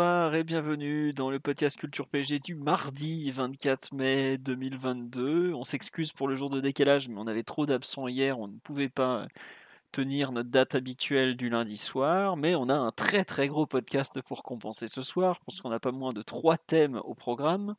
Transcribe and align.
Bonsoir 0.00 0.34
et 0.34 0.44
bienvenue 0.44 1.12
dans 1.12 1.30
le 1.30 1.38
podcast 1.38 1.78
Culture 1.78 2.08
PG 2.08 2.38
du 2.38 2.54
mardi 2.54 3.30
24 3.32 3.92
mai 3.92 4.38
2022. 4.38 5.52
On 5.52 5.64
s'excuse 5.64 6.10
pour 6.10 6.26
le 6.26 6.34
jour 6.34 6.48
de 6.48 6.58
décalage, 6.58 7.10
mais 7.10 7.16
on 7.18 7.26
avait 7.26 7.42
trop 7.42 7.66
d'absents 7.66 8.08
hier, 8.08 8.38
on 8.38 8.48
ne 8.48 8.56
pouvait 8.60 8.88
pas 8.88 9.26
tenir 9.92 10.32
notre 10.32 10.48
date 10.48 10.74
habituelle 10.74 11.36
du 11.36 11.50
lundi 11.50 11.76
soir, 11.76 12.38
mais 12.38 12.54
on 12.54 12.70
a 12.70 12.74
un 12.74 12.92
très 12.92 13.24
très 13.24 13.46
gros 13.48 13.66
podcast 13.66 14.22
pour 14.22 14.42
compenser 14.42 14.88
ce 14.88 15.02
soir, 15.02 15.38
parce 15.44 15.60
qu'on 15.60 15.70
a 15.70 15.78
pas 15.78 15.92
moins 15.92 16.14
de 16.14 16.22
trois 16.22 16.56
thèmes 16.56 16.98
au 17.04 17.14
programme. 17.14 17.74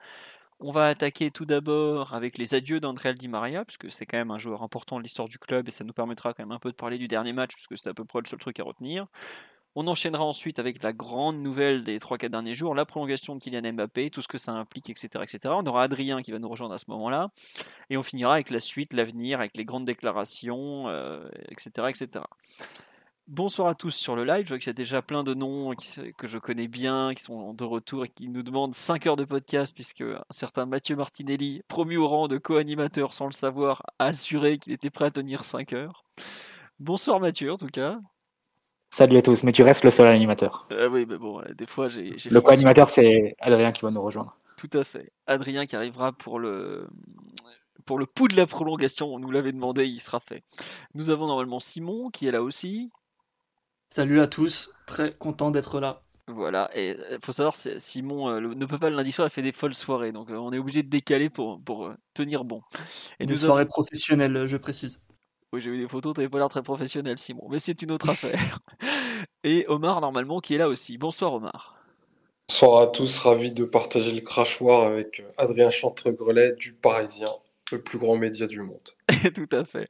On 0.59 0.69
va 0.69 0.85
attaquer 0.85 1.31
tout 1.31 1.45
d'abord 1.45 2.13
avec 2.13 2.37
les 2.37 2.53
adieux 2.53 2.79
d'André 2.79 3.15
Di 3.15 3.29
Maria, 3.29 3.65
puisque 3.65 3.91
c'est 3.91 4.05
quand 4.05 4.19
même 4.19 4.29
un 4.29 4.37
joueur 4.37 4.61
important 4.61 4.97
de 4.97 5.01
l'histoire 5.01 5.27
du 5.27 5.39
club 5.39 5.67
et 5.67 5.71
ça 5.71 5.83
nous 5.83 5.93
permettra 5.93 6.35
quand 6.35 6.43
même 6.43 6.51
un 6.51 6.59
peu 6.59 6.69
de 6.69 6.75
parler 6.75 6.99
du 6.99 7.07
dernier 7.07 7.33
match, 7.33 7.55
puisque 7.55 7.79
c'est 7.79 7.89
à 7.89 7.95
peu 7.95 8.05
près 8.05 8.19
le 8.21 8.27
seul 8.27 8.37
truc 8.37 8.59
à 8.59 8.63
retenir. 8.63 9.07
On 9.75 9.87
enchaînera 9.87 10.25
ensuite 10.25 10.59
avec 10.59 10.83
la 10.83 10.91
grande 10.91 11.37
nouvelle 11.37 11.85
des 11.85 11.97
3-4 11.97 12.29
derniers 12.29 12.55
jours, 12.55 12.75
la 12.75 12.85
prolongation 12.85 13.35
de 13.35 13.39
Kylian 13.39 13.71
Mbappé, 13.71 14.09
tout 14.09 14.21
ce 14.21 14.27
que 14.27 14.37
ça 14.37 14.51
implique, 14.51 14.89
etc., 14.89 15.07
etc. 15.23 15.39
On 15.57 15.65
aura 15.65 15.83
Adrien 15.83 16.21
qui 16.21 16.31
va 16.31 16.39
nous 16.39 16.49
rejoindre 16.49 16.73
à 16.73 16.77
ce 16.77 16.85
moment-là. 16.89 17.29
Et 17.89 17.95
on 17.95 18.03
finira 18.03 18.33
avec 18.33 18.49
la 18.49 18.59
suite, 18.59 18.91
l'avenir, 18.91 19.39
avec 19.39 19.55
les 19.55 19.63
grandes 19.63 19.85
déclarations, 19.85 20.89
etc., 21.49 21.71
euh, 21.77 21.87
etc. 21.87 22.25
Bonsoir 23.27 23.69
à 23.69 23.75
tous 23.75 23.91
sur 23.91 24.17
le 24.17 24.25
live. 24.25 24.43
Je 24.43 24.49
vois 24.49 24.59
qu'il 24.59 24.67
y 24.67 24.71
a 24.71 24.73
déjà 24.73 25.01
plein 25.01 25.23
de 25.23 25.33
noms 25.33 25.73
que 26.17 26.27
je 26.27 26.37
connais 26.37 26.67
bien, 26.67 27.13
qui 27.13 27.23
sont 27.23 27.53
de 27.53 27.63
retour 27.63 28.03
et 28.03 28.09
qui 28.09 28.27
nous 28.27 28.43
demandent 28.43 28.73
5 28.73 29.07
heures 29.07 29.15
de 29.15 29.23
podcast, 29.23 29.73
puisque 29.73 30.01
un 30.01 30.21
certain 30.31 30.65
Mathieu 30.65 30.97
Martinelli, 30.97 31.61
promu 31.69 31.95
au 31.95 32.09
rang 32.09 32.27
de 32.27 32.37
co-animateur 32.37 33.13
sans 33.13 33.27
le 33.27 33.31
savoir, 33.31 33.83
a 33.99 34.07
assuré 34.07 34.57
qu'il 34.57 34.73
était 34.73 34.89
prêt 34.89 35.05
à 35.05 35.11
tenir 35.11 35.45
5 35.45 35.71
heures. 35.71 36.03
Bonsoir 36.79 37.21
Mathieu, 37.21 37.53
en 37.53 37.57
tout 37.57 37.67
cas. 37.67 37.99
Salut 38.93 39.15
à 39.15 39.21
tous, 39.21 39.43
mais 39.45 39.53
tu 39.53 39.63
restes 39.63 39.85
le 39.85 39.89
seul 39.89 40.13
animateur. 40.13 40.67
Euh, 40.73 40.89
oui, 40.89 41.05
mais 41.07 41.17
bon, 41.17 41.41
des 41.57 41.65
fois 41.65 41.87
j'ai. 41.87 42.13
Le 42.29 42.41
co-animateur, 42.41 42.89
c'est 42.89 43.35
Adrien 43.39 43.71
qui 43.71 43.83
va 43.83 43.89
nous 43.89 44.01
rejoindre. 44.01 44.37
Tout 44.57 44.69
à 44.77 44.83
fait. 44.83 45.13
Adrien 45.27 45.65
qui 45.65 45.77
arrivera 45.77 46.11
pour 46.11 46.39
le 46.39 46.87
pour 47.85 47.97
le 47.97 48.05
pouls 48.05 48.27
de 48.27 48.35
la 48.35 48.45
prolongation. 48.45 49.13
On 49.13 49.19
nous 49.19 49.31
l'avait 49.31 49.53
demandé, 49.53 49.85
il 49.85 50.01
sera 50.01 50.19
fait. 50.19 50.43
Nous 50.93 51.09
avons 51.09 51.27
normalement 51.27 51.61
Simon 51.61 52.09
qui 52.09 52.27
est 52.27 52.31
là 52.31 52.43
aussi. 52.43 52.91
Salut 53.91 54.19
à 54.19 54.27
tous, 54.27 54.73
très 54.85 55.13
content 55.13 55.51
d'être 55.51 55.79
là. 55.79 56.03
Voilà, 56.27 56.69
et 56.75 56.91
il 56.91 57.01
euh, 57.01 57.17
faut 57.21 57.31
savoir, 57.31 57.55
Simon 57.55 58.29
euh, 58.29 58.39
ne 58.39 58.65
peut 58.65 58.77
pas 58.77 58.89
le 58.89 58.95
lundi 58.95 59.11
soir, 59.11 59.27
il 59.27 59.31
fait 59.31 59.41
des 59.41 59.51
folles 59.51 59.75
soirées, 59.75 60.13
donc 60.13 60.29
on 60.29 60.53
est 60.53 60.59
obligé 60.59 60.81
de 60.81 60.89
décaler 60.89 61.29
pour, 61.29 61.61
pour 61.61 61.91
tenir 62.13 62.45
bon. 62.45 62.61
Et 63.19 63.25
des 63.25 63.35
soirées 63.35 63.65
professionnelles, 63.65 64.45
je 64.45 64.55
précise. 64.55 65.01
Oui, 65.53 65.59
j'ai 65.59 65.69
vu 65.69 65.77
des 65.77 65.87
photos, 65.87 66.15
t'avais 66.15 66.29
pas 66.29 66.37
l'air 66.37 66.47
très 66.47 66.63
professionnel, 66.63 67.17
Simon. 67.17 67.47
Mais 67.49 67.59
c'est 67.59 67.81
une 67.81 67.91
autre 67.91 68.09
affaire. 68.09 68.59
Et 69.43 69.65
Omar, 69.67 69.99
normalement, 69.99 70.39
qui 70.39 70.55
est 70.55 70.57
là 70.57 70.69
aussi. 70.69 70.97
Bonsoir, 70.97 71.33
Omar. 71.33 71.75
Bonsoir 72.47 72.81
à 72.81 72.87
tous, 72.87 73.19
ravi 73.19 73.51
de 73.51 73.65
partager 73.65 74.13
le 74.13 74.21
crachoir 74.21 74.87
avec 74.87 75.19
euh, 75.19 75.31
Adrien 75.37 75.69
Chantre-Grelet 75.69 76.53
du 76.53 76.73
Parisien, 76.73 77.31
le 77.71 77.81
plus 77.81 77.97
grand 77.97 78.15
média 78.15 78.47
du 78.47 78.61
monde. 78.61 78.89
Tout 79.35 79.49
à 79.51 79.65
fait. 79.65 79.87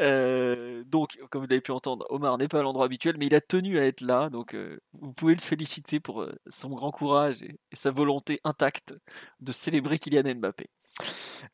Euh, 0.00 0.84
donc, 0.86 1.18
comme 1.30 1.42
vous 1.42 1.48
l'avez 1.48 1.60
pu 1.60 1.72
entendre, 1.72 2.06
Omar 2.10 2.38
n'est 2.38 2.48
pas 2.48 2.60
à 2.60 2.62
l'endroit 2.62 2.84
habituel, 2.84 3.16
mais 3.18 3.26
il 3.26 3.34
a 3.34 3.40
tenu 3.40 3.78
à 3.80 3.86
être 3.86 4.02
là. 4.02 4.28
Donc, 4.28 4.54
euh, 4.54 4.78
vous 4.92 5.12
pouvez 5.12 5.34
le 5.34 5.40
féliciter 5.40 5.98
pour 5.98 6.24
son 6.46 6.70
grand 6.70 6.92
courage 6.92 7.42
et, 7.42 7.58
et, 7.72 7.76
sa 7.76 7.90
volonté 7.90 8.40
intacte 8.44 8.94
de 9.40 9.50
célébrer 9.52 9.98
Kylian 9.98 10.34
Mbappé. 10.36 10.68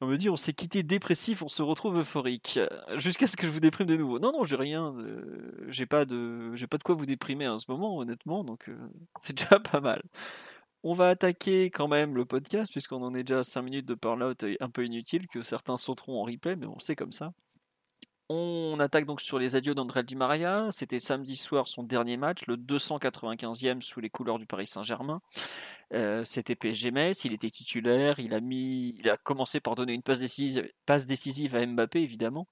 On 0.01 0.07
me 0.07 0.17
dit 0.17 0.29
on 0.29 0.37
s'est 0.37 0.53
quitté 0.53 0.83
dépressif, 0.83 1.43
on 1.43 1.49
se 1.49 1.63
retrouve 1.63 1.99
euphorique. 1.99 2.59
Jusqu'à 2.97 3.27
ce 3.27 3.37
que 3.37 3.47
je 3.47 3.53
vous 3.53 3.61
déprime 3.61 3.87
de 3.87 3.97
nouveau. 3.97 4.19
Non, 4.19 4.33
non, 4.33 4.45
j'ai 4.45 4.57
rien. 4.57 4.95
J'ai 5.69 5.87
pas 5.87 6.05
de, 6.05 6.55
pas 6.67 6.79
de 6.79 6.83
quoi 6.83 6.95
vous 6.95 7.07
déprimer 7.07 7.49
en 7.49 7.59
ce 7.59 7.71
moment, 7.71 7.97
honnêtement. 7.99 8.45
Donc 8.45 8.69
euh, 8.69 8.77
c'est 9.21 9.37
déjà 9.37 9.61
pas 9.61 9.81
mal. 9.81 10.03
On 10.83 10.93
va 10.93 11.09
attaquer 11.09 11.71
quand 11.71 11.89
même 11.89 12.15
le 12.15 12.25
podcast 12.25 12.71
puisqu'on 12.71 13.03
en 13.03 13.15
est 13.15 13.25
déjà 13.25 13.41
à 13.41 13.45
5 13.45 13.63
minutes 13.63 13.87
de 13.87 13.95
parlout 13.95 14.37
un 14.61 14.71
peu 14.71 14.85
inutile 14.85 15.27
que 15.27 15.43
certains 15.43 15.77
sauteront 15.77 16.21
en 16.21 16.25
replay, 16.25 16.57
mais 16.57 16.67
on 16.67 16.79
sait 16.79 16.97
comme 16.97 17.13
ça. 17.13 17.33
On 18.29 18.79
attaque 18.81 19.07
donc 19.07 19.21
sur 19.21 19.39
les 19.39 19.55
adieux 19.55 19.75
d'André 19.75 20.03
Di 20.03 20.17
Maria. 20.17 20.67
C'était 20.73 20.99
samedi 20.99 21.37
soir 21.37 21.69
son 21.69 21.85
dernier 21.85 22.17
match, 22.17 22.45
le 22.49 22.57
295e 22.57 23.81
sous 23.81 24.01
les 24.01 24.11
couleurs 24.11 24.39
du 24.39 24.47
Paris 24.47 24.67
Saint-Germain. 24.67 25.21
Euh, 25.93 26.25
c'était 26.25 26.57
PSG 26.57 26.91
Metz, 26.91 27.25
il 27.25 27.33
était 27.33 27.51
titulaire, 27.51 28.19
il 28.19 28.35
a, 28.35 28.41
mis, 28.41 28.95
il 28.99 29.09
a 29.09 29.17
commencé 29.17 29.61
par 29.61 29.77
donner 29.77 29.95
une 29.95 30.03
passe 30.03 30.19
décisive, 30.19 30.69
passe 30.85 31.07
décisive 31.07 31.55
à 31.55 31.65
Mbappé 31.65 32.01
évidemment. 32.01 32.49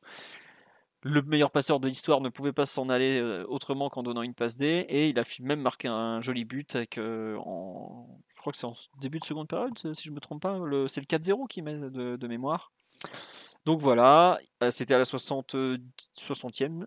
Le 1.03 1.21
meilleur 1.21 1.51
passeur 1.51 1.81
de 1.81 1.89
l'histoire 1.89 2.21
ne 2.21 2.31
pouvait 2.31 2.53
pas 2.53 2.65
s'en 2.65 2.89
aller 2.89 3.21
euh, 3.21 3.45
autrement 3.49 3.91
qu'en 3.91 4.03
donnant 4.03 4.23
une 4.23 4.35
passe 4.35 4.57
D, 4.57 4.87
et 4.89 5.09
il 5.09 5.19
a 5.19 5.25
même 5.41 5.61
marqué 5.61 5.89
un 5.89 6.21
joli 6.23 6.45
but 6.45 6.77
avec, 6.77 6.97
euh, 6.97 7.35
je 7.35 8.39
crois 8.39 8.53
que 8.53 8.57
c'est 8.57 8.67
en 8.67 8.75
début 9.01 9.19
de 9.19 9.25
seconde 9.25 9.49
période, 9.49 9.77
si 9.77 10.05
je 10.05 10.11
ne 10.11 10.15
me 10.15 10.21
trompe 10.21 10.41
pas, 10.41 10.59
c'est 10.89 11.01
le 11.01 11.07
4-0 11.07 11.47
qui 11.47 11.61
met 11.61 11.75
de, 11.75 12.17
de, 12.17 12.27
mémoire. 12.29 12.73
Donc 13.67 13.81
voilà, 13.81 14.39
c'était 14.71 14.95
à 14.95 14.99
la 14.99 15.05
60, 15.05 15.57
60e 16.17 16.87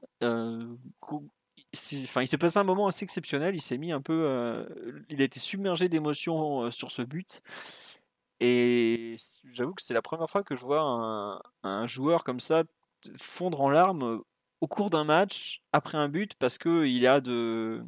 enfin, 1.75 2.21
il 2.21 2.27
s'est 2.27 2.37
passé 2.37 2.57
un 2.59 2.63
moment 2.63 2.87
assez 2.87 3.03
exceptionnel. 3.03 3.55
Il 3.55 3.61
s'est 3.61 3.77
mis 3.77 3.91
un 3.91 4.01
peu, 4.01 4.13
euh, 4.13 4.65
il 5.09 5.21
a 5.21 5.25
été 5.25 5.39
submergé 5.39 5.89
d'émotions 5.89 6.63
euh, 6.63 6.71
sur 6.71 6.91
ce 6.91 7.01
but. 7.01 7.41
Et 8.39 9.15
j'avoue 9.51 9.73
que 9.73 9.81
c'est 9.81 9.93
la 9.93 10.01
première 10.01 10.29
fois 10.29 10.43
que 10.43 10.55
je 10.55 10.61
vois 10.61 11.41
un, 11.63 11.87
joueur 11.87 12.23
comme 12.23 12.39
ça 12.39 12.63
fondre 13.17 13.61
en 13.61 13.69
larmes 13.69 14.03
euh, 14.03 14.19
au 14.61 14.67
cours 14.67 14.89
d'un 14.89 15.03
match 15.03 15.61
après 15.71 15.97
un 15.97 16.09
but 16.09 16.35
parce 16.35 16.57
que 16.57 16.85
il 16.85 17.05
a 17.07 17.21
de, 17.21 17.83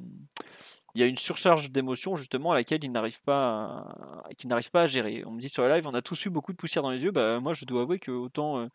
il 0.96 1.02
y 1.02 1.04
a 1.04 1.08
une 1.08 1.16
surcharge 1.16 1.72
d'émotions 1.72 2.16
justement 2.16 2.52
à 2.52 2.56
laquelle 2.56 2.84
il 2.84 2.92
n'arrive 2.92 3.22
pas, 3.22 3.86
à, 4.30 4.30
n'arrive 4.46 4.72
pas 4.72 4.84
à 4.84 4.88
gérer. 4.88 5.24
On 5.26 5.32
me 5.32 5.40
dit 5.42 5.50
sur 5.50 5.64
le 5.64 5.70
live, 5.70 5.88
on 5.88 5.94
a 5.94 6.02
tous 6.02 6.26
eu 6.26 6.30
beaucoup 6.30 6.52
de 6.52 6.58
poussière 6.58 6.84
dans 6.84 6.92
les 6.92 7.04
yeux. 7.04 7.12
Bah, 7.12 7.40
moi, 7.40 7.54
je 7.54 7.66
dois 7.66 7.84
avouer 7.84 8.00
que 8.00 8.12
autant 8.12 8.70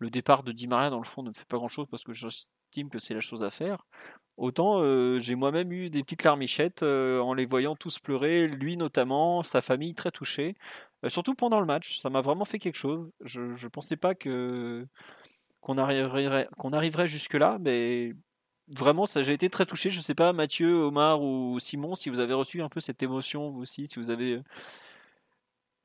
le 0.00 0.10
départ 0.10 0.42
de 0.42 0.52
Di 0.52 0.66
Maria 0.66 0.90
dans 0.90 0.98
le 0.98 1.04
fond 1.04 1.22
ne 1.22 1.28
me 1.28 1.34
fait 1.34 1.44
pas 1.44 1.58
grand 1.58 1.68
chose 1.68 1.86
parce 1.90 2.02
que 2.02 2.12
j'estime 2.12 2.88
que 2.90 2.98
c'est 2.98 3.14
la 3.14 3.20
chose 3.20 3.44
à 3.44 3.50
faire. 3.50 3.86
Autant 4.40 4.80
euh, 4.80 5.20
j'ai 5.20 5.34
moi-même 5.34 5.70
eu 5.70 5.90
des 5.90 6.02
petites 6.02 6.24
larmichettes 6.24 6.82
euh, 6.82 7.20
en 7.20 7.34
les 7.34 7.44
voyant 7.44 7.76
tous 7.76 7.98
pleurer, 7.98 8.48
lui 8.48 8.78
notamment, 8.78 9.42
sa 9.42 9.60
famille 9.60 9.92
très 9.92 10.10
touchée, 10.10 10.56
euh, 11.04 11.10
surtout 11.10 11.34
pendant 11.34 11.60
le 11.60 11.66
match. 11.66 11.98
Ça 11.98 12.08
m'a 12.08 12.22
vraiment 12.22 12.46
fait 12.46 12.58
quelque 12.58 12.78
chose. 12.78 13.10
Je 13.22 13.42
ne 13.42 13.68
pensais 13.68 13.96
pas 13.96 14.14
que 14.14 14.86
qu'on 15.60 15.76
arriverait, 15.76 16.48
qu'on 16.56 16.72
arriverait 16.72 17.06
jusque-là, 17.06 17.58
mais 17.60 18.14
vraiment, 18.74 19.04
ça, 19.04 19.20
j'ai 19.20 19.34
été 19.34 19.50
très 19.50 19.66
touché. 19.66 19.90
Je 19.90 19.98
ne 19.98 20.02
sais 20.02 20.14
pas, 20.14 20.32
Mathieu, 20.32 20.84
Omar 20.84 21.22
ou 21.22 21.60
Simon, 21.60 21.94
si 21.94 22.08
vous 22.08 22.18
avez 22.18 22.32
reçu 22.32 22.62
un 22.62 22.70
peu 22.70 22.80
cette 22.80 23.02
émotion, 23.02 23.50
vous 23.50 23.60
aussi, 23.60 23.86
si 23.86 23.98
vous 23.98 24.08
avez. 24.08 24.40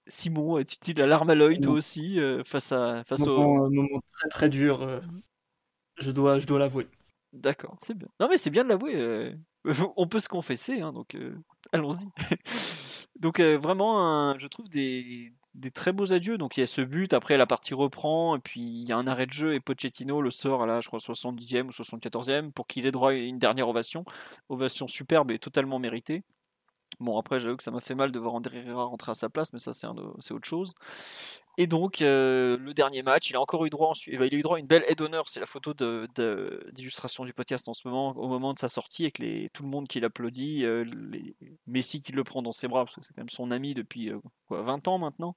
Simon, 0.08 0.60
es-tu 0.60 0.94
la 0.94 1.08
larme 1.08 1.30
à 1.30 1.36
l'œil, 1.36 1.60
toi 1.60 1.74
aussi, 1.74 2.20
face, 2.46 2.72
à, 2.72 3.04
face 3.04 3.28
au. 3.28 3.66
Un 3.66 3.70
moment 3.70 4.00
très 4.12 4.30
très 4.30 4.50
dur, 4.50 5.02
je 5.98 6.12
dois, 6.12 6.40
je 6.40 6.48
dois 6.48 6.60
l'avouer. 6.60 6.88
D'accord, 7.36 7.78
c'est 7.82 7.98
bien. 7.98 8.08
Non 8.20 8.28
mais 8.30 8.38
c'est 8.38 8.50
bien 8.50 8.64
de 8.64 8.70
l'avouer. 8.70 8.96
Euh, 8.96 9.34
on 9.98 10.08
peut 10.08 10.20
se 10.20 10.30
confesser, 10.30 10.80
hein, 10.80 10.94
donc 10.94 11.16
euh, 11.16 11.36
allons-y. 11.74 12.06
donc 13.20 13.40
euh, 13.40 13.58
vraiment, 13.58 14.38
je 14.38 14.48
trouve 14.48 14.70
des, 14.70 15.34
très 15.74 15.92
beaux 15.92 16.14
adieux. 16.14 16.38
Donc 16.38 16.56
il 16.56 16.62
y 16.62 16.64
a 16.64 16.68
ce 16.68 16.82
but, 16.82 17.14
après 17.14 17.36
la 17.36 17.46
partie 17.46 17.74
reprend, 17.74 18.38
et 18.38 18.40
puis 18.40 18.62
il 18.62 18.88
y 18.88 18.94
a 18.94 18.98
un 18.98 19.06
arrêt 19.06 19.26
de 19.26 19.34
jeu 19.34 19.54
et 19.54 19.60
Pochettino 19.60 20.22
le 20.22 20.32
sort 20.32 20.64
à 20.64 20.66
la, 20.66 20.80
je 20.80 20.88
crois, 20.88 21.00
70e 21.00 21.66
ou 21.66 21.72
74e 21.72 22.52
pour 22.52 22.68
qu'il 22.68 22.86
ait 22.86 22.92
droit 22.92 23.12
à 23.12 23.14
une 23.14 23.38
dernière 23.38 23.68
ovation. 23.68 24.06
Ovation 24.48 24.88
superbe 24.88 25.32
et 25.32 25.40
totalement 25.40 25.78
méritée. 25.78 26.24
Bon, 27.00 27.18
après, 27.18 27.40
j'avoue 27.40 27.58
que 27.58 27.64
ça 27.64 27.72
m'a 27.72 27.82
fait 27.82 27.96
mal 27.96 28.12
de 28.12 28.20
voir 28.20 28.36
André 28.36 28.60
Herrera 28.60 28.86
rentrer 28.86 29.12
à 29.12 29.16
sa 29.16 29.30
place, 29.30 29.52
mais 29.52 29.60
ça, 29.60 29.74
c'est 29.74 29.88
autre 29.88 30.48
chose. 30.48 30.74
Et 31.58 31.68
donc, 31.68 32.02
euh, 32.02 32.58
le 32.58 32.74
dernier 32.74 33.02
match, 33.02 33.30
il 33.30 33.36
a 33.36 33.42
encore 33.42 33.66
eu 33.66 33.70
droit, 33.70 33.94
il 34.08 34.22
a 34.22 34.26
eu 34.26 34.42
droit 34.42 34.58
à 34.58 34.60
une 34.60 34.68
belle 34.68 34.84
aide 34.88 34.98
d'honneur. 34.98 35.28
C'est 35.30 35.40
la 35.40 35.46
photo 35.46 35.74
d'illustration 36.74 37.26
du 37.26 37.34
podcast 37.34 37.68
en 37.68 37.74
ce 37.74 37.88
moment, 37.88 38.10
au 38.18 38.28
moment 38.28 38.54
de 38.54 38.60
sa 38.60 38.68
sortie, 38.68 39.04
avec 39.04 39.22
tout 39.54 39.64
le 39.64 39.70
monde 39.70 39.88
qui 39.88 40.00
l'applaudit, 40.00 40.66
euh, 40.66 40.86
Messi 41.68 42.02
qui 42.02 42.12
le 42.12 42.24
prend 42.24 42.42
dans 42.42 42.52
ses 42.52 42.68
bras, 42.68 42.86
parce 42.86 42.96
que 42.96 43.02
c'est 43.04 43.14
quand 43.14 43.22
même 43.22 43.30
son 43.30 43.52
ami 43.52 43.74
depuis 43.74 44.10
euh, 44.10 44.20
quoi, 44.48 44.62
20 44.62 44.88
ans 44.88 44.98
maintenant. 44.98 45.36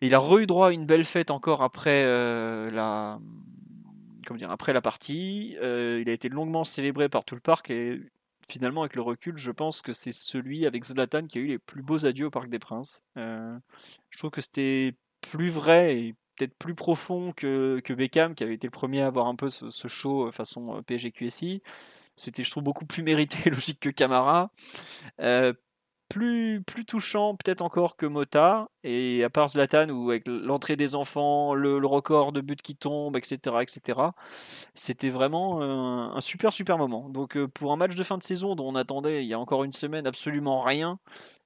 il 0.00 0.14
a 0.14 0.18
re 0.18 0.38
eu 0.38 0.46
droit 0.46 0.68
à 0.68 0.72
une 0.72 0.86
belle 0.86 1.04
fête 1.04 1.30
encore 1.30 1.62
après 1.62 2.04
la. 2.70 3.18
Comment 4.26 4.38
dire, 4.38 4.50
après 4.50 4.72
la 4.72 4.80
partie, 4.80 5.52
il 5.52 6.08
a 6.08 6.12
été 6.12 6.28
longuement 6.28 6.64
célébré 6.64 7.08
par 7.08 7.24
tout 7.24 7.34
le 7.34 7.40
parc 7.40 7.70
et 7.70 8.00
finalement, 8.48 8.82
avec 8.82 8.96
le 8.96 9.02
recul, 9.02 9.36
je 9.36 9.50
pense 9.50 9.82
que 9.82 9.92
c'est 9.92 10.12
celui 10.12 10.66
avec 10.66 10.84
Zlatan 10.84 11.26
qui 11.26 11.38
a 11.38 11.40
eu 11.40 11.46
les 11.46 11.58
plus 11.58 11.82
beaux 11.82 12.06
adieux 12.06 12.26
au 12.26 12.30
Parc 12.30 12.48
des 12.48 12.58
Princes. 12.58 13.02
Euh, 13.16 13.56
je 14.10 14.18
trouve 14.18 14.30
que 14.30 14.40
c'était 14.40 14.94
plus 15.20 15.50
vrai 15.50 15.98
et 15.98 16.14
peut-être 16.36 16.56
plus 16.58 16.74
profond 16.74 17.32
que, 17.32 17.80
que 17.84 17.92
Beckham, 17.92 18.34
qui 18.34 18.44
avait 18.44 18.54
été 18.54 18.66
le 18.66 18.72
premier 18.72 19.02
à 19.02 19.06
avoir 19.06 19.26
un 19.26 19.36
peu 19.36 19.48
ce, 19.48 19.88
show 19.88 20.30
façon 20.30 20.82
PSG 20.86 21.12
QSI. 21.12 21.62
C'était, 22.16 22.44
je 22.44 22.50
trouve, 22.50 22.62
beaucoup 22.62 22.86
plus 22.86 23.02
mérité 23.02 23.38
et 23.46 23.50
logique 23.50 23.80
que 23.80 23.90
Camara. 23.90 24.50
Euh, 25.20 25.52
plus, 26.08 26.62
plus 26.62 26.84
touchant 26.84 27.36
peut-être 27.36 27.62
encore 27.62 27.96
que 27.96 28.06
Mota. 28.06 28.68
Et 28.84 29.24
à 29.24 29.30
part 29.30 29.48
Zlatan, 29.48 29.88
où 29.90 30.10
avec 30.10 30.24
l'entrée 30.26 30.76
des 30.76 30.94
enfants, 30.94 31.54
le, 31.54 31.78
record 31.86 32.32
de 32.32 32.40
buts 32.40 32.56
qui 32.56 32.76
tombe, 32.76 33.16
etc., 33.16 33.56
etc., 33.62 34.00
c'était 34.74 35.10
vraiment 35.10 35.62
un, 35.62 36.20
super, 36.20 36.52
super 36.52 36.78
moment. 36.78 37.08
Donc 37.08 37.36
euh, 37.36 37.48
pour 37.48 37.72
un 37.72 37.76
match 37.76 37.94
de 37.94 38.02
fin 38.02 38.18
de 38.18 38.22
saison 38.22 38.54
dont 38.54 38.68
on 38.68 38.74
attendait 38.76 39.24
il 39.24 39.28
y 39.28 39.34
a 39.34 39.38
encore 39.38 39.64
une 39.64 39.72
semaine 39.72 40.06
absolument 40.06 40.60
rien, 40.60 40.98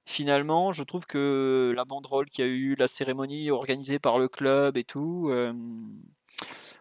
finalement, 0.05 0.71
je 0.71 0.83
trouve 0.83 1.05
que 1.05 1.73
la 1.75 1.85
banderole 1.85 2.29
qu'il 2.29 2.45
y 2.45 2.47
a 2.47 2.51
eu, 2.51 2.75
la 2.75 2.87
cérémonie 2.87 3.51
organisée 3.51 3.99
par 3.99 4.19
le 4.19 4.27
club 4.27 4.77
et 4.77 4.83
tout, 4.83 5.29
euh, 5.29 5.53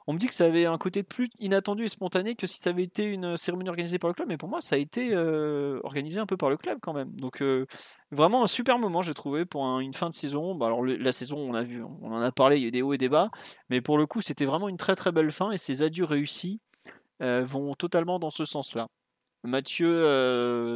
on 0.06 0.12
me 0.12 0.18
dit 0.18 0.26
que 0.26 0.34
ça 0.34 0.46
avait 0.46 0.66
un 0.66 0.78
côté 0.78 1.02
plus 1.02 1.28
inattendu 1.38 1.84
et 1.84 1.88
spontané 1.88 2.34
que 2.34 2.46
si 2.46 2.58
ça 2.58 2.70
avait 2.70 2.82
été 2.82 3.04
une 3.04 3.36
cérémonie 3.36 3.68
organisée 3.68 3.98
par 3.98 4.08
le 4.08 4.14
club, 4.14 4.28
mais 4.28 4.36
pour 4.36 4.48
moi, 4.48 4.60
ça 4.60 4.76
a 4.76 4.78
été 4.78 5.10
euh, 5.12 5.80
organisé 5.84 6.20
un 6.20 6.26
peu 6.26 6.36
par 6.36 6.50
le 6.50 6.56
club 6.56 6.78
quand 6.80 6.92
même. 6.92 7.10
Donc, 7.16 7.42
euh, 7.42 7.66
vraiment 8.10 8.44
un 8.44 8.46
super 8.46 8.78
moment, 8.78 9.02
j'ai 9.02 9.14
trouvé, 9.14 9.44
pour 9.44 9.64
une 9.80 9.92
fin 9.92 10.08
de 10.08 10.14
saison. 10.14 10.54
Bah, 10.54 10.66
alors, 10.66 10.84
la 10.84 11.12
saison, 11.12 11.38
on 11.38 11.54
a 11.54 11.62
vu, 11.62 11.82
on 11.82 12.12
en 12.12 12.20
a 12.20 12.32
parlé, 12.32 12.56
il 12.56 12.62
y 12.62 12.64
a 12.64 12.68
eu 12.68 12.70
des 12.70 12.82
hauts 12.82 12.92
et 12.92 12.98
des 12.98 13.08
bas, 13.08 13.30
mais 13.68 13.80
pour 13.80 13.98
le 13.98 14.06
coup, 14.06 14.20
c'était 14.20 14.44
vraiment 14.44 14.68
une 14.68 14.76
très 14.76 14.96
très 14.96 15.12
belle 15.12 15.30
fin 15.30 15.50
et 15.52 15.58
ces 15.58 15.82
adieux 15.82 16.04
réussis 16.04 16.60
euh, 17.22 17.42
vont 17.44 17.74
totalement 17.74 18.18
dans 18.18 18.30
ce 18.30 18.44
sens-là. 18.44 18.88
Mathieu, 19.42 19.88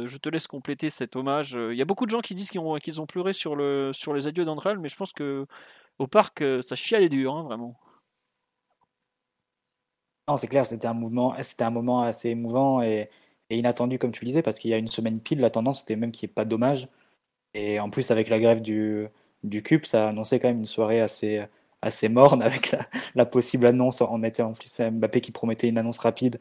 je 0.07 0.17
te 0.17 0.27
laisse 0.27 0.47
compléter 0.47 0.89
cet 0.89 1.15
hommage. 1.15 1.55
Il 1.71 1.77
y 1.77 1.83
a 1.83 1.85
beaucoup 1.85 2.07
de 2.07 2.09
gens 2.09 2.21
qui 2.21 2.33
disent 2.33 2.49
qu'ils 2.49 2.61
ont, 2.61 2.73
ont 2.73 3.05
pleuré 3.05 3.31
sur, 3.31 3.55
le, 3.55 3.91
sur 3.93 4.11
les 4.11 4.25
adieux 4.25 4.43
d'Andrel, 4.43 4.79
mais 4.79 4.89
je 4.89 4.95
pense 4.95 5.13
que 5.13 5.45
au 5.99 6.07
parc, 6.07 6.43
ça 6.63 6.75
chialait 6.75 7.09
dur, 7.09 7.35
hein, 7.35 7.43
vraiment. 7.43 7.77
Non, 10.27 10.37
c'est 10.37 10.47
clair, 10.47 10.65
c'était 10.65 10.87
un 10.87 10.93
mouvement, 10.93 11.35
c'était 11.43 11.63
un 11.63 11.69
moment 11.69 12.01
assez 12.01 12.29
émouvant 12.29 12.81
et, 12.81 13.09
inattendu, 13.51 13.99
comme 13.99 14.11
tu 14.11 14.25
le 14.25 14.29
disais, 14.29 14.41
parce 14.41 14.57
qu'il 14.57 14.71
y 14.71 14.73
a 14.73 14.77
une 14.77 14.87
semaine 14.87 15.19
pile, 15.19 15.39
la 15.39 15.51
tendance 15.51 15.79
c'était 15.79 15.95
même 15.95 16.11
qu'il 16.11 16.27
n'y 16.27 16.31
ait 16.31 16.33
pas 16.33 16.45
de 16.45 16.49
dommages. 16.49 16.87
Et 17.53 17.79
en 17.79 17.89
plus, 17.89 18.11
avec 18.11 18.29
la 18.29 18.39
grève 18.39 18.61
du, 18.61 19.07
du 19.43 19.63
CUP, 19.63 19.85
ça 19.85 20.09
annonçait 20.09 20.39
quand 20.39 20.47
même 20.49 20.59
une 20.59 20.65
soirée 20.65 21.01
assez, 21.01 21.45
assez 21.81 22.09
morne, 22.09 22.41
avec 22.43 22.75
la, 23.15 23.25
possible 23.25 23.67
annonce. 23.67 24.01
On 24.01 24.17
mettait 24.17 24.43
en 24.43 24.53
plus 24.53 24.79
Mbappé 24.79 25.21
qui 25.21 25.31
promettait 25.31 25.69
une 25.69 25.77
annonce 25.77 25.99
rapide. 25.99 26.39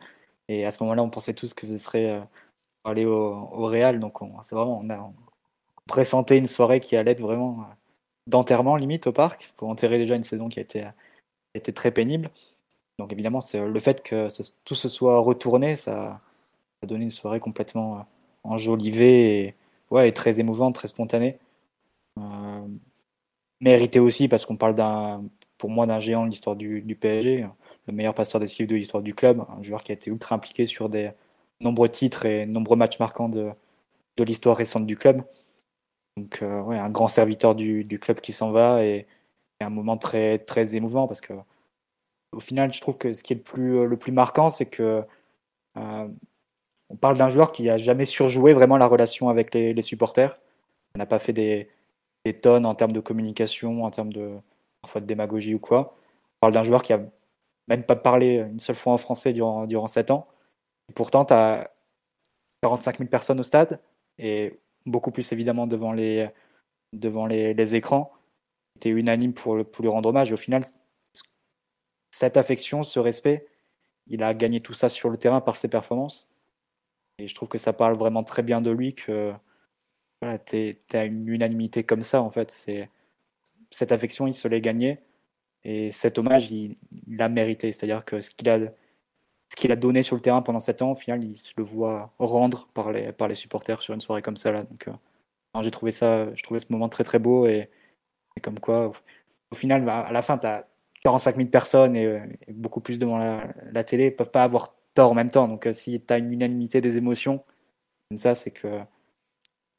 Et 0.48 0.66
à 0.66 0.72
ce 0.72 0.82
moment-là, 0.82 1.02
on 1.02 1.10
pensait 1.10 1.34
tous 1.34 1.54
que 1.54 1.66
ce 1.66 1.78
serait 1.78 2.10
euh, 2.10 2.20
aller 2.84 3.06
au, 3.06 3.66
Real. 3.66 4.00
Donc, 4.00 4.18
c'est 4.42 4.54
vraiment, 4.54 4.80
on 4.82 4.90
a 4.90 5.12
pressentait 5.86 6.38
une 6.38 6.46
soirée 6.46 6.80
qui 6.80 6.96
allait 6.96 7.12
être 7.12 7.20
vraiment 7.20 7.60
euh, 7.62 7.64
d'enterrement, 8.26 8.76
limite, 8.76 9.06
au 9.06 9.12
parc, 9.12 9.52
pour 9.56 9.68
enterrer 9.68 9.98
déjà 9.98 10.16
une 10.16 10.24
saison 10.24 10.48
qui 10.48 10.58
a 10.58 10.62
été, 10.62 10.88
été 11.54 11.72
très 11.72 11.90
pénible. 11.90 12.30
Donc 12.98 13.12
évidemment, 13.12 13.40
c'est 13.40 13.66
le 13.66 13.80
fait 13.80 14.02
que 14.02 14.28
tout 14.64 14.74
se 14.74 14.88
soit 14.88 15.18
retourné, 15.18 15.74
ça 15.76 16.20
a 16.82 16.86
donné 16.86 17.04
une 17.04 17.10
soirée 17.10 17.40
complètement 17.40 17.98
euh, 17.98 18.02
enjolivée 18.44 19.40
et, 19.40 19.54
ouais, 19.90 20.12
très 20.12 20.40
émouvante, 20.40 20.74
très 20.76 20.88
spontanée. 20.88 21.38
Euh, 22.18 22.68
méritée 23.60 24.00
aussi 24.00 24.28
parce 24.28 24.46
qu'on 24.46 24.56
parle 24.56 24.74
d'un, 24.74 25.24
pour 25.58 25.70
moi, 25.70 25.86
d'un 25.86 26.00
géant 26.00 26.24
de 26.24 26.30
l'histoire 26.30 26.56
du, 26.56 26.96
PSG, 27.00 27.46
le 27.86 27.92
meilleur 27.92 28.14
passeur 28.14 28.40
décisif 28.40 28.66
de 28.66 28.76
l'histoire 28.76 29.02
du 29.02 29.14
club, 29.14 29.44
un 29.48 29.62
joueur 29.62 29.82
qui 29.82 29.92
a 29.92 29.94
été 29.94 30.10
ultra 30.10 30.36
impliqué 30.36 30.66
sur 30.66 30.88
des 30.88 31.10
nombreux 31.60 31.88
titres 31.88 32.26
et 32.26 32.46
nombreux 32.46 32.76
matchs 32.76 32.98
marquants 32.98 33.28
de, 33.28 33.50
l'histoire 34.18 34.56
récente 34.56 34.86
du 34.86 34.96
club. 34.96 35.24
Donc 36.16 36.42
euh, 36.42 36.62
ouais, 36.62 36.78
un 36.78 36.90
grand 36.90 37.08
serviteur 37.08 37.54
du, 37.54 37.84
du 37.84 37.98
club 37.98 38.20
qui 38.20 38.32
s'en 38.32 38.52
va 38.52 38.84
et, 38.84 39.06
et, 39.60 39.64
un 39.64 39.70
moment 39.70 39.96
très 39.96 40.38
très 40.38 40.76
émouvant 40.76 41.08
parce 41.08 41.20
que 41.20 41.34
au 42.34 42.40
final, 42.40 42.72
je 42.72 42.80
trouve 42.80 42.98
que 42.98 43.12
ce 43.12 43.22
qui 43.22 43.32
est 43.32 43.36
le 43.36 43.42
plus, 43.42 43.78
euh, 43.78 43.86
le 43.86 43.96
plus 43.96 44.12
marquant, 44.12 44.50
c'est 44.50 44.66
que 44.66 45.02
euh, 45.78 46.08
on 46.90 46.96
parle 46.96 47.16
d'un 47.16 47.28
joueur 47.28 47.52
qui 47.52 47.68
a 47.70 47.76
jamais 47.76 48.04
surjoué 48.04 48.52
vraiment 48.52 48.76
la 48.76 48.86
relation 48.86 49.28
avec 49.28 49.54
les, 49.54 49.82
supporters. 49.82 50.38
On 50.94 50.98
n'a 50.98 51.06
pas 51.06 51.18
fait 51.18 51.32
des, 51.32 51.70
tonnes 52.42 52.66
en 52.66 52.74
termes 52.74 52.92
de 52.92 53.00
communication, 53.00 53.84
en 53.84 53.90
termes 53.90 54.12
de 54.12 54.36
parfois 54.82 55.00
de 55.00 55.06
démagogie 55.06 55.54
ou 55.54 55.58
quoi. 55.58 55.96
On 56.36 56.40
parle 56.40 56.54
d'un 56.54 56.62
joueur 56.62 56.82
qui 56.82 56.92
a 56.92 57.00
même 57.68 57.84
pas 57.84 57.96
parlé 57.96 58.36
une 58.36 58.60
seule 58.60 58.76
fois 58.76 58.92
en 58.92 58.98
français 58.98 59.32
durant, 59.32 59.66
durant 59.66 59.86
7 59.86 60.10
ans. 60.10 60.28
Et 60.90 60.92
pourtant, 60.94 61.24
tu 61.24 61.34
as 61.34 61.70
45 62.62 62.98
000 62.98 63.08
personnes 63.10 63.40
au 63.40 63.42
stade 63.44 63.80
et 64.18 64.58
beaucoup 64.86 65.10
plus 65.10 65.32
évidemment 65.32 65.66
devant 65.66 65.92
les, 65.92 66.28
devant 66.92 67.26
les, 67.26 67.54
les 67.54 67.74
écrans. 67.74 68.12
Es 68.84 68.88
unanime 68.90 69.32
pour, 69.34 69.64
pour 69.64 69.82
lui 69.82 69.90
rendre 69.90 70.08
hommage. 70.08 70.32
au 70.32 70.36
final, 70.36 70.64
cette 72.14 72.36
affection, 72.36 72.84
ce 72.84 73.00
respect, 73.00 73.44
il 74.06 74.22
a 74.22 74.34
gagné 74.34 74.60
tout 74.60 74.72
ça 74.72 74.88
sur 74.88 75.10
le 75.10 75.16
terrain 75.18 75.40
par 75.40 75.56
ses 75.56 75.66
performances. 75.66 76.30
Et 77.18 77.26
je 77.26 77.34
trouve 77.34 77.48
que 77.48 77.58
ça 77.58 77.72
parle 77.72 77.96
vraiment 77.96 78.22
très 78.22 78.44
bien 78.44 78.60
de 78.60 78.70
lui 78.70 78.94
que 78.94 79.32
voilà, 80.22 80.38
tu 80.38 80.76
as 80.92 81.04
une 81.06 81.28
unanimité 81.28 81.82
comme 81.82 82.04
ça, 82.04 82.22
en 82.22 82.30
fait. 82.30 82.52
C'est 82.52 82.88
Cette 83.70 83.90
affection, 83.90 84.28
il 84.28 84.32
se 84.32 84.46
l'est 84.46 84.60
gagné. 84.60 85.00
Et 85.64 85.90
cet 85.90 86.16
hommage, 86.18 86.52
il 86.52 86.76
l'a 87.08 87.28
mérité. 87.28 87.72
C'est-à-dire 87.72 88.04
que 88.04 88.20
ce 88.20 88.30
qu'il 88.30 88.48
a, 88.48 88.60
a 89.72 89.76
donné 89.76 90.04
sur 90.04 90.14
le 90.14 90.22
terrain 90.22 90.42
pendant 90.42 90.60
sept 90.60 90.82
ans, 90.82 90.92
au 90.92 90.96
final, 90.96 91.24
il 91.24 91.34
se 91.34 91.52
le 91.56 91.64
voit 91.64 92.12
rendre 92.20 92.68
par 92.74 92.92
les, 92.92 93.10
par 93.10 93.26
les 93.26 93.34
supporters 93.34 93.82
sur 93.82 93.92
une 93.92 94.00
soirée 94.00 94.22
comme 94.22 94.36
ça. 94.36 94.52
Là. 94.52 94.62
Donc, 94.62 94.86
euh, 94.86 95.62
j'ai 95.62 95.72
trouvé 95.72 95.90
ça, 95.90 96.32
je 96.36 96.42
trouvais 96.44 96.60
ce 96.60 96.72
moment 96.72 96.88
très 96.88 97.02
très 97.02 97.18
beau. 97.18 97.46
Et, 97.48 97.68
et 98.36 98.40
comme 98.40 98.60
quoi, 98.60 98.92
au 99.50 99.54
final, 99.56 99.88
à 99.88 100.12
la 100.12 100.22
fin, 100.22 100.38
tu 100.38 100.46
as 100.46 100.68
45 101.04 101.36
000 101.36 101.48
personnes 101.48 101.96
et, 101.96 102.20
beaucoup 102.48 102.80
plus 102.80 102.98
devant 102.98 103.18
la, 103.18 103.84
télé 103.84 104.06
ne 104.06 104.10
peuvent 104.10 104.30
pas 104.30 104.42
avoir 104.42 104.74
tort 104.94 105.10
en 105.12 105.14
même 105.14 105.30
temps. 105.30 105.46
Donc, 105.48 105.66
euh, 105.66 105.72
si 105.72 106.00
tu 106.00 106.12
as 106.12 106.18
une 106.18 106.32
unanimité 106.32 106.80
des 106.80 106.96
émotions, 106.96 107.44
comme 108.08 108.18
ça, 108.18 108.34
c'est 108.34 108.50
que 108.50 108.80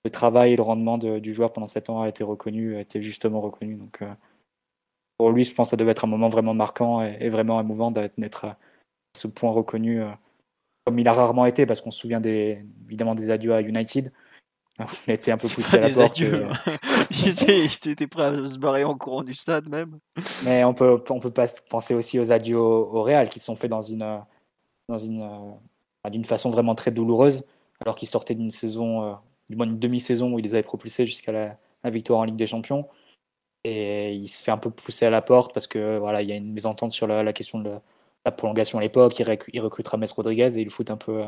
le 0.04 0.10
travail 0.12 0.54
et 0.54 0.56
le 0.56 0.62
rendement 0.62 0.98
du 0.98 1.34
joueur 1.34 1.52
pendant 1.52 1.68
7 1.68 1.90
ans 1.90 2.02
a 2.02 2.10
été 2.10 2.24
reconnu, 2.24 2.76
a 2.76 2.82
été 2.82 3.02
justement 3.02 3.42
reconnu. 3.42 3.76
Donc, 3.76 4.02
euh, 4.02 4.14
pour 5.18 5.32
lui, 5.32 5.44
je 5.44 5.54
pense 5.54 5.70
que 5.70 5.72
ça 5.72 5.78
devait 5.78 5.92
être 5.92 6.06
un 6.06 6.10
moment 6.10 6.30
vraiment 6.30 6.54
marquant 6.54 7.02
et, 7.02 7.30
vraiment 7.30 7.60
émouvant 7.60 7.92
d'être 7.92 8.46
à 8.46 8.58
ce 9.16 9.28
point 9.28 9.52
reconnu, 9.52 10.02
euh, 10.04 10.12
comme 10.86 11.00
il 11.00 11.08
a 11.08 11.14
rarement 11.14 11.46
été, 11.46 11.66
parce 11.66 11.82
qu'on 11.82 11.92
se 11.92 12.00
souvient 12.00 12.22
évidemment 12.22 13.16
des 13.16 13.32
adieux 13.32 13.54
à 13.54 13.62
United. 13.62 14.12
On 14.80 15.12
était 15.12 15.32
un 15.32 15.38
peu 15.38 15.48
poussé 15.48 15.78
à 15.78 15.82
la 15.82 15.90
porte. 15.90 16.12
Adieux. 16.12 16.48
Ils 17.12 17.90
étaient 17.90 18.08
prêts 18.08 18.24
à 18.24 18.46
se 18.46 18.58
barrer 18.58 18.84
en 18.84 18.98
courant 18.98 19.24
du 19.24 19.34
stade 19.34 19.70
même. 19.70 20.00
Mais 20.44 20.64
on 20.64 20.74
peut, 20.74 21.02
on 21.10 21.20
peut 21.20 21.32
pas 21.32 21.48
penser 21.70 21.94
aussi 21.94 22.20
aux 22.20 22.32
adieux 22.32 22.58
au, 22.58 23.02
Real 23.02 23.30
qui 23.30 23.40
sont 23.40 23.56
faits 23.56 23.70
dans 23.70 23.82
une, 23.82 24.22
dans 24.90 25.00
une, 25.00 25.22
euh, 25.22 26.10
d'une 26.10 26.26
façon 26.26 26.50
vraiment 26.50 26.76
très 26.76 26.92
douloureuse, 26.92 27.46
alors 27.80 27.96
qu'ils 27.96 28.10
sortaient 28.10 28.36
d'une 28.36 28.52
saison, 28.52 29.04
euh, 29.04 29.14
du 29.50 29.56
moins 29.56 29.66
une 29.66 29.80
demi-saison 29.80 30.34
où 30.34 30.40
ils 30.40 30.44
les 30.44 30.56
avaient 30.56 30.64
propulsés 30.64 31.06
jusqu'à 31.06 31.32
la, 31.32 31.58
victoire 31.90 32.20
en 32.20 32.24
Ligue 32.24 32.36
des 32.36 32.48
Champions. 32.48 32.88
Et 33.64 34.14
il 34.14 34.28
se 34.28 34.44
fait 34.44 34.52
un 34.52 34.58
peu 34.58 34.72
pousser 34.72 35.06
à 35.06 35.10
la 35.10 35.22
porte 35.22 35.54
parce 35.54 35.68
que 35.68 35.98
voilà, 35.98 36.22
il 36.22 36.30
y 36.30 36.32
a 36.32 36.36
une 36.36 36.52
mésentente 36.52 36.92
sur 36.92 37.08
la, 37.08 37.32
question 37.32 37.60
de 37.60 37.72
la, 38.26 38.32
prolongation 38.32 38.80
à 38.80 38.82
l'époque. 38.82 39.18
Il, 39.20 39.38
il 39.54 39.62
recrute 39.62 39.88
Rames 39.88 40.06
Rodriguez 40.16 40.58
et 40.58 40.62
il 40.62 40.66
le 40.66 40.70
fout 40.70 40.90
un 40.92 40.98
peu 40.98 41.24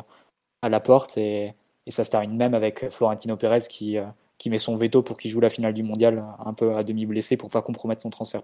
à 0.62 0.70
la 0.70 0.80
porte. 0.80 1.18
Et, 1.18 1.54
et 1.88 1.92
ça 1.92 2.04
se 2.04 2.12
termine 2.12 2.36
même 2.38 2.54
avec 2.54 2.90
Florentino 2.90 3.38
Pérez 3.38 3.62
qui, 3.70 3.98
euh, 3.98 4.06
qui 4.38 4.50
met 4.50 4.58
son 4.58 4.76
veto 4.76 5.02
pour 5.02 5.18
qu'il 5.18 5.32
joue 5.32 5.40
la 5.40 5.50
finale 5.50 5.74
du 5.74 5.84
mondial 5.84 6.24
un 6.40 6.54
peu 6.54 6.76
à 6.76 6.84
demi 6.84 7.06
blessé 7.06 7.38
pour 7.38 7.50
pas 7.50 7.62
compromettre 7.62 8.02
son 8.02 8.10
transfert 8.10 8.44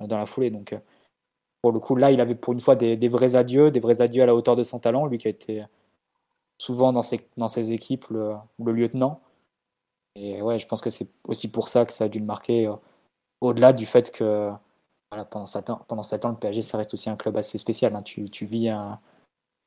dans 0.00 0.18
la 0.18 0.26
foulée. 0.26 0.50
Donc, 0.50 0.74
euh, 0.74 0.78
pour 1.62 1.72
le 1.72 1.80
coup, 1.80 1.96
là, 1.96 2.12
il 2.12 2.20
avait 2.20 2.34
pour 2.34 2.52
une 2.52 2.60
fois 2.60 2.76
des, 2.76 3.08
vrais 3.08 3.36
adieux, 3.36 3.70
des 3.70 3.80
vrais 3.80 4.02
adieux 4.02 4.22
à 4.22 4.26
la 4.26 4.34
hauteur 4.34 4.54
de 4.54 4.62
son 4.62 4.78
talent, 4.78 5.06
lui 5.06 5.18
qui 5.18 5.26
a 5.26 5.30
été 5.30 5.64
souvent 6.58 6.92
dans 6.92 7.02
ses, 7.02 7.20
dans 7.36 7.48
ses 7.48 7.72
équipes 7.72 8.06
le, 8.10 8.36
lieutenant. 8.58 9.20
Et 10.14 10.42
ouais, 10.42 10.58
je 10.58 10.66
pense 10.66 10.80
que 10.82 10.90
c'est 10.90 11.08
aussi 11.24 11.50
pour 11.50 11.68
ça 11.68 11.86
que 11.86 11.92
ça 11.92 12.04
a 12.04 12.08
dû 12.08 12.18
le 12.18 12.26
marquer, 12.26 12.66
euh, 12.66 12.74
au-delà 13.40 13.72
du 13.72 13.86
fait 13.86 14.12
que 14.12 14.50
voilà, 15.10 15.24
pendant, 15.24 15.46
7 15.46 15.70
ans, 15.70 15.80
pendant 15.88 16.02
7 16.02 16.26
ans, 16.26 16.30
le 16.30 16.36
PSG, 16.36 16.62
ça 16.62 16.78
reste 16.78 16.92
aussi 16.94 17.08
un 17.08 17.16
club 17.16 17.36
assez 17.36 17.56
spécial. 17.58 17.96
Hein. 17.96 18.02
Tu, 18.02 18.26
vis 18.44 18.68
un, 18.68 19.00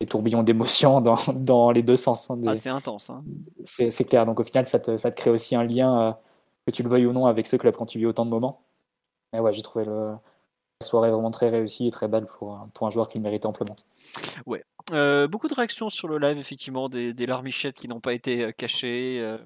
des 0.01 0.07
tourbillons 0.07 0.41
d'émotions 0.41 0.99
dans, 0.99 1.15
dans, 1.33 1.69
les 1.69 1.83
deux 1.83 1.95
sens. 1.95 2.31
Hein, 2.31 2.41
ah, 2.47 2.55
c'est 2.55 2.69
intense. 2.69 3.11
Hein. 3.11 3.23
C'est 3.63 4.03
clair. 4.03 4.25
Donc 4.25 4.39
au 4.39 4.43
final, 4.43 4.65
ça 4.65 4.79
te, 4.79 4.97
ça 4.97 5.11
te, 5.11 5.15
crée 5.15 5.29
aussi 5.29 5.55
un 5.55 5.63
lien, 5.63 6.01
euh, 6.01 6.11
que 6.65 6.71
tu 6.71 6.81
le 6.81 6.89
veuilles 6.89 7.05
ou 7.05 7.13
non, 7.13 7.27
avec 7.27 7.45
ce 7.45 7.55
club 7.55 7.75
quand 7.77 7.85
tu 7.85 7.99
vis 7.99 8.07
autant 8.07 8.25
de 8.25 8.31
moments. 8.31 8.63
Mais 9.31 9.39
ouais, 9.39 9.53
j'ai 9.53 9.61
trouvé 9.61 9.85
le, 9.85 10.13
la 10.13 10.87
soirée 10.87 11.11
vraiment 11.11 11.29
très 11.29 11.49
réussie 11.49 11.87
et 11.87 11.91
très 11.91 12.07
belle 12.07 12.25
pour, 12.25 12.67
pour 12.73 12.87
un 12.87 12.89
joueur 12.89 13.09
qui 13.09 13.19
le 13.19 13.23
mérite 13.23 13.45
amplement. 13.45 13.75
Ouais. 14.47 14.63
Euh, 14.91 15.27
beaucoup 15.27 15.47
de 15.47 15.53
réactions 15.53 15.91
sur 15.91 16.07
le 16.07 16.17
live, 16.17 16.39
effectivement, 16.39 16.89
des, 16.89 17.13
des 17.13 17.27
larmichettes 17.27 17.75
qui 17.75 17.87
n'ont 17.87 18.01
pas 18.01 18.13
été 18.13 18.45
euh, 18.45 18.51
cachées 18.51 19.37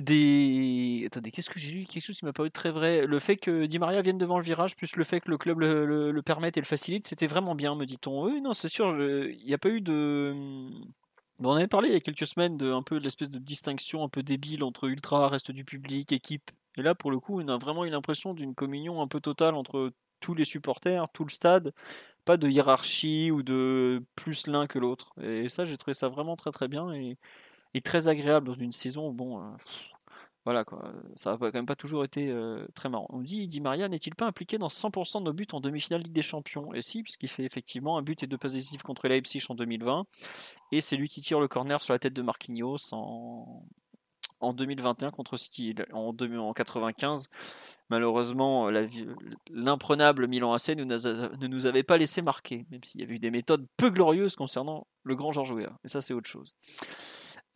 des. 0.00 1.04
Attendez, 1.06 1.30
qu'est-ce 1.30 1.50
que 1.50 1.58
j'ai 1.58 1.70
lu? 1.70 1.84
Quelque 1.84 2.02
chose 2.02 2.18
qui 2.18 2.24
m'a 2.24 2.32
paru 2.32 2.50
très 2.50 2.70
vrai. 2.70 3.06
Le 3.06 3.18
fait 3.18 3.36
que 3.36 3.66
Di 3.66 3.78
Maria 3.78 4.02
vienne 4.02 4.18
devant 4.18 4.38
le 4.38 4.44
virage, 4.44 4.76
plus 4.76 4.96
le 4.96 5.04
fait 5.04 5.20
que 5.20 5.30
le 5.30 5.38
club 5.38 5.60
le, 5.60 6.22
permette 6.22 6.56
et 6.56 6.60
le 6.60 6.66
facilite, 6.66 7.06
c'était 7.06 7.26
vraiment 7.26 7.54
bien, 7.54 7.74
me 7.74 7.84
dit-on. 7.86 8.24
Oui, 8.24 8.40
non, 8.40 8.52
c'est 8.54 8.68
sûr, 8.68 8.88
il 9.00 9.44
n'y 9.44 9.54
a 9.54 9.58
pas 9.58 9.68
eu 9.68 9.80
de. 9.80 10.34
on 11.38 11.52
avait 11.52 11.68
parlé 11.68 11.88
il 11.88 11.94
y 11.94 11.96
a 11.96 12.00
quelques 12.00 12.26
semaines 12.26 12.56
de 12.56 12.82
peu 12.82 12.98
de 12.98 13.04
l'espèce 13.04 13.30
de 13.30 13.38
distinction 13.38 14.02
un 14.04 14.08
peu 14.08 14.22
débile 14.22 14.64
entre 14.64 14.84
ultra, 14.88 15.28
reste 15.28 15.50
du 15.50 15.64
public, 15.64 16.12
équipe. 16.12 16.50
Et 16.76 16.82
là, 16.82 16.94
pour 16.94 17.10
le 17.10 17.20
coup, 17.20 17.40
on 17.40 17.48
a 17.48 17.56
vraiment 17.56 17.84
eu 17.84 17.90
l'impression 17.90 18.34
d'une 18.34 18.54
communion 18.54 19.00
un 19.00 19.08
peu 19.08 19.20
totale 19.20 19.54
entre 19.54 19.92
tous 20.20 20.34
les 20.34 20.44
supporters, 20.44 21.06
tout 21.12 21.24
le 21.24 21.30
stade. 21.30 21.72
Pas 22.24 22.36
de 22.38 22.48
hiérarchie 22.48 23.30
ou 23.30 23.42
de 23.42 24.02
plus 24.16 24.46
l'un 24.46 24.66
que 24.66 24.78
l'autre. 24.78 25.12
Et 25.22 25.48
ça, 25.48 25.64
j'ai 25.64 25.76
trouvé 25.76 25.94
ça 25.94 26.08
vraiment 26.08 26.36
très 26.36 26.50
très 26.50 26.68
bien 26.68 26.90
et 27.74 27.80
très 27.80 28.08
agréable 28.08 28.46
dans 28.46 28.54
une 28.54 28.72
saison. 28.72 29.12
Bon, 29.12 29.40
euh, 29.40 29.50
voilà 30.44 30.64
quoi, 30.64 30.92
ça 31.16 31.32
n'a 31.32 31.38
quand 31.38 31.54
même 31.54 31.66
pas 31.66 31.76
toujours 31.76 32.04
été 32.04 32.30
euh, 32.30 32.66
très 32.74 32.88
marrant. 32.88 33.06
On 33.10 33.22
dit, 33.22 33.46
Di 33.46 33.60
Maria 33.60 33.88
n'est-il 33.88 34.14
pas 34.14 34.26
impliqué 34.26 34.58
dans 34.58 34.68
100% 34.68 35.20
de 35.20 35.24
nos 35.24 35.32
buts 35.32 35.46
en 35.52 35.60
demi-finale 35.60 36.02
Ligue 36.02 36.12
des 36.12 36.22
Champions? 36.22 36.74
Et 36.74 36.82
si, 36.82 37.02
puisqu'il 37.02 37.28
fait 37.28 37.44
effectivement 37.44 37.96
un 37.96 38.02
but 38.02 38.22
et 38.22 38.26
deux 38.26 38.36
passes 38.36 38.52
décisives 38.52 38.82
contre 38.82 39.08
Leipzig 39.08 39.42
en 39.48 39.54
2020, 39.54 40.06
et 40.72 40.80
c'est 40.82 40.96
lui 40.96 41.08
qui 41.08 41.22
tire 41.22 41.40
le 41.40 41.48
corner 41.48 41.80
sur 41.80 41.94
la 41.94 41.98
tête 41.98 42.12
de 42.12 42.20
Marquinhos 42.20 42.92
en, 42.92 43.64
en 44.40 44.52
2021 44.52 45.10
contre 45.10 45.38
City. 45.38 45.74
En, 45.94 46.12
1995, 46.12 47.30
malheureusement, 47.88 48.68
l'imprenable 49.50 50.26
Milan 50.26 50.52
AC 50.52 50.68
ne 50.76 51.46
nous 51.46 51.66
avait 51.66 51.82
pas 51.82 51.96
laissé 51.96 52.20
marquer, 52.20 52.66
même 52.70 52.84
s'il 52.84 53.00
y 53.00 53.04
avait 53.04 53.14
eu 53.14 53.18
des 53.18 53.30
méthodes 53.30 53.66
peu 53.78 53.88
glorieuses 53.88 54.36
concernant 54.36 54.86
le 55.04 55.16
grand 55.16 55.32
Georges 55.32 55.52
Weah. 55.52 55.72
Mais 55.82 55.88
ça, 55.88 56.02
c'est 56.02 56.12
autre 56.12 56.28
chose. 56.28 56.54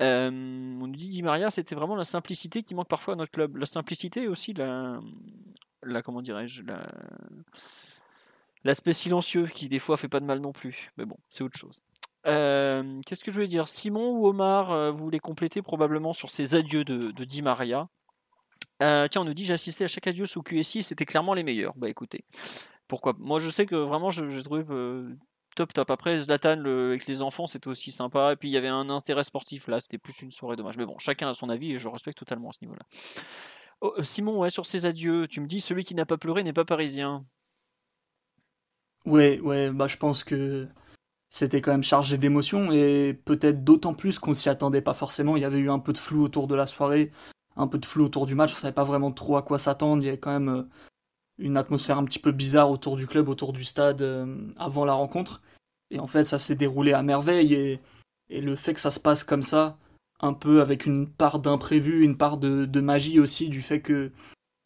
Euh, 0.00 0.30
on 0.30 0.86
nous 0.86 0.96
dit 0.96 1.10
Di 1.10 1.22
Maria, 1.22 1.50
c'était 1.50 1.74
vraiment 1.74 1.96
la 1.96 2.04
simplicité 2.04 2.62
qui 2.62 2.74
manque 2.74 2.88
parfois 2.88 3.14
à 3.14 3.16
notre 3.16 3.32
club. 3.32 3.56
La 3.56 3.66
simplicité 3.66 4.28
aussi 4.28 4.52
la, 4.52 5.00
la 5.82 6.02
comment 6.02 6.22
dirais-je, 6.22 6.62
l'aspect 8.64 8.92
silencieux 8.92 9.46
qui 9.46 9.68
des 9.68 9.78
fois 9.78 9.96
fait 9.96 10.08
pas 10.08 10.20
de 10.20 10.24
mal 10.24 10.40
non 10.40 10.52
plus. 10.52 10.92
Mais 10.96 11.04
bon, 11.04 11.16
c'est 11.30 11.42
autre 11.42 11.58
chose. 11.58 11.82
Euh, 12.26 13.00
qu'est-ce 13.06 13.24
que 13.24 13.30
je 13.30 13.36
voulais 13.36 13.48
dire? 13.48 13.68
Simon 13.68 14.10
ou 14.10 14.26
Omar, 14.26 14.70
euh, 14.70 14.90
vous 14.90 15.02
voulez 15.04 15.20
compléter 15.20 15.62
probablement 15.62 16.12
sur 16.12 16.30
ces 16.30 16.54
adieux 16.54 16.84
de, 16.84 17.10
de 17.10 17.24
Di 17.24 17.42
Maria? 17.42 17.88
tiens, 18.80 19.22
on 19.22 19.24
nous 19.24 19.34
dit 19.34 19.44
j'ai 19.44 19.54
assisté 19.54 19.82
à 19.82 19.88
chaque 19.88 20.06
adieu 20.06 20.24
sous 20.24 20.42
QSI, 20.42 20.84
c'était 20.84 21.04
clairement 21.04 21.34
les 21.34 21.42
meilleurs. 21.42 21.74
Bah 21.76 21.88
écoutez, 21.88 22.24
pourquoi? 22.86 23.12
Moi 23.18 23.40
je 23.40 23.50
sais 23.50 23.66
que 23.66 23.74
vraiment 23.74 24.10
je, 24.10 24.40
trouve 24.40 24.72
top 25.58 25.72
top. 25.72 25.90
Après, 25.90 26.18
Zlatan 26.18 26.64
avec 26.64 27.06
les 27.06 27.20
enfants, 27.20 27.46
c'était 27.46 27.68
aussi 27.68 27.90
sympa. 27.90 28.32
Et 28.32 28.36
puis 28.36 28.48
il 28.48 28.52
y 28.52 28.56
avait 28.56 28.68
un 28.68 28.88
intérêt 28.90 29.24
sportif 29.24 29.66
là, 29.66 29.80
c'était 29.80 29.98
plus 29.98 30.22
une 30.22 30.30
soirée 30.30 30.56
dommage. 30.56 30.76
Mais 30.76 30.86
bon, 30.86 30.98
chacun 30.98 31.28
a 31.28 31.34
son 31.34 31.48
avis 31.48 31.72
et 31.72 31.78
je 31.78 31.88
respecte 31.88 32.18
totalement 32.18 32.50
à 32.50 32.52
ce 32.52 32.58
niveau-là. 32.62 32.82
Oh, 33.80 33.94
euh, 33.98 34.04
Simon, 34.04 34.38
ouais, 34.38 34.50
sur 34.50 34.66
ces 34.66 34.86
adieux, 34.86 35.26
tu 35.28 35.40
me 35.40 35.46
dis 35.46 35.60
celui 35.60 35.84
qui 35.84 35.94
n'a 35.94 36.06
pas 36.06 36.16
pleuré 36.16 36.42
n'est 36.42 36.52
pas 36.52 36.64
parisien. 36.64 37.24
Ouais, 39.04 39.40
ouais, 39.40 39.70
bah 39.70 39.86
je 39.86 39.96
pense 39.96 40.22
que 40.22 40.68
c'était 41.28 41.60
quand 41.60 41.72
même 41.72 41.82
chargé 41.82 42.18
d'émotions 42.18 42.70
et 42.72 43.14
peut-être 43.24 43.64
d'autant 43.64 43.94
plus 43.94 44.18
qu'on 44.18 44.34
s'y 44.34 44.48
attendait 44.48 44.82
pas 44.82 44.94
forcément. 44.94 45.36
Il 45.36 45.42
y 45.42 45.44
avait 45.44 45.58
eu 45.58 45.70
un 45.70 45.78
peu 45.78 45.92
de 45.92 45.98
flou 45.98 46.22
autour 46.24 46.46
de 46.46 46.54
la 46.54 46.66
soirée, 46.66 47.10
un 47.56 47.66
peu 47.68 47.78
de 47.78 47.86
flou 47.86 48.04
autour 48.04 48.26
du 48.26 48.34
match. 48.34 48.52
On 48.52 48.56
savait 48.56 48.74
pas 48.74 48.84
vraiment 48.84 49.12
trop 49.12 49.36
à 49.36 49.42
quoi 49.42 49.58
s'attendre. 49.58 50.02
Il 50.02 50.06
y 50.06 50.08
avait 50.08 50.18
quand 50.18 50.32
même 50.32 50.48
euh, 50.48 50.62
une 51.38 51.56
atmosphère 51.56 51.98
un 51.98 52.04
petit 52.04 52.18
peu 52.18 52.32
bizarre 52.32 52.70
autour 52.70 52.96
du 52.96 53.06
club, 53.06 53.28
autour 53.28 53.52
du 53.52 53.64
stade 53.64 54.02
euh, 54.02 54.50
avant 54.56 54.84
la 54.84 54.94
rencontre. 54.94 55.42
Et 55.90 55.98
en 55.98 56.06
fait, 56.06 56.24
ça 56.24 56.38
s'est 56.38 56.56
déroulé 56.56 56.92
à 56.92 57.02
merveille. 57.02 57.54
Et, 57.54 57.80
et, 58.28 58.40
le 58.40 58.56
fait 58.56 58.74
que 58.74 58.80
ça 58.80 58.90
se 58.90 59.00
passe 59.00 59.24
comme 59.24 59.42
ça, 59.42 59.78
un 60.20 60.34
peu 60.34 60.60
avec 60.60 60.86
une 60.86 61.08
part 61.08 61.38
d'imprévu, 61.38 62.02
une 62.02 62.16
part 62.16 62.36
de, 62.38 62.64
de, 62.66 62.80
magie 62.80 63.20
aussi, 63.20 63.48
du 63.48 63.62
fait 63.62 63.80
que, 63.80 64.10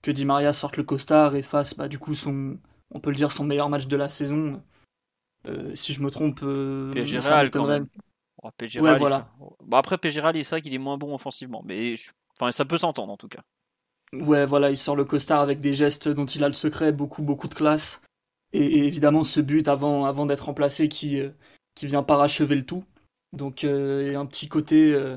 que 0.02 0.10
Di 0.10 0.24
Maria 0.24 0.52
sorte 0.52 0.76
le 0.76 0.82
costard 0.82 1.36
et 1.36 1.42
fasse 1.42 1.76
bah, 1.76 1.88
du 1.88 1.98
coup 1.98 2.14
son, 2.14 2.58
on 2.90 3.00
peut 3.00 3.10
le 3.10 3.16
dire, 3.16 3.32
son 3.32 3.44
meilleur 3.44 3.68
match 3.68 3.86
de 3.86 3.96
la 3.96 4.08
saison. 4.08 4.62
Euh, 5.46 5.74
si 5.74 5.92
je 5.92 6.02
me 6.02 6.10
trompe, 6.10 6.40
euh, 6.42 7.06
ça 7.20 7.42
m'étonnerait. 7.42 7.82
Oh, 8.42 8.50
ouais, 8.80 8.96
voilà. 8.96 9.28
Bon, 9.38 9.76
après, 9.76 9.98
Pégiral, 9.98 10.34
c'est 10.36 10.50
vrai 10.50 10.62
qu'il 10.62 10.74
est 10.74 10.78
moins 10.78 10.98
bon 10.98 11.14
offensivement, 11.14 11.62
mais 11.64 11.94
enfin, 12.34 12.50
ça 12.50 12.64
peut 12.64 12.78
s'entendre 12.78 13.12
en 13.12 13.16
tout 13.16 13.28
cas. 13.28 13.42
Ouais, 14.12 14.44
voilà, 14.44 14.70
il 14.70 14.76
sort 14.76 14.96
le 14.96 15.04
costard 15.04 15.40
avec 15.40 15.60
des 15.60 15.72
gestes 15.72 16.08
dont 16.08 16.26
il 16.26 16.44
a 16.44 16.48
le 16.48 16.54
secret, 16.54 16.92
beaucoup, 16.92 17.22
beaucoup 17.22 17.48
de 17.48 17.54
classe. 17.54 18.02
Et, 18.52 18.86
évidemment, 18.86 19.24
ce 19.24 19.40
but 19.40 19.68
avant, 19.68 20.04
avant 20.04 20.26
d'être 20.26 20.46
remplacé 20.46 20.88
qui, 20.88 21.20
euh, 21.20 21.30
qui 21.74 21.86
vient 21.86 22.02
parachever 22.02 22.56
le 22.56 22.66
tout. 22.66 22.84
Donc, 23.32 23.64
euh, 23.64 24.16
un 24.16 24.26
petit 24.26 24.48
côté. 24.48 24.92
Euh, 24.92 25.16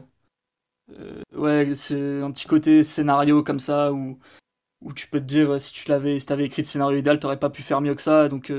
ouais, 1.33 1.75
c'est 1.75 2.21
un 2.21 2.31
petit 2.31 2.47
côté 2.47 2.83
scénario 2.83 3.43
comme 3.43 3.59
ça 3.59 3.91
où, 3.91 4.19
où 4.81 4.93
tu 4.93 5.07
peux 5.09 5.19
te 5.19 5.25
dire 5.25 5.59
si 5.61 5.73
tu 5.73 5.89
l'avais, 5.89 6.19
si 6.19 6.31
avais 6.31 6.45
écrit 6.45 6.63
le 6.63 6.67
scénario 6.67 6.97
idéal, 6.99 7.19
t'aurais 7.19 7.39
pas 7.39 7.49
pu 7.49 7.63
faire 7.63 7.81
mieux 7.81 7.95
que 7.95 8.01
ça. 8.01 8.29
Donc, 8.29 8.51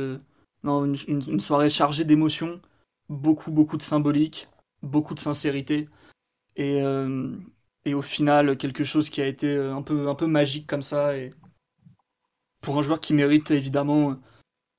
non, 0.65 0.85
une, 0.85 0.97
une, 1.09 1.41
soirée 1.41 1.71
chargée 1.71 2.05
d'émotions, 2.05 2.61
beaucoup, 3.09 3.53
beaucoup 3.53 3.77
de 3.77 3.83
symbolique, 3.83 4.49
beaucoup 4.83 5.15
de 5.15 5.21
sincérité. 5.21 5.89
Et, 6.57 6.83
et 7.87 7.95
au 7.95 8.03
final 8.03 8.59
quelque 8.59 8.85
chose 8.85 9.09
qui 9.09 9.23
a 9.23 9.27
été 9.27 9.49
euh, 9.49 9.75
un 9.75 9.81
peu, 9.81 10.09
un 10.09 10.15
peu 10.15 10.27
magique 10.27 10.67
comme 10.67 10.83
ça. 10.83 11.17
Et 11.17 11.31
pour 12.61 12.79
un 12.79 12.83
joueur 12.83 13.01
qui 13.01 13.15
mérite 13.15 13.51
évidemment 13.53 14.17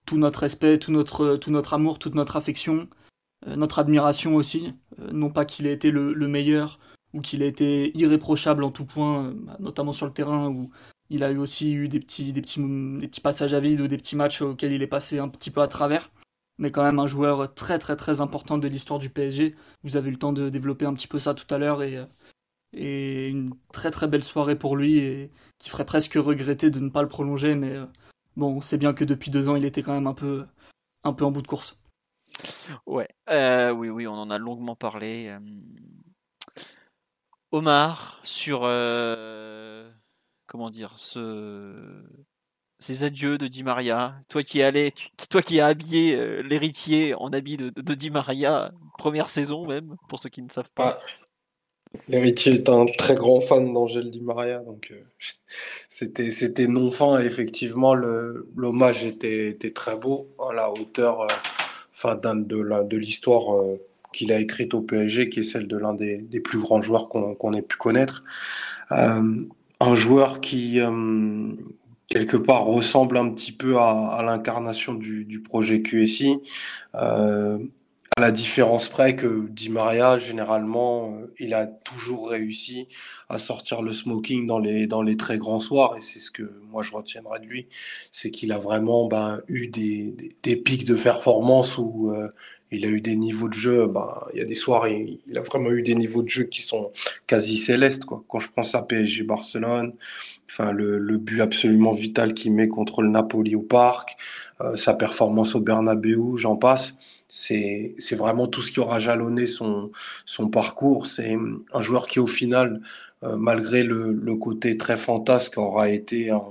tout 0.06 0.18
notre 0.18 0.42
respect, 0.42 0.78
tout 0.78 0.92
notre, 0.92 1.38
tout 1.38 1.52
notre 1.52 1.74
amour, 1.74 2.00
toute 2.00 2.16
notre 2.16 2.36
affection, 2.36 2.90
euh, 3.48 3.56
notre 3.56 3.80
admiration 3.80 4.36
aussi. 4.36 4.74
Euh, 5.00 5.12
non 5.12 5.32
pas 5.32 5.46
qu'il 5.46 5.68
ait 5.68 5.74
été 5.74 5.90
le, 5.90 6.14
meilleur 6.28 6.80
ou 7.14 7.22
qu'il 7.22 7.42
ait 7.42 7.48
été 7.48 7.98
irréprochable 7.98 8.64
en 8.64 8.72
tout 8.72 8.86
point, 8.86 9.34
notamment 9.60 9.94
sur 9.94 10.06
le 10.06 10.14
terrain 10.14 10.50
où 10.50 10.70
il 11.10 11.24
a 11.24 11.32
eu 11.32 11.38
aussi 11.38 11.74
eu 11.74 11.88
des 11.88 12.02
petits, 12.02 12.34
des 12.34 12.42
petits, 12.42 12.60
des 12.62 13.08
petits 13.08 13.22
passages 13.22 13.54
à 13.54 13.62
vide 13.62 13.82
ou 13.82 13.88
des 13.88 13.98
petits 13.98 14.18
matchs 14.18 14.42
auxquels 14.42 14.74
il 14.74 14.82
est 14.84 14.88
passé 14.88 15.20
un 15.20 15.30
petit 15.30 15.52
peu 15.52 15.62
à 15.62 15.68
travers. 15.70 16.12
Mais 16.58 16.72
quand 16.72 16.84
même 16.84 17.00
un 17.00 17.08
joueur 17.08 17.54
très 17.54 17.80
très 17.80 17.96
très 17.96 18.20
important 18.20 18.58
de 18.58 18.68
l'histoire 18.68 19.00
du 19.00 19.10
PSG. 19.10 19.56
Vous 19.84 19.96
avez 19.96 20.10
eu 20.10 20.12
le 20.12 20.20
temps 20.20 20.34
de 20.34 20.50
développer 20.50 20.86
un 20.86 20.94
petit 20.94 21.08
peu 21.08 21.20
ça 21.20 21.34
tout 21.34 21.54
à 21.54 21.58
l'heure 21.58 21.84
et 21.84 22.06
et 22.74 23.30
une 23.30 23.52
très 23.72 23.92
très 23.92 24.08
belle 24.08 24.24
soirée 24.24 24.58
pour 24.58 24.76
lui 24.76 24.98
et 24.98 25.32
qui 25.60 25.70
ferait 25.70 25.86
presque 25.86 26.14
regretter 26.14 26.70
de 26.70 26.80
ne 26.80 26.90
pas 26.90 27.02
le 27.02 27.08
prolonger 27.08 27.56
mais 27.56 27.72
euh, 27.72 27.86
bon 28.36 28.58
on 28.58 28.62
sait 28.62 28.78
bien 28.78 28.94
que 28.94 29.06
depuis 29.06 29.32
deux 29.32 29.50
ans 29.50 29.56
il 29.56 29.66
était 29.66 29.82
quand 29.82 29.94
même 29.94 30.08
un 30.08 30.14
peu 30.14 30.46
un 31.04 31.14
peu 31.14 31.26
en 31.26 31.32
bout 31.32 31.42
de 31.42 31.48
course. 31.48 31.78
Ouais. 32.86 33.08
Euh, 33.30 33.72
oui 33.72 33.90
oui 33.90 34.08
on 34.08 34.14
en 34.14 34.30
a 34.30 34.38
longuement 34.38 34.76
parlé. 34.76 35.28
Euh. 35.28 35.40
Omar 37.52 38.20
sur 38.24 38.62
comment 40.46 40.70
dire 40.70 40.94
ce 40.98 42.04
ces 42.80 43.06
adieux 43.06 43.38
de 43.38 43.48
Di 43.48 43.64
Maria 43.64 44.20
toi 44.28 44.44
qui 44.44 44.62
allais 44.62 44.94
toi 45.30 45.42
qui 45.42 45.62
as 45.62 45.68
habillé 45.68 46.44
l'héritier 46.44 47.16
en 47.16 47.30
habit 47.30 47.56
de, 47.56 47.70
de, 47.70 47.94
Di 47.94 48.10
Maria 48.10 48.72
première 48.98 49.30
saison 49.30 49.66
même 49.66 49.96
pour 50.10 50.20
ceux 50.20 50.30
qui 50.30 50.42
ne 50.42 50.50
savent 50.50 50.72
pas 50.76 51.00
L'héritier 52.10 52.54
est 52.54 52.70
un 52.70 52.86
très 52.98 53.16
grand 53.16 53.42
fan 53.42 53.74
d'Angèle 53.74 54.10
Di 54.10 54.22
Maria, 54.22 54.60
donc 54.60 54.92
euh, 54.92 55.04
c'était 55.90 56.68
non 56.68 56.92
fin. 56.92 57.20
effectivement, 57.20 57.94
l'hommage 57.94 59.04
était, 59.04 59.50
était, 59.50 59.72
très 59.72 59.98
beau 59.98 60.30
à 60.40 60.54
la 60.54 60.72
hauteur 60.72 61.22
euh, 61.22 62.16
de, 62.16 62.84
de 62.84 62.98
l'histoire 62.98 63.56
euh, 63.56 63.78
qu'il 64.14 64.32
a 64.32 64.40
écrite 64.40 64.74
au 64.74 64.82
PSG, 64.82 65.30
qui 65.30 65.40
est 65.40 65.44
celle 65.44 65.68
de 65.68 65.78
l'un 65.78 65.94
des, 65.94 66.18
des, 66.18 66.40
plus 66.40 66.60
grands 66.60 66.82
joueurs 66.82 67.10
qu'on 67.10 67.54
ait 67.54 67.62
pu 67.62 67.78
connaître. 67.78 68.24
un 68.90 69.96
joueur 69.96 70.40
qui 70.40 70.80
quelque 72.08 72.38
part 72.38 72.64
ressemble 72.66 73.18
un 73.18 73.30
petit 73.30 73.52
peu 73.52 73.78
à, 73.78 73.90
à 73.90 74.24
l'incarnation 74.24 74.94
du, 74.94 75.26
du, 75.26 75.42
projet 75.42 75.82
QSI. 75.82 76.38
La 78.18 78.32
différence 78.32 78.90
près 78.90 79.16
que 79.16 79.48
Di 79.50 79.70
Maria, 79.70 80.18
généralement, 80.18 81.14
euh, 81.14 81.32
il 81.38 81.54
a 81.54 81.68
toujours 81.68 82.30
réussi 82.30 82.88
à 83.30 83.38
sortir 83.38 83.84
le 83.84 83.92
smoking 83.92 84.48
dans 84.48 84.58
les, 84.58 84.88
dans 84.88 85.04
les 85.04 85.16
très 85.18 85.38
grands 85.38 85.60
soirs. 85.60 85.96
Et 85.98 86.02
c'est 86.02 86.20
ce 86.20 86.32
que 86.32 86.52
moi 86.72 86.82
je 86.82 86.94
retiendrai 86.94 87.40
de 87.40 87.46
lui. 87.46 87.68
C'est 88.12 88.32
qu'il 88.32 88.52
a 88.52 88.58
vraiment 88.58 89.08
ben, 89.08 89.40
eu 89.48 89.68
des, 89.68 90.16
des, 90.42 90.56
pics 90.56 90.86
de 90.86 90.96
performance 90.96 91.78
où 91.78 92.12
euh, 92.12 92.30
il 92.72 92.86
a 92.86 92.88
eu 92.88 93.02
des 93.02 93.16
niveaux 93.16 93.50
de 93.50 93.54
jeu. 93.54 93.86
Ben, 93.86 94.12
il 94.34 94.40
y 94.40 94.42
a 94.42 94.46
des 94.46 94.56
soirs, 94.56 94.88
il, 94.88 95.20
il, 95.28 95.38
a 95.38 95.42
vraiment 95.42 95.70
eu 95.70 95.84
des 95.84 95.94
niveaux 95.94 96.24
de 96.24 96.30
jeu 96.30 96.46
qui 96.46 96.64
sont 96.64 96.92
quasi 97.28 97.60
célestes. 97.60 98.06
Quoi. 98.06 98.24
Quand 98.28 98.40
je 98.40 98.50
pense 98.50 98.74
à 98.74 98.82
PSG 98.82 99.26
Barcelone, 99.26 99.94
enfin, 100.50 100.72
le, 100.72 100.98
le 100.98 101.18
but 101.20 101.40
absolument 101.42 101.92
vital 101.92 102.34
qu'il 102.34 102.52
met 102.52 102.68
contre 102.68 103.04
le 103.04 103.10
Napoli 103.10 103.56
au 103.56 103.62
parc, 103.62 104.18
euh, 104.62 104.76
sa 104.76 104.96
performance 104.96 105.54
au 105.54 105.62
Bernabeu, 105.62 106.36
j'en 106.36 106.56
passe 106.56 106.96
c'est 107.38 108.16
vraiment 108.16 108.48
tout 108.48 108.62
ce 108.62 108.72
qui 108.72 108.80
aura 108.80 109.00
jalonné 109.00 109.46
son, 109.46 109.92
son 110.26 110.50
parcours. 110.50 111.06
C'est 111.06 111.38
un 111.74 111.82
joueur 111.82 112.08
qui, 112.08 112.20
au 112.20 112.28
final, 112.28 112.82
euh, 113.24 113.38
malgré 113.38 113.84
le, 113.84 114.12
le, 114.12 114.36
côté 114.36 114.78
très 114.78 114.98
fantasque, 114.98 115.58
aura 115.58 115.90
été 115.90 116.32
un, 116.32 116.44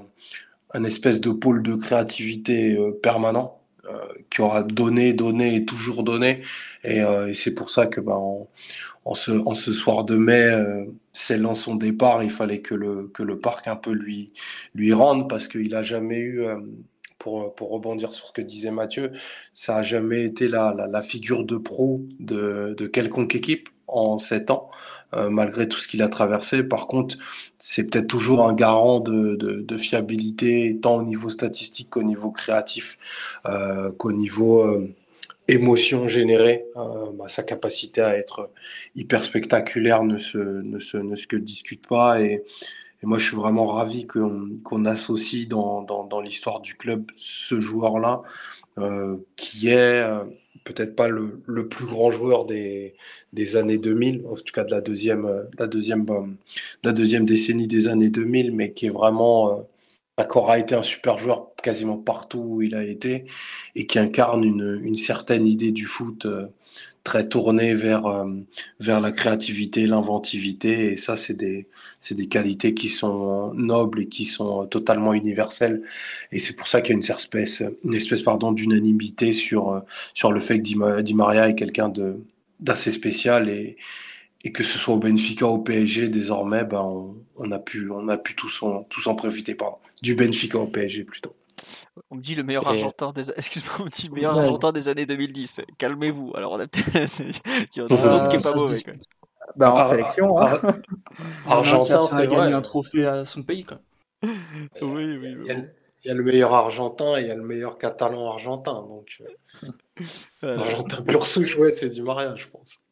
un, 0.74 0.84
espèce 0.84 1.20
de 1.20 1.30
pôle 1.30 1.62
de 1.62 1.74
créativité 1.74 2.74
euh, 2.74 2.92
permanent, 2.92 3.60
euh, 3.90 3.98
qui 4.30 4.42
aura 4.42 4.62
donné, 4.62 5.12
donné 5.12 5.56
et 5.56 5.64
toujours 5.64 6.04
donné. 6.04 6.42
Et, 6.84 6.98
et 6.98 7.34
c'est 7.34 7.54
pour 7.54 7.70
ça 7.70 7.86
que, 7.86 8.00
bah, 8.00 8.16
en, 9.04 9.14
ce, 9.14 9.32
en 9.32 9.54
ce 9.54 9.72
soir 9.72 10.04
de 10.04 10.16
mai, 10.16 10.50
scellant 11.12 11.54
son 11.56 11.74
départ, 11.74 12.22
il 12.22 12.30
fallait 12.30 12.60
que 12.60 12.74
le, 12.74 13.08
que 13.08 13.22
le 13.24 13.38
parc 13.40 13.66
un 13.68 13.76
peu 13.76 13.92
lui, 13.92 14.32
lui 14.74 14.92
rende, 14.92 15.28
parce 15.28 15.48
qu'il 15.48 15.74
a 15.74 15.82
jamais 15.82 16.18
eu 16.18 16.44
pour, 17.26 17.52
pour, 17.56 17.70
rebondir 17.70 18.12
sur 18.12 18.28
ce 18.28 18.32
que 18.32 18.40
disait 18.40 18.70
Mathieu, 18.70 19.10
ça 19.52 19.78
a 19.78 19.82
jamais 19.82 20.24
été 20.24 20.46
la, 20.46 21.02
figure 21.02 21.42
de 21.42 21.56
pro 21.56 22.02
de, 22.20 22.86
quelconque 22.92 23.34
équipe. 23.34 23.68
en 23.88 24.18
7 24.18 24.50
ans, 24.50 24.70
malgré 25.12 25.68
tout 25.68 25.78
ce 25.78 25.88
qu'il 25.88 26.02
a 26.02 26.08
traversé. 26.08 26.62
Par 26.62 26.86
contre, 26.86 27.16
c'est 27.58 27.88
peut-être 27.88 28.06
toujours 28.06 28.46
un 28.46 28.52
garant 28.52 29.00
de, 29.00 29.76
fiabilité, 29.76 30.78
tant 30.80 30.98
au 30.98 31.02
niveau 31.02 31.30
statistique 31.30 31.90
qu'au 31.90 32.04
niveau 32.04 32.30
créatif, 32.30 32.98
qu'au 33.98 34.12
niveau 34.12 34.86
émotion 35.48 36.06
générée. 36.08 36.64
Bah, 36.74 37.26
sa 37.28 37.42
capacité 37.42 38.02
à 38.02 38.16
être 38.16 38.50
hyper 38.94 39.24
spectaculaire 39.24 40.04
ne 40.04 40.18
se, 40.18 40.38
ne 40.38 40.78
se, 40.80 40.96
ne 40.96 41.16
se 41.16 41.36
discute 41.36 41.86
pas. 41.86 42.20
Et, 42.20 42.44
moi, 43.06 43.18
je 43.18 43.26
suis 43.26 43.36
vraiment 43.36 43.68
ravi 43.68 44.06
qu'on 44.06 44.84
associe 44.84 45.46
dans, 45.46 46.20
l'histoire 46.22 46.60
du 46.60 46.74
club 46.74 47.10
ce 47.14 47.60
joueur-là, 47.60 48.22
euh, 48.78 49.16
qui 49.36 49.68
est 49.68 50.02
euh, 50.02 50.24
peut-être 50.64 50.96
pas 50.96 51.08
le, 51.08 51.68
plus 51.68 51.86
grand 51.86 52.10
joueur 52.10 52.46
des, 52.46 52.96
années 53.54 53.78
2000, 53.78 54.24
en 54.28 54.34
tout 54.34 54.52
cas 54.52 54.64
de 54.64 54.72
la 54.72 54.80
deuxième, 54.80 55.24
euh, 55.24 55.44
deuxième 56.92 57.26
décennie 57.26 57.68
des 57.68 57.86
années 57.86 58.10
2000, 58.10 58.52
mais 58.52 58.72
qui 58.72 58.86
est 58.86 58.90
vraiment, 58.90 59.64
d'accord, 60.18 60.50
a 60.50 60.58
été 60.58 60.74
un 60.74 60.82
super 60.82 61.16
joueur 61.16 61.54
quasiment 61.62 61.98
partout 61.98 62.40
où 62.44 62.62
il 62.62 62.74
a 62.74 62.82
été, 62.82 63.24
et 63.76 63.86
qui 63.86 64.00
incarne 64.00 64.42
une 64.44 64.96
certaine 64.96 65.46
idée 65.46 65.70
du 65.70 65.86
foot 65.86 66.26
très 67.06 67.28
tourné 67.28 67.72
vers, 67.72 68.04
euh, 68.06 68.26
vers 68.80 69.00
la 69.00 69.12
créativité, 69.12 69.86
l'inventivité. 69.86 70.92
Et 70.92 70.96
ça, 70.96 71.16
c'est 71.16 71.34
des, 71.34 71.68
des 72.10 72.26
qualités 72.26 72.74
qui 72.74 72.88
sont 72.88 73.54
nobles 73.54 74.02
et 74.02 74.08
qui 74.08 74.24
sont 74.24 74.66
totalement 74.66 75.14
universelles. 75.14 75.82
Et 76.32 76.40
c'est 76.40 76.56
pour 76.56 76.66
ça 76.66 76.80
qu'il 76.80 76.90
y 76.90 76.92
a 76.94 76.96
une 76.96 77.16
espèce, 77.16 77.62
une 77.84 77.94
espèce 77.94 78.22
pardon, 78.22 78.50
d'unanimité 78.50 79.32
sur, 79.32 79.70
euh, 79.70 79.80
sur 80.14 80.32
le 80.32 80.40
fait 80.40 80.58
que 80.58 80.62
Di, 80.62 81.14
Maria 81.14 81.48
est 81.48 81.54
quelqu'un 81.54 81.88
de, 81.88 82.18
d'assez 82.58 82.90
spécial. 82.90 83.48
Et, 83.48 83.76
et 84.42 84.50
que 84.50 84.64
ce 84.64 84.76
soit 84.76 84.94
au 84.94 84.98
Benfica, 84.98 85.46
au 85.46 85.60
PSG, 85.60 86.08
désormais, 86.08 86.64
ben, 86.64 86.80
on, 86.82 87.14
on 87.36 87.52
a 87.52 87.60
pu, 87.60 87.88
on 87.90 88.08
a 88.08 88.18
pu 88.18 88.34
tous 88.34 88.62
en, 88.64 88.82
tous 88.84 89.06
en 89.06 89.14
profiter. 89.14 89.54
Pardon. 89.54 89.78
Du 90.02 90.16
Benfica 90.16 90.58
au 90.58 90.66
PSG 90.66 91.04
plutôt. 91.04 91.35
On 92.10 92.16
me 92.16 92.20
dit 92.20 92.34
le 92.34 92.42
meilleur 92.42 92.66
Argentin 92.66 93.12
des 93.12 93.30
excuse-moi, 93.36 93.74
on 93.80 93.84
me 93.84 93.88
dit 93.88 94.10
meilleur 94.10 94.38
Argentin 94.38 94.72
des 94.72 94.88
années 94.88 95.06
2010. 95.06 95.60
Calmez-vous. 95.78 96.32
Alors 96.34 96.52
on 96.52 96.60
a 96.60 96.66
peut-être 96.66 97.20
il 97.76 97.78
y 97.78 97.80
en 97.82 97.86
a 97.86 97.94
un 97.94 98.14
autre 98.16 98.28
qui 98.28 98.36
est 98.36 98.42
pas 98.42 98.54
mauvais. 98.54 98.76
Bah, 99.54 99.72
en 99.72 99.76
ah, 99.76 99.88
sélection. 99.88 100.38
Hein. 100.38 100.60
Ah, 101.46 101.52
Argentin, 101.56 102.06
c'est 102.06 102.28
gagné 102.28 102.52
un 102.52 102.62
trophée 102.62 103.06
à 103.06 103.24
son 103.24 103.42
pays 103.42 103.64
quoi. 103.64 103.78
oui, 104.22 104.30
oui, 104.82 105.18
oui. 105.38 105.54
Il 106.04 106.08
y, 106.08 106.10
a, 106.10 106.14
le 106.14 106.22
meilleur 106.22 106.54
Argentin 106.54 107.16
et 107.16 107.22
il 107.22 107.26
y 107.26 107.30
a 107.30 107.34
le 107.34 107.42
meilleur 107.42 107.78
Catalan 107.78 108.30
argentin. 108.30 108.74
Donc, 108.74 109.22
euh, 110.44 110.58
Argentin 110.58 111.02
pur 111.02 111.26
souche, 111.26 111.56
ouais, 111.56 111.72
c'est 111.72 111.90
du 111.90 112.02
Maria, 112.02 112.34
je 112.36 112.46
pense. 112.46 112.85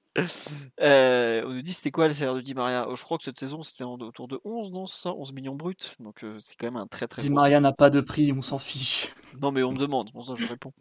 Euh, 0.81 1.43
on 1.45 1.55
nous 1.55 1.63
dit 1.63 1.73
c'était 1.73 1.91
quoi 1.91 2.07
le 2.07 2.15
salaire 2.15 2.35
de 2.35 2.41
Di 2.41 2.55
Maria? 2.55 2.87
Oh, 2.89 2.97
Je 2.97 3.03
crois 3.03 3.19
que 3.19 3.25
cette 3.25 3.39
saison 3.39 3.63
c'était 3.63 3.85
autour 3.85 4.29
de 4.29 4.41
11, 4.45 4.73
non 4.73 4.87
ça? 4.87 5.11
11 5.11 5.33
millions 5.33 5.55
bruts. 5.55 5.75
Donc 6.01 6.23
euh, 6.23 6.37
c'est 6.41 6.57
quand 6.57 6.67
même 6.67 6.77
un 6.77 6.87
très 6.87 7.07
très 7.07 7.23
Di 7.23 7.31
Maria 7.31 7.61
n'a 7.61 7.73
pas 7.73 7.91
de 7.91 8.01
prix, 8.01 8.33
on 8.33 8.41
s'en 8.41 8.59
fiche. 8.59 9.15
Non 9.41 9.51
mais 9.51 9.63
on 9.63 9.73
me 9.73 9.79
demande, 9.79 10.13
pour 10.13 10.25
ça 10.25 10.35
je 10.37 10.47
réponds. 10.47 10.73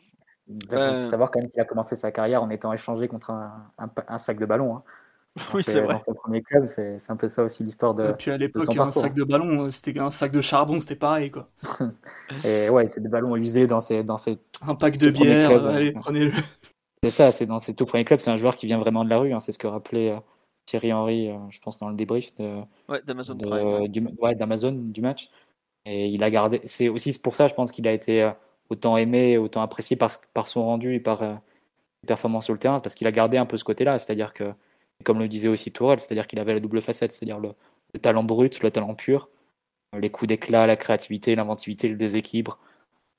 Il 0.47 0.59
faut 0.67 0.75
euh, 0.75 1.03
savoir 1.03 1.31
quand 1.31 1.39
même 1.39 1.49
qu'il 1.49 1.61
a 1.61 1.65
commencé 1.65 1.95
sa 1.95 2.11
carrière 2.11 2.43
en 2.43 2.49
étant 2.49 2.73
échangé 2.73 3.07
contre 3.07 3.31
un, 3.31 3.71
un, 3.77 4.17
sac 4.17 4.37
de 4.37 4.45
ballon. 4.45 4.77
Hein. 4.77 4.83
Oui, 5.55 5.63
c'est 5.63 5.81
vrai. 5.81 5.95
Dans 5.95 5.99
son 5.99 6.13
premier 6.13 6.43
club, 6.43 6.67
c'est 6.67 6.99
un 7.09 7.15
peu 7.15 7.27
ça 7.27 7.43
aussi 7.43 7.63
l'histoire 7.63 7.95
de. 7.95 8.09
Et 8.09 8.13
puis 8.13 8.29
à 8.29 8.37
l'époque, 8.37 8.69
un 8.77 8.91
sac 8.91 9.15
de 9.15 9.23
ballon, 9.23 9.67
c'était 9.71 9.97
un 9.99 10.11
sac 10.11 10.31
de 10.31 10.41
charbon, 10.41 10.79
c'était 10.79 10.95
pareil 10.95 11.31
quoi. 11.31 11.49
Et 12.45 12.69
ouais, 12.69 12.87
c'est 12.87 13.01
des 13.01 13.09
ballons 13.09 13.35
usés 13.35 13.65
dans 13.65 13.79
ces, 13.79 14.03
dans 14.03 14.17
ces. 14.17 14.37
Un 14.61 14.75
pack 14.75 14.97
de 14.97 15.09
bière, 15.09 15.65
allez, 15.65 15.91
prenez-le. 15.93 16.33
C'est 17.03 17.09
ça, 17.09 17.33
c'est 17.33 17.45
dans 17.45 17.59
ses 17.59 17.73
tout 17.73 17.85
premiers 17.85 18.05
clubs, 18.05 18.21
c'est 18.21 18.31
un 18.31 18.37
joueur 18.37 18.55
qui 18.55 18.65
vient 18.65 18.77
vraiment 18.77 19.03
de 19.03 19.09
la 19.09 19.17
rue, 19.17 19.33
hein, 19.33 19.41
c'est 19.41 19.51
ce 19.51 19.57
que 19.57 19.67
rappelait 19.67 20.11
euh, 20.11 20.19
Thierry 20.65 20.93
Henry, 20.93 21.29
euh, 21.29 21.37
je 21.49 21.59
pense, 21.59 21.77
dans 21.77 21.89
le 21.89 21.95
débrief 21.95 22.33
de, 22.35 22.61
d'Amazon 23.05 23.35
du, 23.89 24.07
ouais, 24.21 24.35
d'Amazon 24.35 24.71
du 24.71 25.01
match. 25.01 25.29
Et 25.85 26.07
il 26.07 26.23
a 26.23 26.31
gardé. 26.31 26.61
C'est 26.63 26.87
aussi 26.87 27.19
pour 27.19 27.35
ça, 27.35 27.49
je 27.49 27.55
pense 27.55 27.73
qu'il 27.73 27.85
a 27.89 27.91
été 27.91 28.23
euh, 28.23 28.31
autant 28.69 28.95
aimé, 28.95 29.37
autant 29.37 29.61
apprécié 29.61 29.97
par, 29.97 30.11
par 30.33 30.47
son 30.47 30.63
rendu 30.63 30.95
et 30.95 31.01
par 31.01 31.19
ses 31.19 32.07
performances 32.07 32.45
sur 32.45 32.53
le 32.53 32.59
terrain, 32.59 32.79
parce 32.79 32.95
qu'il 32.95 33.05
a 33.05 33.11
gardé 33.11 33.35
un 33.37 33.45
peu 33.45 33.57
ce 33.57 33.65
côté-là. 33.65 33.99
C'est-à-dire 33.99 34.33
que, 34.33 34.53
comme 35.03 35.19
le 35.19 35.27
disait 35.27 35.49
aussi 35.49 35.73
Tourelle, 35.73 35.99
c'est-à-dire 35.99 36.25
qu'il 36.25 36.39
avait 36.39 36.53
la 36.53 36.61
double 36.61 36.81
facette, 36.81 37.11
c'est-à-dire 37.11 37.39
le, 37.39 37.53
talent 37.99 38.23
brut, 38.23 38.61
le 38.61 38.71
talent 38.71 38.95
pur, 38.95 39.29
les 39.97 40.09
coups 40.09 40.29
d'éclat, 40.29 40.67
la 40.67 40.77
créativité, 40.77 41.35
l'inventivité, 41.35 41.89
le 41.89 41.97
déséquilibre, 41.97 42.59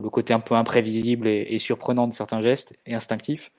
le 0.03 0.09
côté 0.09 0.33
un 0.33 0.41
peu 0.41 0.55
imprévisible 0.55 1.29
et, 1.29 1.47
et 1.51 1.59
surprenant 1.59 2.09
de 2.09 2.15
certains 2.15 2.41
gestes 2.41 2.79
et 2.87 2.95
instinctif 2.95 3.51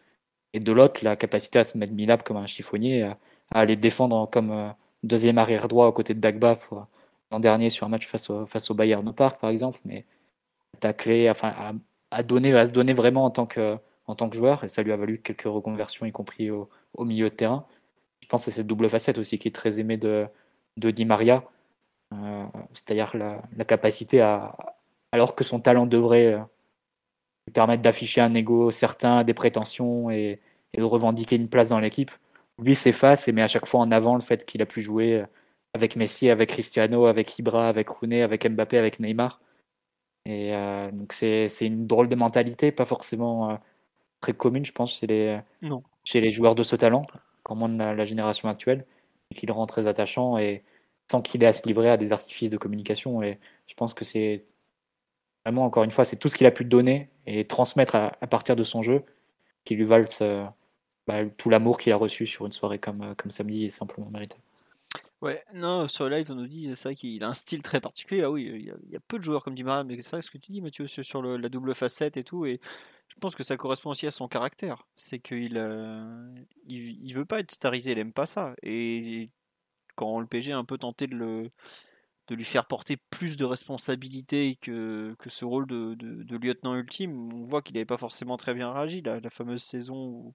et 0.56 0.60
de 0.62 0.72
l'autre, 0.72 1.02
la 1.04 1.18
capacité 1.18 1.60
à 1.60 1.66
se 1.66 1.78
mettre 1.78 1.94
minable 1.94 2.24
comme 2.24 2.38
un 2.38 2.48
chiffonnier, 2.48 3.04
à, 3.04 3.18
aller 3.52 3.76
défendre 3.76 4.30
comme 4.32 4.52
euh, 4.52 4.70
deuxième 5.04 5.38
arrière 5.38 5.68
droit 5.68 5.88
aux 5.88 5.92
côtés 5.92 6.14
de 6.14 6.20
Dagba 6.22 6.58
l'an 7.32 7.40
dernier 7.42 7.70
sur 7.70 7.86
un 7.86 7.90
match 7.90 8.08
face 8.08 8.30
au, 8.30 8.46
face 8.46 8.72
au 8.72 8.74
Bayern 8.74 9.14
Park, 9.14 9.42
par 9.42 9.50
exemple, 9.50 9.80
mais 9.84 10.06
tacler, 10.80 11.30
enfin, 11.30 11.78
à, 12.12 12.24
donner, 12.24 12.56
à 12.56 12.66
se 12.66 12.72
donner 12.72 12.94
vraiment 12.94 13.26
en 13.26 13.32
tant, 13.32 13.46
que, 13.46 13.78
en 14.08 14.16
tant 14.16 14.30
que 14.30 14.38
joueur, 14.38 14.64
et 14.64 14.70
ça 14.70 14.82
lui 14.82 14.94
a 14.94 14.98
valu 14.98 15.22
quelques 15.22 15.44
reconversions, 15.44 16.06
y 16.06 16.12
compris 16.14 16.50
au, 16.52 16.70
milieu 17.00 17.30
de 17.30 17.36
terrain. 17.36 17.66
Je 18.22 18.28
pense 18.28 18.46
c'est 18.46 18.52
cette 18.52 18.68
double 18.68 18.90
facette 18.90 19.18
aussi 19.18 19.38
qui 19.38 19.50
est 19.50 19.56
très 19.56 19.80
aimée 19.80 19.98
de, 19.98 20.26
de 20.78 20.90
Di 20.92 21.04
Maria, 21.04 21.44
euh, 22.14 22.46
c'est-à-dire 22.74 23.18
la, 23.18 23.42
la, 23.58 23.66
capacité 23.66 24.22
à, 24.22 24.56
alors 25.12 25.36
que 25.36 25.44
son 25.44 25.60
talent 25.60 25.86
devrait 25.86 26.34
euh, 26.34 26.40
lui 27.48 27.54
permettre 27.54 27.82
d'afficher 27.82 28.22
un 28.22 28.34
ego 28.34 28.72
certain, 28.72 29.24
des 29.24 29.34
prétentions 29.34 30.10
et, 30.10 30.40
de 30.76 30.84
revendiquer 30.84 31.38
une 31.38 31.48
place 31.48 31.70
dans 31.70 31.80
l'équipe. 31.80 32.12
Lui 32.62 32.76
s'efface 32.76 33.28
et 33.28 33.32
met 33.32 33.42
à 33.42 33.48
chaque 33.48 33.66
fois 33.66 33.80
en 33.80 33.92
avant 33.92 34.16
le 34.16 34.22
fait 34.22 34.46
qu'il 34.46 34.62
a 34.62 34.66
pu 34.66 34.82
jouer 34.82 35.24
avec 35.74 35.96
Messi, 35.96 36.30
avec 36.30 36.50
Cristiano, 36.50 37.06
avec 37.06 37.40
Ibra, 37.40 37.70
avec 37.70 37.88
Rooney, 37.88 38.22
avec 38.22 38.46
Mbappé, 38.46 38.78
avec 38.78 39.00
Neymar. 39.00 39.42
Et 40.26 40.54
euh, 40.56 40.92
donc 40.92 41.14
c'est 41.14 41.48
une 41.62 41.88
drôle 41.88 42.10
de 42.10 42.16
mentalité, 42.16 42.72
pas 42.72 42.86
forcément 42.86 43.52
euh, 43.52 43.56
très 44.22 44.34
commune, 44.34 44.66
je 44.66 44.74
pense, 44.74 45.00
chez 45.00 45.08
les, 45.08 45.40
chez 46.04 46.20
les 46.22 46.32
joueurs 46.32 46.56
de 46.56 46.64
ce 46.64 46.76
talent, 46.76 47.04
comme 47.44 47.64
on 47.64 47.70
la, 47.70 47.94
la 47.96 48.06
génération 48.06 48.50
actuelle, 48.50 48.86
et 49.32 49.36
qui 49.36 49.46
le 49.46 49.54
rend 49.54 49.66
très 49.66 49.88
attachant 49.88 50.38
et 50.38 50.64
sans 51.10 51.22
qu'il 51.22 51.44
ait 51.44 51.48
à 51.48 51.54
se 51.54 51.68
livrer 51.68 51.90
à 51.90 51.98
des 51.98 52.12
artifices 52.14 52.50
de 52.50 52.58
communication. 52.58 53.22
Et 53.24 53.40
je 53.68 53.76
pense 53.76 53.94
que 53.94 54.04
c'est 54.04 54.46
Vraiment, 55.46 55.66
encore 55.66 55.84
une 55.84 55.92
fois, 55.92 56.06
c'est 56.06 56.16
tout 56.16 56.28
ce 56.28 56.36
qu'il 56.36 56.48
a 56.48 56.52
pu 56.52 56.66
donner 56.66 57.10
et 57.26 57.46
transmettre 57.46 57.96
à, 57.96 58.12
partir 58.28 58.56
de 58.56 58.64
son 58.64 58.82
jeu 58.82 59.04
qui 59.64 59.76
lui 59.76 59.86
valent 59.86 60.08
bah, 61.08 61.24
tout 61.26 61.50
l'amour 61.50 61.78
qu'il 61.78 61.94
a 61.94 61.98
reçu 61.98 62.26
sur 62.26 62.46
une 62.46 62.52
soirée 62.52 62.80
comme, 62.80 63.02
euh, 63.02 63.14
comme 63.16 63.32
samedi 63.32 63.66
et 63.66 63.70
simplement 63.70 64.10
mérité. 64.10 64.38
Ouais, 65.22 65.44
non, 65.54 65.88
sur 65.88 66.10
le 66.10 66.18
live, 66.18 66.32
on 66.32 66.36
nous 66.36 66.48
dit 66.48 66.70
c'est 66.76 66.90
vrai 66.90 66.96
qu'il 66.96 67.24
a 67.24 67.28
un 67.28 67.34
style 67.34 67.62
très 67.62 67.80
particulier. 67.80 68.24
Ah 68.24 68.32
oui, 68.32 68.44
il 68.54 68.92
y, 68.92 68.96
a, 68.96 69.00
peu 69.08 69.18
de 69.18 69.24
joueurs 69.24 69.44
comme 69.44 69.56
dit 69.56 69.64
mais 69.64 70.02
c'est 70.02 70.12
vrai 70.12 70.22
ce 70.22 70.30
que 70.30 70.38
tu 70.38 70.52
dis, 70.52 70.62
Mathieu, 70.62 70.88
sur 70.88 71.22
la 71.22 71.50
double 71.50 71.74
facette 71.74 72.18
et 72.18 72.24
tout. 72.24 72.46
Et 72.46 72.60
je 73.08 73.16
pense 73.20 73.36
que 73.36 73.44
ça 73.44 73.58
correspond 73.58 73.92
aussi 73.92 74.08
à 74.08 74.12
son 74.12 74.28
caractère. 74.28 74.88
C'est 74.96 75.20
qu'il 75.20 75.58
euh, 75.58 76.36
il, 76.68 77.14
veut 77.14 77.26
pas 77.26 77.40
être 77.40 77.52
starisé, 77.52 77.92
il 77.92 78.00
aime 78.00 78.14
pas 78.14 78.26
ça. 78.26 78.56
Et 78.62 79.30
quand 79.96 80.20
le 80.20 80.28
PG 80.28 80.52
a 80.52 80.58
un 80.58 80.66
peu 80.66 80.78
tenté 80.78 81.08
de 81.08 81.16
le, 81.16 81.52
de 82.28 82.36
lui 82.36 82.44
faire 82.44 82.66
porter 82.66 82.98
plus 83.10 83.38
de 83.38 83.46
responsabilités 83.46 84.58
que, 84.62 85.16
que 85.20 85.30
ce 85.30 85.46
rôle 85.46 85.68
de, 85.68 85.94
de, 85.96 86.38
lieutenant 86.38 86.76
ultime. 86.76 87.30
On 87.34 87.44
voit 87.44 87.62
qu'il 87.62 87.76
n'avait 87.76 87.86
pas 87.86 87.98
forcément 87.98 88.38
très 88.38 88.54
bien 88.54 88.72
réagi. 88.72 89.02
La, 89.02 89.20
la 89.20 89.30
fameuse 89.30 89.64
saison 89.64 89.96
où, 89.96 90.34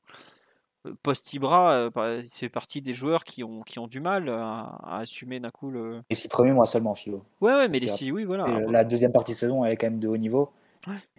euh, 0.87 0.95
post-Ibra, 1.03 1.73
euh, 1.73 1.91
bah, 1.91 2.23
c'est 2.25 2.49
partie 2.49 2.81
des 2.81 2.95
joueurs 2.95 3.25
qui 3.25 3.45
ont, 3.45 3.63
qui 3.63 3.79
ont 3.79 3.87
du 3.87 4.01
mal 4.01 4.29
à, 4.29 4.99
assumer 4.99 5.41
d'un 5.41 5.51
coup 5.51 5.71
le. 5.71 6.01
Les 6.09 6.17
six 6.17 6.29
premiers 6.29 6.53
mois 6.53 6.67
seulement, 6.67 6.95
Philo. 6.95 7.25
Ouais, 7.41 7.55
ouais, 7.55 7.69
mais 7.69 7.81
les 7.81 7.89
six, 7.89 8.11
oui, 8.11 8.25
voilà. 8.25 8.61
La 8.69 8.85
deuxième 8.85 9.13
partie 9.13 9.33
de 9.33 9.37
saison, 9.37 9.65
elle 9.65 9.73
est 9.73 9.77
quand 9.77 9.89
même 9.89 10.01
de 10.01 10.09
haut 10.09 10.17
niveau. 10.17 10.53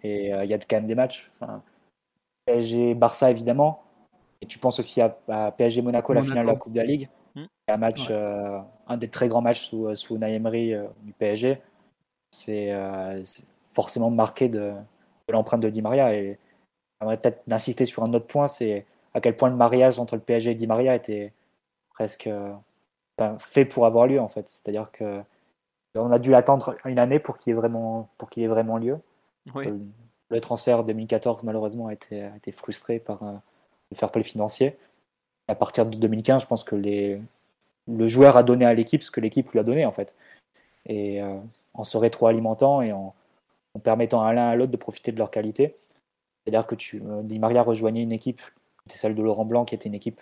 Et 0.02 0.34
euh, 0.34 0.44
il 0.44 0.50
y 0.50 0.54
a 0.54 0.58
quand 0.58 0.76
même 0.76 0.86
des 0.86 0.94
matchs. 0.94 1.30
Enfin, 1.40 1.62
PSG, 2.46 2.94
Barça, 2.94 3.30
évidemment. 3.30 3.84
Et 4.40 4.46
tu 4.46 4.58
penses 4.58 4.80
aussi 4.80 5.00
à, 5.00 5.10
PSG 5.56 5.82
Monaco, 5.82 6.12
la 6.12 6.22
finale 6.22 6.46
de 6.46 6.50
la 6.50 6.56
Coupe 6.56 6.72
de 6.72 6.78
la 6.78 6.84
Ligue. 6.84 7.08
Hmm. 7.36 7.44
Un 7.68 7.76
match, 7.76 8.08
euh, 8.10 8.58
un 8.92 8.96
des 8.96 9.08
très 9.08 9.28
grands 9.28 9.40
matchs 9.40 9.68
sous, 9.68 9.88
euh, 9.88 9.94
sous 9.94 10.18
Naemri 10.18 10.74
euh, 10.74 10.86
du 11.02 11.12
PSG. 11.12 11.60
C'est 12.30 12.72
forcément 13.72 14.10
marqué 14.10 14.48
de, 14.48 14.72
l'empreinte 15.28 15.60
de 15.60 15.68
Di 15.68 15.82
Maria. 15.82 16.14
Et 16.14 16.38
j'aimerais 17.00 17.18
peut-être 17.18 17.42
d'insister 17.46 17.84
sur 17.84 18.02
un 18.04 18.14
autre 18.14 18.26
point, 18.26 18.48
c'est 18.48 18.86
à 19.12 19.20
quel 19.20 19.36
point 19.36 19.50
le 19.50 19.56
mariage 19.56 19.98
entre 19.98 20.14
le 20.14 20.22
PSG 20.22 20.52
et 20.52 20.54
Di 20.54 20.66
Maria 20.66 20.94
était 20.94 21.32
presque 21.90 22.30
fait 23.38 23.66
pour 23.66 23.84
avoir 23.84 24.06
lieu 24.06 24.18
en 24.18 24.28
fait. 24.28 24.48
C'est-à-dire 24.48 24.90
que 24.92 25.20
on 25.94 26.10
a 26.10 26.18
dû 26.18 26.34
attendre 26.34 26.74
une 26.86 26.98
année 26.98 27.18
pour 27.18 27.36
qu'il 27.36 27.52
ait 27.52 27.54
vraiment 27.54 28.08
pour 28.16 28.30
qu'il 28.30 28.42
ait 28.44 28.48
vraiment 28.48 28.78
lieu. 28.78 28.98
Le 29.54 30.40
transfert 30.40 30.84
2014 30.84 31.42
malheureusement 31.42 31.88
a 31.88 31.92
été, 31.92 32.22
a 32.22 32.34
été 32.34 32.50
frustré 32.50 32.98
par 32.98 33.22
le 33.22 33.94
fair 33.94 34.10
play 34.10 34.22
financier 34.22 34.78
à 35.48 35.54
partir 35.54 35.86
de 35.86 35.96
2015, 35.96 36.42
je 36.42 36.46
pense 36.46 36.64
que 36.64 36.74
les, 36.74 37.20
le 37.88 38.08
joueur 38.08 38.36
a 38.36 38.42
donné 38.42 38.64
à 38.64 38.74
l'équipe 38.74 39.02
ce 39.02 39.10
que 39.10 39.20
l'équipe 39.20 39.50
lui 39.50 39.58
a 39.58 39.62
donné, 39.62 39.84
en 39.84 39.92
fait. 39.92 40.16
Et 40.86 41.22
euh, 41.22 41.38
en 41.74 41.84
se 41.84 41.96
rétroalimentant 41.96 42.82
et 42.82 42.92
en, 42.92 43.14
permettant 43.82 44.22
à 44.22 44.32
l'un 44.32 44.48
à 44.48 44.56
l'autre 44.56 44.72
de 44.72 44.76
profiter 44.76 45.12
de 45.12 45.18
leur 45.18 45.30
qualité. 45.30 45.76
C'est-à-dire 46.44 46.66
que 46.66 46.74
tu, 46.74 47.02
euh, 47.06 47.22
Di 47.22 47.38
Maria 47.38 47.62
rejoignait 47.62 48.02
une 48.02 48.12
équipe, 48.12 48.40
c'était 48.86 48.98
celle 48.98 49.14
de 49.14 49.22
Laurent 49.22 49.44
Blanc, 49.44 49.64
qui 49.64 49.74
était 49.74 49.88
une 49.88 49.94
équipe 49.94 50.20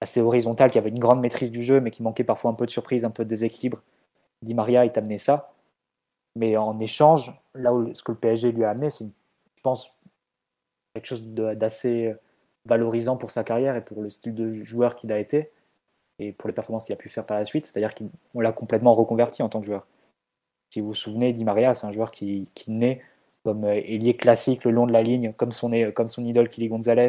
assez 0.00 0.20
horizontal, 0.20 0.70
qui 0.70 0.78
avait 0.78 0.90
une 0.90 0.98
grande 0.98 1.20
maîtrise 1.20 1.50
du 1.50 1.62
jeu, 1.62 1.80
mais 1.80 1.90
qui 1.90 2.02
manquait 2.02 2.24
parfois 2.24 2.50
un 2.50 2.54
peu 2.54 2.66
de 2.66 2.70
surprise, 2.70 3.04
un 3.04 3.10
peu 3.10 3.24
de 3.24 3.28
déséquilibre. 3.28 3.80
Di 4.42 4.54
Maria, 4.54 4.84
il 4.84 4.92
t'a 4.92 5.00
amené 5.00 5.18
ça. 5.18 5.52
Mais 6.34 6.56
en 6.56 6.78
échange, 6.78 7.32
là 7.54 7.72
où 7.72 7.94
ce 7.94 8.02
que 8.02 8.12
le 8.12 8.18
PSG 8.18 8.52
lui 8.52 8.64
a 8.64 8.70
amené, 8.70 8.90
c'est, 8.90 9.04
je 9.04 9.62
pense, 9.62 9.94
quelque 10.94 11.06
chose 11.06 11.22
d'assez 11.24 12.14
valorisant 12.66 13.16
pour 13.16 13.30
sa 13.30 13.44
carrière 13.44 13.76
et 13.76 13.84
pour 13.84 14.02
le 14.02 14.10
style 14.10 14.34
de 14.34 14.52
joueur 14.64 14.96
qu'il 14.96 15.12
a 15.12 15.18
été 15.18 15.50
et 16.28 16.32
pour 16.32 16.48
les 16.48 16.54
performances 16.54 16.84
qu'il 16.84 16.92
a 16.92 16.96
pu 16.96 17.08
faire 17.08 17.24
par 17.24 17.38
la 17.38 17.44
suite. 17.44 17.66
C'est-à-dire 17.66 17.94
qu'on 17.94 18.40
l'a 18.40 18.52
complètement 18.52 18.92
reconverti 18.92 19.42
en 19.42 19.48
tant 19.48 19.60
que 19.60 19.66
joueur. 19.66 19.86
Si 20.70 20.80
vous 20.80 20.88
vous 20.88 20.94
souvenez, 20.94 21.32
Di 21.32 21.44
Maria, 21.44 21.74
c'est 21.74 21.86
un 21.86 21.90
joueur 21.90 22.10
qui, 22.10 22.48
qui 22.54 22.70
naît 22.70 23.02
comme 23.44 23.64
euh, 23.64 23.74
ailier 23.74 24.16
classique 24.16 24.64
le 24.64 24.70
long 24.70 24.86
de 24.86 24.92
la 24.92 25.02
ligne, 25.02 25.32
comme 25.32 25.52
son, 25.52 25.70
comme 25.94 26.08
son 26.08 26.24
idole 26.24 26.48
Kili 26.48 26.68
Gonzalez, 26.68 27.08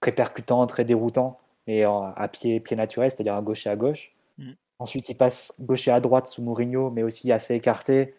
très 0.00 0.12
percutant, 0.12 0.66
très 0.66 0.84
déroutant, 0.84 1.38
et 1.66 1.84
à 1.84 2.28
pied, 2.32 2.58
pied 2.58 2.76
naturel, 2.76 3.10
c'est-à-dire 3.10 3.34
à 3.34 3.42
gauche 3.42 3.66
et 3.66 3.70
à 3.70 3.76
gauche. 3.76 4.12
Mm. 4.38 4.52
Ensuite, 4.80 5.08
il 5.08 5.14
passe 5.14 5.54
gauche 5.60 5.86
et 5.86 5.90
à 5.90 6.00
droite 6.00 6.26
sous 6.26 6.42
Mourinho, 6.42 6.90
mais 6.90 7.02
aussi 7.02 7.30
assez 7.30 7.54
écarté, 7.54 8.14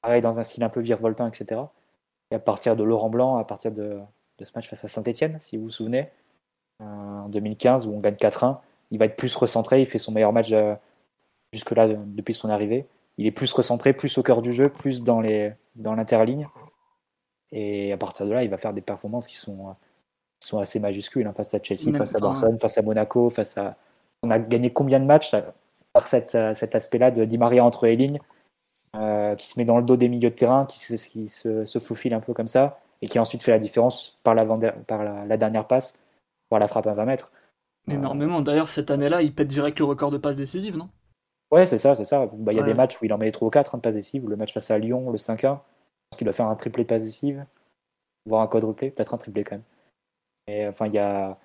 pareil 0.00 0.22
dans 0.22 0.38
un 0.38 0.44
style 0.44 0.62
un 0.62 0.68
peu 0.68 0.80
virevoltant, 0.80 1.26
etc. 1.26 1.60
Et 2.30 2.36
à 2.36 2.38
partir 2.38 2.76
de 2.76 2.84
Laurent 2.84 3.10
Blanc, 3.10 3.36
à 3.36 3.44
partir 3.44 3.72
de, 3.72 3.98
de 4.38 4.44
ce 4.44 4.52
match 4.54 4.68
face 4.68 4.84
à 4.84 4.88
Saint-Etienne, 4.88 5.38
si 5.40 5.56
vous 5.56 5.64
vous 5.64 5.70
souvenez, 5.70 6.08
euh, 6.80 6.84
en 6.84 7.28
2015, 7.28 7.86
où 7.86 7.92
on 7.92 8.00
gagne 8.00 8.14
4-1, 8.14 8.58
il 8.90 8.98
va 8.98 9.06
être 9.06 9.16
plus 9.16 9.34
recentré, 9.36 9.80
il 9.80 9.86
fait 9.86 9.98
son 9.98 10.12
meilleur 10.12 10.32
match 10.32 10.52
euh, 10.52 10.74
jusque-là 11.52 11.88
depuis 11.88 12.34
son 12.34 12.48
arrivée. 12.48 12.86
Il 13.18 13.26
est 13.26 13.32
plus 13.32 13.52
recentré, 13.52 13.92
plus 13.92 14.18
au 14.18 14.22
cœur 14.22 14.42
du 14.42 14.52
jeu, 14.52 14.68
plus 14.68 15.02
dans 15.02 15.20
l'interligne. 15.20 16.42
Dans 16.42 16.50
et 17.52 17.92
à 17.92 17.96
partir 17.96 18.26
de 18.26 18.32
là, 18.32 18.42
il 18.42 18.50
va 18.50 18.56
faire 18.56 18.72
des 18.72 18.80
performances 18.80 19.26
qui 19.26 19.36
sont, 19.36 19.74
sont 20.40 20.58
assez 20.58 20.80
majuscules 20.80 21.26
hein, 21.26 21.32
face 21.32 21.54
à 21.54 21.62
Chelsea, 21.62 21.96
face 21.96 22.14
à 22.14 22.18
Barcelone, 22.18 22.58
face 22.58 22.78
à 22.78 22.82
Monaco, 22.82 23.30
face 23.30 23.56
à. 23.56 23.76
On 24.22 24.30
a 24.30 24.38
gagné 24.38 24.72
combien 24.72 24.98
de 24.98 25.04
matchs 25.04 25.34
euh, 25.34 25.42
par 25.92 26.08
cet 26.08 26.34
aspect-là 26.34 27.10
de 27.10 27.24
Di 27.24 27.38
Maria 27.38 27.64
entre 27.64 27.86
les 27.86 27.96
lignes, 27.96 28.20
euh, 28.96 29.34
qui 29.34 29.46
se 29.46 29.58
met 29.58 29.64
dans 29.64 29.78
le 29.78 29.84
dos 29.84 29.96
des 29.96 30.08
milieux 30.08 30.30
de 30.30 30.34
terrain, 30.34 30.66
qui, 30.66 30.78
se, 30.78 31.06
qui 31.06 31.28
se, 31.28 31.78
faufile 31.78 32.14
un 32.14 32.20
peu 32.20 32.32
comme 32.34 32.48
ça, 32.48 32.80
et 33.02 33.08
qui 33.08 33.18
ensuite 33.18 33.42
fait 33.42 33.50
la 33.50 33.58
différence 33.58 34.18
par, 34.22 34.34
la, 34.34 34.44
par 34.86 35.04
la, 35.04 35.36
dernière 35.36 35.66
passe, 35.66 35.98
par 36.48 36.58
la 36.58 36.66
frappe 36.66 36.86
à 36.86 36.94
20 36.94 37.04
mètres. 37.04 37.32
Énormément. 37.90 38.40
D'ailleurs, 38.40 38.68
cette 38.68 38.90
année-là, 38.90 39.22
il 39.22 39.34
pète 39.34 39.48
direct 39.48 39.78
le 39.78 39.84
record 39.84 40.10
de 40.10 40.18
passes 40.18 40.36
décisives, 40.36 40.76
non? 40.76 40.88
Ouais, 41.52 41.66
c'est 41.66 41.78
ça, 41.78 41.94
c'est 41.94 42.04
ça. 42.04 42.26
Bah, 42.32 42.52
il 42.52 42.56
y 42.56 42.60
a 42.60 42.64
des 42.64 42.74
matchs 42.74 43.00
où 43.00 43.04
il 43.04 43.12
en 43.12 43.18
met 43.18 43.30
3 43.30 43.46
ou 43.46 43.50
4 43.50 43.76
de 43.76 43.80
passes 43.80 43.94
décisives. 43.94 44.28
Le 44.28 44.36
match 44.36 44.52
face 44.52 44.70
à 44.70 44.78
Lyon, 44.78 45.10
le 45.10 45.16
5-1 45.16 45.60
pense 46.10 46.18
qu'il 46.18 46.24
doit 46.24 46.32
faire 46.32 46.46
un 46.46 46.56
triplé 46.56 46.84
de 46.84 46.88
passes 46.88 47.24
voire 48.26 48.42
un 48.42 48.46
quadruplé, 48.48 48.90
peut-être 48.90 49.14
un 49.14 49.18
triplé 49.18 49.44
quand 49.44 49.56
même. 49.56 49.64
Et 50.48 50.66
enfin, 50.66 50.86
il 50.86 50.94
y 50.94 50.98
a. 50.98 51.38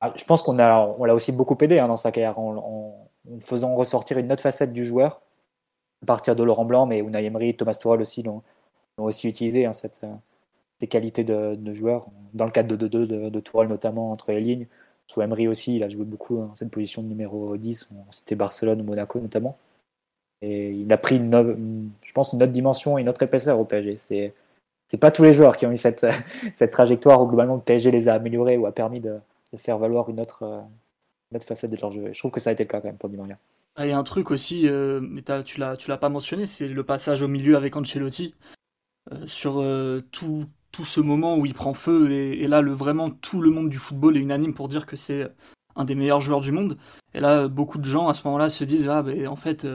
Ah, 0.00 0.12
je 0.16 0.24
pense 0.24 0.42
qu'on 0.42 0.58
a, 0.60 0.94
on 0.98 1.04
l'a 1.04 1.14
aussi 1.14 1.32
beaucoup 1.32 1.56
aidé 1.60 1.78
hein, 1.80 1.88
dans 1.88 1.96
sa 1.96 2.12
carrière 2.12 2.38
en, 2.38 3.08
faisant 3.40 3.74
ressortir 3.74 4.18
une 4.18 4.32
autre 4.32 4.42
facette 4.42 4.72
du 4.72 4.84
joueur, 4.84 5.20
à 6.02 6.06
partir 6.06 6.36
de 6.36 6.44
Laurent 6.44 6.64
Blanc, 6.64 6.86
mais 6.86 7.00
Unai 7.00 7.24
Emery, 7.24 7.56
Thomas 7.56 7.74
Tuchel 7.74 8.00
aussi 8.00 8.22
l'ont, 8.22 8.42
aussi 8.98 9.28
utilisé, 9.28 9.66
hein, 9.66 9.72
cette, 9.72 10.00
ces 10.80 10.86
qualités 10.88 11.24
de, 11.24 11.74
joueur. 11.74 12.06
Dans 12.34 12.44
le 12.44 12.52
cadre 12.52 12.76
de 12.76 12.88
2-2 12.88 13.06
de, 13.06 13.28
de 13.28 13.40
Tourelle 13.40 13.68
notamment, 13.68 14.12
entre 14.12 14.32
les 14.32 14.40
lignes. 14.40 14.66
Sous 15.10 15.22
Emery 15.22 15.48
aussi, 15.48 15.76
il 15.76 15.82
a 15.82 15.88
joué 15.88 16.04
beaucoup 16.04 16.36
dans 16.36 16.54
cette 16.54 16.70
position 16.70 17.02
de 17.02 17.08
numéro 17.08 17.56
10. 17.56 17.88
C'était 18.10 18.34
Barcelone 18.34 18.80
ou 18.80 18.84
Monaco 18.84 19.18
notamment. 19.20 19.58
Et 20.42 20.70
il 20.70 20.92
a 20.92 20.98
pris, 20.98 21.16
une, 21.16 21.90
je 22.02 22.12
pense, 22.12 22.32
une 22.32 22.42
autre 22.42 22.52
dimension 22.52 22.98
et 22.98 23.00
une 23.00 23.08
autre 23.08 23.22
épaisseur 23.22 23.58
au 23.58 23.64
PSG. 23.64 23.96
C'est 23.96 24.34
c'est 24.90 24.98
pas 24.98 25.10
tous 25.10 25.22
les 25.22 25.34
joueurs 25.34 25.56
qui 25.56 25.66
ont 25.66 25.70
eu 25.70 25.76
cette, 25.76 26.06
cette 26.54 26.70
trajectoire 26.70 27.22
où 27.22 27.26
globalement 27.26 27.56
le 27.56 27.60
PSG 27.60 27.90
les 27.90 28.08
a 28.08 28.14
améliorés 28.14 28.56
ou 28.56 28.66
a 28.66 28.72
permis 28.72 29.00
de, 29.00 29.18
faire 29.56 29.78
valoir 29.78 30.08
une 30.08 30.20
autre, 30.20 30.42
une 31.30 31.36
autre, 31.36 31.46
facette 31.46 31.70
de 31.70 31.76
leur 31.76 31.92
jeu. 31.92 32.10
Je 32.12 32.18
trouve 32.18 32.30
que 32.30 32.40
ça 32.40 32.50
a 32.50 32.52
été 32.54 32.64
le 32.64 32.68
cas 32.68 32.80
quand 32.80 32.88
même 32.88 32.96
pour 32.96 33.10
Di 33.10 33.16
Maria. 33.16 33.38
Ah, 33.76 33.86
il 33.86 33.90
y 33.90 33.92
a 33.92 33.98
un 33.98 34.02
truc 34.02 34.32
aussi, 34.32 34.68
euh, 34.68 34.98
mais 35.00 35.22
tu 35.44 35.60
l'as 35.60 35.98
pas 35.98 36.08
mentionné, 36.08 36.46
c'est 36.46 36.66
le 36.66 36.82
passage 36.82 37.22
au 37.22 37.28
milieu 37.28 37.56
avec 37.56 37.76
Ancelotti 37.76 38.34
euh, 39.12 39.26
sur 39.26 39.60
euh, 39.60 40.00
tout, 40.10 40.46
tout 40.72 40.84
ce 40.84 41.00
moment 41.00 41.36
où 41.36 41.46
il 41.46 41.54
prend 41.54 41.74
feu 41.74 42.10
et, 42.10 42.46
là 42.46 42.60
le 42.60 42.72
vraiment 42.72 43.10
tout 43.10 43.40
le 43.40 43.50
monde 43.50 43.68
du 43.68 43.78
football 43.78 44.16
est 44.16 44.20
unanime 44.20 44.54
pour 44.54 44.68
dire 44.68 44.86
que 44.86 44.96
c'est 44.96 45.28
un 45.76 45.84
des 45.84 45.94
meilleurs 45.94 46.20
joueurs 46.20 46.40
du 46.40 46.52
monde. 46.52 46.78
Et 47.14 47.20
là 47.20 47.48
beaucoup 47.48 47.78
de 47.78 47.84
gens 47.84 48.08
à 48.08 48.14
ce 48.14 48.24
moment-là 48.26 48.48
se 48.48 48.64
disent 48.64 48.88
ah 48.88 49.02
ben 49.02 49.26
en 49.28 49.36
fait 49.36 49.66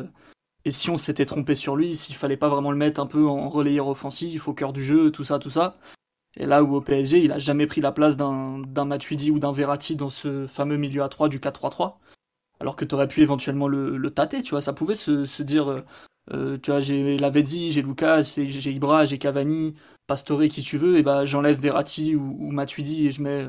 et 0.65 0.71
si 0.71 0.89
on 0.89 0.97
s'était 0.97 1.25
trompé 1.25 1.56
sur 1.56 1.75
lui, 1.75 1.95
s'il 1.95 2.15
fallait 2.15 2.38
pas 2.38 2.47
vraiment 2.49 2.71
le 2.71 2.77
mettre 2.77 3.01
un 3.01 3.06
peu 3.06 3.27
en 3.27 3.49
relayeur 3.49 3.88
offensif, 3.88 4.47
au 4.47 4.53
cœur 4.53 4.71
du 4.71 4.84
jeu, 4.84 5.12
tout 5.12 5.23
ça, 5.23 5.39
tout 5.39 5.49
ça. 5.49 5.77
Et 6.38 6.45
là 6.45 6.63
où 6.63 6.75
au 6.75 6.82
PSG, 6.82 7.23
il 7.23 7.32
a 7.32 7.38
jamais 7.38 7.67
pris 7.67 7.82
la 7.82 7.91
place 7.91 8.17
d'un 8.17 8.86
Matuidi 8.86 9.29
ou 9.29 9.39
d'un 9.39 9.51
Verratti 9.51 9.95
dans 9.95 10.10
ce 10.10 10.47
fameux 10.47 10.77
milieu 10.77 11.03
à 11.03 11.10
3 11.10 11.29
du 11.29 11.39
4-3-3. 11.39 11.95
Alors 12.60 12.75
que 12.75 12.86
tu 12.86 12.95
aurais 12.95 13.08
pu 13.08 13.21
éventuellement 13.21 13.67
le, 13.67 14.10
tâter, 14.10 14.41
tu 14.41 14.51
vois. 14.51 14.62
Ça 14.62 14.73
pouvait 14.73 14.95
se, 14.95 15.43
dire, 15.43 15.84
euh, 16.32 16.58
tu 16.58 16.72
vois, 16.72 16.80
j'ai 16.80 17.18
Lavezzi, 17.18 17.72
j'ai 17.72 17.82
Lucas, 17.82 18.22
j'ai 18.38 18.72
Ibra, 18.72 19.06
j'ai 19.06 19.18
Cavani, 19.18 19.76
Pastore, 20.08 20.44
qui 20.44 20.64
tu 20.64 20.78
veux, 20.78 20.98
et 20.98 21.04
bah 21.04 21.26
j'enlève 21.26 21.60
Verratti 21.60 22.16
ou, 22.16 22.38
ou, 22.40 22.52
Matuidi 22.52 23.08
et 23.08 23.12
je 23.12 23.22
mets 23.22 23.48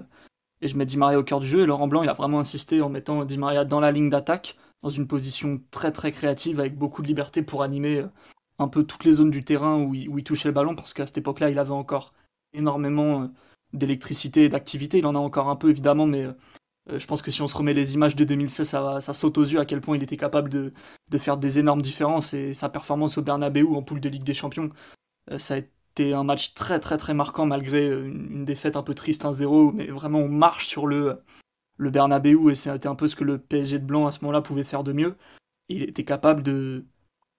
et 0.61 0.69
je 0.69 0.77
mets 0.77 0.87
Di 0.87 0.97
Maria 0.97 1.19
au 1.19 1.25
cœur 1.25 1.41
du 1.41 1.47
jeu. 1.47 1.63
Et 1.63 1.67
Laurent 1.67 1.89
Blanc, 1.89 2.03
il 2.03 2.09
a 2.09 2.15
vraiment 2.15 2.41
insisté 2.41 2.81
en 2.83 2.89
mettant 2.89 3.25
Di 3.25 3.39
Maria 3.39 3.65
dans 3.65 3.81
la 3.81 3.93
ligne 3.93 4.11
d'attaque 4.11 4.57
dans 4.83 4.91
une 4.91 5.07
position 5.07 5.63
très 5.71 5.93
très 5.93 6.13
créative 6.13 6.61
avec 6.61 6.77
beaucoup 6.77 7.03
de 7.03 7.07
liberté 7.07 7.43
pour 7.43 7.63
animer 7.63 8.01
euh, 8.01 8.09
un 8.59 8.69
peu 8.69 8.85
toutes 8.85 9.05
les 9.05 9.15
zones 9.15 9.31
du 9.31 9.45
terrain 9.45 9.81
où 9.81 9.95
il, 9.95 10.25
touchait 10.25 10.49
le 10.49 10.55
ballon 10.55 10.77
parce 10.77 10.93
qu'à 10.93 11.07
cette 11.07 11.19
époque-là 11.19 11.51
il 11.51 11.59
avait 11.59 11.71
encore 11.71 12.13
énormément 12.53 13.23
euh, 13.23 13.29
d'électricité 13.73 14.45
et 14.45 14.49
d'activité. 14.49 14.99
Il 14.99 15.07
en 15.07 15.15
a 15.15 15.19
encore 15.19 15.49
un 15.49 15.57
peu 15.57 15.71
évidemment, 15.71 16.07
mais 16.07 16.27
je 16.89 17.07
pense 17.07 17.23
que 17.23 17.31
si 17.31 17.41
on 17.43 17.49
se 17.49 17.57
remet 17.57 17.73
les 17.75 17.95
images 17.95 18.17
de 18.17 18.25
2016, 18.25 18.69
ça, 18.69 19.01
saute 19.13 19.39
aux 19.39 19.45
yeux 19.45 19.61
à 19.61 19.65
quel 19.65 19.81
point 19.81 19.97
il 19.97 20.03
était 20.03 20.17
capable 20.17 20.51
de, 20.51 20.73
faire 21.19 21.37
des 21.37 21.59
énormes 21.59 21.83
différences 21.83 22.35
et 22.35 22.53
sa 22.55 22.69
performance 22.69 23.17
au 23.19 23.23
Bernabeu 23.23 23.67
en 23.67 23.83
poule 23.83 24.01
de 24.01 24.09
Ligue 24.09 24.25
des 24.25 24.35
Champions, 24.35 24.71
ça 25.39 25.55
a 25.55 25.59
été 25.59 26.13
un 26.13 26.25
match 26.25 26.55
très 26.55 26.81
très 26.81 26.99
très 26.99 27.15
marquant 27.15 27.47
malgré 27.47 27.89
une 27.89 28.45
défaite 28.45 28.77
un 28.77 28.83
peu 28.83 28.95
triste 28.95 29.25
1-0, 29.25 29.73
mais 29.73 29.87
vraiment 29.87 30.19
on 30.19 30.29
marche 30.29 30.67
sur 30.67 30.87
le, 30.87 31.23
le 31.77 31.91
Bernabeu 31.91 32.51
et 32.51 32.55
c'était 32.55 32.89
un 32.89 32.95
peu 32.95 33.07
ce 33.07 33.17
que 33.17 33.25
le 33.25 33.39
PSG 33.39 33.79
de 33.79 33.85
Blanc 33.85 34.07
à 34.07 34.11
ce 34.11 34.21
moment-là 34.25 34.43
pouvait 34.43 34.65
faire 34.65 34.85
de 34.85 34.93
mieux. 34.93 35.17
Il 35.69 35.83
était 35.83 36.05
capable 36.05 36.43
de, 36.43 36.85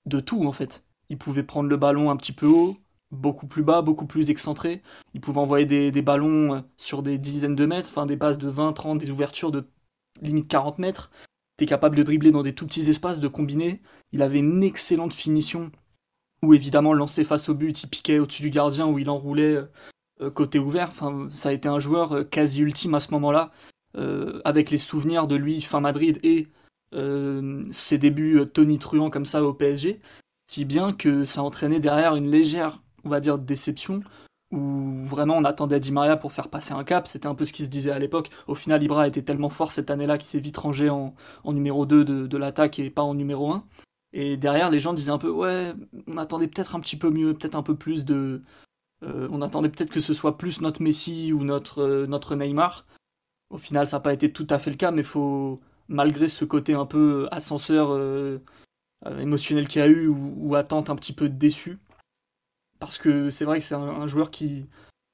de 0.06 0.20
tout 0.20 0.46
en 0.46 0.52
fait. 0.52 0.86
Il 1.10 1.18
pouvait 1.18 1.44
prendre 1.44 1.70
le 1.70 1.78
ballon 1.78 2.10
un 2.10 2.18
petit 2.18 2.34
peu 2.34 2.48
haut, 2.48 2.78
beaucoup 3.16 3.48
plus 3.48 3.64
bas, 3.64 3.82
beaucoup 3.82 4.06
plus 4.06 4.30
excentré. 4.30 4.82
Il 5.14 5.22
pouvait 5.22 5.40
envoyer 5.40 5.66
des, 5.66 6.02
ballons 6.02 6.56
euh, 6.56 6.62
sur 6.78 7.04
des 7.04 7.18
dizaines 7.18 7.56
de 7.56 7.66
mètres, 7.66 7.90
enfin 7.90 8.06
des 8.06 8.18
passes 8.18 8.38
de 8.38 8.50
20, 8.50 8.74
30, 8.74 8.98
des 9.00 9.12
ouvertures 9.12 9.52
de 9.52 9.68
limite 10.22 10.48
40 10.48 10.80
mètres. 10.80 11.12
Était 11.58 11.66
capable 11.66 11.96
de 11.96 12.04
dribbler 12.04 12.32
dans 12.32 12.44
des 12.44 12.54
tout 12.54 12.66
petits 12.68 12.90
espaces, 12.90 13.20
de 13.20 13.28
combiner. 13.28 13.82
Il 14.12 14.22
avait 14.22 14.40
une 14.40 14.64
excellente 14.64 15.14
finition 15.14 15.72
où 16.44 16.54
évidemment 16.54 16.94
lancé 16.94 17.24
face 17.24 17.50
au 17.50 17.56
but, 17.56 17.84
il 17.84 17.88
piquait 17.88 18.20
au-dessus 18.20 18.44
du 18.44 18.50
gardien, 18.50 18.88
où 18.88 19.00
il 19.00 19.10
enroulait 19.10 19.64
euh, 20.22 20.30
côté 20.32 20.60
ouvert. 20.60 20.90
Enfin, 20.90 21.28
ça 21.32 21.50
a 21.50 21.54
été 21.54 21.68
un 21.68 21.80
joueur 21.80 22.12
euh, 22.12 22.24
quasi 22.24 22.62
ultime 22.62 22.94
à 22.94 23.00
ce 23.00 23.12
moment-là. 23.12 23.52
Euh, 23.98 24.42
avec 24.44 24.72
les 24.72 24.78
souvenirs 24.78 25.26
de 25.26 25.36
lui 25.36 25.62
fin 25.62 25.80
Madrid 25.80 26.20
et 26.22 26.48
euh, 26.94 27.64
ses 27.72 27.98
débuts 27.98 28.40
euh, 28.40 28.46
Tony 28.46 28.78
Truant 28.78 29.10
comme 29.10 29.26
ça 29.26 29.42
au 29.42 29.54
PSG, 29.54 30.02
si 30.48 30.66
bien 30.66 30.92
que 30.92 31.24
ça 31.24 31.42
entraînait 31.44 31.80
derrière 31.80 32.16
une 32.18 32.30
légère, 32.30 32.84
on 33.06 33.10
va 33.10 33.20
dire, 33.20 33.38
déception, 33.38 34.02
où 34.52 35.06
vraiment 35.06 35.38
on 35.38 35.44
attendait 35.44 35.80
Di 35.80 35.92
Maria 35.92 36.18
pour 36.18 36.32
faire 36.32 36.50
passer 36.50 36.74
un 36.74 36.84
cap, 36.84 37.08
c'était 37.08 37.28
un 37.28 37.36
peu 37.36 37.46
ce 37.46 37.54
qui 37.54 37.66
se 37.66 37.70
disait 37.70 37.92
à 37.92 38.00
l'époque. 38.00 38.30
Au 38.48 38.56
final, 38.56 38.84
Ibra 38.84 39.08
était 39.08 39.22
tellement 39.22 39.50
fort 39.50 39.72
cette 39.72 39.90
année-là 39.92 40.18
qu'il 40.18 40.28
s'est 40.28 40.40
vite 40.40 40.58
rangé 40.58 40.90
en, 40.90 41.16
numéro 41.46 41.86
2 41.86 42.04
de, 42.28 42.38
l'attaque 42.38 42.80
et 42.80 42.90
pas 42.90 43.04
en 43.04 43.14
numéro 43.14 43.52
1. 43.52 43.64
Et 44.14 44.38
derrière, 44.38 44.70
les 44.70 44.80
gens 44.80 44.94
disaient 44.94 45.12
un 45.12 45.18
peu, 45.18 45.30
ouais, 45.30 45.74
on 46.08 46.18
attendait 46.18 46.48
peut-être 46.48 46.76
un 46.76 46.80
petit 46.80 46.98
peu 46.98 47.10
mieux, 47.10 47.34
peut-être 47.34 47.56
un 47.56 47.64
peu 47.64 47.76
plus 47.76 48.06
de... 48.06 48.42
on 49.02 49.42
attendait 49.42 49.70
peut-être 49.70 49.92
que 49.92 50.00
ce 50.00 50.14
soit 50.14 50.38
plus 50.38 50.62
notre 50.62 50.82
Messi 50.82 51.34
ou 51.34 51.44
notre, 51.44 52.06
notre 52.08 52.36
Neymar. 52.36 52.86
Au 53.50 53.58
final, 53.58 53.88
ça 53.88 53.98
n'a 53.98 54.02
pas 54.02 54.14
été 54.14 54.32
tout 54.32 54.48
à 54.50 54.58
fait 54.58 54.72
le 54.72 54.78
cas, 54.78 54.92
mais 54.92 55.04
faut, 55.04 55.62
malgré 55.88 56.28
ce 56.28 56.46
côté 56.46 56.74
un 56.74 56.86
peu 56.86 57.28
ascenseur 57.32 57.92
euh, 57.92 58.40
euh, 59.06 59.20
émotionnel 59.20 59.68
qu'il 59.68 59.82
y 59.82 59.84
a 59.84 59.88
eu 59.88 60.08
ou, 60.08 60.56
attente 60.56 60.90
un 60.90 60.96
petit 60.96 61.14
peu 61.14 61.30
déçu, 61.30 61.80
parce 62.80 62.98
que 62.98 63.30
c'est 63.30 63.46
vrai 63.46 63.60
que 63.60 63.66
c'est 63.66 63.76
un, 63.76 64.08
joueur 64.08 64.32
qui, 64.32 64.68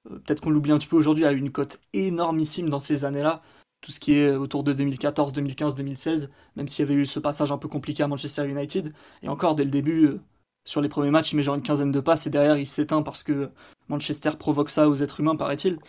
euh, 0.09 0.19
peut-être 0.19 0.41
qu'on 0.41 0.49
l'oublie 0.49 0.71
un 0.71 0.77
petit 0.77 0.87
peu 0.87 0.97
aujourd'hui, 0.97 1.25
a 1.25 1.31
une 1.31 1.51
cote 1.51 1.79
énormissime 1.93 2.69
dans 2.69 2.79
ces 2.79 3.05
années-là. 3.05 3.41
Tout 3.81 3.91
ce 3.91 3.99
qui 3.99 4.13
est 4.13 4.31
autour 4.31 4.63
de 4.63 4.73
2014, 4.73 5.33
2015, 5.33 5.75
2016, 5.75 6.31
même 6.55 6.67
s'il 6.67 6.85
y 6.85 6.87
avait 6.87 6.99
eu 6.99 7.05
ce 7.05 7.19
passage 7.19 7.51
un 7.51 7.57
peu 7.57 7.67
compliqué 7.67 8.03
à 8.03 8.07
Manchester 8.07 8.47
United. 8.47 8.93
Et 9.23 9.29
encore, 9.29 9.55
dès 9.55 9.63
le 9.63 9.71
début, 9.71 10.19
sur 10.65 10.81
les 10.81 10.89
premiers 10.89 11.09
matchs, 11.09 11.33
il 11.33 11.37
met 11.37 11.43
genre 11.43 11.55
une 11.55 11.63
quinzaine 11.63 11.91
de 11.91 11.99
passes 11.99 12.27
et 12.27 12.29
derrière, 12.29 12.57
il 12.57 12.67
s'éteint 12.67 13.01
parce 13.01 13.23
que 13.23 13.49
Manchester 13.89 14.31
provoque 14.37 14.69
ça 14.69 14.87
aux 14.89 14.95
êtres 14.95 15.19
humains, 15.19 15.35
paraît-il. 15.35 15.79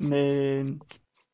Mais 0.00 0.64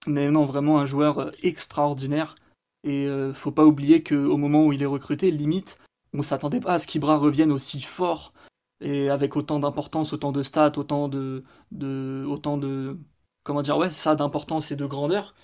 mais 0.06 0.30
non, 0.30 0.44
vraiment 0.44 0.78
un 0.78 0.84
joueur 0.84 1.18
euh, 1.18 1.30
extraordinaire. 1.42 2.36
Et 2.84 3.06
euh, 3.06 3.34
faut 3.34 3.50
pas 3.50 3.64
oublier 3.64 4.02
qu'au 4.02 4.36
moment 4.36 4.66
où 4.66 4.72
il 4.72 4.82
est 4.82 4.86
recruté, 4.86 5.30
limite, 5.30 5.78
on 6.14 6.22
s'attendait 6.22 6.60
pas 6.60 6.74
à 6.74 6.78
ce 6.78 6.86
qu'Ibra 6.86 7.18
revienne 7.18 7.52
aussi 7.52 7.80
fort 7.82 8.32
et 8.80 9.10
avec 9.10 9.36
autant 9.36 9.58
d'importance, 9.58 10.12
autant 10.12 10.32
de 10.32 10.42
stats, 10.42 10.72
autant 10.78 11.08
de, 11.08 11.44
de, 11.72 12.24
autant 12.28 12.56
de, 12.58 12.98
comment 13.44 13.62
dire, 13.62 13.78
ouais, 13.78 13.90
ça 13.90 14.14
d'importance 14.14 14.70
et 14.72 14.76
de 14.76 14.86
grandeur. 14.86 15.34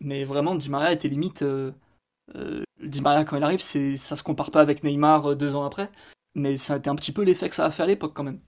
Mais 0.00 0.24
vraiment, 0.24 0.54
Di 0.56 0.70
Maria 0.70 0.92
était 0.92 1.08
limite. 1.08 1.42
Euh, 1.42 1.72
euh, 2.36 2.64
Di 2.82 3.00
Maria, 3.02 3.24
quand 3.24 3.36
il 3.38 3.44
arrive, 3.44 3.60
c'est, 3.62 3.96
ça 3.96 4.16
se 4.16 4.22
compare 4.24 4.50
pas 4.52 4.60
avec 4.62 4.84
Neymar 4.84 5.36
deux 5.36 5.56
ans 5.56 5.64
après. 5.64 5.90
Mais 6.34 6.56
ça 6.56 6.74
a 6.74 6.78
été 6.78 6.90
un 6.90 6.96
petit 6.96 7.12
peu 7.12 7.22
l'effet 7.24 7.48
que 7.50 7.54
ça 7.56 7.66
a 7.66 7.70
fait 7.72 7.84
à 7.84 7.86
l'époque 7.86 8.14
quand 8.14 8.24
même. 8.24 8.40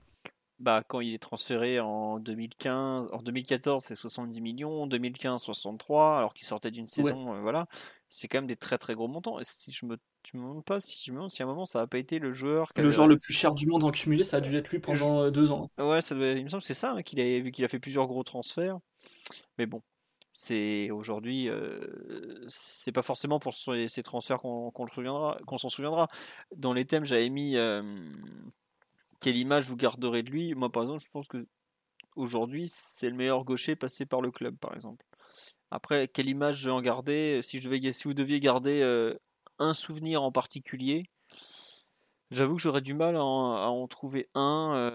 Bah, 0.63 0.81
quand 0.87 1.01
il 1.01 1.13
est 1.13 1.19
transféré 1.19 1.81
en 1.81 2.19
2015, 2.19 3.09
en 3.11 3.21
2014 3.21 3.83
c'est 3.83 3.95
70 3.95 4.39
millions, 4.39 4.83
en 4.83 4.87
2015 4.87 5.41
63, 5.41 6.19
alors 6.19 6.33
qu'il 6.33 6.47
sortait 6.47 6.71
d'une 6.71 6.87
saison, 6.87 7.41
voilà, 7.41 7.67
c'est 8.07 8.29
quand 8.29 8.37
même 8.37 8.47
des 8.47 8.55
très 8.55 8.77
très 8.77 8.95
gros 8.95 9.09
montants. 9.09 9.39
si 9.41 9.73
je 9.73 9.85
me, 9.85 9.97
tu 10.21 10.37
me 10.37 10.41
demandes 10.41 10.63
pas 10.63 10.79
si 10.79 11.03
je 11.05 11.11
me 11.11 11.17
demande 11.17 11.31
si 11.31 11.41
à 11.41 11.45
un 11.45 11.49
moment 11.49 11.65
ça 11.65 11.79
n'a 11.79 11.87
pas 11.87 11.97
été 11.97 12.17
le 12.17 12.31
joueur, 12.31 12.71
le 12.77 12.89
joueur 12.89 13.07
le 13.07 13.17
plus 13.17 13.33
cher 13.33 13.53
du 13.53 13.67
monde 13.67 13.83
en 13.83 13.91
cumulé, 13.91 14.23
ça 14.23 14.37
a 14.37 14.39
dû 14.39 14.55
être 14.55 14.69
lui 14.69 14.79
pendant 14.79 15.29
deux 15.29 15.51
ans. 15.51 15.69
Ouais, 15.77 15.99
ça 15.99 16.15
il 16.15 16.45
me 16.45 16.47
semble 16.47 16.61
que 16.61 16.67
c'est 16.67 16.73
ça 16.73 16.91
hein, 16.91 17.01
qu'il 17.01 17.19
a 17.19 17.39
vu 17.41 17.51
qu'il 17.51 17.65
a 17.65 17.67
fait 17.67 17.79
plusieurs 17.79 18.07
gros 18.07 18.23
transferts, 18.23 18.79
mais 19.57 19.65
bon, 19.65 19.81
c'est 20.31 20.91
aujourd'hui, 20.91 21.49
c'est 22.47 22.93
pas 22.93 23.01
forcément 23.01 23.41
pour 23.41 23.53
ces 23.53 24.03
transferts 24.03 24.39
qu'on 24.39 24.71
qu'on 24.71 25.57
s'en 25.57 25.67
souviendra. 25.67 26.07
Dans 26.55 26.71
les 26.71 26.85
thèmes, 26.85 27.03
j'avais 27.03 27.27
mis 27.27 27.57
quelle 29.23 29.37
image 29.37 29.69
vous 29.69 29.77
garderez 29.77 30.21
de 30.21 30.29
lui? 30.29 30.53
Moi, 30.53 30.69
par 30.69 30.83
exemple, 30.83 31.01
je 31.01 31.09
pense 31.09 31.27
que 31.29 31.47
aujourd'hui, 32.17 32.67
c'est 32.67 33.09
le 33.09 33.15
meilleur 33.15 33.45
gaucher 33.45 33.77
passé 33.77 34.05
par 34.05 34.21
le 34.21 34.31
club, 34.31 34.57
par 34.57 34.75
exemple. 34.75 35.05
Après, 35.71 36.09
quelle 36.09 36.27
image 36.27 36.57
je 36.57 36.65
vais 36.65 36.71
en 36.71 36.81
garder? 36.81 37.39
Si 37.41 37.61
je 37.61 37.69
devais, 37.69 37.93
si 37.93 38.03
vous 38.03 38.13
deviez 38.13 38.41
garder 38.41 38.83
un 39.59 39.73
souvenir 39.73 40.21
en 40.23 40.31
particulier, 40.33 41.09
j'avoue 42.31 42.55
que 42.57 42.61
j'aurais 42.61 42.81
du 42.81 42.93
mal 42.93 43.15
à 43.15 43.23
en, 43.23 43.87
trouver 43.87 44.29
un 44.35 44.91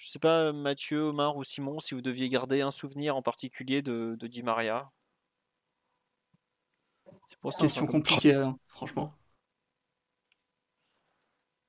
je 0.00 0.08
sais 0.08 0.18
pas, 0.18 0.52
Mathieu, 0.52 1.00
Omar 1.00 1.36
ou 1.36 1.44
Simon, 1.44 1.78
si 1.78 1.94
vous 1.94 2.00
deviez 2.00 2.30
garder 2.30 2.62
un 2.62 2.70
souvenir 2.70 3.16
en 3.16 3.22
particulier 3.22 3.82
de, 3.82 4.16
de 4.18 4.26
Di 4.26 4.42
Maria. 4.42 4.90
C'est 7.28 7.38
pour 7.38 7.54
Question 7.54 7.86
compliquée, 7.86 8.34
hein, 8.34 8.56
franchement. 8.68 9.12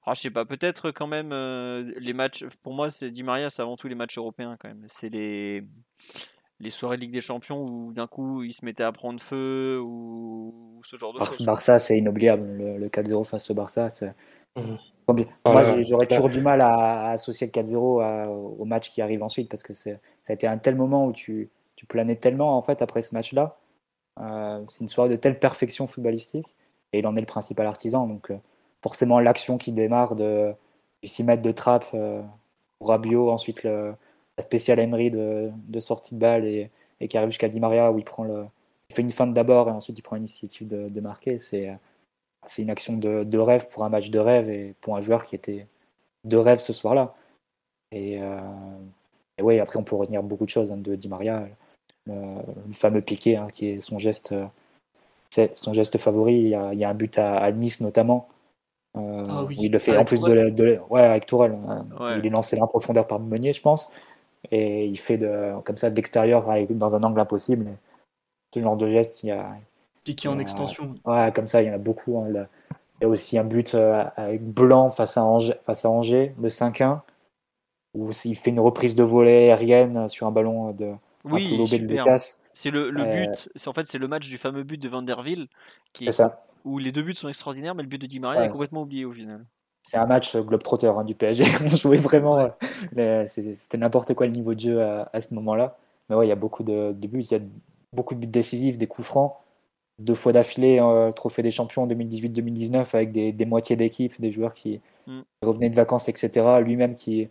Ah, 0.05 0.13
je 0.15 0.21
sais 0.21 0.31
pas, 0.31 0.45
peut-être 0.45 0.91
quand 0.91 1.07
même 1.07 1.31
euh, 1.31 1.91
les 1.97 2.13
matchs. 2.13 2.45
Pour 2.63 2.73
moi, 2.73 2.89
c'est 2.89 3.11
Di 3.11 3.23
Maria, 3.23 3.49
c'est 3.49 3.61
avant 3.61 3.75
tout 3.75 3.87
les 3.87 3.95
matchs 3.95 4.17
européens 4.17 4.57
quand 4.59 4.67
même. 4.67 4.85
C'est 4.87 5.09
les 5.09 5.63
les 6.59 6.69
soirées 6.69 6.97
de 6.97 7.01
Ligue 7.01 7.13
des 7.13 7.21
Champions 7.21 7.63
où 7.63 7.91
d'un 7.91 8.05
coup 8.05 8.43
il 8.43 8.53
se 8.53 8.63
mettait 8.63 8.83
à 8.83 8.91
prendre 8.91 9.19
feu 9.19 9.79
ou, 9.83 10.79
ce 10.83 10.95
genre 10.95 11.13
de 11.13 11.19
choses. 11.19 11.45
Barça, 11.45 11.79
c'est 11.79 11.97
inoubliable. 11.97 12.77
Le, 12.77 12.87
4-0 12.87 13.25
face 13.25 13.49
au 13.49 13.53
Barça, 13.53 13.89
c'est. 13.89 14.13
Mmh. 14.55 14.75
Moi, 15.45 15.83
j'aurais 15.83 16.05
toujours 16.05 16.29
du 16.29 16.41
mal 16.41 16.61
à, 16.61 17.11
associer 17.11 17.47
le 17.47 17.51
4-0 17.51 18.27
au 18.59 18.65
match 18.65 18.91
qui 18.91 19.01
arrive 19.01 19.23
ensuite 19.23 19.49
parce 19.49 19.63
que 19.63 19.73
ça 19.73 19.91
a 20.29 20.33
été 20.33 20.47
un 20.47 20.57
tel 20.57 20.75
moment 20.75 21.05
où 21.05 21.11
tu, 21.11 21.49
tu 21.75 21.85
planais 21.85 22.15
tellement 22.15 22.57
en 22.57 22.61
fait 22.61 22.81
après 22.81 23.01
ce 23.01 23.13
match-là. 23.15 23.57
Euh, 24.19 24.63
c'est 24.69 24.81
une 24.81 24.87
soirée 24.87 25.09
de 25.09 25.15
telle 25.15 25.39
perfection 25.39 25.87
footballistique 25.87 26.55
et 26.93 26.99
il 26.99 27.07
en 27.07 27.15
est 27.15 27.21
le 27.21 27.25
principal 27.25 27.65
artisan. 27.65 28.07
Donc, 28.07 28.31
euh, 28.31 28.37
forcément, 28.83 29.19
l'action 29.19 29.57
qui 29.57 29.71
démarre 29.71 30.15
de, 30.15 30.53
6 31.03 31.23
mètres 31.23 31.41
de 31.41 31.51
trappe 31.51 31.87
euh, 31.93 32.21
pour 32.79 32.89
Rabiot, 32.89 33.29
ensuite 33.31 33.63
le, 33.63 33.93
la 34.37 34.43
spéciale 34.43 34.79
Emery 34.79 35.11
de, 35.11 35.49
de, 35.67 35.79
sortie 35.79 36.15
de 36.15 36.19
balle 36.19 36.45
et, 36.45 36.69
qui 37.09 37.17
arrive 37.17 37.29
jusqu'à 37.29 37.49
Di 37.49 37.59
Maria 37.59 37.91
où 37.91 37.97
il, 37.97 38.05
prend 38.05 38.23
le, 38.23 38.45
fait 38.91 39.01
une 39.01 39.09
fin 39.09 39.25
d'abord 39.27 39.67
et 39.69 39.71
ensuite 39.71 39.97
il 39.97 40.01
prend 40.03 40.15
l'initiative 40.15 40.67
de, 40.67 40.89
de 40.89 41.01
marquer. 41.01 41.39
C'est 41.39 41.71
c'est 42.47 42.61
une 42.61 42.69
action 42.69 42.97
de, 42.97 43.37
rêve 43.37 43.67
pour 43.69 43.83
un 43.83 43.89
match 43.89 44.09
de 44.09 44.19
rêve 44.19 44.49
et 44.49 44.73
pour 44.81 44.95
un 44.95 45.01
joueur 45.01 45.25
qui 45.25 45.35
était 45.35 45.67
de 46.23 46.37
rêve 46.37 46.59
ce 46.59 46.73
soir-là. 46.73 47.15
Et, 47.91 48.21
euh, 48.21 48.39
oui, 49.41 49.59
après, 49.59 49.77
on 49.77 49.83
peut 49.83 49.95
retenir 49.95 50.23
beaucoup 50.23 50.45
de 50.45 50.49
choses 50.49 50.71
hein, 50.71 50.77
de 50.77 50.95
Di 50.95 51.07
Maria. 51.07 51.47
Le, 52.07 52.41
fameux 52.71 53.01
piqué, 53.01 53.37
hein, 53.37 53.47
qui 53.53 53.67
est 53.67 53.79
son 53.79 53.99
geste, 53.99 54.33
c'est 55.29 55.57
son 55.57 55.73
geste 55.73 55.97
favori. 55.97 56.35
Il 56.35 56.47
y, 56.47 56.55
a, 56.55 56.89
un 56.89 56.93
but 56.93 57.17
à, 57.19 57.51
Nice 57.51 57.81
notamment. 57.81 58.27
Euh, 58.97 59.25
ah 59.29 59.45
il 59.49 59.71
le 59.71 59.79
fait 59.79 59.95
en 59.95 60.03
plus 60.03 60.19
de, 60.21 60.79
ouais, 60.89 61.01
avec 61.01 61.25
Tourelle. 61.25 61.57
Il 62.17 62.25
est 62.25 62.29
lancé 62.29 62.59
en 62.61 62.67
profondeur 62.67 63.07
par 63.07 63.19
Meunier, 63.19 63.53
je 63.53 63.61
pense. 63.61 63.91
Et 64.51 64.85
il 64.87 64.97
fait 64.97 65.17
de, 65.17 65.53
comme 65.63 65.77
ça 65.77 65.89
de 65.89 65.95
l'extérieur 65.95 66.45
dans 66.71 66.95
un 66.95 67.03
angle 67.03 67.19
impossible. 67.19 67.67
ce 68.53 68.59
genre 68.59 68.75
de 68.75 68.89
geste, 68.89 69.23
il 69.23 69.27
y 69.27 69.31
a, 69.31 69.51
Piqué 70.03 70.27
en 70.27 70.39
extension. 70.39 70.95
Ouais, 71.05 71.31
comme 71.33 71.45
ça, 71.45 71.61
il 71.61 71.67
y 71.67 71.71
en 71.71 71.75
a 71.75 71.77
beaucoup. 71.77 72.17
Hein, 72.19 72.27
il 72.29 73.03
y 73.03 73.05
a 73.05 73.07
aussi 73.07 73.37
un 73.37 73.43
but 73.43 73.75
euh, 73.75 74.03
avec 74.17 74.43
Blanc 74.43 74.89
face 74.89 75.15
à 75.15 75.23
Angers, 75.23 75.53
face 75.63 75.85
à 75.85 75.91
Angers 75.91 76.33
le 76.41 76.49
5-1, 76.49 77.01
où 77.93 78.09
il 78.25 78.35
fait 78.35 78.49
une 78.49 78.59
reprise 78.59 78.95
de 78.95 79.03
volée 79.03 79.51
aérienne 79.51 80.09
sur 80.09 80.25
un 80.25 80.31
ballon 80.31 80.71
de, 80.71 80.91
oui. 81.23 81.67
C'est 82.53 82.71
le, 82.71 82.89
le 82.89 83.03
euh, 83.03 83.25
but, 83.25 83.49
c'est 83.55 83.67
en 83.67 83.73
fait 83.73 83.87
c'est 83.87 83.97
le 83.97 84.07
match 84.07 84.27
du 84.27 84.37
fameux 84.37 84.63
but 84.63 84.77
de 84.77 84.89
Vanderville 84.89 85.47
qui 85.93 86.11
ça. 86.11 86.43
Où 86.63 86.77
les 86.77 86.91
deux 86.91 87.01
buts 87.01 87.15
sont 87.15 87.29
extraordinaires, 87.29 87.75
mais 87.75 87.83
le 87.83 87.89
but 87.89 88.01
de 88.01 88.07
Di 88.07 88.19
Maria 88.19 88.45
est 88.45 88.49
complètement 88.49 88.81
oublié 88.81 89.05
au 89.05 89.11
final. 89.11 89.45
C'est 89.83 89.97
un 89.97 90.05
match 90.05 90.37
globe-trotter 90.37 90.87
hein, 90.95 91.03
du 91.03 91.15
PSG. 91.15 91.43
On 91.63 91.67
jouait 91.67 91.97
vraiment, 91.97 92.51
euh, 92.97 93.25
c'était 93.25 93.77
n'importe 93.77 94.13
quoi 94.13 94.27
le 94.27 94.31
niveau 94.31 94.53
de 94.53 94.59
jeu 94.59 94.81
à, 94.81 95.21
ce 95.21 95.33
moment-là. 95.33 95.77
Mais 96.09 96.15
ouais, 96.15 96.27
il 96.27 96.29
y 96.29 96.33
a 96.33 96.35
beaucoup 96.35 96.63
de, 96.63 96.93
de 96.93 97.07
buts, 97.07 97.23
il 97.23 97.31
y 97.31 97.35
a 97.35 97.41
beaucoup 97.93 98.13
de 98.13 98.19
buts 98.19 98.27
décisifs, 98.27 98.77
des 98.77 98.87
coups 98.87 99.07
francs 99.07 99.33
deux 100.01 100.15
fois 100.15 100.31
d'affilée 100.31 100.79
euh, 100.79 101.11
trophée 101.11 101.43
des 101.43 101.51
champions 101.51 101.83
en 101.83 101.87
2018-2019 101.87 102.95
avec 102.95 103.11
des, 103.11 103.31
des 103.31 103.45
moitiés 103.45 103.75
d'équipe, 103.75 104.19
des 104.19 104.31
joueurs 104.31 104.53
qui 104.53 104.81
mm. 105.07 105.21
revenaient 105.43 105.69
de 105.69 105.75
vacances, 105.75 106.09
etc. 106.09 106.59
Lui-même 106.61 106.95
qui, 106.95 107.29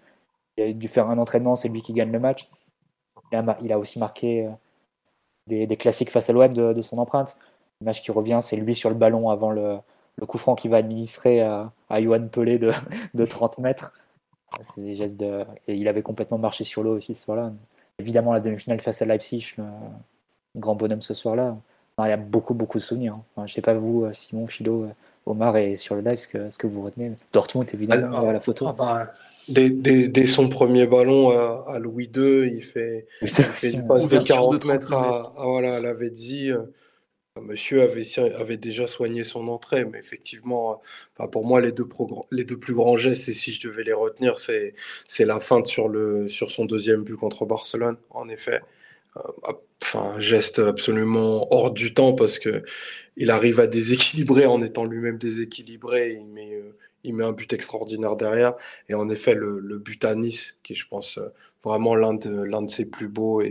a 0.58 0.72
dû 0.72 0.88
faire 0.88 1.08
un 1.08 1.18
entraînement, 1.18 1.56
c'est 1.56 1.68
lui 1.68 1.82
qui 1.82 1.92
gagne 1.92 2.12
le 2.12 2.20
match. 2.20 2.48
Il 3.32 3.72
a, 3.72 3.78
aussi 3.78 3.98
marqué 3.98 4.46
euh, 4.46 5.66
des, 5.66 5.76
classiques 5.76 6.10
face 6.10 6.28
à 6.28 6.32
l'OM 6.32 6.52
de, 6.52 6.82
son 6.82 6.98
empreinte. 6.98 7.36
Match 7.82 8.02
qui 8.02 8.10
revient, 8.10 8.40
c'est 8.42 8.56
lui 8.56 8.74
sur 8.74 8.90
le 8.90 8.96
ballon 8.96 9.30
avant 9.30 9.50
le, 9.50 9.78
coup 10.26 10.38
franc 10.38 10.54
qu'il 10.54 10.70
va 10.70 10.76
administrer 10.76 11.40
à, 11.40 11.72
à 11.88 12.02
Johan 12.02 12.28
Pelé 12.28 12.58
de, 12.58 12.72
de 13.14 13.24
30 13.24 13.58
mètres. 13.58 13.94
C'est 14.60 14.82
des 14.82 14.94
gestes 14.94 15.16
de... 15.16 15.44
Et 15.68 15.74
il 15.74 15.88
avait 15.88 16.02
complètement 16.02 16.38
marché 16.38 16.64
sur 16.64 16.82
l'eau 16.82 16.96
aussi 16.96 17.14
ce 17.14 17.24
soir-là. 17.24 17.52
Évidemment, 17.98 18.32
la 18.32 18.40
demi-finale 18.40 18.80
face 18.80 19.00
à 19.00 19.06
Leipzig, 19.06 19.54
le 19.58 19.64
grand 20.56 20.74
bonhomme 20.74 21.02
ce 21.02 21.14
soir-là 21.14 21.56
il 22.06 22.10
y 22.10 22.12
a 22.12 22.16
beaucoup, 22.16 22.54
beaucoup 22.54 22.78
de 22.78 22.82
souvenirs. 22.82 23.18
Enfin, 23.34 23.46
je 23.46 23.54
sais 23.54 23.60
pas 23.60 23.74
vous, 23.74 24.06
Simon, 24.12 24.46
Philo, 24.46 24.86
Omar 25.26 25.56
et 25.56 25.76
sur 25.76 25.94
le 25.94 26.00
live, 26.02 26.18
ce 26.18 26.28
que, 26.28 26.50
ce 26.50 26.58
que 26.58 26.66
vous 26.66 26.82
retenez. 26.82 27.12
Dortmund, 27.32 27.68
évidemment, 27.72 28.28
à 28.28 28.32
la 28.32 28.40
photo. 28.40 28.66
Ah 28.68 28.74
bah, 28.76 29.06
dès, 29.48 30.26
son 30.26 30.48
premier 30.48 30.86
ballon 30.86 31.30
à, 31.30 31.78
Louis 31.78 32.10
II, 32.14 32.50
il 32.54 32.62
fait, 32.62 33.06
il 33.22 33.28
fait 33.28 33.70
une 33.72 33.86
passe 33.86 34.08
de 34.08 34.18
40 34.18 34.64
mètres 34.64 34.92
à, 34.92 35.32
à, 35.36 35.44
voilà, 35.44 35.74
à. 35.76 35.78
Euh, 35.78 36.74
monsieur 37.40 37.82
avait, 37.82 38.56
déjà 38.56 38.86
soigné 38.86 39.24
son 39.24 39.48
entrée, 39.48 39.84
mais 39.84 39.98
effectivement, 39.98 40.82
pour 41.32 41.44
moi, 41.44 41.60
les 41.60 41.72
deux, 41.72 41.86
plus 41.86 42.74
grands 42.74 42.96
gestes, 42.96 43.28
et 43.28 43.32
si 43.32 43.52
je 43.52 43.68
devais 43.68 43.84
les 43.84 43.92
retenir, 43.92 44.38
c'est 44.38 44.74
la 45.20 45.40
feinte 45.40 45.66
sur, 45.66 45.90
son 46.28 46.64
deuxième 46.64 47.02
but 47.02 47.16
contre 47.16 47.46
Barcelone, 47.46 47.96
en 48.10 48.28
effet 48.28 48.60
enfin, 49.82 50.12
un 50.16 50.20
geste 50.20 50.58
absolument 50.58 51.52
hors 51.52 51.72
du 51.72 51.94
temps 51.94 52.12
parce 52.12 52.38
que 52.38 52.62
il 53.16 53.30
arrive 53.30 53.60
à 53.60 53.66
déséquilibrer 53.66 54.46
en 54.46 54.62
étant 54.62 54.84
lui-même 54.84 55.18
déséquilibré. 55.18 56.12
Il 56.20 56.26
met, 56.26 56.54
euh, 56.54 56.76
il 57.04 57.14
met 57.14 57.24
un 57.24 57.32
but 57.32 57.52
extraordinaire 57.52 58.16
derrière. 58.16 58.54
Et 58.88 58.94
en 58.94 59.08
effet, 59.08 59.34
le, 59.34 59.60
but 59.78 60.04
à 60.04 60.14
Nice, 60.14 60.56
qui 60.62 60.72
est, 60.72 60.76
je 60.76 60.86
pense, 60.88 61.18
euh, 61.18 61.28
vraiment 61.64 61.94
l'un 61.94 62.14
de, 62.14 62.70
ses 62.70 62.86
plus 62.86 63.08
beaux 63.08 63.42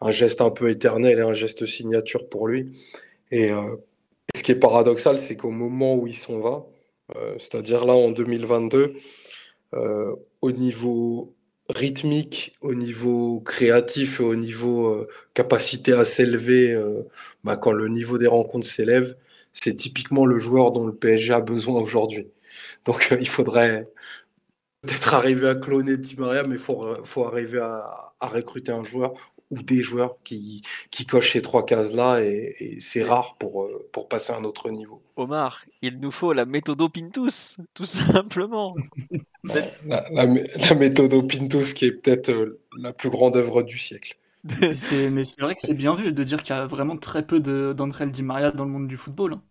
un 0.00 0.10
geste 0.10 0.40
un 0.40 0.50
peu 0.50 0.70
éternel 0.70 1.18
et 1.18 1.22
un 1.22 1.34
geste 1.34 1.66
signature 1.66 2.28
pour 2.28 2.48
lui. 2.48 2.66
Et 3.30 3.52
euh, 3.52 3.76
ce 4.34 4.42
qui 4.42 4.52
est 4.52 4.56
paradoxal, 4.56 5.18
c'est 5.18 5.36
qu'au 5.36 5.50
moment 5.50 5.96
où 5.96 6.06
il 6.06 6.16
s'en 6.16 6.38
va, 6.38 6.66
c'est-à-dire 7.38 7.84
là 7.84 7.94
en 7.94 8.12
2022, 8.12 8.94
au 10.42 10.52
niveau 10.52 11.34
rythmique, 11.70 12.54
au 12.60 12.74
niveau 12.74 13.40
créatif 13.40 14.20
au 14.20 14.34
niveau 14.34 14.88
euh, 14.88 15.08
capacité 15.34 15.92
à 15.92 16.04
s'élever, 16.04 16.72
euh, 16.72 17.02
bah, 17.44 17.56
quand 17.56 17.72
le 17.72 17.88
niveau 17.88 18.18
des 18.18 18.26
rencontres 18.26 18.66
s'élève, 18.66 19.16
c'est 19.52 19.74
typiquement 19.76 20.26
le 20.26 20.38
joueur 20.38 20.72
dont 20.72 20.86
le 20.86 20.94
PSG 20.94 21.32
a 21.32 21.40
besoin 21.40 21.80
aujourd'hui. 21.80 22.28
Donc 22.84 23.08
euh, 23.12 23.18
il 23.20 23.28
faudrait 23.28 23.88
peut-être 24.82 25.14
arriver 25.14 25.48
à 25.48 25.54
cloner 25.54 25.96
Di 25.96 26.16
Maria, 26.18 26.42
mais 26.44 26.56
il 26.56 26.58
faut, 26.58 27.24
arriver 27.24 27.60
à, 27.60 28.12
recruter 28.20 28.72
un 28.72 28.82
joueur 28.82 29.14
ou 29.50 29.62
des 29.62 29.82
joueurs 29.82 30.16
qui, 30.24 30.62
qui 30.90 31.06
cochent 31.06 31.32
ces 31.32 31.42
trois 31.42 31.66
cases-là 31.66 32.20
et, 32.20 32.78
c'est 32.80 33.02
rare 33.02 33.36
pour, 33.38 33.68
pour 33.92 34.08
passer 34.08 34.32
à 34.32 34.36
un 34.36 34.44
autre 34.44 34.70
niveau. 34.70 35.02
Omar, 35.16 35.64
il 35.82 36.00
nous 36.00 36.10
faut 36.10 36.32
la 36.32 36.44
méthode 36.44 36.80
Pintus, 36.92 37.58
tout 37.74 37.84
simplement. 37.84 38.74
la, 39.44 40.00
la, 40.10 40.74
méthode 40.74 41.28
Pintus 41.28 41.74
qui 41.74 41.86
est 41.86 41.92
peut-être 41.92 42.30
euh, 42.30 42.60
la 42.78 42.92
plus 42.92 43.10
grande 43.10 43.36
œuvre 43.36 43.62
du 43.62 43.78
siècle. 43.78 44.16
mais 44.44 44.72
c'est 44.72 45.40
vrai 45.40 45.54
que 45.54 45.60
c'est 45.60 45.74
bien 45.74 45.92
vu 45.92 46.12
de 46.12 46.24
dire 46.24 46.42
qu'il 46.42 46.56
y 46.56 46.58
a 46.58 46.66
vraiment 46.66 46.96
très 46.96 47.26
peu 47.26 47.40
d'André 47.40 48.06
Di 48.06 48.22
Maria 48.22 48.50
dans 48.50 48.64
le 48.64 48.70
monde 48.70 48.88
du 48.88 48.96
football. 48.96 49.34
Hein. 49.34 49.42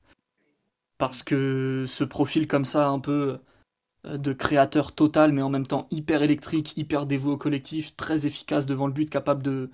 Parce 0.98 1.24
que 1.24 1.86
ce 1.88 2.04
profil 2.04 2.48
comme 2.48 2.66
ça, 2.66 2.88
un 2.88 3.00
peu 3.00 3.12
euh, 3.12 3.38
de 4.06 4.34
créateur 4.34 4.94
total, 4.94 5.34
mais 5.34 5.42
en 5.42 5.50
même 5.50 5.68
temps 5.68 5.88
hyper 5.92 6.24
électrique, 6.24 6.78
hyper 6.78 7.06
dévoué 7.06 7.34
au 7.34 7.38
collectif, 7.38 7.96
très 7.96 8.26
efficace 8.26 8.66
devant 8.66 8.88
le 8.88 8.94
but, 8.94 9.10
capable 9.10 9.44
de, 9.44 9.70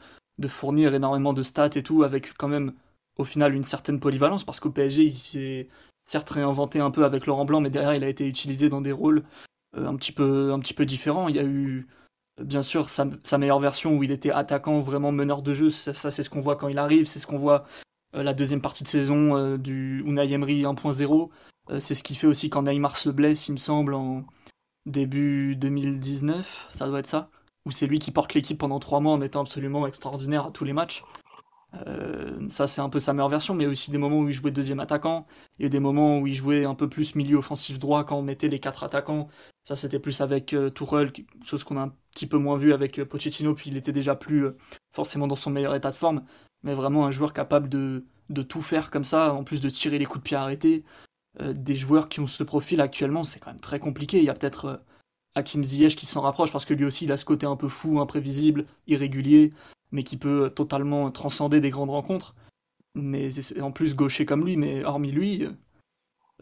fournir 0.47 0.95
énormément 0.95 1.33
de 1.33 1.43
stats 1.43 1.69
et 1.75 1.83
tout, 1.83 2.03
avec 2.03 2.33
quand 2.35 2.47
même 2.47 2.73
au 3.17 3.23
final 3.23 3.53
une 3.53 3.63
certaine 3.63 3.99
polyvalence, 3.99 4.43
parce 4.43 4.59
qu'au 4.59 4.71
PSG, 4.71 5.03
il 5.03 5.15
s'est 5.15 5.69
certes 6.05 6.29
réinventé 6.29 6.79
un 6.79 6.91
peu 6.91 7.03
avec 7.03 7.25
Laurent 7.25 7.45
Blanc, 7.45 7.61
mais 7.61 7.69
derrière, 7.69 7.95
il 7.95 8.03
a 8.03 8.09
été 8.09 8.27
utilisé 8.27 8.69
dans 8.69 8.81
des 8.81 8.91
rôles 8.91 9.23
euh, 9.77 9.87
un, 9.87 9.95
petit 9.95 10.11
peu, 10.11 10.51
un 10.53 10.59
petit 10.59 10.73
peu 10.73 10.85
différents. 10.85 11.27
Il 11.27 11.35
y 11.35 11.39
a 11.39 11.43
eu, 11.43 11.87
bien 12.41 12.63
sûr, 12.63 12.89
sa, 12.89 13.37
meilleure 13.37 13.59
version 13.59 13.95
où 13.97 14.03
il 14.03 14.11
était 14.11 14.31
attaquant, 14.31 14.79
vraiment 14.79 15.11
meneur 15.11 15.41
de 15.41 15.53
jeu. 15.53 15.69
Ça, 15.69 15.93
c'est 15.93 16.23
ce 16.23 16.29
qu'on 16.29 16.41
voit 16.41 16.55
quand 16.55 16.67
il 16.67 16.77
arrive, 16.77 17.07
c'est 17.07 17.19
ce 17.19 17.27
qu'on 17.27 17.37
voit 17.37 17.65
euh, 18.15 18.23
la 18.23 18.33
deuxième 18.33 18.61
partie 18.61 18.83
de 18.83 18.89
saison 18.89 19.35
euh, 19.35 19.57
du 19.57 20.03
Unai 20.05 20.31
Emery 20.31 20.63
1.0. 20.63 21.29
c'est 21.79 21.95
ce 21.95 22.03
qui 22.03 22.15
fait 22.15 22.27
aussi 22.27 22.49
quand 22.49 22.63
Neymar 22.63 22.95
se 22.95 23.09
blesse, 23.09 23.47
il 23.47 23.53
me 23.53 23.57
semble, 23.57 23.93
en 23.93 24.25
début 24.85 25.55
2019, 25.55 26.67
ça 26.71 26.87
doit 26.87 26.99
être 26.99 27.07
ça 27.07 27.29
où 27.65 27.71
c'est 27.71 27.87
lui 27.87 27.99
qui 27.99 28.11
porte 28.11 28.33
l'équipe 28.33 28.57
pendant 28.57 28.79
trois 28.79 28.99
mois 28.99 29.13
en 29.13 29.21
étant 29.21 29.41
absolument 29.41 29.87
extraordinaire 29.87 30.45
à 30.47 30.51
tous 30.51 30.63
les 30.63 30.73
matchs. 30.73 31.03
Euh, 31.87 32.47
ça, 32.47 32.67
c'est 32.67 32.79
un 32.79 32.89
peu 32.89 32.99
sa 32.99 33.13
meilleure 33.13 33.29
version, 33.29 33.53
mais 33.53 33.65
aussi 33.65 33.91
des 33.91 33.97
moments 33.97 34.19
où 34.19 34.29
il 34.29 34.33
jouait 34.33 34.51
deuxième 34.51 34.79
attaquant, 34.79 35.25
et 35.59 35.67
des 35.67 35.79
moments 35.79 36.19
où 36.19 36.27
il 36.27 36.33
jouait 36.33 36.65
un 36.65 36.75
peu 36.75 36.87
plus 36.87 37.15
milieu 37.15 37.37
offensif 37.37 37.79
droit 37.79 38.05
quand 38.05 38.17
on 38.17 38.21
mettait 38.21 38.47
les 38.47 38.59
quatre 38.59 38.83
attaquants. 38.83 39.27
Ça, 39.65 39.75
c'était 39.75 39.99
plus 39.99 40.21
avec 40.21 40.53
euh, 40.53 40.71
chose 41.43 41.63
qu'on 41.63 41.77
a 41.77 41.81
un 41.81 41.93
petit 42.11 42.27
peu 42.27 42.37
moins 42.37 42.57
vu 42.57 42.71
avec 42.73 42.99
euh, 42.99 43.05
Pochettino, 43.05 43.55
puis 43.55 43.71
il 43.71 43.77
était 43.77 43.91
déjà 43.91 44.15
plus 44.15 44.47
forcément 44.93 45.27
dans 45.27 45.35
son 45.35 45.49
meilleur 45.49 45.75
état 45.75 45.91
de 45.91 45.95
forme, 45.95 46.23
mais 46.63 46.73
vraiment 46.73 47.05
un 47.05 47.11
joueur 47.11 47.33
capable 47.33 47.67
de, 47.67 48.05
de 48.29 48.41
tout 48.41 48.61
faire 48.61 48.89
comme 48.91 49.03
ça, 49.03 49.33
en 49.33 49.43
plus 49.43 49.59
de 49.59 49.69
tirer 49.69 49.99
les 49.99 50.05
coups 50.05 50.19
de 50.19 50.29
pied 50.29 50.37
arrêtés. 50.37 50.85
Des 51.39 51.75
joueurs 51.75 52.09
qui 52.09 52.19
ont 52.19 52.27
ce 52.27 52.43
profil 52.43 52.81
actuellement, 52.81 53.23
c'est 53.23 53.39
quand 53.39 53.51
même 53.51 53.59
très 53.59 53.79
compliqué. 53.79 54.19
Il 54.19 54.23
y 54.23 54.29
a 54.29 54.33
peut-être 54.33 54.81
Hakim 55.35 55.63
Ziyech 55.63 55.95
qui 55.95 56.05
s'en 56.05 56.21
rapproche 56.21 56.51
parce 56.51 56.65
que 56.65 56.73
lui 56.73 56.85
aussi 56.85 57.05
il 57.05 57.11
a 57.11 57.17
ce 57.17 57.25
côté 57.25 57.45
un 57.45 57.57
peu 57.57 57.67
fou, 57.67 57.99
imprévisible, 57.99 58.65
irrégulier, 58.87 59.53
mais 59.91 60.03
qui 60.03 60.17
peut 60.17 60.49
totalement 60.49 61.11
transcender 61.11 61.59
des 61.59 61.69
grandes 61.69 61.89
rencontres. 61.89 62.35
Mais 62.95 63.29
en 63.59 63.71
plus 63.71 63.95
gaucher 63.95 64.25
comme 64.25 64.45
lui, 64.45 64.55
mais 64.55 64.85
hormis 64.85 65.11
lui, 65.11 65.47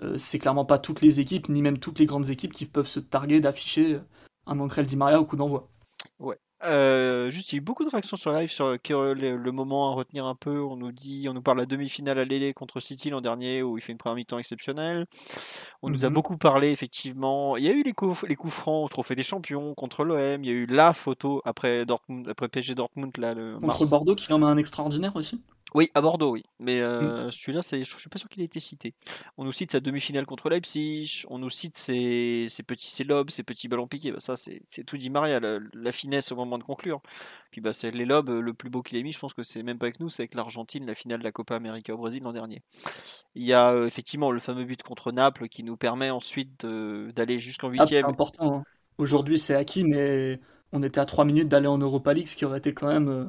euh, 0.02 0.18
c'est 0.18 0.40
clairement 0.40 0.66
pas 0.66 0.78
toutes 0.80 1.02
les 1.02 1.20
équipes, 1.20 1.50
ni 1.50 1.62
même 1.62 1.80
toutes 1.80 2.00
les 2.00 2.06
grandes 2.06 2.30
équipes 2.30 2.54
qui 2.54 2.66
peuvent 2.66 2.88
se 2.88 3.00
targuer 3.00 3.42
d'afficher 3.42 4.00
un 4.46 4.60
Ancrel 4.60 4.86
Di 4.86 4.96
Maria 4.96 5.20
au 5.20 5.26
coup 5.26 5.36
d'envoi. 5.36 5.70
Euh, 6.66 7.30
juste, 7.32 7.52
il 7.52 7.56
y 7.56 7.58
a 7.58 7.60
eu 7.60 7.62
beaucoup 7.62 7.84
de 7.84 7.90
réactions 7.90 8.18
sur 8.18 8.32
live 8.32 8.50
sur 8.50 8.70
le, 8.70 9.52
moment 9.52 9.92
à 9.92 9.94
retenir 9.94 10.26
un 10.26 10.36
peu. 10.36 10.62
On 10.62 10.76
nous 10.76 10.92
dit, 10.92 11.28
on 11.30 11.34
nous 11.34 11.42
parle 11.42 11.58
de 11.58 11.62
la 11.64 11.66
demi-finale 11.66 12.20
à 12.20 12.26
l'Élé 12.26 12.54
contre 12.54 12.80
City 12.80 13.10
l'an 13.10 13.22
dernier 13.22 13.62
où 13.62 13.78
il 13.78 13.82
fait 13.82 13.92
une 13.92 13.98
première 13.98 14.16
mi-temps 14.16 14.40
exceptionnelle. 14.40 15.06
On 15.82 15.90
nous 15.90 16.06
a 16.06 16.10
mhm. 16.10 16.16
beaucoup 16.16 16.38
parlé, 16.38 16.72
effectivement. 16.72 17.58
Il 17.58 17.66
y 17.66 17.70
a 17.70 17.74
eu 17.74 17.84
les 17.84 17.94
coups, 17.94 18.24
les 18.24 18.36
coups 18.36 18.54
francs 18.54 18.86
au 18.86 18.90
Trophée 18.90 19.16
des 19.16 19.24
Champions 19.24 19.74
contre 19.74 20.04
l'OM. 20.04 20.44
Il 20.44 20.48
y 20.48 20.52
a 20.52 20.54
eu 20.54 20.66
la 20.66 20.94
photo 20.94 21.42
après 21.46 21.86
Dortmund, 21.86 22.28
après 22.30 22.48
PSG 22.48 22.76
Dortmund 22.76 23.16
là, 23.18 23.34
le 23.34 23.60
contre 23.60 23.86
Bordeaux 23.88 24.16
qui 24.16 24.32
en 24.32 24.40
met 24.40 24.46
un 24.46 24.58
extraordinaire 24.58 25.16
aussi. 25.16 25.42
Oui, 25.74 25.90
à 25.94 26.02
Bordeaux, 26.02 26.32
oui. 26.32 26.44
Mais 26.60 26.80
euh, 26.82 27.28
mmh. 27.28 27.32
celui-là, 27.32 27.62
je 27.72 27.78
ne 27.78 27.84
suis 27.84 28.10
pas 28.10 28.20
sûr 28.20 28.30
qu'il 28.30 28.42
ait 28.42 28.46
été 28.46 28.60
cité. 28.60 28.94
On 29.38 29.44
nous 29.44 29.52
cite 29.52 29.72
sa 29.72 29.80
demi-finale 29.80 30.26
contre 30.26 30.50
Leipzig, 30.50 31.24
on 31.30 31.40
nous 31.40 31.50
cite 31.50 31.78
ses, 31.78 32.48
petits 32.66 32.92
ses 32.92 33.04
lobes, 33.04 33.30
ses 33.30 33.44
petits 33.44 33.68
ballons 33.68 33.88
piqués. 33.88 34.12
Bah, 34.12 34.20
ça, 34.20 34.36
c'est 34.36 34.84
tout 34.86 34.98
dit 34.98 35.10
Maria, 35.10 35.40
la, 35.40 35.92
finesse 35.92 36.32
au 36.32 36.36
moment 36.36 36.58
de 36.58 36.64
conclure. 36.64 37.02
Puis 37.52 37.62
bah, 37.62 37.74
c'est 37.74 37.92
les 37.92 38.06
lobes, 38.06 38.30
le 38.30 38.54
plus 38.54 38.70
beau 38.70 38.82
qu'il 38.82 38.98
ait 38.98 39.04
mis, 39.04 39.12
je 39.12 39.20
pense 39.20 39.34
que 39.34 39.44
c'est 39.44 39.64
même 39.64 39.78
pas 39.78 39.88
avec 39.88 40.00
nous, 40.00 40.10
c'est 40.10 40.24
avec 40.24 40.36
l'Argentine, 40.36 40.86
la 40.86 40.96
finale 40.96 41.20
de 41.20 41.24
la 41.24 41.32
Copa 41.32 41.56
América 41.56 41.94
au 41.94 41.98
Brésil 41.98 42.24
l'an 42.24 42.34
dernier. 42.34 42.62
Il 43.36 43.44
y 43.44 43.54
a 43.54 43.72
euh, 43.72 43.88
effectivement 43.88 44.32
le 44.32 44.40
fameux 44.40 44.66
but 44.66 44.82
contre 44.84 45.12
Naples 45.12 45.48
qui 45.50 45.64
nous 45.64 45.78
permet 45.78 46.10
ensuite 46.10 46.66
d'aller 46.66 47.40
jusqu'en 47.40 47.68
ah, 47.70 47.72
huitième. 47.72 48.06
c'est 48.06 48.10
important. 48.10 48.56
Hein. 48.58 48.64
Aujourd'hui, 48.98 49.40
c'est 49.40 49.56
acquis, 49.56 49.84
mais 49.84 50.40
on 50.72 50.84
était 50.84 51.00
à 51.00 51.06
3 51.06 51.26
minutes 51.26 51.48
d'aller 51.48 51.68
en 51.68 51.78
Europa 51.78 52.14
League, 52.14 52.28
ce 52.28 52.36
qui 52.36 52.46
aurait 52.46 52.60
été 52.60 52.74
quand 52.74 52.88
même 52.88 53.08
euh, 53.08 53.26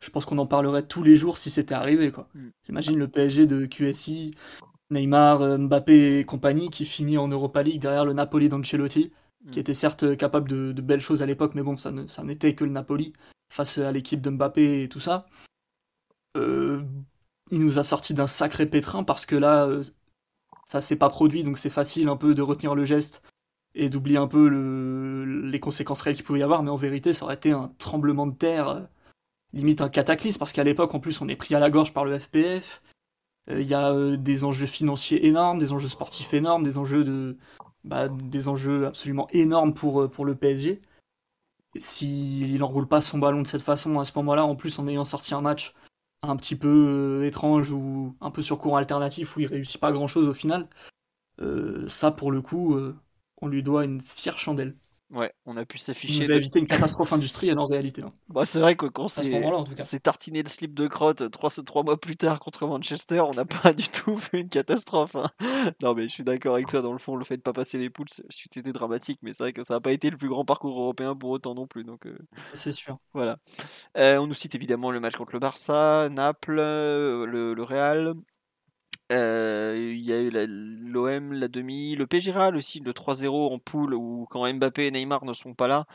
je 0.00 0.10
pense 0.10 0.24
qu'on 0.24 0.38
en 0.38 0.46
parlerait 0.46 0.86
tous 0.86 1.02
les 1.02 1.16
jours 1.16 1.38
si 1.38 1.50
c'était 1.50 1.74
arrivé. 1.74 2.12
Quoi. 2.12 2.28
Mm. 2.34 2.48
J'imagine 2.66 2.98
le 2.98 3.08
PSG 3.08 3.46
de 3.46 3.66
QSI, 3.66 4.32
Neymar, 4.90 5.42
euh, 5.42 5.58
Mbappé 5.58 6.18
et 6.18 6.24
compagnie 6.24 6.70
qui 6.70 6.84
finit 6.84 7.18
en 7.18 7.28
Europa 7.28 7.62
League 7.62 7.80
derrière 7.80 8.04
le 8.04 8.12
Napoli 8.12 8.48
d'Ancelotti, 8.48 9.12
mm. 9.44 9.50
qui 9.50 9.60
était 9.60 9.74
certes 9.74 10.16
capable 10.16 10.48
de, 10.48 10.80
belles 10.80 11.00
choses 11.00 11.22
à 11.22 11.26
l'époque, 11.26 11.54
mais 11.54 11.62
bon, 11.62 11.76
ça, 11.76 11.92
n'était 12.22 12.54
que 12.54 12.64
le 12.64 12.70
Napoli 12.70 13.12
face 13.50 13.78
à 13.78 13.92
l'équipe 13.92 14.20
de 14.20 14.30
Mbappé 14.30 14.82
et 14.82 14.88
tout 14.88 15.00
ça. 15.00 15.26
Euh, 16.36 16.82
il 17.50 17.60
nous 17.60 17.78
a 17.78 17.82
sorti 17.82 18.14
d'un 18.14 18.26
sacré 18.26 18.66
pétrin 18.66 19.04
parce 19.04 19.26
que 19.26 19.34
là, 19.34 19.66
euh, 19.66 19.82
ça 20.66 20.80
s'est 20.80 20.98
pas 20.98 21.08
produit, 21.08 21.42
donc 21.42 21.58
c'est 21.58 21.70
facile 21.70 22.08
un 22.08 22.16
peu 22.16 22.34
de 22.34 22.42
retenir 22.42 22.74
le 22.74 22.84
geste 22.84 23.22
et 23.74 23.88
d'oublier 23.88 24.18
un 24.18 24.26
peu 24.28 24.48
les 24.48 25.60
conséquences 25.60 26.02
réelles 26.02 26.16
qu'il 26.16 26.24
pouvait 26.24 26.40
y 26.40 26.42
avoir, 26.42 26.62
mais 26.62 26.70
en 26.70 26.76
vérité, 26.76 27.12
ça 27.12 27.24
aurait 27.24 27.36
été 27.36 27.52
un 27.52 27.72
tremblement 27.78 28.26
de 28.26 28.34
terre 28.34 28.88
limite 29.52 29.80
un 29.80 29.88
cataclysme, 29.88 30.38
parce 30.38 30.52
qu'à 30.52 30.64
l'époque, 30.64 30.94
en 30.94 31.00
plus, 31.00 31.20
on 31.20 31.28
est 31.28 31.36
pris 31.36 31.54
à 31.54 31.58
la 31.58 31.70
gorge 31.70 31.92
par 31.92 32.04
le 32.04 32.18
FPF. 32.18 32.82
Euh, 33.50 33.60
il 33.60 33.66
y 33.66 33.74
a 33.74 33.92
euh, 33.92 34.16
des 34.16 34.44
enjeux 34.44 34.66
financiers 34.66 35.26
énormes, 35.26 35.58
des 35.58 35.72
enjeux 35.72 35.88
sportifs 35.88 36.34
énormes, 36.34 36.64
des 36.64 36.78
enjeux 36.78 37.04
de, 37.04 37.36
bah, 37.84 38.08
des 38.08 38.48
enjeux 38.48 38.86
absolument 38.86 39.28
énormes 39.30 39.74
pour, 39.74 40.02
euh, 40.02 40.08
pour 40.08 40.24
le 40.24 40.34
PSG. 40.34 40.80
S'il 41.78 42.58
n'enroule 42.58 42.88
pas 42.88 43.00
son 43.00 43.18
ballon 43.18 43.42
de 43.42 43.46
cette 43.46 43.62
façon 43.62 43.98
à 44.00 44.04
ce 44.04 44.12
moment-là, 44.16 44.44
en 44.44 44.56
plus 44.56 44.78
en 44.78 44.88
ayant 44.88 45.04
sorti 45.04 45.34
un 45.34 45.40
match 45.40 45.74
un 46.22 46.36
petit 46.36 46.56
peu 46.56 47.24
étrange 47.26 47.70
ou 47.70 48.16
un 48.20 48.30
peu 48.30 48.42
sur 48.42 48.58
courant 48.58 48.78
alternatif 48.78 49.36
où 49.36 49.40
il 49.40 49.46
réussit 49.46 49.80
pas 49.80 49.92
grand-chose 49.92 50.26
au 50.26 50.34
final, 50.34 50.66
ça 51.86 52.10
pour 52.10 52.32
le 52.32 52.42
coup, 52.42 52.76
on 53.40 53.46
lui 53.46 53.62
doit 53.62 53.84
une 53.84 54.00
fière 54.00 54.38
chandelle. 54.38 54.74
Ouais, 55.10 55.32
on 55.46 55.56
a 55.56 55.64
pu 55.64 55.78
s'afficher. 55.78 56.24
Vous 56.24 56.32
a 56.32 56.34
évité 56.34 56.58
une 56.58 56.66
catastrophe 56.66 57.14
industrielle 57.14 57.58
en 57.58 57.66
réalité. 57.66 58.02
Hein. 58.02 58.10
Bah, 58.28 58.44
c'est 58.44 58.60
vrai 58.60 58.76
que 58.76 58.84
quand 58.86 59.08
s'est 59.08 60.00
tartiné 60.00 60.42
le 60.42 60.48
slip 60.48 60.74
de 60.74 60.86
crotte 60.86 61.30
trois, 61.30 61.48
trois 61.64 61.82
mois 61.82 61.98
plus 61.98 62.16
tard 62.16 62.40
contre 62.40 62.66
Manchester, 62.66 63.20
on 63.20 63.32
n'a 63.32 63.44
pas 63.62 63.72
du 63.72 63.88
tout 63.88 64.16
fait 64.16 64.40
une 64.40 64.48
catastrophe. 64.48 65.16
Hein. 65.16 65.30
Non, 65.82 65.94
mais 65.94 66.08
je 66.08 66.12
suis 66.12 66.24
d'accord 66.24 66.54
avec 66.54 66.68
toi. 66.68 66.82
Dans 66.82 66.92
le 66.92 66.98
fond, 66.98 67.16
le 67.16 67.24
fait 67.24 67.36
de 67.36 67.42
pas 67.42 67.52
passer 67.52 67.78
les 67.78 67.90
poules, 67.90 68.06
c'était 68.30 68.72
dramatique, 68.72 69.20
mais 69.22 69.32
c'est 69.32 69.44
vrai 69.44 69.52
que 69.52 69.64
ça 69.64 69.74
n'a 69.74 69.80
pas 69.80 69.92
été 69.92 70.10
le 70.10 70.16
plus 70.16 70.28
grand 70.28 70.44
parcours 70.44 70.78
européen 70.78 71.16
pour 71.16 71.30
autant 71.30 71.54
non 71.54 71.66
plus. 71.66 71.84
Donc, 71.84 72.06
euh, 72.06 72.18
c'est 72.52 72.72
sûr. 72.72 72.98
Voilà. 73.14 73.38
Euh, 73.96 74.18
on 74.18 74.26
nous 74.26 74.34
cite 74.34 74.54
évidemment 74.54 74.90
le 74.90 75.00
match 75.00 75.16
contre 75.16 75.32
le 75.32 75.38
Barça, 75.38 76.08
Naples, 76.10 76.58
euh, 76.58 77.26
le, 77.26 77.54
le 77.54 77.62
Real. 77.62 78.14
Euh, 79.10 79.74
il 79.76 80.04
y 80.04 80.12
a 80.12 80.18
eu 80.18 80.30
l'OM, 80.30 81.32
la, 81.32 81.48
demi, 81.48 81.96
le 81.96 82.06
PGRAL 82.06 82.56
aussi, 82.56 82.80
le 82.80 82.92
3-0 82.92 83.54
en 83.54 83.58
poule, 83.58 83.94
où 83.94 84.26
quand 84.30 84.52
Mbappé 84.52 84.86
et 84.86 84.90
Neymar 84.90 85.24
ne 85.24 85.32
sont 85.32 85.54
pas 85.54 85.66
là, 85.66 85.86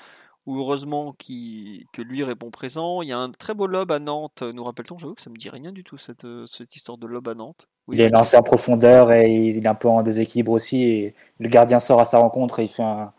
où 0.46 0.58
heureusement 0.58 1.14
que 1.14 2.02
lui 2.02 2.24
répond 2.24 2.50
présent. 2.50 3.02
Il 3.02 3.10
y 3.10 3.14
a 3.14 3.18
un 3.18 3.32
très 3.32 3.54
beau 3.54 3.68
lob 3.68 3.92
à 3.92 4.00
Nantes, 4.00 4.42
nous 4.42 4.64
rappelle-t-on 4.64 4.98
J'avoue 4.98 5.14
que 5.14 5.22
ça 5.22 5.30
me 5.30 5.38
dit 5.38 5.50
rien 5.50 5.72
du 5.72 5.84
tout, 5.84 5.98
cette, 5.98 6.26
euh, 6.26 6.46
cette 6.48 6.76
histoire 6.76 6.98
de 6.98 7.08
lob 7.08 7.28
à 7.28 7.36
Nantes. 7.36 7.68
il 7.92 8.02
est 8.02 8.10
lancé 8.10 8.36
en 8.36 8.44
profondeur 8.44 9.12
et 9.12 9.32
il 9.32 9.58
est 9.58 9.68
un 9.68 9.76
peu 9.76 9.88
en 9.88 10.02
déséquilibre 10.02 10.52
aussi. 10.52 10.84
Et 10.84 11.16
le 11.40 11.50
gardien 11.50 11.80
sort 11.80 12.00
à 12.00 12.06
sa 12.06 12.18
rencontre 12.18 12.60
et 12.60 12.64
il 12.64 12.70
fait 12.70 12.84
un, 12.84 13.14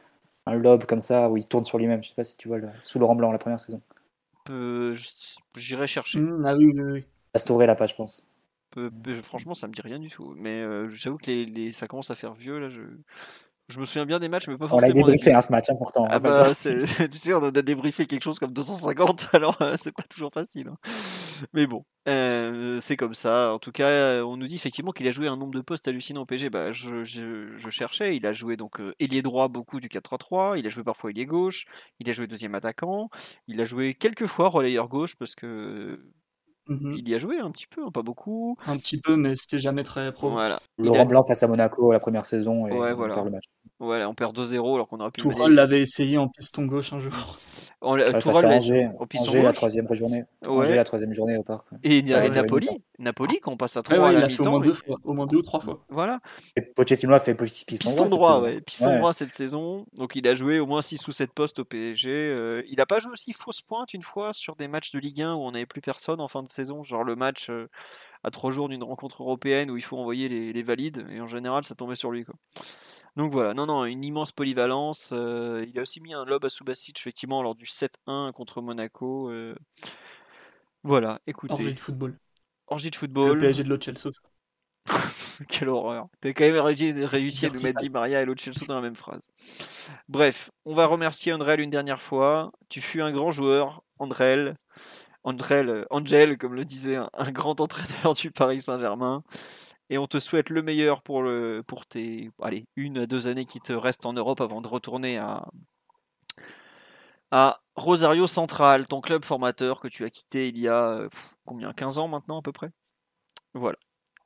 un 0.47 0.55
lob 0.55 0.85
comme 0.87 1.01
ça 1.01 1.31
où 1.31 1.37
il 1.37 1.45
tourne 1.45 1.65
sur 1.65 1.79
lui-même. 1.79 2.03
Je 2.03 2.09
sais 2.09 2.15
pas 2.15 2.25
si 2.25 2.37
tu 2.37 2.49
vois, 2.49 2.59
le, 2.59 2.69
sous 2.83 2.99
Laurent 2.99 3.15
Blanc, 3.15 3.31
la 3.31 3.39
première 3.39 3.61
saison. 3.61 3.81
J'irai 5.55 5.87
chercher. 5.87 6.19
Mmh, 6.19 6.45
ah 6.45 6.55
oui, 6.57 6.73
oui, 6.75 6.83
oui. 6.83 7.05
Page, 7.33 7.91
je 7.91 7.95
pense 7.95 8.25
franchement, 9.23 9.55
ça 9.55 9.69
me 9.69 9.73
dit 9.73 9.81
rien 9.81 9.99
du 9.99 10.11
tout. 10.11 10.35
Mais 10.37 10.61
euh, 10.63 10.89
j'avoue 10.91 11.19
que 11.19 11.31
les, 11.31 11.73
ça 11.73 11.87
commence 11.87 12.11
à 12.11 12.15
faire 12.15 12.35
vieux 12.35 12.59
là. 12.59 12.69
Je, 12.69 12.83
je 13.69 13.81
me 13.81 13.87
souviens 13.87 14.05
bien 14.05 14.19
des 14.19 14.29
matchs, 14.29 14.47
mais 14.47 14.59
pas 14.59 14.69
forcément. 14.69 14.93
On 14.95 15.05
a 15.05 15.07
débriefé 15.07 15.33
hein, 15.33 15.41
ce 15.41 15.51
match, 15.51 15.71
important. 15.71 16.07
Ah 16.11 16.19
bah, 16.19 16.49
tu 16.55 16.87
sais, 16.87 17.33
on 17.33 17.43
a 17.43 17.51
débriefé 17.51 18.05
quelque 18.05 18.23
chose 18.23 18.39
comme 18.39 18.53
250, 18.53 19.29
alors 19.33 19.57
euh, 19.63 19.77
c'est 19.83 19.93
pas 19.93 20.03
toujours 20.03 20.31
facile. 20.33 20.69
Hein. 20.69 20.77
Mais 21.55 21.67
bon, 21.67 21.83
euh, 22.07 22.79
c'est 22.83 22.99
comme 22.99 23.15
ça. 23.15 23.55
En 23.55 23.59
tout 23.59 23.73
cas, 23.73 24.23
on 24.23 24.37
nous 24.37 24.47
dit 24.47 24.57
effectivement 24.57 24.93
qu'il 24.93 25.09
a 25.09 25.13
joué 25.13 25.29
un 25.29 25.39
nombre 25.39 25.55
de 25.55 25.63
postes 25.63 25.89
hallucinant 25.89 26.23
au 26.23 26.27
PG. 26.27 26.51
Bah, 26.51 26.73
je, 26.73 27.05
je, 27.05 27.71
cherchais. 27.71 28.17
Il 28.17 28.27
a 28.27 28.35
joué 28.35 28.59
donc 28.59 28.81
ailier 29.01 29.23
droit 29.23 29.49
beaucoup 29.49 29.81
du 29.81 29.89
4-3-3. 29.89 30.59
Il 30.59 30.67
a 30.67 30.69
joué 30.69 30.85
parfois 30.85 31.11
ailier 31.11 31.25
gauche. 31.25 31.65
Il 32.01 32.11
a 32.11 32.13
joué 32.13 32.27
deuxième 32.27 32.55
attaquant. 32.55 33.09
Il 33.49 33.63
a 33.63 33.65
joué 33.65 33.95
quelques 33.95 34.27
fois 34.27 34.51
relayeur 34.51 34.89
gauche 34.89 35.17
parce 35.17 35.35
que 35.35 35.99
Mmh 36.67 36.95
il 36.97 37.09
y 37.09 37.15
a 37.15 37.19
joué 37.19 37.39
un 37.41 37.51
petit 37.51 37.67
peu, 37.67 37.85
hein, 37.85 37.91
pas 37.93 38.03
beaucoup. 38.03 38.57
Un 38.67 38.77
petit 38.79 38.99
peu, 38.99 39.17
mais 39.17 39.37
c'était 39.37 39.59
jamais 39.59 39.83
très 39.83 40.13
pro. 40.13 40.31
Voilà. 40.31 40.61
Laurent 40.79 41.05
Blanc 41.05 41.23
face 41.23 41.43
à 41.43 41.47
Monaco 41.49 41.93
la 41.93 41.99
première 41.99 42.25
saison 42.25 42.67
et 42.67 42.71
perd 42.71 43.25
le 43.27 43.31
match. 43.31 43.45
Voilà, 43.81 44.09
on 44.09 44.15
perd 44.15 44.39
2-0 44.39 44.75
alors 44.75 44.89
qu'on 44.89 45.01
aurait 45.01 45.11
pu. 45.11 45.21
Tourelle 45.21 45.53
l'avait 45.53 45.81
essayé 45.81 46.17
en 46.17 46.29
piston 46.29 46.65
gauche 46.65 46.93
un 46.93 47.01
jour. 47.01 47.13
On, 47.81 47.99
ouais, 47.99 48.19
Tourelle 48.19 48.47
Angers, 48.47 48.89
en 48.99 49.07
piston 49.07 49.29
Angers, 49.29 49.39
gauche. 49.41 49.47
la 49.47 49.53
troisième 49.53 49.95
journée. 49.95 50.25
Ouais. 50.47 50.75
la 50.75 50.85
troisième 50.85 51.13
journée 51.13 51.37
au 51.37 51.43
parc. 51.43 51.67
Et, 51.83 51.99
et 51.99 52.31
Napoli, 52.31 52.69
Napoli 52.99 53.41
quand 53.41 53.53
on 53.53 53.57
passe 53.57 53.77
à 53.77 53.83
3 53.83 53.99
ouais, 53.99 54.15
il 54.15 54.23
a 54.23 54.29
fait 54.29 54.47
au 54.47 54.51
moins, 54.51 54.61
deux 54.61 54.73
fois, 54.73 54.97
au 55.05 55.13
moins 55.13 55.27
deux 55.27 55.39
ou 55.39 55.43
trois 55.43 55.61
fois. 55.61 55.85
Voilà. 55.91 56.21
Et 56.57 56.63
Pochettino 56.63 57.13
a 57.13 57.19
fait 57.19 57.35
piston, 57.35 57.77
piston 57.77 58.09
droit, 58.09 58.41
ouais. 58.41 58.61
Piston 58.61 58.97
droit 58.97 59.13
cette 59.13 59.35
saison. 59.35 59.87
Donc 59.97 60.17
il 60.17 60.27
a 60.29 60.35
joué 60.35 60.61
au 60.61 60.67
moins 60.67 60.81
6 60.81 61.07
ou 61.09 61.13
7 61.13 61.33
postes 61.33 61.59
au 61.59 61.65
PSG. 61.65 62.11
Euh, 62.11 62.63
il 62.69 62.81
a 62.81 62.87
pas 62.87 63.01
joué 63.01 63.13
aussi 63.13 63.33
fausse 63.33 63.61
pointe 63.61 63.93
une 63.93 64.03
fois 64.03 64.33
sur 64.33 64.57
des 64.57 64.69
matchs 64.69 64.93
de 64.93 64.99
Ligue 64.99 65.21
1 65.21 65.35
où 65.35 65.41
on 65.41 65.51
n'avait 65.51 65.67
plus 65.67 65.83
personne 65.83 66.21
en 66.21 66.29
fin 66.29 66.43
de 66.43 66.49
saison, 66.49 66.85
genre 66.85 67.05
le 67.05 67.17
match 67.17 67.51
euh, 67.51 67.69
à 68.23 68.31
3 68.31 68.51
jours 68.51 68.69
d'une 68.69 68.85
rencontre 68.85 69.23
européenne 69.23 69.71
où 69.71 69.77
il 69.77 69.83
faut 69.83 69.99
envoyer 69.99 70.29
les, 70.29 70.53
les, 70.53 70.63
valides 70.63 71.07
et 71.11 71.21
en 71.21 71.27
général 71.27 71.65
ça 71.65 71.75
tombait 71.75 71.97
sur 71.97 72.11
lui 72.11 72.25
quoi. 72.25 72.35
Donc 73.17 73.31
voilà, 73.31 73.55
non, 73.55 73.67
non, 73.67 73.85
une 73.85 74.05
immense 74.05 74.33
polyvalence. 74.33 75.11
Euh, 75.13 75.65
il 75.69 75.79
a 75.79 75.83
aussi 75.83 76.01
mis 76.01 76.15
un 76.15 76.25
lob 76.25 76.45
à 76.45 76.49
Subasic, 76.49 76.99
effectivement, 76.99 77.43
lors 77.43 77.55
du 77.55 77.65
7-1 77.65 78.33
contre 78.33 78.61
Monaco. 78.61 79.31
Euh. 79.31 79.55
Voilà, 80.83 81.21
écoutez. 81.27 81.53
Orgie 81.53 81.75
de 81.75 81.81
football. 81.81 82.19
Orgie 82.67 82.91
de 82.91 82.97
Le 82.97 82.99
football. 82.99 83.39
PSG 83.39 83.65
de 83.65 83.69
Lo 83.69 83.81
Celso. 83.81 84.11
Quelle 85.49 85.69
horreur. 85.69 86.09
T'as 86.21 86.31
quand 86.31 86.45
même 86.45 86.57
réussi, 86.57 86.93
réussi 87.05 87.47
à 87.47 87.51
nous 87.51 87.63
mettre 87.63 87.81
Di 87.81 87.89
Maria 87.89 88.21
et 88.21 88.25
Lo 88.25 88.35
Celso 88.37 88.67
dans 88.67 88.75
la 88.75 88.81
même 88.81 88.97
phrase. 88.97 89.23
Bref, 90.09 90.51
on 90.65 90.75
va 90.75 90.87
remercier 90.87 91.33
Andrel 91.33 91.61
une 91.61 91.71
dernière 91.71 92.03
fois. 92.03 92.51
Tu 92.69 92.81
fus 92.81 93.01
un 93.01 93.13
grand 93.13 93.31
joueur, 93.31 93.83
Andrel. 93.99 94.57
Andrel, 95.23 95.69
euh, 95.71 95.85
Angel, 95.91 96.37
comme 96.37 96.55
le 96.55 96.65
disait 96.65 96.97
un, 96.97 97.09
un 97.15 97.31
grand 97.31 97.61
entraîneur 97.61 98.13
du 98.15 98.31
Paris 98.31 98.61
Saint-Germain. 98.61 99.23
Et 99.91 99.99
on 99.99 100.07
te 100.07 100.19
souhaite 100.19 100.51
le 100.51 100.63
meilleur 100.63 101.03
pour, 101.03 101.23
le, 101.23 101.63
pour 101.67 101.87
tes 101.87 102.31
allez, 102.43 102.67
une 102.77 102.99
à 102.99 103.07
deux 103.07 103.27
années 103.27 103.45
qui 103.45 103.61
te 103.61 103.73
restent 103.73 104.07
en 104.07 104.13
Europe 104.15 104.41
avant 104.41 104.63
de 104.63 104.69
retourner 104.69 105.19
à, 105.19 105.47
à 107.31 107.61
Rosario 107.77 108.27
Central, 108.27 108.87
ton 108.87 109.01
club 109.01 109.25
formateur 109.25 109.81
que 109.81 109.89
tu 109.89 110.05
as 110.05 110.11
quitté 110.11 110.49
il 110.49 110.59
y 110.59 110.69
a 110.69 110.91
euh, 110.91 111.09
pff, 111.09 111.31
combien 111.45 111.73
15 111.73 111.99
ans 111.99 112.09
maintenant 112.09 112.39
à 112.39 112.43
peu 112.43 112.53
près? 112.53 112.71
Voilà. 113.53 113.77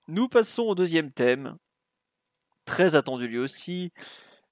Nous 0.07 0.29
passons 0.29 0.63
au 0.63 0.75
deuxième 0.75 1.11
thème, 1.11 1.57
très 2.65 2.95
attendu 2.95 3.27
lui 3.27 3.39
aussi, 3.39 3.93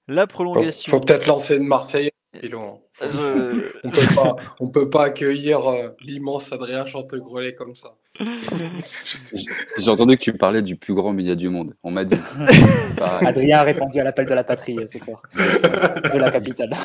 la 0.07 0.23
Faut, 0.23 0.27
prolongation. 0.27 0.91
faut 0.91 0.99
peut-être 0.99 1.27
lancer 1.27 1.57
une 1.57 1.67
Marseillaise. 1.67 2.11
Euh, 2.43 3.71
On 3.83 3.89
peut 3.89 4.15
pas, 4.15 4.35
on 4.59 4.69
peut 4.69 4.89
pas 4.89 5.03
accueillir 5.05 5.67
euh, 5.67 5.89
l'immense 6.01 6.51
Adrien 6.51 6.85
Chantegrelet 6.85 7.55
comme 7.55 7.75
ça. 7.75 7.95
J'ai 9.79 9.89
entendu 9.89 10.17
que 10.17 10.23
tu 10.23 10.33
parlais 10.33 10.61
du 10.61 10.75
plus 10.75 10.93
grand 10.93 11.13
média 11.13 11.35
du 11.35 11.49
monde. 11.49 11.75
On 11.83 11.91
m'a 11.91 12.05
dit. 12.05 12.17
Adrien 13.01 13.59
a 13.59 13.63
répondu 13.63 13.99
à 13.99 14.03
l'appel 14.03 14.25
de 14.25 14.33
la 14.33 14.43
patrie 14.43 14.75
euh, 14.79 14.87
ce 14.87 14.99
soir, 14.99 15.21
de 15.35 16.17
la 16.17 16.31
capitale. 16.31 16.75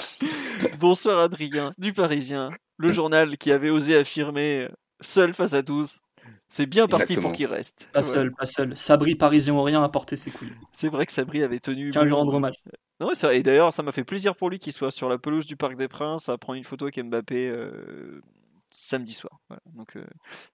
Bonsoir 0.78 1.18
Adrien, 1.20 1.72
du 1.78 1.92
Parisien, 1.92 2.50
le 2.76 2.92
journal 2.92 3.36
qui 3.36 3.52
avait 3.52 3.70
osé 3.70 3.96
affirmer 3.96 4.68
seul 5.00 5.32
face 5.34 5.54
à 5.54 5.62
tous. 5.62 5.98
C'est 6.54 6.66
bien 6.66 6.86
parti 6.86 7.04
Exactement. 7.04 7.28
pour 7.30 7.36
qu'il 7.36 7.46
reste. 7.46 7.88
Pas 7.94 8.00
Ouais. 8.00 8.02
seul, 8.02 8.32
pas 8.32 8.44
seul. 8.44 8.76
Sabri 8.76 9.14
parisien 9.14 9.54
ou 9.54 9.62
rien 9.62 9.82
a 9.82 9.88
porté 9.88 10.16
ses 10.16 10.30
couilles. 10.30 10.52
C'est 10.70 10.88
vrai 10.88 11.06
que 11.06 11.12
Sabri 11.12 11.42
avait 11.42 11.60
tenu. 11.60 11.90
Tiens, 11.90 12.04
lui 12.04 12.12
rendre 12.12 12.34
hommage. 12.34 12.56
Non, 13.00 13.10
vrai. 13.14 13.38
Et 13.38 13.42
d'ailleurs, 13.42 13.72
ça 13.72 13.82
m'a 13.82 13.90
fait 13.90 14.04
plaisir 14.04 14.36
pour 14.36 14.50
lui 14.50 14.58
qu'il 14.58 14.72
soit 14.74 14.90
sur 14.90 15.08
la 15.08 15.16
pelouse 15.16 15.46
du 15.46 15.56
Parc 15.56 15.76
des 15.76 15.88
Princes 15.88 16.28
à 16.28 16.36
prendre 16.36 16.58
une 16.58 16.64
photo 16.64 16.84
avec 16.84 17.02
Mbappé 17.02 17.48
euh, 17.48 18.20
samedi 18.68 19.14
soir. 19.14 19.40
Voilà. 19.48 19.62
Donc, 19.74 19.96
euh, 19.96 20.04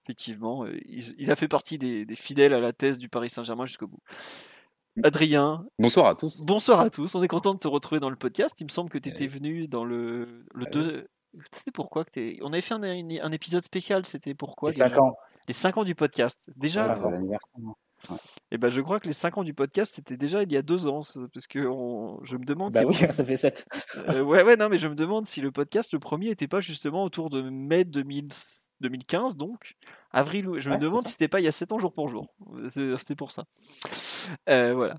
effectivement, 0.05 0.63
euh, 0.63 0.71
il, 0.85 1.03
il 1.17 1.31
a 1.31 1.35
fait 1.35 1.49
partie 1.49 1.77
des, 1.77 2.05
des 2.05 2.15
fidèles 2.15 2.53
à 2.53 2.61
la 2.61 2.71
thèse 2.71 2.97
du 2.97 3.09
Paris 3.09 3.29
Saint-Germain 3.29 3.65
jusqu'au 3.65 3.87
bout. 3.87 3.99
Adrien, 5.03 5.65
Bonsoir 5.79 6.07
à 6.07 6.15
tous. 6.15 6.43
bonsoir 6.45 6.79
à 6.79 6.89
tous. 6.89 7.13
On 7.15 7.23
est 7.23 7.27
content 7.27 7.53
de 7.53 7.59
te 7.59 7.67
retrouver 7.67 7.99
dans 7.99 8.09
le 8.09 8.15
podcast. 8.15 8.55
Il 8.59 8.65
me 8.65 8.69
semble 8.69 8.89
que 8.89 8.97
tu 8.97 9.09
étais 9.09 9.21
Ouais. 9.23 9.27
venu 9.27 9.67
dans 9.67 9.83
le, 9.85 10.45
le 10.53 10.63
Ouais. 10.65 10.71
deux- 10.71 11.07
C'était 11.51 11.71
pourquoi 11.71 12.05
que 12.05 12.09
t'es... 12.11 12.39
On 12.41 12.51
avait 12.53 12.61
fait 12.61 12.73
un, 12.73 12.81
un 12.83 13.31
épisode 13.31 13.63
spécial. 13.63 14.05
C'était 14.05 14.33
pourquoi 14.33 14.69
Les 14.71 14.77
5 14.77 14.89
déjà? 14.89 15.01
ans. 15.01 15.15
Les 15.47 15.53
5 15.53 15.77
ans 15.77 15.83
du 15.83 15.95
podcast. 15.95 16.49
Déjà, 16.57 16.83
Cinq 16.95 17.05
ans. 17.05 17.09
l'anniversaire. 17.11 17.59
eh 18.51 18.57
ben, 18.57 18.69
je 18.69 18.79
crois 18.81 18.99
que 18.99 19.07
les 19.07 19.13
5 19.13 19.39
ans 19.39 19.43
du 19.43 19.53
podcast, 19.53 19.93
c'était 19.95 20.15
déjà 20.15 20.43
il 20.43 20.51
y 20.51 20.57
a 20.57 20.61
deux 20.61 20.85
ans. 20.87 21.01
c'est- 21.01 21.19
Parce 21.33 21.47
que 21.47 21.59
on- 21.67 22.23
je 22.23 22.37
me 22.37 22.45
demande 22.45 22.71
Bah 22.73 22.79
si 22.81 22.85
oui, 22.85 22.93
ça 23.13 23.25
fait 23.25 23.35
7. 23.35 23.65
Euh, 24.09 24.21
ouais, 24.21 24.43
ouais, 24.43 24.55
non, 24.57 24.69
mais 24.69 24.77
je 24.77 24.87
me 24.87 24.95
demande 24.95 25.25
si 25.25 25.41
le 25.41 25.51
podcast, 25.51 25.91
le 25.91 25.99
premier, 25.99 26.29
était 26.29 26.47
pas 26.47 26.59
justement 26.61 27.03
autour 27.03 27.29
de 27.29 27.41
mai 27.41 27.83
2000 27.83 28.29
2015, 28.81 29.35
donc 29.35 29.73
avril. 30.11 30.47
ou- 30.47 30.59
Je 30.59 30.69
me 30.69 30.75
Ouais, 30.75 30.79
demande 30.79 31.05
si 31.05 31.11
c'était 31.13 31.27
pas 31.27 31.39
il 31.41 31.43
y 31.43 31.47
a 31.49 31.51
7 31.51 31.71
ans 31.73 31.79
jour 31.79 31.91
pour 31.93 32.07
jour. 32.07 32.27
C'est- 32.69 32.95
C'était 32.99 33.15
pour 33.15 33.31
ça. 33.31 33.43
Euh, 34.47 34.73
voilà. 34.73 34.95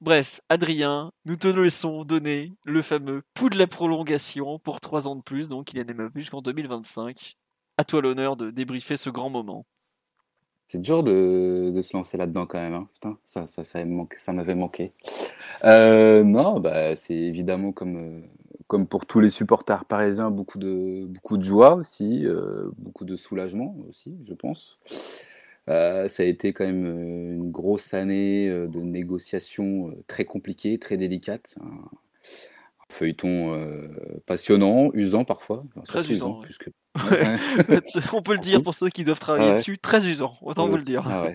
Bref, 0.00 0.40
Adrien, 0.50 1.12
nous 1.24 1.36
te 1.36 1.46
laissons 1.48 2.04
donner 2.04 2.52
le 2.64 2.82
fameux 2.82 3.22
pouls 3.32 3.48
de 3.48 3.58
la 3.58 3.66
prolongation 3.66 4.58
pour 4.58 4.80
3 4.80 5.08
ans 5.08 5.16
de 5.16 5.22
plus, 5.22 5.48
donc 5.48 5.72
il 5.72 5.80
en 5.80 6.04
a 6.04 6.10
plus 6.10 6.22
jusqu'en 6.22 6.42
2025. 6.42 7.36
À 7.78 7.84
toi 7.84 8.02
l'honneur 8.02 8.36
de 8.36 8.50
débriefer 8.50 8.96
ce 8.98 9.08
grand 9.10 9.30
moment. 9.30 9.64
C'est 10.66 10.80
dur 10.80 11.02
de, 11.02 11.70
de 11.74 11.82
se 11.82 11.96
lancer 11.96 12.16
là-dedans 12.16 12.46
quand 12.46 12.58
même. 12.58 12.74
hein. 12.74 12.88
Putain, 12.94 13.18
ça, 13.24 13.46
ça, 13.46 13.64
ça, 13.64 13.84
ça 14.16 14.32
m'avait 14.32 14.54
manqué. 14.54 14.92
Euh, 15.64 16.24
non, 16.24 16.60
bah, 16.60 16.96
c'est 16.96 17.16
évidemment 17.16 17.72
comme, 17.72 17.96
euh, 17.96 18.20
comme 18.66 18.86
pour 18.86 19.06
tous 19.06 19.20
les 19.20 19.30
supporters 19.30 19.84
parisiens, 19.84 20.30
beaucoup 20.30 20.58
de, 20.58 21.06
beaucoup 21.06 21.36
de 21.36 21.42
joie 21.44 21.74
aussi, 21.74 22.26
euh, 22.26 22.70
beaucoup 22.78 23.04
de 23.04 23.16
soulagement 23.16 23.76
aussi, 23.88 24.16
je 24.24 24.34
pense. 24.34 24.80
Ça 25.66 26.06
a 26.22 26.24
été 26.24 26.52
quand 26.52 26.66
même 26.66 26.86
une 26.86 27.50
grosse 27.50 27.94
année 27.94 28.48
de 28.48 28.80
négociations 28.80 29.90
très 30.06 30.24
compliquées, 30.26 30.78
très 30.78 30.96
délicates. 30.98 31.56
Un 31.62 31.84
feuilleton 32.90 33.54
euh, 33.54 33.88
passionnant, 34.26 34.90
usant 34.94 35.24
parfois. 35.24 35.64
Enfin, 35.76 35.82
Très 35.84 36.10
usant, 36.10 36.38
ouais. 36.40 36.46
plus 36.46 36.58
que- 36.58 36.70
On 38.16 38.22
peut 38.22 38.34
le 38.34 38.38
dire 38.40 38.62
pour 38.62 38.74
ceux 38.74 38.88
qui 38.88 39.04
doivent 39.04 39.18
travailler 39.18 39.46
Ah 39.46 39.52
ouais. 39.52 39.58
dessus, 39.58 39.78
très 39.78 40.06
usant, 40.06 40.34
autant 40.42 40.68
vous 40.68 40.76
le 40.76 40.84
dire. 40.84 41.02
Ah. 41.06 41.28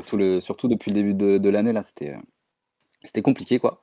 Surtout, 0.00 0.16
le, 0.16 0.40
surtout 0.40 0.68
depuis 0.68 0.90
le 0.90 0.94
début 0.94 1.14
de, 1.14 1.38
de 1.38 1.48
l'année, 1.48 1.72
là, 1.72 1.82
c'était, 1.82 2.14
euh, 2.14 2.18
c'était 3.04 3.22
compliqué, 3.22 3.58
quoi. 3.58 3.82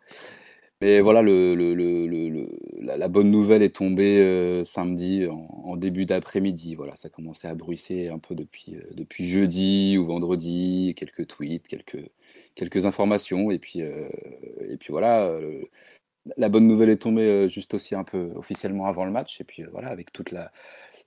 Mais 0.82 1.02
voilà, 1.02 1.24
le, 1.24 1.56
le, 1.56 1.74
le, 1.74 2.50
la, 2.82 2.98
la 2.98 3.08
bonne 3.08 3.32
nouvelle 3.32 3.64
est 3.64 3.76
tombée 3.76 4.20
euh, 4.20 4.64
samedi 4.64 5.26
en, 5.26 5.36
en 5.64 5.76
début 5.76 6.06
d'après-midi. 6.06 6.76
Voilà, 6.76 6.96
ça 6.96 7.10
commençait 7.10 7.48
à 7.48 7.56
bruisser 7.56 8.10
un 8.10 8.20
peu 8.20 8.36
depuis, 8.36 8.76
euh, 8.76 8.82
depuis 8.94 9.28
jeudi 9.28 9.98
ou 9.98 10.06
vendredi, 10.06 10.94
quelques 10.96 11.26
tweets, 11.28 11.68
quelques, 11.68 12.08
quelques 12.54 12.86
informations. 12.86 13.50
Et 13.50 13.58
puis, 13.58 13.80
et 13.80 14.78
puis 14.80 14.90
voilà, 14.92 15.40
la 16.38 16.50
bonne 16.50 16.68
nouvelle 16.68 16.90
est 16.90 16.98
tombée 16.98 17.28
euh, 17.28 17.48
juste 17.48 17.74
aussi 17.74 17.96
un 17.96 18.04
peu 18.04 18.32
officiellement 18.36 18.88
avant 18.88 19.06
le 19.06 19.12
match. 19.12 19.40
Et 19.42 19.44
puis 19.44 19.64
euh, 19.64 19.68
voilà, 19.72 19.90
avec 19.90 20.12
toute 20.12 20.32
la, 20.32 20.52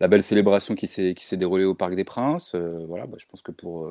belle 0.09 0.23
célébration 0.23 0.75
qui 0.75 0.87
s'est 0.87 1.37
déroulée 1.37 1.64
au 1.64 1.75
Parc 1.75 1.95
des 1.95 2.05
Princes. 2.05 2.55
euh, 2.55 2.85
voilà, 2.87 3.07
bah, 3.07 3.16
je 3.21 3.27
pense 3.27 3.43
que 3.43 3.53
pour 3.53 3.91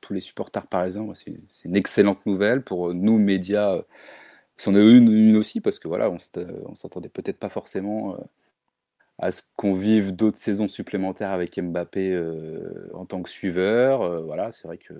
tous 0.00 0.12
les 0.14 0.20
supporters 0.20 0.66
parisiens, 0.66 1.06
c'est 1.14 1.38
une 1.64 1.76
excellente 1.76 2.24
nouvelle. 2.26 2.62
Pour 2.62 2.94
nous 2.94 3.18
médias, 3.18 3.82
c'en 4.56 4.74
est 4.74 4.84
une, 4.84 5.36
aussi 5.36 5.60
parce 5.60 5.78
que 5.78 5.88
voilà, 5.88 6.10
on 6.10 6.18
s'att- 6.18 6.48
on 6.66 6.74
s'attendait 6.74 7.08
peut-être 7.10 7.38
pas 7.38 7.50
forcément 7.50 8.16
à 9.18 9.32
ce 9.32 9.42
qu'on 9.56 9.74
vive 9.74 10.12
d'autres 10.12 10.38
saisons 10.38 10.68
supplémentaires 10.68 11.32
avec 11.32 11.60
Mbappé 11.60 12.18
en 12.94 13.04
tant 13.04 13.22
que 13.22 13.30
suiveur. 13.30 14.24
Voilà, 14.24 14.52
c'est 14.52 14.66
vrai 14.68 14.78
que 14.78 14.94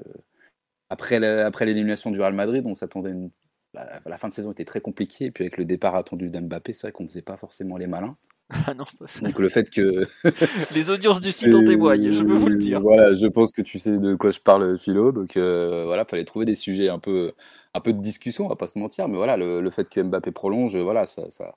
après 0.91 1.21
l'élimination 1.67 2.11
du 2.11 2.21
Real 2.21 2.35
Madrid, 2.35 2.65
on 2.67 2.75
s'attendait 2.75 3.11
une- 3.13 3.31
la, 3.75 4.01
la 4.05 4.19
fin 4.19 4.29
de 4.29 4.33
saison 4.33 4.53
était 4.53 4.65
très 4.65 4.81
compliquée 4.81 5.27
et 5.27 5.31
puis 5.31 5.45
avec 5.45 5.57
le 5.57 5.65
départ 5.65 5.95
attendu 5.95 6.31
d'Mbappé, 6.31 6.73
c'est 6.73 6.89
vrai 6.89 6.93
qu'on 6.93 7.07
faisait 7.07 7.23
pas 7.23 7.37
forcément 7.37 7.77
les 7.77 7.87
malins. 7.87 8.17
Ah 8.51 8.73
non, 8.73 8.85
ça, 8.87 9.05
Donc 9.21 9.39
le 9.39 9.51
fait 9.51 9.69
que 9.69 10.07
les 10.75 10.91
audiences 10.91 11.21
du 11.21 11.31
site 11.33 11.55
en 11.55 11.61
témoignent, 11.61 12.13
je 12.13 12.25
peux 12.25 12.35
vous 12.35 12.49
le 12.49 12.57
dire. 12.57 12.81
Voilà, 12.81 13.15
je 13.15 13.27
pense 13.27 13.53
que 13.53 13.61
tu 13.61 13.79
sais 13.79 13.99
de 13.99 14.15
quoi 14.15 14.31
je 14.31 14.41
parle, 14.41 14.79
Philo. 14.79 15.13
Donc 15.13 15.37
euh, 15.37 15.85
voilà, 15.85 16.07
fallait 16.07 16.25
trouver 16.25 16.47
des 16.47 16.55
sujets 16.55 16.89
un 16.89 16.99
peu, 16.99 17.33
un 17.75 17.81
peu 17.81 17.93
de 17.93 18.01
discussion, 18.01 18.47
on 18.47 18.49
va 18.49 18.57
pas 18.57 18.67
se 18.67 18.79
mentir. 18.79 19.07
Mais 19.09 19.17
voilà, 19.19 19.37
le, 19.37 19.61
le 19.61 19.71
fait 19.71 19.89
que 19.91 20.01
Mbappé 20.01 20.31
prolonge, 20.33 20.75
voilà, 20.77 21.05
ça, 21.05 21.29
ça, 21.31 21.57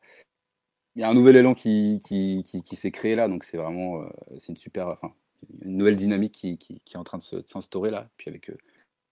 il 0.95 1.01
y 1.01 1.03
a 1.03 1.09
un 1.09 1.13
nouvel 1.13 1.37
élan 1.37 1.53
qui, 1.53 1.99
qui, 2.05 2.43
qui, 2.43 2.61
qui 2.61 2.75
s'est 2.75 2.91
créé 2.91 3.15
là. 3.15 3.27
Donc 3.29 3.45
c'est 3.45 3.57
vraiment, 3.57 4.01
euh, 4.01 4.09
c'est 4.39 4.49
une 4.49 4.57
super, 4.57 4.87
enfin, 4.87 5.13
une 5.61 5.77
nouvelle 5.77 5.95
dynamique 5.95 6.33
qui, 6.33 6.57
qui, 6.57 6.81
qui 6.83 6.95
est 6.95 6.99
en 6.99 7.03
train 7.05 7.19
de 7.19 7.23
s'instaurer 7.45 7.91
là. 7.91 8.09
Puis 8.17 8.29
avec 8.29 8.49
euh, 8.49 8.57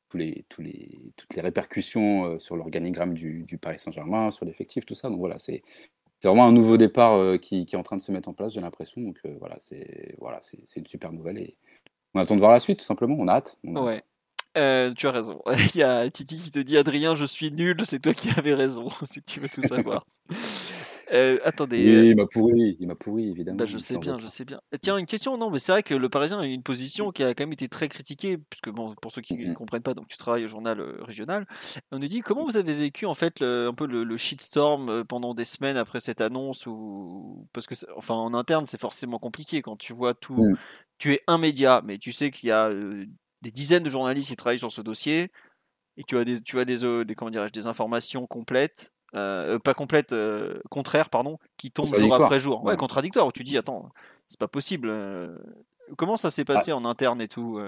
tous 0.10 0.18
les, 0.18 0.46
tous 0.50 0.62
les, 0.62 1.00
toutes 1.16 1.36
les 1.36 1.42
répercussions 1.42 2.26
euh, 2.26 2.40
sur 2.40 2.56
l'organigramme 2.56 3.14
du, 3.14 3.44
du 3.44 3.58
Paris 3.58 3.80
Saint-Germain, 3.80 4.32
sur 4.32 4.46
l'effectif, 4.46 4.86
tout 4.86 4.96
ça. 4.96 5.10
Donc 5.10 5.20
voilà, 5.20 5.40
c'est 5.40 5.62
vraiment 6.28 6.46
un 6.46 6.52
nouveau 6.52 6.78
départ 6.78 7.14
euh, 7.14 7.38
qui, 7.38 7.66
qui 7.66 7.76
est 7.76 7.80
en 7.80 7.84
train 7.84 7.98
de 7.98 8.02
se 8.02 8.12
mettre 8.12 8.30
en 8.30 8.34
place, 8.34 8.54
j'ai 8.54 8.62
l'impression. 8.62 9.02
Donc 9.02 9.20
euh, 9.26 9.36
voilà, 9.40 9.56
c'est 9.60 10.16
voilà, 10.18 10.42
une 10.76 10.88
super 10.88 11.12
nouvelle 11.14 11.38
et 11.38 11.56
on 12.14 12.20
attend 12.20 12.36
de 12.36 12.40
voir 12.40 12.52
la 12.52 12.60
suite, 12.60 12.80
tout 12.80 12.86
simplement. 12.86 13.16
On 13.20 13.28
a 13.28 13.34
hâte. 13.34 13.58
on 13.64 13.76
a 13.76 13.80
hâte. 13.80 13.86
Ouais. 13.86 14.04
Euh, 14.58 14.94
tu 14.96 15.08
as 15.08 15.12
raison. 15.12 15.42
Il 15.76 15.80
y 15.80 15.84
a 15.84 16.10
Titi 16.10 16.36
qui 16.38 16.52
te 16.52 16.60
dit 16.60 16.78
Adrien, 16.78 17.16
je 17.16 17.26
suis 17.26 17.52
nul, 17.52 17.78
c'est 17.84 18.00
toi 18.00 18.14
qui 18.14 18.30
avais 18.36 18.54
raison, 18.54 18.90
si 19.04 19.22
tu 19.22 19.40
veux 19.40 19.50
tout 19.50 19.62
savoir. 19.62 20.06
Euh, 21.12 21.40
attendez. 21.44 21.84
Oui, 22.02 22.10
il 22.10 22.16
m'a 22.16 22.26
pourri, 22.28 22.78
il 22.80 22.88
m'a 22.88 22.96
pourri, 22.96 23.30
évidemment. 23.30 23.58
Bah, 23.58 23.66
je 23.66 23.78
sais 23.78 23.98
bien, 23.98 24.18
je 24.20 24.28
sais 24.28 24.46
bien. 24.46 24.62
Tiens, 24.82 24.98
une 24.98 25.06
question, 25.06 25.38
non, 25.38 25.50
mais 25.50 25.60
c'est 25.60 25.72
vrai 25.72 25.84
que 25.84 25.94
le 25.96 26.10
Parisien 26.10 26.40
a 26.40 26.46
une 26.46 26.62
position 26.64 27.12
qui 27.12 27.24
a 27.24 27.34
quand 27.34 27.44
même 27.44 27.54
été 27.54 27.68
très 27.68 27.88
critiquée, 27.90 28.38
puisque 28.38 28.70
bon, 28.70 28.94
pour 29.02 29.12
ceux 29.12 29.22
qui 29.22 29.36
ne 29.36 29.48
Mhm. 29.48 29.54
comprennent 29.56 29.82
pas, 29.82 29.94
donc 29.94 30.08
tu 30.08 30.18
travailles 30.18 30.46
au 30.46 30.48
journal 30.48 30.80
euh, 30.80 30.98
régional. 31.02 31.48
On 31.92 32.00
nous 32.00 32.08
dit 32.08 32.22
comment 32.22 32.46
vous 32.46 32.58
avez 32.58 32.74
vécu 32.76 33.06
en 33.06 33.14
fait 33.16 33.40
le- 33.40 33.68
un 33.68 33.74
peu 33.74 33.88
le, 33.88 34.04
le 34.04 34.18
shitstorm 34.18 34.90
euh, 34.90 35.04
pendant 35.04 35.34
des 35.34 35.46
semaines 35.46 35.78
après 35.78 36.00
cette 36.00 36.22
annonce, 36.22 36.68
ou 36.68 37.48
parce 37.54 37.66
que 37.66 37.76
enfin 37.96 38.16
en 38.16 38.34
interne 38.34 38.66
c'est 38.66 38.80
forcément 38.80 39.18
compliqué 39.20 39.62
quand 39.62 39.78
tu 39.78 39.94
vois 39.94 40.14
tout. 40.14 40.44
Mhm. 40.44 40.58
Tu 41.00 41.14
es 41.14 41.22
un 41.28 41.38
média, 41.38 41.82
mais 41.86 41.98
tu 41.98 42.12
sais 42.12 42.30
qu'il 42.30 42.50
y 42.50 42.52
a 42.52 42.70
euh, 42.70 43.06
des 43.42 43.52
dizaines 43.52 43.84
de 43.84 43.90
journalistes 43.90 44.30
qui 44.30 44.36
travaillent 44.36 44.60
sur 44.60 44.72
ce 44.72 44.82
dossier 44.82 45.32
et 45.98 46.04
tu 46.08 46.18
as 46.18 46.26
des, 46.26 46.42
tu 46.42 46.60
as 46.60 46.66
des, 46.66 46.84
euh, 46.86 47.04
des 47.06 47.16
comment 47.16 47.32
des 47.32 47.68
informations 47.68 48.28
complètes, 48.28 48.92
euh, 49.16 49.60
pas 49.60 49.74
complètes, 49.74 50.14
euh, 50.14 50.60
contraires, 50.70 51.10
pardon, 51.10 51.40
qui 51.58 51.72
tombent 51.72 51.94
jour 51.96 52.14
après 52.14 52.40
jour. 52.40 52.64
Ouais, 52.64 52.72
Ouais. 52.72 52.78
contradictoires, 52.78 53.28
où 53.28 53.32
tu 53.32 53.44
dis, 53.44 53.58
attends, 53.58 53.90
c'est 54.28 54.40
pas 54.40 54.48
possible. 54.48 54.90
euh, 54.90 55.38
Comment 55.98 56.18
ça 56.18 56.30
s'est 56.30 56.46
passé 56.46 56.72
en 56.72 56.86
interne 56.86 57.22
et 57.22 57.28
tout 57.28 57.60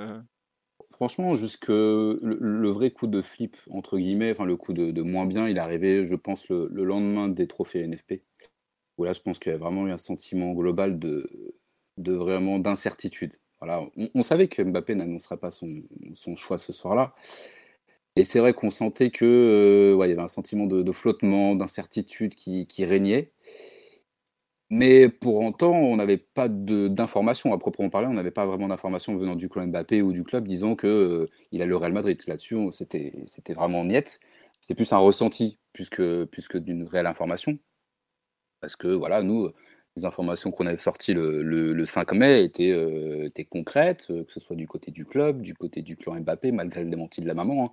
Franchement, 0.91 1.35
jusque 1.35 1.69
le, 1.69 2.19
le 2.21 2.69
vrai 2.69 2.91
coup 2.91 3.07
de 3.07 3.21
flip, 3.21 3.57
entre 3.71 3.97
guillemets, 3.97 4.31
enfin 4.31 4.45
le 4.45 4.57
coup 4.57 4.73
de, 4.73 4.91
de 4.91 5.01
moins 5.01 5.25
bien, 5.25 5.47
il 5.47 5.57
est 5.57 5.61
arrivé, 5.61 6.05
je 6.05 6.15
pense, 6.15 6.49
le, 6.49 6.67
le 6.71 6.83
lendemain 6.83 7.29
des 7.29 7.47
trophées 7.47 7.79
NFP. 7.87 8.21
Où 8.97 9.05
là, 9.05 9.13
je 9.13 9.21
pense 9.21 9.39
qu'il 9.39 9.51
y 9.51 9.55
a 9.55 9.57
vraiment 9.57 9.87
eu 9.87 9.91
un 9.91 9.97
sentiment 9.97 10.51
global 10.51 10.99
de, 10.99 11.53
de 11.97 12.13
vraiment 12.13 12.59
d'incertitude. 12.59 13.33
voilà, 13.59 13.81
on, 14.13 14.23
savait 14.23 14.47
que 14.47 14.61
Mbappé 14.61 14.95
n'annoncerait 14.95 15.37
pas 15.37 15.51
son, 15.51 15.83
son, 16.13 16.35
choix 16.35 16.57
ce 16.57 16.73
soir-là. 16.73 17.15
Et 18.15 18.23
c'est 18.23 18.39
vrai 18.39 18.53
qu'on 18.53 18.69
sentait 18.69 19.09
que 19.09 19.25
euh, 19.25 20.05
il 20.05 20.09
y 20.09 20.11
avait 20.11 20.21
un 20.21 20.27
sentiment 20.27 20.65
de, 20.67 20.91
flottement, 20.91 21.55
d'incertitude 21.55 22.35
qui, 22.35 22.85
régnait. 22.85 23.31
Mais 24.69 25.09
pour 25.09 25.41
autant, 25.41 25.73
on 25.73 25.97
n'avait 25.97 26.17
pas 26.17 26.47
d'informations 26.49 27.53
à 27.53 27.57
proprement 27.57 27.89
parler. 27.89 28.07
On 28.07 28.13
n'avait 28.13 28.31
pas 28.31 28.45
vraiment 28.45 28.67
d'informations 28.67 29.15
venant 29.15 29.35
du 29.35 29.49
club 29.49 29.69
Mbappé 29.69 30.01
ou 30.01 30.13
du 30.13 30.23
club 30.23 30.47
disant 30.47 30.75
qu'il 30.75 30.89
euh, 30.89 31.27
il 31.51 31.61
a 31.61 31.65
le 31.65 31.75
Real 31.75 31.93
Madrid. 31.93 32.21
Là-dessus, 32.27 32.57
c'était 32.71 33.53
vraiment 33.53 33.83
niette. 33.85 34.19
C'était 34.61 34.75
plus 34.75 34.91
un 34.93 34.97
ressenti 34.97 35.57
plus 35.73 35.89
que, 35.89 36.25
plus 36.25 36.47
que 36.47 36.57
d'une 36.57 36.83
réelle 36.83 37.07
information. 37.07 37.59
Parce 38.61 38.75
que 38.75 38.87
voilà, 38.87 39.23
nous, 39.23 39.51
les 39.95 40.05
informations 40.05 40.51
qu'on 40.51 40.65
avait 40.67 40.77
sorties 40.77 41.13
le, 41.13 41.41
le, 41.41 41.85
5 41.85 42.13
mai 42.13 42.43
étaient, 42.43 42.71
euh, 42.71 43.29
concrètes, 43.49 44.07
euh, 44.09 44.23
que 44.23 44.31
ce 44.31 44.39
soit 44.39 44.55
du 44.55 44.67
côté 44.67 44.91
du 44.91 45.05
club, 45.05 45.41
du 45.41 45.53
côté 45.53 45.81
du 45.81 45.97
clan 45.97 46.15
Mbappé, 46.19 46.51
malgré 46.51 46.83
le 46.83 46.89
démenti 46.89 47.21
de 47.21 47.27
la 47.27 47.33
maman. 47.33 47.65
Hein. 47.65 47.71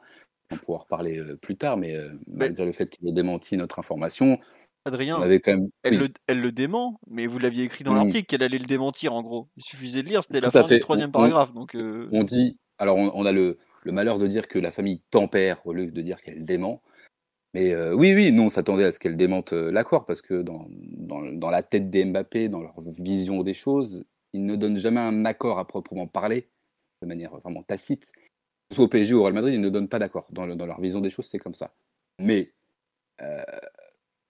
On 0.50 0.56
pourra 0.56 0.78
en 0.78 0.82
reparler 0.82 1.18
euh, 1.18 1.36
plus 1.36 1.56
tard, 1.56 1.76
mais, 1.76 1.96
malgré 2.26 2.64
le 2.64 2.72
fait 2.72 2.88
qu'il 2.88 3.06
ait 3.08 3.12
démenti 3.12 3.56
notre 3.56 3.78
information, 3.78 4.38
Adrien, 4.84 5.20
avait 5.20 5.40
quand 5.40 5.52
même... 5.52 5.68
elle, 5.82 5.98
le, 5.98 6.08
elle, 6.26 6.40
le, 6.40 6.52
dément, 6.52 6.98
mais 7.08 7.26
vous 7.26 7.38
l'aviez 7.38 7.64
écrit 7.64 7.84
dans 7.84 7.94
l'article 7.94 8.24
qu'elle 8.24 8.42
allait 8.42 8.58
le 8.58 8.64
démentir 8.64 9.12
en 9.12 9.22
gros. 9.22 9.48
Il 9.56 9.62
suffisait 9.62 10.02
de 10.02 10.08
lire, 10.08 10.22
c'était 10.22 10.40
la 10.40 10.50
fin 10.50 10.62
du 10.62 10.78
troisième 10.78 11.12
paragraphe. 11.12 11.52
Donc, 11.52 11.76
On 11.76 12.24
dit, 12.24 12.58
alors 12.78 12.96
on, 12.96 13.26
a 13.26 13.32
le, 13.32 13.58
le, 13.82 13.92
malheur 13.92 14.18
de 14.18 14.26
dire 14.26 14.48
que 14.48 14.58
la 14.58 14.70
famille 14.70 15.02
tempère 15.10 15.66
au 15.66 15.72
lieu 15.72 15.90
de 15.90 16.00
dire 16.00 16.22
qu'elle 16.22 16.44
dément. 16.44 16.82
Mais 17.52 17.76
oui, 17.92 18.14
oui, 18.14 18.32
nous 18.32 18.44
on 18.44 18.48
s'attendait 18.48 18.84
à 18.84 18.92
ce 18.92 18.98
qu'elle 18.98 19.16
démente 19.16 19.52
l'accord 19.52 20.06
parce 20.06 20.22
que 20.22 20.40
dans, 20.40 20.66
dans, 20.70 21.50
la 21.50 21.62
tête 21.62 21.90
des 21.90 22.04
Mbappé, 22.06 22.48
dans 22.48 22.60
leur 22.60 22.80
vision 22.80 23.42
des 23.42 23.54
choses, 23.54 24.04
ils 24.32 24.44
ne 24.44 24.56
donnent 24.56 24.76
jamais 24.76 25.00
un 25.00 25.24
accord 25.24 25.58
à 25.58 25.66
proprement 25.66 26.06
parler, 26.06 26.48
de 27.02 27.06
manière 27.06 27.36
vraiment 27.38 27.62
tacite. 27.62 28.10
Soit 28.72 28.84
au 28.84 28.88
PSG 28.88 29.14
ou 29.14 29.20
au 29.20 29.22
Real 29.22 29.34
Madrid, 29.34 29.54
ils 29.54 29.60
ne 29.60 29.70
donnent 29.70 29.88
pas 29.88 29.98
d'accord. 29.98 30.28
Dans, 30.30 30.46
leur 30.46 30.80
vision 30.80 31.00
des 31.00 31.10
choses, 31.10 31.26
c'est 31.26 31.38
comme 31.38 31.54
ça. 31.54 31.72
Mais 32.18 32.52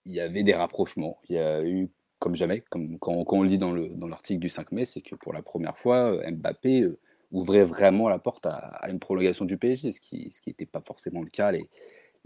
il 0.07 0.15
y 0.15 0.21
avait 0.21 0.43
des 0.43 0.55
rapprochements. 0.55 1.19
Il 1.29 1.37
y 1.37 1.39
a 1.39 1.63
eu, 1.65 1.91
comme 2.19 2.35
jamais, 2.35 2.63
comme 2.71 2.99
quand, 2.99 3.25
quand 3.25 3.39
on 3.39 3.43
le 3.43 3.49
dit 3.49 3.59
dans 3.59 3.73
l'article 4.07 4.41
du 4.41 4.49
5 4.49 4.73
mai, 4.73 4.85
c'est 4.85 5.03
que 5.03 5.15
pour 5.15 5.33
la 5.33 5.43
première 5.43 5.77
fois, 5.77 6.19
Mbappé 6.31 6.89
ouvrait 7.31 7.65
vraiment 7.65 8.09
la 8.09 8.19
porte 8.19 8.47
à, 8.47 8.89
une 8.89 8.99
prolongation 8.99 9.45
du 9.45 9.59
PSG, 9.59 9.93
ce 9.93 10.01
qui 10.01 10.31
n'était 10.47 10.67
pas 10.67 10.81
forcément 10.81 11.21
le 11.21 11.29
cas 11.29 11.53
les, 11.53 11.69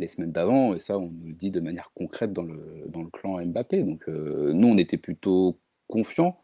semaines 0.09 0.33
d'avant, 0.33 0.75
et 0.75 0.81
ça, 0.81 0.99
on 0.99 1.11
nous 1.11 1.29
le 1.29 1.33
dit 1.33 1.53
de 1.53 1.61
manière 1.61 1.93
concrète 1.95 2.33
dans 2.33 2.43
le, 2.43 2.89
le 2.93 3.11
clan 3.11 3.45
Mbappé. 3.45 3.85
Donc, 3.85 4.09
euh, 4.09 4.53
nous, 4.53 4.67
on 4.67 4.77
était 4.77 4.97
plutôt 4.97 5.61
confiants, 5.87 6.41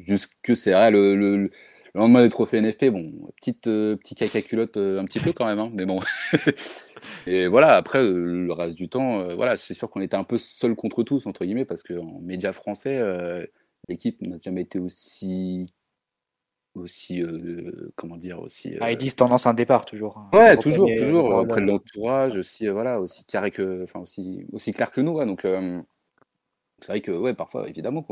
jusque 0.00 0.54
c'est 0.54 0.72
vrai, 0.72 0.90
le, 0.90 1.50
le, 1.94 2.00
lendemain 2.00 2.22
des 2.22 2.30
trophées 2.30 2.60
NFP, 2.60 2.90
bon, 2.90 3.12
petite, 3.36 3.66
euh, 3.66 3.96
petit 3.96 4.14
caca 4.14 4.42
culotte 4.42 4.76
euh, 4.76 5.00
un 5.00 5.04
petit 5.04 5.20
peu 5.20 5.32
quand 5.32 5.46
même, 5.46 5.58
hein, 5.58 5.70
mais 5.72 5.86
bon. 5.86 6.00
et 7.26 7.46
voilà, 7.46 7.76
après, 7.76 8.02
le 8.02 8.52
reste 8.52 8.76
du 8.76 8.88
temps, 8.88 9.34
voilà, 9.34 9.56
c'est 9.56 9.74
sûr 9.74 9.90
qu'on 9.90 10.00
était 10.00 10.16
un 10.16 10.24
peu 10.24 10.38
seul 10.38 10.74
contre 10.74 11.02
tous, 11.02 11.26
entre 11.26 11.44
guillemets, 11.44 11.64
parce 11.64 11.82
qu'en 11.82 12.20
médias 12.20 12.52
français, 12.52 13.02
l'équipe 13.88 14.20
n'a 14.22 14.36
jamais 14.42 14.62
été 14.62 14.78
aussi 14.78 15.66
aussi, 16.74 17.22
euh, 17.22 17.92
comment 17.96 18.16
dire, 18.16 18.40
aussi. 18.40 18.76
Ah, 18.80 18.92
ils 18.92 18.98
disent 18.98 19.16
tendance 19.16 19.46
à 19.46 19.50
un 19.50 19.54
départ 19.54 19.84
toujours. 19.84 20.18
Hein. 20.18 20.30
Ouais, 20.32 20.56
toujours, 20.56 20.88
toujours 20.96 21.32
euh, 21.32 21.42
auprès 21.42 21.60
de 21.60 21.66
l'entourage, 21.66 22.36
aussi, 22.36 22.68
euh, 22.68 22.72
voilà, 22.72 23.00
aussi 23.00 23.24
carré 23.24 23.50
que, 23.50 23.82
enfin 23.82 24.00
aussi, 24.00 24.46
aussi 24.52 24.72
clair 24.72 24.90
que 24.90 25.00
nous, 25.00 25.12
ouais, 25.12 25.26
donc 25.26 25.46
c'est 26.80 26.92
vrai 26.92 27.00
que, 27.00 27.12
ouais, 27.12 27.34
parfois, 27.34 27.68
évidemment, 27.68 28.02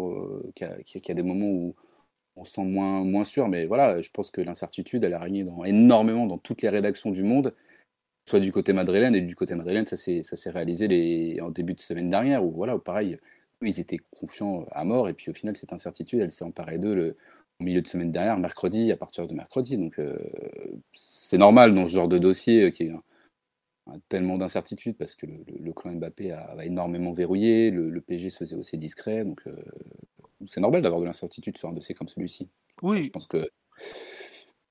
qu'il 0.55 0.69
y, 0.95 0.99
y, 0.99 1.11
a 1.11 1.15
des 1.15 1.23
moments 1.23 1.51
où 1.51 1.75
on 2.39 2.45
se 2.45 2.53
sent 2.53 2.65
moins, 2.65 3.05
moins 3.05 3.25
sûr, 3.25 3.49
mais 3.49 3.67
voilà, 3.67 4.01
je 4.01 4.11
pense 4.11 4.31
que 4.31 4.41
l'incertitude, 4.41 5.05
elle 5.05 5.15
a 5.15 5.19
régné 5.19 5.45
dans, 5.45 5.65
énormément 5.65 6.27
dans 6.27 6.39
toutes 6.39 6.63
les 6.63 6.69
rédactions 6.69 7.11
du 7.11 7.23
monde, 7.25 7.55
soit 8.29 8.41
du 8.41 8.53
côté 8.53 8.73
madrilène 8.73 9.15
et 9.15 9.21
du 9.23 9.35
côté 9.35 9.55
madrilène, 9.55 9.87
ça 9.87 9.97
s'est, 9.97 10.51
réalisé 10.51 11.41
en 11.41 11.51
début 11.51 11.75
de 11.75 11.81
semaine 11.81 12.11
dernière, 12.11 12.45
où 12.45 12.51
voilà, 12.53 12.79
pareil, 12.79 13.19
ils 13.63 13.81
étaient 13.81 14.01
confiants 14.11 14.67
à 14.71 14.85
mort, 14.85 15.09
et 15.09 15.15
puis 15.15 15.31
au 15.31 15.35
final, 15.35 15.57
cette 15.57 15.73
incertitude, 15.73 16.21
elle 16.21 16.33
s'est 16.33 16.45
emparée 16.45 16.79
d'eux 16.79 17.17
au 17.61 17.65
milieu 17.65 17.83
de 17.83 17.87
semaine 17.87 18.13
dernière, 18.13 18.39
mercredi, 18.39 18.93
à 18.93 18.97
partir 18.97 19.27
de 19.27 19.35
mercredi. 19.35 19.77
Donc 19.77 19.99
euh, 19.99 20.17
c'est 20.95 21.39
normal 21.39 21.75
dans 21.75 21.89
ce 21.89 21.93
genre 21.93 22.09
de 22.09 22.19
dossier 22.19 22.65
euh, 22.65 22.71
qui 22.71 22.85
est 22.85 22.93
tellement 24.09 24.39
d'incertitudes 24.39 24.97
parce 24.97 25.15
que 25.15 25.27
le, 25.27 25.73
clan 25.73 25.93
Mbappé 25.93 26.33
a, 26.33 26.65
énormément 26.65 27.13
verrouillé, 27.13 27.71
le, 27.71 28.01
PG 28.01 28.31
se 28.31 28.39
faisait 28.39 28.57
aussi 28.57 28.79
discret, 28.79 29.25
donc 29.25 29.41
euh, 29.47 29.53
c'est 30.47 30.61
normal 30.61 30.83
d'avoir 30.83 31.01
de 31.01 31.07
l'incertitude 31.07 31.57
sur 31.59 31.69
un 31.69 31.73
dossier 31.73 31.95
comme 31.95 32.09
celui-ci. 32.09 32.49
Oui. 32.83 33.03
Je 33.03 33.11
pense 33.11 33.27
que 33.27 33.49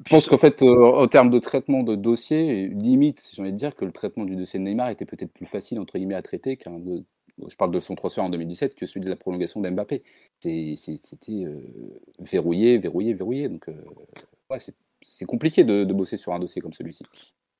je 0.05 0.11
pense 0.11 0.27
qu'en 0.27 0.37
fait, 0.37 0.61
en 0.61 1.07
termes 1.07 1.31
de 1.31 1.39
traitement 1.39 1.81
de 1.81 1.95
dossier, 1.95 2.67
limite, 2.67 3.31
j'ai 3.33 3.41
envie 3.41 3.51
de 3.51 3.57
dire 3.57 3.73
que 3.73 3.83
le 3.83 3.91
traitement 3.91 4.25
du 4.25 4.35
dossier 4.35 4.59
de 4.59 4.63
Neymar 4.63 4.89
était 4.89 5.05
peut-être 5.05 5.33
plus 5.33 5.47
facile 5.47 5.79
entre 5.79 5.97
guillemets 5.97 6.13
à 6.13 6.21
traiter 6.21 6.55
qu'un 6.55 6.79
je 7.47 7.55
parle 7.55 7.71
de 7.71 7.79
son 7.79 7.95
transfert 7.95 8.23
en 8.23 8.29
2017, 8.29 8.75
que 8.75 8.85
celui 8.85 9.05
de 9.05 9.09
la 9.09 9.15
prolongation 9.15 9.61
d'Mbappé. 9.61 10.03
C'était 10.39 11.45
euh, 11.45 11.61
verrouillé, 12.19 12.77
verrouillé, 12.77 13.13
verrouillé. 13.13 13.49
Donc, 13.49 13.69
euh, 13.69 13.75
ouais, 14.49 14.57
c'est 15.01 15.25
compliqué 15.25 15.63
de, 15.63 15.83
bosser 15.93 16.17
sur 16.17 16.33
un 16.33 16.39
dossier 16.39 16.61
comme 16.61 16.73
celui-ci. 16.73 17.03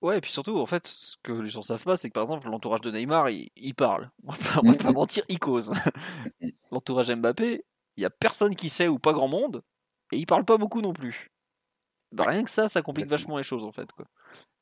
Ouais, 0.01 0.19
et 0.19 0.21
puis 0.21 0.31
surtout, 0.31 0.57
en 0.59 0.65
fait, 0.65 0.85
ce 0.85 1.15
que 1.23 1.31
les 1.31 1.49
gens 1.49 1.63
savent 1.63 1.83
pas, 1.83 1.95
c'est 1.95 2.09
que 2.09 2.13
par 2.13 2.23
exemple, 2.23 2.47
l'entourage 2.47 2.81
de 2.81 2.91
Neymar, 2.91 3.29
il, 3.29 3.73
parle. 3.73 4.11
On 4.63 4.71
va 4.71 4.77
pas, 4.77 4.91
mentir, 4.91 5.23
il 5.27 5.39
cause. 5.39 5.73
l'entourage 6.71 7.11
Mbappé, 7.11 7.65
il 7.97 8.03
y 8.03 8.05
a 8.05 8.09
personne 8.09 8.55
qui 8.55 8.69
sait 8.69 8.87
ou 8.87 8.99
pas 8.99 9.13
grand 9.13 9.27
monde, 9.27 9.63
et 10.11 10.17
il 10.17 10.25
parle 10.25 10.45
pas 10.45 10.57
beaucoup 10.57 10.81
non 10.81 10.93
plus. 10.93 11.31
Bah, 12.11 12.25
rien 12.27 12.43
que 12.43 12.49
ça, 12.49 12.69
ça 12.69 12.81
complique 12.81 13.07
vachement 13.07 13.37
les 13.37 13.43
choses 13.43 13.63
en 13.63 13.71
fait. 13.71 13.89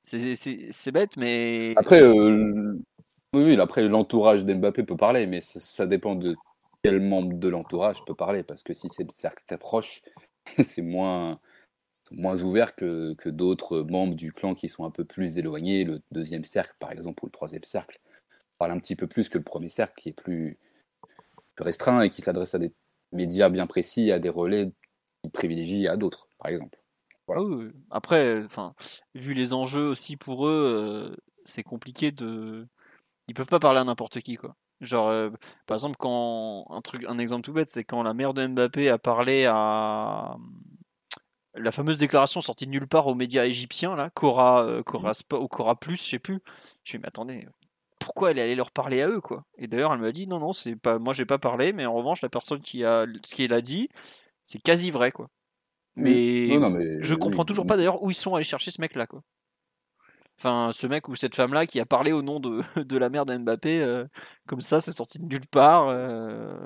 C'est 0.04 0.92
bête, 0.92 1.18
mais. 1.18 1.74
Après, 1.76 2.02
euh, 2.02 2.80
oui, 3.34 3.60
après, 3.60 3.88
l'entourage 3.88 4.46
d'Mbappé 4.46 4.84
peut 4.84 4.96
parler, 4.96 5.26
mais 5.28 5.42
ça, 5.42 5.86
dépend 5.86 6.16
de 6.16 6.36
quel 6.84 7.02
membre 7.02 7.38
de 7.38 7.50
l'entourage 7.50 8.04
peut 8.06 8.16
parler, 8.16 8.44
parce 8.44 8.64
que 8.64 8.74
si 8.74 8.88
c'est 8.88 9.04
le 9.04 9.10
cercle 9.10 9.44
très 9.46 9.58
proche, 9.58 10.02
c'est 10.64 10.82
moins, 10.82 11.40
moins 12.12 12.42
ouvert 12.42 12.76
que, 12.76 13.14
que 13.16 13.30
d'autres 13.30 13.82
membres 13.82 14.16
du 14.16 14.32
clan 14.32 14.54
qui 14.54 14.70
sont 14.70 14.86
un 14.86 14.92
peu 14.92 15.06
plus 15.06 15.38
éloignés, 15.38 15.84
le 15.84 16.02
deuxième 16.12 16.44
cercle 16.44 16.76
par 16.80 16.92
exemple, 16.92 17.24
ou 17.24 17.28
le 17.28 17.32
troisième 17.32 17.64
cercle, 17.64 18.00
parle 18.58 18.72
un 18.72 18.80
petit 18.80 18.96
peu 18.96 19.08
plus 19.08 19.30
que 19.30 19.38
le 19.38 19.44
premier 19.44 19.70
cercle 19.70 20.02
qui 20.02 20.10
est 20.10 20.14
plus, 20.14 20.58
restreint 21.58 22.02
et 22.02 22.10
qui 22.10 22.22
s'adresse 22.22 22.56
à 22.56 22.60
des 22.60 22.74
médias 23.12 23.50
bien 23.50 23.68
précis, 23.68 24.12
à 24.12 24.20
des 24.20 24.30
relais 24.30 24.72
qui 25.24 25.30
privilégient 25.30 25.88
à 25.88 25.98
d'autres, 25.98 26.28
par 26.38 26.52
exemple. 26.52 26.78
Voilà. 27.28 27.72
Après, 27.90 28.44
enfin, 28.44 28.76
vu 29.16 29.34
les 29.34 29.54
enjeux 29.54 29.88
aussi 29.88 30.16
pour 30.16 30.48
eux, 30.48 31.12
euh, 31.12 31.16
c'est 31.46 31.64
compliqué 31.64 32.12
de 32.12 32.68
ils 33.28 33.34
peuvent 33.34 33.48
pas 33.48 33.60
parler 33.60 33.80
à 33.80 33.84
n'importe 33.84 34.22
qui 34.22 34.36
quoi. 34.36 34.56
Genre 34.82 35.08
euh, 35.10 35.30
par 35.66 35.76
exemple 35.76 35.96
quand 35.98 36.68
un 36.70 36.82
truc 36.82 37.06
un 37.08 37.18
exemple 37.18 37.42
tout 37.44 37.54
bête 37.54 37.70
c'est 37.70 37.84
quand 37.84 38.04
la 38.04 38.14
mère 38.14 38.34
de 38.34 38.46
Mbappé 38.46 38.90
a 38.90 39.00
parlé 39.00 39.46
à 39.46 40.36
la 41.58 41.72
fameuse 41.72 41.98
déclaration 41.98 42.42
sortie 42.42 42.66
de 42.66 42.72
nulle 42.72 42.88
part 42.88 43.08
aux 43.08 43.16
médias 43.16 43.46
égyptiens 43.46 43.96
là, 43.96 44.10
Cora 44.14 44.66
euh, 44.66 44.84
Cora 44.84 45.12
mmh. 45.12 45.36
ou 45.36 45.48
Cora 45.48 45.76
Plus, 45.76 46.04
je 46.04 46.10
sais 46.10 46.20
plus. 46.20 46.42
Je 46.84 46.98
me 46.98 47.02
mais 47.02 47.08
attendez, 47.08 47.48
pourquoi 48.00 48.32
elle 48.32 48.38
est 48.38 48.42
allée 48.42 48.56
leur 48.56 48.72
parler 48.72 49.02
à 49.02 49.10
eux 49.10 49.22
quoi? 49.22 49.46
Et 49.58 49.68
d'ailleurs 49.68 49.94
elle 49.94 50.00
m'a 50.00 50.12
dit 50.12 50.28
non 50.28 50.40
non, 50.40 50.54
c'est 50.54 50.76
pas 50.76 51.00
moi 51.00 51.14
j'ai 51.14 51.26
pas 51.26 51.38
parlé 51.38 51.74
mais 51.74 51.86
en 51.86 51.94
revanche 51.94 52.22
la 52.22 52.30
personne 52.30 52.62
qui 52.62 52.84
a 52.84 53.06
ce 53.24 53.36
qu'elle 53.36 53.54
a 53.54 53.62
dit, 53.62 53.90
c'est 54.44 54.62
quasi 54.62 54.92
vrai 54.92 55.12
quoi. 55.12 55.30
Mais, 55.98 56.50
mais 56.52 57.02
je 57.02 57.16
comprends 57.16 57.46
toujours 57.46 57.66
pas 57.66 57.78
d'ailleurs 57.78 58.04
où 58.04 58.12
ils 58.12 58.16
sont 58.16 58.36
allés 58.36 58.44
chercher 58.44 58.70
ce 58.70 58.82
mec 58.82 58.96
là 58.96 59.08
quoi. 59.08 59.22
Enfin, 60.38 60.72
ce 60.74 60.86
mec 60.86 61.08
ou 61.08 61.16
cette 61.16 61.34
femme-là 61.34 61.66
qui 61.66 61.80
a 61.80 61.86
parlé 61.86 62.12
au 62.12 62.22
nom 62.22 62.40
de, 62.40 62.62
de 62.84 62.98
la 62.98 63.10
mère 63.10 63.26
d'Mbappé, 63.26 63.82
euh, 63.82 64.06
comme 64.48 64.62
ça, 64.62 64.82
c'est 64.82 64.92
sorti 64.92 65.20
de 65.20 65.26
nulle 65.26 65.48
part. 65.48 65.88
Euh... 65.90 66.58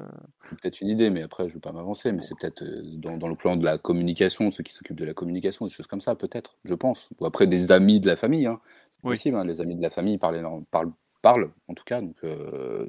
Peut-être 0.49 0.81
une 0.81 0.89
idée, 0.89 1.09
mais 1.09 1.21
après, 1.21 1.43
je 1.43 1.49
ne 1.49 1.53
veux 1.55 1.59
pas 1.59 1.71
m'avancer, 1.71 2.11
mais 2.11 2.23
c'est 2.23 2.35
peut-être 2.37 2.63
euh, 2.63 2.81
dans, 2.97 3.17
dans, 3.17 3.27
le 3.27 3.35
plan 3.35 3.57
de 3.57 3.63
la 3.63 3.77
communication, 3.77 4.49
ceux 4.49 4.63
qui 4.63 4.73
s'occupent 4.73 4.97
de 4.97 5.05
la 5.05 5.13
communication, 5.13 5.65
des 5.65 5.71
choses 5.71 5.87
comme 5.87 6.01
ça, 6.01 6.15
peut-être, 6.15 6.57
je 6.65 6.73
pense. 6.73 7.09
Ou 7.19 7.25
après, 7.25 7.45
des 7.45 7.71
amis 7.71 7.99
de 7.99 8.07
la 8.07 8.15
famille, 8.15 8.47
hein. 8.47 8.59
c'est 8.91 9.01
possible, 9.01 9.37
hein, 9.37 9.45
les 9.45 9.61
amis 9.61 9.75
de 9.75 9.81
la 9.83 9.91
famille 9.91 10.17
parlent, 10.17 10.63
parlent, 10.71 10.91
parlent 11.21 11.51
en 11.67 11.73
tout 11.75 11.83
cas, 11.83 12.01
donc 12.01 12.17
euh, 12.23 12.87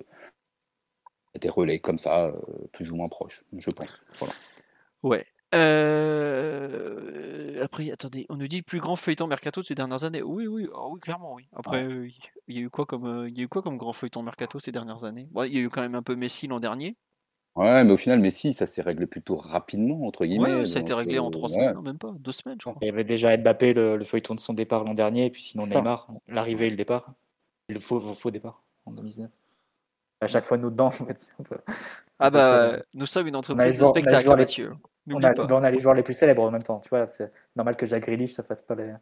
des 1.38 1.48
relais 1.48 1.78
comme 1.78 1.98
ça, 1.98 2.26
euh, 2.26 2.40
plus 2.72 2.90
ou 2.90 2.96
moins 2.96 3.08
proches, 3.08 3.44
je 3.52 3.70
pense. 3.70 4.04
Voilà. 4.18 4.34
Ouais. 5.02 5.26
Euh, 5.54 7.10
après, 7.62 7.90
attendez, 7.90 8.26
on 8.28 8.36
nous 8.36 8.48
dit 8.48 8.58
le 8.58 8.62
plus 8.62 8.80
grand 8.80 8.96
feuilleton 8.96 9.26
mercato 9.26 9.60
de 9.60 9.66
ces 9.66 9.74
dernières 9.74 10.04
années. 10.04 10.22
Oui, 10.22 10.46
oui, 10.46 10.68
ah 10.74 10.88
oui, 10.88 11.00
clairement, 11.00 11.34
oui. 11.34 11.48
Après, 11.54 11.86
il 12.48 12.56
y 12.56 12.58
a 12.58 12.62
eu 12.62 12.70
quoi 12.70 12.86
comme, 12.86 13.06
euh, 13.06 13.28
il 13.28 13.36
y 13.36 13.40
a 13.40 13.44
eu 13.44 13.48
quoi 13.48 13.62
comme 13.62 13.76
grand 13.76 13.92
feuilleton 13.92 14.22
mercato 14.22 14.58
ces 14.58 14.72
dernières 14.72 15.04
années? 15.04 15.28
Il 15.46 15.54
y 15.54 15.58
a 15.58 15.60
eu 15.60 15.68
quand 15.68 15.82
même 15.82 15.94
un 15.94 16.02
peu 16.02 16.14
Messi 16.16 16.46
l'an 16.46 16.60
dernier. 16.60 16.96
Ouais, 17.56 17.82
mais 17.82 17.92
au 17.92 17.96
final, 17.96 18.20
Messi, 18.20 18.52
ça 18.52 18.66
s'est 18.66 18.80
réglé 18.80 19.06
plutôt 19.06 19.34
rapidement, 19.34 20.06
entre 20.06 20.24
guillemets. 20.24 20.54
Ouais, 20.54 20.66
ça 20.66 20.78
a 20.78 20.82
été 20.82 20.94
réglé 20.94 21.18
en 21.18 21.30
trois 21.30 21.48
semaines, 21.48 21.80
même 21.82 21.98
pas, 21.98 22.12
deux 22.18 22.32
semaines, 22.32 22.58
je 22.60 22.64
crois. 22.64 22.78
Il 22.80 22.86
y 22.86 22.90
avait 22.90 23.04
déjà 23.04 23.36
Mbappé, 23.36 23.74
le, 23.74 23.96
le 23.96 24.04
feuilleton 24.04 24.34
de 24.34 24.40
son 24.40 24.54
départ 24.54 24.84
l'an 24.84 24.94
dernier, 24.94 25.26
et 25.26 25.30
puis 25.30 25.42
sinon 25.42 25.66
Neymar, 25.66 26.08
l'arrivée 26.28 26.68
et 26.68 26.70
le 26.70 26.76
départ. 26.76 27.12
Le 27.68 27.80
faux, 27.80 28.00
faux 28.00 28.30
départ 28.30 28.62
en 28.86 28.92
2019. 28.92 29.30
À 30.20 30.26
chaque 30.26 30.44
fois, 30.44 30.58
nous 30.58 30.70
dedans, 30.70 30.86
en 30.86 30.90
fait. 30.90 31.32
Ah 32.18 32.30
bah, 32.30 32.78
nous 32.94 33.06
sommes 33.06 33.26
une 33.26 33.36
entreprise 33.36 33.76
de 33.76 33.84
spectacle, 33.84 34.28
Mathieu. 34.36 34.72
On, 35.10 35.22
a, 35.22 35.32
ben, 35.32 35.46
on 35.50 35.64
a 35.64 35.70
les 35.70 35.80
joueurs 35.80 35.94
les 35.94 36.02
plus 36.02 36.14
célèbres 36.14 36.42
en 36.42 36.50
même 36.50 36.62
temps. 36.62 36.80
Tu 36.80 36.88
vois, 36.90 37.06
c'est 37.06 37.32
normal 37.56 37.76
que 37.76 37.86
Jack 37.86 38.04
Grealish 38.04 38.34
ça 38.34 38.42
fasse 38.42 38.62
pas 38.62 38.74
les. 38.74 38.92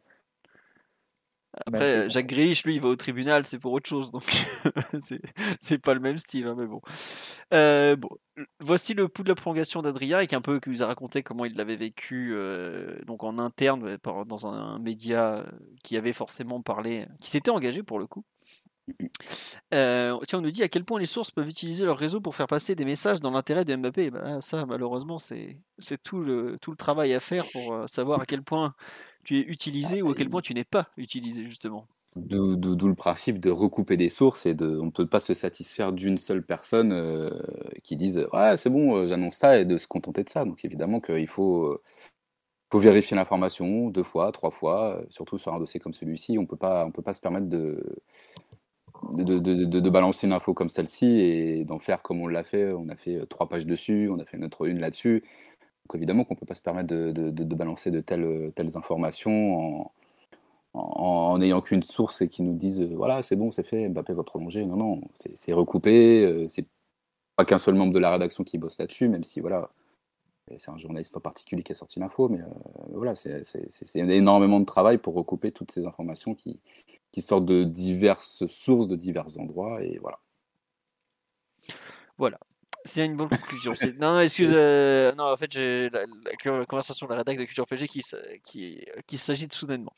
Après, 1.66 2.08
Jacques 2.10 2.26
Grealish, 2.26 2.64
lui, 2.64 2.76
il 2.76 2.80
va 2.80 2.88
au 2.88 2.96
tribunal, 2.96 3.46
c'est 3.46 3.58
pour 3.58 3.72
autre 3.72 3.88
chose, 3.88 4.10
donc 4.10 4.22
c'est- 5.60 5.78
pas 5.78 5.94
le 5.94 6.00
même 6.00 6.18
style, 6.18 6.46
hein, 6.46 6.54
mais 6.56 6.66
bon. 6.66 6.80
Euh, 7.54 7.96
bon, 7.96 8.10
voici 8.60 8.94
le 8.94 9.08
pouls 9.08 9.24
de 9.24 9.30
la 9.30 9.34
prolongation 9.34 9.82
d'Adrien, 9.82 10.20
et 10.20 10.34
un 10.34 10.40
peu 10.40 10.60
qui 10.60 10.68
vous 10.68 10.82
a 10.82 10.86
raconté 10.86 11.22
comment 11.22 11.44
il 11.44 11.56
l'avait 11.56 11.76
vécu 11.76 12.32
euh, 12.34 12.98
donc 13.06 13.24
en 13.24 13.38
interne 13.38 13.98
dans 14.04 14.46
un, 14.46 14.78
média 14.78 15.44
qui 15.82 15.96
avait 15.96 16.12
forcément 16.12 16.62
parlé, 16.62 17.06
qui 17.20 17.30
s'était 17.30 17.50
engagé 17.50 17.82
pour 17.82 17.98
le 17.98 18.06
coup. 18.06 18.24
Euh, 19.74 20.16
tiens, 20.26 20.38
on 20.38 20.42
nous 20.42 20.50
dit 20.50 20.62
à 20.62 20.68
quel 20.68 20.84
point 20.84 20.98
les 20.98 21.06
sources 21.06 21.30
peuvent 21.30 21.48
utiliser 21.48 21.84
leur 21.84 21.98
réseau 21.98 22.20
pour 22.20 22.34
faire 22.34 22.46
passer 22.46 22.74
des 22.74 22.84
messages 22.84 23.20
dans 23.20 23.30
l'intérêt 23.30 23.64
de 23.64 23.74
Mbappé. 23.74 24.10
Ben, 24.10 24.40
ça, 24.40 24.66
malheureusement, 24.66 25.18
c'est 25.18 25.58
tout 26.02 26.20
le, 26.20 26.56
tout 26.60 26.70
le 26.70 26.76
travail 26.76 27.14
à 27.14 27.20
faire 27.20 27.44
pour 27.52 27.74
euh, 27.74 27.86
savoir 27.86 28.20
à 28.20 28.26
quel 28.26 28.42
point 28.42 28.74
tu 29.24 29.38
es 29.38 29.42
utilisé 29.42 30.02
ou 30.02 30.10
à 30.10 30.14
quel 30.14 30.30
point 30.30 30.40
tu 30.40 30.54
n'es 30.54 30.64
pas 30.64 30.88
utilisé, 30.96 31.44
justement. 31.44 31.86
D'où 32.16 32.88
le 32.88 32.94
principe 32.94 33.38
de 33.38 33.50
recouper 33.50 33.96
des 33.96 34.08
sources 34.08 34.46
et 34.46 34.54
de, 34.54 34.78
on 34.80 34.86
ne 34.86 34.90
peut 34.90 35.06
pas 35.06 35.20
se 35.20 35.34
satisfaire 35.34 35.92
d'une 35.92 36.18
seule 36.18 36.44
personne 36.44 36.90
euh, 36.90 37.30
qui 37.84 37.96
dise 37.96 38.26
ouais 38.32 38.56
c'est 38.56 38.70
bon 38.70 39.06
j'annonce 39.06 39.36
ça 39.36 39.58
et 39.58 39.64
de 39.64 39.76
se 39.76 39.86
contenter 39.86 40.24
de 40.24 40.28
ça. 40.28 40.44
Donc 40.44 40.64
évidemment 40.64 41.00
qu'il 41.00 41.28
faut, 41.28 41.80
faut 42.72 42.78
vérifier 42.80 43.16
l'information 43.16 43.88
deux 43.90 44.02
fois, 44.02 44.32
trois 44.32 44.50
fois, 44.50 45.00
surtout 45.10 45.38
sur 45.38 45.54
un 45.54 45.60
dossier 45.60 45.78
comme 45.78 45.94
celui-ci. 45.94 46.38
On 46.38 46.42
on 46.42 46.90
peut 46.90 47.02
pas 47.02 47.12
se 47.12 47.20
permettre 47.20 47.46
de 47.46 47.84
de, 49.14 49.90
balancer 49.90 50.26
une 50.26 50.32
info 50.32 50.54
comme 50.54 50.68
celle-ci 50.68 51.06
et 51.20 51.64
d'en 51.64 51.78
faire 51.78 52.02
comme 52.02 52.20
on 52.20 52.28
l'a 52.28 52.44
fait. 52.44 52.72
On 52.72 52.88
a 52.88 52.96
fait 52.96 53.16
euh, 53.16 53.26
trois 53.26 53.48
pages 53.48 53.66
dessus, 53.66 54.08
on 54.12 54.18
a 54.18 54.24
fait 54.24 54.38
notre 54.38 54.66
une 54.66 54.80
là-dessus. 54.80 55.24
Donc 55.86 55.96
évidemment 55.96 56.24
qu'on 56.24 56.34
peut 56.34 56.46
pas 56.46 56.54
se 56.54 56.62
permettre 56.62 56.88
de, 56.88 57.54
balancer 57.54 57.90
de 57.90 58.00
telles, 58.00 58.52
telles 58.54 58.76
informations 58.76 59.90
en, 60.74 61.38
n'ayant 61.38 61.60
qu'une 61.60 61.82
source 61.82 62.22
et 62.22 62.28
qui 62.28 62.42
nous 62.42 62.54
disent 62.54 62.82
euh, 62.82 62.94
voilà 62.94 63.22
c'est 63.22 63.36
bon 63.36 63.50
c'est 63.50 63.62
fait 63.62 63.88
Mbappé 63.88 64.12
va 64.12 64.22
prolonger 64.22 64.64
non 64.64 64.76
non 64.76 65.00
c'est 65.14 65.52
recoupé 65.52 66.24
euh, 66.24 66.46
c'est 66.48 66.66
pas 67.36 67.44
qu'un 67.44 67.58
seul 67.58 67.74
membre 67.74 67.92
de 67.92 67.98
la 67.98 68.10
rédaction 68.10 68.44
qui 68.44 68.58
bosse 68.58 68.78
là-dessus 68.78 69.08
même 69.08 69.22
si 69.22 69.40
voilà 69.40 69.68
c'est 70.56 70.70
un 70.70 70.76
journaliste 70.76 71.16
en 71.16 71.20
particulier 71.20 71.62
qui 71.62 71.72
a 71.72 71.74
sorti 71.74 72.00
l'info 72.00 72.28
mais 72.28 72.40
euh, 72.40 72.46
voilà 72.94 73.14
c'est 73.14 73.42
énormément 73.96 74.60
de 74.60 74.64
travail 74.64 74.98
pour 74.98 75.14
recouper 75.14 75.52
toutes 75.52 75.70
ces 75.70 75.86
informations 75.86 76.34
qui, 76.34 76.60
qui 77.12 77.22
sortent 77.22 77.46
de 77.46 77.64
diverses 77.64 78.46
sources 78.46 78.88
de 78.88 78.96
divers 78.96 79.38
endroits 79.38 79.82
et 79.82 79.98
voilà 79.98 80.18
C'est 82.84 83.04
une 83.04 83.16
bonne 83.16 83.28
conclusion. 83.28 83.74
C'est- 83.74 83.98
Non, 83.98 84.14
non, 84.14 84.20
excuse. 84.20 84.50
euh, 84.54 85.12
non, 85.14 85.24
en 85.24 85.36
fait, 85.36 85.50
j'ai 85.52 85.90
la, 85.90 86.00
la- 86.06 86.58
la 86.58 86.64
conversation 86.64 87.06
de 87.06 87.12
la 87.12 87.18
rédac 87.18 87.36
de 87.36 87.44
Culture 87.44 87.66
PG 87.66 87.86
qui, 87.88 88.00
qui, 88.44 88.80
qui 89.06 89.18
s'agite 89.18 89.52
soudainement. 89.52 89.92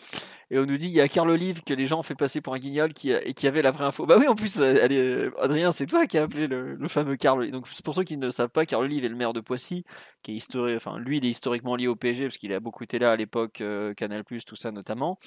Et 0.50 0.58
on 0.58 0.66
nous 0.66 0.76
dit 0.76 0.86
il 0.86 0.92
y 0.92 1.00
a 1.00 1.06
Carl 1.08 1.30
Olive 1.30 1.62
que 1.62 1.74
les 1.74 1.86
gens 1.86 2.00
ont 2.00 2.02
fait 2.02 2.14
passer 2.16 2.40
pour 2.40 2.54
un 2.54 2.58
guignol 2.58 2.92
qui, 2.92 3.12
et 3.12 3.32
qui 3.34 3.46
avait 3.46 3.62
la 3.62 3.70
vraie 3.70 3.84
info. 3.84 4.06
Bah 4.06 4.16
oui, 4.18 4.26
en 4.26 4.34
plus, 4.34 4.60
euh, 4.60 4.74
elle 4.82 4.92
est- 4.92 5.30
Adrien, 5.40 5.70
c'est 5.72 5.86
toi 5.86 6.06
qui 6.06 6.18
as 6.18 6.22
appelé 6.24 6.46
le, 6.48 6.74
le 6.74 6.88
fameux 6.88 7.16
Carl 7.16 7.38
Olive. 7.40 7.52
Donc, 7.52 7.68
c'est 7.70 7.84
pour 7.84 7.94
ceux 7.94 8.02
qui 8.04 8.16
ne 8.16 8.24
le 8.26 8.32
savent 8.32 8.48
pas, 8.48 8.66
Carl 8.66 8.84
Olive 8.84 9.04
est 9.04 9.08
le 9.08 9.16
maire 9.16 9.32
de 9.32 9.40
Poissy, 9.40 9.84
qui 10.22 10.32
est 10.32 10.36
historique. 10.36 10.76
Enfin, 10.76 10.98
lui, 10.98 11.18
il 11.18 11.24
est 11.24 11.30
historiquement 11.30 11.76
lié 11.76 11.86
au 11.86 11.96
PSG 11.96 12.24
parce 12.24 12.38
qu'il 12.38 12.52
a 12.52 12.60
beaucoup 12.60 12.82
été 12.82 12.98
là 12.98 13.12
à 13.12 13.16
l'époque, 13.16 13.60
euh, 13.60 13.94
Canal, 13.94 14.24
tout 14.46 14.56
ça 14.56 14.72
notamment. 14.72 15.18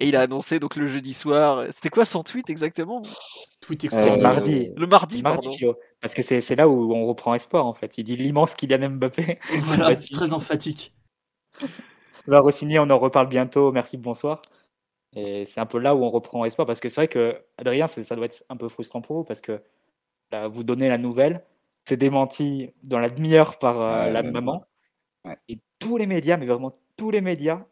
Et 0.00 0.08
il 0.08 0.14
a 0.16 0.20
annoncé 0.20 0.58
donc 0.60 0.76
le 0.76 0.86
jeudi 0.86 1.12
soir. 1.12 1.64
C'était 1.70 1.88
quoi 1.90 2.04
son 2.04 2.22
tweet 2.22 2.50
exactement? 2.50 3.02
Tweet 3.60 3.82
C'était 3.82 3.96
extra. 3.96 4.16
le 4.16 4.22
mardi. 4.22 4.68
Le 4.76 4.86
mardi, 4.86 5.22
Mardi, 5.22 5.22
pardon. 5.22 5.50
Philo. 5.50 5.76
Parce 6.00 6.14
que 6.14 6.22
c'est 6.22 6.54
là 6.56 6.68
où 6.68 6.94
on 6.94 7.06
reprend 7.06 7.34
espoir 7.34 7.66
en 7.66 7.72
fait. 7.72 7.98
Il 7.98 8.04
dit 8.04 8.16
l'immense 8.16 8.54
Kylian 8.54 8.90
Mbappé 8.90 9.38
Voilà, 9.62 9.96
c'est 9.96 10.12
très 10.12 10.32
emphatique. 10.32 10.94
va 12.26 12.40
re-signer, 12.40 12.78
on 12.78 12.90
en 12.90 12.96
reparle 12.96 13.28
bientôt, 13.28 13.72
merci, 13.72 13.96
bonsoir. 13.96 14.42
Et 15.14 15.44
c'est 15.44 15.60
un 15.60 15.66
peu 15.66 15.78
là 15.78 15.94
où 15.94 16.04
on 16.04 16.10
reprend 16.10 16.44
espoir 16.44 16.66
parce 16.66 16.80
que 16.80 16.88
c'est 16.88 17.00
vrai 17.00 17.08
que 17.08 17.42
Adrien, 17.56 17.86
ça 17.86 18.14
doit 18.14 18.26
être 18.26 18.44
un 18.48 18.56
peu 18.56 18.68
frustrant 18.68 19.00
pour 19.00 19.16
vous 19.16 19.24
parce 19.24 19.40
que 19.40 19.62
là, 20.30 20.48
vous 20.48 20.62
donnez 20.64 20.88
la 20.88 20.98
nouvelle, 20.98 21.42
c'est 21.84 21.96
démenti 21.96 22.70
dans 22.82 22.98
la 22.98 23.08
demi-heure 23.08 23.58
par 23.58 23.80
euh, 23.80 24.04
Ouais, 24.04 24.12
la 24.12 24.22
ouais, 24.22 24.30
maman. 24.30 24.64
ouais. 25.24 25.36
Et 25.48 25.58
tous 25.78 25.96
les 25.96 26.06
médias, 26.06 26.36
mais 26.36 26.46
vraiment 26.46 26.72
tous 26.96 27.10
les 27.10 27.22
médias 27.22 27.64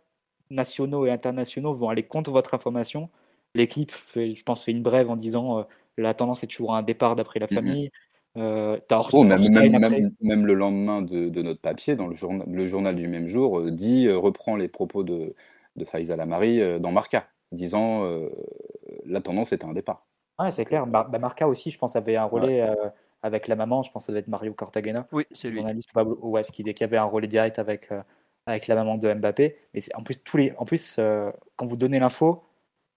nationaux 0.51 1.07
et 1.07 1.11
internationaux 1.11 1.75
vont 1.75 1.91
aller 1.91 2.05
contre 2.05 2.31
votre 2.31 2.55
information. 2.55 3.11
L'équipe, 3.55 3.93
je 4.15 4.43
pense, 4.43 4.65
fait 4.65 4.73
une 4.73 4.83
brève 4.83 5.11
en 5.11 5.17
disant 5.17 5.61
euh, 5.61 5.63
la 5.99 6.15
tendance 6.15 6.43
est 6.43 6.47
toujours 6.47 6.75
à 6.75 6.79
un 6.79 6.83
départ 6.83 7.17
d'après 7.17 7.41
la 7.41 7.49
famille. 7.49 7.91
Euh, 8.37 8.79
Oh, 9.13 9.23
même, 9.25 9.39
Horstein 9.41 9.51
même, 9.71 9.75
après. 9.85 10.01
même, 10.01 10.11
même 10.21 10.47
le 10.47 10.55
lendemain 10.55 11.03
de, 11.03 11.29
de 11.29 11.43
notre 11.43 11.61
papier, 11.61 11.97
dans 11.97 12.07
le 12.07 12.15
journal, 12.15 12.47
le 12.49 12.67
journal 12.67 12.95
du 12.95 13.09
même 13.09 13.29
jour, 13.29 13.61
euh, 13.61 13.71
dit, 13.71 14.07
euh, 14.07 14.19
reprend 14.19 14.57
les 14.57 14.69
propos 14.69 15.03
de, 15.03 15.35
de 15.77 15.85
euh, 15.95 16.79
dans 16.79 16.93
Marca, 16.93 17.29
disant 17.53 18.05
euh, 18.05 18.29
la 19.05 19.21
tendance 19.21 19.53
est 19.53 19.65
à 19.65 19.69
un 19.69 19.73
départ. 19.73 20.07
Ouais, 20.39 20.51
c'est 20.51 20.65
clair. 20.65 20.87
Bah, 20.87 21.07
bah, 21.11 21.19
Marca 21.19 21.49
aussi, 21.49 21.71
je 21.71 21.79
pense, 21.79 21.97
avait 21.97 22.17
un 22.17 22.25
relais 22.25 22.63
euh, 22.63 22.75
avec 23.23 23.49
la 23.49 23.57
maman. 23.57 23.83
Je 23.83 23.91
pense 23.91 24.05
que 24.05 24.07
ça 24.07 24.13
devait 24.13 24.21
être 24.21 24.29
Mario 24.29 24.53
Cartagena, 24.53 25.07
Oui, 25.13 25.25
c'est 25.33 25.49
lui. 25.49 25.57
journaliste 25.57 25.91
ou 25.91 25.95
Pablo 25.95 26.19
Ouest, 26.23 26.51
qui, 26.51 26.63
qui 26.63 26.85
avait 26.85 26.97
un 26.99 27.05
relais 27.05 27.29
direct 27.29 27.59
avec, 27.59 27.91
euh, 27.93 28.03
avec 28.47 28.67
la 28.67 28.75
maman 28.75 28.99
de 28.99 29.13
Mbappé. 29.13 29.57
Mais 29.75 29.81
c'est- 29.81 29.95
en 29.95 30.03
plus, 30.03 30.23
tous 30.23 30.37
les, 30.37 30.53
en 30.59 30.65
plus 30.65 30.97
euh, 30.99 31.31
quand 31.57 31.67
vous 31.67 31.77
donnez 31.77 31.99
l'info, 31.99 32.45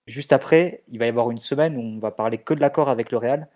juste 0.08 0.34
après, 0.34 0.84
il 0.90 1.00
va 1.00 1.06
y 1.06 1.10
avoir 1.10 1.32
une 1.32 1.38
semaine 1.38 1.78
où 1.78 1.82
on 1.82 2.00
va 2.00 2.12
parler 2.12 2.38
que 2.40 2.54
de 2.54 2.60
l'accord 2.62 2.90
avec 2.90 3.12
le 3.12 3.18
Real, 3.18 3.48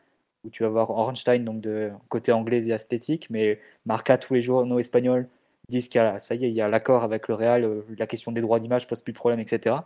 où 0.43 0.49
tu 0.49 0.63
vas 0.63 0.69
voir 0.69 0.89
Ornstein, 0.89 1.43
donc 1.43 1.61
de 1.61 1.91
côté 2.09 2.31
anglais 2.31 2.63
et 2.65 2.73
athlétique, 2.73 3.29
mais 3.29 3.59
Marca, 3.85 4.17
tous 4.17 4.33
les 4.33 4.41
journaux 4.41 4.79
espagnols 4.79 5.27
disent 5.69 5.89
qu'il 5.89 5.99
y 6.01 6.03
a, 6.03 6.19
ça 6.19 6.35
y 6.35 6.45
est, 6.45 6.49
il 6.49 6.55
y 6.55 6.61
a 6.61 6.67
l'accord 6.67 7.03
avec 7.03 7.27
le 7.27 7.35
Real, 7.35 7.63
euh, 7.63 7.83
la 7.97 8.07
question 8.07 8.31
des 8.31 8.41
droits 8.41 8.59
d'image 8.59 8.87
pose 8.87 9.01
plus 9.01 9.13
de 9.13 9.17
problème, 9.17 9.39
etc. 9.39 9.77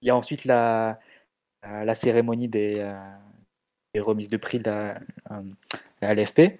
Il 0.00 0.08
y 0.08 0.10
a 0.10 0.16
ensuite 0.16 0.44
la, 0.44 0.98
euh, 1.64 1.84
la 1.84 1.94
cérémonie 1.94 2.48
des, 2.48 2.76
euh, 2.78 2.94
des 3.94 4.00
remises 4.00 4.28
de 4.28 4.36
prix 4.36 4.58
de 4.58 4.64
la, 4.70 5.00
LFP. 6.02 6.58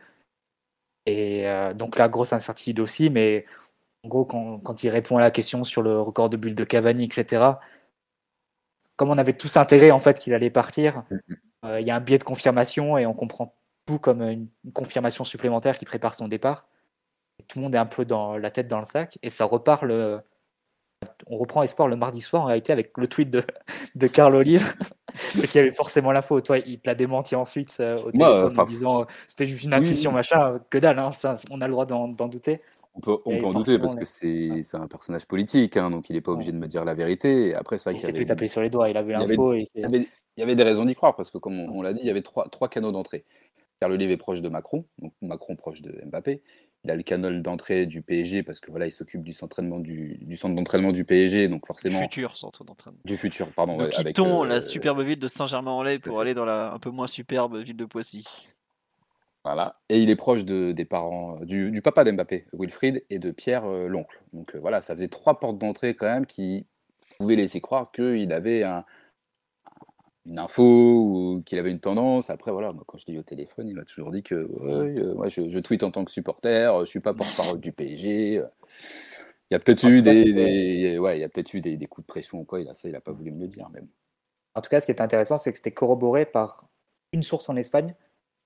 Et 1.06 1.46
donc 1.74 1.98
la 1.98 2.08
grosse 2.08 2.32
incertitude 2.32 2.78
aussi, 2.78 3.10
mais 3.10 3.44
en 4.04 4.08
gros, 4.08 4.24
quand, 4.24 4.60
quand 4.60 4.84
il 4.84 4.88
répond 4.88 5.16
à 5.16 5.20
la 5.20 5.32
question 5.32 5.64
sur 5.64 5.82
le 5.82 6.00
record 6.00 6.30
de 6.30 6.36
bulle 6.36 6.54
de 6.54 6.64
Cavani, 6.64 7.04
etc., 7.04 7.54
comme 8.96 9.10
on 9.10 9.18
avait 9.18 9.32
tous 9.32 9.56
intérêt 9.56 9.90
en 9.90 9.98
fait 9.98 10.18
qu'il 10.18 10.34
allait 10.34 10.50
partir, 10.50 11.04
euh, 11.10 11.18
il 11.64 11.86
y 11.86 11.90
a 11.90 11.96
un 11.96 12.00
biais 12.00 12.18
de 12.18 12.24
confirmation 12.24 12.98
et 12.98 13.06
on 13.06 13.14
comprend 13.14 13.54
tout 13.86 13.98
comme 13.98 14.22
une, 14.22 14.48
confirmation 14.74 15.24
supplémentaire 15.24 15.78
qui 15.78 15.84
prépare 15.84 16.14
son 16.14 16.28
départ. 16.28 16.66
Et 17.40 17.44
tout 17.44 17.58
le 17.58 17.64
monde 17.64 17.74
est 17.74 17.78
un 17.78 17.86
peu 17.86 18.04
dans 18.04 18.36
la 18.36 18.50
tête 18.50 18.68
dans 18.68 18.78
le 18.78 18.84
sac 18.84 19.18
et 19.22 19.30
ça 19.30 19.44
repart 19.44 19.82
le. 19.82 20.20
On 21.26 21.36
reprend 21.36 21.64
espoir 21.64 21.88
le 21.88 21.96
mardi 21.96 22.20
soir 22.20 22.42
en 22.42 22.46
réalité 22.46 22.72
avec 22.72 22.96
le 22.96 23.08
tweet 23.08 23.28
de, 23.28 23.42
de 23.96 24.06
Carl 24.06 24.34
Olive 24.36 24.72
qui 25.50 25.58
avait 25.58 25.72
forcément 25.72 26.12
l'info. 26.12 26.40
Toi, 26.40 26.58
il 26.58 26.78
te 26.78 26.88
l'a 26.88 26.94
démenti 26.94 27.34
ensuite 27.34 27.76
euh, 27.80 27.98
au 27.98 28.12
téléphone 28.12 28.60
en 28.60 28.64
disant 28.64 29.00
euh, 29.00 29.04
c'était 29.26 29.46
juste 29.46 29.64
une 29.64 29.74
intuition, 29.74 30.10
oui. 30.10 30.16
machin. 30.16 30.60
Que 30.70 30.78
dalle, 30.78 31.00
hein, 31.00 31.10
ça, 31.10 31.34
on 31.50 31.60
a 31.60 31.66
le 31.66 31.72
droit 31.72 31.86
d'en 31.86 32.08
douter. 32.08 32.60
On 32.94 33.00
peut, 33.00 33.18
on 33.24 33.38
peut 33.38 33.46
en 33.46 33.52
douter 33.52 33.78
parce 33.78 33.94
que 33.94 34.04
c'est 34.04 34.62
c'est 34.62 34.76
un 34.76 34.86
personnage 34.86 35.26
politique, 35.26 35.78
hein, 35.78 35.90
donc 35.90 36.10
il 36.10 36.12
n'est 36.12 36.20
pas 36.20 36.32
obligé 36.32 36.52
de 36.52 36.58
me 36.58 36.68
dire 36.68 36.84
la 36.84 36.92
vérité. 36.92 37.54
Après, 37.54 37.76
vrai 37.78 37.94
Il 37.94 37.98
s'est 37.98 38.12
fait 38.12 38.26
taper 38.26 38.48
sur 38.48 38.60
les 38.60 38.68
doigts, 38.68 38.90
il 38.90 38.96
avait 38.98 39.14
il 39.14 39.18
y 39.18 39.22
avait- 39.22 39.28
l'info. 39.28 39.54
et 39.54 39.60
il 39.60 39.62
y 39.62 39.66
c'est- 39.74 39.84
avait, 39.84 40.06
il 40.36 40.40
y 40.40 40.42
avait 40.42 40.54
des 40.54 40.62
raisons 40.62 40.84
d'y 40.84 40.94
croire, 40.94 41.16
parce 41.16 41.30
que 41.30 41.38
comme 41.38 41.58
on, 41.58 41.78
on 41.78 41.82
l'a 41.82 41.92
dit, 41.92 42.00
il 42.02 42.06
y 42.06 42.10
avait 42.10 42.22
trois, 42.22 42.48
trois 42.48 42.68
canaux 42.68 42.92
d'entrée. 42.92 43.24
Carl 43.80 43.92
Olive 43.92 44.12
est 44.12 44.16
proche 44.16 44.42
de 44.42 44.48
Macron, 44.48 44.84
donc 44.98 45.12
Macron 45.22 45.56
proche 45.56 45.82
de 45.82 46.00
Mbappé. 46.06 46.40
Il 46.84 46.90
a 46.90 46.96
le 46.96 47.02
canal 47.02 47.42
d'entrée 47.42 47.86
du 47.86 48.00
PSG, 48.02 48.42
parce 48.44 48.60
que 48.60 48.70
voilà, 48.70 48.86
il 48.86 48.92
s'occupe 48.92 49.22
du, 49.22 49.32
du, 49.32 50.18
du 50.20 50.36
centre 50.36 50.54
d'entraînement 50.54 50.92
du 50.92 51.04
PSG, 51.04 51.48
donc 51.48 51.66
forcément 51.66 52.00
Futur 52.00 52.36
centre 52.36 52.64
d'entraînement. 52.64 53.00
du 53.04 53.16
futur, 53.16 53.52
pardon. 53.52 53.78
Nous 53.78 53.84
ouais, 53.84 53.94
avec, 53.96 54.18
euh, 54.18 54.44
la 54.46 54.60
superbe 54.60 55.00
ville 55.02 55.18
de 55.18 55.28
Saint-Germain-en-Laye 55.28 55.98
pour 55.98 56.20
aller 56.20 56.34
dans 56.34 56.44
la 56.44 56.72
un 56.72 56.78
peu 56.78 56.90
moins 56.90 57.08
superbe 57.08 57.56
ville 57.56 57.76
de 57.76 57.84
Poissy. 57.84 58.24
Voilà. 59.44 59.80
Et 59.88 60.00
il 60.00 60.10
est 60.10 60.16
proche 60.16 60.44
de, 60.44 60.70
des 60.70 60.84
parents, 60.84 61.40
du, 61.42 61.72
du 61.72 61.82
papa 61.82 62.04
d'Mbappé, 62.04 62.46
Wilfried, 62.52 63.04
et 63.10 63.18
de 63.18 63.32
Pierre, 63.32 63.64
euh, 63.64 63.88
l'oncle. 63.88 64.22
Donc 64.32 64.54
euh, 64.54 64.60
voilà, 64.60 64.80
ça 64.80 64.94
faisait 64.94 65.08
trois 65.08 65.40
portes 65.40 65.58
d'entrée 65.58 65.96
quand 65.96 66.06
même 66.06 66.26
qui 66.26 66.66
pouvaient 67.18 67.36
laisser 67.36 67.60
croire 67.60 67.90
qu'il 67.90 68.32
avait 68.32 68.62
un, 68.62 68.84
une 70.24 70.38
info 70.38 70.62
ou 70.64 71.42
qu'il 71.44 71.58
avait 71.58 71.70
une 71.70 71.80
tendance. 71.80 72.30
Après, 72.30 72.52
voilà, 72.52 72.72
moi, 72.72 72.84
quand 72.86 72.98
je 72.98 73.06
l'ai 73.08 73.14
eu 73.14 73.18
au 73.18 73.22
téléphone, 73.24 73.68
il 73.68 73.74
m'a 73.74 73.84
toujours 73.84 74.10
dit 74.10 74.22
que 74.22 74.34
euh, 74.34 75.14
moi, 75.14 75.28
je, 75.28 75.48
je 75.48 75.58
tweete 75.58 75.82
en 75.82 75.90
tant 75.90 76.04
que 76.04 76.10
supporter, 76.12 76.74
euh, 76.74 76.84
je 76.84 76.90
suis 76.90 77.00
pas 77.00 77.12
porte-parole 77.14 77.58
du 77.60 77.72
PSG. 77.72 78.34
Il 78.36 79.54
y 79.54 79.56
a 79.56 79.58
peut-être 79.58 79.84
eu 79.86 80.02
cas, 80.02 80.12
des, 80.14 80.98
ouais, 80.98 81.18
il 81.18 81.20
y 81.20 81.24
a 81.24 81.28
peut-être 81.28 81.52
eu 81.54 81.60
des, 81.60 81.76
des 81.76 81.86
coups 81.86 82.06
de 82.06 82.10
pression 82.10 82.38
ou 82.40 82.44
quoi. 82.44 82.60
Il 82.60 82.68
a 82.68 82.74
ça, 82.74 82.88
il 82.88 82.94
a 82.96 83.00
pas 83.00 83.12
voulu 83.12 83.32
me 83.32 83.40
le 83.40 83.48
dire. 83.48 83.68
Mais 83.74 83.80
bon. 83.80 83.88
En 84.54 84.60
tout 84.60 84.70
cas, 84.70 84.80
ce 84.80 84.86
qui 84.86 84.92
est 84.92 85.00
intéressant, 85.00 85.38
c'est 85.38 85.50
que 85.50 85.58
c'était 85.58 85.72
corroboré 85.72 86.24
par 86.24 86.64
une 87.12 87.22
source 87.22 87.48
en 87.48 87.56
Espagne. 87.56 87.94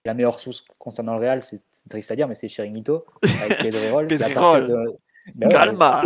La 0.04 0.14
meilleure 0.14 0.38
source 0.40 0.64
concernant 0.78 1.14
le 1.14 1.20
Real, 1.20 1.42
c'est 1.42 1.60
triste 1.88 2.10
à 2.10 2.16
dire, 2.16 2.28
mais 2.28 2.34
c'est 2.34 2.48
Chiringuito, 2.48 3.04
avec 3.42 3.58
Pedrerol. 3.62 4.06
qui, 4.06 4.14
à 4.14 4.30
partir 4.30 4.60
Pedrerol. 4.62 4.86
de- 4.92 4.98
Ben 5.34 5.48
ouais, 5.48 5.52
Calma. 5.52 6.02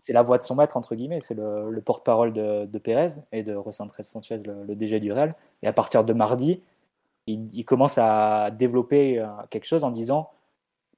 C'est 0.00 0.12
la, 0.12 0.22
voix 0.22 0.38
de 0.38 0.42
son 0.42 0.56
maître, 0.56 0.76
entre 0.76 0.94
guillemets. 0.94 1.20
C'est 1.20 1.34
le, 1.34 1.70
le 1.70 1.80
porte-parole 1.80 2.32
de, 2.32 2.66
de 2.66 2.78
Pérez 2.78 3.20
et 3.32 3.42
de 3.42 3.54
Rocentrel 3.54 4.04
Sanchez, 4.04 4.38
le, 4.38 4.64
le 4.64 4.74
DG 4.74 5.00
du 5.00 5.12
Real. 5.12 5.34
Et 5.62 5.68
à 5.68 5.72
partir 5.72 6.04
de 6.04 6.12
mardi, 6.12 6.60
il, 7.26 7.48
il 7.54 7.64
commence 7.64 7.98
à 7.98 8.50
développer 8.50 9.18
euh, 9.18 9.26
quelque 9.50 9.66
chose 9.66 9.84
en 9.84 9.90
disant 9.90 10.30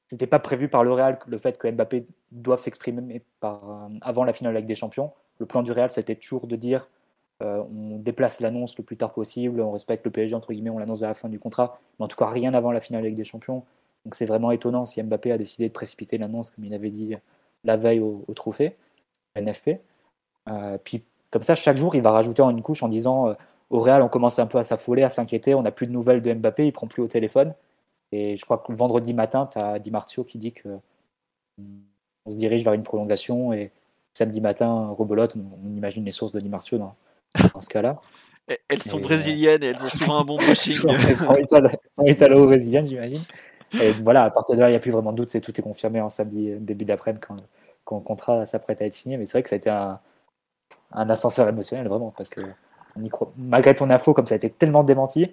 c'était 0.08 0.26
pas 0.26 0.40
prévu 0.40 0.68
par 0.68 0.82
le 0.82 0.92
Real 0.92 1.18
le 1.28 1.38
fait 1.38 1.56
que 1.56 1.70
Mbappé 1.70 2.04
doive 2.32 2.61
s'exprimer 2.61 3.22
avant 3.40 4.24
la 4.24 4.32
finale 4.32 4.54
avec 4.56 4.66
des 4.66 4.74
champions. 4.74 5.12
Le 5.38 5.46
plan 5.46 5.62
du 5.62 5.70
Real, 5.70 5.88
c'était 5.88 6.16
toujours 6.16 6.48
de 6.48 6.56
dire 6.56 6.88
on 7.40 7.96
déplace 7.96 8.40
l'annonce 8.40 8.76
le 8.76 8.84
plus 8.84 8.96
tard 8.96 9.12
possible, 9.14 9.61
on 9.61 9.70
respecte 9.70 10.04
le 10.04 10.11
PSG 10.11 10.34
entre 10.34 10.52
guillemets, 10.52 10.68
on 10.68 10.78
l'annonce 10.78 11.02
à 11.02 11.06
la 11.06 11.14
fin 11.14 11.28
du 11.28 11.38
contrat, 11.38 11.78
mais 11.98 12.04
en 12.04 12.08
tout 12.08 12.16
cas 12.16 12.28
rien 12.28 12.52
avant 12.52 12.72
la 12.72 12.80
finale 12.80 13.02
avec 13.02 13.14
des 13.14 13.24
champions. 13.24 13.64
Donc 14.04 14.14
c'est 14.14 14.26
vraiment 14.26 14.50
étonnant 14.50 14.84
si 14.84 15.02
Mbappé 15.02 15.32
a 15.32 15.38
décidé 15.38 15.68
de 15.68 15.72
précipiter 15.72 16.18
l'annonce 16.18 16.50
comme 16.50 16.64
il 16.64 16.74
avait 16.74 16.90
dit 16.90 17.14
la 17.64 17.76
veille 17.76 18.00
au, 18.00 18.24
trophée 18.34 18.76
NFP. 19.36 19.80
puis 20.84 21.04
comme 21.30 21.42
ça, 21.42 21.54
chaque 21.54 21.76
jour, 21.76 21.94
il 21.94 22.02
va 22.02 22.11
rajouter 22.11 22.42
en 22.42 22.50
une 22.50 22.62
couche 22.62 22.82
en 22.82 22.88
disant 22.88 23.34
au 23.70 23.78
Real, 23.78 24.02
on 24.02 24.08
commence 24.08 24.38
un 24.38 24.46
peu 24.46 24.58
à 24.58 24.64
s'affoler, 24.64 25.04
à 25.04 25.11
s'inquiéter. 25.11 25.54
On 25.54 25.62
n'a 25.62 25.70
plus 25.70 25.86
de 25.86 25.92
nouvelles 25.92 26.22
de 26.22 26.32
Mbappé, 26.32 26.66
il 26.66 26.72
prend 26.72 26.88
plus 26.88 27.02
au 27.02 27.06
téléphone. 27.06 27.54
Et 28.12 28.36
je 28.36 28.44
crois 28.44 28.58
que 28.58 28.72
le 28.72 28.76
vendredi 28.76 29.14
matin, 29.14 29.48
tu 29.50 29.58
as 29.58 29.78
Di 29.78 29.92
Marzio 29.92 30.24
qui 30.24 30.38
dit 30.38 30.52
que 30.52 30.68
on 32.26 32.30
se 32.30 32.36
dirige 32.36 32.64
vers 32.64 32.72
une 32.72 32.82
prolongation. 32.82 33.52
Et 33.52 33.70
samedi 34.12 34.40
matin, 34.40 34.88
Robolote, 34.88 35.36
on, 35.36 35.76
imagine 35.76 36.04
les 36.04 36.12
sources 36.12 36.32
de 36.32 36.40
Di 36.40 36.48
Marzio 36.48 36.78
dans, 36.78 36.96
ce 37.61 37.68
cas-là. 37.68 38.00
Elles 38.68 38.82
sont 38.82 38.98
brésiliennes 38.98 39.62
et 39.62 39.66
elles 39.66 39.82
ont 39.82 39.86
souvent 39.86 40.20
un 40.20 40.24
bon 40.24 40.36
brushing. 40.38 40.88
elles 40.88 41.16
sont, 41.16 42.04
italo-brésiliennes, 42.04 42.88
j'imagine. 42.88 43.22
Et 43.74 43.92
voilà, 43.92 44.24
à 44.24 44.30
partir 44.30 44.56
de 44.56 44.60
là, 44.60 44.68
il 44.68 44.72
n'y 44.72 44.76
a 44.76 44.80
plus 44.80 44.90
vraiment 44.90 45.12
de 45.12 45.16
doute, 45.18 45.28
c'est 45.28 45.40
tout 45.40 45.58
est 45.58 45.62
confirmé 45.62 46.00
en 46.00 46.10
samedi, 46.10 46.54
début 46.58 46.84
d'après-midi, 46.84 47.24
quand, 47.84 47.96
le 47.96 48.00
contrat 48.02 48.46
s'apprête 48.46 48.82
à 48.82 48.86
être 48.86 48.94
signé. 48.94 49.16
Mais 49.16 49.26
c'est 49.26 49.32
vrai 49.32 49.42
que 49.42 49.48
ça 49.48 49.56
a 49.56 49.58
été 49.58 49.70
un, 49.70 50.00
ascenseur 50.92 51.48
émotionnel, 51.48 51.88
vraiment, 51.88 52.10
parce 52.10 52.28
que 52.28 52.40
malgré 53.36 53.74
ton 53.74 53.90
info, 53.90 54.14
comme 54.14 54.26
ça 54.26 54.34
a 54.34 54.36
été 54.36 54.50
tellement 54.50 54.84
démenti, 54.84 55.32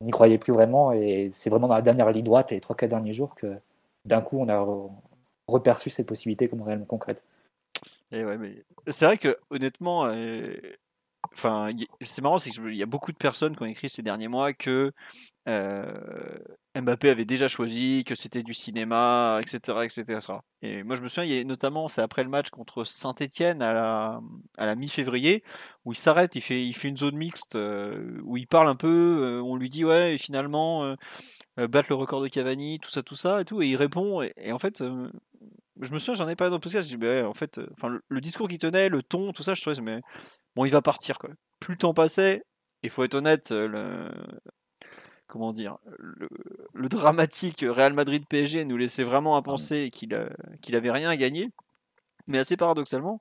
on 0.00 0.06
n'y 0.06 0.10
croyait 0.10 0.38
plus 0.38 0.52
vraiment. 0.52 0.92
Et 0.92 1.30
c'est 1.32 1.50
vraiment 1.50 1.68
dans 1.68 1.74
la 1.74 1.82
dernière 1.82 2.10
ligne 2.10 2.24
droite, 2.24 2.50
les 2.50 2.60
3-4 2.60 2.88
derniers 2.88 3.12
jours, 3.12 3.34
que 3.34 3.56
d'un 4.04 4.20
coup, 4.20 4.38
on 4.38 4.48
a 4.48 4.66
reperçu 5.48 5.90
cette 5.90 6.06
possibilité 6.06 6.48
comme 6.48 6.62
réellement 6.62 6.86
concrète. 6.86 7.22
Et 8.12 8.24
ouais, 8.24 8.38
mais 8.38 8.64
c'est 8.88 9.04
vrai 9.04 9.18
que 9.18 9.38
honnêtement, 9.50 10.06
euh, 10.06 10.54
enfin, 11.32 11.70
c'est 12.00 12.22
marrant, 12.22 12.38
c'est 12.38 12.50
qu'il 12.50 12.74
y 12.74 12.82
a 12.82 12.86
beaucoup 12.86 13.12
de 13.12 13.16
personnes 13.16 13.56
qui 13.56 13.62
ont 13.62 13.66
écrit 13.66 13.88
ces 13.88 14.02
derniers 14.02 14.28
mois 14.28 14.52
que 14.52 14.92
Mbappé 15.46 17.10
avait 17.10 17.24
déjà 17.24 17.48
choisi, 17.48 18.04
que 18.04 18.14
c'était 18.14 18.42
du 18.42 18.54
cinéma, 18.54 19.40
etc., 19.40 19.78
etc. 19.82 20.20
Et 20.62 20.82
moi, 20.84 20.94
je 20.94 21.02
me 21.02 21.08
souviens, 21.08 21.44
notamment, 21.44 21.88
c'est 21.88 22.00
après 22.00 22.22
le 22.22 22.28
match 22.28 22.50
contre 22.50 22.84
Saint-Etienne 22.84 23.60
à 23.60 24.20
la, 24.56 24.74
mi-février, 24.76 25.42
où 25.84 25.92
il 25.92 25.96
s'arrête, 25.96 26.36
il 26.36 26.42
fait, 26.42 26.70
une 26.84 26.96
zone 26.96 27.16
mixte, 27.16 27.56
euh, 27.56 28.20
où 28.24 28.36
il 28.36 28.46
parle 28.46 28.68
un 28.68 28.76
peu, 28.76 29.38
euh, 29.38 29.42
on 29.42 29.56
lui 29.56 29.68
dit, 29.68 29.84
ouais, 29.84 30.14
et 30.14 30.18
finalement, 30.18 30.94
battre 31.56 31.88
le 31.90 31.96
record 31.96 32.22
de 32.22 32.28
Cavani, 32.28 32.78
tout 32.78 32.90
ça, 32.90 33.02
tout 33.02 33.16
ça, 33.16 33.40
et 33.40 33.44
tout, 33.44 33.62
et 33.62 33.66
il 33.66 33.76
répond, 33.76 34.22
et, 34.22 34.52
en 34.52 34.58
fait, 34.58 34.78
je 34.78 35.92
me 35.92 35.98
souviens, 35.98 36.14
j'en 36.14 36.28
ai 36.28 36.36
parlé 36.36 36.50
dans 36.50 36.56
le 36.56 36.60
podcast, 36.60 36.88
je 36.88 36.96
dis, 36.96 37.00
bah, 37.00 37.28
en 37.28 37.34
fait, 37.34 37.60
le, 38.08 38.20
discours 38.20 38.48
qu'il 38.48 38.58
tenait, 38.58 38.88
le 38.88 39.02
ton, 39.02 39.32
tout 39.32 39.42
ça, 39.42 39.54
je 39.54 39.60
trouvais, 39.60 39.80
mais 39.80 40.00
bon, 40.54 40.64
il 40.66 40.70
va 40.70 40.82
partir, 40.82 41.18
quoi. 41.18 41.30
Plus 41.58 41.74
le 41.74 41.78
temps 41.78 41.94
passait, 41.94 42.42
il 42.82 42.90
faut 42.90 43.02
être 43.04 43.14
honnête, 43.14 43.50
le, 43.50 44.08
comment 45.30 45.52
dire, 45.52 45.78
le, 45.98 46.88
dramatique 46.88 47.64
Real 47.66 47.94
Madrid-PSG 47.94 48.64
nous 48.64 48.76
laissait 48.76 49.04
vraiment 49.04 49.36
à 49.36 49.42
penser 49.42 49.90
qu'il 49.90 50.28
qu'il 50.60 50.76
avait 50.76 50.90
rien 50.90 51.08
à 51.08 51.16
gagner. 51.16 51.50
Mais 52.26 52.38
assez 52.38 52.56
paradoxalement, 52.56 53.20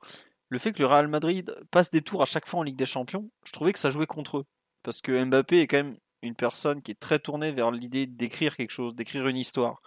le 0.50 0.58
fait 0.60 0.74
que 0.74 0.80
le 0.80 0.88
Real 0.88 1.08
Madrid 1.08 1.56
passe 1.72 1.92
des 1.92 2.02
tours 2.02 2.22
à 2.22 2.26
chaque 2.26 2.48
fois 2.48 2.60
en 2.60 2.64
Ligue 2.64 2.76
des 2.76 2.86
Champions, 2.86 3.30
je 3.46 3.52
trouvais 3.52 3.74
que 3.74 3.80
ça 3.80 3.92
jouait 3.92 4.08
contre 4.08 4.40
eux. 4.40 4.46
Parce 4.84 5.02
que 5.02 5.24
Mbappé 5.24 5.62
est 5.62 5.68
quand 5.68 5.78
même 5.78 5.98
une 6.22 6.36
personne 6.36 6.82
qui 6.82 6.92
est 6.92 7.00
très 7.00 7.20
tournée 7.20 7.52
vers 7.52 7.72
l'idée 7.72 8.08
d'écrire 8.08 8.58
quelque 8.58 8.72
chose, 8.72 8.96
d'écrire 8.96 9.28
une 9.28 9.38
histoire. 9.38 9.82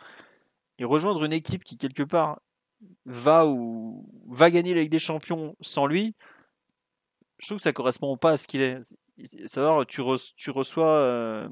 Et 0.78 0.84
rejoindre 0.84 1.24
une 1.24 1.32
équipe 1.32 1.64
qui, 1.64 1.76
quelque 1.76 2.02
part, 2.02 2.40
va 3.04 3.46
ou 3.46 4.08
va 4.28 4.50
gagner 4.50 4.74
la 4.74 4.80
Ligue 4.80 4.90
des 4.90 4.98
Champions 4.98 5.56
sans 5.60 5.86
lui, 5.86 6.14
je 7.42 7.48
trouve 7.48 7.58
que 7.58 7.62
ça 7.62 7.72
correspond 7.72 8.16
pas 8.16 8.32
à 8.32 8.36
ce 8.36 8.46
qu'il 8.46 8.62
est. 8.62 8.80
Savoir, 9.46 9.86
tu, 9.86 10.02
tu 10.36 10.50
reçois. 10.50 11.48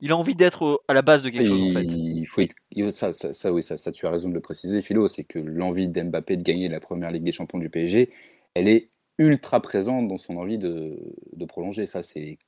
Il 0.00 0.10
a 0.10 0.16
envie 0.16 0.34
d'être 0.34 0.82
à 0.88 0.94
la 0.94 1.02
base 1.02 1.22
de 1.22 1.30
quelque 1.30 1.46
chose, 1.46 1.62
en 1.62 1.72
fait. 1.72 1.84
Il 1.84 2.26
faut 2.26 2.42
ça, 2.90 3.12
ça, 3.12 3.52
oui, 3.52 3.62
ça, 3.62 3.76
ça, 3.76 3.92
tu 3.92 4.04
as 4.06 4.10
raison 4.10 4.28
de 4.28 4.34
le 4.34 4.40
préciser, 4.40 4.82
Philo, 4.82 5.06
c'est 5.06 5.22
que 5.22 5.38
l'envie 5.38 5.86
d'Mbappé 5.86 6.36
de 6.36 6.42
gagner 6.42 6.68
la 6.68 6.80
première 6.80 7.12
Ligue 7.12 7.22
des 7.22 7.30
Champions 7.30 7.58
du 7.58 7.70
PSG, 7.70 8.10
elle 8.54 8.66
est 8.66 8.90
ultra 9.18 9.62
présente 9.62 10.08
dans 10.08 10.18
son 10.18 10.38
envie 10.38 10.58
de, 10.58 10.98
de 11.32 11.44
prolonger. 11.44 11.86
Ça, 11.86 12.02
c'est. 12.02 12.38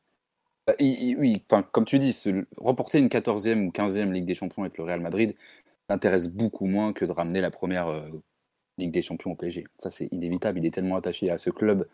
Bah, 0.67 0.75
oui, 0.81 1.45
comme 1.71 1.85
tu 1.85 2.01
dis, 2.01 2.19
reporter 2.57 2.99
une 2.99 3.09
14e 3.09 3.67
ou 3.67 3.71
15e 3.71 4.11
Ligue 4.11 4.25
des 4.25 4.35
Champions 4.35 4.63
avec 4.65 4.77
le 4.77 4.85
Real 4.85 5.01
Madrid 5.01 5.37
l'intéresse 5.89 6.29
beaucoup 6.29 6.67
moins 6.67 6.93
que 6.93 7.05
de 7.05 7.13
ramener 7.13 7.41
la 7.41 7.51
première 7.51 8.05
Ligue 8.79 8.91
des 8.91 9.03
Champions 9.03 9.33
au 9.33 9.37
PSG. 9.37 9.65
Ça, 9.77 9.91
c'est 9.91 10.09
inévitable. 10.13 10.59
Il 10.59 10.67
est 10.67 10.75
tellement 10.75 10.97
attaché 10.97 11.31
à 11.31 11.39
ce 11.39 11.51
club, 11.51 11.87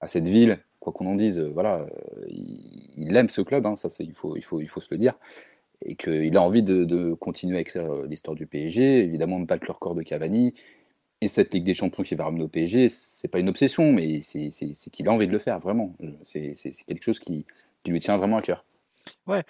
à 0.00 0.08
cette 0.08 0.26
ville, 0.26 0.58
qu'on 0.92 1.06
en 1.06 1.14
dise. 1.14 1.38
Euh, 1.38 1.50
voilà, 1.52 1.80
euh, 1.80 2.26
il, 2.96 3.14
aime 3.16 3.28
ce 3.28 3.40
club. 3.40 3.66
Hein, 3.66 3.76
ça, 3.76 3.88
il 4.00 4.12
faut, 4.12 4.36
il 4.36 4.42
faut, 4.42 4.60
il 4.60 4.68
faut 4.68 4.80
se 4.80 4.88
le 4.90 4.98
dire. 4.98 5.14
Et 5.84 5.94
qu'il 5.94 6.36
a 6.36 6.42
envie 6.42 6.62
de, 6.62 7.14
continuer 7.14 7.58
à 7.58 7.60
écrire 7.60 7.90
euh, 7.90 8.06
l'histoire 8.06 8.34
du 8.34 8.46
PSG. 8.46 9.04
Évidemment, 9.04 9.40
de 9.40 9.46
battre 9.46 9.66
le 9.66 9.72
record 9.72 9.94
de 9.94 10.02
Cavani. 10.02 10.54
Et 11.20 11.28
cette 11.28 11.52
Ligue 11.52 11.64
des 11.64 11.74
Champions 11.74 12.04
qui 12.04 12.14
va 12.14 12.24
ramener 12.24 12.44
au 12.44 12.48
PSG, 12.48 12.88
c'est 12.88 13.26
pas 13.26 13.40
une 13.40 13.48
obsession, 13.48 13.92
mais 13.92 14.20
c'est 14.20 14.50
qu'il 14.92 15.08
a 15.08 15.12
envie 15.12 15.26
de 15.26 15.32
le 15.32 15.40
faire, 15.40 15.58
vraiment. 15.58 15.96
C'est 16.22 16.52
quelque 16.86 17.02
chose 17.02 17.18
qui, 17.18 17.44
lui 17.88 17.98
tient 17.98 18.16
vraiment 18.16 18.36
à 18.36 18.42
cœur. 18.42 18.64
Ouais. 19.26 19.42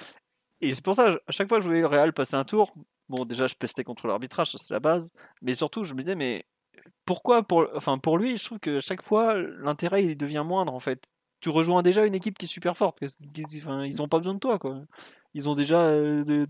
Et 0.62 0.72
c'est 0.72 0.82
pour 0.82 0.94
ça, 0.94 1.18
à 1.26 1.30
chaque 1.30 1.48
fois 1.48 1.58
que 1.58 1.64
je 1.64 1.68
voyais 1.68 1.82
le 1.82 1.86
Real 1.88 2.14
passer 2.14 2.36
un 2.36 2.44
tour, 2.44 2.72
bon, 3.10 3.26
déjà, 3.26 3.48
je 3.48 3.54
pestais 3.54 3.84
contre 3.84 4.06
l'arbitrage, 4.06 4.52
c'est 4.56 4.70
la 4.70 4.80
base. 4.80 5.10
Mais 5.42 5.52
surtout, 5.52 5.84
je 5.84 5.92
me 5.92 6.00
disais, 6.00 6.14
mais 6.14 6.46
pourquoi 7.08 7.42
pour, 7.42 7.66
enfin, 7.74 7.96
pour 7.98 8.18
lui, 8.18 8.36
je 8.36 8.44
trouve 8.44 8.58
que 8.60 8.80
chaque 8.80 9.02
fois, 9.02 9.34
l'intérêt 9.34 10.04
il 10.04 10.16
devient 10.16 10.44
moindre 10.46 10.74
en 10.74 10.80
fait. 10.80 11.10
Tu 11.40 11.50
rejoins 11.50 11.82
déjà 11.82 12.04
une 12.04 12.14
équipe 12.14 12.36
qui 12.36 12.46
est 12.46 12.48
super 12.48 12.76
forte. 12.76 12.98
Enfin, 13.58 13.84
ils 13.84 13.96
n'ont 13.96 14.08
pas 14.08 14.18
besoin 14.18 14.34
de 14.34 14.40
toi. 14.40 14.58
Quoi. 14.58 14.82
Ils 15.34 15.48
ont 15.48 15.54
déjà 15.54 15.80
euh, 15.82 16.46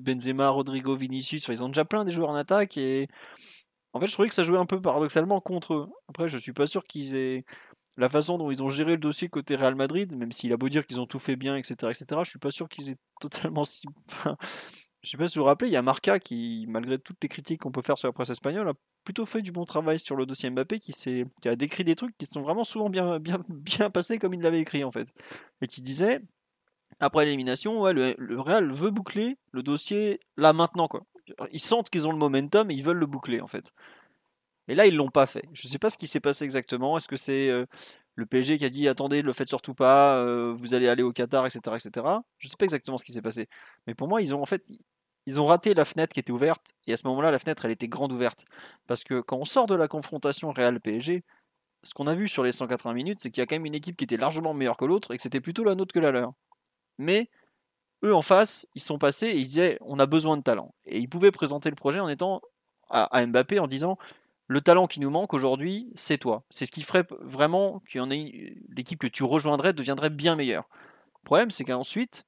Benzema, 0.00 0.48
Rodrigo, 0.48 0.96
Vinicius. 0.96 1.48
ils 1.48 1.62
ont 1.62 1.68
déjà 1.68 1.84
plein 1.84 2.04
des 2.04 2.12
joueurs 2.12 2.30
en 2.30 2.34
attaque. 2.34 2.76
Et 2.76 3.08
en 3.92 4.00
fait, 4.00 4.06
je 4.06 4.12
trouvais 4.12 4.28
que 4.28 4.34
ça 4.34 4.42
jouait 4.42 4.58
un 4.58 4.66
peu 4.66 4.80
paradoxalement 4.80 5.40
contre 5.40 5.74
eux. 5.74 5.88
Après, 6.08 6.28
je 6.28 6.38
suis 6.38 6.52
pas 6.52 6.66
sûr 6.66 6.84
qu'ils 6.84 7.14
aient 7.14 7.44
la 7.96 8.08
façon 8.08 8.38
dont 8.38 8.50
ils 8.50 8.62
ont 8.62 8.68
géré 8.68 8.92
le 8.92 8.98
dossier 8.98 9.28
côté 9.28 9.56
Real 9.56 9.74
Madrid, 9.74 10.14
même 10.14 10.32
s'il 10.32 10.52
a 10.52 10.56
beau 10.56 10.68
dire 10.68 10.86
qu'ils 10.86 11.00
ont 11.00 11.06
tout 11.06 11.18
fait 11.18 11.36
bien, 11.36 11.56
etc., 11.56 11.74
etc. 11.90 12.20
Je 12.24 12.30
suis 12.30 12.38
pas 12.38 12.50
sûr 12.50 12.68
qu'ils 12.68 12.90
aient 12.90 12.98
totalement 13.20 13.64
si. 13.64 13.86
je 15.06 15.12
sais 15.12 15.16
pas 15.16 15.28
si 15.28 15.38
vous 15.38 15.44
vous 15.44 15.46
rappelez, 15.46 15.70
il 15.70 15.72
y 15.72 15.76
a 15.76 15.82
Marca 15.82 16.18
qui, 16.18 16.66
malgré 16.68 16.98
toutes 16.98 17.18
les 17.22 17.28
critiques 17.28 17.60
qu'on 17.60 17.70
peut 17.70 17.80
faire 17.80 17.96
sur 17.96 18.08
la 18.08 18.12
presse 18.12 18.30
espagnole, 18.30 18.68
a 18.68 18.72
plutôt 19.04 19.24
fait 19.24 19.40
du 19.40 19.52
bon 19.52 19.64
travail 19.64 20.00
sur 20.00 20.16
le 20.16 20.26
dossier 20.26 20.50
Mbappé, 20.50 20.80
qui, 20.80 20.92
qui 20.92 21.48
a 21.48 21.54
décrit 21.54 21.84
des 21.84 21.94
trucs 21.94 22.18
qui 22.18 22.26
sont 22.26 22.42
vraiment 22.42 22.64
souvent 22.64 22.90
bien, 22.90 23.20
bien, 23.20 23.40
bien 23.48 23.88
passés 23.88 24.18
comme 24.18 24.34
il 24.34 24.40
l'avait 24.40 24.58
écrit 24.58 24.82
en 24.82 24.90
fait. 24.90 25.06
Et 25.62 25.68
qui 25.68 25.80
disait, 25.80 26.20
après 26.98 27.24
l'élimination, 27.24 27.80
ouais, 27.82 27.92
le, 27.92 28.40
Real 28.40 28.72
veut 28.72 28.90
boucler 28.90 29.38
le 29.52 29.62
dossier 29.62 30.18
là 30.36 30.52
maintenant. 30.52 30.88
quoi. 30.88 31.04
Ils 31.52 31.60
sentent 31.60 31.88
qu'ils 31.88 32.08
ont 32.08 32.12
le 32.12 32.18
momentum 32.18 32.68
et 32.72 32.74
ils 32.74 32.82
veulent 32.82 32.98
le 32.98 33.06
boucler 33.06 33.40
en 33.40 33.46
fait. 33.46 33.72
Et 34.66 34.74
là, 34.74 34.86
ils 34.86 34.96
l'ont 34.96 35.10
pas 35.10 35.26
fait. 35.26 35.44
Je 35.52 35.68
sais 35.68 35.78
pas 35.78 35.88
ce 35.88 35.98
qui 35.98 36.08
s'est 36.08 36.18
passé 36.18 36.44
exactement. 36.44 36.96
Est-ce 36.96 37.06
que 37.06 37.14
c'est 37.14 37.48
euh, 37.48 37.64
le 38.16 38.26
PSG 38.26 38.58
qui 38.58 38.64
a 38.64 38.70
dit 38.70 38.88
attendez, 38.88 39.22
le 39.22 39.32
faites 39.32 39.48
surtout 39.48 39.74
pas, 39.74 40.18
euh, 40.18 40.52
vous 40.52 40.74
allez 40.74 40.88
aller 40.88 41.04
au 41.04 41.12
Qatar, 41.12 41.46
etc., 41.46 41.60
etc. 41.76 42.06
Je 42.38 42.48
sais 42.48 42.56
pas 42.58 42.64
exactement 42.64 42.98
ce 42.98 43.04
qui 43.04 43.12
s'est 43.12 43.22
passé. 43.22 43.48
Mais 43.86 43.94
pour 43.94 44.08
moi, 44.08 44.20
ils 44.20 44.34
ont 44.34 44.42
en 44.42 44.46
fait, 44.46 44.72
ils 45.26 45.40
ont 45.40 45.46
raté 45.46 45.74
la 45.74 45.84
fenêtre 45.84 46.14
qui 46.14 46.20
était 46.20 46.32
ouverte, 46.32 46.72
et 46.86 46.92
à 46.92 46.96
ce 46.96 47.06
moment-là, 47.08 47.30
la 47.30 47.38
fenêtre, 47.38 47.64
elle 47.64 47.72
était 47.72 47.88
grande 47.88 48.12
ouverte. 48.12 48.44
Parce 48.86 49.04
que 49.04 49.20
quand 49.20 49.36
on 49.38 49.44
sort 49.44 49.66
de 49.66 49.74
la 49.74 49.88
confrontation 49.88 50.50
Real-PSG, 50.50 51.24
ce 51.82 51.94
qu'on 51.94 52.06
a 52.06 52.14
vu 52.14 52.28
sur 52.28 52.42
les 52.42 52.52
180 52.52 52.92
minutes, 52.94 53.20
c'est 53.20 53.30
qu'il 53.30 53.40
y 53.40 53.42
a 53.42 53.46
quand 53.46 53.56
même 53.56 53.66
une 53.66 53.74
équipe 53.74 53.96
qui 53.96 54.04
était 54.04 54.16
largement 54.16 54.54
meilleure 54.54 54.76
que 54.76 54.84
l'autre, 54.84 55.12
et 55.12 55.16
que 55.16 55.22
c'était 55.22 55.40
plutôt 55.40 55.64
la 55.64 55.74
nôtre 55.74 55.92
que 55.92 56.00
la 56.00 56.10
leur. 56.12 56.32
Mais 56.98 57.28
eux, 58.04 58.14
en 58.14 58.22
face, 58.22 58.66
ils 58.74 58.82
sont 58.82 58.98
passés 58.98 59.28
et 59.28 59.36
ils 59.36 59.44
disaient 59.44 59.78
on 59.80 59.98
a 59.98 60.06
besoin 60.06 60.36
de 60.36 60.42
talent. 60.42 60.74
Et 60.84 60.98
ils 60.98 61.08
pouvaient 61.08 61.30
présenter 61.30 61.70
le 61.70 61.76
projet 61.76 62.00
en 62.00 62.08
étant 62.08 62.40
à, 62.88 63.24
Mbappé 63.26 63.58
en 63.58 63.66
disant 63.66 63.98
le 64.48 64.60
talent 64.60 64.86
qui 64.86 65.00
nous 65.00 65.10
manque 65.10 65.34
aujourd'hui, 65.34 65.90
c'est 65.96 66.18
toi. 66.18 66.44
C'est 66.50 66.66
ce 66.66 66.72
qui 66.72 66.82
ferait 66.82 67.04
vraiment 67.20 67.82
ait 67.94 68.56
l'équipe 68.68 68.98
que 69.00 69.08
tu 69.08 69.24
rejoindrais 69.24 69.72
deviendrait 69.72 70.10
bien 70.10 70.36
meilleure. 70.36 70.68
Le 71.22 71.24
problème, 71.24 71.50
c'est 71.50 71.64
qu'ensuite, 71.64 72.26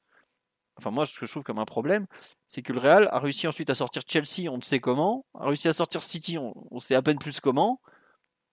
enfin 0.78 0.90
moi 0.90 1.06
ce 1.06 1.18
que 1.18 1.26
je 1.26 1.30
trouve 1.32 1.42
comme 1.44 1.58
un 1.58 1.64
problème, 1.64 2.06
c'est 2.48 2.62
que 2.62 2.72
le 2.72 2.80
Real 2.80 3.08
a 3.12 3.18
réussi 3.18 3.46
ensuite 3.46 3.70
à 3.70 3.74
sortir 3.74 4.02
Chelsea, 4.06 4.50
on 4.50 4.56
ne 4.56 4.62
sait 4.62 4.80
comment, 4.80 5.26
a 5.34 5.46
réussi 5.46 5.68
à 5.68 5.72
sortir 5.72 6.02
City, 6.02 6.38
on, 6.38 6.80
sait 6.80 6.94
à 6.94 7.02
peine 7.02 7.18
plus 7.18 7.40
comment, 7.40 7.80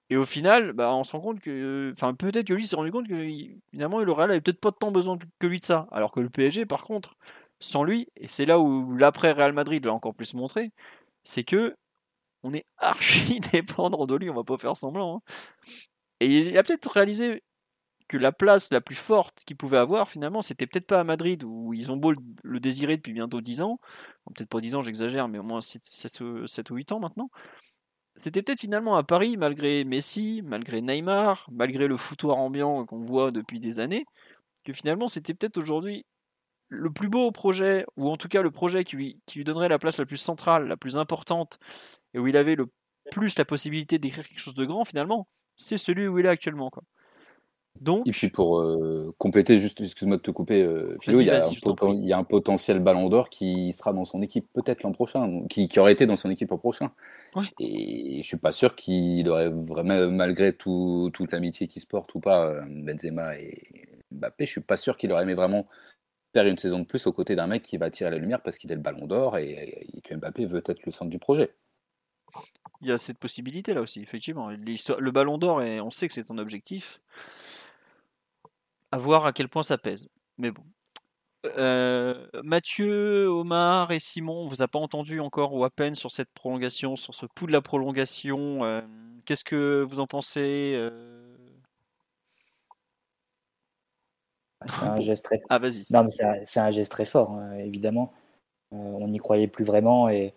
et 0.09 0.17
au 0.17 0.25
final, 0.25 0.73
bah, 0.73 0.93
on 0.93 1.03
se 1.03 1.13
rend 1.13 1.21
compte 1.21 1.39
que, 1.39 1.91
enfin 1.93 2.13
peut-être 2.13 2.47
que 2.47 2.53
lui 2.53 2.67
s'est 2.67 2.75
rendu 2.75 2.91
compte 2.91 3.07
que 3.07 3.27
finalement 3.71 3.99
le 3.99 4.11
Real 4.11 4.31
avait 4.31 4.41
peut-être 4.41 4.59
pas 4.59 4.71
tant 4.71 4.91
besoin 4.91 5.17
que 5.39 5.47
lui 5.47 5.59
de 5.59 5.65
ça, 5.65 5.87
alors 5.91 6.11
que 6.11 6.19
le 6.19 6.29
PSG 6.29 6.65
par 6.65 6.83
contre, 6.83 7.15
sans 7.59 7.83
lui, 7.83 8.07
et 8.17 8.27
c'est 8.27 8.45
là 8.45 8.59
où 8.59 8.95
l'après 8.95 9.31
Real 9.31 9.53
Madrid 9.53 9.85
l'a 9.85 9.93
encore 9.93 10.15
plus 10.15 10.33
montré, 10.33 10.71
c'est 11.23 11.43
que 11.43 11.75
on 12.43 12.53
est 12.53 12.65
archi 12.77 13.39
dépendant 13.51 14.05
de 14.05 14.15
lui, 14.15 14.29
on 14.29 14.35
va 14.35 14.43
pas 14.43 14.57
faire 14.57 14.77
semblant. 14.77 15.17
Hein. 15.17 15.33
Et 16.21 16.39
il 16.39 16.57
a 16.57 16.63
peut-être 16.63 16.89
réalisé 16.91 17.43
que 18.07 18.17
la 18.17 18.31
place 18.31 18.71
la 18.71 18.81
plus 18.81 18.95
forte 18.95 19.43
qu'ils 19.45 19.57
pouvaient 19.57 19.77
avoir, 19.77 20.09
finalement, 20.09 20.41
c'était 20.41 20.67
peut-être 20.67 20.87
pas 20.87 20.99
à 20.99 21.03
Madrid, 21.03 21.43
où 21.43 21.73
ils 21.73 21.91
ont 21.91 21.97
beau 21.97 22.13
le, 22.43 22.59
désirer 22.59 22.97
depuis 22.97 23.13
bientôt 23.13 23.41
10 23.41 23.61
ans, 23.61 23.79
peut-être 24.35 24.49
pas 24.49 24.61
10 24.61 24.75
ans, 24.75 24.81
j'exagère, 24.83 25.27
mais 25.27 25.39
au 25.39 25.43
moins 25.43 25.61
7, 25.61 25.83
7, 25.83 26.69
ou 26.69 26.75
8 26.75 26.91
ans 26.91 26.99
maintenant. 26.99 27.29
C'était 28.15 28.41
peut-être 28.41 28.61
finalement 28.61 28.95
à 28.95 29.03
Paris, 29.03 29.37
malgré 29.37 29.83
Messi, 29.83 30.41
malgré 30.43 30.81
Neymar, 30.81 31.47
malgré 31.51 31.87
le 31.87 31.97
foutoir 31.97 32.37
ambiant 32.37 32.85
qu'on 32.85 33.01
voit 33.01 33.31
depuis 33.31 33.59
des 33.59 33.79
années, 33.79 34.05
que 34.63 34.71
finalement 34.71 35.07
c'était 35.09 35.33
peut-être 35.33 35.57
aujourd'hui 35.57 36.05
le 36.69 36.91
plus 36.91 37.09
beau 37.09 37.31
projet, 37.31 37.85
ou 37.97 38.09
en 38.09 38.17
tout 38.17 38.29
cas 38.29 38.41
le 38.41 38.51
projet 38.51 38.83
qui 38.83 38.95
lui, 38.95 39.43
donnerait 39.43 39.69
la 39.69 39.79
place 39.79 39.99
la 39.99 40.05
plus 40.05 40.17
centrale, 40.17 40.67
la 40.67 40.77
plus 40.77 40.97
importante, 40.97 41.59
et 42.13 42.19
où 42.19 42.27
il 42.27 42.37
avait 42.37 42.55
le 42.55 42.67
plus 43.11 43.37
la 43.37 43.45
possibilité 43.45 43.99
d'écrire 43.99 44.27
quelque 44.27 44.39
chose 44.39 44.55
de 44.55 44.65
grand 44.65 44.85
finalement, 44.85 45.27
c'est 45.57 45.77
celui 45.77 46.07
où 46.07 46.17
il 46.19 46.25
est 46.25 46.29
actuellement. 46.29 46.71
Donc, 47.81 48.07
et 48.07 48.11
puis 48.11 48.29
pour 48.29 48.59
euh, 48.59 49.13
compléter, 49.17 49.59
juste, 49.59 49.81
excuse-moi 49.81 50.17
de 50.17 50.21
te 50.21 50.31
couper, 50.31 50.63
euh, 50.63 50.95
Philo, 51.01 51.19
il 51.19 51.27
y, 51.27 52.13
a 52.13 52.17
un 52.17 52.23
potentiel 52.23 52.79
ballon 52.79 53.09
d'or 53.09 53.29
qui 53.29 53.73
sera 53.73 53.91
dans 53.91 54.05
son 54.05 54.21
équipe 54.21 54.47
peut-être 54.53 54.83
l'an 54.83 54.93
prochain, 54.93 55.45
qui, 55.49 55.67
qui, 55.67 55.79
aurait 55.79 55.91
été 55.91 56.05
dans 56.05 56.15
son 56.15 56.29
équipe 56.29 56.51
l'an 56.51 56.57
prochain. 56.57 56.91
Et 57.59 58.21
je 58.21 58.27
suis 58.27 58.37
pas 58.37 58.53
sûr 58.53 58.75
qu'il 58.75 59.27
aurait 59.27 59.49
vraiment, 59.49 60.09
malgré 60.09 60.53
tout, 60.53 61.09
toute 61.13 61.33
l'amitié 61.33 61.67
qui 61.67 61.81
se 61.81 61.85
porte 61.85 62.15
ou 62.15 62.21
pas, 62.21 62.45
euh, 62.45 62.61
Benzema 62.65 63.37
et 63.37 63.61
Mbappé, 64.11 64.45
je 64.45 64.51
suis 64.51 64.61
pas 64.61 64.77
sûr 64.77 64.95
qu'il 64.95 65.11
aurait 65.11 65.23
aimé 65.23 65.33
vraiment 65.33 65.67
faire 66.33 66.47
une 66.47 66.57
saison 66.57 66.79
de 66.79 66.85
plus 66.85 67.05
aux 67.07 67.13
côtés 67.13 67.35
d'un 67.35 67.47
mec 67.47 67.61
qui 67.61 67.75
va 67.75 67.89
tirer 67.89 68.09
la 68.09 68.17
lumière 68.17 68.41
parce 68.41 68.57
qu'il 68.57 68.71
est 68.71 68.75
le 68.75 68.81
ballon 68.81 69.05
d'or 69.05 69.37
et, 69.37 69.89
et 69.93 70.01
que 70.01 70.15
Mbappé 70.15 70.45
veut 70.45 70.63
être 70.65 70.85
le 70.85 70.91
centre 70.91 71.11
du 71.11 71.19
projet. 71.19 71.51
Il 72.81 72.87
y 72.87 72.91
a 72.91 72.97
cette 72.97 73.17
possibilité 73.17 73.73
là 73.73 73.81
aussi, 73.81 74.01
effectivement. 74.01 74.49
Le 74.49 75.11
ballon 75.11 75.37
d'or, 75.37 75.57
on 75.57 75.89
sait 75.89 76.07
que 76.07 76.13
c'est 76.13 76.31
un 76.31 76.37
objectif 76.37 77.01
à 78.91 78.97
voir 78.97 79.25
à 79.25 79.33
quel 79.33 79.49
point 79.49 79.63
ça 79.63 79.77
pèse. 79.77 80.07
Mais 80.37 80.51
bon. 80.51 80.63
Euh, 81.57 82.27
Mathieu, 82.43 83.27
Omar 83.27 83.91
et 83.91 83.99
Simon, 83.99 84.41
on 84.41 84.47
vous 84.47 84.61
a 84.63 84.67
pas 84.67 84.79
entendu 84.79 85.19
encore 85.19 85.53
ou 85.53 85.63
à 85.63 85.69
peine 85.69 85.93
sur 85.93 86.11
cette 86.11 86.29
prolongation, 86.33 86.95
sur 86.95 87.13
ce 87.13 87.25
pouls 87.27 87.47
de 87.47 87.51
la 87.51 87.61
prolongation. 87.61 88.63
Euh, 88.63 88.81
qu'est-ce 89.25 89.43
que 89.43 89.83
vous 89.83 89.99
en 89.99 90.07
pensez 90.07 90.73
euh? 90.75 91.35
C'est 94.67 94.85
un 94.85 94.99
geste 94.99 95.25
très. 95.25 95.41
Ah 95.49 95.59
vas-y. 95.59 95.85
Non 95.91 96.03
mais 96.03 96.43
c'est 96.45 96.59
un, 96.59 96.71
geste 96.71 96.91
très 96.91 97.05
fort, 97.05 97.31
hein, 97.31 97.53
évidemment. 97.59 98.11
on 98.71 99.07
n'y 99.07 99.19
croyait 99.19 99.47
plus 99.47 99.65
vraiment 99.65 100.09
et 100.09 100.33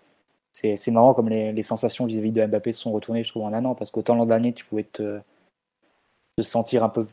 c'est 0.52 0.90
marrant 0.90 1.14
comme 1.14 1.28
les, 1.28 1.62
sensations 1.62 2.06
vis-à-vis 2.06 2.32
de 2.32 2.44
Mbappé 2.44 2.72
se 2.72 2.80
sont 2.80 2.92
retournées, 2.92 3.22
je 3.22 3.30
trouve, 3.30 3.44
en 3.44 3.52
un 3.52 3.64
an, 3.64 3.74
parce 3.74 3.90
qu'autant 3.90 4.14
l'an 4.14 4.26
dernier, 4.26 4.52
tu 4.52 4.64
pouvais 4.64 4.84
te, 4.84 5.20
te 6.36 6.42
sentir 6.42 6.82
un 6.82 6.88
peu 6.88 7.06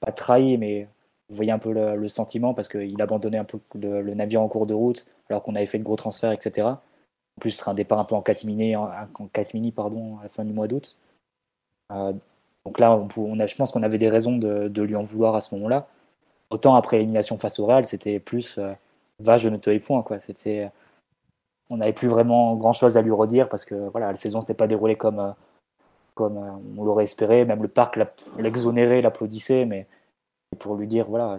pas 0.00 0.12
trahi, 0.12 0.56
mais 0.58 0.88
vous 1.28 1.36
voyez 1.36 1.52
un 1.52 1.58
peu 1.58 1.72
le, 1.72 2.08
sentiment 2.08 2.54
parce 2.54 2.68
qu'il 2.68 3.00
abandonnait 3.02 3.38
un 3.38 3.44
peu 3.44 3.58
le, 3.74 4.14
navire 4.14 4.42
en 4.42 4.48
cours 4.48 4.66
de 4.66 4.74
route 4.74 5.04
alors 5.28 5.42
qu'on 5.42 5.54
avait 5.54 5.66
fait 5.66 5.78
de 5.78 5.84
gros 5.84 5.96
transferts, 5.96 6.32
etc. 6.32 6.66
En 6.68 7.40
plus, 7.40 7.50
ce 7.50 7.58
sera 7.58 7.72
un 7.72 7.74
départ 7.74 7.98
un 7.98 8.04
peu 8.04 8.14
en 8.14 8.22
catimini, 8.22 8.76
en, 8.76 8.84
en 8.84 9.28
pardon, 9.74 10.18
à 10.18 10.24
la 10.24 10.28
fin 10.28 10.44
du 10.44 10.52
mois 10.52 10.66
d'août. 10.66 10.96
Euh, 11.92 12.12
donc 12.64 12.78
là, 12.78 12.98
on, 13.16 13.40
a, 13.40 13.46
je 13.46 13.56
pense 13.56 13.72
qu'on 13.72 13.82
avait 13.82 13.98
des 13.98 14.08
raisons 14.08 14.36
de, 14.36 14.82
lui 14.82 14.96
en 14.96 15.02
vouloir 15.02 15.34
à 15.34 15.40
ce 15.40 15.54
moment-là. 15.54 15.86
Autant 16.50 16.74
après 16.74 16.96
l'élimination 16.96 17.36
face 17.36 17.58
au 17.58 17.66
Real, 17.66 17.86
c'était 17.86 18.18
plus 18.20 18.58
euh, 18.58 18.72
va, 19.20 19.36
je 19.38 19.48
ne 19.48 19.56
te 19.56 19.76
point. 19.78 20.02
Quoi. 20.02 20.18
C'était, 20.18 20.70
on 21.70 21.78
n'avait 21.78 21.92
plus 21.92 22.08
vraiment 22.08 22.56
grand-chose 22.56 22.96
à 22.96 23.02
lui 23.02 23.10
redire 23.10 23.48
parce 23.48 23.64
que 23.64 23.74
voilà, 23.74 24.08
la 24.10 24.16
saison 24.16 24.40
s'était 24.40 24.54
pas 24.54 24.66
déroulée 24.66 24.96
comme, 24.96 25.20
euh, 25.20 25.30
comme 26.18 26.38
euh, 26.38 26.50
on 26.76 26.84
l'aurait 26.84 27.04
espéré. 27.04 27.44
Même 27.44 27.62
le 27.62 27.68
parc 27.68 27.96
l'exonérait, 28.38 29.00
l'applaudissait, 29.00 29.64
mais 29.64 29.86
pour 30.58 30.74
lui 30.74 30.88
dire, 30.88 31.06
voilà, 31.08 31.38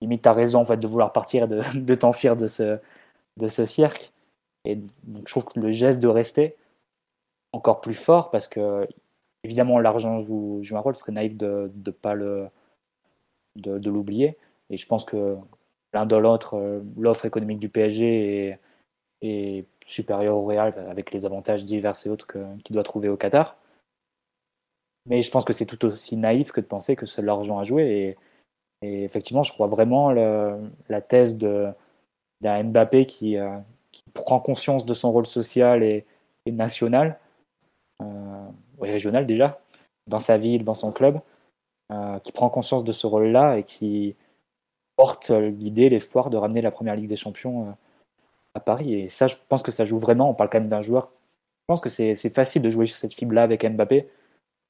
limite, 0.00 0.22
tu 0.22 0.28
as 0.28 0.32
raison 0.32 0.60
en 0.60 0.64
fait, 0.64 0.78
de 0.78 0.86
vouloir 0.88 1.12
partir, 1.12 1.46
de, 1.46 1.62
de 1.74 1.94
t'enfuir 1.94 2.36
de 2.36 2.48
ce, 2.48 2.78
de 3.36 3.48
ce 3.48 3.64
cirque. 3.64 4.12
Et 4.64 4.80
je 5.24 5.30
trouve 5.30 5.44
que 5.44 5.60
le 5.60 5.70
geste 5.70 6.00
de 6.00 6.08
rester 6.08 6.56
encore 7.52 7.80
plus 7.80 7.94
fort 7.94 8.30
parce 8.30 8.48
que, 8.48 8.86
évidemment, 9.44 9.78
l'argent 9.78 10.18
joue, 10.18 10.60
un 10.72 10.78
rôle, 10.80 10.96
ce 10.96 11.02
serait 11.02 11.12
naïf 11.12 11.36
de 11.36 11.70
ne 11.72 11.90
pas 11.92 12.14
le, 12.14 12.48
de, 13.54 13.88
l'oublier. 13.88 14.36
Et 14.70 14.76
je 14.76 14.86
pense 14.86 15.04
que 15.04 15.36
l'un 15.92 16.04
de 16.04 16.16
l'autre, 16.16 16.54
euh, 16.54 16.80
l'offre 16.98 17.26
économique 17.26 17.60
du 17.60 17.68
PSG 17.68 18.48
est, 18.48 18.58
est 19.22 19.66
supérieure 19.86 20.36
au 20.36 20.42
Real 20.42 20.74
avec 20.90 21.12
les 21.12 21.24
avantages 21.24 21.64
divers 21.64 21.94
et 22.04 22.08
autres 22.08 22.26
qu'il 22.64 22.74
doit 22.74 22.82
trouver 22.82 23.08
au 23.08 23.16
Qatar. 23.16 23.56
Mais 25.08 25.22
je 25.22 25.30
pense 25.30 25.44
que 25.44 25.52
c'est 25.52 25.66
tout 25.66 25.84
aussi 25.86 26.16
naïf 26.16 26.52
que 26.52 26.60
de 26.60 26.66
penser 26.66 26.94
que 26.94 27.06
c'est 27.06 27.22
l'argent 27.22 27.58
à 27.58 27.64
jouer. 27.64 28.16
Et, 28.82 29.04
effectivement, 29.04 29.42
je 29.42 29.52
crois 29.52 29.66
vraiment 29.66 30.10
la 30.12 31.00
thèse 31.00 31.36
d'un 31.36 31.74
Mbappé 32.42 33.06
qui, 33.06 33.36
euh, 33.36 33.58
qui, 33.90 34.02
prend 34.14 34.38
conscience 34.38 34.86
de 34.86 34.94
son 34.94 35.10
rôle 35.10 35.26
social 35.26 35.82
et, 35.82 36.04
national, 36.46 37.18
euh, 38.02 38.48
régional 38.80 39.26
déjà, 39.26 39.60
dans 40.06 40.20
sa 40.20 40.38
ville, 40.38 40.64
dans 40.64 40.74
son 40.74 40.92
club, 40.92 41.20
euh, 41.92 42.18
qui 42.20 42.32
prend 42.32 42.48
conscience 42.48 42.84
de 42.84 42.92
ce 42.92 43.06
rôle-là 43.06 43.58
et 43.58 43.64
qui 43.64 44.16
porte 44.96 45.30
l'idée, 45.30 45.90
l'espoir 45.90 46.30
de 46.30 46.36
ramener 46.38 46.62
la 46.62 46.70
première 46.70 46.96
Ligue 46.96 47.08
des 47.08 47.16
Champions 47.16 47.76
à 48.54 48.60
Paris. 48.60 48.94
Et 48.94 49.08
ça, 49.08 49.26
je 49.26 49.36
pense 49.48 49.62
que 49.62 49.70
ça 49.70 49.84
joue 49.84 49.98
vraiment. 49.98 50.30
On 50.30 50.34
parle 50.34 50.50
quand 50.50 50.60
même 50.60 50.68
d'un 50.68 50.82
joueur. 50.82 51.10
Je 51.62 51.64
pense 51.74 51.80
que 51.82 51.90
c'est 51.90 52.30
facile 52.30 52.62
de 52.62 52.70
jouer 52.70 52.86
sur 52.86 52.96
cette 52.96 53.12
fibre-là 53.12 53.42
avec 53.42 53.64
Mbappé. 53.64 54.08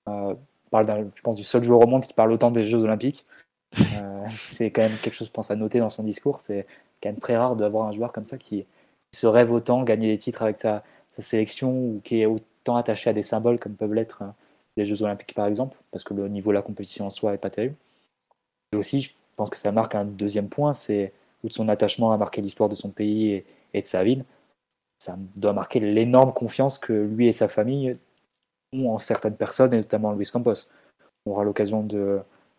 Euh, 0.08 0.34
parle 0.70 1.08
je 1.14 1.22
pense, 1.22 1.36
du 1.36 1.44
seul 1.44 1.62
joueur 1.64 1.80
au 1.80 1.86
monde 1.86 2.04
qui 2.04 2.12
parle 2.14 2.32
autant 2.32 2.50
des 2.50 2.66
Jeux 2.66 2.82
Olympiques. 2.82 3.24
Euh, 3.78 4.24
c'est 4.28 4.70
quand 4.70 4.82
même 4.82 4.96
quelque 5.02 5.14
chose, 5.14 5.28
je 5.28 5.32
pense, 5.32 5.50
à 5.50 5.56
noter 5.56 5.78
dans 5.78 5.90
son 5.90 6.02
discours. 6.02 6.40
C'est 6.40 6.66
quand 7.02 7.10
même 7.10 7.18
très 7.18 7.36
rare 7.36 7.54
d'avoir 7.54 7.86
un 7.86 7.92
joueur 7.92 8.12
comme 8.12 8.24
ça 8.24 8.38
qui, 8.38 8.64
se 9.14 9.26
rêve 9.26 9.52
autant, 9.52 9.82
gagner 9.82 10.08
des 10.08 10.18
titres 10.18 10.42
avec 10.42 10.58
sa, 10.58 10.82
sélection 11.10 11.70
ou 11.70 12.00
qui 12.04 12.20
est 12.20 12.26
autant 12.26 12.76
attaché 12.76 13.10
à 13.10 13.12
des 13.12 13.22
symboles 13.22 13.58
comme 13.58 13.74
peuvent 13.74 13.94
l'être 13.94 14.22
hein, 14.22 14.34
les 14.76 14.84
Jeux 14.84 15.02
Olympiques, 15.02 15.34
par 15.34 15.46
exemple, 15.46 15.76
parce 15.90 16.04
que 16.04 16.14
le 16.14 16.28
niveau 16.28 16.50
de 16.50 16.56
la 16.56 16.62
compétition 16.62 17.06
en 17.06 17.10
soi 17.10 17.34
est 17.34 17.38
pas 17.38 17.50
terrible. 17.50 17.74
Et 18.72 18.76
aussi, 18.76 19.02
je 19.02 19.12
pense 19.36 19.50
que 19.50 19.56
ça 19.56 19.72
marque 19.72 19.94
un 19.94 20.04
deuxième 20.04 20.48
point, 20.48 20.72
c'est 20.74 21.12
de 21.44 21.52
son 21.52 21.68
attachement 21.68 22.12
à 22.12 22.16
marquer 22.16 22.40
l'histoire 22.40 22.68
de 22.68 22.74
son 22.74 22.90
pays 22.90 23.30
et, 23.32 23.46
et 23.74 23.80
de 23.80 23.86
sa 23.86 24.04
ville. 24.04 24.24
Ça 24.98 25.16
doit 25.36 25.52
marquer 25.52 25.80
l'énorme 25.80 26.32
confiance 26.32 26.78
que 26.78 26.92
lui 26.92 27.28
et 27.28 27.32
sa 27.32 27.48
famille 27.48 27.98
en 28.72 28.98
certaines 28.98 29.36
personnes, 29.36 29.74
et 29.74 29.78
notamment 29.78 30.12
Luis 30.12 30.28
Campos. 30.30 30.68
On 31.26 31.32
aura 31.32 31.44
l'occasion 31.44 31.82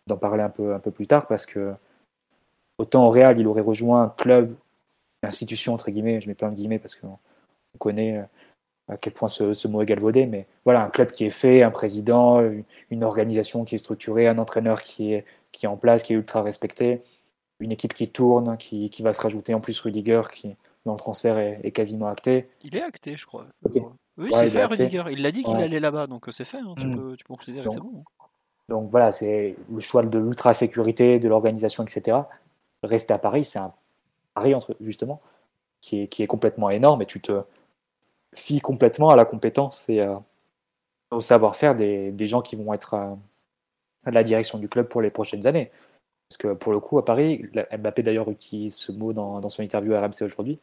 d'en 0.06 0.16
parler 0.16 0.42
un 0.42 0.50
peu, 0.50 0.74
un 0.74 0.78
peu 0.78 0.90
plus 0.90 1.06
tard 1.06 1.26
parce 1.26 1.46
que 1.46 1.72
autant 2.78 3.06
au 3.06 3.10
Real, 3.10 3.38
il 3.38 3.46
aurait 3.46 3.60
rejoint 3.60 4.04
un 4.04 4.08
club, 4.08 4.54
une 5.22 5.28
institution, 5.28 5.74
entre 5.74 5.90
guillemets, 5.90 6.20
je 6.20 6.28
mets 6.28 6.34
plein 6.34 6.50
de 6.50 6.54
guillemets 6.54 6.78
parce 6.78 6.96
qu'on 6.96 7.18
connaît 7.78 8.18
euh, 8.18 8.24
à 8.88 8.96
quel 8.96 9.12
point 9.12 9.28
ce, 9.28 9.68
mot 9.68 9.82
est 9.82 9.86
galvaudé, 9.86 10.26
mais 10.26 10.46
voilà, 10.64 10.84
un 10.84 10.90
club 10.90 11.12
qui 11.12 11.24
est 11.24 11.30
fait, 11.30 11.62
un 11.62 11.70
président, 11.70 12.42
une 12.90 13.04
organisation 13.04 13.64
qui 13.64 13.76
est 13.76 13.78
structurée, 13.78 14.26
un 14.26 14.38
entraîneur 14.38 14.82
qui 14.82 15.12
est, 15.12 15.24
qui 15.52 15.66
est 15.66 15.68
en 15.68 15.76
place, 15.76 16.02
qui 16.02 16.12
est 16.12 16.16
ultra 16.16 16.42
respecté, 16.42 17.02
une 17.60 17.70
équipe 17.70 17.94
qui 17.94 18.08
tourne, 18.08 18.56
qui, 18.56 18.90
qui 18.90 19.02
va 19.02 19.12
se 19.12 19.22
rajouter 19.22 19.54
en 19.54 19.60
plus 19.60 19.78
Rudiger, 19.80 20.22
qui, 20.32 20.56
dont 20.86 20.92
le 20.92 20.98
transfert 20.98 21.38
est, 21.38 21.70
quasiment 21.72 22.08
acté. 22.08 22.48
Il 22.62 22.74
est 22.74 22.82
acté, 22.82 23.16
je 23.16 23.26
crois. 23.26 23.46
Oui, 24.20 24.30
c'est 24.32 24.48
fait, 24.48 24.66
Rudiger. 24.66 25.04
Il 25.10 25.22
l'a 25.22 25.32
dit 25.32 25.42
qu'il 25.42 25.56
allait 25.56 25.80
là-bas, 25.80 26.06
donc 26.06 26.28
euh, 26.28 26.32
c'est 26.32 26.44
fait. 26.44 26.58
Hein. 26.58 26.74
Tu, 26.78 26.86
mm. 26.86 26.96
peux, 26.96 27.16
tu, 27.16 27.24
peux, 27.24 27.34
considérer 27.34 27.66
que 27.66 27.72
c'est 27.72 27.80
bon. 27.80 28.04
Hein. 28.20 28.24
Donc 28.68 28.90
voilà, 28.90 29.12
c'est 29.12 29.56
le 29.72 29.80
choix 29.80 30.04
de 30.04 30.18
l'ultra-sécurité, 30.18 31.18
de 31.18 31.28
l'organisation, 31.28 31.82
etc. 31.82 32.18
Rester 32.82 33.14
à 33.14 33.18
Paris, 33.18 33.44
c'est 33.44 33.58
un 33.58 33.72
pari, 34.34 34.54
entre, 34.54 34.76
justement, 34.80 35.20
qui 35.80 36.02
est, 36.02 36.08
qui 36.08 36.22
est 36.22 36.26
complètement 36.26 36.70
énorme 36.70 37.02
et 37.02 37.06
tu 37.06 37.20
te 37.20 37.42
fies 38.34 38.60
complètement 38.60 39.10
à 39.10 39.16
la 39.16 39.24
compétence 39.24 39.88
et 39.88 40.00
euh, 40.00 40.14
au 41.10 41.20
savoir-faire 41.20 41.74
des, 41.74 42.12
des, 42.12 42.26
gens 42.26 42.42
qui 42.42 42.54
vont 42.54 42.72
être 42.72 42.94
à, 42.94 43.16
la 44.04 44.22
direction 44.22 44.58
du 44.58 44.68
club 44.68 44.86
pour 44.86 45.02
les 45.02 45.10
prochaines 45.10 45.46
années. 45.46 45.70
Parce 46.28 46.36
que 46.36 46.52
pour 46.52 46.72
le 46.72 46.78
coup, 46.78 46.98
à 46.98 47.04
Paris, 47.04 47.44
Mbappé 47.76 48.02
d'ailleurs 48.04 48.30
utilise 48.30 48.76
ce 48.76 48.92
mot 48.92 49.12
dans, 49.12 49.40
dans 49.40 49.48
son 49.48 49.62
interview 49.62 49.94
à 49.94 50.00
RMC 50.00 50.22
aujourd'hui, 50.22 50.60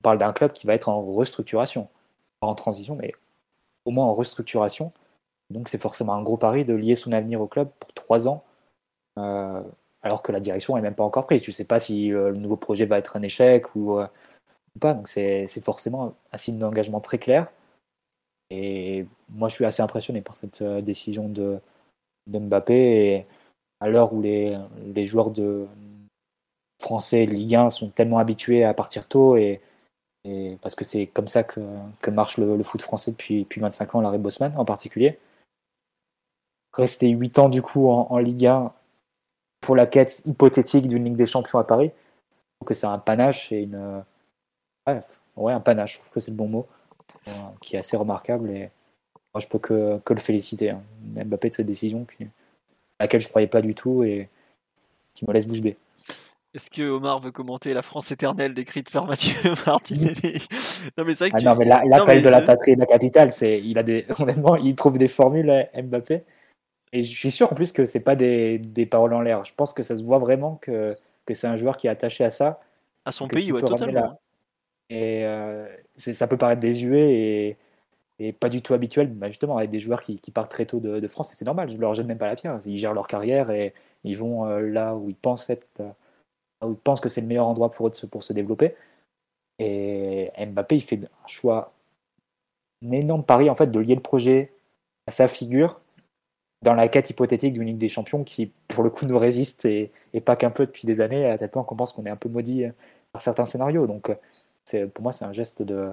on 0.00 0.02
parle 0.02 0.18
d'un 0.18 0.32
club 0.32 0.52
qui 0.52 0.66
va 0.66 0.74
être 0.74 0.88
en 0.88 1.00
restructuration 1.02 1.88
en 2.40 2.54
transition, 2.54 2.96
mais 2.96 3.12
au 3.84 3.90
moins 3.90 4.06
en 4.06 4.12
restructuration. 4.12 4.92
Donc 5.50 5.68
c'est 5.68 5.78
forcément 5.78 6.14
un 6.14 6.22
gros 6.22 6.36
pari 6.36 6.64
de 6.64 6.74
lier 6.74 6.94
son 6.94 7.12
avenir 7.12 7.40
au 7.40 7.46
club 7.46 7.70
pour 7.80 7.92
trois 7.92 8.28
ans, 8.28 8.44
euh, 9.18 9.62
alors 10.02 10.22
que 10.22 10.32
la 10.32 10.40
direction 10.40 10.76
n'est 10.76 10.82
même 10.82 10.94
pas 10.94 11.04
encore 11.04 11.26
prise. 11.26 11.42
Tu 11.42 11.50
ne 11.50 11.54
sais 11.54 11.64
pas 11.64 11.80
si 11.80 12.12
euh, 12.12 12.30
le 12.30 12.36
nouveau 12.38 12.56
projet 12.56 12.86
va 12.86 12.98
être 12.98 13.16
un 13.16 13.22
échec 13.22 13.74
ou, 13.74 13.98
euh, 13.98 14.06
pas. 14.80 14.94
Donc 14.94 15.08
c'est 15.08 15.46
forcément 15.60 16.14
un 16.32 16.36
signe 16.38 16.58
d'engagement 16.58 17.00
très 17.00 17.18
clair. 17.18 17.48
Et 18.50 19.06
moi 19.30 19.48
je 19.48 19.54
suis 19.54 19.64
assez 19.64 19.82
impressionné 19.82 20.22
par 20.22 20.36
cette 20.36 20.62
décision 20.62 21.28
de, 21.28 21.60
Mbappé. 22.28 22.74
Et 22.74 23.26
à 23.80 23.88
l'heure 23.88 24.12
où 24.12 24.22
les, 24.22 24.58
les 24.94 25.04
joueurs 25.04 25.30
de 25.30 25.66
français 26.80 27.26
Ligue 27.26 27.56
1 27.56 27.70
sont 27.70 27.90
tellement 27.90 28.18
habitués 28.18 28.64
à 28.64 28.74
partir 28.74 29.08
tôt 29.08 29.36
et 29.36 29.60
parce 30.60 30.74
que 30.74 30.84
c'est 30.84 31.06
comme 31.06 31.26
ça 31.26 31.42
que, 31.42 31.60
marche 32.10 32.38
le, 32.38 32.62
foot 32.62 32.82
français 32.82 33.12
depuis, 33.12 33.42
depuis 33.42 33.60
25 33.60 33.94
ans, 33.94 34.00
Larry 34.00 34.18
Bosman 34.18 34.52
en 34.56 34.64
particulier. 34.64 35.18
rester 36.72 37.08
8 37.08 37.38
ans 37.38 37.48
du 37.48 37.62
coup 37.62 37.88
en, 37.88 38.18
Ligue 38.18 38.46
1 38.46 38.72
pour 39.60 39.76
la 39.76 39.86
quête 39.86 40.22
hypothétique 40.26 40.88
d'une 40.88 41.04
Ligue 41.04 41.16
des 41.16 41.26
Champions 41.26 41.58
à 41.58 41.64
Paris. 41.64 41.90
Je 41.94 42.56
trouve 42.58 42.68
que 42.68 42.74
c'est 42.74 42.86
un 42.86 42.98
panache 42.98 43.52
et 43.52 43.62
une. 43.62 44.04
Ouais, 45.36 45.52
un 45.52 45.60
panache, 45.60 45.94
je 45.94 45.98
trouve 46.00 46.10
que 46.10 46.20
c'est 46.20 46.32
le 46.32 46.36
bon 46.36 46.48
mot, 46.48 46.66
euh, 47.28 47.32
qui 47.60 47.76
est 47.76 47.78
assez 47.78 47.96
remarquable 47.96 48.50
et 48.50 48.70
moi 49.32 49.40
je 49.40 49.46
peux 49.46 49.58
que, 49.58 50.00
le 50.06 50.20
féliciter. 50.20 50.70
Hein. 50.70 50.82
Mbappé 51.14 51.48
de 51.48 51.54
cette 51.54 51.66
décision, 51.66 52.06
à 52.98 53.04
laquelle 53.04 53.20
je 53.20 53.26
ne 53.26 53.30
croyais 53.30 53.48
pas 53.48 53.62
du 53.62 53.74
tout 53.74 54.02
et 54.02 54.28
qui 55.14 55.24
me 55.26 55.32
laisse 55.32 55.46
bouche 55.46 55.62
bée. 55.62 55.76
Est-ce 56.52 56.68
que 56.68 56.82
Omar 56.82 57.20
veut 57.20 57.30
commenter 57.30 57.74
la 57.74 57.82
France 57.82 58.10
éternelle 58.10 58.54
décrite 58.54 58.90
par 58.90 59.06
Mathieu 59.06 59.36
Martinelli? 59.66 60.42
Non 60.98 61.04
mais 61.04 61.14
c'est 61.14 61.28
vrai 61.28 61.30
que 61.30 61.46
ah 61.46 61.54
non, 61.54 61.56
mais 61.56 61.64
l'appel 61.64 62.22
de 62.22 62.28
la 62.28 62.40
patrie 62.40 62.72
et 62.72 62.74
de 62.74 62.80
la 62.80 62.86
capitale, 62.86 63.32
c'est 63.32 63.60
il 63.60 63.78
a 63.78 63.84
des 63.84 64.04
honnêtement, 64.18 64.56
il 64.56 64.74
trouve 64.74 64.98
des 64.98 65.08
formules 65.08 65.68
Mbappé. 65.74 66.24
Et 66.92 67.04
je 67.04 67.16
suis 67.16 67.30
sûr 67.30 67.52
en 67.52 67.54
plus 67.54 67.70
que 67.70 67.84
c'est 67.84 68.00
pas 68.02 68.16
des, 68.16 68.58
des, 68.58 68.84
paroles 68.84 69.14
en 69.14 69.20
l'air. 69.20 69.44
Je 69.44 69.54
pense 69.54 69.72
que 69.72 69.84
ça 69.84 69.96
se 69.96 70.02
voit 70.02 70.18
vraiment 70.18 70.56
que, 70.56 70.96
que 71.24 71.34
c'est 71.34 71.46
un 71.46 71.54
joueur 71.54 71.76
qui 71.76 71.86
est 71.86 71.90
attaché 71.90 72.24
à 72.24 72.30
ça. 72.30 72.58
À 73.04 73.12
son 73.12 73.28
pays, 73.28 73.52
ouais, 73.52 73.60
totalement. 73.60 74.18
Et 74.88 75.24
euh, 75.24 75.68
ça 75.94 76.26
peut 76.26 76.36
paraître 76.36 76.60
désuet 76.60 77.12
et, 77.12 77.56
et, 78.18 78.32
pas 78.32 78.48
du 78.48 78.60
tout 78.60 78.74
habituel, 78.74 79.06
bah 79.06 79.28
justement, 79.28 79.56
avec 79.56 79.70
des 79.70 79.78
joueurs 79.78 80.02
qui, 80.02 80.18
qui 80.18 80.32
partent 80.32 80.50
très 80.50 80.66
tôt 80.66 80.80
de, 80.80 80.98
de 80.98 81.06
France, 81.06 81.30
et 81.30 81.36
c'est 81.36 81.44
normal, 81.44 81.68
je 81.68 81.76
leur 81.76 81.94
jette 81.94 82.06
même 82.06 82.18
pas 82.18 82.26
la 82.26 82.34
pierre. 82.34 82.58
Ils 82.66 82.76
gèrent 82.76 82.92
leur 82.92 83.06
carrière 83.06 83.52
et 83.52 83.72
ils 84.02 84.18
vont 84.18 84.46
euh, 84.46 84.58
là 84.58 84.96
où 84.96 85.08
ils 85.08 85.14
pensent 85.14 85.48
être, 85.48 85.68
euh, 86.62 86.70
ils 86.70 86.76
pensent 86.76 87.00
que 87.00 87.08
c'est 87.08 87.20
le 87.20 87.26
meilleur 87.26 87.46
endroit 87.46 87.70
pour 87.70 87.88
eux 87.88 87.92
pour 88.10 88.22
se 88.22 88.32
développer. 88.32 88.74
Et 89.58 90.30
Mbappé, 90.38 90.76
il 90.76 90.80
fait 90.82 91.00
un 91.04 91.26
choix, 91.26 91.72
un 92.84 92.92
énorme 92.92 93.24
pari 93.24 93.50
en 93.50 93.54
fait 93.54 93.70
de 93.70 93.78
lier 93.78 93.94
le 93.94 94.00
projet 94.00 94.52
à 95.06 95.10
sa 95.10 95.28
figure 95.28 95.80
dans 96.62 96.74
la 96.74 96.88
quête 96.88 97.10
hypothétique 97.10 97.54
d'une 97.54 97.66
Ligue 97.66 97.76
des 97.76 97.88
Champions 97.88 98.24
qui, 98.24 98.52
pour 98.68 98.84
le 98.84 98.90
coup, 98.90 99.06
nous 99.06 99.18
résiste 99.18 99.64
et, 99.64 99.90
et 100.12 100.20
pas 100.20 100.36
qu'un 100.36 100.50
peu 100.50 100.66
depuis 100.66 100.86
des 100.86 101.00
années, 101.00 101.26
à 101.26 101.38
tel 101.38 101.50
point 101.50 101.64
qu'on 101.64 101.76
pense 101.76 101.92
qu'on 101.92 102.06
est 102.06 102.10
un 102.10 102.16
peu 102.16 102.28
maudit 102.28 102.64
par 103.12 103.22
certains 103.22 103.46
scénarios. 103.46 103.86
Donc, 103.86 104.10
pour 104.94 105.02
moi, 105.02 105.12
c'est 105.12 105.24
un 105.24 105.32
geste 105.32 105.62
de, 105.62 105.90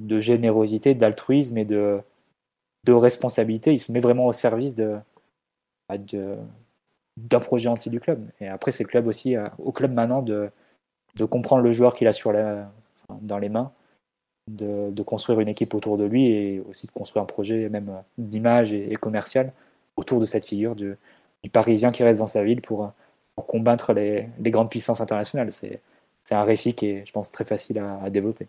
de 0.00 0.20
générosité, 0.20 0.94
d'altruisme 0.94 1.58
et 1.58 1.64
de, 1.64 2.00
de 2.84 2.92
responsabilité. 2.92 3.72
Il 3.72 3.78
se 3.78 3.92
met 3.92 4.00
vraiment 4.00 4.26
au 4.26 4.32
service 4.32 4.74
de, 4.74 4.98
bah, 5.88 5.98
de 5.98 6.36
d'un 7.16 7.40
projet 7.40 7.68
anti 7.68 7.90
du 7.90 8.00
club. 8.00 8.26
Et 8.40 8.48
après, 8.48 8.72
c'est 8.72 8.84
le 8.84 8.88
club 8.88 9.06
aussi, 9.06 9.36
euh, 9.36 9.48
au 9.58 9.72
club 9.72 9.92
maintenant, 9.92 10.22
de, 10.22 10.50
de 11.16 11.24
comprendre 11.24 11.62
le 11.62 11.72
joueur 11.72 11.94
qu'il 11.94 12.08
a 12.08 12.12
sur 12.12 12.32
la, 12.32 12.70
dans 13.20 13.38
les 13.38 13.48
mains, 13.48 13.72
de, 14.50 14.90
de, 14.90 15.02
construire 15.02 15.40
une 15.40 15.48
équipe 15.48 15.74
autour 15.74 15.96
de 15.96 16.04
lui 16.04 16.26
et 16.28 16.60
aussi 16.68 16.86
de 16.86 16.92
construire 16.92 17.22
un 17.22 17.26
projet 17.26 17.68
même 17.68 17.90
euh, 17.90 18.00
d'image 18.18 18.72
et, 18.72 18.94
commercial 18.96 19.52
autour 19.96 20.20
de 20.20 20.24
cette 20.24 20.46
figure 20.46 20.74
du, 20.74 20.96
Parisien 21.52 21.90
qui 21.90 22.04
reste 22.04 22.20
dans 22.20 22.28
sa 22.28 22.44
ville 22.44 22.60
pour, 22.62 22.92
pour 23.34 23.46
combattre 23.48 23.92
les, 23.92 24.28
les 24.38 24.50
grandes 24.52 24.70
puissances 24.70 25.00
internationales. 25.00 25.50
C'est 25.50 25.80
c'est 26.24 26.34
un 26.34 26.44
récit 26.44 26.74
qui 26.74 26.86
est, 26.86 27.06
je 27.06 27.12
pense, 27.12 27.32
très 27.32 27.44
facile 27.44 27.78
à, 27.78 28.08
développer. 28.10 28.46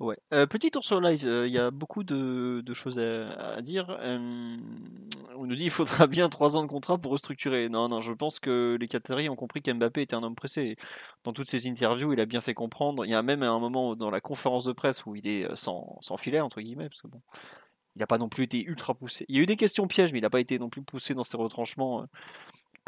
Ouais. 0.00 0.16
Euh, 0.32 0.46
petit 0.46 0.70
tour 0.70 0.84
sur 0.84 1.00
live, 1.00 1.26
euh, 1.26 1.48
il 1.48 1.52
y 1.52 1.58
a 1.58 1.72
beaucoup 1.72 2.04
de, 2.04 2.62
choses 2.72 2.98
à, 2.98 3.60
dire. 3.62 3.90
Euh, 4.00 4.56
on 5.36 5.46
nous 5.46 5.56
dit 5.56 5.62
qu'il 5.62 5.70
faudra 5.70 6.06
bien 6.06 6.28
trois 6.28 6.56
ans 6.56 6.62
de 6.62 6.68
contrat 6.68 6.98
pour 6.98 7.12
restructurer. 7.12 7.68
Non, 7.68 7.88
non, 7.88 8.00
je 8.00 8.12
pense 8.12 8.38
que 8.38 8.76
les 8.80 8.86
Qataris 8.86 9.28
ont 9.28 9.36
compris 9.36 9.60
qu'Mbappé 9.60 10.02
était 10.02 10.14
un 10.14 10.22
homme 10.22 10.36
pressé. 10.36 10.76
Dans 11.24 11.32
toutes 11.32 11.48
ses 11.48 11.68
interviews, 11.68 12.12
il 12.12 12.20
a 12.20 12.26
bien 12.26 12.40
fait 12.40 12.54
comprendre. 12.54 13.04
Il 13.04 13.10
y 13.10 13.14
a 13.14 13.22
même 13.22 13.42
un 13.42 13.58
moment 13.58 13.96
dans 13.96 14.10
la 14.10 14.20
conférence 14.20 14.64
de 14.64 14.72
presse 14.72 15.04
où 15.04 15.16
il 15.16 15.26
est 15.26 15.48
sans, 15.56 15.98
sans 16.00 16.16
filet, 16.16 16.40
entre 16.40 16.60
guillemets, 16.60 16.88
parce 16.88 17.02
que 17.02 17.08
bon, 17.08 17.20
il 17.96 17.98
n'a 17.98 18.06
pas 18.06 18.18
non 18.18 18.28
plus 18.28 18.44
été 18.44 18.62
ultra 18.62 18.94
poussé. 18.94 19.24
Il 19.28 19.36
y 19.36 19.40
a 19.40 19.42
eu 19.42 19.46
des 19.46 19.56
questions 19.56 19.88
pièges, 19.88 20.12
mais 20.12 20.20
il 20.20 20.22
n'a 20.22 20.30
pas 20.30 20.40
été 20.40 20.60
non 20.60 20.68
plus 20.68 20.82
poussé 20.82 21.14
dans 21.14 21.24
ses 21.24 21.36
retranchements 21.36 22.06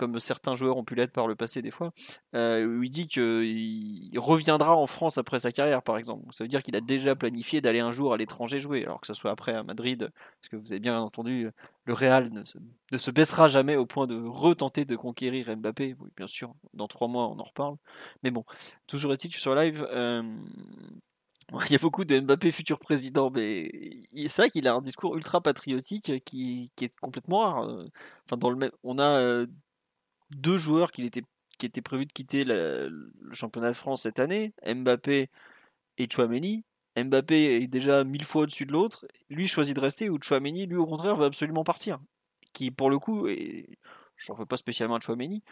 comme 0.00 0.18
certains 0.18 0.56
joueurs 0.56 0.78
ont 0.78 0.84
pu 0.84 0.94
l'être 0.94 1.12
par 1.12 1.26
le 1.26 1.34
passé 1.34 1.60
des 1.60 1.70
fois, 1.70 1.92
euh, 2.34 2.64
où 2.64 2.82
il 2.82 2.88
dit 2.88 3.06
qu'il 3.06 4.18
reviendra 4.18 4.74
en 4.74 4.86
France 4.86 5.18
après 5.18 5.40
sa 5.40 5.52
carrière, 5.52 5.82
par 5.82 5.98
exemple. 5.98 6.24
Ça 6.32 6.42
veut 6.42 6.48
dire 6.48 6.62
qu'il 6.62 6.74
a 6.74 6.80
déjà 6.80 7.14
planifié 7.14 7.60
d'aller 7.60 7.80
un 7.80 7.92
jour 7.92 8.14
à 8.14 8.16
l'étranger 8.16 8.58
jouer, 8.58 8.82
alors 8.82 9.02
que 9.02 9.06
ce 9.06 9.12
soit 9.12 9.30
après 9.30 9.52
à 9.52 9.62
Madrid, 9.62 10.10
parce 10.40 10.48
que 10.48 10.56
vous 10.56 10.72
avez 10.72 10.80
bien 10.80 10.98
entendu, 10.98 11.50
le 11.84 11.92
Real 11.92 12.30
ne 12.32 12.44
se, 12.96 13.10
baissera 13.10 13.46
jamais 13.46 13.76
au 13.76 13.84
point 13.84 14.06
de 14.06 14.16
retenter 14.26 14.86
de 14.86 14.96
conquérir 14.96 15.54
Mbappé. 15.54 15.96
Oui, 16.00 16.08
bien 16.16 16.26
sûr, 16.26 16.54
dans 16.72 16.88
trois 16.88 17.08
mois 17.08 17.28
on 17.28 17.38
en 17.38 17.44
reparle. 17.44 17.76
Mais 18.22 18.30
bon, 18.30 18.46
toujours 18.86 19.12
est-il 19.12 19.30
que 19.30 19.38
sur 19.38 19.54
live, 19.54 19.86
euh, 19.90 20.22
il 21.68 21.72
y 21.72 21.74
a 21.74 21.78
beaucoup 21.78 22.06
de 22.06 22.18
Mbappé 22.20 22.52
futur 22.52 22.78
président, 22.78 23.30
mais 23.30 23.70
c'est 24.28 24.42
vrai 24.42 24.50
qu'il 24.50 24.66
a 24.66 24.72
un 24.72 24.80
discours 24.80 25.14
ultra 25.14 25.42
patriotique 25.42 26.24
qui, 26.24 26.70
est 26.80 26.96
complètement 27.00 27.40
rare. 27.40 27.64
Euh. 27.68 27.86
Enfin, 28.24 28.38
dans 28.38 28.48
le 28.48 28.56
même, 28.56 28.72
on 28.82 28.98
a 28.98 29.44
deux 30.30 30.58
joueurs 30.58 30.92
qui 30.92 31.04
étaient, 31.04 31.22
qui 31.58 31.66
étaient 31.66 31.82
prévus 31.82 32.06
de 32.06 32.12
quitter 32.12 32.44
le, 32.44 33.12
championnat 33.32 33.68
de 33.68 33.76
France 33.76 34.02
cette 34.02 34.18
année, 34.18 34.52
Mbappé 34.66 35.28
et 35.98 36.08
Chouameni. 36.10 36.64
Mbappé 36.96 37.62
est 37.62 37.66
déjà 37.68 38.04
mille 38.04 38.24
fois 38.24 38.42
au-dessus 38.42 38.66
de 38.66 38.72
l'autre. 38.72 39.06
Lui 39.28 39.46
choisit 39.46 39.74
de 39.76 39.80
rester, 39.80 40.10
ou 40.10 40.18
Chouameni, 40.20 40.66
lui 40.66 40.76
au 40.76 40.86
contraire, 40.86 41.16
veut 41.16 41.26
absolument 41.26 41.64
partir. 41.64 41.98
Qui, 42.52 42.70
pour 42.70 42.90
le 42.90 42.98
coup, 42.98 43.28
je 43.28 44.32
n'en 44.32 44.38
veux 44.38 44.46
pas 44.46 44.56
spécialement 44.56 44.96
à 44.96 45.00
Chouameni, 45.00 45.42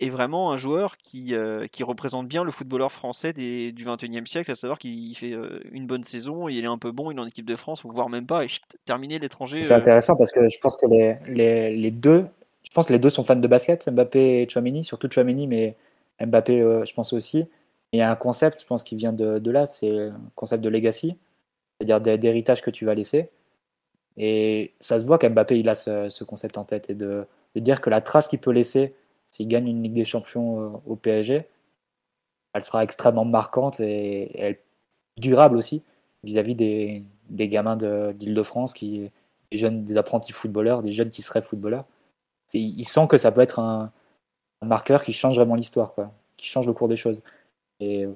est 0.00 0.08
vraiment 0.08 0.52
un 0.52 0.56
joueur 0.56 0.96
qui, 0.96 1.34
euh, 1.34 1.66
qui 1.68 1.82
représente 1.84 2.26
bien 2.26 2.42
le 2.44 2.50
footballeur 2.50 2.90
français 2.90 3.32
des, 3.32 3.72
du 3.72 3.84
21e 3.84 4.26
siècle, 4.26 4.50
à 4.50 4.54
savoir 4.54 4.78
qu'il 4.78 5.16
fait 5.16 5.32
euh, 5.32 5.60
une 5.70 5.86
bonne 5.86 6.02
saison, 6.02 6.48
il 6.48 6.64
est 6.64 6.68
un 6.68 6.78
peu 6.78 6.90
bon, 6.90 7.10
il 7.10 7.18
est 7.18 7.20
en 7.20 7.26
équipe 7.26 7.46
de 7.46 7.56
France, 7.56 7.82
voire 7.84 8.08
même 8.08 8.26
pas, 8.26 8.44
et 8.44 8.48
terminer 8.84 9.18
l'étranger. 9.18 9.62
C'est 9.62 9.72
euh, 9.72 9.78
intéressant 9.78 10.16
parce 10.16 10.32
que 10.32 10.48
je 10.48 10.58
pense 10.60 10.76
que 10.76 10.86
les, 10.86 11.16
les, 11.28 11.76
les 11.76 11.90
deux 11.90 12.26
je 12.64 12.70
pense 12.74 12.86
que 12.86 12.92
les 12.92 12.98
deux 12.98 13.10
sont 13.10 13.24
fans 13.24 13.36
de 13.36 13.46
basket, 13.46 13.88
Mbappé 13.88 14.42
et 14.42 14.48
Chouameni, 14.48 14.84
surtout 14.84 15.08
Chouameni, 15.10 15.46
mais 15.46 15.76
Mbappé, 16.20 16.60
euh, 16.60 16.84
je 16.84 16.94
pense 16.94 17.12
aussi. 17.12 17.44
Il 17.92 17.98
y 17.98 18.02
a 18.02 18.10
un 18.10 18.16
concept, 18.16 18.60
je 18.60 18.66
pense, 18.66 18.82
qui 18.82 18.96
vient 18.96 19.12
de, 19.12 19.50
là, 19.50 19.66
c'est 19.66 19.90
le 19.90 20.12
concept 20.34 20.64
de 20.64 20.68
legacy, 20.68 21.16
c'est-à-dire 21.78 22.18
d'héritage 22.18 22.62
que 22.62 22.70
tu 22.70 22.84
vas 22.84 22.94
laisser. 22.94 23.30
Et 24.16 24.72
ça 24.80 24.98
se 24.98 25.04
voit 25.04 25.18
qu'Mbappé, 25.18 25.58
il 25.58 25.68
a 25.68 25.74
ce, 25.74 26.24
concept 26.24 26.58
en 26.58 26.64
tête, 26.64 26.90
et 26.90 26.94
de, 26.94 27.26
dire 27.56 27.80
que 27.80 27.90
la 27.90 28.00
trace 28.00 28.28
qu'il 28.28 28.40
peut 28.40 28.50
laisser 28.50 28.94
s'il 29.28 29.48
gagne 29.48 29.68
une 29.68 29.82
Ligue 29.82 29.92
des 29.92 30.04
Champions 30.04 30.60
euh, 30.60 30.68
au 30.86 30.96
PSG, 30.96 31.46
elle 32.54 32.64
sera 32.64 32.84
extrêmement 32.84 33.24
marquante 33.24 33.80
et, 33.80 34.60
durable 35.16 35.56
aussi 35.56 35.84
vis-à-vis 36.24 36.54
des, 36.56 37.04
gamins 37.30 37.76
d'Île-de-France, 37.76 38.74
qui, 38.74 39.10
des 39.52 39.58
jeunes, 39.58 39.84
des 39.84 39.96
apprentis 39.96 40.32
footballeurs, 40.32 40.82
des 40.82 40.92
jeunes 40.92 41.10
qui 41.10 41.22
seraient 41.22 41.42
footballeurs 41.42 41.84
il 42.60 42.84
sent 42.84 43.06
que 43.08 43.18
ça 43.18 43.32
peut 43.32 43.40
être 43.40 43.58
un, 43.58 43.92
marqueur 44.62 45.02
qui 45.02 45.12
change 45.12 45.36
vraiment 45.36 45.56
l'histoire, 45.56 45.92
quoi, 45.94 46.10
qui 46.36 46.46
change 46.46 46.66
le 46.66 46.72
cours 46.72 46.88
des 46.88 46.96
choses. 46.96 47.22
Et 47.80 48.06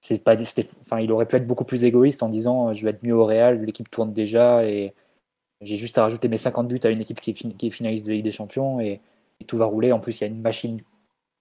c'est 0.00 0.22
pas, 0.24 0.36
enfin, 0.80 1.00
il 1.00 1.12
aurait 1.12 1.26
pu 1.26 1.36
être 1.36 1.46
beaucoup 1.46 1.64
plus 1.64 1.84
égoïste 1.84 2.22
en 2.22 2.28
disant 2.28 2.72
je 2.72 2.84
vais 2.84 2.90
être 2.90 3.02
mieux 3.02 3.14
au 3.14 3.24
Real, 3.26 3.62
l'équipe 3.62 3.90
tourne 3.90 4.12
déjà 4.12 4.64
et 4.64 4.94
j'ai 5.60 5.76
juste 5.76 5.98
à 5.98 6.02
rajouter 6.02 6.28
mes 6.28 6.38
50 6.38 6.68
buts 6.68 6.80
à 6.84 6.90
une 6.90 7.00
équipe 7.00 7.20
qui 7.20 7.30
est, 7.30 7.56
qui 7.56 7.66
est 7.66 7.70
finaliste 7.70 8.06
de 8.06 8.12
Ligue 8.12 8.24
des 8.24 8.32
Champions 8.32 8.80
et, 8.80 9.00
tout 9.48 9.58
va 9.58 9.64
rouler. 9.64 9.90
En 9.90 9.98
plus, 9.98 10.20
il 10.20 10.20
y 10.20 10.24
a 10.24 10.28
une 10.28 10.40
machine 10.40 10.80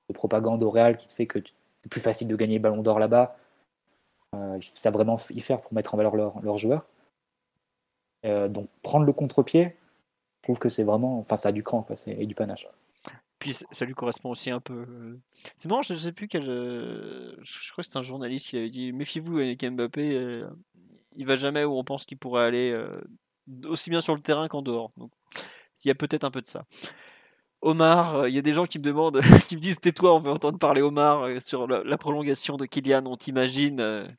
de 0.09 0.13
propagande 0.13 0.63
au 0.63 0.71
Real 0.71 0.97
qui 0.97 1.07
fait 1.07 1.27
que 1.27 1.37
c'est 1.77 1.89
plus 1.89 2.01
facile 2.01 2.27
de 2.27 2.35
gagner 2.35 2.55
le 2.55 2.61
Ballon 2.61 2.81
d'Or 2.81 2.97
là-bas. 2.97 3.37
Euh, 4.33 4.59
savent 4.73 4.93
vraiment 4.93 5.19
y 5.29 5.39
faire 5.39 5.61
pour 5.61 5.71
mettre 5.73 5.93
en 5.93 5.97
valeur 5.97 6.15
leurs 6.15 6.57
joueurs. 6.57 6.87
Euh, 8.25 8.47
donc 8.47 8.67
prendre 8.81 9.05
le 9.05 9.13
contre-pied, 9.13 9.75
je 10.41 10.47
trouve 10.47 10.57
que 10.57 10.69
c'est 10.69 10.83
vraiment, 10.83 11.19
enfin, 11.19 11.35
ça 11.35 11.49
a 11.49 11.51
du 11.51 11.61
cran, 11.61 11.83
quoi, 11.83 11.95
et 12.07 12.25
du 12.25 12.33
panache. 12.33 12.67
Puis 13.37 13.53
ça 13.71 13.85
lui 13.85 13.93
correspond 13.93 14.31
aussi 14.31 14.49
un 14.49 14.59
peu. 14.59 14.85
Euh, 14.87 15.19
c'est 15.55 15.69
marrant, 15.69 15.83
je 15.83 15.93
ne 15.93 15.99
sais 15.99 16.11
plus 16.11 16.27
quel. 16.27 16.49
Euh, 16.49 17.35
je 17.43 17.71
crois 17.71 17.83
que 17.83 17.89
c'est 17.89 17.97
un 17.97 18.01
journaliste 18.01 18.49
qui 18.49 18.57
avait 18.57 18.69
dit 18.69 18.91
Méfiez-vous 18.91 19.37
avec 19.37 19.63
Mbappé, 19.63 20.13
euh, 20.13 20.47
il 21.15 21.25
va 21.27 21.35
jamais 21.35 21.63
où 21.63 21.77
on 21.77 21.83
pense 21.83 22.05
qu'il 22.05 22.17
pourrait 22.17 22.43
aller, 22.43 22.75
aussi 23.65 23.91
bien 23.91 24.01
sur 24.01 24.15
le 24.15 24.21
terrain 24.21 24.47
qu'en 24.47 24.61
dehors. 24.63 24.91
Donc, 24.97 25.11
il 25.83 25.87
y 25.87 25.91
a 25.91 25.95
peut-être 25.95 26.23
un 26.23 26.31
peu 26.31 26.41
de 26.41 26.47
ça. 26.47 26.65
Omar, 27.61 28.27
il 28.27 28.33
y 28.33 28.39
a 28.39 28.41
des 28.41 28.53
gens 28.53 28.65
qui 28.65 28.79
me 28.79 28.83
demandent, 28.83 29.21
qui 29.47 29.55
me 29.55 29.61
disent 29.61 29.79
Tais-toi, 29.79 30.15
on 30.15 30.19
veut 30.19 30.31
entendre 30.31 30.57
parler 30.57 30.81
Omar 30.81 31.41
sur 31.41 31.67
la, 31.67 31.97
prolongation 31.97 32.57
de 32.57 32.65
Kylian. 32.65 33.05
On 33.05 33.17
t'imagine 33.17 34.15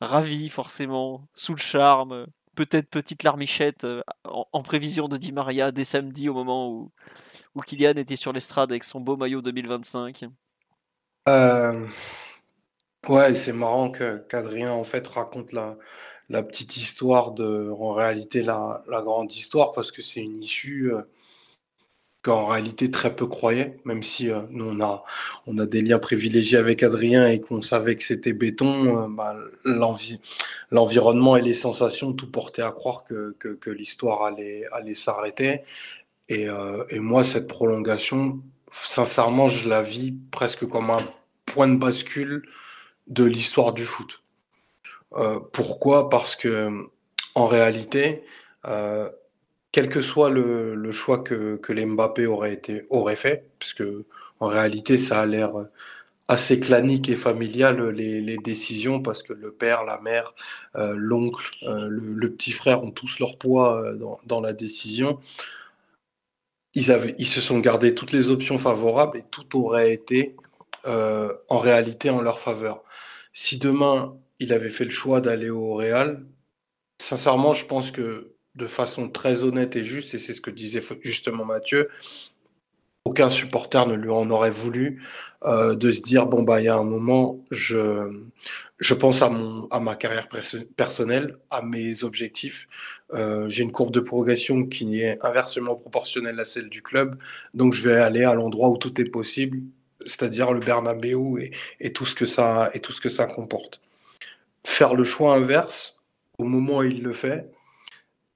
ravi, 0.00 0.48
forcément, 0.48 1.28
sous 1.34 1.54
le 1.54 1.60
charme 1.60 2.26
peut-être 2.54 2.88
petite 2.88 3.22
larmichette 3.22 3.84
euh, 3.84 4.02
en, 4.24 4.62
prévision 4.62 5.08
de 5.08 5.16
Di 5.16 5.32
Maria 5.32 5.72
dès 5.72 5.84
samedi 5.84 6.28
au 6.28 6.34
moment 6.34 6.70
où, 6.70 6.92
où 7.54 7.60
Kylian 7.60 7.94
était 7.96 8.16
sur 8.16 8.32
l'estrade 8.32 8.70
avec 8.70 8.84
son 8.84 9.00
beau 9.00 9.16
maillot 9.16 9.42
2025 9.42 10.24
euh, 11.28 11.86
Ouais, 13.08 13.34
c'est 13.34 13.52
marrant 13.52 13.90
qu'Adrien 13.90 14.72
en 14.72 14.84
fait 14.84 15.06
raconte 15.06 15.52
la, 15.52 15.76
la 16.28 16.42
petite 16.42 16.76
histoire 16.76 17.32
de, 17.32 17.70
en 17.78 17.92
réalité 17.92 18.42
la, 18.42 18.82
la 18.88 19.02
grande 19.02 19.32
histoire 19.32 19.72
parce 19.72 19.92
que 19.92 20.02
c'est 20.02 20.20
une 20.20 20.42
issue 20.42 20.92
euh, 20.92 21.02
qu'en 22.24 22.46
réalité 22.46 22.90
très 22.90 23.14
peu 23.14 23.26
croyaient, 23.26 23.76
même 23.84 24.02
si 24.02 24.30
euh, 24.30 24.40
nous 24.50 24.64
on 24.70 24.80
a, 24.80 25.04
on 25.46 25.58
a 25.58 25.66
des 25.66 25.82
liens 25.82 25.98
privilégiés 25.98 26.58
avec 26.58 26.82
Adrien 26.82 27.28
et 27.28 27.40
qu'on 27.40 27.62
savait 27.62 27.96
que 27.96 28.02
c'était 28.02 28.32
béton, 28.32 29.04
euh, 29.04 29.08
bah, 29.08 29.36
l'environnement 30.70 31.36
et 31.36 31.42
les 31.42 31.52
sensations 31.52 32.14
tout 32.14 32.30
portaient 32.30 32.62
à 32.62 32.72
croire 32.72 33.04
que, 33.04 33.36
que, 33.38 33.70
l'histoire 33.70 34.24
allait, 34.24 34.64
allait 34.72 34.94
s'arrêter. 34.94 35.60
Et, 36.30 36.48
euh, 36.48 36.82
et 36.88 36.98
moi, 36.98 37.22
cette 37.24 37.46
prolongation, 37.46 38.40
sincèrement, 38.70 39.48
je 39.48 39.68
la 39.68 39.82
vis 39.82 40.14
presque 40.30 40.66
comme 40.66 40.90
un 40.90 41.02
point 41.44 41.68
de 41.68 41.76
bascule 41.76 42.42
de 43.06 43.24
l'histoire 43.24 43.74
du 43.74 43.84
foot. 43.84 44.22
Euh, 45.16 45.40
pourquoi? 45.52 46.08
Parce 46.08 46.36
que 46.36 46.86
en 47.34 47.46
réalité, 47.46 48.24
euh, 48.66 49.10
quel 49.74 49.88
que 49.88 50.02
soit 50.02 50.30
le, 50.30 50.76
le 50.76 50.92
choix 50.92 51.24
que, 51.24 51.56
que 51.56 51.72
les 51.72 51.84
Mbappé 51.84 52.26
auraient 52.26 52.52
été 52.52 52.86
auraient 52.90 53.16
fait, 53.16 53.50
puisque 53.58 53.82
en 54.38 54.46
réalité, 54.46 54.98
ça 54.98 55.20
a 55.20 55.26
l'air 55.26 55.50
assez 56.28 56.60
clanique 56.60 57.08
et 57.08 57.16
familial 57.16 57.88
les, 57.90 58.20
les, 58.20 58.38
décisions 58.38 59.02
parce 59.02 59.24
que 59.24 59.32
le 59.32 59.50
père, 59.50 59.82
la 59.84 60.00
mère, 60.00 60.32
euh, 60.76 60.94
l'oncle, 60.96 61.56
euh, 61.64 61.88
le, 61.88 62.14
le, 62.14 62.32
petit 62.32 62.52
frère 62.52 62.84
ont 62.84 62.92
tous 62.92 63.18
leur 63.18 63.36
poids 63.36 63.82
euh, 63.82 63.94
dans, 63.96 64.20
dans, 64.26 64.40
la 64.40 64.52
décision. 64.52 65.18
Ils, 66.74 66.92
avaient, 66.92 67.16
ils 67.18 67.26
se 67.26 67.40
sont 67.40 67.58
gardés 67.58 67.96
toutes 67.96 68.12
les 68.12 68.30
options 68.30 68.58
favorables 68.58 69.18
et 69.18 69.24
tout 69.32 69.58
aurait 69.60 69.92
été 69.92 70.36
euh, 70.86 71.34
en 71.48 71.58
réalité 71.58 72.10
en 72.10 72.20
leur 72.20 72.38
faveur. 72.38 72.84
Si 73.32 73.58
demain 73.58 74.16
il 74.38 74.52
avait 74.52 74.70
fait 74.70 74.84
le 74.84 74.92
choix 74.92 75.20
d'aller 75.20 75.50
au 75.50 75.74
Real, 75.74 76.24
sincèrement, 77.00 77.54
je 77.54 77.66
pense 77.66 77.90
que 77.90 78.33
de 78.54 78.66
façon 78.66 79.08
très 79.08 79.42
honnête 79.42 79.76
et 79.76 79.84
juste, 79.84 80.14
et 80.14 80.18
c'est 80.18 80.32
ce 80.32 80.40
que 80.40 80.50
disait 80.50 80.82
justement 81.02 81.44
Mathieu, 81.44 81.88
aucun 83.04 83.28
supporter 83.28 83.86
ne 83.86 83.94
lui 83.94 84.10
en 84.10 84.30
aurait 84.30 84.50
voulu 84.50 85.02
euh, 85.44 85.74
de 85.74 85.90
se 85.90 86.00
dire 86.00 86.26
bon 86.26 86.42
bah 86.42 86.60
il 86.62 86.64
y 86.64 86.68
a 86.68 86.76
un 86.76 86.84
moment 86.84 87.38
je 87.50 88.22
je 88.78 88.94
pense 88.94 89.20
à 89.20 89.28
mon 89.28 89.66
à 89.68 89.78
ma 89.78 89.94
carrière 89.94 90.28
personnelle 90.76 91.36
à 91.50 91.60
mes 91.62 92.02
objectifs. 92.02 92.66
Euh, 93.12 93.46
j'ai 93.48 93.62
une 93.62 93.72
courbe 93.72 93.90
de 93.90 94.00
progression 94.00 94.64
qui 94.64 95.00
est 95.00 95.22
inversement 95.22 95.74
proportionnelle 95.76 96.40
à 96.40 96.46
celle 96.46 96.70
du 96.70 96.82
club 96.82 97.18
donc 97.52 97.74
je 97.74 97.86
vais 97.86 97.96
aller 97.96 98.24
à 98.24 98.32
l'endroit 98.32 98.70
où 98.70 98.78
tout 98.78 98.98
est 99.00 99.10
possible 99.10 99.60
c'est-à-dire 100.06 100.52
le 100.52 100.60
Bernabeu 100.60 101.40
et, 101.40 101.50
et 101.80 101.92
tout 101.92 102.06
ce 102.06 102.14
que 102.14 102.26
ça 102.26 102.70
et 102.74 102.80
tout 102.80 102.92
ce 102.92 103.02
que 103.02 103.10
ça 103.10 103.26
comporte. 103.26 103.82
Faire 104.64 104.94
le 104.94 105.04
choix 105.04 105.34
inverse 105.34 106.02
au 106.38 106.44
moment 106.44 106.78
où 106.78 106.82
il 106.84 107.02
le 107.02 107.12
fait 107.12 107.50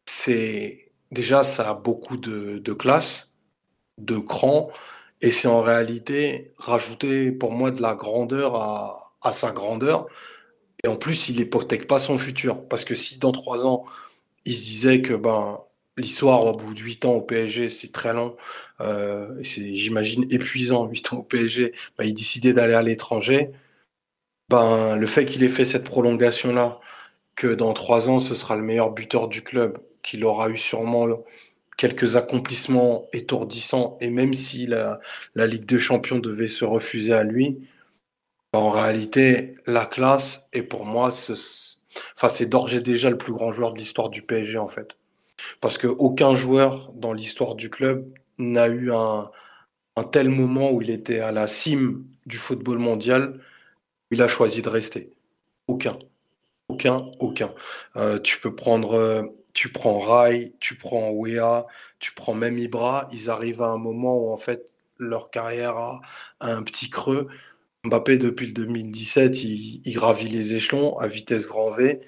c'est 0.09 0.91
déjà 1.13 1.45
ça 1.45 1.71
a 1.71 1.75
beaucoup 1.75 2.17
de, 2.17 2.73
classe 2.73 3.33
de 3.99 4.19
cran 4.19 4.71
et 5.21 5.31
c'est 5.31 5.49
en 5.49 5.61
réalité 5.61 6.55
rajouter 6.57 7.31
pour 7.31 7.53
moi 7.53 7.71
de 7.71 7.83
la 7.83 7.95
grandeur 7.95 8.57
à, 8.57 9.33
sa 9.33 9.53
grandeur. 9.53 10.07
Et 10.85 10.89
en 10.89 10.97
plus, 10.97 11.29
il 11.29 11.41
hypothèque 11.41 11.87
pas 11.87 11.99
son 11.99 12.17
futur. 12.19 12.67
Parce 12.69 12.85
que 12.85 12.95
si 12.95 13.19
dans 13.19 13.33
trois 13.33 13.67
ans, 13.67 13.85
il 14.47 14.57
se 14.57 14.65
disait 14.65 15.03
que 15.03 15.15
ben, 15.15 15.61
l'histoire 15.97 16.47
au 16.47 16.57
bout 16.57 16.73
de 16.75 16.81
huit 16.81 17.05
ans 17.05 17.15
au 17.15 17.23
PSG, 17.23 17.69
c'est 17.69 17.93
très 17.93 18.15
long, 18.15 18.37
euh, 18.81 19.29
c'est, 19.45 19.75
j'imagine, 19.75 20.27
épuisant, 20.31 20.87
huit 20.87 21.13
ans 21.13 21.19
au 21.19 21.23
PSG, 21.25 21.75
ben, 21.99 22.05
il 22.05 22.15
décidait 22.15 22.53
d'aller 22.55 22.75
à 22.75 22.83
l'étranger, 22.83 23.51
ben, 24.49 24.97
le 24.97 25.07
fait 25.07 25.27
qu'il 25.27 25.43
ait 25.45 25.49
fait 25.49 25.65
cette 25.67 25.85
prolongation-là, 25.85 26.81
que 27.37 27.49
dans 27.49 27.73
trois 27.73 28.09
ans, 28.11 28.21
ce 28.21 28.35
sera 28.35 28.57
le 28.57 28.63
meilleur 28.63 28.93
buteur 28.93 29.29
du 29.29 29.43
club, 29.43 29.79
qu'il 30.03 30.25
aura 30.25 30.51
eu 30.51 30.57
sûrement 30.57 31.07
quelques 31.77 32.17
accomplissements 32.17 33.05
étourdissants, 33.13 33.97
et 34.01 34.11
même 34.11 34.35
si 34.35 34.67
la, 34.67 35.01
Ligue 35.37 35.65
des 35.65 35.79
Champions 35.79 36.19
devait 36.19 36.49
se 36.49 36.65
refuser 36.65 37.15
à 37.15 37.23
lui, 37.23 37.59
en 38.53 38.71
réalité, 38.71 39.55
la 39.67 39.87
classe 39.87 40.49
est 40.53 40.63
pour 40.63 40.85
moi, 40.85 41.11
ce, 41.11 41.33
enfin, 42.17 42.29
c'est 42.29 42.47
d'ores 42.47 42.75
et 42.75 42.81
déjà 42.81 43.11
le 43.11 43.19
plus 43.19 43.33
grand 43.33 43.53
joueur 43.53 43.73
de 43.73 43.79
l'histoire 43.79 44.09
du 44.09 44.23
PSG, 44.23 44.59
en 44.59 44.69
fait. 44.69 44.99
Parce 45.61 45.79
qu'aucun 45.79 46.35
joueur 46.35 46.93
dans 46.95 47.13
l'histoire 47.13 47.55
du 47.55 47.71
club 47.71 48.13
n'a 48.39 48.67
eu 48.69 48.91
un, 48.93 49.31
un 49.97 50.05
tel 50.05 50.29
moment 50.29 50.71
où 50.71 50.83
il 50.83 50.91
était 50.91 51.21
à 51.21 51.33
la 51.33 51.49
cime 51.49 52.05
du 52.27 52.37
football 52.37 52.79
mondial, 52.79 53.41
il 54.11 54.23
a 54.23 54.29
choisi 54.29 54.63
de 54.63 54.69
rester. 54.69 55.13
Aucun. 55.67 55.99
Aucun, 56.69 57.09
aucun. 57.19 57.53
Euh, 57.97 58.19
tu 58.19 58.39
peux 58.41 58.55
prendre 58.55 58.95
euh, 58.95 59.23
tu 59.53 59.71
prends 59.71 59.99
Rai, 59.99 60.53
tu 60.61 60.77
prends 60.77 61.11
Wea, 61.11 61.67
tu 61.99 62.13
prends 62.15 62.35
même 62.35 62.59
Ibra, 62.59 63.09
ils 63.13 63.31
arrivent 63.31 63.63
à 63.63 63.69
un 63.69 63.79
moment 63.79 64.17
où 64.19 64.33
en 64.33 64.37
fait 64.37 64.73
leur 64.99 65.31
carrière 65.31 65.77
a, 65.77 66.01
un 66.41 66.63
petit 66.63 66.91
creux. 66.91 67.29
Mbappé, 67.85 68.19
depuis 68.19 68.47
le 68.47 68.53
2017, 68.53 69.45
il, 69.45 69.81
il, 69.85 69.95
gravit 69.95 70.29
les 70.29 70.55
échelons 70.55 70.99
à 70.99 71.07
vitesse 71.09 71.47
grand 71.47 71.71
V. 71.71 72.01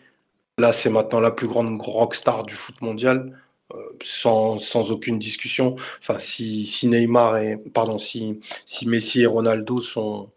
Là, 0.59 0.73
c'est 0.73 0.91
maintenant 0.91 1.21
la 1.21 1.31
plus 1.31 1.47
grande 1.49 1.81
rockstar 1.81 2.45
du 2.45 2.55
foot 2.55 2.81
mondial, 2.83 3.39
euh, 3.75 3.79
sans, 4.03 4.91
aucune 4.91 5.19
discussion. 5.19 5.77
Enfin, 6.01 6.19
si, 6.19 6.67
si, 6.67 6.89
Neymar 6.89 7.37
pardon, 7.73 7.99
si, 7.99 8.41
si 8.67 8.89
Messi 8.89 9.23
et 9.23 9.27
Ronaldo 9.27 9.81
sont, 9.81 10.31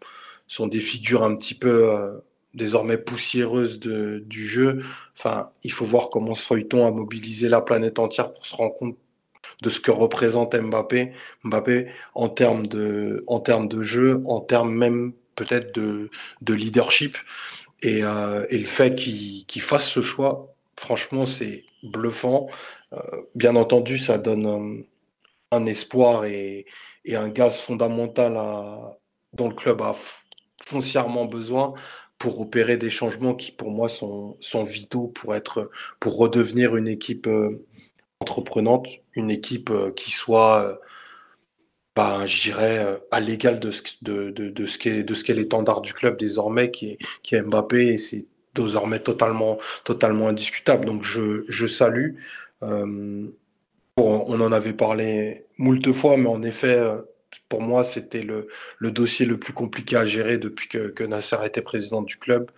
sont 0.46 0.66
des 0.66 0.80
figures 0.80 1.24
un 1.24 1.36
petit 1.36 1.54
peu 1.54 1.90
euh, 1.90 2.18
désormais 2.54 2.98
poussiéreuse 2.98 3.78
du 3.78 4.48
jeu. 4.48 4.82
Enfin, 5.16 5.50
il 5.62 5.72
faut 5.72 5.84
voir 5.84 6.10
comment 6.10 6.34
ce 6.34 6.44
feuilleton 6.44 6.86
a 6.86 6.90
mobilisé 6.90 7.48
la 7.48 7.60
planète 7.60 7.98
entière 7.98 8.32
pour 8.32 8.46
se 8.46 8.54
rendre 8.54 8.74
compte 8.74 8.96
de 9.62 9.70
ce 9.70 9.80
que 9.80 9.90
représente 9.90 10.54
Mbappé. 10.54 11.12
Mbappé 11.44 11.88
en 12.14 12.28
termes 12.28 12.66
de, 12.66 13.24
en 13.26 13.40
termes 13.40 13.68
de 13.68 13.82
jeu, 13.82 14.22
en 14.26 14.40
termes 14.40 14.74
même 14.74 15.12
peut-être 15.34 15.74
de, 15.74 16.10
de 16.42 16.54
leadership. 16.54 17.16
Et, 17.82 18.02
euh, 18.02 18.44
le 18.50 18.64
fait 18.64 18.94
qu'il 18.94 19.44
qu 19.46 19.60
fasse 19.60 19.88
ce 19.88 20.00
choix, 20.00 20.54
franchement, 20.78 21.26
c'est 21.26 21.64
bluffant. 21.82 22.48
Euh, 22.92 22.98
bien 23.34 23.56
entendu, 23.56 23.98
ça 23.98 24.18
donne 24.18 24.84
un, 25.50 25.66
espoir 25.66 26.24
et, 26.24 26.66
et, 27.04 27.16
un 27.16 27.28
gaz 27.28 27.58
fondamental 27.58 28.36
à, 28.36 28.98
dont 29.32 29.48
le 29.48 29.54
club 29.54 29.82
a 29.82 29.94
foncièrement 30.64 31.26
besoin 31.26 31.74
pour 32.18 32.40
opérer 32.40 32.76
des 32.76 32.90
changements 32.90 33.34
qui 33.34 33.52
pour 33.52 33.70
moi 33.70 33.88
sont, 33.88 34.36
vitaux 34.64 35.08
pour 35.08 35.34
être 35.34 35.70
pour 36.00 36.16
redevenir 36.16 36.76
une 36.76 36.88
équipe 36.88 37.26
euh, 37.26 37.64
entreprenante, 38.20 38.88
une 39.14 39.30
équipe 39.30 39.70
euh, 39.70 39.90
qui 39.92 40.10
soit 40.10 40.62
euh, 40.64 40.76
bah, 41.96 42.26
je 42.26 42.42
dirais 42.42 42.98
à 43.10 43.20
l'égal 43.20 43.60
de 43.60 43.70
ce 43.70 43.82
de, 44.02 44.30
de, 44.30 44.48
de 44.48 44.66
ce 44.66 44.78
qu'est 44.78 45.04
qu'est 45.24 45.34
l'étendard 45.34 45.80
du 45.80 45.92
club 45.92 46.18
désormais 46.18 46.70
qui 46.70 46.92
est 46.92 46.98
qui 47.22 47.40
Mbappé 47.40 47.94
et 47.94 47.98
c'est 47.98 48.26
désormais 48.54 49.00
totalement 49.00 49.58
totalement 49.84 50.28
indiscutable. 50.28 50.86
Donc 50.86 51.04
je, 51.04 51.44
je 51.48 51.66
salue 51.66 52.16
on 53.96 54.40
en 54.40 54.52
avait 54.52 54.72
parlé 54.72 55.46
moult 55.58 55.92
fois, 55.92 56.16
mais 56.16 56.28
en 56.28 56.42
effet, 56.42 56.80
pour 57.48 57.62
moi, 57.62 57.84
c'était 57.84 58.22
le, 58.22 58.48
dossier 58.80 59.26
le 59.26 59.38
plus 59.38 59.52
compliqué 59.52 59.96
à 59.96 60.04
gérer 60.04 60.38
depuis 60.38 60.68
que, 60.68 61.04
Nasser 61.04 61.36
était 61.44 61.62
président 61.62 62.02
du 62.02 62.16
club. 62.16 62.50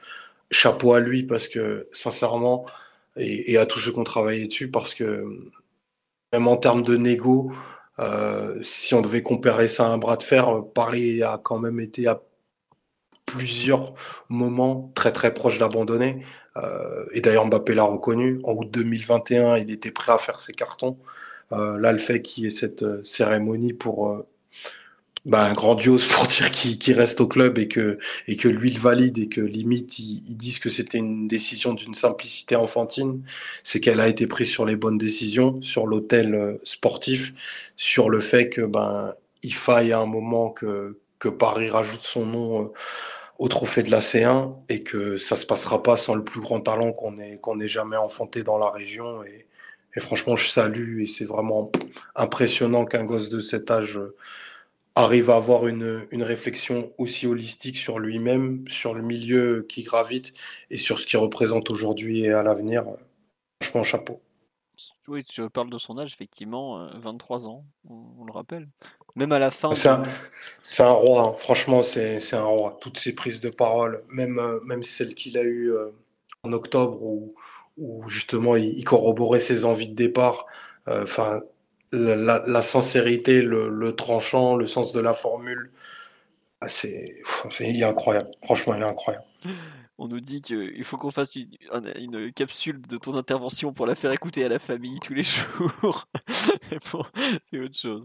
Chapeau 0.51 0.94
à 0.94 1.01
lui 1.01 1.24
parce 1.24 1.48
que, 1.48 1.89
sincèrement, 1.93 2.66
et, 3.16 3.57
à 3.59 3.66
tous 3.66 3.81
ceux 3.81 3.93
qui 3.93 3.98
ont 3.98 4.05
travaillé 4.05 4.47
dessus, 4.47 4.70
parce 4.70 4.94
que 4.94 5.24
même 6.32 6.48
en 6.48 6.57
termes 6.57 6.82
de 6.82 6.97
négo, 6.97 7.53
euh, 7.98 8.62
si 8.62 8.94
on 8.94 9.01
devait 9.03 9.23
comparer 9.23 9.69
ça 9.69 9.86
à 9.86 9.90
un 9.90 9.98
bras 9.98 10.16
de 10.16 10.23
fer, 10.23 10.62
Paris 10.74 11.23
a 11.23 11.40
quand 11.43 11.59
même 11.59 11.81
été 11.81 12.07
à 12.07 12.23
plusieurs 13.27 13.94
moments 14.28 14.93
très 14.94 15.12
très 15.12 15.35
proche 15.35 15.59
d'abandonner. 15.59 16.24
Euh, 16.57 17.07
et 17.12 17.20
d'ailleurs, 17.20 17.47
Mbappé 17.47 17.74
l'a 17.74 17.85
reconnu. 17.85 18.40
En 18.44 18.55
août 18.55 18.69
2021, 18.70 19.59
il 19.59 19.70
était 19.70 19.90
prêt 19.90 20.12
à 20.12 20.19
faire 20.19 20.40
ses 20.40 20.53
cartons. 20.53 20.98
Euh, 21.53 21.78
là, 21.78 21.93
le 21.93 21.98
fait 21.98 22.23
qu'il 22.23 22.44
y 22.44 22.47
ait 22.47 22.51
cette 22.51 22.85
cérémonie 23.05 23.73
pour 23.73 24.24
ben, 25.27 25.53
grandiose 25.53 26.07
pour 26.07 26.27
dire 26.28 26.51
qu'il 26.53 26.78
qu 26.78 26.94
reste 26.94 27.20
au 27.20 27.27
club 27.27 27.59
et 27.59 27.69
que, 27.69 27.98
et 28.28 28.36
que 28.36 28.48
lui 28.48 28.70
le 28.70 28.81
valide 28.81 29.19
et 29.19 29.28
que 29.28 29.40
limite 29.40 29.98
ils, 29.98 30.23
ils 30.28 30.36
disent 30.36 30.61
que 30.61 30.70
c'était 30.70 30.98
une 30.98 31.27
décision 31.28 31.74
d'une 31.74 31.94
simplicité 31.94 32.57
enfantine, 32.57 33.23
c'est 33.65 33.81
qu'elle 33.81 34.01
a 34.01 34.09
été 34.09 34.27
prise 34.28 34.48
sur 34.48 34.65
les 34.65 34.77
bonnes 34.77 34.98
décisions, 34.98 35.61
sur 35.62 35.86
l'hôtel 35.86 36.35
euh, 36.35 36.59
sportif, 36.65 37.35
sur 37.77 38.09
le 38.09 38.20
fait 38.20 38.48
que 38.48 38.62
ben 38.62 39.15
il 39.43 39.55
faille 39.55 39.93
à 39.93 39.98
un 39.98 40.07
moment 40.07 40.51
que, 40.51 40.98
que 41.19 41.28
Paris 41.28 41.70
rajoute 41.70 42.03
son 42.03 42.24
nom 42.24 42.62
euh, 42.62 42.69
au 43.39 43.48
trophée 43.48 43.82
de 43.82 43.90
la 43.90 44.01
C1 44.01 44.55
et 44.69 44.82
que 44.82 45.19
ça 45.19 45.36
se 45.36 45.44
passera 45.44 45.82
pas 45.82 45.97
sans 45.97 46.15
le 46.15 46.24
plus 46.24 46.40
grand 46.40 46.61
talent 46.61 46.93
qu'on 46.93 47.19
ait, 47.19 47.39
qu'on 47.39 47.61
ait 47.61 47.69
jamais 47.69 47.97
enfanté 47.97 48.44
dans 48.44 48.59
la 48.59 48.70
région 48.70 49.24
et, 49.24 49.47
et 49.97 50.01
franchement 50.01 50.36
je 50.36 50.47
salue 50.48 51.03
et 51.03 51.07
c'est 51.07 51.24
vraiment 51.24 51.73
impressionnant 52.15 52.85
qu'un 52.85 53.05
gosse 53.05 53.28
de 53.28 53.40
cet 53.40 53.70
âge 53.73 53.98
euh, 53.98 54.15
arrive 54.97 55.31
à 55.31 55.36
avoir 55.36 55.68
une, 55.68 56.06
une 56.10 56.23
réflexion 56.23 56.93
aussi 56.98 57.27
holistique 57.27 57.77
sur 57.77 57.98
lui-même, 57.98 58.64
sur 58.66 58.94
le 58.94 59.02
milieu 59.02 59.64
qui 59.68 59.82
gravite 59.82 60.32
et 60.70 60.78
sur 60.78 60.98
ce 60.98 61.06
qu'il 61.06 61.18
représente 61.18 61.70
aujourd'hui 61.70 62.24
et 62.24 62.32
à 62.32 62.43
l'avenir. 62.43 62.85
Franchement, 63.62 63.85
chapeau. 63.85 64.23
Oui, 65.09 65.23
tu 65.24 65.48
parles 65.51 65.70
de 65.70 65.78
son 65.78 65.98
âge, 65.98 66.12
effectivement, 66.12 66.89
23 66.98 67.47
ans, 67.47 67.64
on, 67.89 68.24
le 68.24 68.32
rappelle. 68.32 68.68
Même 69.14 69.32
à 69.32 69.39
la 69.39 69.51
fin. 69.51 69.73
C'est 69.73 69.89
un, 70.82 70.90
roi, 70.90 71.23
hein. 71.23 71.35
franchement, 71.39 71.82
c'est 71.82 72.35
un 72.35 72.44
roi. 72.44 72.77
Toutes 72.81 72.98
ses 72.98 73.14
prises 73.14 73.40
de 73.40 73.48
parole, 73.48 74.02
même, 74.09 74.40
même 74.64 74.82
celle 74.82 75.14
qu'il 75.14 75.39
a 75.39 75.44
eues 75.44 75.73
en 76.43 76.52
octobre, 76.52 77.02
où, 77.02 77.35
où 77.78 78.06
justement 78.09 78.56
il, 78.56 78.66
il, 78.78 78.85
corroborait 78.85 79.40
ses 79.40 79.64
envies 79.64 79.89
de 79.89 79.94
départ. 79.94 80.47
Enfin, 80.86 81.36
euh, 81.36 81.40
la, 81.93 82.63
sincérité, 82.63 83.43
le, 83.43 83.95
tranchant, 83.95 84.57
le 84.57 84.67
sens 84.67 84.93
de 84.93 85.01
la 85.01 85.15
formule. 85.15 85.71
Ah, 86.61 86.69
c'est, 86.69 87.15
il 87.61 87.81
est 87.81 87.85
incroyable. 87.85 88.31
Franchement, 88.43 88.75
il 88.75 88.83
est 88.83 88.87
incroyable. 88.87 89.25
On 89.99 90.09
nous 90.09 90.21
dit 90.21 90.43
qu'il 90.43 90.85
faut 90.85 90.99
qu'on 90.99 91.11
fasse 91.11 91.37
une, 91.37 92.33
capsule 92.33 92.83
de 92.83 92.99
ton 92.99 93.15
intervention 93.15 93.73
pour 93.73 93.87
la 93.87 93.95
faire 93.95 94.13
écouter 94.13 94.45
à 94.45 94.49
la 94.49 94.59
famille 94.59 94.99
tous 95.01 95.15
les 95.15 95.23
jours. 95.23 96.07
c'est 96.29 97.59
autre 97.59 97.79
chose. 97.79 98.05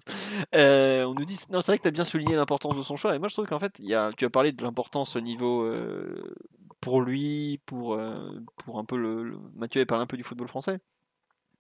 Euh, 0.56 1.04
on 1.04 1.14
nous 1.14 1.26
dit, 1.26 1.38
non, 1.50 1.60
c'est 1.60 1.74
vrai 1.74 1.78
que 1.78 1.84
tu 1.84 1.90
as 1.90 1.92
bien 1.92 2.06
souligné 2.06 2.36
l'importance 2.36 2.78
de 2.78 2.82
son 2.82 2.96
choix. 2.96 3.14
Et 3.14 3.20
moi, 3.20 3.28
je 3.28 3.34
trouve 3.34 3.48
qu'en 3.48 3.60
fait, 3.60 3.78
y 3.80 3.94
a, 3.94 4.12
tu 4.16 4.24
as 4.24 4.30
parlé 4.30 4.54
de 4.54 4.64
l'importance 4.64 5.18
au 5.18 5.22
niveau 5.22 5.64
euh, 5.64 6.36
pour 6.80 7.02
lui, 7.02 7.60
pour, 7.66 7.96
euh, 7.96 8.40
pour 8.58 8.80
un 8.80 8.86
peu 8.86 8.96
le, 8.96 9.38
Mathieu 9.56 9.82
a 9.82 9.86
parlé 9.86 10.04
un 10.04 10.08
peu 10.08 10.18
du 10.18 10.24
football 10.24 10.48
français. 10.48 10.80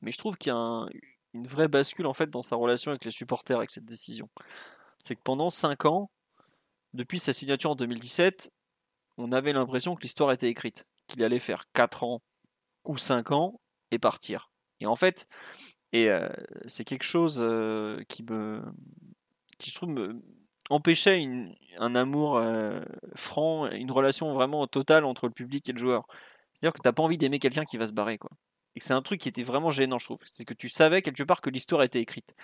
Mais 0.02 0.11
je 0.11 0.18
trouve 0.18 0.38
qu'il 0.38 0.52
y 0.52 0.56
a 0.56 0.85
une 1.33 1.47
vraie 1.47 1.67
bascule 1.67 2.07
en 2.07 2.13
fait 2.13 2.29
dans 2.29 2.41
sa 2.41 2.55
relation 2.55 2.91
avec 2.91 3.05
les 3.05 3.11
supporters 3.11 3.57
avec 3.57 3.71
cette 3.71 3.85
décision. 3.85 4.29
C'est 4.99 5.15
que 5.15 5.21
pendant 5.23 5.49
5 5.49 5.85
ans, 5.85 6.11
depuis 6.93 7.19
sa 7.19 7.33
signature 7.33 7.71
en 7.71 7.75
2017, 7.75 8.51
on 9.17 9.31
avait 9.31 9.53
l'impression 9.53 9.95
que 9.95 10.01
l'histoire 10.01 10.31
était 10.31 10.49
écrite, 10.49 10.85
qu'il 11.07 11.23
allait 11.23 11.39
faire 11.39 11.65
4 11.73 12.03
ans 12.03 12.21
ou 12.85 12.97
5 12.97 13.31
ans 13.31 13.59
et 13.91 13.99
partir. 13.99 14.51
Et 14.79 14.85
en 14.85 14.95
fait, 14.95 15.27
et 15.93 16.09
euh, 16.09 16.29
c'est 16.67 16.83
quelque 16.85 17.03
chose 17.03 17.39
euh, 17.41 18.01
qui 18.07 18.23
me, 18.23 18.61
qui 19.57 19.69
je 19.69 19.75
trouve 19.75 19.89
me 19.89 20.21
empêchait 20.69 21.27
un 21.79 21.95
amour 21.95 22.37
euh, 22.37 22.81
franc, 23.15 23.69
une 23.71 23.91
relation 23.91 24.33
vraiment 24.33 24.67
totale 24.67 25.05
entre 25.05 25.27
le 25.27 25.33
public 25.33 25.67
et 25.67 25.73
le 25.73 25.77
joueur. 25.77 26.05
C'est-à-dire 26.53 26.73
que 26.73 26.81
t'as 26.81 26.93
pas 26.93 27.03
envie 27.03 27.17
d'aimer 27.17 27.39
quelqu'un 27.39 27.65
qui 27.65 27.77
va 27.77 27.87
se 27.87 27.93
barrer, 27.93 28.17
quoi. 28.17 28.31
Et 28.76 28.80
c'est 28.80 28.93
un 28.93 29.02
truc 29.02 29.22
qui 29.22 29.30
était 29.30 29.43
vraiment 29.43 29.69
gênant, 29.69 29.99
je 29.99 30.06
trouve. 30.06 30.19
C'est 30.31 30.45
que 30.45 30.53
tu 30.53 30.69
savais 30.69 31.02
quelque 31.02 31.23
part 31.23 31.41
que 31.41 31.49
l'histoire 31.49 31.84
était 31.84 31.99
écrite, 31.99 32.35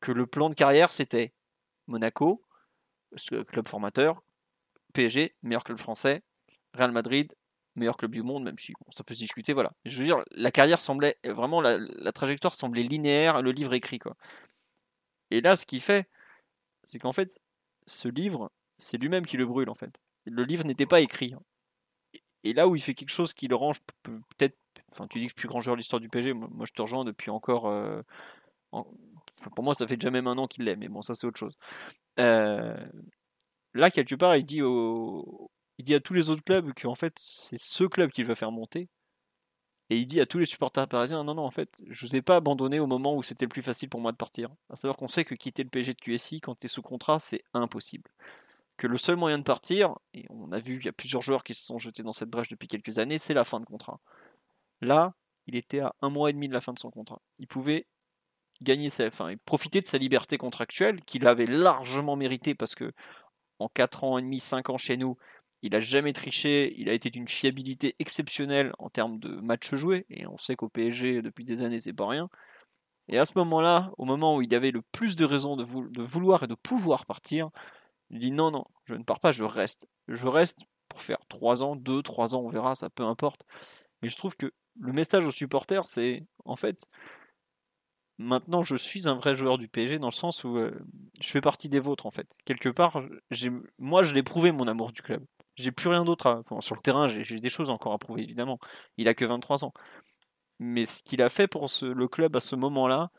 que 0.00 0.12
le 0.12 0.26
plan 0.26 0.48
de 0.48 0.54
carrière 0.54 0.92
c'était 0.92 1.32
Monaco, 1.86 2.42
club 3.48 3.68
formateur, 3.68 4.22
PSG, 4.94 5.34
meilleur 5.42 5.64
club 5.64 5.78
français, 5.78 6.22
Real 6.74 6.92
Madrid, 6.92 7.34
meilleur 7.76 7.96
club 7.96 8.12
du 8.12 8.22
monde, 8.22 8.44
même 8.44 8.58
si 8.58 8.72
ça 8.90 9.04
peut 9.04 9.14
se 9.14 9.20
discuter, 9.20 9.52
voilà. 9.52 9.72
Je 9.84 9.96
veux 9.98 10.04
dire, 10.04 10.22
la 10.30 10.50
carrière 10.50 10.80
semblait 10.80 11.18
vraiment, 11.24 11.60
la, 11.60 11.78
trajectoire 12.12 12.54
semblait 12.54 12.82
linéaire, 12.82 13.42
le 13.42 13.52
livre 13.52 13.74
écrit, 13.74 13.98
quoi. 13.98 14.16
Et 15.30 15.40
là, 15.40 15.56
ce 15.56 15.66
qu'il 15.66 15.80
fait, 15.80 16.08
c'est 16.84 16.98
qu'en 16.98 17.12
fait, 17.12 17.40
ce 17.86 18.08
livre, 18.08 18.52
c'est 18.78 18.98
lui-même 18.98 19.26
qui 19.26 19.36
le 19.36 19.46
brûle, 19.46 19.70
en 19.70 19.74
fait. 19.74 19.98
Le 20.24 20.44
livre 20.44 20.64
n'était 20.64 20.86
pas 20.86 21.00
écrit. 21.00 21.34
Et 22.44 22.52
là 22.52 22.68
où 22.68 22.76
il 22.76 22.82
fait 22.82 22.94
quelque 22.94 23.10
chose 23.10 23.34
qui 23.34 23.48
le 23.48 23.56
range 23.56 23.78
peut-être, 24.02 24.56
enfin, 24.94 25.06
tu 25.08 25.18
dis 25.20 25.26
que 25.26 25.32
le 25.32 25.36
plus 25.36 25.48
grand 25.48 25.60
joueur 25.60 25.76
de 25.76 25.78
l'histoire 25.80 26.00
du 26.00 26.08
PSG, 26.08 26.32
moi 26.32 26.66
je 26.66 26.72
te 26.72 26.82
rejoins 26.82 27.04
depuis 27.04 27.30
encore. 27.30 27.66
Euh, 27.66 28.02
pour 28.70 29.64
moi, 29.64 29.74
ça 29.74 29.86
fait 29.86 29.96
déjà 29.96 30.10
même 30.10 30.26
un 30.26 30.38
an 30.38 30.46
qu'il 30.46 30.64
l'est, 30.64 30.76
mais 30.76 30.88
bon, 30.88 31.02
ça 31.02 31.14
c'est 31.14 31.26
autre 31.26 31.38
chose. 31.38 31.56
Euh, 32.20 32.76
là, 33.74 33.90
quelque 33.90 34.14
part, 34.14 34.36
il 34.36 34.44
dit, 34.44 34.60
il 34.60 35.84
dit 35.84 35.94
à 35.94 36.00
tous 36.00 36.14
les 36.14 36.30
autres 36.30 36.42
clubs 36.44 36.72
qu'en 36.74 36.94
fait, 36.94 37.14
c'est 37.18 37.58
ce 37.58 37.84
club 37.84 38.10
qu'il 38.10 38.26
va 38.26 38.34
faire 38.34 38.52
monter. 38.52 38.88
Et 39.90 39.98
il 39.98 40.06
dit 40.06 40.20
à 40.20 40.26
tous 40.26 40.38
les 40.38 40.46
supporters 40.46 40.88
parisiens 40.88 41.24
non, 41.24 41.34
non, 41.34 41.44
en 41.44 41.50
fait, 41.50 41.70
je 41.88 42.06
vous 42.06 42.16
ai 42.16 42.22
pas 42.22 42.36
abandonné 42.36 42.80
au 42.80 42.86
moment 42.86 43.14
où 43.16 43.22
c'était 43.22 43.44
le 43.44 43.50
plus 43.50 43.62
facile 43.62 43.90
pour 43.90 44.00
moi 44.00 44.12
de 44.12 44.16
partir. 44.16 44.48
À 44.70 44.76
savoir 44.76 44.96
qu'on 44.96 45.08
sait 45.08 45.24
que 45.24 45.34
quitter 45.34 45.62
le 45.62 45.68
PSG 45.68 45.92
de 45.92 46.00
QSI 46.00 46.40
quand 46.40 46.54
tu 46.54 46.64
es 46.66 46.68
sous 46.68 46.82
contrat, 46.82 47.18
c'est 47.18 47.44
impossible. 47.52 48.10
Que 48.78 48.86
le 48.86 48.96
seul 48.96 49.16
moyen 49.16 49.38
de 49.38 49.44
partir, 49.44 49.94
et 50.14 50.24
on 50.30 50.52
a 50.52 50.58
vu, 50.58 50.78
il 50.78 50.86
y 50.86 50.88
a 50.88 50.92
plusieurs 50.92 51.22
joueurs 51.22 51.44
qui 51.44 51.54
se 51.54 51.64
sont 51.64 51.78
jetés 51.78 52.02
dans 52.02 52.12
cette 52.12 52.30
brèche 52.30 52.48
depuis 52.48 52.66
quelques 52.66 52.98
années, 52.98 53.18
c'est 53.18 53.34
la 53.34 53.44
fin 53.44 53.60
de 53.60 53.66
contrat. 53.66 54.00
Là, 54.84 55.14
il 55.46 55.56
était 55.56 55.80
à 55.80 55.94
un 56.02 56.10
mois 56.10 56.30
et 56.30 56.32
demi 56.32 56.48
de 56.48 56.52
la 56.52 56.60
fin 56.60 56.72
de 56.72 56.78
son 56.78 56.90
contrat. 56.90 57.20
Il 57.38 57.46
pouvait 57.46 57.86
gagner 58.62 58.90
sa, 58.90 59.08
profiter 59.44 59.80
de 59.80 59.86
sa 59.86 59.98
liberté 59.98 60.38
contractuelle 60.38 61.02
qu'il 61.04 61.26
avait 61.26 61.46
largement 61.46 62.16
méritée 62.16 62.54
parce 62.54 62.74
que 62.74 62.92
en 63.58 63.68
4 63.68 64.04
ans 64.04 64.18
et 64.18 64.22
demi, 64.22 64.40
5 64.40 64.70
ans 64.70 64.76
chez 64.76 64.96
nous, 64.96 65.16
il 65.62 65.72
n'a 65.72 65.80
jamais 65.80 66.12
triché, 66.12 66.74
il 66.76 66.90
a 66.90 66.92
été 66.92 67.08
d'une 67.08 67.28
fiabilité 67.28 67.96
exceptionnelle 67.98 68.72
en 68.78 68.90
termes 68.90 69.18
de 69.18 69.28
matchs 69.40 69.74
joués, 69.74 70.04
et 70.10 70.26
on 70.26 70.36
sait 70.36 70.56
qu'au 70.56 70.68
PSG, 70.68 71.22
depuis 71.22 71.46
des 71.46 71.62
années, 71.62 71.78
c'est 71.78 71.94
pas 71.94 72.06
rien. 72.06 72.28
Et 73.08 73.18
à 73.18 73.24
ce 73.24 73.32
moment-là, 73.38 73.90
au 73.96 74.04
moment 74.04 74.36
où 74.36 74.42
il 74.42 74.54
avait 74.54 74.70
le 74.72 74.82
plus 74.82 75.16
de 75.16 75.24
raisons 75.24 75.56
de, 75.56 75.64
vouloir 75.64 76.42
et 76.42 76.46
de 76.46 76.54
pouvoir 76.54 77.06
partir, 77.06 77.48
il 78.10 78.18
dit 78.18 78.30
non, 78.30 78.50
non, 78.50 78.64
je 78.84 78.94
ne 78.94 79.04
pars 79.04 79.20
pas, 79.20 79.32
je 79.32 79.44
reste. 79.44 79.86
Je 80.08 80.26
reste 80.26 80.58
pour 80.88 81.00
faire 81.00 81.18
3 81.28 81.62
ans, 81.62 81.76
2, 81.76 82.02
3 82.02 82.34
ans, 82.34 82.42
on 82.42 82.50
verra, 82.50 82.74
ça 82.74 82.90
peu 82.90 83.04
importe. 83.04 83.46
Mais 84.02 84.08
je 84.08 84.16
trouve 84.16 84.36
que 84.36 84.52
le 84.80 84.92
message 84.92 85.26
aux 85.26 85.30
supporters, 85.30 85.86
c'est 85.86 86.26
en 86.44 86.56
fait, 86.56 86.86
maintenant 88.18 88.62
je 88.62 88.76
suis 88.76 89.08
un 89.08 89.14
vrai 89.14 89.34
joueur 89.34 89.58
du 89.58 89.68
PSG 89.68 89.98
dans 89.98 90.08
le 90.08 90.12
sens 90.12 90.44
où 90.44 90.56
euh, 90.56 90.72
je 91.20 91.28
fais 91.28 91.40
partie 91.40 91.68
des 91.68 91.80
vôtres 91.80 92.06
en 92.06 92.10
fait. 92.10 92.36
Quelque 92.44 92.68
part, 92.68 93.02
moi 93.78 94.02
je 94.02 94.14
l'ai 94.14 94.22
prouvé 94.22 94.52
mon 94.52 94.68
amour 94.68 94.92
du 94.92 95.02
club. 95.02 95.24
J'ai 95.56 95.70
plus 95.70 95.88
rien 95.88 96.04
d'autre 96.04 96.44
sur 96.60 96.74
le 96.74 96.80
terrain, 96.80 97.08
j'ai 97.08 97.38
des 97.38 97.48
choses 97.48 97.70
encore 97.70 97.92
à 97.92 97.98
prouver 97.98 98.22
évidemment. 98.22 98.58
Il 98.96 99.08
a 99.08 99.14
que 99.14 99.24
23 99.24 99.64
ans. 99.64 99.72
Mais 100.58 100.86
ce 100.86 101.02
qu'il 101.02 101.22
a 101.22 101.28
fait 101.28 101.46
pour 101.48 101.66
le 101.82 102.08
club 102.08 102.36
à 102.36 102.40
ce 102.40 102.56
moment-là, 102.56 103.10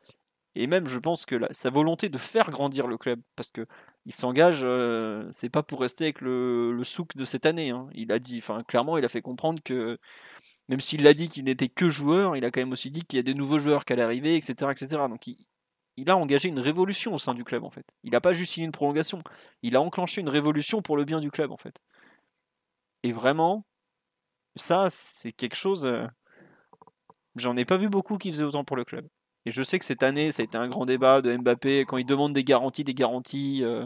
et 0.55 0.67
même 0.67 0.87
je 0.87 0.99
pense 0.99 1.25
que 1.25 1.39
sa 1.51 1.69
volonté 1.69 2.09
de 2.09 2.17
faire 2.17 2.49
grandir 2.49 2.87
le 2.87 2.97
club, 2.97 3.21
parce 3.35 3.49
que 3.49 3.67
il 4.05 4.13
s'engage, 4.13 4.61
euh, 4.63 5.27
c'est 5.31 5.49
pas 5.49 5.63
pour 5.63 5.81
rester 5.81 6.05
avec 6.05 6.21
le, 6.21 6.79
souk 6.83 7.15
de 7.15 7.25
cette 7.25 7.45
année. 7.45 7.71
Hein. 7.71 7.89
Il 7.93 8.11
a 8.11 8.19
dit, 8.19 8.37
enfin 8.37 8.63
clairement, 8.63 8.97
il 8.97 9.05
a 9.05 9.09
fait 9.09 9.21
comprendre 9.21 9.61
que 9.63 9.97
même 10.69 10.79
s'il 10.79 11.03
l'a 11.03 11.13
dit 11.13 11.27
qu'il 11.29 11.45
n'était 11.45 11.69
que 11.69 11.89
joueur, 11.89 12.35
il 12.35 12.45
a 12.45 12.51
quand 12.51 12.61
même 12.61 12.71
aussi 12.71 12.91
dit 12.91 13.01
qu'il 13.03 13.17
y 13.17 13.19
a 13.19 13.23
des 13.23 13.33
nouveaux 13.33 13.59
joueurs 13.59 13.85
qui 13.85 13.93
allaient 13.93 14.03
arriver, 14.03 14.35
etc., 14.35 14.71
etc. 14.71 14.87
Donc 15.09 15.27
il, 15.27 16.09
a 16.09 16.17
engagé 16.17 16.49
une 16.49 16.59
révolution 16.59 17.13
au 17.13 17.17
sein 17.17 17.33
du 17.33 17.43
club 17.43 17.63
en 17.63 17.71
fait. 17.71 17.85
Il 18.03 18.11
n'a 18.11 18.21
pas 18.21 18.33
juste 18.33 18.53
signé 18.53 18.65
une 18.65 18.71
prolongation, 18.71 19.21
il 19.63 19.75
a 19.75 19.81
enclenché 19.81 20.21
une 20.21 20.29
révolution 20.29 20.81
pour 20.81 20.97
le 20.97 21.05
bien 21.05 21.19
du 21.19 21.31
club 21.31 21.51
en 21.51 21.57
fait. 21.57 21.79
Et 23.03 23.11
vraiment, 23.11 23.65
ça 24.55 24.87
c'est 24.89 25.31
quelque 25.33 25.55
chose. 25.55 25.85
Euh, 25.85 26.05
j'en 27.35 27.57
ai 27.57 27.65
pas 27.65 27.77
vu 27.77 27.89
beaucoup 27.89 28.17
qui 28.17 28.31
faisaient 28.31 28.43
autant 28.43 28.63
pour 28.65 28.77
le 28.77 28.85
club. 28.85 29.07
Et 29.45 29.51
je 29.51 29.63
sais 29.63 29.79
que 29.79 29.85
cette 29.85 30.03
année, 30.03 30.31
ça 30.31 30.41
a 30.41 30.43
été 30.43 30.57
un 30.57 30.67
grand 30.67 30.85
débat 30.85 31.21
de 31.21 31.35
Mbappé 31.35 31.85
quand 31.85 31.97
il 31.97 32.05
demande 32.05 32.33
des 32.33 32.43
garanties, 32.43 32.83
des 32.83 32.93
garanties. 32.93 33.63
Euh, 33.63 33.85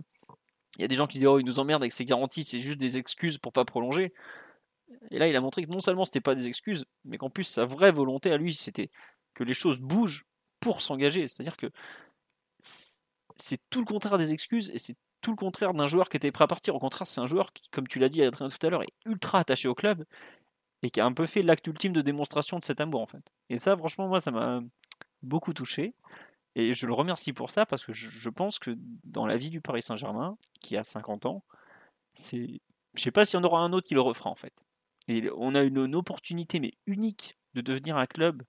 il 0.78 0.82
y 0.82 0.86
a 0.86 0.88
des 0.88 0.96
gens 0.96 1.08
qui 1.08 1.18
disent 1.18 1.28
oh 1.28 1.40
il 1.40 1.46
nous 1.46 1.60
emmerde 1.60 1.84
avec 1.84 1.94
ces 1.94 2.06
garanties, 2.06 2.44
c'est 2.44 2.60
juste 2.60 2.78
des 2.78 2.98
excuses 2.98 3.38
pour 3.38 3.52
pas 3.52 3.66
prolonger. 3.66 4.14
Et 5.12 5.20
là, 5.20 5.28
il 5.28 5.36
a 5.36 5.42
montré 5.42 5.64
que 5.64 5.70
non 5.70 5.82
seulement 5.82 6.06
c'était 6.06 6.22
pas 6.22 6.36
des 6.36 6.48
excuses, 6.48 6.86
mais 7.06 7.18
qu'en 7.18 7.30
plus 7.30 7.44
sa 7.44 7.66
vraie 7.66 7.92
volonté 7.92 8.32
à 8.32 8.38
lui, 8.38 8.54
c'était 8.54 8.90
que 9.34 9.44
les 9.44 9.54
choses 9.54 9.80
bougent 9.80 10.26
pour 10.60 10.82
s'engager. 10.82 11.28
C'est-à-dire 11.28 11.58
que 11.58 11.68
c'est 12.62 13.60
tout 13.70 13.80
le 13.80 13.86
contraire 13.86 14.18
des 14.18 14.34
excuses 14.34 14.70
et 14.74 14.80
c'est 14.80 14.96
tout 15.22 15.32
le 15.32 15.38
contraire 15.38 15.74
d'un 15.74 15.88
joueur 15.88 16.10
qui 16.10 16.18
était 16.18 16.32
prêt 16.32 16.46
à 16.46 16.48
partir. 16.48 16.76
Au 16.76 16.80
contraire, 16.80 17.08
c'est 17.08 17.22
un 17.22 17.28
joueur 17.28 17.52
qui, 17.54 17.70
comme 17.70 17.88
tu 17.88 18.00
l'as 18.00 18.10
dit 18.10 18.24
Adrien 18.24 18.50
tout 18.50 18.66
à 18.66 18.70
l'heure, 18.70 18.84
est 18.84 18.94
ultra 19.06 19.40
attaché 19.40 19.68
au 19.68 19.76
club 19.76 20.06
et 20.84 20.90
qui 20.90 21.02
a 21.02 21.06
un 21.06 21.14
peu 21.14 21.26
fait 21.26 21.42
l'acte 21.44 21.68
ultime 21.68 21.94
de 21.94 22.02
démonstration 22.02 22.60
de 22.60 22.64
cet 22.64 22.80
amour 22.82 23.02
en 23.02 23.08
fait. 23.08 23.24
Et 23.50 23.60
ça, 23.60 23.76
franchement, 23.78 24.08
moi, 24.08 24.22
ça 24.22 24.32
m'a 24.32 24.62
beaucoup 25.24 25.54
touché. 25.54 25.94
Et 26.56 26.74
je 26.74 26.88
le 26.88 26.94
remercie 26.94 27.34
pour 27.34 27.52
ça 27.52 27.66
parce 27.66 27.86
que 27.86 27.94
je, 27.94 28.30
pense 28.30 28.60
que 28.60 28.72
dans 29.04 29.26
la 29.26 29.38
vie 29.38 29.50
du 29.50 29.62
Paris 29.62 29.82
Saint-Germain, 29.82 30.38
qui 30.62 30.78
a 30.78 30.84
50 30.84 31.26
ans, 31.26 31.44
c'est, 32.16 32.62
je 32.96 33.02
sais 33.02 33.12
pas 33.12 33.24
s'il 33.24 33.40
y 33.40 33.42
en 33.42 33.46
aura 33.46 33.62
un 33.62 33.72
autre 33.72 33.88
qui 33.88 33.94
le 33.94 34.02
refera 34.02 34.30
en 34.30 34.36
fait. 34.36 34.66
Et 35.08 35.30
on 35.38 35.56
a 35.56 35.62
une, 35.64 35.96
opportunité 35.96 36.60
mais 36.60 36.74
unique 36.86 37.38
de 37.54 37.62
devenir 37.62 37.98
un 37.98 38.06
club 38.06 38.44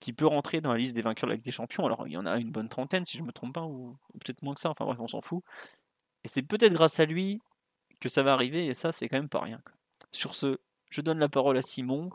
qui 0.00 0.12
peut 0.12 0.26
rentrer 0.26 0.60
dans 0.60 0.72
la 0.72 0.78
liste 0.78 0.94
des 0.94 1.02
vainqueurs 1.02 1.28
de 1.28 1.32
la 1.32 1.36
Ligue 1.36 1.44
des 1.44 1.50
Champions. 1.50 1.84
Alors 1.84 2.06
il 2.06 2.12
y 2.12 2.16
en 2.16 2.26
a 2.26 2.38
une 2.38 2.52
bonne 2.52 2.68
trentaine 2.68 3.04
si 3.04 3.18
je 3.18 3.22
me 3.22 3.32
trompe 3.32 3.54
pas, 3.54 3.64
ou, 3.64 3.96
peut-être 4.14 4.42
moins 4.42 4.54
que 4.54 4.60
ça. 4.60 4.70
Enfin 4.70 4.84
bref, 4.84 4.98
on 5.00 5.08
s'en 5.08 5.20
fout. 5.20 5.42
Et 6.24 6.28
c'est 6.28 6.42
peut-être 6.42 6.72
grâce 6.72 7.00
à 7.00 7.04
lui 7.04 7.40
que 8.00 8.08
ça 8.08 8.22
va 8.22 8.32
arriver. 8.32 8.66
Et 8.66 8.74
ça, 8.74 8.92
c'est 8.92 9.08
quand 9.08 9.18
même 9.18 9.28
pas 9.28 9.40
rien. 9.40 9.60
Sur 10.12 10.34
ce, 10.34 10.58
je 10.90 11.00
donne 11.00 11.18
la 11.18 11.28
parole 11.28 11.56
à 11.56 11.62
Simon 11.62 12.10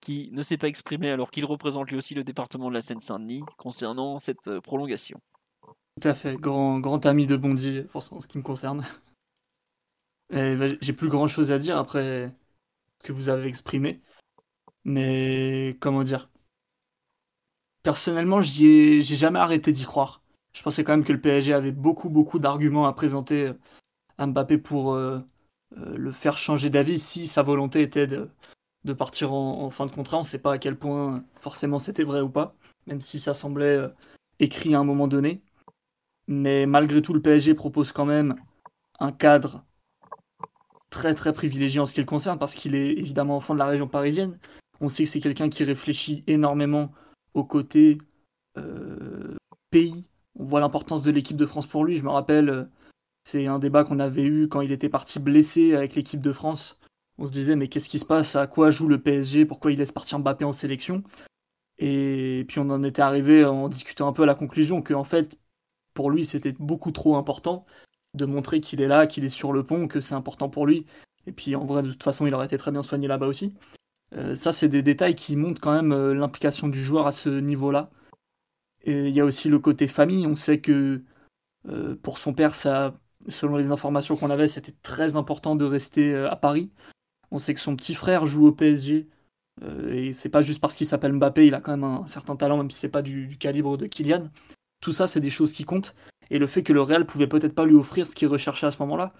qui 0.00 0.30
ne 0.32 0.42
s'est 0.42 0.56
pas 0.56 0.68
exprimé 0.68 1.10
alors 1.10 1.30
qu'il 1.30 1.44
représente 1.44 1.90
lui 1.90 1.96
aussi 1.96 2.14
le 2.14 2.24
département 2.24 2.68
de 2.68 2.74
la 2.74 2.80
Seine-Saint-Denis 2.80 3.42
concernant 3.56 4.18
cette 4.18 4.48
euh, 4.48 4.60
prolongation. 4.60 5.20
Tout 6.00 6.08
à 6.08 6.14
fait, 6.14 6.36
grand, 6.36 7.04
ami 7.04 7.26
de 7.26 7.36
Bondy 7.36 7.82
pour 7.90 8.02
ce 8.02 8.26
qui 8.26 8.38
me 8.38 8.42
concerne. 8.42 8.84
Bah, 10.32 10.68
j'ai 10.80 10.92
plus 10.92 11.08
grand 11.08 11.26
chose 11.26 11.50
à 11.50 11.58
dire 11.58 11.76
après 11.76 12.32
ce 13.00 13.08
que 13.08 13.12
vous 13.12 13.30
avez 13.30 13.48
exprimé. 13.48 14.00
Mais 14.84 15.76
comment 15.80 16.04
dire? 16.04 16.30
Personnellement, 17.82 18.40
j'ai 18.40 19.02
jamais 19.02 19.40
arrêté 19.40 19.72
d'y 19.72 19.84
croire. 19.84 20.22
Je 20.52 20.62
pensais 20.62 20.84
quand 20.84 20.92
même 20.92 21.04
que 21.04 21.12
le 21.12 21.20
PSG 21.20 21.52
avait 21.52 21.72
beaucoup, 21.72 22.10
beaucoup 22.10 22.38
d'arguments 22.38 22.86
à 22.86 22.92
présenter 22.92 23.52
à 24.18 24.26
Mbappé 24.28 24.58
pour 24.58 24.92
euh, 24.92 25.18
euh, 25.78 25.96
le 25.96 26.12
faire 26.12 26.36
changer 26.36 26.70
d'avis 26.70 27.00
si 27.00 27.26
sa 27.26 27.42
volonté 27.42 27.82
était 27.82 28.06
de, 28.06 28.30
de 28.84 28.92
partir 28.92 29.32
en, 29.32 29.70
fin 29.70 29.86
de 29.86 29.90
contrat. 29.90 30.18
On 30.18 30.20
ne 30.20 30.26
sait 30.26 30.40
pas 30.40 30.54
à 30.54 30.58
quel 30.58 30.78
point 30.78 31.24
forcément 31.40 31.78
c'était 31.78 32.04
vrai 32.04 32.20
ou 32.20 32.28
pas, 32.28 32.54
même 32.86 33.00
si 33.00 33.20
ça 33.20 33.34
semblait 33.34 33.76
euh, 33.76 33.88
écrit 34.38 34.74
à 34.74 34.80
un 34.80 34.84
moment 34.84 35.08
donné. 35.08 35.42
Mais 36.28 36.66
malgré 36.66 37.02
tout, 37.02 37.12
le 37.14 37.22
PSG 37.22 37.54
propose 37.54 37.92
quand 37.92 38.06
même 38.06 38.36
un 39.00 39.12
cadre 39.12 39.64
très 40.90 41.14
très 41.14 41.32
privilégié 41.32 41.80
en 41.80 41.86
ce 41.86 41.92
qui 41.92 42.00
le 42.00 42.06
concerne 42.06 42.38
parce 42.38 42.54
qu'il 42.54 42.74
est 42.74 42.92
évidemment 42.92 43.36
enfant 43.36 43.54
de 43.54 43.58
la 43.58 43.66
région 43.66 43.88
parisienne. 43.88 44.38
On 44.80 44.88
sait 44.88 45.04
que 45.04 45.08
c'est 45.10 45.20
quelqu'un 45.20 45.48
qui 45.48 45.64
réfléchit 45.64 46.24
énormément 46.26 46.92
au 47.34 47.44
côté 47.44 47.98
euh, 48.58 49.36
pays, 49.70 50.08
on 50.36 50.44
voit 50.44 50.60
l'importance 50.60 51.02
de 51.02 51.10
l'équipe 51.10 51.36
de 51.36 51.46
France 51.46 51.66
pour 51.66 51.84
lui. 51.84 51.96
Je 51.96 52.04
me 52.04 52.10
rappelle, 52.10 52.68
c'est 53.24 53.46
un 53.46 53.58
débat 53.58 53.84
qu'on 53.84 54.00
avait 54.00 54.24
eu 54.24 54.48
quand 54.48 54.60
il 54.60 54.72
était 54.72 54.88
parti 54.88 55.18
blessé 55.18 55.74
avec 55.74 55.94
l'équipe 55.94 56.20
de 56.20 56.32
France. 56.32 56.79
On 57.20 57.26
se 57.26 57.30
disait, 57.32 57.54
mais 57.54 57.68
qu'est-ce 57.68 57.88
qui 57.88 57.98
se 57.98 58.04
passe? 58.06 58.34
À 58.34 58.46
quoi 58.46 58.70
joue 58.70 58.88
le 58.88 59.00
PSG 59.00 59.44
Pourquoi 59.44 59.72
il 59.72 59.78
laisse 59.78 59.92
partir 59.92 60.18
Mbappé 60.18 60.44
en 60.44 60.52
sélection? 60.52 61.04
Et 61.78 62.44
puis 62.48 62.58
on 62.60 62.70
en 62.70 62.82
était 62.82 63.02
arrivé 63.02 63.44
en 63.44 63.68
discutant 63.68 64.08
un 64.08 64.12
peu 64.12 64.24
à 64.24 64.26
la 64.26 64.34
conclusion 64.34 64.82
que, 64.82 64.94
en 64.94 65.04
fait, 65.04 65.38
pour 65.94 66.10
lui, 66.10 66.24
c'était 66.24 66.52
beaucoup 66.52 66.92
trop 66.92 67.16
important 67.16 67.66
de 68.14 68.24
montrer 68.24 68.60
qu'il 68.60 68.80
est 68.80 68.88
là, 68.88 69.06
qu'il 69.06 69.24
est 69.24 69.28
sur 69.28 69.52
le 69.52 69.64
pont, 69.64 69.86
que 69.86 70.00
c'est 70.00 70.14
important 70.14 70.48
pour 70.48 70.66
lui. 70.66 70.86
Et 71.26 71.32
puis 71.32 71.54
en 71.56 71.64
vrai, 71.64 71.82
de 71.82 71.90
toute 71.90 72.02
façon, 72.02 72.26
il 72.26 72.34
aurait 72.34 72.46
été 72.46 72.56
très 72.56 72.72
bien 72.72 72.82
soigné 72.82 73.06
là-bas 73.06 73.26
aussi. 73.26 73.54
Euh, 74.14 74.34
ça, 74.34 74.52
c'est 74.52 74.68
des 74.68 74.82
détails 74.82 75.14
qui 75.14 75.36
montrent 75.36 75.60
quand 75.60 75.72
même 75.72 75.92
euh, 75.92 76.14
l'implication 76.14 76.68
du 76.68 76.82
joueur 76.82 77.06
à 77.06 77.12
ce 77.12 77.28
niveau-là. 77.28 77.90
Et 78.82 79.08
il 79.08 79.14
y 79.14 79.20
a 79.20 79.24
aussi 79.24 79.48
le 79.48 79.58
côté 79.58 79.88
famille. 79.88 80.26
On 80.26 80.36
sait 80.36 80.60
que 80.60 81.02
euh, 81.68 81.96
pour 81.96 82.18
son 82.18 82.34
père, 82.34 82.54
ça, 82.54 82.94
selon 83.28 83.56
les 83.56 83.72
informations 83.72 84.16
qu'on 84.16 84.30
avait, 84.30 84.48
c'était 84.48 84.74
très 84.82 85.16
important 85.16 85.56
de 85.56 85.64
rester 85.64 86.14
à 86.16 86.36
Paris. 86.36 86.70
On 87.30 87.38
sait 87.38 87.54
que 87.54 87.60
son 87.60 87.76
petit 87.76 87.94
frère 87.94 88.26
joue 88.26 88.46
au 88.46 88.52
PSG. 88.52 89.08
et 89.88 90.12
c'est 90.12 90.30
pas 90.30 90.42
juste 90.42 90.60
parce 90.60 90.74
qu'il 90.74 90.86
s'appelle 90.86 91.12
Mbappé, 91.12 91.46
il 91.46 91.54
a 91.54 91.60
quand 91.60 91.72
même 91.72 91.84
un, 91.84 92.06
certain 92.06 92.36
talent, 92.36 92.56
même 92.56 92.70
si 92.70 92.78
c'est 92.78 92.90
pas 92.90 93.02
du, 93.02 93.36
calibre 93.38 93.76
de 93.76 93.86
Kylian. 93.86 94.30
Tout 94.80 94.92
ça, 94.92 95.06
c'est 95.06 95.20
des 95.20 95.30
choses 95.30 95.52
qui 95.52 95.64
comptent. 95.64 95.94
Et 96.30 96.38
le 96.38 96.46
fait 96.46 96.62
que 96.62 96.72
le 96.72 96.82
Real 96.82 97.06
pouvait 97.06 97.26
peut-être 97.26 97.54
pas 97.54 97.66
lui 97.66 97.74
offrir 97.74 98.06
ce 98.06 98.14
qu'il 98.14 98.28
recherchait 98.28 98.66
à 98.66 98.70
ce 98.70 98.78
moment-là. 98.80 99.12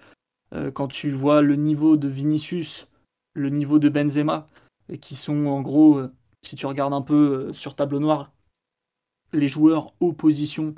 quand 0.75 0.89
tu 0.89 1.13
vois 1.13 1.43
le 1.43 1.57
niveau 1.57 1.97
de 1.97 2.09
Vinicius, 2.09 2.89
le 3.35 3.51
niveau 3.51 3.79
de 3.79 3.89
Benzema, 3.89 4.49
qui 4.99 5.15
sont 5.15 5.47
en 5.47 5.61
gros, 5.63 5.99
euh, 5.99 6.13
si 6.43 6.57
tu 6.57 6.67
regardes 6.67 6.93
un 6.95 7.03
peu 7.03 7.49
euh, 7.49 7.53
sur 7.53 7.75
tableau 7.75 8.01
noir, 8.01 8.33
les 9.33 9.49
joueurs 9.49 9.95
opposition 10.01 10.75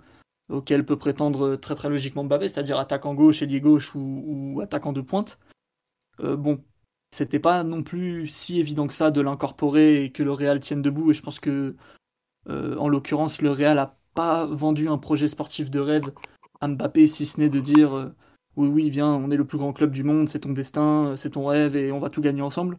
auxquels 0.51 0.85
peut 0.85 0.99
prétendre 0.99 1.57
très 1.57 1.75
très 1.75 1.89
logiquement 1.89 2.25
Mbappé, 2.25 2.49
c'est-à-dire 2.49 2.79
attaquant 2.79 3.15
gauche, 3.15 3.43
ailier 3.43 3.61
gauche 3.61 3.95
ou, 3.95 4.61
attaquant 4.63 4.93
de 4.93 5.01
pointe. 5.01 5.39
Euh, 6.21 6.37
bon, 6.37 6.63
c'était 7.13 7.39
pas 7.39 7.63
non 7.65 7.83
plus 7.83 8.27
si 8.29 8.59
évident 8.59 8.87
que 8.89 8.95
ça 8.95 9.11
de 9.11 9.21
l'incorporer 9.21 10.05
et 10.05 10.13
que 10.13 10.23
le 10.23 10.33
Real 10.33 10.61
tienne 10.61 10.83
debout. 10.83 11.11
Et 11.11 11.15
je 11.15 11.23
pense 11.23 11.41
que, 11.41 11.77
en 12.49 12.89
l'occurrence, 12.89 13.43
le 13.43 13.51
Real 13.51 13.79
a 13.79 13.97
pas 14.15 14.47
vendu 14.47 14.89
un 14.89 14.99
projet 14.99 15.29
sportif 15.29 15.71
de 15.71 15.81
rêve 15.81 16.13
à 16.61 16.69
Mbappé, 16.69 17.07
si 17.07 17.27
ce 17.27 17.41
n'est 17.41 17.49
de 17.49 17.61
dire 17.61 18.13
oui, 18.57 18.69
oui, 18.69 18.91
viens, 18.91 19.09
on 19.09 19.31
est 19.31 19.37
le 19.37 19.47
plus 19.47 19.59
grand 19.59 19.73
club 19.73 19.93
du 19.93 20.05
monde, 20.05 20.29
c'est 20.29 20.41
ton 20.41 20.53
destin, 20.53 21.15
c'est 21.17 21.31
ton 21.31 21.47
rêve 21.47 21.77
et 21.77 21.93
on 21.93 21.99
va 21.99 22.11
tout 22.11 22.21
gagner 22.21 22.43
ensemble. 22.43 22.79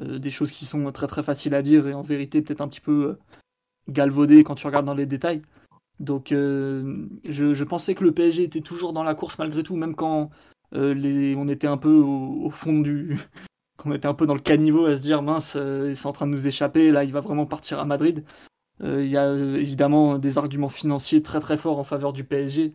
Euh, 0.00 0.18
des 0.18 0.30
choses 0.30 0.50
qui 0.50 0.64
sont 0.64 0.90
très 0.92 1.06
très 1.06 1.22
faciles 1.22 1.54
à 1.54 1.62
dire 1.62 1.86
et 1.86 1.94
en 1.94 2.02
vérité 2.02 2.42
peut-être 2.42 2.60
un 2.60 2.68
petit 2.68 2.80
peu 2.80 3.10
euh, 3.10 3.18
galvaudées 3.88 4.44
quand 4.44 4.56
tu 4.56 4.66
regardes 4.66 4.86
dans 4.86 4.94
les 4.94 5.06
détails. 5.06 5.42
Donc 6.00 6.32
euh, 6.32 7.06
je, 7.24 7.64
pensais 7.64 7.94
que 7.94 8.04
le 8.04 8.12
PSG 8.12 8.42
était 8.42 8.60
toujours 8.60 8.92
dans 8.92 9.04
la 9.04 9.14
course 9.14 9.38
malgré 9.38 9.62
tout, 9.62 9.76
même 9.76 9.94
quand 9.94 10.30
les, 10.72 11.36
on 11.36 11.46
était 11.46 11.68
un 11.68 11.76
peu 11.76 11.94
au, 11.94 12.50
fond 12.50 12.80
du... 12.80 13.16
qu'on 13.84 13.92
était 13.92 14.08
un 14.08 14.14
peu 14.14 14.26
dans 14.26 14.34
le 14.34 14.40
caniveau 14.40 14.86
à 14.86 14.96
se 14.96 15.02
dire 15.02 15.22
mince, 15.22 15.56
c'est 15.94 16.06
en 16.06 16.12
train 16.12 16.26
de 16.26 16.32
nous 16.32 16.48
échapper, 16.48 16.90
là 16.90 17.04
il 17.04 17.12
va 17.12 17.20
vraiment 17.20 17.46
partir 17.46 17.78
à 17.78 17.84
Madrid. 17.84 18.24
Il 18.80 19.06
y 19.06 19.16
a 19.16 19.32
évidemment 19.32 20.18
des 20.18 20.38
arguments 20.38 20.68
financiers 20.68 21.22
très 21.22 21.40
très 21.40 21.56
forts 21.56 21.78
en 21.78 21.84
faveur 21.84 22.12
du 22.12 22.24
PSG, 22.24 22.72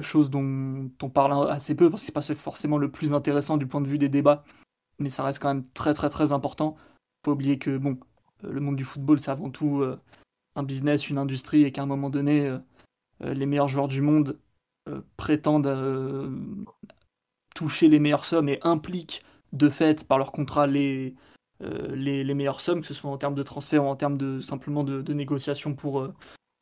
chose 0.00 0.30
dont 0.30 0.90
on 1.02 1.08
parle 1.10 1.50
assez 1.50 1.74
peu 1.74 1.90
parce 1.90 2.02
que 2.02 2.06
c'est 2.06 2.34
pas 2.34 2.40
forcément 2.40 2.78
le 2.78 2.90
plus 2.90 3.12
intéressant 3.12 3.56
du 3.56 3.66
point 3.66 3.80
de 3.80 3.88
vue 3.88 3.98
des 3.98 4.08
débats 4.08 4.44
mais 5.02 5.10
ça 5.10 5.24
reste 5.24 5.40
quand 5.40 5.48
même 5.48 5.68
très 5.74 5.94
très 5.94 6.08
très 6.08 6.32
important. 6.32 6.76
Faut 7.24 7.32
oublier 7.32 7.58
que 7.58 7.76
bon, 7.76 7.98
euh, 8.44 8.52
le 8.52 8.60
monde 8.60 8.76
du 8.76 8.84
football 8.84 9.18
c'est 9.20 9.30
avant 9.30 9.50
tout 9.50 9.82
euh, 9.82 10.00
un 10.56 10.62
business, 10.62 11.10
une 11.10 11.18
industrie, 11.18 11.64
et 11.64 11.72
qu'à 11.72 11.82
un 11.82 11.86
moment 11.86 12.10
donné, 12.10 12.46
euh, 12.46 12.58
les 13.34 13.46
meilleurs 13.46 13.68
joueurs 13.68 13.88
du 13.88 14.02
monde 14.02 14.38
prétendent 15.16 15.68
toucher 17.54 17.88
les 17.88 18.00
meilleures 18.00 18.24
sommes 18.24 18.48
et 18.48 18.58
impliquent 18.62 19.24
de 19.52 19.68
fait 19.68 20.06
par 20.06 20.18
leur 20.18 20.32
contrat 20.32 20.66
les, 20.66 21.14
les, 21.60 22.34
meilleures 22.34 22.60
sommes, 22.60 22.80
que 22.80 22.86
ce 22.86 22.94
soit 22.94 23.10
en 23.10 23.18
termes 23.18 23.34
de 23.34 23.42
transfert 23.42 23.84
ou 23.84 23.86
en 23.86 23.96
termes 23.96 24.18
de 24.18 24.40
simplement 24.40 24.82
de, 24.84 25.12
négociation 25.12 25.74
pour, 25.74 26.08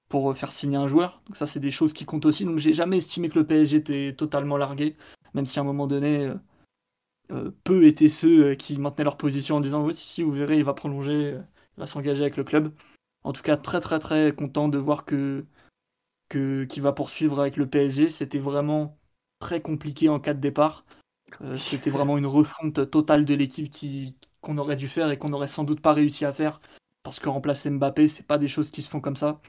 pour 0.09 0.37
faire 0.37 0.53
signer 0.53 0.77
un 0.77 0.87
joueur. 0.87 1.23
Donc 1.27 1.37
ça 1.37 1.47
c'est 1.47 1.61
des 1.61 1.71
choses 1.71 1.93
qui 1.93 2.05
comptent 2.05 2.27
aussi. 2.27 2.45
Donc 2.45 2.59
j'ai 2.59 2.75
jamais 2.75 2.99
estimé 2.99 3.29
que 3.29 3.39
le 3.39 3.47
PSG 3.47 3.77
était 3.79 4.15
totalement 4.17 4.57
largué, 4.57 4.97
même 5.35 5.47
si 5.47 5.59
à 5.59 5.63
un 5.63 5.65
moment 5.65 5.87
donné 5.87 6.33
euh, 7.33 7.51
peu 7.65 7.85
étaient 7.87 8.09
ceux 8.09 8.51
euh, 8.51 8.55
qui 8.57 8.79
maintenaient 8.79 9.05
leur 9.05 9.17
position 9.17 9.57
en 9.57 9.61
disant 9.61 9.85
oui 9.85 9.95
si, 9.95 10.05
si 10.07 10.23
vous 10.23 10.33
verrez 10.33 10.57
il 10.59 10.65
va 10.65 10.75
prolonger, 10.75 11.35
euh, 11.35 11.41
il 11.77 11.81
va 11.81 11.87
s'engager 11.87 12.23
avec 12.23 12.37
le 12.37 12.45
club. 12.45 12.73
En 13.23 13.33
tout 13.33 13.43
cas 13.43 13.57
très 13.57 13.81
très 13.81 14.01
très 14.01 14.35
content 14.35 14.69
de 14.69 14.79
voir 14.79 15.05
que 15.05 15.45
qu'il 16.31 16.83
va 16.83 16.93
poursuivre 16.93 17.41
avec 17.41 17.57
le 17.57 17.69
PSG. 17.69 18.11
C'était 18.11 18.39
vraiment 18.39 18.99
très 19.41 19.61
compliqué 19.61 20.09
en 20.09 20.21
cas 20.21 20.35
de 20.35 20.41
départ. 20.41 20.85
C'était 21.59 21.91
vraiment 21.91 22.19
une 22.19 22.27
refonte 22.27 22.91
totale 22.91 23.25
de 23.25 23.35
l'équipe 23.35 23.71
qui 23.71 24.17
qu'on 24.41 24.59
aurait 24.59 24.77
dû 24.77 24.89
faire 24.89 25.11
et 25.11 25.19
qu'on 25.19 25.29
n'aurait 25.29 25.49
sans 25.49 25.65
doute 25.65 25.81
pas 25.81 25.93
réussi 25.93 26.25
à 26.25 26.33
faire 26.33 26.61
parce 27.03 27.21
que 27.21 27.29
remplacer 27.29 27.69
Mbappé 27.71 28.07
c'est 28.07 28.27
pas 28.27 28.39
des 28.39 28.49
choses 28.49 28.71
qui 28.71 28.83
se 28.83 28.89
font 28.89 29.01
comme 29.01 29.17
ça. 29.17 29.41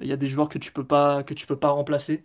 Il 0.00 0.06
y 0.06 0.12
a 0.12 0.16
des 0.16 0.28
joueurs 0.28 0.48
que 0.48 0.58
tu 0.58 0.72
peux 0.72 0.86
pas 0.86 1.22
que 1.22 1.34
tu 1.34 1.46
peux 1.46 1.58
pas 1.58 1.70
remplacer 1.70 2.24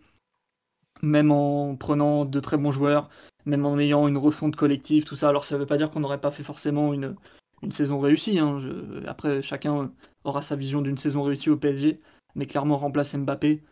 même 1.01 1.31
en 1.31 1.75
prenant 1.75 2.25
de 2.25 2.39
très 2.39 2.57
bons 2.57 2.71
joueurs, 2.71 3.09
même 3.45 3.65
en 3.65 3.77
ayant 3.79 4.07
une 4.07 4.17
refonte 4.17 4.55
collective, 4.55 5.05
tout 5.05 5.15
ça. 5.15 5.29
Alors 5.29 5.43
ça 5.43 5.55
ne 5.55 5.59
veut 5.61 5.65
pas 5.65 5.77
dire 5.77 5.91
qu'on 5.91 5.99
n'aurait 5.99 6.21
pas 6.21 6.31
fait 6.31 6.43
forcément 6.43 6.93
une, 6.93 7.15
une 7.61 7.71
saison 7.71 7.99
réussie. 7.99 8.39
Hein. 8.39 8.59
après, 9.07 9.41
chacun 9.41 9.91
aura 10.23 10.41
sa 10.41 10.55
vision 10.55 10.81
d'une 10.81 10.97
saison 10.97 11.23
réussie 11.23 11.49
au 11.49 11.57
PSG, 11.57 12.01
mais 12.35 12.47
clairement 12.47 12.77
remplacer 12.77 13.17
Mbappé 13.17 13.63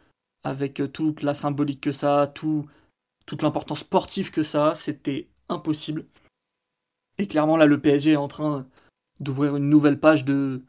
avec 0.44 0.82
toute 0.94 1.22
la 1.24 1.34
symbolique 1.34 1.82
que 1.82 1.92
ça 1.92 2.24
a, 2.24 2.28
tout, 2.28 2.66
toute 3.26 3.42
l'importance 3.42 3.80
sportive 3.80 4.32
que 4.32 4.44
ça 4.44 4.70
a, 4.70 4.76
c'était 4.76 5.30
impossible. 5.50 6.06
Et 7.18 7.28
clairement 7.28 7.58
là, 7.58 7.66
le 7.66 7.80
PSG 7.80 8.12
est 8.12 8.16
en 8.18 8.28
train 8.28 8.68
d'ouvrir 9.20 9.56
une 9.56 9.70
nouvelle 9.70 10.00
page 10.00 10.26
de, 10.26 10.64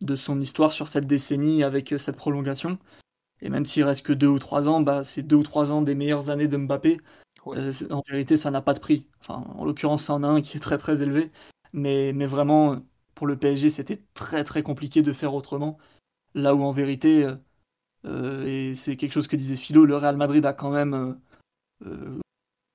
de 0.00 0.16
son 0.16 0.40
histoire 0.40 0.72
sur 0.72 0.88
cette 0.88 1.06
décennie 1.06 1.64
avec 1.64 1.94
cette 1.98 2.16
prolongation. 2.16 2.78
Et 3.40 3.50
même 3.50 3.64
s'il 3.64 3.84
reste 3.84 4.04
que 4.06 4.12
deux 4.12 4.26
ou 4.26 4.38
trois 4.38 4.68
ans, 4.68 4.80
bah, 4.80 5.04
c'est 5.04 5.22
deux 5.22 5.36
ou 5.36 5.42
trois 5.42 5.72
ans 5.72 5.82
des 5.82 5.94
meilleures 5.94 6.30
années 6.30 6.48
de 6.48 6.56
Mbappé. 6.56 7.00
Euh, 7.48 7.72
en 7.90 8.02
vérité, 8.08 8.36
ça 8.36 8.50
n'a 8.50 8.62
pas 8.62 8.74
de 8.74 8.80
prix. 8.80 9.06
Enfin, 9.20 9.44
en 9.54 9.64
l'occurrence, 9.64 10.04
c'est 10.04 10.12
en 10.12 10.22
a 10.22 10.28
un 10.28 10.40
qui 10.40 10.56
est 10.56 10.60
très 10.60 10.78
très 10.78 11.02
élevé. 11.02 11.30
Mais, 11.72 12.12
mais 12.12 12.26
vraiment, 12.26 12.80
pour 13.14 13.26
le 13.26 13.38
PSG, 13.38 13.68
c'était 13.70 14.02
très 14.14 14.44
très 14.44 14.62
compliqué 14.62 15.02
de 15.02 15.12
faire 15.12 15.34
autrement. 15.34 15.78
Là 16.34 16.54
où 16.54 16.62
en 16.62 16.72
vérité, 16.72 17.24
euh, 17.24 17.36
euh, 18.06 18.46
et 18.46 18.74
c'est 18.74 18.96
quelque 18.96 19.12
chose 19.12 19.28
que 19.28 19.36
disait 19.36 19.56
Philo, 19.56 19.84
le 19.84 19.96
Real 19.96 20.16
Madrid 20.16 20.44
a 20.46 20.52
quand 20.52 20.70
même 20.70 20.94
euh, 20.94 21.14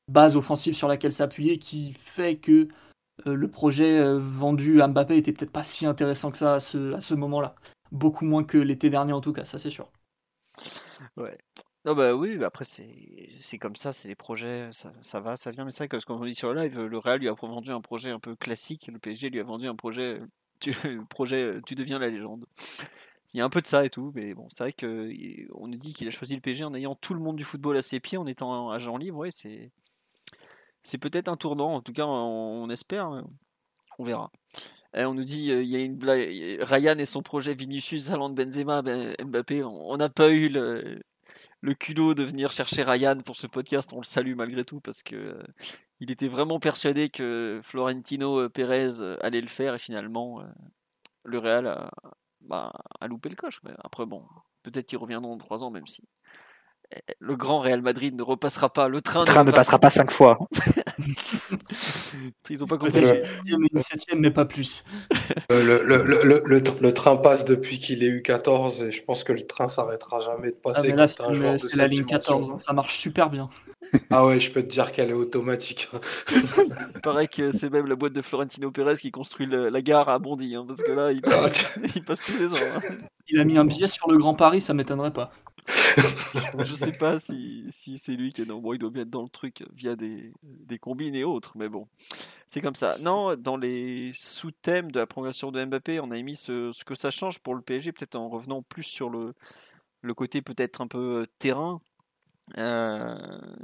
base 0.08 0.36
offensive 0.36 0.76
sur 0.76 0.88
laquelle 0.88 1.12
s'appuyer 1.12 1.58
qui 1.58 1.94
fait 1.94 2.38
que 2.38 2.68
le 3.26 3.48
projet 3.48 4.18
vendu 4.18 4.82
à 4.82 4.88
Mbappé 4.88 5.18
était 5.18 5.34
peut-être 5.34 5.52
pas 5.52 5.64
si 5.64 5.86
intéressant 5.86 6.32
que 6.32 6.38
ça 6.38 6.56
à 6.56 6.60
ce, 6.60 7.00
ce 7.00 7.14
moment-là. 7.14 7.56
Beaucoup 7.92 8.26
moins 8.26 8.44
que 8.44 8.58
l'été 8.58 8.90
dernier 8.90 9.14
en 9.14 9.22
tout 9.22 9.34
cas, 9.34 9.46
ça 9.46 9.60
c'est 9.60 9.70
sûr. 9.70 9.90
Ouais. 11.18 11.38
Non, 11.86 11.96
bah 11.96 12.14
oui, 12.16 12.42
après, 12.44 12.64
c'est 12.66 13.58
comme 13.60 13.76
ça, 13.76 13.92
c'est 13.92 14.08
les 14.08 14.16
projets, 14.16 14.70
ça, 14.72 14.94
ça 15.02 15.20
va, 15.20 15.36
ça 15.36 15.52
vient. 15.52 15.66
Mais 15.66 15.72
c'est 15.72 15.80
vrai 15.80 15.88
que, 15.90 15.98
comme 16.06 16.22
on 16.22 16.26
dit 16.26 16.34
sur 16.36 16.54
le 16.54 16.62
live, 16.62 16.80
le 16.80 16.98
Real 16.98 17.20
lui 17.20 17.28
a 17.28 17.34
vendu 17.34 17.72
un 17.72 17.82
projet 17.82 18.12
un 18.12 18.20
peu 18.20 18.36
classique, 18.36 18.88
le 18.88 19.00
PSG 19.00 19.30
lui 19.30 19.40
a 19.40 19.44
vendu 19.44 19.68
un 19.68 19.76
projet, 19.76 20.22
tu, 20.60 20.74
projet, 21.10 21.60
tu 21.66 21.76
deviens 21.76 22.00
la 22.00 22.10
légende. 22.10 22.46
Il 23.34 23.40
y 23.40 23.42
a 23.42 23.46
un 23.46 23.50
peu 23.50 23.62
de 23.62 23.68
ça 23.68 23.84
et 23.86 23.90
tout, 23.90 24.12
mais 24.16 24.34
bon, 24.36 24.48
c'est 24.50 24.64
vrai 24.64 24.74
qu'on 24.74 25.68
nous 25.68 25.78
dit 25.78 25.94
qu'il 25.94 26.08
a 26.08 26.12
choisi 26.12 26.36
le 26.36 26.42
PSG 26.42 26.64
en 26.66 26.74
ayant 26.76 26.96
tout 26.96 27.14
le 27.16 27.20
monde 27.20 27.36
du 27.36 27.44
football 27.44 27.78
à 27.78 27.82
ses 27.82 28.00
pieds, 28.00 28.18
en 28.18 28.28
étant 28.28 28.70
agent 28.72 28.96
libre. 28.98 29.18
Ouais, 29.18 29.32
c'est 29.32 29.72
c'est 30.84 30.98
peut-être 30.98 31.30
un 31.30 31.38
tournant, 31.38 31.74
en 31.76 31.82
tout 31.82 31.94
cas, 31.94 32.06
on, 32.06 32.70
espère, 32.70 33.24
on 33.98 34.04
verra. 34.04 34.32
Et 34.96 35.06
on 35.06 35.14
nous 35.14 35.24
dit, 35.24 35.46
il 35.48 35.66
y 35.66 35.76
a 35.76 35.80
une 35.80 35.96
blague, 35.96 36.30
Ryan 36.62 36.98
et 37.00 37.06
son 37.06 37.24
projet 37.24 37.54
Vinicius, 37.54 38.10
de 38.10 38.34
Benzema, 38.34 38.82
ben, 38.82 39.16
Mbappé, 39.24 39.64
on 39.64 39.98
n'a 39.98 40.10
pas 40.10 40.30
eu 40.30 40.50
le, 40.50 41.02
culot 41.80 42.14
de 42.14 42.24
venir 42.24 42.52
chercher 42.52 42.84
Ryan 42.84 43.20
pour 43.22 43.38
ce 43.38 43.48
podcast. 43.48 43.94
On 43.94 44.00
le 44.00 44.06
salue 44.06 44.36
malgré 44.36 44.66
tout 44.66 44.82
parce 44.82 45.04
que 45.04 45.16
euh, 45.16 45.44
il 46.00 46.12
était 46.12 46.28
vraiment 46.28 46.60
persuadé 46.60 47.10
que 47.10 47.62
Florentino 47.64 48.42
euh, 48.42 48.50
Pérez 48.50 49.02
euh, 49.02 49.18
allait 49.22 49.42
le 49.42 49.48
faire 49.48 49.76
et 49.76 49.80
finalement 49.80 50.44
le 51.24 51.40
Real 51.40 51.68
a, 51.68 51.92
bah, 52.44 52.72
a 53.00 53.08
loupé 53.08 53.30
le 53.30 53.36
coche. 53.36 53.62
Mais 53.64 53.74
après 53.84 54.06
bon, 54.06 54.26
peut-être 54.64 54.88
qu'ils 54.88 54.98
reviendront 54.98 55.38
dans 55.38 55.46
trois 55.46 55.64
ans 55.64 55.72
même 55.72 55.88
si 55.88 56.04
le 57.20 57.36
grand 57.36 57.60
Real 57.60 57.82
Madrid 57.82 58.16
ne 58.16 58.24
repassera 58.24 58.72
pas. 58.72 58.88
Le 58.88 59.02
train, 59.02 59.22
le 59.22 59.26
train 59.26 59.44
ne, 59.44 59.52
passera 59.52 59.80
pas 59.80 59.90
cinq 59.90 60.12
fois. 60.12 60.38
Ils 62.50 62.60
n'ont 62.60 62.68
pas 62.68 62.78
compris. 62.78 63.04
Une 63.46 63.68
septième, 63.78 64.20
mais 64.20 64.32
pas 64.32 64.46
plus. 64.46 64.84
Euh, 65.52 65.64
le, 65.64 65.84
le, 65.84 66.04
le, 66.24 66.64
le, 66.80 66.94
train 66.94 67.16
passe 67.16 67.46
depuis 67.46 67.80
qu'il 67.80 68.04
est 68.04 68.08
eu 68.08 68.22
14 68.22 68.84
et 68.84 68.92
je 68.92 69.04
pense 69.04 69.24
que 69.24 69.34
le 69.34 69.46
train 69.46 69.68
s'arrêtera 69.68 70.22
jamais 70.22 70.50
de 70.50 70.56
passer. 70.56 70.94
Ah, 70.98 71.08
c'est 71.58 71.78
la 71.78 71.88
ligne 71.88 72.06
14, 72.06 72.52
hein. 72.52 72.58
ça 72.58 72.74
marche 72.74 72.98
super 72.98 73.30
bien. 73.30 73.50
Ah 74.10 74.26
ouais, 74.26 74.40
je 74.40 74.52
peux 74.52 74.62
te 74.62 74.68
dire 74.68 74.92
qu'elle 74.92 75.10
est 75.10 75.14
automatique. 75.14 75.90
il 76.32 77.02
paraît 77.02 77.28
que 77.28 77.56
c'est 77.56 77.70
même 77.70 77.88
la 77.88 77.96
boîte 77.96 78.14
de 78.14 78.22
Florentino 78.22 78.72
Pérez 78.72 78.98
qui 78.98 79.12
construit 79.12 79.48
la 79.48 79.82
gare 79.82 80.10
à 80.10 80.20
Bondy, 80.20 80.56
hein, 80.56 80.66
parce 80.68 80.82
que 80.82 80.92
là, 80.92 81.12
il, 81.12 81.22
passe, 81.22 82.20
tous 82.26 82.40
les 82.40 82.54
ans. 82.54 82.58
Hein. 82.76 82.96
Il 83.28 83.40
a 83.40 83.44
mis 83.44 83.58
un 83.58 83.66
billet 83.66 83.88
sur 83.88 84.12
le 84.12 84.18
Grand 84.18 84.36
Paris, 84.36 84.62
ça 84.62 84.74
m'étonnerait 84.74 85.14
pas. 85.14 85.32
Je 85.68 86.76
sais 86.76 86.98
pas 86.98 87.20
si, 87.20 87.68
c'est 87.72 88.14
lui 88.14 88.34
qui 88.34 88.42
est 88.42 88.46
dans. 88.46 88.60
Bon, 88.60 88.74
il 88.74 88.80
doit 88.80 88.90
bien 88.90 89.04
être 89.04 89.10
dans 89.10 89.24
le 89.24 89.30
truc 89.30 89.64
via 89.74 89.96
des, 89.96 90.32
des 90.44 90.80
combines 90.80 91.16
et 91.16 91.24
autres, 91.24 91.58
mais 91.58 91.70
bon, 91.70 91.88
c'est 92.48 92.62
comme 92.62 92.76
ça. 92.76 92.98
Non, 93.00 93.36
dans 93.36 93.58
les 93.58 94.12
sous-thèmes 94.14 94.92
de 94.92 95.00
la 95.00 95.08
progression 95.08 95.52
de 95.52 95.64
Mbappé, 95.64 96.00
on 96.00 96.12
a 96.12 96.18
émis 96.18 96.36
ce, 96.36 96.72
que 96.84 96.96
ça 96.96 97.12
change 97.12 97.40
pour 97.40 97.56
le 97.56 97.62
PSG, 97.62 97.92
peut-être 97.92 98.16
en 98.16 98.30
revenant 98.30 98.62
plus 98.62 98.84
sur 98.84 99.10
le, 99.10 99.34
le 100.02 100.14
côté 100.14 100.42
peut-être 100.42 100.82
un 100.82 100.88
peu 100.88 101.22
euh, 101.22 101.26
terrain. 101.40 101.82
Euh, 102.58 103.16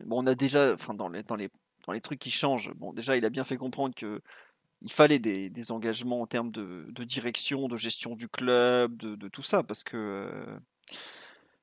bon, 0.05 0.23
on 0.23 0.27
a 0.27 0.35
déjà, 0.35 0.73
enfin, 0.73 0.93
dans 0.93 1.09
les, 1.09 1.23
dans, 1.23 1.35
les, 1.35 1.49
dans 1.85 1.93
les 1.93 2.01
trucs 2.01 2.19
qui 2.19 2.31
changent, 2.31 2.71
bon, 2.76 2.93
déjà, 2.93 3.17
il 3.17 3.26
a 3.26 3.30
bien 3.30 3.43
fait 3.43 3.57
comprendre 3.57 3.93
que 3.95 4.21
il 4.81 4.91
fallait 4.91 5.19
des, 5.19 5.71
engagements 5.71 6.21
en 6.21 6.27
termes 6.27 6.51
de, 6.51 7.03
direction, 7.03 7.67
de 7.67 7.76
gestion 7.76 8.15
du 8.15 8.30
club, 8.30 8.95
de, 8.97 9.15
de 9.15 9.27
tout 9.27 9.43
ça, 9.43 9.63
parce 9.63 9.84
que. 9.84 9.97
Euh, 9.97 10.59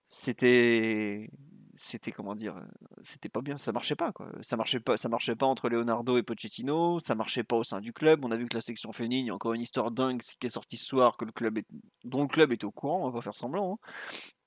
c'était 0.08 1.30
c'était 1.76 2.10
comment 2.10 2.34
dire 2.34 2.54
c'était 3.02 3.28
pas 3.28 3.42
bien 3.42 3.58
ça 3.58 3.72
marchait 3.72 3.96
pas 3.96 4.12
quoi 4.12 4.30
ça 4.40 4.56
marchait 4.56 4.80
pas 4.80 4.96
ça 4.96 5.08
marchait 5.08 5.36
pas 5.36 5.46
entre 5.46 5.68
Leonardo 5.68 6.16
et 6.16 6.22
Pochettino 6.22 6.98
ça 7.00 7.14
marchait 7.14 7.44
pas 7.44 7.56
au 7.56 7.64
sein 7.64 7.80
du 7.80 7.92
club 7.92 8.24
on 8.24 8.30
a 8.30 8.36
vu 8.36 8.46
que 8.46 8.56
la 8.56 8.62
section 8.62 8.92
féminine 8.92 9.26
il 9.26 9.28
y 9.28 9.30
a 9.30 9.34
encore 9.34 9.52
une 9.52 9.60
histoire 9.60 9.90
dingue 9.90 10.20
qui 10.20 10.46
est 10.46 10.50
sortie 10.50 10.76
ce 10.76 10.86
soir 10.86 11.16
que 11.16 11.24
le 11.24 11.32
club 11.32 11.58
est, 11.58 11.66
dont 12.04 12.22
le 12.22 12.28
club 12.28 12.52
est 12.52 12.64
au 12.64 12.70
courant 12.70 13.02
on 13.02 13.10
va 13.10 13.18
pas 13.18 13.22
faire 13.22 13.36
semblant 13.36 13.74
hein. 13.74 13.88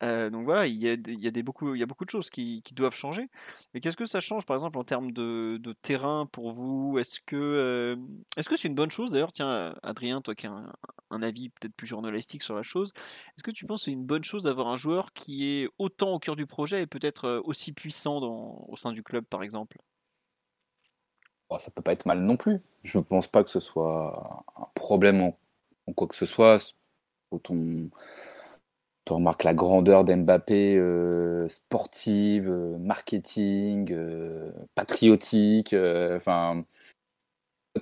Donc 0.02 0.46
voilà, 0.46 0.66
il 0.68 0.78
y 0.82 0.90
a, 0.90 0.96
des 0.96 1.44
beaucoup, 1.44 1.76
il 1.76 1.80
y 1.80 1.84
a 1.84 1.86
beaucoup 1.86 2.06
de 2.06 2.10
choses 2.10 2.30
qui, 2.30 2.64
doivent 2.74 2.96
changer. 2.96 3.30
Mais 3.74 3.82
qu'est-ce 3.82 3.98
que 3.98 4.06
ça 4.06 4.20
change, 4.20 4.46
par 4.46 4.56
exemple, 4.56 4.78
en 4.78 4.84
termes 4.84 5.12
de, 5.12 5.76
terrain 5.82 6.26
pour 6.26 6.52
vous? 6.52 6.98
Est-ce 7.00 7.20
que 7.26 7.98
est-ce 8.38 8.48
que 8.48 8.56
c'est 8.56 8.68
une 8.68 8.76
bonne 8.76 8.92
chose? 8.92 9.12
D'ailleurs, 9.12 9.32
tiens, 9.32 9.76
Adrien, 9.84 10.22
toi 10.22 10.36
qui 10.36 10.48
as 10.48 10.64
un, 11.10 11.22
avis 11.22 11.50
peut-être 11.50 11.76
plus 11.76 11.88
journalistique 11.88 12.44
sur 12.44 12.56
la 12.56 12.64
chose, 12.64 12.94
est-ce 13.36 13.44
que 13.44 13.52
tu 13.52 13.66
penses 13.66 13.82
que 13.82 13.86
c'est 13.86 13.92
une 13.92 14.06
bonne 14.06 14.24
chose 14.24 14.44
d'avoir 14.44 14.68
un 14.68 14.78
joueur 14.78 15.12
qui 15.14 15.46
est 15.48 15.70
autant 15.78 16.14
au 16.14 16.20
cœur 16.20 16.36
du 16.36 16.46
projet 16.46 16.84
et 16.84 16.88
peut-être 16.88 17.42
aussi 17.44 17.74
puissant 17.74 18.22
dans, 18.22 18.66
au 18.68 18.78
sein 18.78 18.92
du 18.92 19.04
club, 19.04 19.26
par 19.26 19.44
exemple? 19.44 19.78
Oh, 21.50 21.58
Ça 21.60 21.72
peut 21.72 21.82
pas 21.82 21.94
être 21.94 22.06
mal 22.06 22.20
non 22.22 22.38
plus. 22.38 22.62
Je 22.84 23.00
ne 23.00 23.04
pense 23.04 23.28
pas 23.28 23.44
que 23.44 23.50
ce 23.50 23.60
soit 23.60 24.46
un 24.56 24.68
problème 24.76 25.22
en, 25.22 25.94
quoi 25.94 26.08
que 26.08 26.16
ce 26.16 26.26
soit. 26.26 26.76
Quand 27.32 27.52
on 29.12 29.16
remarque 29.16 29.44
la 29.44 29.54
grandeur 29.54 30.04
d'Mbappé 30.04 30.76
euh, 30.78 31.48
sportive, 31.48 32.50
euh, 32.50 32.78
marketing, 32.78 33.92
euh, 33.92 34.52
patriotique. 34.76 35.74
Enfin, 35.74 36.64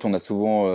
on 0.03 0.13
a 0.13 0.19
souvent 0.19 0.67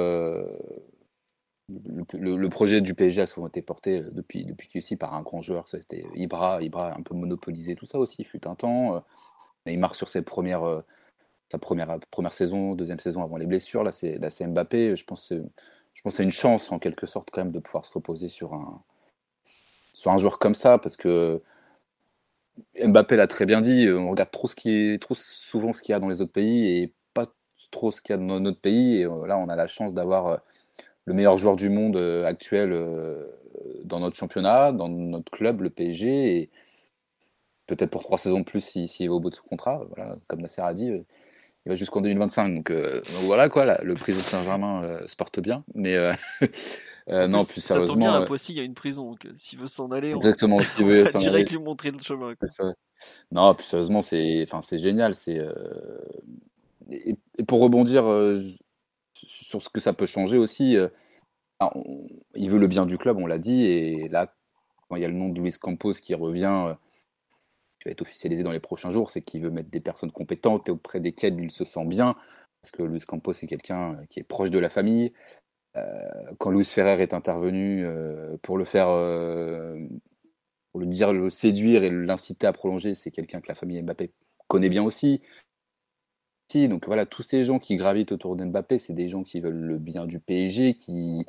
le, 1.68 2.48
projet 2.48 2.80
du 2.80 2.94
PSG 2.94 3.22
a 3.22 3.26
souvent 3.26 3.46
été 3.46 3.62
porté 3.62 4.02
depuis 4.12 4.44
depuis 4.44 4.68
QC 4.68 4.96
par 4.96 5.14
un 5.14 5.22
grand 5.22 5.40
joueur. 5.40 5.68
C'était 5.68 6.04
Ibra, 6.14 6.62
Ibra 6.62 6.96
un 6.96 7.02
peu 7.02 7.14
monopolisé 7.14 7.74
tout 7.76 7.86
ça 7.86 7.98
aussi. 7.98 8.24
Fut 8.24 8.46
un 8.46 8.54
temps. 8.54 9.04
Neymar 9.66 9.94
sur 9.94 10.08
sa 10.08 10.22
première 10.22 10.82
première 12.10 12.32
saison, 12.32 12.74
deuxième 12.74 12.98
saison 12.98 13.22
avant 13.22 13.36
les 13.36 13.46
blessures. 13.46 13.84
Là, 13.84 13.92
c'est 13.92 14.18
là 14.18 14.30
c'est 14.30 14.46
Mbappé. 14.46 14.96
Je 14.96 15.04
pense 15.04 15.32
je 15.94 16.02
pense 16.02 16.16
c'est 16.16 16.24
une 16.24 16.30
chance 16.30 16.72
en 16.72 16.78
quelque 16.78 17.06
sorte 17.06 17.30
quand 17.30 17.42
même 17.42 17.52
de 17.52 17.60
pouvoir 17.60 17.84
se 17.86 17.92
reposer 17.92 18.28
sur 18.28 18.54
un 18.54 18.82
sur 19.92 20.10
un 20.10 20.18
joueur 20.18 20.38
comme 20.38 20.54
ça, 20.54 20.78
parce 20.78 20.96
que 20.96 21.42
Mbappé 22.82 23.16
l'a 23.16 23.26
très 23.26 23.46
bien 23.46 23.60
dit, 23.60 23.88
on 23.90 24.10
regarde 24.10 24.30
trop, 24.30 24.48
souvent 25.14 25.72
ce 25.72 25.82
qu'il 25.82 25.92
y 25.92 25.94
a 25.94 26.00
dans 26.00 26.08
les 26.08 26.20
autres 26.20 26.32
pays 26.32 26.82
et 26.82 26.92
pas 27.14 27.26
trop 27.70 27.90
ce 27.90 28.00
qu'il 28.00 28.14
y 28.14 28.18
a 28.18 28.18
dans 28.18 28.40
notre 28.40 28.60
pays. 28.60 28.98
Et 28.98 29.04
euh, 29.06 29.26
là, 29.26 29.38
on 29.38 29.48
a 29.48 29.56
la 29.56 29.66
chance 29.66 29.94
d'avoir 29.94 30.26
euh, 30.26 30.36
le 31.06 31.14
meilleur 31.14 31.38
joueur 31.38 31.56
du 31.56 31.70
monde 31.70 31.96
euh, 31.96 32.24
actuel 32.26 32.70
dans 33.84 34.00
notre 34.00 34.16
championnat, 34.16 34.72
dans 34.72 34.88
notre 34.88 35.30
club, 35.32 35.62
le 35.62 35.70
PSG. 35.70 36.36
Et 36.36 36.50
peut-être 37.66 37.90
pour 37.90 38.02
trois 38.02 38.18
saisons 38.18 38.40
de 38.40 38.44
plus 38.44 38.60
s'il 38.60 38.88
si, 38.88 39.06
va 39.06 39.14
au 39.14 39.20
bout 39.20 39.30
de 39.30 39.36
son 39.36 39.44
contrat. 39.44 39.82
Voilà, 39.94 40.16
comme 40.28 40.40
Nasser 40.40 40.62
a 40.62 40.74
dit, 40.74 40.88
il 40.88 41.68
va 41.68 41.74
jusqu'en 41.74 42.00
2025. 42.00 42.54
Donc, 42.54 42.72
voilà 43.22 43.48
quoi, 43.48 43.82
le 43.82 43.94
président 43.94 44.24
Saint-Germain 44.24 45.06
se 45.06 45.16
porte 45.16 45.40
bien. 45.40 45.64
Mais 45.74 45.96
non, 47.08 47.44
plus, 47.44 47.60
ça 47.60 47.84
tombe 47.84 47.98
bien, 47.98 48.14
à 48.14 48.24
Poissy, 48.24 48.52
il 48.52 48.56
y 48.56 48.60
a 48.60 48.64
une 48.64 48.74
prison. 48.74 49.14
S'il 49.36 49.58
veut 49.58 49.66
s'en 49.66 49.90
aller, 49.90 50.10
Exactement, 50.10 50.56
on, 50.80 50.84
veut 50.84 51.06
s'en 51.06 51.18
direct 51.18 51.50
lui 51.50 51.58
montrer 51.58 51.90
le 51.90 51.98
chemin. 51.98 52.34
Non, 53.30 53.54
plus 53.54 53.64
sérieusement, 53.64 54.02
c'est 54.02 54.46
enfin, 54.50 54.60
génial. 54.76 55.14
C'est 55.14 55.38
euh... 55.38 55.54
et, 56.90 57.16
et, 57.38 57.44
pour 57.44 57.60
rebondir 57.60 58.06
euh, 58.06 58.40
sur 59.12 59.62
ce 59.62 59.68
que 59.68 59.80
ça 59.80 59.92
peut 59.92 60.06
changer 60.06 60.38
aussi, 60.38 60.76
euh, 60.76 60.88
on... 61.60 62.06
il 62.34 62.50
veut 62.50 62.58
le 62.58 62.66
bien 62.66 62.86
du 62.86 62.98
club, 62.98 63.18
on 63.18 63.26
l'a 63.26 63.38
dit. 63.38 63.64
Et 63.64 64.08
là, 64.08 64.32
quand 64.88 64.96
il 64.96 65.02
y 65.02 65.04
a 65.04 65.08
le 65.08 65.14
nom 65.14 65.28
de 65.28 65.40
Luis 65.40 65.54
Campos 65.58 65.94
qui 65.94 66.14
revient, 66.14 66.66
euh, 66.68 66.74
qui 67.80 67.86
va 67.86 67.92
être 67.92 68.02
officialisé 68.02 68.42
dans 68.42 68.52
les 68.52 68.60
prochains 68.60 68.90
jours, 68.90 69.10
c'est 69.10 69.22
qu'il 69.22 69.42
veut 69.42 69.50
mettre 69.50 69.70
des 69.70 69.80
personnes 69.80 70.12
compétentes 70.12 70.68
et 70.68 70.72
auprès 70.72 71.00
desquelles 71.00 71.38
il 71.40 71.50
se 71.50 71.64
sent 71.64 71.86
bien. 71.86 72.14
Parce 72.60 72.72
que 72.72 72.82
Luis 72.82 73.00
Campos, 73.00 73.32
c'est 73.32 73.46
quelqu'un 73.46 74.04
qui 74.08 74.20
est 74.20 74.24
proche 74.24 74.50
de 74.50 74.58
la 74.58 74.70
famille, 74.70 75.06
euh, 75.06 75.51
quand 76.38 76.50
Luis 76.50 76.64
Ferrer 76.64 77.02
est 77.02 77.14
intervenu 77.14 77.84
euh, 77.86 78.36
pour 78.42 78.58
le 78.58 78.64
faire, 78.64 78.88
euh, 78.88 79.76
pour 80.70 80.80
le 80.80 80.86
dire, 80.86 81.12
le 81.12 81.30
séduire 81.30 81.82
et 81.84 81.90
l'inciter 81.90 82.46
à 82.46 82.52
prolonger, 82.52 82.94
c'est 82.94 83.10
quelqu'un 83.10 83.40
que 83.40 83.48
la 83.48 83.54
famille 83.54 83.82
Mbappé 83.82 84.12
connaît 84.48 84.68
bien 84.68 84.82
aussi. 84.82 85.20
Donc 86.54 86.86
voilà, 86.86 87.06
tous 87.06 87.22
ces 87.22 87.44
gens 87.44 87.58
qui 87.58 87.76
gravitent 87.76 88.12
autour 88.12 88.36
d'Mbappé, 88.36 88.78
c'est 88.78 88.92
des 88.92 89.08
gens 89.08 89.22
qui 89.22 89.40
veulent 89.40 89.54
le 89.54 89.78
bien 89.78 90.06
du 90.06 90.20
PSG, 90.20 90.74
qui, 90.74 91.24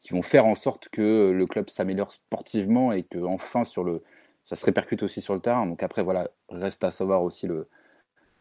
qui 0.00 0.12
vont 0.14 0.22
faire 0.22 0.46
en 0.46 0.54
sorte 0.54 0.88
que 0.88 1.30
le 1.30 1.46
club 1.46 1.68
s'améliore 1.68 2.12
sportivement 2.12 2.92
et 2.92 3.02
que 3.02 3.18
enfin 3.18 3.64
sur 3.64 3.84
le, 3.84 4.02
ça 4.44 4.56
se 4.56 4.64
répercute 4.64 5.02
aussi 5.02 5.20
sur 5.20 5.34
le 5.34 5.40
terrain. 5.40 5.66
Donc 5.66 5.82
après 5.82 6.02
voilà, 6.02 6.30
reste 6.48 6.84
à 6.84 6.90
savoir 6.90 7.22
aussi 7.22 7.46
le, 7.46 7.68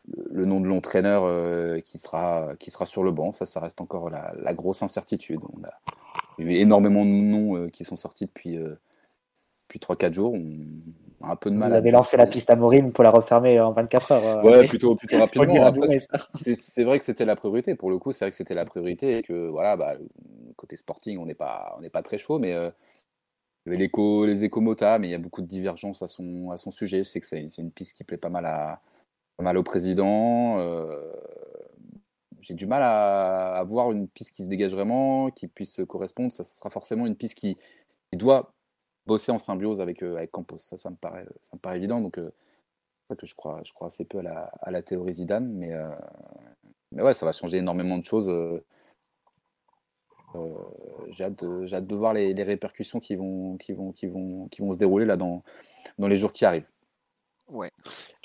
le 0.08 0.46
nom 0.46 0.60
de 0.60 0.68
l'entraîneur 0.68 1.24
euh, 1.24 1.80
qui, 1.80 1.98
sera, 1.98 2.56
qui 2.60 2.72
sera 2.72 2.86
sur 2.86 3.04
le 3.04 3.12
banc. 3.12 3.32
Ça, 3.32 3.46
ça 3.46 3.60
reste 3.60 3.82
encore 3.82 4.10
la, 4.10 4.34
la 4.40 4.54
grosse 4.54 4.82
incertitude. 4.84 5.40
On 5.54 5.64
a 5.64 5.72
eu 6.38 6.50
énormément 6.52 7.06
de 7.06 7.10
noms 7.10 7.58
euh, 7.58 7.70
qui 7.70 7.84
sont 7.84 7.96
sortis 7.96 8.26
depuis, 8.26 8.58
euh, 8.58 8.76
depuis 9.68 9.80
3-4 9.80 10.14
jours. 10.14 10.34
On 10.34 11.28
a 11.28 11.32
un 11.32 11.36
peu 11.36 11.52
de 11.52 11.56
mal. 11.56 11.70
Vous 11.70 11.76
avez 11.76 11.92
lancé 11.92 12.18
la 12.18 12.26
piste 12.26 12.50
à 12.50 12.56
Morim 12.56 12.92
pour 12.92 13.04
la 13.04 13.12
refermer 13.12 13.60
en 13.60 13.72
24 13.74 14.12
heures. 14.12 14.46
ouais, 14.46 14.68
plutôt, 14.68 14.96
plutôt 14.98 15.20
rapidement. 15.20 15.62
C'est 16.36 16.84
vrai 16.84 16.98
que 16.98 17.06
c'était 17.06 17.26
la 17.26 17.36
priorité. 17.36 17.76
Pour 17.76 17.92
le 17.92 18.00
coup, 18.00 18.12
c'est 18.12 18.26
vrai 18.26 18.32
que 18.32 18.38
c'était 18.38 18.56
la 18.56 18.66
priorité 18.66 19.18
et 19.18 19.22
que 19.22 19.50
voilà, 19.50 19.78
bah, 19.78 19.96
côté 20.56 20.76
sporting, 20.76 21.20
on 21.20 21.26
n'est 21.26 21.36
pas, 21.36 21.78
on 21.80 21.90
pas 21.90 22.02
très 22.02 22.18
chaud, 22.18 22.40
mais. 22.40 22.52
il 22.52 23.72
y 23.72 23.76
avait 23.76 23.78
les 23.78 24.44
échos 24.44 24.62
Mota, 24.62 24.98
mais 24.98 25.10
il 25.10 25.12
y 25.12 25.16
a 25.16 25.20
beaucoup 25.20 25.42
de 25.42 25.48
divergences 25.48 26.02
à 26.02 26.08
son, 26.08 26.50
à 26.50 26.58
son 26.58 26.72
sujet. 26.72 27.04
Je 27.04 27.10
sais 27.10 27.20
que 27.20 27.28
c'est 27.28 27.46
une 27.60 27.72
piste 27.72 27.96
qui 27.96 28.04
plaît 28.04 28.18
pas 28.18 28.30
mal 28.30 28.48
à, 28.48 28.82
mal 29.42 29.58
au 29.58 29.64
président. 29.64 30.60
Euh, 30.60 31.14
j'ai 32.42 32.54
du 32.54 32.66
mal 32.66 32.82
à, 32.82 33.58
avoir 33.58 33.88
voir 33.88 33.92
une 33.92 34.08
piste 34.08 34.32
qui 34.32 34.44
se 34.44 34.50
dégage 34.50 34.74
vraiment, 34.74 35.30
qui 35.32 35.48
puisse 35.48 35.82
correspondre. 35.88 36.34
Ça 36.34 36.44
sera 36.44 36.70
forcément 36.70 37.06
une 37.06 37.16
piste 37.16 37.36
qui, 37.36 37.58
doit 38.14 38.54
bosser 39.06 39.32
en 39.32 39.40
symbiose 39.40 39.80
avec, 39.80 40.04
euh, 40.04 40.18
avec 40.18 40.32
Campos. 40.32 40.58
Ça, 40.58 40.78
ça 40.78 40.90
me 40.90 40.96
paraît, 40.96 41.26
ça 41.40 41.56
me 41.56 41.60
paraît 41.60 41.78
évident. 41.78 42.02
Donc, 42.02 42.18
euh, 42.18 42.32
que 43.18 43.26
je 43.26 43.36
crois, 43.36 43.62
je 43.66 43.74
crois 43.74 43.88
assez 43.88 44.06
peu 44.06 44.20
à 44.20 44.22
la, 44.22 44.52
à 44.62 44.82
théorie 44.82 45.14
Zidane. 45.14 45.52
Mais, 45.54 45.74
mais 46.94 47.02
ouais, 47.02 47.14
ça 47.14 47.26
va 47.26 47.34
changer 47.34 47.58
énormément 47.58 47.98
de 47.98 48.06
choses. 48.06 48.30
j'ai 51.10 51.26
hâte, 51.26 51.44
hâte, 51.44 51.88
de 51.88 51.96
voir 51.96 52.14
les, 52.14 52.34
les, 52.34 52.44
répercussions 52.44 53.02
qui 53.02 53.16
vont, 53.18 53.58
qui, 53.58 53.74
vont, 53.74 53.92
qui, 53.92 54.08
vont, 54.08 54.48
qui 54.48 54.62
vont 54.62 54.72
se 54.72 54.78
dérouler 54.78 55.06
là 55.06 55.18
dans, 55.18 55.44
dans 56.00 56.08
les 56.08 56.16
jours 56.16 56.32
qui 56.32 56.46
arrivent. 56.46 56.70
Ouais. 57.52 57.70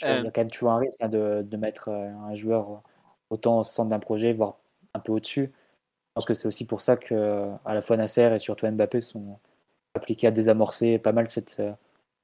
il 0.02 0.06
y 0.06 0.10
a 0.10 0.30
quand 0.30 0.38
même 0.38 0.50
toujours 0.50 0.70
un 0.70 0.78
risque 0.78 1.02
hein, 1.02 1.08
de, 1.08 1.42
de, 1.42 1.56
mettre 1.56 1.88
euh, 1.88 2.08
un 2.08 2.34
joueur 2.34 2.82
autant 3.30 3.58
au 3.58 3.64
centre 3.64 3.90
d'un 3.90 3.98
projet, 3.98 4.32
voire 4.32 4.58
un 4.94 5.00
peu 5.00 5.12
au-dessus. 5.12 5.52
Je 5.52 6.12
pense 6.14 6.26
que 6.26 6.34
c'est 6.34 6.46
aussi 6.46 6.64
pour 6.66 6.80
ça 6.80 6.96
que 6.96 7.50
à 7.64 7.74
la 7.74 7.82
fois 7.82 7.96
Nasser 7.96 8.32
et 8.34 8.38
surtout 8.38 8.66
Mbappé 8.66 9.00
sont 9.00 9.38
appliqués 9.94 10.28
à 10.28 10.30
désamorcer 10.30 10.98
pas 10.98 11.12
mal 11.12 11.28
cette 11.28 11.58
euh, 11.58 11.72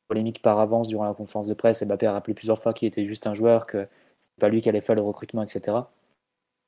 polémique 0.08 0.42
par 0.42 0.60
avance 0.60 0.88
durant 0.88 1.04
la 1.04 1.12
conférence 1.12 1.48
de 1.48 1.54
presse. 1.54 1.82
Mbappé 1.82 2.06
a 2.06 2.12
rappelé 2.12 2.34
plusieurs 2.34 2.58
fois 2.58 2.72
qu'il 2.72 2.86
était 2.86 3.04
juste 3.04 3.26
un 3.26 3.34
joueur, 3.34 3.66
que 3.66 3.88
c'est 4.20 4.40
pas 4.40 4.48
lui 4.48 4.62
qui 4.62 4.68
allait 4.68 4.80
faire 4.80 4.94
le 4.94 5.02
recrutement, 5.02 5.42
etc. 5.42 5.78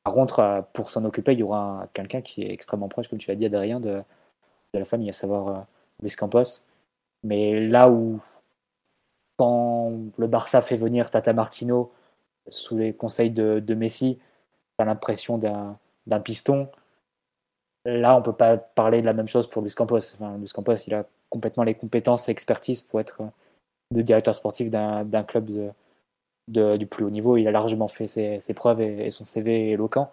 Par 0.02 0.14
contre, 0.14 0.40
euh, 0.40 0.62
pour 0.72 0.90
s'en 0.90 1.04
occuper, 1.04 1.32
il 1.34 1.38
y 1.38 1.42
aura 1.44 1.86
quelqu'un 1.94 2.20
qui 2.22 2.42
est 2.42 2.52
extrêmement 2.52 2.88
proche, 2.88 3.08
comme 3.08 3.18
tu 3.18 3.28
l'as 3.30 3.36
dit, 3.36 3.46
Adrien, 3.46 3.80
de, 3.80 4.02
de 4.74 4.78
la 4.78 4.84
famille, 4.84 5.10
à 5.10 5.12
savoir 5.14 5.66
Luis 6.02 6.10
Campos. 6.16 6.62
Mais 7.22 7.60
là 7.60 7.88
où 7.88 8.20
quand 9.36 9.92
le 10.16 10.26
Barça 10.26 10.60
fait 10.62 10.76
venir 10.76 11.10
Tata 11.10 11.32
Martino 11.32 11.92
sous 12.48 12.76
les 12.76 12.92
conseils 12.92 13.30
de, 13.30 13.74
Messi, 13.74 14.18
tu 14.18 14.82
as 14.82 14.84
l'impression 14.84 15.38
d'un 15.38 16.20
piston. 16.20 16.68
Là, 17.84 18.16
on 18.16 18.22
peut 18.22 18.32
pas 18.32 18.56
parler 18.56 19.00
de 19.00 19.06
la 19.06 19.12
même 19.12 19.28
chose 19.28 19.48
pour 19.48 19.62
Luis 19.62 19.74
Campos. 19.74 19.98
Enfin, 20.14 20.36
Luis 20.38 20.50
Campos, 20.50 20.76
il 20.86 20.94
a 20.94 21.04
complètement 21.30 21.64
les 21.64 21.74
compétences 21.74 22.28
et 22.28 22.32
expertise 22.32 22.82
pour 22.82 23.00
être 23.00 23.22
le 23.94 24.02
directeur 24.02 24.34
sportif 24.34 24.70
d'un 24.70 25.24
club 25.24 25.50
de, 26.48 26.76
du 26.76 26.86
plus 26.86 27.04
haut 27.04 27.10
niveau. 27.10 27.36
Il 27.36 27.48
a 27.48 27.52
largement 27.52 27.88
fait 27.88 28.06
ses, 28.06 28.54
preuves 28.54 28.80
et, 28.80 29.10
son 29.10 29.24
CV 29.24 29.68
est 29.68 29.72
éloquent. 29.72 30.10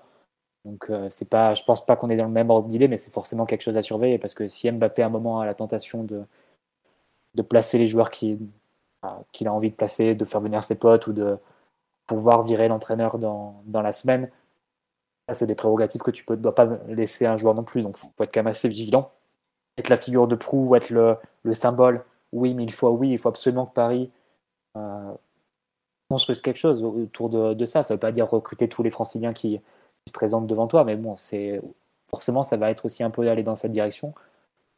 Donc, 0.65 0.89
euh, 0.89 1.07
c'est 1.09 1.25
pas, 1.27 1.55
je 1.55 1.63
pense 1.63 1.83
pas 1.83 1.95
qu'on 1.95 2.09
est 2.09 2.17
dans 2.17 2.25
le 2.25 2.31
même 2.31 2.51
ordre 2.51 2.67
d'idée, 2.67 2.87
mais 2.87 2.97
c'est 2.97 3.09
forcément 3.11 3.47
quelque 3.47 3.61
chose 3.61 3.77
à 3.77 3.81
surveiller 3.81 4.19
parce 4.19 4.35
que 4.35 4.47
si 4.47 4.71
Mbappé 4.71 5.01
à 5.01 5.07
un 5.07 5.09
moment 5.09 5.39
a 5.39 5.45
la 5.45 5.55
tentation 5.55 6.03
de, 6.03 6.23
de 7.33 7.41
placer 7.41 7.79
les 7.79 7.87
joueurs 7.87 8.11
qui, 8.11 8.37
qu'il 9.31 9.47
a 9.47 9.53
envie 9.53 9.71
de 9.71 9.75
placer, 9.75 10.15
de 10.15 10.25
faire 10.25 10.41
venir 10.41 10.63
ses 10.63 10.75
potes 10.75 11.07
ou 11.07 11.13
de 11.13 11.37
pouvoir 12.07 12.43
virer 12.43 12.67
l'entraîneur 12.67 13.17
dans, 13.17 13.63
la 13.73 13.91
semaine. 13.91 14.29
C'est 15.33 15.47
des 15.47 15.55
prérogatives 15.55 16.01
que 16.01 16.11
tu 16.11 16.25
ne 16.29 16.35
dois 16.35 16.55
pas 16.55 16.65
laisser 16.87 17.25
à 17.25 17.33
un 17.33 17.37
joueur 17.37 17.55
non 17.55 17.63
plus. 17.63 17.81
Donc, 17.83 17.97
il 17.97 17.99
faut 17.99 18.23
être 18.23 18.33
quand 18.33 18.41
même 18.41 18.47
assez 18.47 18.67
vigilant. 18.67 19.11
Être 19.77 19.89
la 19.89 19.97
figure 19.97 20.27
de 20.27 20.35
proue, 20.35 20.75
être 20.75 20.89
le, 20.89 21.15
le 21.43 21.53
symbole, 21.53 22.03
oui, 22.31 22.53
mais 22.53 22.63
il 22.63 22.71
faut, 22.71 22.87
absolument 23.25 23.65
que 23.65 23.73
Paris 23.73 24.11
euh, 24.77 25.13
construise 26.09 26.41
quelque 26.41 26.57
chose 26.57 26.83
autour 26.83 27.29
de, 27.29 27.65
ça. 27.65 27.83
Ça 27.83 27.93
ne 27.93 27.97
veut 27.97 27.99
pas 27.99 28.11
dire 28.11 28.29
recruter 28.29 28.67
tous 28.67 28.83
les 28.83 28.89
franciliens 28.89 29.33
qui, 29.33 29.61
se 30.07 30.13
présentent 30.13 30.47
devant 30.47 30.65
toi, 30.67 30.83
mais 30.83 30.95
bon, 30.95 31.15
c'est 31.15 31.61
forcément, 32.07 32.41
ça 32.41 32.57
va 32.57 32.71
être 32.71 32.85
aussi 32.85 33.03
un 33.03 33.11
peu 33.11 33.23
d'aller 33.23 33.43
dans 33.43 33.55
cette 33.55 33.71
direction, 33.71 34.15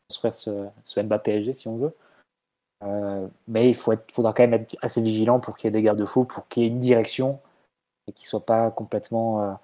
construire 0.10 0.34
ce, 0.34 0.68
ce 0.84 1.00
Mbappé 1.00 1.54
si 1.54 1.70
on 1.70 1.78
veut. 1.78 1.96
Euh, 2.84 3.28
mais 3.48 3.70
il 3.70 3.76
faudra 3.76 4.34
quand 4.34 4.44
même 4.44 4.54
être 4.54 4.76
assez 4.82 5.02
vigilant 5.02 5.40
pour 5.40 5.58
qu'il 5.58 5.68
y 5.68 5.70
ait 5.70 5.72
des 5.72 5.82
garde-fous, 5.82 6.26
pour 6.26 6.48
qu'il 6.48 6.64
y 6.64 6.66
ait 6.66 6.70
une 6.70 6.80
direction 6.80 7.40
et 8.08 8.12
qu'il 8.12 8.26
ne 8.26 8.30
soit 8.30 8.46
pas 8.46 8.72
complètement 8.72 9.58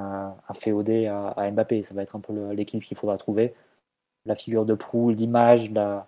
euh, 0.00 0.30
inféodé 0.48 1.06
à, 1.06 1.28
à, 1.28 1.50
Mbappé. 1.50 1.82
Ça 1.82 1.94
va 1.94 2.02
être 2.02 2.16
un 2.16 2.20
peu 2.20 2.52
l'équipe 2.52 2.82
qu'il 2.82 2.96
faudra 2.96 3.16
trouver. 3.18 3.54
La 4.26 4.34
figure 4.34 4.66
de 4.66 4.74
proue, 4.74 5.10
l'image, 5.10 5.70
la, 5.70 6.06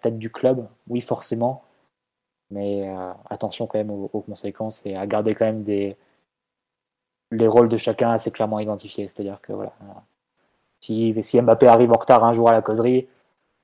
tête 0.00 0.18
du 0.18 0.30
club, 0.30 0.68
oui, 0.88 1.00
forcément. 1.00 1.64
Mais 2.50 2.88
euh, 2.88 3.12
attention 3.30 3.66
quand 3.66 3.78
même 3.78 3.90
aux, 3.90 4.08
conséquences 4.08 4.84
et 4.86 4.96
à 4.96 5.06
garder 5.06 5.34
quand 5.34 5.46
même 5.46 5.64
les 5.64 5.96
rôles 7.46 7.68
de 7.68 7.76
chacun 7.76 8.10
assez 8.10 8.30
clairement 8.30 8.58
identifiés. 8.60 9.08
C'est-à-dire 9.08 9.40
que 9.40 9.52
voilà, 9.52 9.72
si 10.80 11.14
Mbappé 11.14 11.66
arrive 11.66 11.92
en 11.92 11.98
retard 11.98 12.24
un 12.24 12.32
jour 12.32 12.48
à 12.48 12.52
la 12.52 12.62
causerie, 12.62 13.08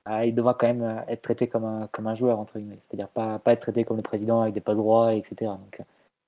ah, 0.05 0.25
il 0.25 0.35
devra 0.35 0.53
quand 0.53 0.67
même 0.67 0.83
euh, 0.83 1.01
être 1.07 1.23
traité 1.23 1.47
comme 1.47 1.65
un, 1.65 1.87
comme 1.87 2.05
un 2.05 2.13
joueur, 2.13 2.39
entre 2.39 2.59
guillemets. 2.59 2.77
C'est-à-dire 2.79 3.07
pas, 3.09 3.39
pas 3.39 3.53
être 3.53 3.61
traité 3.61 3.83
comme 3.83 3.97
le 3.97 4.03
président 4.03 4.41
avec 4.41 4.53
des 4.53 4.61
pas 4.61 4.75
droits, 4.75 5.13
etc. 5.15 5.35
Donc, 5.41 5.81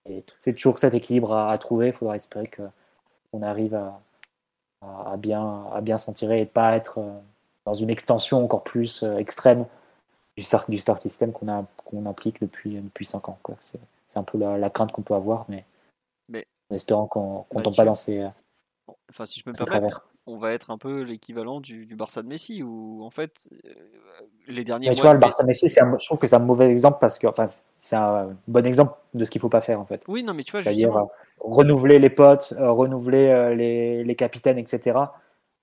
euh, 0.09 0.21
c'est 0.39 0.53
toujours 0.53 0.79
cet 0.79 0.95
équilibre 0.95 1.33
à, 1.33 1.51
à 1.51 1.57
trouver. 1.59 1.87
Il 1.87 1.93
faudra 1.93 2.15
espérer 2.15 2.49
qu'on 2.49 3.41
arrive 3.43 3.75
à, 3.75 4.01
à, 4.81 5.15
bien, 5.17 5.65
à 5.71 5.81
bien 5.81 5.99
s'en 5.99 6.13
tirer 6.13 6.41
et 6.41 6.45
pas 6.47 6.75
être 6.75 6.97
euh, 6.99 7.19
dans 7.65 7.75
une 7.75 7.91
extension 7.91 8.43
encore 8.43 8.63
plus 8.63 9.03
extrême 9.03 9.65
du 10.37 10.43
start, 10.43 10.69
du 10.69 10.77
start 10.77 11.01
system 11.01 11.31
qu'on 11.31 11.65
qu'on 11.83 12.05
applique 12.05 12.41
depuis, 12.41 12.75
depuis 12.79 13.05
5 13.05 13.29
ans. 13.29 13.37
C'est 14.07 14.17
un 14.17 14.23
peu 14.23 14.37
la, 14.37 14.57
la 14.57 14.69
crainte 14.69 14.91
qu'on 14.91 15.01
peut 15.01 15.15
avoir, 15.15 15.45
mais, 15.49 15.65
mais 16.29 16.47
en 16.71 16.75
espérant 16.75 17.07
qu'on 17.07 17.45
ne 17.53 17.61
tombe 17.61 17.75
pas 17.75 17.85
dans 17.85 17.95
ces. 17.95 18.25
Enfin, 19.09 19.25
si 19.25 19.39
je 19.39 19.43
peux 19.43 19.51
me 19.51 19.65
permettre, 19.65 20.07
on 20.27 20.37
va 20.37 20.53
être 20.53 20.71
un 20.71 20.77
peu 20.77 21.01
l'équivalent 21.01 21.59
du, 21.59 21.85
du, 21.85 21.95
Barça 21.95 22.21
de 22.21 22.27
Messi, 22.27 22.61
où 22.61 23.03
en 23.03 23.09
fait, 23.09 23.49
euh, 23.65 23.69
les 24.47 24.63
derniers. 24.63 24.89
Mais 24.89 24.95
tu 24.95 25.01
vois, 25.01 25.13
le 25.13 25.19
Barça 25.19 25.43
de 25.43 25.47
Messi, 25.47 25.69
je 25.69 26.05
trouve 26.05 26.19
que 26.19 26.27
c'est 26.27 26.35
un 26.35 26.39
mauvais 26.39 26.69
exemple 26.69 26.97
parce 27.01 27.17
que, 27.17 27.27
enfin, 27.27 27.45
c'est 27.77 27.95
un 27.95 28.35
bon 28.47 28.65
exemple 28.65 28.93
de 29.13 29.23
ce 29.23 29.31
qu'il 29.31 29.41
faut 29.41 29.49
pas 29.49 29.61
faire 29.61 29.79
en 29.79 29.85
fait. 29.85 30.03
Oui, 30.07 30.23
non, 30.23 30.33
mais 30.33 30.43
tu 30.43 30.51
vois, 30.51 30.61
c'est-à-dire 30.61 30.95
euh, 30.95 31.03
renouveler 31.39 31.97
les 31.97 32.09
potes, 32.09 32.53
euh, 32.59 32.71
renouveler 32.71 33.55
les, 33.55 34.03
les, 34.03 34.15
capitaines, 34.15 34.57
etc 34.57 34.99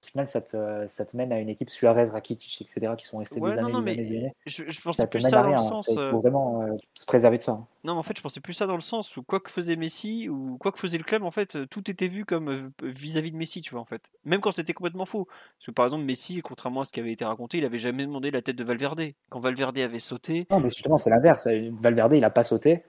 au 0.05 0.06
final, 0.06 0.26
ça 0.26 0.40
te, 0.40 0.86
ça 0.86 1.05
te, 1.05 1.16
mène 1.16 1.32
à 1.32 1.40
une 1.40 1.48
équipe 1.48 1.70
Suarez, 1.70 2.10
Rakitic, 2.10 2.60
etc., 2.60 2.93
qui 2.97 3.05
sont 3.05 3.18
restés 3.18 3.40
ouais, 3.40 3.52
des 3.52 3.59
années, 3.59 3.72
non, 3.72 3.78
non, 3.78 3.85
des 3.85 3.90
années, 3.93 4.02
mais 4.02 4.09
des 4.09 4.18
années. 4.18 4.35
Je, 4.47 4.64
je 4.68 4.81
pensais 4.81 5.06
plus 5.06 5.20
ça 5.20 5.43
dans 5.43 5.51
le 5.51 5.59
sens. 5.59 5.89
Il 5.89 6.10
faut 6.10 6.20
vraiment 6.20 6.62
euh, 6.62 6.76
se 6.93 7.06
préserver 7.06 7.39
de 7.39 7.43
ça. 7.43 7.52
Hein. 7.52 7.66
Non, 7.85 7.94
mais 7.94 8.01
en 8.01 8.02
fait, 8.02 8.16
je 8.16 8.22
pensais 8.22 8.40
plus 8.40 8.52
ça 8.52 8.66
dans 8.66 8.74
le 8.74 8.81
sens 8.81 9.16
où 9.16 9.22
quoi 9.22 9.40
que 9.40 9.51
faisait 9.51 9.76
Messi 9.76 10.28
ou 10.28 10.59
quoi 10.59 10.72
que 10.72 10.78
faisait 10.78 10.98
le 10.98 11.05
club, 11.05 11.22
en 11.22 11.31
fait, 11.31 11.59
tout 11.68 11.90
était 11.90 12.09
vu 12.09 12.24
comme 12.24 12.70
vis-à-vis 12.82 13.31
-vis 13.31 13.32
de 13.32 13.36
Messi, 13.36 13.60
tu 13.62 13.70
vois, 13.70 13.81
en 13.81 13.86
fait. 13.86 14.10
Même 14.24 14.40
quand 14.40 14.52
c'était 14.52 14.74
complètement 14.74 15.06
faux. 15.06 15.24
Parce 15.24 15.66
que 15.66 15.70
par 15.70 15.86
exemple, 15.86 16.05
Messi, 16.05 16.40
contrairement 16.43 16.82
à 16.82 16.85
ce 16.85 16.93
qui 16.93 17.01
avait 17.01 17.12
été 17.12 17.24
raconté, 17.24 17.59
il 17.59 17.64
avait 17.64 17.78
jamais 17.78 18.05
demandé 18.05 18.31
la 18.31 18.43
tête 18.43 18.56
de 18.56 18.64
Valverde. 18.64 19.12
Quand 19.31 19.40
Valverde 19.40 19.78
avait 19.78 19.98
sauté. 19.98 20.47
Non, 20.51 20.60
mais 20.60 20.68
justement, 20.68 20.98
c'est 20.98 21.10
l'inverse. 21.10 21.48
Valverde, 21.72 22.12
il 22.14 22.24
a 22.24 22.31
pas 22.31 22.44
sauté 22.44 22.82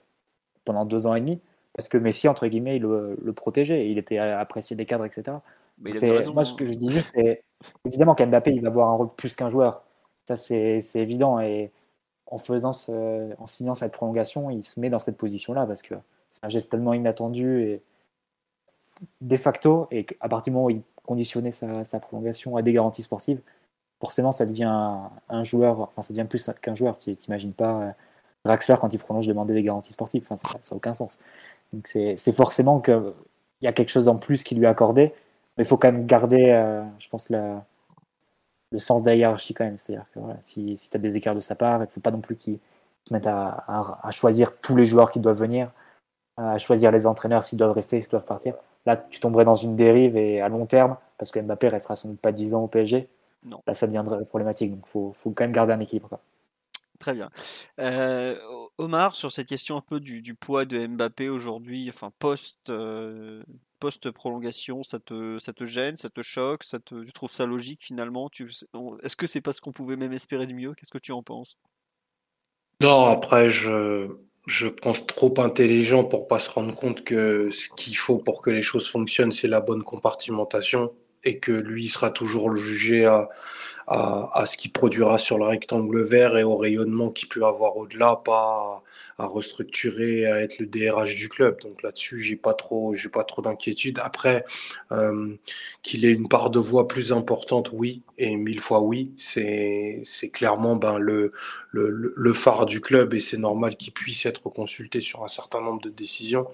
pendant 0.65 0.85
deux 0.85 1.07
ans 1.07 1.15
et 1.15 1.21
demi 1.21 1.39
parce 1.75 1.89
que 1.89 1.97
Messi, 1.97 2.27
entre 2.29 2.47
guillemets, 2.47 2.77
il 2.77 2.83
le, 2.83 3.17
le 3.21 3.33
protégeait. 3.33 3.89
Il 3.89 3.97
était 3.97 4.17
apprécié 4.17 4.77
des 4.77 4.85
cadres, 4.85 5.05
etc. 5.05 5.37
Raison, 5.83 6.33
moi, 6.33 6.43
ce 6.43 6.53
que 6.53 6.65
je 6.65 6.73
disais, 6.73 7.01
c'est 7.01 7.43
évidemment 7.85 8.15
qu'Mbappé, 8.15 8.51
il 8.51 8.61
va 8.61 8.69
avoir 8.69 8.89
un 8.89 8.95
rôle 8.95 9.13
plus 9.15 9.35
qu'un 9.35 9.49
joueur. 9.49 9.83
Ça, 10.25 10.35
c'est 10.35 10.81
évident. 10.95 11.39
Et 11.39 11.71
en, 12.27 12.37
faisant 12.37 12.73
ce, 12.73 13.33
en 13.39 13.47
signant 13.47 13.75
cette 13.75 13.91
prolongation, 13.91 14.49
il 14.49 14.63
se 14.63 14.79
met 14.79 14.89
dans 14.89 14.99
cette 14.99 15.17
position-là 15.17 15.65
parce 15.65 15.81
que 15.81 15.95
c'est 16.31 16.43
un 16.45 16.49
geste 16.49 16.71
tellement 16.71 16.93
inattendu 16.93 17.61
et 17.61 17.81
de 19.21 19.37
facto. 19.37 19.87
Et 19.91 20.05
à 20.21 20.29
partir 20.29 20.51
du 20.51 20.55
moment 20.55 20.67
où 20.67 20.71
il 20.71 20.81
conditionnait 21.03 21.51
sa, 21.51 21.83
sa 21.83 21.99
prolongation 21.99 22.55
à 22.57 22.61
des 22.61 22.73
garanties 22.73 23.03
sportives, 23.03 23.41
forcément, 23.99 24.31
ça 24.31 24.45
devient 24.45 24.63
un, 24.63 25.11
un 25.29 25.43
joueur. 25.43 25.81
Enfin, 25.81 26.01
ça 26.01 26.13
devient 26.13 26.27
plus 26.27 26.49
qu'un 26.61 26.75
joueur. 26.75 26.97
Tu 26.97 27.11
n'imagines 27.11 27.53
pas 27.53 27.81
euh, 27.81 27.91
Draxler, 28.45 28.75
quand 28.79 28.93
il 28.93 28.99
prolonge, 28.99 29.27
demander 29.27 29.53
des 29.53 29.63
garanties 29.63 29.93
sportives. 29.93 30.23
Enfin, 30.23 30.37
ça 30.37 30.47
n'a 30.47 30.75
aucun 30.77 30.93
sens. 30.93 31.19
Donc, 31.73 31.87
c'est 31.87 32.31
forcément 32.31 32.79
qu'il 32.79 33.13
y 33.61 33.67
a 33.67 33.73
quelque 33.73 33.89
chose 33.89 34.07
en 34.07 34.15
plus 34.15 34.43
qui 34.43 34.55
lui 34.55 34.65
est 34.65 34.67
accordé 34.67 35.13
mais 35.57 35.63
il 35.63 35.67
faut 35.67 35.77
quand 35.77 35.91
même 35.91 36.05
garder, 36.05 36.49
euh, 36.49 36.83
je 36.99 37.09
pense, 37.09 37.29
la, 37.29 37.65
le 38.71 38.79
sens 38.79 39.03
de 39.03 39.09
la 39.09 39.15
hiérarchie 39.15 39.53
quand 39.53 39.65
même. 39.65 39.77
C'est-à-dire 39.77 40.05
que 40.13 40.19
voilà, 40.19 40.37
si, 40.41 40.77
si 40.77 40.89
tu 40.89 40.97
as 40.97 40.99
des 40.99 41.15
écarts 41.17 41.35
de 41.35 41.39
sa 41.39 41.55
part, 41.55 41.79
il 41.79 41.81
ne 41.83 41.87
faut 41.87 42.01
pas 42.01 42.11
non 42.11 42.21
plus 42.21 42.35
qu'il 42.37 42.59
se 43.07 43.13
mette 43.13 43.27
à, 43.27 43.47
à, 43.67 43.99
à, 44.03 44.11
choisir 44.11 44.59
tous 44.59 44.75
les 44.75 44.85
joueurs 44.85 45.11
qui 45.11 45.19
doivent 45.19 45.39
venir, 45.39 45.71
à 46.37 46.57
choisir 46.57 46.91
les 46.91 47.07
entraîneurs 47.07 47.43
s'ils 47.43 47.59
doivent 47.59 47.73
rester, 47.73 48.01
s'ils 48.01 48.11
doivent 48.11 48.25
partir. 48.25 48.55
Là, 48.85 48.97
tu 48.97 49.19
tomberais 49.19 49.45
dans 49.45 49.55
une 49.55 49.75
dérive 49.75 50.17
et 50.17 50.41
à 50.41 50.49
long 50.49 50.65
terme, 50.65 50.97
parce 51.17 51.31
que 51.31 51.39
Mbappé 51.39 51.69
restera 51.69 51.95
sans 51.95 52.09
doute 52.09 52.19
pas 52.19 52.31
10 52.31 52.53
ans 52.55 52.63
au 52.63 52.67
PSG, 52.67 53.07
non. 53.45 53.61
là, 53.67 53.73
ça 53.73 53.87
deviendrait 53.87 54.23
problématique. 54.25 54.71
Donc, 54.71 54.83
il 54.85 54.89
faut, 54.89 55.13
faut, 55.15 55.31
quand 55.31 55.43
même 55.43 55.53
garder 55.53 55.73
un 55.73 55.79
équilibre. 55.79 56.09
Quoi. 56.09 56.19
Très 57.05 57.13
bien. 57.13 57.29
Omar, 58.79 59.15
sur 59.15 59.31
cette 59.31 59.47
question 59.47 59.77
un 59.77 59.81
peu 59.81 59.99
du, 59.99 60.33
poids 60.33 60.65
de 60.65 60.87
Mbappé 60.87 61.29
aujourd'hui, 61.29 61.87
enfin 61.87 62.11
post, 62.17 62.71
post 63.79 64.09
prolongation, 64.09 64.81
ça 64.81 64.99
te, 64.99 65.37
ça 65.37 65.53
te 65.53 65.65
gêne, 65.65 65.97
ça 65.97 66.09
te 66.09 66.23
choque, 66.23 66.63
ça 66.63 66.79
te, 66.79 67.03
tu 67.03 67.13
trouves 67.13 67.31
ça 67.31 67.45
logique 67.45 67.85
finalement? 67.85 68.31
Est-ce 69.03 69.15
que 69.15 69.27
c'est 69.27 69.41
parce 69.41 69.59
qu'on 69.59 69.71
pouvait 69.71 69.97
même 69.97 70.13
espérer 70.13 70.47
du 70.47 70.55
mieux? 70.55 70.73
Qu'est-ce 70.73 70.89
que 70.89 70.97
tu 70.97 71.11
en 71.11 71.21
penses? 71.21 71.59
Non, 72.81 73.05
après 73.05 73.51
je, 73.51 74.09
je 74.47 74.65
pense 74.65 75.05
trop 75.05 75.39
intelligent 75.41 76.05
pour 76.05 76.27
pas 76.27 76.39
se 76.39 76.49
rendre 76.49 76.73
compte 76.73 77.03
que 77.03 77.51
ce 77.51 77.69
qu'il 77.69 77.95
faut 77.97 78.17
pour 78.17 78.41
que 78.41 78.49
les 78.49 78.63
choses 78.63 78.89
fonctionnent, 78.89 79.31
c'est 79.31 79.47
la 79.47 79.61
bonne 79.61 79.83
compartimentation 79.83 80.91
et 81.25 81.39
que 81.39 81.51
lui 81.51 81.87
sera 81.87 82.11
toujours 82.11 82.55
jugé 82.55 83.05
à 83.87 84.45
ce 84.45 84.57
qu'il 84.57 84.71
produira 84.71 85.17
sur 85.17 85.37
le 85.37 85.45
rectangle 85.45 86.01
vert 86.03 86.37
et 86.37 86.43
au 86.43 86.57
rayonnement 86.57 87.09
qu'il 87.09 87.27
peut 87.27 87.45
avoir 87.45 87.77
au-delà, 87.77 88.21
pas 88.23 88.81
à, 89.17 89.25
restructurer, 89.25 90.25
à 90.25 90.41
être 90.41 90.59
le 90.59 90.65
DRH 90.65 91.15
du 91.15 91.29
club. 91.29 91.59
Donc 91.61 91.83
là-dessus, 91.83 92.21
j'ai 92.21 92.35
pas 92.35 92.53
trop, 92.53 92.93
j'ai 92.95 93.09
pas 93.09 93.23
trop 93.23 93.41
d'inquiétude. 93.41 93.99
Après, 94.03 94.45
euh, 94.91 95.35
qu'il 95.83 96.05
ait 96.05 96.13
une 96.13 96.27
part 96.27 96.49
de 96.49 96.59
voix 96.59 96.87
plus 96.87 97.11
importante, 97.11 97.71
oui, 97.73 98.01
et 98.17 98.35
mille 98.37 98.61
fois 98.61 98.81
oui, 98.81 99.11
c'est 99.17 100.01
c'est 100.05 100.29
clairement 100.29 100.75
ben 100.75 100.97
le, 100.97 101.33
le 101.71 102.13
le 102.15 102.33
phare 102.33 102.65
du 102.65 102.79
club 102.79 103.13
et 103.13 103.19
c'est 103.19 103.37
normal 103.37 103.75
qu'il 103.75 103.91
puisse 103.91 104.25
être 104.25 104.49
consulté 104.49 105.01
sur 105.01 105.23
un 105.23 105.27
certain 105.27 105.61
nombre 105.61 105.81
de 105.81 105.89
décisions. 105.89 106.47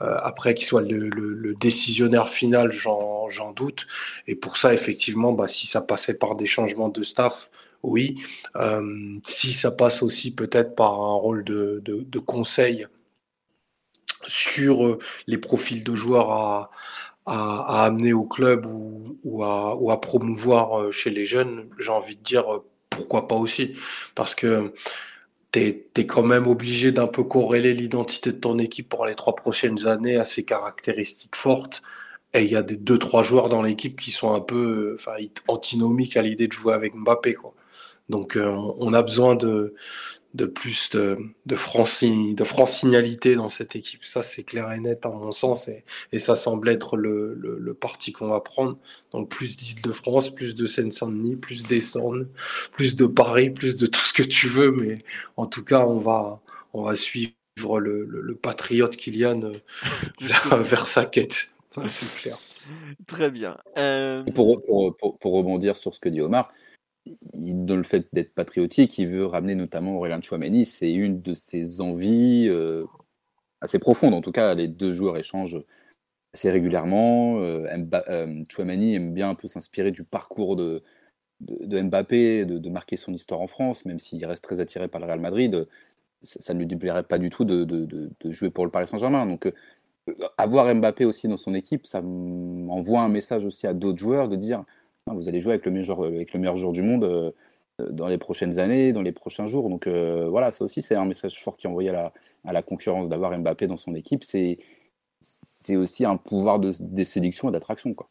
Euh, 0.00 0.16
après 0.22 0.54
qu'il 0.54 0.66
soit 0.66 0.82
le, 0.82 1.08
le, 1.08 1.54
décisionnaire 1.54 2.28
final, 2.28 2.72
j'en 2.72 3.52
doute. 3.54 3.86
Et 4.26 4.34
pour 4.34 4.56
ça, 4.56 4.74
effectivement, 4.74 5.32
bah, 5.32 5.48
si 5.48 5.66
ça 5.66 5.80
passait 5.80 6.14
par 6.14 6.34
des 6.34 6.46
changements 6.46 6.88
de 6.88 7.02
staff, 7.02 7.50
oui. 7.82 8.22
Euh, 8.56 9.18
si 9.24 9.52
ça 9.52 9.70
passe 9.70 10.02
aussi 10.02 10.34
peut-être 10.34 10.74
par 10.74 10.94
un 10.94 11.14
rôle 11.14 11.44
de, 11.44 11.82
de, 11.84 12.18
conseil 12.18 12.86
sur 14.26 14.86
euh, 14.86 14.98
les 15.26 15.38
profils 15.38 15.82
de 15.84 15.94
joueurs 15.94 16.30
à, 16.30 16.70
à, 17.26 17.84
amener 17.84 18.12
au 18.12 18.24
club 18.24 18.66
ou, 18.66 19.42
à, 19.42 19.76
ou, 19.76 19.90
à, 19.90 20.00
promouvoir 20.00 20.80
euh, 20.80 20.90
chez 20.92 21.10
les 21.10 21.26
jeunes, 21.26 21.68
j'ai 21.78 21.90
envie 21.90 22.16
de 22.16 22.22
dire 22.22 22.44
pourquoi 22.90 23.28
pas 23.28 23.36
aussi. 23.36 23.74
Parce 24.14 24.34
que 24.34 24.72
tu 25.52 25.60
es, 25.60 26.06
quand 26.06 26.22
même 26.22 26.46
obligé 26.46 26.92
d'un 26.92 27.06
peu 27.08 27.24
corréler 27.24 27.74
l'identité 27.74 28.32
de 28.32 28.38
ton 28.38 28.58
équipe 28.58 28.88
pour 28.88 29.06
les 29.06 29.14
trois 29.14 29.36
prochaines 29.36 29.86
années 29.86 30.16
à 30.16 30.24
ses 30.24 30.44
caractéristiques 30.44 31.36
fortes. 31.36 31.82
Et 32.34 32.44
il 32.44 32.50
y 32.50 32.56
a 32.56 32.62
des 32.62 32.76
deux, 32.76 32.98
trois 32.98 33.22
joueurs 33.22 33.48
dans 33.48 33.62
l'équipe 33.62 34.00
qui 34.00 34.10
sont 34.10 34.32
un 34.32 34.40
peu 34.40 34.96
enfin, 34.98 35.12
antinomiques 35.48 36.16
à 36.16 36.22
l'idée 36.22 36.48
de 36.48 36.52
jouer 36.52 36.74
avec 36.74 36.94
Mbappé. 36.94 37.34
Quoi. 37.34 37.54
Donc 38.08 38.36
euh, 38.36 38.50
on 38.50 38.92
a 38.92 39.02
besoin 39.02 39.36
de, 39.36 39.74
de 40.34 40.46
plus 40.46 40.90
de, 40.90 41.18
de, 41.46 41.56
franci, 41.56 42.34
de 42.34 42.44
francignalité 42.44 43.34
dans 43.34 43.48
cette 43.48 43.76
équipe. 43.76 44.04
Ça, 44.04 44.22
c'est 44.22 44.42
clair 44.42 44.70
et 44.72 44.80
net 44.80 45.04
à 45.04 45.10
mon 45.10 45.32
sens, 45.32 45.68
et, 45.68 45.84
et 46.12 46.18
ça 46.18 46.36
semble 46.36 46.68
être 46.68 46.96
le, 46.96 47.34
le, 47.34 47.58
le 47.58 47.74
parti 47.74 48.12
qu'on 48.12 48.28
va 48.28 48.40
prendre. 48.40 48.78
Donc 49.12 49.28
plus 49.28 49.56
d'Île-de-France, 49.56 50.30
plus 50.30 50.54
de 50.54 50.66
Seine-Saint-Denis, 50.66 51.36
plus 51.36 51.64
d'Essonne, 51.64 52.28
plus 52.72 52.96
de 52.96 53.06
Paris, 53.06 53.50
plus 53.50 53.76
de 53.76 53.86
tout 53.86 54.00
ce 54.00 54.12
que 54.12 54.22
tu 54.22 54.48
veux, 54.48 54.72
mais 54.72 54.98
en 55.36 55.46
tout 55.46 55.64
cas, 55.64 55.84
on 55.86 55.98
va, 55.98 56.40
on 56.72 56.82
va 56.82 56.96
suivre 56.96 57.34
le, 57.78 58.04
le, 58.04 58.20
le 58.20 58.34
patriote 58.34 58.96
Kylian 58.96 59.42
euh, 59.42 59.52
vers 60.62 60.86
sa 60.86 61.04
quête. 61.04 61.50
C'est 61.88 62.14
clair. 62.14 62.38
Très 63.06 63.30
bien. 63.30 63.56
Euh... 63.76 64.22
Pour, 64.34 64.62
pour, 64.62 64.96
pour, 64.96 65.18
pour, 65.18 65.32
rebondir 65.34 65.76
sur 65.76 65.94
ce 65.94 66.00
que 66.00 66.08
dit 66.08 66.20
Omar, 66.20 66.50
dans 67.06 67.76
le 67.76 67.82
fait 67.82 68.06
d'être 68.12 68.34
patriotique, 68.34 68.98
il 68.98 69.08
veut 69.08 69.26
ramener 69.26 69.54
notamment 69.54 69.96
Aurélien 69.96 70.20
Chouameni. 70.20 70.64
C'est 70.64 70.92
une 70.92 71.20
de 71.20 71.34
ses 71.34 71.80
envies 71.80 72.46
euh, 72.48 72.84
assez 73.60 73.78
profondes. 73.78 74.14
En 74.14 74.20
tout 74.20 74.32
cas, 74.32 74.54
les 74.54 74.68
deux 74.68 74.92
joueurs 74.92 75.16
échangent 75.16 75.62
assez 76.32 76.50
régulièrement. 76.50 77.38
Euh, 77.40 77.66
euh, 78.08 78.44
Chouameni 78.48 78.94
aime 78.94 79.12
bien 79.12 79.30
un 79.30 79.34
peu 79.34 79.48
s'inspirer 79.48 79.90
du 79.90 80.04
parcours 80.04 80.56
de, 80.56 80.82
Mbappé, 81.40 82.44
de, 82.44 82.68
marquer 82.70 82.96
son 82.96 83.12
histoire 83.12 83.40
en 83.40 83.48
France, 83.48 83.84
même 83.84 83.98
s'il 83.98 84.24
reste 84.24 84.44
très 84.44 84.60
attiré 84.60 84.88
par 84.88 85.00
le 85.00 85.06
Real 85.06 85.20
Madrid. 85.20 85.66
Ça, 86.22 86.54
ne 86.54 86.60
lui 86.60 86.66
déplairait 86.66 87.02
pas 87.02 87.18
du 87.18 87.30
tout 87.30 87.44
de, 87.44 88.10
jouer 88.26 88.50
pour 88.50 88.64
le 88.64 88.70
Paris 88.70 88.86
Saint-Germain. 88.86 89.26
Donc, 89.26 89.52
avoir 90.38 90.72
Mbappé 90.72 91.04
aussi 91.04 91.26
dans 91.26 91.36
son 91.36 91.54
équipe, 91.54 91.86
ça 91.86 92.00
envoie 92.00 93.00
un 93.00 93.08
message 93.08 93.44
aussi 93.44 93.66
à 93.66 93.74
d'autres 93.74 93.98
joueurs 93.98 94.28
de 94.28 94.36
dire 94.36 94.64
vous 95.10 95.28
allez 95.28 95.40
jouer 95.40 95.52
avec 95.52 95.66
le 95.66 95.72
meilleur 95.72 95.96
joueur, 95.96 96.08
avec 96.08 96.32
le 96.32 96.40
meilleur 96.40 96.56
joueur 96.56 96.72
du 96.72 96.82
monde 96.82 97.04
euh, 97.04 97.32
dans 97.90 98.08
les 98.08 98.18
prochaines 98.18 98.58
années, 98.58 98.92
dans 98.92 99.02
les 99.02 99.12
prochains 99.12 99.46
jours. 99.46 99.68
Donc 99.68 99.86
euh, 99.86 100.28
voilà, 100.28 100.50
ça 100.50 100.64
aussi, 100.64 100.82
c'est 100.82 100.94
un 100.94 101.04
message 101.04 101.42
fort 101.42 101.56
qui 101.56 101.66
est 101.66 101.70
envoyé 101.70 101.90
à 101.90 101.92
la, 101.92 102.12
à 102.44 102.52
la 102.52 102.62
concurrence 102.62 103.08
d'avoir 103.08 103.36
Mbappé 103.36 103.66
dans 103.66 103.76
son 103.76 103.94
équipe. 103.94 104.24
C'est, 104.24 104.58
c'est 105.20 105.76
aussi 105.76 106.04
un 106.04 106.16
pouvoir 106.16 106.60
de, 106.60 106.72
séduction 107.04 107.48
et 107.48 107.52
d'attraction. 107.52 107.94
Quoi. 107.94 108.10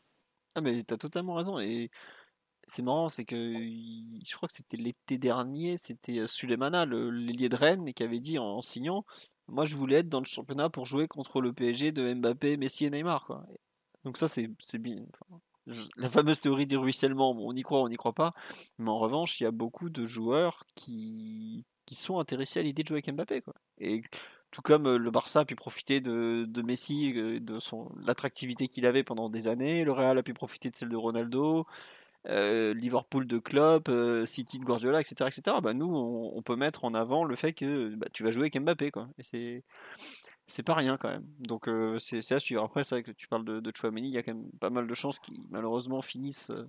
Ah, 0.56 0.62
mais 0.62 0.84
tu 0.84 0.94
as 0.94 0.98
totalement 0.98 1.36
raison. 1.36 1.60
Et 1.60 1.90
c'est 2.68 2.84
marrant, 2.84 3.10
c'est 3.10 3.26
que 3.26 3.36
je 3.36 4.36
crois 4.36 4.48
que 4.48 4.54
c'était 4.54 4.78
l'été 4.78 5.18
dernier, 5.18 5.78
c'était 5.78 6.20
euh, 6.20 6.28
Sulemana, 6.28 6.86
l'ailier 6.86 7.50
de 7.50 7.56
Rennes, 7.56 7.94
qui 7.94 8.04
avait 8.04 8.20
dit 8.20 8.38
en, 8.40 8.62
signant 8.62 9.06
Moi, 9.48 9.66
je 9.66 9.76
voulais 9.76 9.98
être 9.98 10.10
dans 10.10 10.20
le 10.20 10.26
championnat 10.26 10.70
pour 10.70 10.86
jouer 10.86 11.08
contre 11.08 11.42
le 11.42 11.54
PSG 11.54 11.92
de 11.92 12.14
Mbappé, 12.14 12.58
Messi 12.58 12.86
et 12.86 12.90
Neymar. 12.90 13.26
Quoi. 13.26 13.46
Donc, 14.04 14.18
ça, 14.18 14.28
c'est, 14.28 14.50
c'est 14.60 14.80
bien 14.80 15.06
la 15.98 16.10
fameuse 16.10 16.42
théorie 16.42 16.68
du 16.68 16.78
ruissellement, 16.78 17.32
on 17.32 17.54
y 17.54 17.62
croit, 17.62 17.82
on 17.82 17.90
n'y 17.90 17.98
croit 17.98 18.14
pas. 18.14 18.34
Mais 18.80 18.90
en 18.90 19.00
revanche, 19.00 19.40
il 19.40 19.44
y 19.44 19.48
a 19.48 19.52
beaucoup 19.52 19.90
de 19.90 20.06
joueurs 20.06 20.66
qui, 20.76 21.66
qui 21.86 21.96
sont 21.96 22.20
intéressés 22.20 22.60
à 22.60 22.64
l'idée 22.64 22.84
de 22.84 22.88
jouer 22.88 23.02
avec 23.06 23.14
Mbappé. 23.14 23.42
Quoi. 23.42 23.54
Et 23.80 24.02
tout 24.52 24.62
comme 24.62 24.88
euh, 24.88 24.98
le 24.98 25.12
Barça 25.12 25.42
a 25.42 25.46
pu 25.46 25.56
profiter 25.56 26.02
de, 26.02 26.46
de 26.48 26.62
Messi, 26.62 27.14
euh, 27.16 27.40
de 27.40 27.60
son 27.60 27.92
l'attractivité 28.06 28.68
qu'il 28.68 28.86
avait 28.86 29.04
pendant 29.04 29.30
des 29.30 29.48
années, 29.48 29.84
le 29.84 29.92
Real 29.92 30.18
a 30.18 30.24
pu 30.24 30.34
profiter 30.34 30.70
de 30.70 30.76
celle 30.76 30.90
de 30.90 30.98
Ronaldo, 30.98 31.66
euh, 32.28 32.74
Liverpool 32.74 33.28
de 33.28 33.40
Klopp, 33.40 33.90
City 34.26 34.60
de 34.60 34.66
Guardiola, 34.66 35.00
etc. 35.00 35.28
etc. 35.28 35.58
Bah, 35.64 35.74
nous, 35.74 35.94
on, 35.94 36.42
peut 36.44 36.56
mettre 36.56 36.86
en 36.86 36.94
avant 36.94 37.24
le 37.24 37.36
fait 37.36 37.54
que 37.54 37.96
bah, 37.96 38.08
tu 38.14 38.24
vas 38.24 38.32
jouer 38.32 38.44
avec 38.44 38.60
Mbappé. 38.60 38.92
Quoi. 38.92 39.08
Et 39.18 39.24
c'est 39.24 39.64
c'est 40.52 40.64
pas 40.64 40.74
rien 40.74 40.98
quand 40.98 41.10
même. 41.10 41.26
Donc 41.40 41.68
euh, 41.68 41.98
c'est 42.00 42.34
à 42.34 42.40
suivre. 42.40 42.64
Après, 42.64 42.84
c'est 42.84 42.96
vrai 42.96 43.04
que 43.04 43.12
tu 43.12 43.28
parles 43.28 43.46
de, 43.46 43.60
de 43.60 43.72
Chouameni, 43.74 44.10
il 44.10 44.14
y 44.14 44.18
a 44.18 44.24
quand 44.24 44.34
même 44.34 44.50
pas 44.60 44.70
mal 44.70 44.86
de 44.86 44.94
chances 44.94 45.20
qui 45.20 45.44
malheureusement 45.50 46.02
finissent 46.02 46.52
euh, 46.52 46.68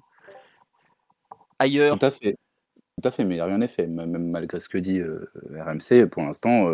ailleurs. 1.59 1.99
Tout 1.99 2.07
à 2.07 2.11
fait. 2.11 2.37
Tout 3.01 3.09
à 3.09 3.11
fait, 3.11 3.25
mais 3.25 3.35
il 3.35 3.39
n'y 3.39 3.41
a 3.41 3.47
rien 3.47 3.59
n'est 3.59 3.69
fait. 3.69 3.87
Même 3.87 4.31
malgré 4.31 4.61
ce 4.61 4.69
que 4.69 4.79
dit 4.79 4.99
euh, 4.99 5.31
RMC, 5.51 6.07
pour 6.07 6.23
l'instant, 6.23 6.69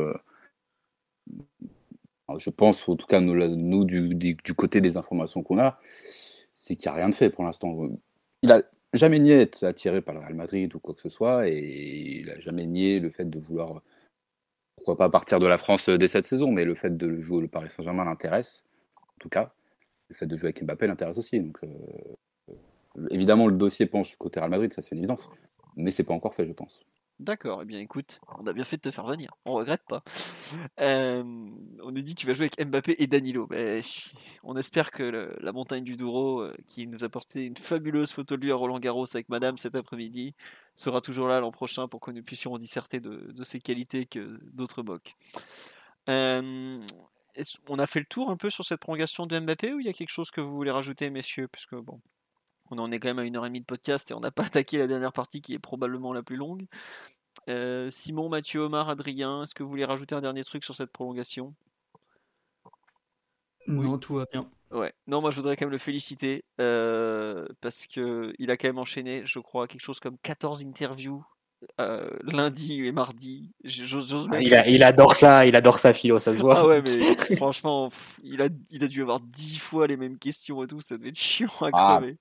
je 2.36 2.50
pense, 2.50 2.86
en 2.88 2.96
tout 2.96 3.06
cas, 3.06 3.20
nous, 3.20 3.84
du, 3.84 4.14
du, 4.14 4.54
côté 4.54 4.80
des 4.80 4.96
informations 4.96 5.42
qu'on 5.42 5.58
a, 5.58 5.78
c'est 6.54 6.76
qu'il 6.76 6.90
n'y 6.90 6.96
a 6.96 7.00
rien 7.00 7.08
de 7.08 7.14
fait 7.14 7.30
pour 7.30 7.44
l'instant. 7.44 7.88
Il 8.42 8.50
a 8.50 8.62
jamais 8.92 9.20
nié 9.20 9.40
être 9.40 9.64
attiré 9.64 10.02
par 10.02 10.14
le 10.14 10.20
Real 10.20 10.34
Madrid 10.34 10.74
ou 10.74 10.80
quoi 10.80 10.94
que 10.94 11.00
ce 11.00 11.08
soit, 11.08 11.48
et 11.48 12.20
il 12.20 12.30
a 12.30 12.38
jamais 12.40 12.66
nié 12.66 12.98
le 12.98 13.10
fait 13.10 13.30
de 13.30 13.38
vouloir 13.38 13.80
pourquoi 14.88 15.04
pas 15.04 15.10
partir 15.10 15.38
de 15.38 15.46
la 15.46 15.58
France 15.58 15.90
euh, 15.90 15.98
dès 15.98 16.08
cette 16.08 16.24
saison, 16.24 16.50
mais 16.50 16.64
le 16.64 16.74
fait 16.74 16.96
de 16.96 17.20
jouer 17.20 17.42
le 17.42 17.48
Paris 17.48 17.68
Saint-Germain 17.68 18.06
l'intéresse, 18.06 18.64
en 18.96 19.18
tout 19.18 19.28
cas. 19.28 19.52
Le 20.08 20.14
fait 20.14 20.24
de 20.24 20.34
jouer 20.34 20.46
avec 20.46 20.62
Mbappé 20.64 20.86
l'intéresse 20.86 21.18
aussi. 21.18 21.38
Donc, 21.40 21.58
euh, 21.62 22.56
évidemment, 23.10 23.48
le 23.48 23.52
dossier 23.52 23.84
penche 23.84 24.16
côté 24.16 24.40
Real 24.40 24.48
Madrid, 24.48 24.72
ça 24.72 24.80
c'est 24.80 24.92
une 24.92 24.98
évidence, 25.00 25.28
mais 25.76 25.90
c'est 25.90 26.04
pas 26.04 26.14
encore 26.14 26.34
fait, 26.34 26.46
je 26.46 26.54
pense. 26.54 26.86
D'accord, 27.20 27.62
eh 27.62 27.64
bien 27.64 27.80
écoute, 27.80 28.20
on 28.38 28.46
a 28.46 28.52
bien 28.52 28.62
fait 28.62 28.76
de 28.76 28.82
te 28.82 28.90
faire 28.92 29.04
venir, 29.04 29.32
on 29.44 29.54
regrette 29.54 29.82
pas. 29.88 30.04
On 30.78 31.90
nous 31.90 32.02
dit 32.02 32.14
tu 32.14 32.26
vas 32.26 32.32
jouer 32.32 32.48
avec 32.52 32.64
Mbappé 32.64 32.94
et 32.98 33.08
Danilo. 33.08 33.48
Ben, 33.48 33.82
on 34.44 34.56
espère 34.56 34.92
que 34.92 35.36
la 35.40 35.52
montagne 35.52 35.82
du 35.82 35.96
Douro, 35.96 36.42
euh, 36.42 36.54
qui 36.66 36.86
nous 36.86 37.02
a 37.02 37.08
porté 37.08 37.44
une 37.44 37.56
fabuleuse 37.56 38.12
photo 38.12 38.36
de 38.36 38.42
lui 38.42 38.52
à 38.52 38.54
Roland 38.54 38.78
Garros 38.78 39.06
avec 39.14 39.28
Madame 39.30 39.58
cet 39.58 39.74
après-midi, 39.74 40.34
sera 40.76 41.00
toujours 41.00 41.26
là 41.26 41.40
l'an 41.40 41.50
prochain 41.50 41.88
pour 41.88 42.00
que 42.00 42.12
nous 42.12 42.22
puissions 42.22 42.52
en 42.52 42.58
disserter 42.58 43.00
de, 43.00 43.42
ses 43.42 43.60
qualités 43.60 44.06
que 44.06 44.38
d'autres 44.52 44.84
moquent. 44.84 45.16
On 46.06 47.78
a 47.78 47.86
fait 47.86 48.00
le 48.00 48.06
tour 48.06 48.30
un 48.30 48.36
peu 48.36 48.48
sur 48.50 48.64
cette 48.64 48.80
prolongation 48.80 49.26
de 49.26 49.38
Mbappé 49.40 49.74
ou 49.74 49.80
il 49.80 49.86
y 49.86 49.88
a 49.88 49.92
quelque 49.92 50.12
chose 50.12 50.30
que 50.30 50.40
vous 50.40 50.54
voulez 50.54 50.70
rajouter, 50.70 51.10
messieurs? 51.10 51.48
Puisque 51.48 51.74
bon, 51.74 52.00
on 52.70 52.78
en 52.78 52.90
est 52.92 52.98
quand 52.98 53.08
même 53.08 53.18
à 53.18 53.24
une 53.24 53.36
heure 53.36 53.46
et 53.46 53.48
demie 53.48 53.60
de 53.60 53.66
podcast 53.66 54.10
et 54.10 54.14
on 54.14 54.20
n'a 54.20 54.30
pas 54.30 54.44
attaqué 54.46 54.78
la 54.78 54.86
dernière 54.86 55.12
partie 55.12 55.40
qui 55.40 55.54
est 55.54 55.58
probablement 55.58 56.12
la 56.12 56.22
plus 56.22 56.36
longue. 56.36 56.66
Euh, 57.48 57.90
Simon, 57.90 58.28
Mathieu, 58.28 58.60
Omar, 58.60 58.88
Adrien, 58.88 59.42
est-ce 59.42 59.54
que 59.54 59.62
vous 59.62 59.68
voulez 59.68 59.84
rajouter 59.84 60.14
un 60.14 60.20
dernier 60.20 60.44
truc 60.44 60.64
sur 60.64 60.74
cette 60.74 60.92
prolongation? 60.92 61.54
Non, 63.66 63.98
tout 63.98 64.14
va 64.14 64.24
bien. 64.32 64.50
Ouais. 64.70 64.92
Non, 65.06 65.20
moi 65.20 65.30
je 65.30 65.36
voudrais 65.36 65.56
quand 65.56 65.66
même 65.66 65.72
le 65.72 65.78
féliciter 65.78 66.44
euh, 66.60 67.46
parce 67.60 67.86
que 67.86 68.34
il 68.38 68.50
a 68.50 68.56
quand 68.56 68.68
même 68.68 68.78
enchaîné, 68.78 69.22
je 69.24 69.38
crois, 69.38 69.66
quelque 69.66 69.82
chose 69.82 70.00
comme 70.00 70.18
14 70.18 70.62
interviews 70.64 71.24
euh, 71.80 72.08
lundi 72.22 72.84
et 72.84 72.92
mardi. 72.92 73.52
Ah, 73.64 74.40
il, 74.40 74.82
adore 74.84 75.16
ça, 75.16 75.44
il 75.46 75.56
adore 75.56 75.78
sa 75.78 75.92
philo, 75.92 76.18
ça 76.18 76.34
se 76.34 76.40
voit. 76.40 76.58
Ah 76.58 76.66
ouais, 76.66 76.82
mais 76.82 77.16
franchement, 77.36 77.88
il, 78.22 78.40
a, 78.42 78.48
il 78.70 78.84
a 78.84 78.88
dû 78.88 79.02
avoir 79.02 79.20
10 79.20 79.58
fois 79.58 79.86
les 79.86 79.96
mêmes 79.96 80.18
questions 80.18 80.62
et 80.62 80.66
tout, 80.66 80.80
ça 80.80 80.96
devait 80.96 81.08
être 81.08 81.18
chiant 81.18 81.48
à 81.60 81.70
ah, 81.72 81.96
crever 81.98 82.18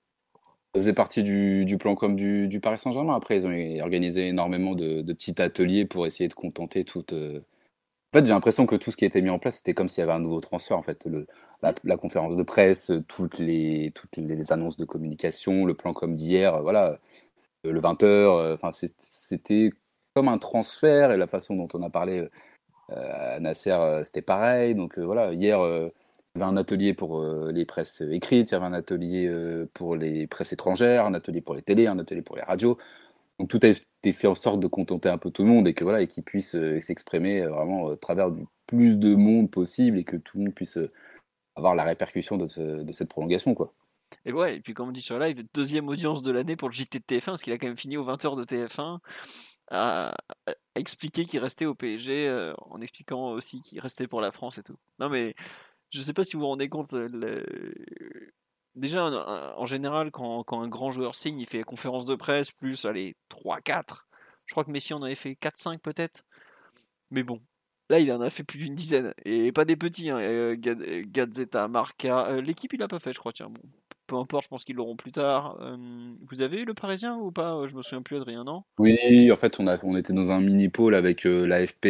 faisait 0.78 0.92
partie 0.92 1.22
du, 1.22 1.76
plan 1.78 1.94
comme 1.94 2.16
du, 2.16 2.60
Paris 2.60 2.78
Saint-Germain. 2.78 3.14
Après, 3.14 3.36
ils 3.38 3.46
ont 3.46 3.82
organisé 3.82 4.28
énormément 4.28 4.74
de, 4.74 5.02
petits 5.12 5.40
ateliers 5.40 5.84
pour 5.84 6.06
essayer 6.06 6.28
de 6.28 6.34
contenter 6.34 6.84
toute. 6.84 7.12
Euh, 7.12 7.40
en 8.12 8.18
fait, 8.18 8.26
j'ai 8.26 8.32
l'impression 8.32 8.66
que 8.66 8.76
tout 8.76 8.90
ce 8.90 8.96
qui 8.96 9.04
été 9.04 9.20
mis 9.20 9.30
en 9.30 9.38
place, 9.38 9.56
c'était 9.56 9.74
comme 9.74 9.88
s'il 9.88 10.00
y 10.00 10.02
avait 10.02 10.12
un 10.12 10.20
nouveau 10.20 10.40
transfert. 10.40 10.78
En 10.78 10.82
fait, 10.82 11.06
la, 11.84 11.96
conférence 11.96 12.36
de 12.36 12.42
presse, 12.42 12.90
toutes 13.06 13.38
les, 13.38 13.92
toutes 13.94 14.16
les 14.16 14.52
annonces 14.52 14.78
de 14.78 14.86
communication, 14.86 15.66
le 15.66 15.74
plan 15.74 15.92
comme 15.92 16.16
d'hier, 16.16 16.54
euh, 16.54 16.62
voilà, 16.62 16.98
euh, 17.66 17.72
le 17.72 17.80
20h. 17.80 18.54
Enfin, 18.54 18.70
c'était 18.72 19.70
comme 20.14 20.28
un 20.28 20.38
transfert 20.38 21.12
et 21.12 21.16
la 21.18 21.26
façon 21.26 21.54
dont 21.54 21.68
on 21.74 21.82
a 21.82 21.90
parlé 21.90 22.28
à 22.90 23.38
Nasser, 23.40 23.76
c'était 24.04 24.22
pareil. 24.22 24.74
Donc 24.74 24.98
voilà, 24.98 25.32
hier 25.34 25.60
il 26.34 26.40
y 26.40 26.42
avait 26.42 26.52
un 26.52 26.56
atelier 26.56 26.94
pour 26.94 27.20
euh, 27.20 27.50
les 27.52 27.64
presses 27.64 28.00
écrites, 28.00 28.50
il 28.50 28.52
y 28.52 28.56
avait 28.56 28.66
un 28.66 28.72
atelier 28.72 29.26
euh, 29.26 29.66
pour 29.74 29.96
les 29.96 30.26
presses 30.26 30.52
étrangères, 30.52 31.04
un 31.06 31.14
atelier 31.14 31.40
pour 31.40 31.54
les 31.54 31.62
télés, 31.62 31.86
un 31.86 31.98
atelier 31.98 32.22
pour 32.22 32.36
les 32.36 32.42
radios. 32.42 32.78
Donc 33.38 33.48
tout 33.48 33.60
a 33.62 33.68
été 33.68 34.12
fait 34.12 34.26
en 34.26 34.34
sorte 34.34 34.60
de 34.60 34.66
contenter 34.66 35.08
un 35.08 35.18
peu 35.18 35.30
tout 35.30 35.42
le 35.42 35.48
monde 35.48 35.66
et 35.68 35.74
que 35.74 35.84
voilà, 35.84 36.02
et 36.02 36.06
qu'ils 36.06 36.24
puissent 36.24 36.54
euh, 36.54 36.80
s'exprimer 36.80 37.46
vraiment 37.46 37.84
au 37.84 37.96
travers 37.96 38.30
du 38.30 38.46
plus 38.66 38.98
de 38.98 39.14
monde 39.14 39.50
possible 39.50 39.98
et 39.98 40.04
que 40.04 40.16
tout 40.16 40.38
le 40.38 40.44
monde 40.44 40.54
puisse 40.54 40.78
avoir 41.56 41.74
la 41.74 41.84
répercussion 41.84 42.36
de, 42.36 42.46
cette 42.46 43.08
prolongation, 43.08 43.54
quoi. 43.54 43.72
Et 44.24 44.32
ouais, 44.32 44.56
et 44.56 44.60
puis 44.60 44.74
comme 44.74 44.88
on 44.88 44.92
dit 44.92 45.02
sur 45.02 45.18
live, 45.18 45.44
deuxième 45.54 45.88
audience 45.88 46.22
de 46.22 46.32
l'année 46.32 46.56
pour 46.56 46.68
le 46.68 46.74
JT 46.74 46.98
de 46.98 47.04
TF1, 47.04 47.24
parce 47.24 47.42
qu'il 47.42 47.52
a 47.52 47.58
quand 47.58 47.66
même 47.66 47.76
fini 47.76 47.96
aux 47.96 48.04
20h 48.04 48.36
de 48.36 48.44
TF1 48.44 48.98
à, 49.70 50.14
expliquer 50.74 51.24
qu'il 51.24 51.40
restait 51.40 51.66
au 51.66 51.74
PSG, 51.74 52.52
en 52.58 52.80
expliquant 52.80 53.32
aussi 53.32 53.60
qu'il 53.60 53.80
restait 53.80 54.06
pour 54.06 54.20
la 54.20 54.30
France 54.30 54.58
et 54.58 54.62
tout. 54.62 54.76
Non 54.98 55.08
mais 55.08 55.34
je 55.90 56.00
sais 56.00 56.12
pas 56.12 56.22
si 56.22 56.36
vous 56.36 56.40
vous 56.40 56.48
rendez 56.48 56.68
compte. 56.68 56.94
Déjà, 58.74 59.04
en 59.56 59.66
général, 59.66 60.10
quand, 60.10 60.44
un 60.50 60.68
grand 60.68 60.90
joueur 60.90 61.14
signe, 61.16 61.40
il 61.40 61.46
fait 61.46 61.62
conférence 61.64 62.06
de 62.06 62.14
presse, 62.14 62.52
plus, 62.52 62.84
allez, 62.84 63.16
3-4. 63.30 64.04
Je 64.46 64.54
crois 64.54 64.64
que 64.64 64.70
Messi 64.70 64.94
en 64.94 65.02
avait 65.02 65.14
fait 65.14 65.32
4-5 65.32 65.78
peut-être. 65.78 66.24
Mais 67.10 67.22
bon, 67.22 67.40
là, 67.90 68.00
il 68.00 68.10
en 68.12 68.20
a 68.20 68.30
fait 68.30 68.44
plus 68.44 68.58
d'une 68.58 68.74
dizaine. 68.74 69.14
Et 69.24 69.52
pas 69.52 69.64
des 69.64 69.76
petits. 69.76 70.10
Hein. 70.10 70.18
Euh, 70.18 70.56
Gazetta, 70.58 71.68
Marca. 71.68 72.28
Euh, 72.28 72.40
l'équipe, 72.40 72.72
il 72.72 72.82
a 72.82 72.88
pas 72.88 72.98
fait, 72.98 73.12
je 73.12 73.18
crois. 73.18 73.32
Tiens, 73.32 73.50
bon, 73.50 73.60
peu 74.08 74.16
importe, 74.16 74.44
je 74.44 74.48
pense 74.48 74.64
qu'ils 74.64 74.74
l'auront 74.74 74.96
plus 74.96 75.12
tard. 75.12 75.56
vous 76.26 76.42
avez 76.42 76.62
eu 76.62 76.64
le 76.64 76.74
Parisien 76.74 77.16
ou 77.16 77.30
pas? 77.30 77.64
Je 77.66 77.76
me 77.76 77.82
souviens 77.82 78.02
plus, 78.02 78.16
Adrien, 78.16 78.42
non? 78.42 78.64
Oui, 78.78 79.30
en 79.30 79.36
fait, 79.36 79.60
on, 79.60 79.68
a, 79.68 79.78
on 79.84 79.96
était 79.96 80.12
dans 80.12 80.32
un 80.32 80.40
mini 80.40 80.68
pôle 80.68 80.96
avec 80.96 81.24
l'AFP. 81.24 81.86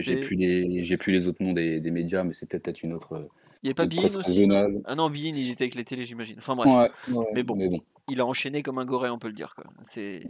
j'ai 0.00 0.16
plus 0.16 0.36
les, 0.36 0.82
j'ai 0.82 0.96
plus 0.98 1.12
les 1.12 1.26
autres 1.26 1.42
noms 1.42 1.52
des, 1.52 1.80
médias, 1.90 2.24
mais 2.24 2.34
c'est 2.34 2.46
peut-être 2.46 2.82
une 2.82 2.92
autre. 2.92 3.28
Il 3.62 3.66
n'y 3.66 3.70
a 3.70 3.74
pas 3.74 3.86
Bein 3.86 4.04
aussi? 4.04 4.48
Ah 4.84 4.94
non, 4.94 5.08
Bein, 5.08 5.32
il 5.34 5.50
était 5.50 5.64
avec 5.64 5.74
les 5.74 5.84
télés, 5.84 6.04
j'imagine. 6.04 6.36
Enfin 6.38 6.54
bref. 6.56 6.92
mais, 7.34 7.42
bon, 7.42 7.56
il 8.08 8.20
a 8.20 8.26
enchaîné 8.26 8.62
comme 8.62 8.78
un 8.78 8.84
goré, 8.84 9.08
on 9.08 9.18
peut 9.18 9.28
le 9.28 9.34
dire. 9.34 9.54
C'est 9.82 10.22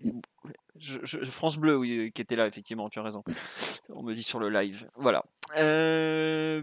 France 1.24 1.56
Bleu, 1.56 1.76
oui, 1.76 2.12
qui 2.14 2.22
était 2.22 2.36
là, 2.36 2.46
effectivement, 2.46 2.88
tu 2.88 2.98
as 2.98 3.02
raison. 3.02 3.22
On 3.94 4.02
me 4.02 4.14
dit 4.14 4.22
sur 4.22 4.38
le 4.38 4.50
live. 4.50 4.88
Voilà. 4.96 5.24
Euh, 5.56 6.62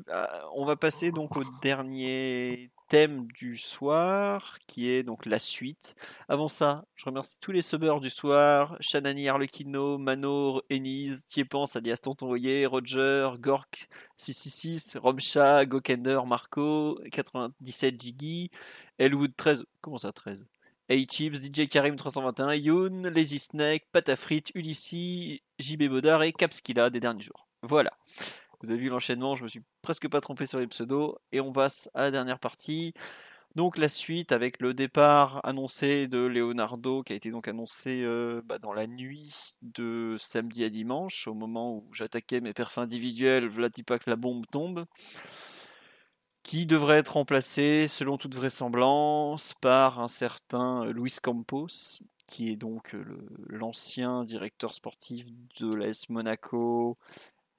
on 0.55 0.65
va 0.65 0.75
passer 0.75 1.11
donc 1.11 1.35
au 1.35 1.43
dernier 1.61 2.69
thème 2.87 3.27
du 3.33 3.57
soir, 3.57 4.57
qui 4.67 4.89
est 4.89 5.03
donc 5.03 5.25
la 5.25 5.39
suite. 5.39 5.95
Avant 6.27 6.47
ça, 6.47 6.85
je 6.95 7.05
remercie 7.05 7.39
tous 7.39 7.51
les 7.51 7.61
subbers 7.61 7.99
du 7.99 8.09
soir, 8.09 8.77
Shanani 8.79 9.27
Arlequino, 9.29 9.97
Mano, 9.97 10.61
Enise, 10.71 11.25
Tiepans, 11.25 11.65
alias 11.75 11.97
Tonton 11.97 12.27
Roger, 12.27 13.29
Gork 13.39 13.87
666, 14.17 14.97
Romcha, 14.97 15.65
Gokender, 15.65 16.25
Marco, 16.25 16.99
97 17.11 18.01
Jiggy, 18.01 18.51
Elwood 18.97 19.35
13, 19.35 19.65
comment 19.81 19.97
ça 19.97 20.11
13 20.11 20.47
A-Chips, 20.89 21.41
DJ 21.41 21.67
Karim 21.67 21.97
321, 21.97 22.53
Youn, 22.55 23.07
Lazy 23.09 23.39
Snake, 23.39 23.85
Patafrit, 23.91 24.43
Ulissi, 24.55 25.41
JB 25.59 25.89
Bodar 25.89 26.23
et 26.23 26.31
Capskilla 26.31 26.89
des 26.89 27.01
derniers 27.01 27.23
jours. 27.23 27.47
Voilà. 27.61 27.91
Vous 28.61 28.71
avez 28.71 28.79
vu 28.79 28.89
l'enchaînement, 28.89 29.35
je 29.35 29.43
me 29.43 29.47
suis 29.47 29.61
presque 29.81 30.07
pas 30.07 30.21
trompé 30.21 30.45
sur 30.45 30.59
les 30.59 30.67
pseudos. 30.67 31.15
Et 31.31 31.39
on 31.41 31.51
passe 31.51 31.89
à 31.93 32.01
la 32.01 32.11
dernière 32.11 32.39
partie. 32.39 32.93
Donc 33.55 33.79
la 33.79 33.89
suite 33.89 34.31
avec 34.31 34.61
le 34.61 34.75
départ 34.75 35.41
annoncé 35.43 36.07
de 36.07 36.19
Leonardo 36.19 37.01
qui 37.01 37.13
a 37.13 37.15
été 37.15 37.31
donc 37.31 37.47
annoncé 37.47 38.03
euh, 38.03 38.41
bah, 38.45 38.59
dans 38.59 38.71
la 38.71 38.85
nuit 38.85 39.55
de 39.63 40.15
samedi 40.19 40.63
à 40.63 40.69
dimanche, 40.69 41.27
au 41.27 41.33
moment 41.33 41.77
où 41.77 41.89
j'attaquais 41.91 42.39
mes 42.39 42.53
perfs 42.53 42.77
individuels, 42.77 43.47
Vladipak 43.47 44.05
la 44.05 44.15
bombe 44.15 44.45
tombe, 44.51 44.85
qui 46.43 46.67
devrait 46.67 46.99
être 46.99 47.13
remplacé 47.13 47.87
selon 47.87 48.17
toute 48.17 48.35
vraisemblance 48.35 49.55
par 49.59 49.99
un 50.01 50.07
certain 50.07 50.85
Luis 50.85 51.17
Campos, 51.21 51.99
qui 52.27 52.51
est 52.51 52.57
donc 52.57 52.95
l'ancien 53.47 54.23
directeur 54.23 54.73
sportif 54.75 55.25
de 55.59 55.73
l'AS 55.73 56.09
Monaco 56.09 56.97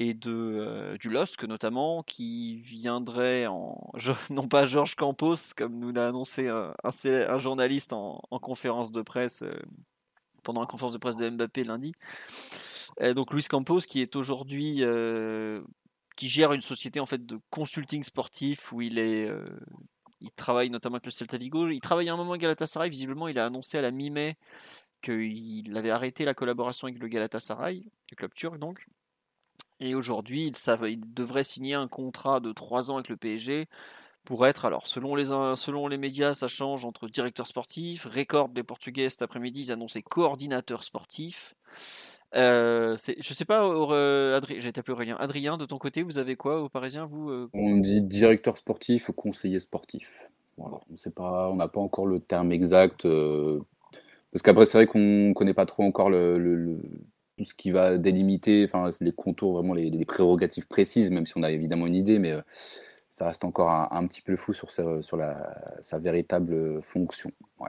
et 0.00 0.14
de, 0.14 0.30
euh, 0.30 0.96
du 0.98 1.10
LOSC 1.10 1.44
notamment, 1.44 2.02
qui 2.02 2.56
viendrait 2.58 3.46
en, 3.46 3.92
non 4.30 4.46
pas 4.46 4.64
Georges 4.64 4.94
Campos, 4.94 5.54
comme 5.56 5.78
nous 5.78 5.92
l'a 5.92 6.08
annoncé 6.08 6.48
un, 6.48 6.74
un, 6.84 7.38
journaliste 7.38 7.92
en, 7.92 8.20
conférence 8.40 8.92
de 8.92 9.02
presse, 9.02 9.42
euh, 9.42 9.52
pendant 10.44 10.60
la 10.60 10.66
conférence 10.66 10.92
de 10.92 10.98
presse 10.98 11.16
de 11.16 11.28
Mbappé 11.28 11.64
lundi. 11.64 11.92
donc 13.14 13.32
Luis 13.32 13.44
Campos, 13.44 13.80
qui 13.80 14.00
est 14.00 14.14
aujourd'hui, 14.14 14.78
euh, 14.82 15.62
qui 16.16 16.28
gère 16.28 16.52
une 16.52 16.62
société 16.62 17.00
en 17.00 17.06
fait 17.06 17.26
de 17.26 17.38
consulting 17.50 18.02
sportif 18.04 18.72
où 18.72 18.80
il 18.80 18.98
est, 18.98 19.28
il 20.20 20.30
travaille 20.32 20.70
notamment 20.70 20.96
avec 20.96 21.06
le 21.06 21.10
Celta 21.10 21.36
Vigo. 21.38 21.68
Il 21.68 21.80
travaille 21.80 22.08
à 22.08 22.14
un 22.14 22.16
moment 22.16 22.30
avec 22.30 22.42
Galatasaray. 22.42 22.90
Visiblement, 22.90 23.28
il 23.28 23.38
a 23.38 23.46
annoncé 23.46 23.78
à 23.78 23.82
la 23.82 23.90
mi-mai 23.92 24.36
qu'il 25.00 25.76
avait 25.76 25.90
arrêté 25.90 26.24
la 26.24 26.34
collaboration 26.34 26.88
avec 26.88 27.00
le 27.00 27.08
Galatasaray, 27.08 27.84
le 28.10 28.16
club 28.16 28.34
turc 28.34 28.58
donc. 28.58 28.84
Et 29.80 29.94
aujourd'hui, 29.94 30.52
il, 30.52 31.14
devrait 31.14 31.44
signer 31.44 31.74
un 31.74 31.88
contrat 31.88 32.40
de 32.40 32.52
3 32.52 32.90
ans 32.90 32.96
avec 32.96 33.08
le 33.08 33.16
PSG 33.16 33.66
pour 34.24 34.46
être, 34.46 34.64
alors 34.64 34.86
selon 34.86 35.14
les, 35.14 35.26
selon 35.56 35.88
les 35.88 35.96
médias, 35.96 36.34
ça 36.34 36.48
change 36.48 36.84
entre 36.84 37.08
directeur 37.08 37.46
sportif, 37.46 38.04
record 38.04 38.50
des 38.50 38.62
Portugais 38.62 39.08
cet 39.08 39.22
après-midi, 39.22 39.60
ils 39.60 39.72
annonçaient 39.72 40.02
coordinateur 40.02 40.84
sportif. 40.84 41.54
Euh, 42.34 42.96
je 42.98 43.32
sais 43.32 43.44
pas, 43.46 43.62
j'ai 44.42 44.72
tapé 44.72 44.92
Aurélien. 44.92 45.16
Adrien, 45.18 45.56
de 45.56 45.64
ton 45.64 45.78
côté, 45.78 46.02
vous 46.02 46.18
avez 46.18 46.36
quoi 46.36 46.60
au 46.60 46.68
Parisien 46.68 47.06
vous 47.06 47.30
euh? 47.30 47.48
On 47.54 47.78
dit 47.78 48.02
directeur 48.02 48.56
sportif 48.56 49.08
ou 49.08 49.12
conseiller 49.14 49.60
sportif. 49.60 50.30
Voilà. 50.58 50.78
On 50.90 50.96
sait 50.96 51.10
pas, 51.10 51.50
on 51.50 51.56
n'a 51.56 51.68
pas 51.68 51.80
encore 51.80 52.06
le 52.06 52.20
terme 52.20 52.52
exact. 52.52 53.06
Euh, 53.06 53.60
parce 54.32 54.42
qu'après, 54.42 54.66
c'est 54.66 54.76
vrai 54.76 54.86
qu'on 54.86 55.32
connaît 55.34 55.54
pas 55.54 55.66
trop 55.66 55.84
encore 55.84 56.10
le, 56.10 56.78
tout 57.38 57.44
ce 57.44 57.54
qui 57.54 57.70
va 57.70 57.96
délimiter, 57.96 58.64
enfin 58.64 58.90
les 59.00 59.12
contours, 59.12 59.54
vraiment 59.54 59.74
les, 59.74 60.04
prérogatives 60.04 60.66
précises, 60.66 61.10
même 61.10 61.26
si 61.26 61.32
on 61.36 61.42
a 61.42 61.50
évidemment 61.50 61.86
une 61.86 61.94
idée, 61.94 62.18
mais 62.18 62.32
euh, 62.32 62.42
ça 63.08 63.26
reste 63.26 63.44
encore 63.44 63.70
un, 63.70 64.06
petit 64.06 64.20
peu 64.20 64.36
flou 64.36 64.52
sur, 64.52 64.70
sa, 64.70 65.02
sur 65.02 65.16
la, 65.16 65.54
sa 65.80 65.98
véritable 65.98 66.82
fonction. 66.82 67.30
Ouais. 67.60 67.68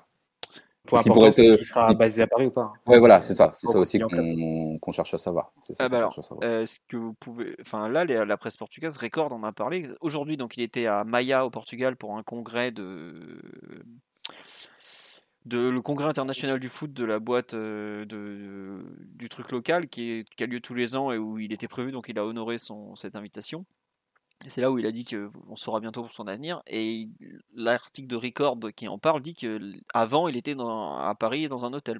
Point 0.85 1.01
important, 1.01 1.31
c'est 1.31 1.47
s'il 1.47 1.65
sera 1.65 1.93
basé 1.93 2.23
à 2.23 2.27
Paris 2.27 2.47
ou 2.47 2.51
pas. 2.51 2.73
Ouais, 2.87 2.97
voilà, 2.97 3.21
c'est 3.21 3.35
ça, 3.35 3.51
c'est 3.53 3.67
ça 3.67 3.77
aussi 3.77 3.99
qu'on 3.99 4.91
cherche 4.91 5.13
à 5.13 5.17
savoir. 5.17 5.53
Ah 5.77 5.87
bah 5.87 6.09
est-ce 6.41 6.79
que 6.87 6.97
vous 6.97 7.13
pouvez, 7.13 7.55
enfin 7.61 7.89
là, 7.89 8.05
la 8.05 8.37
presse 8.37 8.57
portugaise, 8.57 8.97
Record 8.97 9.31
en 9.33 9.43
a 9.43 9.51
parlé 9.51 9.87
aujourd'hui, 10.01 10.37
donc 10.37 10.57
il 10.57 10.63
était 10.63 10.87
à 10.87 11.03
Maia 11.03 11.45
au 11.45 11.49
Portugal 11.51 11.95
pour 11.95 12.17
un 12.17 12.23
congrès 12.23 12.71
de 12.71 13.39
le 15.57 15.81
congrès 15.81 16.07
international 16.07 16.59
du 16.59 16.69
foot 16.69 16.93
de 16.93 17.03
la 17.03 17.19
boîte 17.19 17.53
euh, 17.53 18.05
de, 18.05 18.83
du 19.15 19.29
truc 19.29 19.51
local 19.51 19.87
qui, 19.87 20.25
a 20.39 20.45
lieu 20.45 20.59
tous 20.59 20.73
les 20.73 20.95
ans 20.95 21.11
et 21.11 21.17
où 21.17 21.39
il 21.39 21.53
était 21.53 21.67
prévu, 21.67 21.91
donc 21.91 22.09
il 22.09 22.17
a 22.19 22.25
honoré 22.25 22.57
cette 22.95 23.15
invitation. 23.15 23.65
Et 24.45 24.49
c'est 24.49 24.61
là 24.61 24.71
où 24.71 24.79
il 24.79 24.85
a 24.85 24.91
dit 24.91 25.03
qu'on 25.03 25.55
saura 25.55 25.81
bientôt 25.81 26.01
pour 26.01 26.13
son 26.13 26.27
avenir. 26.27 26.61
Et 26.65 27.09
l'article 27.53 28.07
de 28.07 28.15
Record 28.15 28.57
qui 28.75 28.87
en 28.87 28.97
parle 28.97 29.21
dit 29.21 29.33
qu'avant, 29.33 30.29
il 30.29 30.37
était 30.37 30.55
à 30.57 31.13
Paris 31.19 31.49
dans 31.49 31.65
un 31.65 31.73
hôtel. 31.73 31.99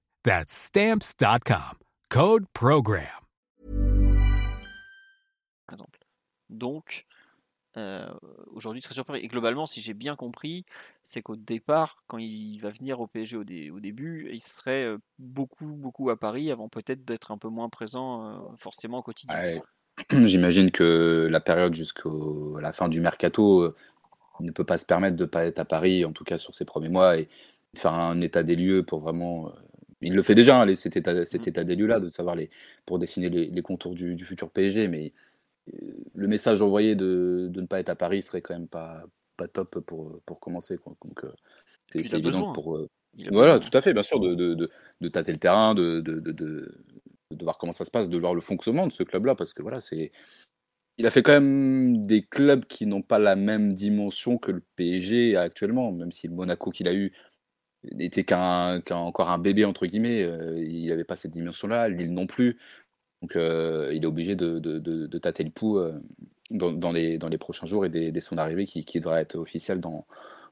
That's 0.23 0.53
stamps.com. 0.53 1.77
Code 2.09 2.45
Program. 2.53 3.05
Par 5.65 5.73
exemple. 5.73 5.99
Donc, 6.49 7.05
euh, 7.77 8.11
aujourd'hui, 8.53 8.81
très 8.81 8.93
surpris. 8.93 9.19
Et 9.19 9.27
globalement, 9.27 9.65
si 9.65 9.81
j'ai 9.81 9.93
bien 9.93 10.15
compris, 10.15 10.65
c'est 11.03 11.21
qu'au 11.21 11.35
départ, 11.35 12.03
quand 12.07 12.17
il 12.17 12.57
va 12.59 12.69
venir 12.69 12.99
au 12.99 13.07
PSG 13.07 13.37
au, 13.37 13.41
au, 13.41 13.79
début, 13.79 14.29
il 14.31 14.41
serait 14.41 14.85
euh, 14.85 14.97
beaucoup, 15.17 15.65
beaucoup 15.65 16.09
à 16.09 16.19
Paris 16.19 16.51
avant 16.51 16.69
peut-être 16.69 17.05
d'être 17.05 17.31
un 17.31 17.37
peu 17.37 17.49
moins 17.49 17.69
présent 17.69 18.25
euh, 18.25 18.55
forcément 18.57 18.99
au 18.99 19.03
quotidien. 19.03 19.39
Ouais. 19.39 19.61
J'imagine 20.27 20.71
que 20.71 21.27
la 21.29 21.39
période 21.39 21.73
jusqu'à 21.73 22.09
la 22.61 22.71
fin 22.71 22.89
du 22.89 23.01
mercato, 23.01 23.61
euh, 23.61 23.75
il 24.39 24.45
ne 24.45 24.51
peut 24.51 24.65
pas 24.65 24.77
se 24.77 24.85
permettre 24.85 25.15
de 25.15 25.23
ne 25.23 25.29
pas 25.29 25.45
être 25.45 25.59
à 25.59 25.65
Paris, 25.65 26.05
en 26.05 26.11
tout 26.11 26.23
cas 26.23 26.37
sur 26.37 26.55
ses 26.55 26.65
premiers 26.65 26.89
mois, 26.89 27.17
et 27.17 27.27
faire 27.75 27.93
un 27.93 28.19
état 28.21 28.43
des 28.43 28.55
lieux 28.55 28.83
pour 28.83 28.99
vraiment 28.99 29.47
euh, 29.47 29.51
il 30.01 30.15
le 30.15 30.23
fait 30.23 30.35
déjà, 30.35 30.61
hein, 30.61 30.75
cet, 30.75 30.97
état, 30.97 31.13
mmh. 31.13 31.25
état 31.45 31.63
des 31.63 31.75
lieux-là, 31.75 31.99
de 31.99 32.09
savoir 32.09 32.35
les, 32.35 32.49
pour 32.85 32.99
dessiner 32.99 33.29
les, 33.29 33.61
contours 33.61 33.93
du, 33.93 34.17
futur 34.17 34.49
PSG, 34.49 34.87
mais 34.87 35.13
euh, 35.73 35.91
le 36.15 36.27
message 36.27 36.61
envoyé 36.61 36.95
de, 36.95 37.51
ne 37.53 37.65
pas 37.65 37.79
être 37.79 37.89
à 37.89 37.95
Paris 37.95 38.23
serait 38.23 38.41
quand 38.41 38.53
même 38.53 38.67
pas, 38.67 39.05
pas 39.37 39.47
top 39.47 39.79
pour, 39.81 40.19
pour 40.25 40.39
commencer. 40.39 40.77
Donc, 41.05 41.23
euh, 41.23 41.31
c'est 41.91 42.17
évident 42.17 42.51
pour. 42.53 42.77
Euh, 42.77 42.89
voilà, 43.31 43.59
tout 43.59 43.75
à 43.77 43.81
fait, 43.81 43.93
bien 43.93 44.03
sûr, 44.03 44.19
de, 44.19 44.33
de, 44.35 45.07
tâter 45.09 45.31
le 45.31 45.37
terrain, 45.37 45.75
de, 45.75 45.99
de, 45.99 46.71
voir 47.41 47.57
comment 47.57 47.73
ça 47.73 47.85
se 47.85 47.91
passe, 47.91 48.09
de 48.09 48.17
voir 48.17 48.33
le 48.33 48.41
fonctionnement 48.41 48.87
de 48.87 48.91
ce 48.91 49.03
club-là, 49.03 49.35
parce 49.35 49.53
que 49.53 49.61
voilà, 49.61 49.81
c'est. 49.81 50.11
Il 50.97 51.07
a 51.07 51.09
fait 51.09 51.23
quand 51.23 51.31
même 51.31 52.05
des 52.05 52.21
clubs 52.21 52.65
qui 52.65 52.85
n'ont 52.85 53.01
pas 53.01 53.17
la 53.17 53.35
même 53.35 53.73
dimension 53.73 54.37
que 54.37 54.51
le 54.51 54.61
PSG 54.75 55.35
actuellement, 55.35 55.91
même 55.91 56.11
si 56.11 56.27
le 56.27 56.33
Monaco 56.33 56.69
qu'il 56.69 56.87
a 56.87 56.93
eu 56.93 57.11
n'était 57.91 58.23
qu'un 58.23 58.81
encore 58.89 59.29
un 59.29 59.37
bébé 59.37 59.65
entre 59.65 59.85
guillemets. 59.85 60.23
Euh, 60.23 60.57
il 60.57 60.87
n'avait 60.87 61.03
pas 61.03 61.15
cette 61.15 61.31
dimension-là, 61.31 61.89
Lille 61.89 62.13
non 62.13 62.27
plus. 62.27 62.57
Donc 63.21 63.35
euh, 63.35 63.91
il 63.93 64.03
est 64.03 64.07
obligé 64.07 64.35
de, 64.35 64.59
de, 64.59 65.17
tâter 65.19 65.43
le 65.43 65.51
pouls 65.51 65.77
euh, 65.77 65.99
dans, 66.49 66.91
les, 66.91 67.37
prochains 67.37 67.67
jours 67.67 67.85
et 67.85 67.89
dès, 67.89 68.19
son 68.19 68.37
arrivée 68.37 68.65
qui, 68.65 68.83
qui 68.83 68.99
devrait 68.99 69.21
être 69.21 69.35
officielle 69.35 69.79
dans, 69.79 70.05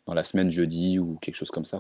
la 0.08 0.24
semaine 0.24 0.50
jeudi 0.50 0.98
ou 0.98 1.18
quelque 1.22 1.36
chose 1.36 1.52
comme 1.52 1.66
ça. 1.66 1.80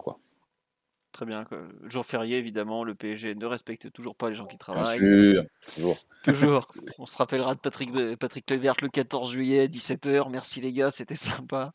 Très 1.19 1.25
bien. 1.25 1.43
quoi. 1.43 1.57
Jour 1.83 2.05
férié, 2.05 2.37
évidemment, 2.37 2.85
le 2.85 2.95
PSG 2.95 3.35
ne 3.35 3.45
respecte 3.45 3.91
toujours 3.91 4.15
pas 4.15 4.29
les 4.29 4.35
gens 4.35 4.45
qui 4.45 4.55
Bien 4.55 4.73
travaillent. 4.73 4.99
sûr, 4.99 5.43
toujours. 5.75 5.97
Toujours. 6.23 6.67
On 6.97 7.05
se 7.05 7.17
rappellera 7.17 7.55
de 7.55 7.59
Patrick, 7.59 7.91
Patrick 8.17 8.45
Kluivert 8.45 8.75
le 8.81 8.87
14 8.87 9.29
juillet, 9.31 9.67
17h. 9.67 10.29
Merci 10.29 10.61
les 10.61 10.71
gars, 10.71 10.91
c'était 10.91 11.15
sympa. 11.15 11.73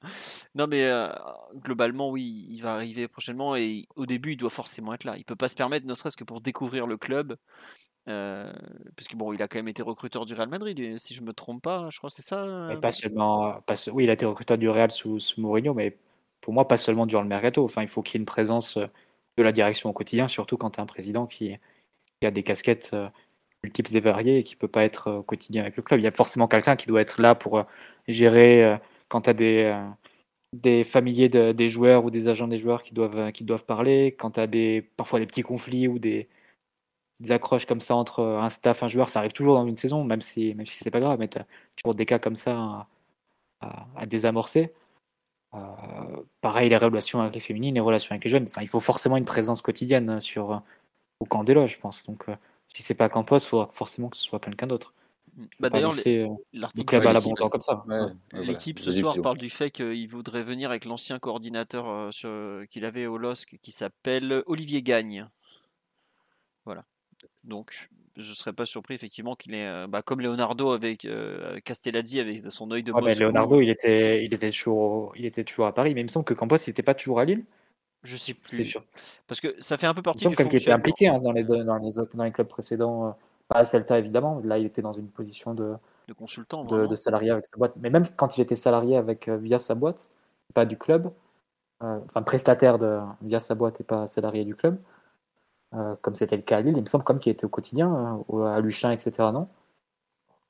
Non, 0.55 0.67
mais 0.67 0.85
euh, 0.85 1.11
globalement, 1.57 2.09
oui, 2.09 2.47
il 2.49 2.63
va 2.63 2.73
arriver 2.73 3.07
prochainement 3.07 3.55
et 3.55 3.87
au 3.97 4.07
début, 4.07 4.33
il 4.33 4.37
doit 4.39 4.49
forcément 4.49 4.95
être 4.95 5.05
là. 5.05 5.15
Il 5.19 5.25
peut 5.27 5.37
pas 5.37 5.49
se 5.49 5.57
permettre, 5.57 5.85
ne 5.87 5.93
serait-ce 5.95 6.17
que 6.17 6.25
pour 6.25 6.41
découvrir 6.41 6.87
le 6.87 6.97
club. 6.97 7.37
euh, 8.09 8.51
parce 8.97 9.09
que 9.09 9.17
bon, 9.17 9.35
il 9.35 9.43
a 9.43 9.49
quand 9.49 9.59
même 9.59 9.69
été 9.69 9.83
recruteur 9.83 10.25
du 10.25 10.33
Real 10.33 10.49
Madrid, 10.49 10.79
et 10.81 10.97
si 10.97 11.13
je 11.15 11.21
me 11.21 11.35
trompe 11.35 11.63
pas, 11.63 11.89
je 11.91 11.99
crois 11.99 12.09
que 12.09 12.17
c'est 12.17 12.23
ça. 12.23 12.45
Mais 12.69 12.77
euh, 12.77 12.81
pas 12.81 12.93
seulement. 12.93 13.61
Pas, 13.67 13.77
se- 13.77 13.91
oui, 13.91 14.05
il 14.05 14.11
a 14.11 14.15
été 14.15 14.25
recruteur 14.25 14.57
du 14.57 14.71
Real 14.71 14.91
sous, 14.91 15.21
sous 15.21 15.39
Mourinho, 15.43 15.75
mais 15.75 15.99
pour 16.41 16.55
moi, 16.55 16.67
pas 16.67 16.79
seulement 16.79 17.05
durant 17.07 17.23
le 17.23 17.29
mercato. 17.29 17.63
Enfin, 17.65 17.83
il 17.83 17.89
faut 17.89 18.01
qu'il 18.03 18.15
y 18.15 18.19
ait 18.19 18.21
une 18.21 18.27
présence 18.27 18.77
euh, 18.77 18.87
de 19.37 19.43
la 19.43 19.53
direction 19.53 19.91
au 19.91 19.93
quotidien, 19.93 20.29
surtout 20.29 20.57
quand 20.57 20.71
tu 20.71 20.81
as 20.81 20.83
un 20.83 20.87
président 20.87 21.27
qui, 21.27 21.59
a 22.23 22.31
des 22.31 22.43
casquettes 22.43 22.91
euh, 22.95 23.09
multiples 23.63 23.95
et 23.97 24.01
variées 24.01 24.39
et 24.39 24.43
qui 24.43 24.57
peut 24.57 24.69
pas 24.69 24.85
être 24.85 25.09
euh, 25.09 25.19
au 25.19 25.23
quotidien 25.23 25.63
avec 25.63 25.77
le 25.77 25.83
club. 25.83 26.01
Il 26.01 26.05
y 26.05 26.07
a 26.07 26.13
forcément 26.13 26.49
quelqu'un 26.49 26.77
qui 26.77 26.87
doit 26.87 27.03
être 27.03 27.21
là 27.21 27.35
pour 27.35 27.59
euh, 27.59 27.65
gérer 28.09 28.79
quand 29.09 29.23
tu 29.23 29.31
as 29.31 29.35
des, 30.53 30.85
familiers 30.85 31.29
de- 31.29 31.53
des 31.53 31.69
joueurs 31.69 32.05
ou 32.05 32.11
des 32.11 32.29
agents 32.29 32.49
des 32.49 32.59
joueurs 32.59 32.83
qui 32.83 32.95
doivent, 32.95 33.65
parler, 33.67 34.15
quand 34.19 34.33
tu 34.33 34.41
as 34.41 34.47
des, 34.47 34.83
parfois 34.97 35.21
des 35.21 35.27
petits 35.27 35.43
conflits 35.43 35.89
ou 35.89 35.99
des, 35.99 36.29
accroches 37.31 37.67
comme 37.67 37.81
ça 37.81 37.97
entre 37.97 38.23
un 38.23 38.51
staff, 38.51 38.83
un 38.83 38.89
joueur, 38.89 39.09
ça 39.09 39.21
arrive 39.21 39.33
toujours 39.33 39.55
dans 39.55 39.67
une 39.67 39.77
saison, 39.77 40.05
même 40.05 40.21
si, 40.21 40.55
même 40.55 40.67
si 40.67 40.79
c'est 40.79 40.91
pas 40.91 41.01
grave, 41.01 41.19
mais 41.19 41.29
tu 41.29 41.39
as 41.39 41.47
toujours 41.77 41.95
des 41.95 42.07
cas 42.07 42.19
comme 42.19 42.37
ça 42.37 42.89
à 43.61 44.07
désamorcer. 44.07 44.73
Euh, 45.55 46.23
pareil, 46.41 46.69
les 46.69 46.77
relations 46.77 47.21
avec 47.21 47.35
les 47.35 47.41
féminines, 47.41 47.75
les 47.75 47.81
relations 47.81 48.13
avec 48.13 48.25
les 48.25 48.31
jeunes. 48.31 48.45
Enfin, 48.47 48.63
il 48.63 48.69
faut 48.69 48.81
forcément 48.81 49.17
une 49.17 49.25
présence 49.25 49.63
quotidienne 49.63 50.11
euh, 50.11 50.21
sur, 50.21 50.53
euh, 50.53 50.59
au 51.21 51.25
camp 51.25 51.45
des 51.45 51.55
loges, 51.55 51.75
je 51.75 51.79
pense. 51.79 52.05
Donc, 52.05 52.29
euh, 52.29 52.37
si 52.69 52.83
c'est 52.83 52.95
pas 52.95 53.09
Campos, 53.09 53.39
il 53.39 53.47
faudra 53.47 53.69
forcément 53.71 54.09
que 54.09 54.17
ce 54.17 54.25
soit 54.25 54.41
quelqu'un 54.41 54.67
d'autre. 54.67 54.95
Bah, 55.59 55.69
Pas 55.69 55.71
D'ailleurs, 55.71 55.95
l'article 56.53 56.97
Ouais, 56.97 57.49
comme 57.51 57.61
ça. 57.61 57.85
Ouais, 57.89 58.01
ouais, 58.01 58.13
voilà. 58.31 58.47
L'équipe 58.47 58.79
ce 58.79 58.93
soir 58.93 59.17
parle 59.21 59.39
du 59.39 59.49
fait 59.49 59.71
qu'il 59.71 60.07
voudrait 60.09 60.45
venir 60.45 60.71
avec 60.71 60.85
l'ancien 60.85 61.19
coordinateur 61.19 62.11
euh, 62.25 62.65
qu'il 62.67 62.85
avait 62.85 63.07
au 63.07 63.19
LOSC 63.19 63.59
qui 63.61 63.73
s'appelle 63.73 64.43
Olivier 64.47 64.83
Gagne. 64.83 65.29
Voilà. 66.65 66.85
Donc 67.43 67.91
je 68.17 68.33
serais 68.35 68.53
pas 68.53 68.65
surpris 68.67 68.95
effectivement 68.95 69.35
qu'il 69.35 69.55
est 69.55 69.67
euh, 69.67 69.87
bah, 69.89 70.03
comme 70.03 70.21
Leonardo 70.21 70.73
avec 70.73 71.05
euh, 71.05 71.59
Castellazzi 71.65 72.21
avec 72.21 72.41
son 72.51 72.71
œil 72.71 72.83
de 72.83 72.93
Ouais, 72.93 73.01
mais 73.03 73.09
Bosco. 73.13 73.25
Leonardo, 73.25 73.61
il 73.61 73.71
était, 73.71 74.25
il, 74.25 74.33
était 74.35 74.51
toujours, 74.51 75.13
il 75.17 75.25
était 75.27 75.45
toujours 75.45 75.67
à 75.67 75.75
Paris, 75.75 75.95
mais 75.95 76.01
il 76.03 76.05
me 76.05 76.09
semble 76.09 76.25
que 76.25 76.35
Campos, 76.35 76.57
il 76.57 76.71
n'était 76.71 76.83
pas 76.83 76.95
toujours 76.95 77.21
à 77.21 77.25
Lille. 77.25 77.45
Je 78.03 78.17
sais 78.17 78.35
C'est 78.47 78.57
plus 78.57 78.67
sûr. 78.67 78.85
parce 79.27 79.41
que 79.41 79.55
ça 79.59 79.79
fait 79.79 79.87
un 79.87 79.95
peu 79.95 80.01
Il 80.01 80.03
me 80.03 80.05
partie 80.05 80.25
semble 80.25 80.37
qu'il 80.37 80.61
était 80.61 80.71
impliqué 80.73 81.09
hein, 81.09 81.21
dans, 81.21 81.33
les, 81.33 81.43
deux- 81.43 81.65
dans, 81.65 81.79
les, 81.79 81.99
autres- 81.99 82.15
dans 82.17 82.25
les 82.25 82.33
clubs 82.33 82.47
précédents. 82.49 83.07
euh, 83.09 83.11
Pas 83.49 83.61
à 83.61 83.65
Celta, 83.65 83.99
évidemment. 83.99 84.41
Là, 84.45 84.59
il 84.59 84.67
était 84.67 84.83
dans 84.83 84.93
une 84.93 85.09
position 85.09 85.55
de, 85.55 85.75
de 86.09 86.13
consultant. 86.13 86.61
de, 86.65 86.95
salarié 86.95 87.31
avec 87.31 87.47
sa 87.47 87.57
boîte. 87.57 87.73
Mais 87.81 87.89
même 87.91 88.05
quand 88.17 88.37
il 88.37 88.43
était 88.43 88.57
salarié 88.57 88.97
avec, 88.97 89.29
euh, 89.29 89.39
via 89.39 89.59
sa 89.59 89.75
boîte, 89.75 90.11
pas 90.53 90.67
du 90.67 90.77
club, 90.77 91.11
euh, 91.83 91.99
enfin 92.05 92.23
prestataire 92.23 92.79
de, 92.79 93.01
via 93.23 93.41
sa 93.41 93.55
boîte 93.55 93.81
et 93.81 93.85
pas 93.85 94.07
salarié 94.07 94.45
du 94.45 94.55
club, 94.55 94.79
euh, 95.77 95.97
comme 96.01 96.15
c'était 96.15 96.37
le 96.37 96.43
cas 96.43 96.59
à 96.59 96.61
Lille, 96.61 96.77
il 96.77 96.81
me 96.83 96.87
semble 96.87 97.05
comme 97.05 97.19
qu'il 97.19 97.33
était 97.33 97.45
au 97.45 97.49
quotidien, 97.49 97.95
euh, 97.95 98.23
au- 98.29 98.43
à 98.43 98.61
Luchin, 98.61 98.91
etc. 98.93 99.33
Non? 99.33 99.49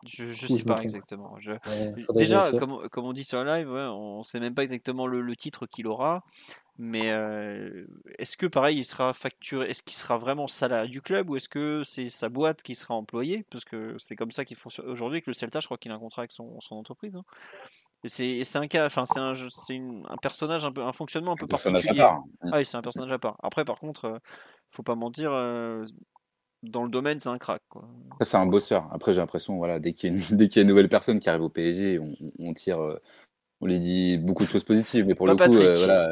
Je, 0.07 0.25
Ou 0.25 0.33
sais 0.33 0.59
je 0.59 0.65
pas 0.65 0.83
exactement. 0.83 1.39
Je- 1.41 1.53
Ouais, 1.53 2.03
faudrait 2.03 2.23
Déjà, 2.25 2.51
comme, 2.53 2.89
comme 2.91 3.07
on 3.07 3.13
dit 3.15 3.25
sur 3.25 3.43
le 3.43 3.51
live, 3.51 3.71
ouais, 3.71 3.87
on 3.91 4.23
sait 4.23 4.39
même 4.39 4.55
pas 4.55 4.63
exactement 4.63 5.07
le, 5.07 5.23
le 5.23 5.37
titre 5.37 5.67
qu'il 5.67 5.87
aura. 5.87 6.23
Mais 6.77 7.11
euh, 7.13 7.87
est-ce 8.19 8.37
que 8.37 8.47
pareil, 8.47 8.77
il 8.77 8.85
sera 8.85 9.13
facturé 9.15 9.71
Est-ce 9.71 9.83
qu'il 9.83 9.95
sera 9.95 10.19
vraiment 10.19 10.49
salarié 10.49 10.91
du 10.91 11.01
club 11.01 11.31
ou 11.31 11.37
est-ce 11.37 11.49
que 11.49 11.83
c'est 11.85 12.09
sa 12.09 12.29
boîte 12.29 12.63
qui 12.63 12.75
sera 12.75 12.95
employée? 12.95 13.47
Parce 13.49 13.65
que 13.65 13.95
c'est 13.99 14.17
comme 14.17 14.33
ça 14.33 14.45
qu'il 14.45 14.57
fonctionne 14.57 14.89
aujourd'hui. 14.89 15.19
Avec 15.19 15.27
le 15.29 15.35
Celta, 15.35 15.61
je 15.61 15.67
crois 15.67 15.79
qu'il 15.79 15.93
a 15.93 15.95
un 15.95 16.01
contrat 16.01 16.23
avec 16.23 16.33
son, 16.33 16.61
son 16.61 16.75
entreprise. 16.77 17.17
hein. 17.17 17.25
C'est 18.07 18.57
un 18.57 18.67
cas, 18.67 18.85
enfin 18.85 19.07
c'est 19.07 19.21
un, 19.21 19.33
personnage 20.21 20.65
un 20.67 20.73
peu, 20.73 20.83
un 20.83 20.93
fonctionnement 20.93 21.33
un 21.33 21.37
peu 21.37 21.47
Personnage 21.47 21.85
à 21.85 21.95
particulier. 21.95 22.03
part. 22.03 22.23
Ah 22.53 22.59
oui, 22.59 22.67
c'est 22.67 22.77
un 22.77 22.83
personnage 22.83 23.13
à 23.13 23.19
part. 23.19 23.37
Après, 23.43 23.65
par 23.65 23.79
contre, 23.79 24.05
euh, 24.05 24.19
faut 24.75 24.83
pas 24.83 24.95
mentir, 24.95 25.33
euh, 25.33 25.85
dans 26.63 26.83
le 26.83 26.91
domaine, 26.91 27.19
c'est 27.21 27.29
un 27.29 27.39
crack. 27.39 27.63
Quoi. 27.69 27.85
C'est 28.23 28.37
un 28.37 28.47
bosseur. 28.47 28.89
Après, 28.93 29.13
j'ai 29.13 29.21
l'impression, 29.21 29.57
voilà, 29.57 29.79
dès 29.79 29.93
qu'il 29.93 30.11
y, 30.11 30.13
a 30.13 30.17
une- 30.17 30.23
dès 30.37 30.49
qu'il 30.49 30.57
y 30.57 30.61
a 30.61 30.63
une 30.63 30.69
nouvelle 30.69 30.89
personne 30.89 31.21
qui 31.21 31.29
arrive 31.29 31.43
au 31.43 31.49
PSG, 31.49 31.99
on, 31.99 32.13
on 32.39 32.55
tire, 32.55 32.81
euh, 32.81 32.97
on 33.61 33.67
lui 33.67 33.79
dit 33.79 34.19
beaucoup 34.19 34.45
de 34.45 34.49
choses 34.49 34.65
positives, 34.65 35.07
mais 35.07 35.15
pour 35.15 35.27
Pas 35.27 35.33
le 35.33 35.39
coup, 35.39 35.57
euh, 35.57 35.77
voilà, 35.77 36.09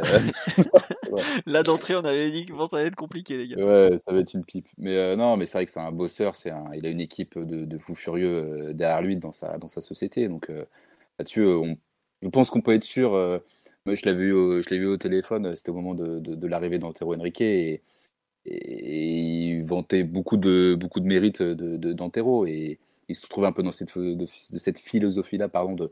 Là 1.46 1.62
d'entrée, 1.62 1.94
on 1.96 2.04
avait 2.04 2.30
dit 2.30 2.46
que 2.46 2.52
bon, 2.52 2.66
ça 2.66 2.78
allait 2.78 2.88
être 2.88 2.96
compliqué, 2.96 3.36
les 3.36 3.48
gars. 3.48 3.56
ouais, 3.56 3.96
ça 3.98 4.12
va 4.12 4.20
être 4.20 4.34
une 4.34 4.44
pipe. 4.44 4.68
Mais 4.78 5.16
non, 5.16 5.36
mais 5.36 5.46
c'est 5.46 5.58
vrai 5.58 5.66
que 5.66 5.72
c'est 5.72 5.80
un 5.80 5.92
bosseur, 5.92 6.36
c'est 6.36 6.50
un, 6.50 6.64
il 6.74 6.84
a 6.86 6.90
une 6.90 7.00
équipe 7.00 7.38
de, 7.38 7.64
de 7.64 7.78
fous 7.78 7.94
furieux 7.94 8.72
derrière 8.74 9.02
lui 9.02 9.16
dans 9.16 9.32
sa, 9.32 9.58
dans 9.58 9.68
sa 9.68 9.80
société. 9.80 10.28
Donc 10.28 10.48
là-dessus, 11.18 11.44
on- 11.44 11.76
je 12.22 12.28
pense 12.28 12.50
qu'on 12.50 12.60
peut 12.62 12.74
être 12.74 12.84
sûr. 12.84 13.10
moi, 13.84 13.94
je 13.94 14.02
l'ai 14.04 14.14
vu, 14.14 14.32
au, 14.32 14.62
je 14.62 14.68
l'ai 14.70 14.78
vu 14.78 14.86
au 14.86 14.96
téléphone. 14.96 15.54
C'était 15.54 15.70
au 15.70 15.74
moment 15.74 15.94
de, 15.94 16.18
de, 16.18 16.34
de 16.34 16.46
l'arrivée 16.46 16.78
d'Antero 16.78 17.14
Henrique 17.14 17.40
et, 17.40 17.82
et 18.46 19.58
il 19.58 19.64
vantait 19.64 20.04
beaucoup 20.04 20.36
de, 20.36 20.74
beaucoup 20.78 21.00
de 21.00 21.06
mérites 21.06 21.42
de, 21.42 21.76
de, 21.76 21.92
d'Antero. 21.92 22.46
Et 22.46 22.78
il 23.08 23.14
se 23.16 23.26
trouvait 23.26 23.46
un 23.46 23.52
peu 23.52 23.62
dans 23.62 23.72
cette, 23.72 23.96
de, 23.98 24.14
de 24.14 24.58
cette 24.58 24.78
philosophie-là, 24.78 25.48
pardon, 25.48 25.74
de 25.74 25.90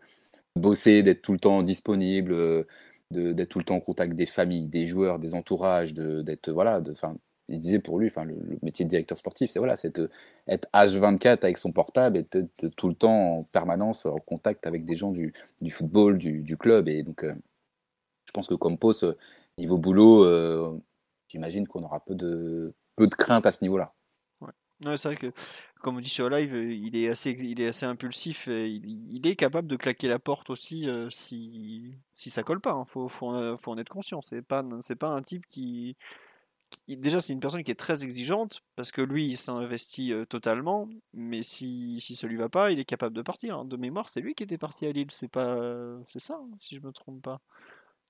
bosser, 0.56 1.02
d'être 1.02 1.22
tout 1.22 1.32
le 1.32 1.38
temps 1.38 1.62
disponible, 1.62 2.32
euh, 2.32 2.64
de- 3.10 3.32
d'être 3.32 3.50
tout 3.50 3.58
le 3.58 3.64
temps 3.64 3.76
en 3.76 3.80
contact 3.80 4.14
des 4.14 4.26
familles, 4.26 4.66
des 4.68 4.86
joueurs, 4.86 5.18
des 5.18 5.34
entourages, 5.34 5.94
de- 5.94 6.22
d'être 6.22 6.50
voilà, 6.52 6.80
de, 6.80 6.94
il 7.48 7.58
disait 7.58 7.78
pour 7.78 7.98
lui, 7.98 8.06
enfin, 8.08 8.24
le, 8.24 8.36
métier 8.62 8.84
de 8.84 8.90
directeur 8.90 9.18
sportif, 9.18 9.50
c'est 9.50 9.58
voilà, 9.58 9.76
c'est 9.76 9.94
de- 9.96 10.10
être 10.48 10.68
H24 10.72 11.44
avec 11.44 11.58
son 11.58 11.72
portable 11.72 12.18
et 12.18 12.22
d'être 12.22 12.68
tout 12.76 12.88
le 12.88 12.94
temps 12.94 13.38
en 13.38 13.42
permanence 13.44 14.06
en 14.06 14.18
contact 14.18 14.66
avec 14.66 14.84
des 14.84 14.96
gens 14.96 15.12
du, 15.12 15.32
du 15.60 15.70
football, 15.70 16.18
du, 16.18 16.40
du 16.42 16.56
club. 16.56 16.88
Et 16.88 17.02
donc 17.02 17.24
euh, 17.24 17.34
je 18.26 18.32
pense 18.32 18.48
que 18.48 18.54
Campos, 18.54 19.04
euh, 19.04 19.16
niveau 19.58 19.78
boulot, 19.78 20.24
euh, 20.24 20.76
j'imagine 21.34 21.66
qu'on 21.66 21.82
aura 21.82 21.98
peu 21.98 22.14
de 22.14 22.72
peu 22.94 23.08
de 23.08 23.14
crainte 23.14 23.44
à 23.44 23.50
ce 23.50 23.64
niveau-là. 23.64 23.92
Ouais, 24.84 24.96
c'est 24.96 25.08
vrai 25.08 25.16
que, 25.16 25.32
comme 25.80 25.96
on 25.96 26.00
dit 26.00 26.08
sur 26.08 26.28
live, 26.28 26.52
euh, 26.54 26.72
il 26.74 26.96
est 26.96 27.08
assez, 27.08 27.30
il 27.30 27.60
est 27.60 27.68
assez 27.68 27.86
impulsif. 27.86 28.48
Et 28.48 28.68
il, 28.68 28.84
il 29.16 29.26
est 29.26 29.36
capable 29.36 29.68
de 29.68 29.76
claquer 29.76 30.08
la 30.08 30.18
porte 30.18 30.50
aussi 30.50 30.88
euh, 30.88 31.08
si, 31.10 31.94
si 32.16 32.28
ça 32.28 32.42
colle 32.42 32.60
pas. 32.60 32.72
hein. 32.72 32.84
Faut, 32.84 33.08
faut, 33.08 33.28
en- 33.28 33.56
faut 33.56 33.70
en 33.70 33.78
être 33.78 33.88
conscient. 33.88 34.20
C'est 34.20 34.42
pas, 34.42 34.64
pas 34.98 35.08
un 35.08 35.22
type 35.22 35.46
qui, 35.46 35.96
déjà 36.88 37.20
c'est 37.20 37.32
une 37.32 37.40
personne 37.40 37.62
qui 37.62 37.70
est 37.70 37.76
très 37.76 38.02
exigeante 38.04 38.62
parce 38.76 38.90
que 38.92 39.00
lui 39.00 39.26
il 39.26 39.36
s'investit 39.36 40.12
euh, 40.12 40.24
totalement. 40.26 40.88
Mais 41.14 41.42
si, 41.42 42.00
si 42.00 42.16
ça 42.16 42.26
lui 42.26 42.36
va 42.36 42.48
pas, 42.48 42.70
il 42.72 42.78
est 42.80 42.84
capable 42.84 43.14
de 43.16 43.22
partir. 43.22 43.58
hein. 43.58 43.64
De 43.64 43.76
mémoire, 43.76 44.08
c'est 44.08 44.20
lui 44.20 44.34
qui 44.34 44.42
était 44.42 44.58
parti 44.58 44.86
à 44.86 44.92
Lille. 44.92 45.10
C'est 45.10 45.28
pas, 45.28 45.56
c'est 46.08 46.18
ça, 46.20 46.34
hein, 46.34 46.50
si 46.58 46.74
je 46.76 46.80
me 46.80 46.92
trompe 46.92 47.22
pas. 47.22 47.40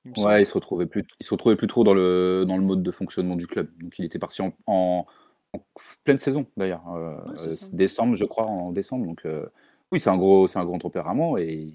Il. 0.05 0.23
Ouais, 0.23 0.43
il 0.43 0.47
se 0.47 0.53
retrouvait 0.55 0.87
plus, 0.87 1.05
il 1.21 1.25
se 1.27 1.31
retrouvait 1.31 1.57
plus 1.57 1.67
trop 1.67 1.83
dans 1.85 1.95
le 1.95 2.45
dans 2.47 2.57
le 2.57 2.63
mode 2.63 2.83
de 2.83 2.91
fonctionnement 2.91 3.37
du 3.37 3.47
club. 3.47 3.69
Donc 3.79 3.99
il 3.99 4.05
était 4.05 4.19
parti 4.19 4.43
en, 4.43 4.53
en- 4.67 5.07
en 5.55 5.65
pleine 6.05 6.19
saison 6.19 6.47
d'ailleurs, 6.57 6.87
euh, 6.95 7.17
Ouais, 7.27 7.49
euh, 7.49 7.53
décembre, 7.73 8.17
je 8.17 8.25
crois, 8.25 8.47
en 8.47 8.73
décembre. 8.73 9.07
Donc 9.07 9.25
euh, 9.25 9.47
oui, 9.93 10.01
c'est 10.01 10.11
un 10.11 10.17
gros, 10.19 10.47
c'est 10.49 10.59
un 10.59 10.65
grand 10.65 10.79
tempérament 10.79 11.37
et 11.39 11.73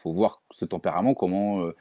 faut 0.00 0.12
voir 0.12 0.42
ce 0.50 0.64
tempérament 0.64 1.14
comment 1.14 1.60
euh, 1.64 1.74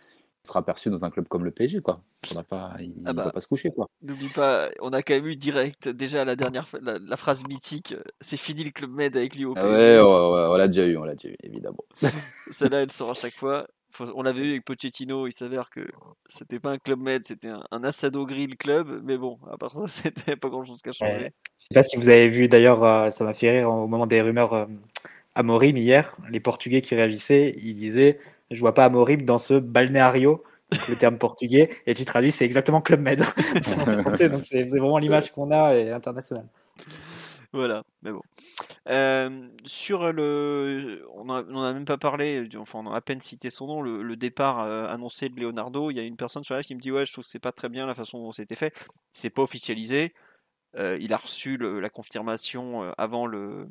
il 0.43 0.47
sera 0.47 0.63
perçu 0.65 0.89
dans 0.89 1.03
un 1.05 1.09
club 1.09 1.27
comme 1.27 1.43
le 1.45 1.51
PSG 1.51 1.81
quoi. 1.81 2.01
Faudra 2.25 2.43
pas, 2.43 2.73
il, 2.79 3.01
Ah 3.05 3.13
bah. 3.13 3.25
va 3.25 3.31
pas 3.31 3.41
se 3.41 3.47
coucher 3.47 3.71
quoi. 3.71 3.87
N'oublie 4.01 4.29
pas, 4.29 4.69
on 4.81 4.89
a 4.91 5.01
quand 5.03 5.13
même 5.13 5.27
eu 5.27 5.35
direct 5.35 5.87
déjà 5.89 6.25
la 6.25 6.35
dernière 6.35 6.65
la, 6.81 6.97
la 6.99 7.17
phrase 7.17 7.43
mythique. 7.45 7.95
C'est 8.21 8.37
fini 8.37 8.63
le 8.63 8.71
club 8.71 8.91
med 8.91 9.15
avec 9.15 9.35
lui 9.35 9.45
au 9.45 9.53
Ah 9.55 9.61
PSG. 9.61 9.73
ouais, 9.75 10.01
ouais, 10.01 10.01
ouais, 10.01 10.47
on 10.49 10.55
l'a 10.55 10.67
déjà 10.67 10.85
eu, 10.85 10.97
on 10.97 11.03
l'a 11.03 11.15
déjà 11.15 11.29
eu 11.29 11.37
évidemment. 11.43 11.83
Celle-là, 12.51 12.81
elle 12.81 12.91
sort 12.91 13.11
à 13.11 13.13
chaque 13.13 13.33
fois. 13.35 13.67
On 14.13 14.21
l'avait 14.21 14.45
eu 14.45 14.49
avec 14.51 14.65
Pochettino, 14.65 15.27
il 15.27 15.33
s'avère 15.33 15.69
que 15.69 15.81
c'était 16.27 16.59
pas 16.59 16.71
un 16.71 16.77
club 16.77 16.99
med, 16.99 17.25
c'était 17.25 17.49
un, 17.49 17.63
un 17.71 17.83
Asado 17.83 18.25
Grill 18.25 18.55
club, 18.55 19.01
mais 19.03 19.17
bon, 19.17 19.39
à 19.51 19.57
part 19.57 19.71
ça, 19.71 19.83
c'était 19.87 20.35
pas 20.35 20.49
grand-chose 20.49 20.81
qui 20.81 20.89
a 20.89 20.93
changé. 20.93 21.11
Ouais. 21.11 21.33
Je 21.59 21.65
sais 21.65 21.73
pas 21.73 21.83
si 21.83 21.97
vous 21.97 22.09
avez 22.09 22.29
vu 22.29 22.47
d'ailleurs, 22.47 22.83
euh, 22.83 23.09
ça 23.09 23.23
m'a 23.23 23.33
fait 23.33 23.59
rire 23.59 23.69
au 23.69 23.87
moment 23.87 24.07
des 24.07 24.21
rumeurs 24.21 24.53
euh, 24.53 24.65
Amorim 25.35 25.77
hier, 25.77 26.15
les 26.29 26.39
Portugais 26.39 26.81
qui 26.81 26.95
réagissaient, 26.95 27.55
ils 27.57 27.75
disaient 27.75 28.19
Je 28.51 28.59
vois 28.59 28.73
pas 28.73 28.85
Amorim 28.85 29.23
dans 29.23 29.37
ce 29.37 29.55
balneario, 29.55 30.43
donc 30.71 30.87
le 30.87 30.95
terme 30.95 31.17
portugais, 31.19 31.69
et 31.85 31.95
tu 31.95 32.05
traduis, 32.05 32.31
c'est 32.31 32.45
exactement 32.45 32.81
Club 32.81 33.01
Med 33.01 33.21
en 33.55 34.01
français, 34.01 34.29
donc 34.29 34.45
c'est 34.45 34.65
c'est 34.67 34.79
vraiment 34.79 34.99
l'image 34.99 35.31
qu'on 35.31 35.51
a 35.51 35.75
et 35.75 35.91
internationale. 35.91 36.47
Voilà, 37.51 37.83
mais 38.03 38.11
bon. 38.11 38.21
Euh, 38.89 39.47
sur 39.65 40.11
le. 40.13 41.03
On 41.15 41.25
n'en 41.25 41.63
a 41.63 41.73
même 41.73 41.85
pas 41.85 41.97
parlé, 41.97 42.47
enfin, 42.57 42.79
on 42.85 42.91
a 42.91 42.95
à 42.95 43.01
peine 43.01 43.21
cité 43.21 43.49
son 43.49 43.65
nom, 43.65 43.81
le, 43.81 44.03
le 44.03 44.15
départ 44.15 44.59
euh, 44.59 44.87
annoncé 44.87 45.29
de 45.29 45.39
Leonardo. 45.39 45.89
Il 45.89 45.97
y 45.97 45.99
a 45.99 46.03
une 46.03 46.15
personne 46.15 46.43
sur 46.43 46.53
la 46.55 46.61
qui 46.61 46.75
me 46.75 46.79
dit 46.79 46.91
Ouais, 46.91 47.05
je 47.07 47.11
trouve 47.11 47.23
que 47.23 47.29
c'est 47.29 47.39
pas 47.39 47.51
très 47.51 47.67
bien 47.69 47.87
la 47.87 47.95
façon 47.95 48.19
dont 48.19 48.31
c'était 48.31 48.55
fait. 48.55 48.71
C'est 49.13 49.31
pas 49.31 49.41
officialisé. 49.41 50.13
Euh, 50.75 50.97
il 51.01 51.11
a 51.13 51.17
reçu 51.17 51.57
le- 51.57 51.79
la 51.79 51.89
confirmation 51.89 52.83
avant 52.99 53.25
le. 53.25 53.67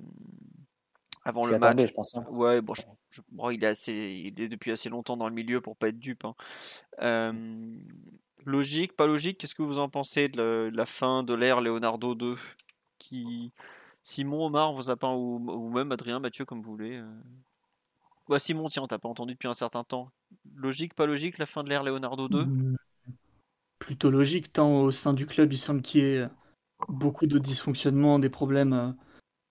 Avant 1.25 1.45
le 1.45 1.53
match. 1.53 1.63
attendait, 1.63 1.87
je 1.87 1.93
pense. 1.93 2.17
hein. 2.17 2.25
Ouais, 2.31 2.61
bon, 2.61 2.75
je- 2.75 2.83
je- 3.11 3.21
bon, 3.31 3.51
il 3.51 3.63
est 3.63 3.67
assez, 3.69 3.93
il 3.93 4.41
est 4.41 4.49
depuis 4.49 4.73
assez 4.73 4.89
longtemps 4.89 5.17
dans 5.17 5.29
le 5.29 5.35
milieu 5.35 5.61
pour 5.61 5.77
pas 5.77 5.89
être 5.89 5.99
dupe. 6.01 6.25
hein. 6.25 7.33
Logique, 8.45 8.97
pas 8.97 9.07
logique, 9.07 9.39
qu'est-ce 9.39 9.55
que 9.55 9.63
vous 9.63 9.79
en 9.79 9.89
pensez 9.89 10.29
de 10.29 10.71
la, 10.73 10.87
fin 10.87 11.23
de 11.23 11.35
l'ère 11.35 11.61
Leonardo 11.61 12.15
2 12.15 12.37
qui... 12.99 13.53
Simon, 14.03 14.47
Omar, 14.47 14.73
vous 14.73 14.91
a 14.91 14.97
ou, 15.15 15.71
même 15.71 15.93
Adrien, 15.93 16.19
Mathieu, 16.19 16.45
comme 16.45 16.63
vous 16.63 16.71
voulez. 16.71 17.03
Ouais, 18.29 18.39
Simon, 18.39 18.69
tiens, 18.69 18.83
on 18.83 18.87
t'a 18.87 18.99
pas 18.99 19.09
entendu 19.09 19.35
depuis 19.35 19.49
un 19.49 19.55
certain 19.55 19.85
temps. 19.85 20.11
Logique, 20.55 20.95
pas 20.95 21.05
logique, 21.05 21.37
la 21.39 21.47
fin 21.47 21.63
de 21.63 21.69
l'ère 21.69 21.83
Leonardo 21.83 22.29
2 22.29 22.45
mmh. 22.45 22.77
Plutôt 23.79 24.11
logique, 24.11 24.53
tant 24.53 24.81
au 24.81 24.91
sein 24.91 25.13
du 25.13 25.27
club, 25.27 25.53
il 25.53 25.59
semble 25.59 25.83
qu'il 25.83 26.01
y 26.01 26.05
ait 26.05 26.29
beaucoup 26.89 27.27
de 27.27 27.39
dysfonctionnements, 27.39 28.19
des 28.19 28.31
problèmes 28.31 28.97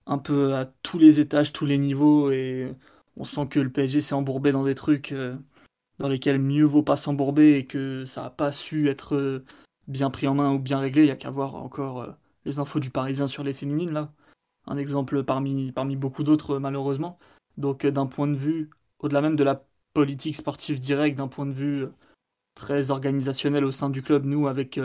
un 0.06 0.18
peu 0.18 0.54
à 0.54 0.66
tous 0.82 0.98
les 0.98 1.20
étages, 1.20 1.52
tous 1.52 1.66
les 1.66 1.78
niveaux, 1.78 2.30
et 2.32 2.74
on 3.16 3.24
sent 3.24 3.46
que 3.48 3.60
le 3.60 3.70
PSG 3.70 4.00
s'est 4.00 4.14
embourbé 4.14 4.50
dans 4.50 4.64
des 4.64 4.74
trucs 4.74 5.14
dans 5.98 6.08
lesquels 6.08 6.40
mieux 6.40 6.64
vaut 6.64 6.82
pas 6.82 6.96
s'embourber 6.96 7.54
et 7.54 7.66
que 7.66 8.04
ça 8.04 8.22
n'a 8.22 8.30
pas 8.30 8.52
su 8.52 8.88
être 8.88 9.16
euh, 9.16 9.44
bien 9.86 10.10
pris 10.10 10.26
en 10.28 10.34
main 10.34 10.52
ou 10.52 10.58
bien 10.58 10.78
réglé. 10.78 11.02
Il 11.02 11.08
y 11.08 11.12
a 11.12 11.16
qu'à 11.16 11.30
voir 11.30 11.56
encore 11.56 12.02
euh, 12.02 12.10
les 12.48 12.58
infos 12.58 12.80
du 12.80 12.90
Parisien 12.90 13.26
sur 13.26 13.44
les 13.44 13.52
féminines, 13.52 13.92
là. 13.92 14.12
Un 14.66 14.76
exemple 14.76 15.24
parmi, 15.24 15.72
beaucoup 15.96 16.24
d'autres, 16.24 16.58
malheureusement. 16.58 17.18
Donc, 17.56 17.84
euh, 17.84 17.90
d'un 17.90 18.06
point 18.06 18.26
de 18.26 18.36
vue, 18.36 18.70
au-delà 18.98 19.20
même 19.20 19.36
de 19.36 19.44
la 19.44 19.64
politique 19.94 20.36
sportive 20.36 20.80
directe, 20.80 21.16
d'un 21.16 21.28
point 21.28 21.46
de 21.46 21.52
vue 21.52 21.86
très 22.54 22.90
organisationnel 22.90 23.64
au 23.64 23.72
sein 23.72 23.90
du 23.90 24.02
club, 24.02 24.24
nous, 24.24 24.48
avec 24.48 24.80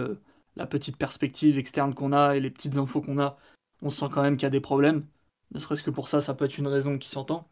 la 0.55 0.67
petite 0.67 0.97
perspective 0.97 1.57
externe 1.57 1.93
qu'on 1.93 2.13
a 2.13 2.35
et 2.35 2.39
les 2.39 2.51
petites 2.51 2.77
infos 2.77 3.01
qu'on 3.01 3.19
a, 3.19 3.37
on 3.81 3.89
sent 3.89 4.05
quand 4.11 4.21
même 4.21 4.37
qu'il 4.37 4.43
y 4.43 4.47
a 4.47 4.51
des 4.51 4.61
problèmes. 4.61 5.05
Ne 5.51 5.59
serait-ce 5.59 5.83
que 5.83 5.91
pour 5.91 6.07
ça, 6.07 6.21
ça 6.21 6.33
peut 6.33 6.45
être 6.45 6.57
une 6.57 6.67
raison 6.67 6.97
qui 6.97 7.09
s'entend. 7.09 7.47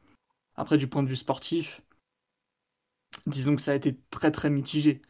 Après, 0.55 0.77
du 0.77 0.87
point 0.87 1.03
de 1.03 1.07
vue 1.07 1.15
sportif, 1.15 1.81
disons 3.25 3.55
que 3.55 3.61
ça 3.61 3.71
a 3.71 3.75
été 3.75 3.97
très 4.09 4.31
très 4.31 4.49
mitigé. 4.49 5.01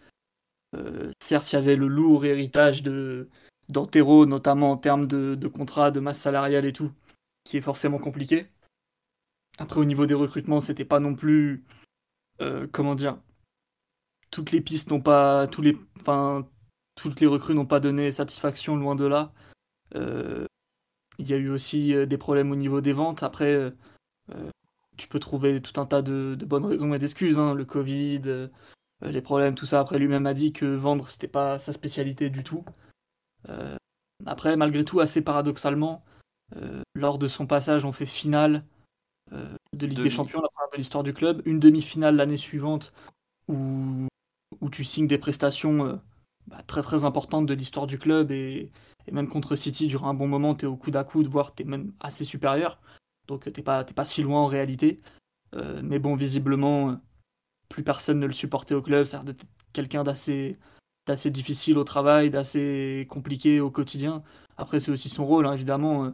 Euh, 0.76 1.12
certes, 1.20 1.52
il 1.52 1.56
y 1.56 1.60
avait 1.60 1.76
le 1.76 1.88
lourd 1.88 2.26
héritage 2.26 2.84
de 2.84 3.30
d'Antero, 3.72 4.26
notamment 4.26 4.72
en 4.72 4.78
termes 4.78 5.08
de, 5.08 5.48
contrat, 5.48 5.92
de 5.92 6.00
masse 6.00 6.20
salariale 6.20 6.66
et 6.66 6.74
tout, 6.74 6.92
qui 7.44 7.58
est 7.58 7.62
forcément 7.62 8.00
compliqué. 8.00 8.48
Après, 9.58 9.80
au 9.80 9.86
niveau 9.86 10.06
des 10.06 10.14
recrutements, 10.14 10.60
c'était 10.60 10.86
pas 10.86 11.00
non 11.00 11.16
plus. 11.16 11.64
Euh, 12.42 12.68
comment 12.72 12.96
dire 12.96 13.18
Toutes 14.32 14.52
les 14.52 14.62
pistes 14.62 14.90
n'ont 14.90 15.02
pas. 15.02 15.48
Tous 15.48 15.62
les, 15.62 15.78
enfin, 16.00 16.48
toutes 16.96 17.20
les 17.20 17.28
recrues 17.28 17.56
n'ont 17.56 17.66
pas 17.66 17.80
donné 17.80 18.12
satisfaction, 18.12 18.76
loin 18.76 18.96
de 18.96 19.06
là. 19.06 19.34
Euh, 19.96 20.46
il 21.20 21.30
y 21.30 21.34
a 21.34 21.38
eu 21.38 21.50
aussi 21.50 21.94
des 22.08 22.18
problèmes 22.18 22.52
au 22.52 22.56
niveau 22.56 22.82
des 22.82 22.94
ventes. 22.94 23.24
Après, 23.24 23.72
tu 25.02 25.08
peux 25.08 25.20
trouver 25.20 25.62
tout 25.62 25.82
un 25.82 25.86
tas 25.86 26.02
de, 26.04 26.38
bonnes 26.46 26.66
raisons 26.66 26.94
et 26.94 27.00
d'excuses, 27.00 27.40
hein, 27.40 27.56
le 27.56 27.66
Covid, 27.66 28.22
euh, 28.26 28.48
les 29.02 29.22
problèmes, 29.22 29.56
tout 29.56 29.66
ça. 29.66 29.80
Après, 29.80 29.98
lui-même 29.98 30.28
a 30.28 30.34
dit 30.34 30.54
que 30.54 30.66
vendre, 30.66 31.10
c'était 31.10 31.28
pas 31.28 31.58
sa 31.58 31.74
spécialité 31.74 32.30
du 32.30 32.44
tout. 32.44 32.64
Euh, 33.50 33.76
après, 34.26 34.56
malgré 34.56 34.86
tout, 34.86 35.00
assez 35.00 35.24
paradoxalement, 35.24 36.04
euh, 36.56 36.82
lors 36.96 37.18
de 37.18 37.28
son 37.28 37.48
passage 37.48 37.86
en 37.86 37.92
fait 37.92 38.06
finale 38.06 38.64
de 39.72 39.88
Ligue 39.88 40.04
des 40.04 40.10
Champions, 40.10 40.42
la 40.42 40.50
première 40.50 40.72
de 40.72 40.78
l'histoire 40.78 41.04
du 41.04 41.14
club, 41.14 41.42
une 41.46 41.60
demi-finale 41.62 42.18
l'année 42.18 42.36
suivante 42.36 42.92
où, 43.48 44.08
où 44.60 44.70
tu 44.70 44.84
signes 44.84 45.08
des 45.08 45.18
prestations 45.18 46.02
bah, 46.48 46.58
très 46.68 46.82
très 46.82 47.06
importantes 47.06 47.46
de 47.46 47.54
l'histoire 47.54 47.88
du 47.88 47.98
club 47.98 48.32
et, 48.32 48.72
et, 49.08 49.12
même 49.14 49.30
contre 49.30 49.56
City, 49.56 49.88
durant 49.88 50.10
un 50.10 50.14
bon 50.14 50.28
moment, 50.28 50.54
tu 50.54 50.66
es 50.66 50.68
au 50.68 50.76
coude 50.76 50.98
à 50.98 51.06
coude, 51.06 51.28
voire 51.28 51.56
tu 51.56 51.64
es 51.64 51.66
même 51.66 51.94
assez 52.02 52.26
supérieur. 52.26 52.82
Donc 53.28 53.52
t'es 53.52 53.62
pas, 53.62 53.86
pas 53.86 54.04
si 54.04 54.22
loin 54.22 54.42
en 54.42 54.48
réalité. 54.48 55.00
Euh, 55.56 55.82
mais 55.84 56.00
bon, 56.00 56.16
visiblement, 56.16 57.00
plus 57.70 57.84
personne 57.84 58.20
ne 58.20 58.28
le 58.28 58.34
supportait 58.34 58.74
au 58.74 58.82
club. 58.82 59.06
Ça 59.06 59.24
d'être 59.24 59.46
quelqu'un 59.74 60.04
d'assez 60.04 60.58
d'assez 61.12 61.30
difficile 61.30 61.78
au 61.78 61.84
travail, 61.84 62.30
d'assez 62.30 63.06
compliqué 63.10 63.60
au 63.60 63.70
quotidien. 63.70 64.24
Après, 64.58 64.80
c'est 64.80 64.92
aussi 64.92 65.10
son 65.10 65.26
rôle, 65.26 65.46
hein, 65.46 65.54
évidemment. 65.54 66.06
Euh, 66.06 66.12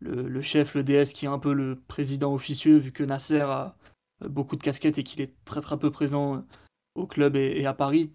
le, 0.00 0.42
chef, 0.42 0.74
le 0.74 0.82
DS, 0.82 1.12
qui 1.14 1.26
est 1.26 1.28
un 1.28 1.38
peu 1.38 1.52
le 1.52 1.80
président 1.86 2.34
officieux, 2.34 2.76
vu 2.76 2.90
que 2.90 3.04
Nasser 3.04 3.40
a 3.40 3.76
beaucoup 4.28 4.56
de 4.56 4.62
casquettes 4.62 4.98
et 4.98 5.04
qu'il 5.04 5.20
est 5.20 5.32
très 5.44 5.60
très 5.60 5.78
peu 5.78 5.92
présent 5.92 6.36
euh, 6.36 6.40
au 6.96 7.06
club 7.06 7.36
et, 7.36 7.64
à 7.66 7.72
Paris. 7.72 8.12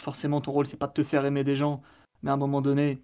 Forcément, 0.00 0.40
ton 0.40 0.52
rôle, 0.52 0.66
c'est 0.66 0.78
pas 0.78 0.86
de 0.86 0.94
te 0.94 1.02
faire 1.02 1.26
aimer 1.26 1.44
des 1.44 1.56
gens, 1.56 1.82
mais 2.22 2.30
à 2.30 2.34
un 2.34 2.38
moment 2.38 2.62
donné, 2.62 3.02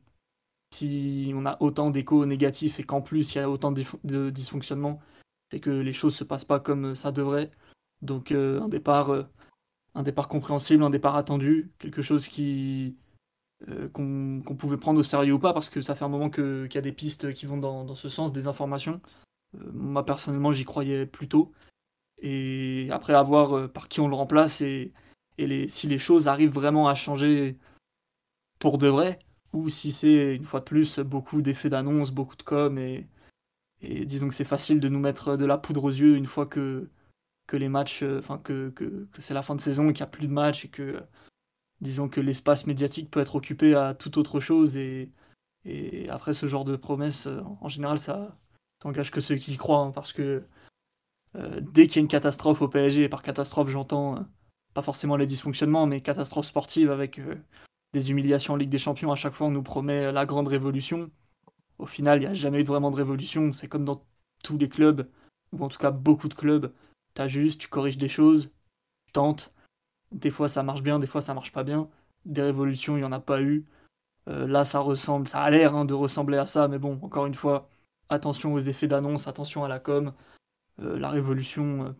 si 0.73 1.33
on 1.35 1.45
a 1.45 1.61
autant 1.61 1.91
d'échos 1.91 2.24
négatifs 2.24 2.81
et 2.81 2.85
qu'en 2.85 3.03
plus 3.03 3.35
il 3.35 3.39
y 3.39 3.41
a 3.41 3.51
autant 3.51 3.73
de 3.73 4.31
dysfonctionnements, 4.31 5.01
c'est 5.51 5.61
que 5.61 5.70
les 5.70 5.93
choses 5.93 6.16
se 6.16 6.24
passent 6.24 6.45
pas 6.45 6.61
comme 6.61 6.95
ça 6.95 7.12
devrait. 7.12 7.51
Donc 8.03 8.33
euh, 8.33 8.61
un 8.62 8.69
départ, 8.69 9.11
euh, 9.11 9.24
un 9.97 10.02
départ 10.02 10.28
compréhensible, 10.28 10.85
un 10.85 10.90
départ 10.90 11.16
attendu, 11.16 11.73
quelque 11.78 12.02
chose 12.02 12.28
qui 12.28 12.97
euh, 13.68 13.89
qu'on 13.89 14.56
pouvait 14.56 14.77
prendre 14.77 15.01
au 15.01 15.02
sérieux 15.02 15.35
ou 15.35 15.39
pas, 15.39 15.55
parce 15.55 15.70
que 15.70 15.81
ça 15.81 15.94
fait 15.94 16.05
un 16.05 16.09
moment 16.09 16.31
qu'il 16.31 16.68
y 16.74 16.78
a 16.78 16.82
des 16.82 16.93
pistes 16.93 17.32
qui 17.32 17.47
vont 17.47 17.56
dans, 17.56 17.94
ce 17.94 18.09
sens, 18.10 18.32
des 18.32 18.47
informations. 18.47 19.01
moi 19.73 20.05
personnellement, 20.05 20.52
j'y 20.52 20.64
croyais 20.64 21.06
plutôt. 21.06 21.52
Et 22.18 22.89
après 22.93 23.14
avoir 23.14 23.70
par 23.73 23.89
qui 23.89 24.01
on 24.01 24.09
le 24.09 24.14
remplace 24.14 24.60
et, 24.60 24.93
et 25.39 25.47
les, 25.47 25.68
si 25.68 25.86
les 25.86 25.98
choses 25.98 26.28
arrivent 26.28 26.52
vraiment 26.52 26.89
à 26.89 26.94
changer 26.94 27.59
pour 28.59 28.78
de 28.78 28.89
vrai, 28.89 29.18
ou 29.52 29.70
si 29.70 29.93
c'est 29.93 30.36
une 30.36 30.44
fois 30.44 30.60
de 30.60 30.64
plus 30.66 30.98
beaucoup 31.01 31.43
d'effets 31.43 31.70
d'annonce, 31.70 32.10
beaucoup 32.10 32.36
de 32.36 32.43
com 32.43 32.78
et 32.78 33.06
disons 34.05 34.28
que 34.28 34.35
c'est 34.35 34.44
facile 34.44 34.81
de 34.81 34.89
nous 34.89 34.98
mettre 34.98 35.36
de 35.36 35.44
la 35.47 35.59
poudre 35.59 35.85
aux 35.85 35.90
yeux 35.90 36.16
une 36.16 36.27
fois 36.27 36.47
que, 36.47 36.89
que 37.47 37.56
les 37.56 37.68
matchs, 37.68 38.02
euh, 38.02 38.18
enfin 38.18 38.39
que, 38.39 38.70
que, 38.70 39.06
c'est 39.18 39.35
la 39.35 39.43
fin 39.43 39.55
de 39.55 39.60
saison 39.60 39.89
et 39.89 39.93
qu'il 39.93 40.02
n'y 40.02 40.09
a 40.09 40.10
plus 40.10 40.27
de 40.27 40.32
matchs 40.32 40.64
et 40.64 40.68
que 40.68 41.02
disons 41.81 42.09
que 42.09 42.20
l'espace 42.20 42.66
médiatique 42.66 43.10
peut 43.10 43.20
être 43.20 43.36
occupé 43.36 43.74
à 43.74 43.94
toute 43.94 44.16
autre 44.16 44.40
chose 44.40 44.77
et, 44.77 45.10
et 45.64 46.09
après 46.10 46.32
ce 46.32 46.47
genre 46.47 46.64
de 46.64 46.77
promesses, 46.77 47.27
euh, 47.27 47.40
en 47.60 47.68
général 47.68 47.98
ça, 47.98 48.36
s'engage 48.82 49.10
que 49.10 49.20
ceux 49.20 49.36
qui 49.36 49.55
y 49.55 49.56
croient 49.56 49.81
hein, 49.81 49.93
parce 49.93 50.12
que 50.12 50.44
euh, 51.36 51.60
dès 51.60 51.86
qu'il 51.86 51.97
y 51.97 51.98
a 52.01 52.02
une 52.02 52.09
catastrophe 52.09 52.62
au 52.62 52.68
PSG, 52.68 53.05
et 53.05 53.09
par 53.09 53.23
catastrophe 53.23 53.68
j'entends 53.70 54.27
pas 54.74 54.82
forcément 54.82 55.16
les 55.16 55.27
dysfonctionnements, 55.27 55.86
mais 55.86 56.01
catastrophe 56.01 56.47
sportive 56.47 56.90
avec 56.90 57.20
des 57.93 58.10
humiliations 58.10 58.55
en 58.55 58.56
Ligue 58.56 58.70
des 58.70 58.78
Champions, 58.78 59.12
à 59.12 59.16
chaque 59.16 59.32
fois 59.32 59.47
on 59.47 59.51
nous 59.51 59.62
promet 59.62 60.12
la 60.12 60.27
grande 60.27 60.48
révolution. 60.48 61.10
Au 61.78 61.86
final, 61.86 62.18
il 62.18 62.20
n'y 62.23 62.27
a 62.27 62.35
jamais 62.35 62.60
eu 62.60 62.64
vraiment 62.64 62.90
de 62.90 62.97
révolution. 62.97 63.52
C'est 63.52 63.68
comme 63.68 63.85
dans 63.85 64.05
tous 64.43 64.59
les 64.59 64.68
clubs, 64.68 65.09
ou 65.52 65.64
en 65.64 65.68
tout 65.68 65.78
cas 65.78 65.90
beaucoup 65.90 66.28
de 66.28 66.35
clubs. 66.35 66.73
Tu 67.16 67.28
juste, 67.28 67.60
tu 67.62 67.68
corriges 67.68 67.98
des 67.98 68.09
choses, 68.09 68.51
tu 69.06 69.12
tentes. 69.12 69.52
Des 70.12 70.30
fois 70.30 70.48
ça 70.48 70.62
marche 70.62 70.82
bien, 70.82 70.98
des 70.98 71.06
fois 71.06 71.20
ça 71.22 71.34
marche 71.34 71.52
pas 71.52 71.64
bien. 71.64 71.88
Des 72.26 72.43
révolutions, 72.43 72.97
il 72.97 73.01
n'y 73.01 73.06
en 73.06 73.12
a 73.12 73.20
pas 73.20 73.40
eu. 73.40 73.66
Euh, 74.28 74.47
là, 74.47 74.64
ça 74.64 74.80
ressemble, 74.80 75.28
ça 75.28 75.43
a 75.43 75.51
l'air 75.51 75.74
hein, 75.76 75.84
de 75.84 75.94
ressembler 75.94 76.38
à 76.38 76.47
ça, 76.47 76.68
mais 76.68 76.78
bon, 76.78 76.98
encore 77.02 77.26
une 77.26 77.34
fois, 77.34 77.68
attention 78.09 78.55
aux 78.55 78.60
effets 78.60 78.88
d'annonce, 78.88 79.28
attention 79.28 79.64
à 79.64 79.68
la 79.68 79.78
com. 79.80 80.12
Euh, 80.80 80.98
la 80.98 81.10
révolution, 81.10 81.86
euh, 81.86 81.93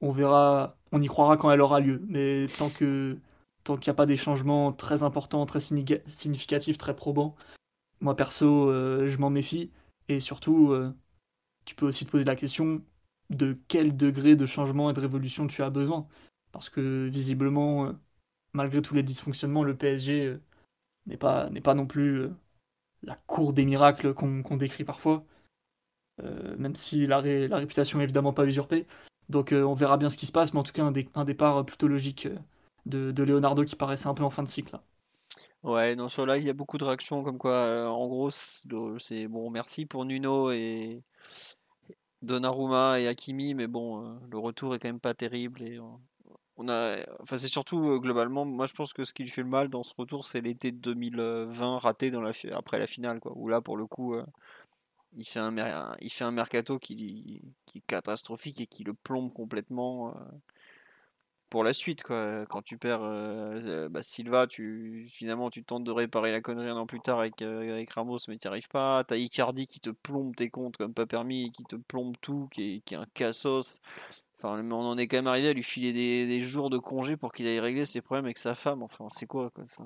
on 0.00 0.12
verra, 0.12 0.76
on 0.92 1.02
y 1.02 1.06
croira 1.08 1.36
quand 1.36 1.50
elle 1.50 1.60
aura 1.60 1.80
lieu. 1.80 2.02
Mais 2.08 2.46
tant 2.58 2.70
que 2.70 3.18
tant 3.64 3.76
qu'il 3.76 3.90
n'y 3.90 3.96
a 3.96 3.96
pas 3.96 4.06
des 4.06 4.16
changements 4.16 4.72
très 4.72 5.02
importants, 5.02 5.44
très 5.46 5.60
significatifs, 5.60 6.78
très 6.78 6.96
probants. 6.96 7.34
Moi 8.00 8.16
perso, 8.16 8.70
je 9.06 9.18
m'en 9.18 9.30
méfie. 9.30 9.72
Et 10.08 10.20
surtout, 10.20 10.74
tu 11.64 11.74
peux 11.74 11.86
aussi 11.86 12.06
te 12.06 12.10
poser 12.10 12.24
la 12.24 12.36
question 12.36 12.82
de 13.30 13.58
quel 13.68 13.96
degré 13.96 14.36
de 14.36 14.46
changement 14.46 14.90
et 14.90 14.92
de 14.92 15.00
révolution 15.00 15.46
tu 15.46 15.62
as 15.62 15.70
besoin. 15.70 16.06
Parce 16.52 16.68
que 16.68 17.06
visiblement, 17.08 17.86
euh, 17.86 17.92
malgré 18.52 18.82
tous 18.82 18.94
les 18.94 19.02
dysfonctionnements, 19.02 19.64
le 19.64 19.76
PSG 19.76 20.38
n'est 21.06 21.16
pas, 21.16 21.50
pas 21.62 21.74
non 21.74 21.86
plus 21.86 22.28
la 23.02 23.16
cour 23.26 23.52
des 23.52 23.64
miracles 23.64 24.14
qu'on 24.14 24.56
décrit 24.56 24.84
parfois. 24.84 25.24
même 26.58 26.74
si 26.74 27.06
la, 27.06 27.20
réputation 27.20 28.00
est 28.00 28.04
évidemment 28.04 28.32
pas 28.32 28.46
usurpée. 28.46 28.86
Donc 29.28 29.52
on 29.52 29.74
verra 29.74 29.96
bien 29.98 30.10
ce 30.10 30.16
qui 30.16 30.26
se 30.26 30.32
passe, 30.32 30.54
mais 30.54 30.60
en 30.60 30.62
tout 30.62 30.72
cas 30.72 30.84
un, 31.14 31.24
départ 31.24 31.64
plutôt 31.66 31.88
logique 31.88 32.28
de, 32.86 33.22
Leonardo 33.22 33.64
qui 33.64 33.76
paraissait 33.76 34.08
un 34.08 34.14
peu 34.14 34.24
en 34.24 34.30
fin 34.30 34.42
de 34.42 34.48
cycle. 34.48 34.78
Ouais, 35.62 35.96
non, 35.96 36.08
sur 36.08 36.26
là, 36.26 36.36
il 36.36 36.44
y 36.44 36.50
a 36.50 36.52
beaucoup 36.52 36.78
de 36.78 36.84
réactions 36.84 37.24
comme 37.24 37.38
quoi, 37.38 37.52
euh, 37.52 37.86
en 37.86 38.06
gros, 38.06 38.30
c'est 38.30 39.26
bon, 39.26 39.50
merci 39.50 39.84
pour 39.84 40.04
Nuno 40.04 40.52
et 40.52 41.02
Donnarumma 42.22 43.00
et 43.00 43.08
Hakimi, 43.08 43.54
mais 43.54 43.66
bon, 43.66 44.02
euh, 44.02 44.18
le 44.30 44.38
retour 44.38 44.74
est 44.74 44.78
quand 44.78 44.88
même 44.88 45.00
pas 45.00 45.14
terrible 45.14 45.62
et 45.62 45.78
on 46.58 46.68
a, 46.68 46.96
enfin, 47.20 47.36
c'est 47.36 47.48
surtout 47.48 47.90
euh, 47.90 47.98
globalement, 47.98 48.44
moi 48.44 48.66
je 48.66 48.72
pense 48.72 48.92
que 48.92 49.04
ce 49.04 49.12
qui 49.12 49.22
lui 49.22 49.30
fait 49.30 49.42
le 49.42 49.48
mal 49.48 49.68
dans 49.68 49.82
ce 49.82 49.94
retour, 49.96 50.24
c'est 50.26 50.40
l'été 50.40 50.72
2020 50.72 51.78
raté 51.78 52.10
dans 52.10 52.22
la, 52.22 52.32
après 52.52 52.78
la 52.78 52.86
finale, 52.86 53.20
quoi, 53.20 53.32
où 53.36 53.48
là, 53.48 53.60
pour 53.60 53.76
le 53.76 53.86
coup, 53.86 54.16
il 55.14 55.24
fait 55.24 55.40
un, 55.40 55.96
il 56.00 56.10
fait 56.10 56.24
un 56.24 56.30
mercato 56.30 56.78
qui, 56.78 57.42
qui 57.66 57.78
est 57.78 57.86
catastrophique 57.86 58.60
et 58.60 58.66
qui 58.66 58.84
le 58.84 58.94
plombe 58.94 59.32
complètement 59.32 60.14
pour 61.50 61.64
la 61.64 61.72
suite 61.72 62.02
quoi. 62.02 62.44
Quand 62.46 62.62
tu 62.62 62.78
perds 62.78 63.02
euh, 63.02 63.60
euh, 63.64 63.88
bah, 63.88 64.02
Silva, 64.02 64.46
tu 64.46 65.06
finalement 65.08 65.50
tu 65.50 65.64
tentes 65.64 65.84
de 65.84 65.90
réparer 65.90 66.32
la 66.32 66.40
connerie 66.40 66.68
un 66.68 66.76
an 66.76 66.86
plus 66.86 67.00
tard 67.00 67.20
avec, 67.20 67.42
euh, 67.42 67.74
avec 67.74 67.90
Ramos, 67.90 68.18
mais 68.28 68.38
tu 68.38 68.46
n'y 68.46 68.50
arrives 68.50 68.68
pas. 68.68 69.04
T'as 69.04 69.16
Icardi 69.16 69.66
qui 69.66 69.80
te 69.80 69.90
plombe 69.90 70.34
tes 70.34 70.50
comptes 70.50 70.76
comme 70.76 70.94
pas 70.94 71.06
permis, 71.06 71.52
qui 71.52 71.64
te 71.64 71.76
plombe 71.76 72.16
tout, 72.20 72.48
qui 72.50 72.76
est, 72.76 72.80
qui 72.80 72.94
est 72.94 72.98
un 72.98 73.06
cassos. 73.14 73.80
Enfin, 74.38 74.62
on 74.62 74.72
en 74.72 74.98
est 74.98 75.08
quand 75.08 75.16
même 75.16 75.26
arrivé 75.28 75.48
à 75.48 75.52
lui 75.52 75.62
filer 75.62 75.92
des, 75.92 76.26
des 76.26 76.40
jours 76.42 76.68
de 76.68 76.78
congé 76.78 77.16
pour 77.16 77.32
qu'il 77.32 77.46
aille 77.46 77.60
régler 77.60 77.86
ses 77.86 78.02
problèmes 78.02 78.26
avec 78.26 78.38
sa 78.38 78.54
femme. 78.54 78.82
Enfin, 78.82 79.06
c'est 79.08 79.26
quoi, 79.26 79.50
quoi 79.50 79.64
ça? 79.66 79.84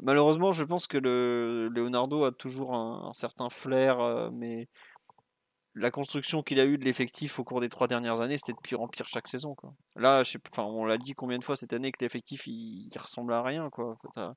Malheureusement, 0.00 0.52
je 0.52 0.64
pense 0.64 0.86
que 0.86 0.98
le 0.98 1.68
Leonardo 1.68 2.24
a 2.24 2.32
toujours 2.32 2.74
un, 2.74 3.08
un 3.08 3.12
certain 3.12 3.48
flair, 3.48 4.00
euh, 4.00 4.30
mais 4.32 4.68
la 5.74 5.90
construction 5.90 6.42
qu'il 6.42 6.58
a 6.60 6.64
eue 6.64 6.78
de 6.78 6.84
l'effectif 6.84 7.38
au 7.38 7.44
cours 7.44 7.60
des 7.60 7.68
trois 7.68 7.86
dernières 7.88 8.20
années, 8.20 8.38
c'était 8.38 8.52
de 8.52 8.60
pire 8.62 8.80
en 8.80 8.88
pire 8.88 9.06
chaque 9.06 9.28
saison. 9.28 9.54
Quoi. 9.54 9.72
Là, 9.96 10.22
je 10.24 10.32
sais, 10.32 10.38
enfin, 10.52 10.64
on 10.64 10.84
l'a 10.84 10.98
dit 10.98 11.14
combien 11.14 11.38
de 11.38 11.44
fois 11.44 11.56
cette 11.56 11.72
année 11.72 11.92
que 11.92 11.98
l'effectif 12.00 12.46
il, 12.46 12.88
il 12.92 12.98
ressemble 12.98 13.32
à 13.32 13.42
rien. 13.42 13.70
Quoi. 13.70 13.96
T'as, 14.14 14.34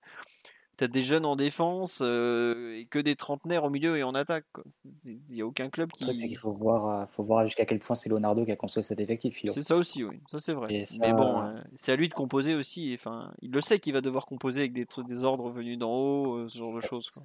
t'as 0.78 0.88
des 0.88 1.02
jeunes 1.04 1.26
en 1.26 1.36
défense 1.36 2.02
euh, 2.04 2.76
et 2.78 2.86
que 2.86 2.98
des 3.00 3.16
trentenaires 3.16 3.64
au 3.64 3.70
milieu 3.70 3.98
et 3.98 4.04
en 4.04 4.14
attaque. 4.14 4.46
C'est- 4.68 4.94
c'est- 4.94 5.20
Il 5.30 5.36
n'y 5.36 5.42
a 5.42 5.46
aucun 5.46 5.70
club 5.70 5.90
c'est 5.98 6.12
qui. 6.14 6.28
qu'il 6.28 6.38
faut 6.38 6.52
voir, 6.52 7.02
euh, 7.02 7.06
faut 7.08 7.24
voir 7.24 7.46
jusqu'à 7.46 7.66
quel 7.66 7.80
point 7.80 7.96
c'est 7.96 8.10
Leonardo 8.10 8.46
qui 8.46 8.52
a 8.52 8.56
construit 8.56 8.84
cet 8.84 9.00
effectif. 9.00 9.36
Philo. 9.36 9.54
C'est 9.54 9.62
ça 9.62 9.76
aussi, 9.76 10.04
oui. 10.04 10.20
Ça, 10.30 10.40
c'est 10.40 10.54
vrai. 10.54 10.84
Mais 11.00 11.14
bon, 11.14 11.42
euh, 11.44 11.62
c'est 11.76 11.92
à 11.92 11.96
lui 11.96 12.08
de 12.10 12.14
composer 12.14 12.56
aussi. 12.56 12.94
Enfin, 12.94 13.34
il 13.42 13.52
le 13.52 13.62
sait 13.62 13.80
qu'il 13.80 13.94
va 13.94 14.02
devoir 14.02 14.26
composer 14.26 14.62
avec 14.62 14.74
des, 14.74 15.24
ordres 15.24 15.50
venus 15.52 15.78
d'en 15.78 15.92
haut, 15.92 16.36
euh, 16.36 16.48
ce 16.50 16.58
genre 16.58 16.76
de 16.76 16.82
choses. 16.82 17.10
quoi. 17.10 17.24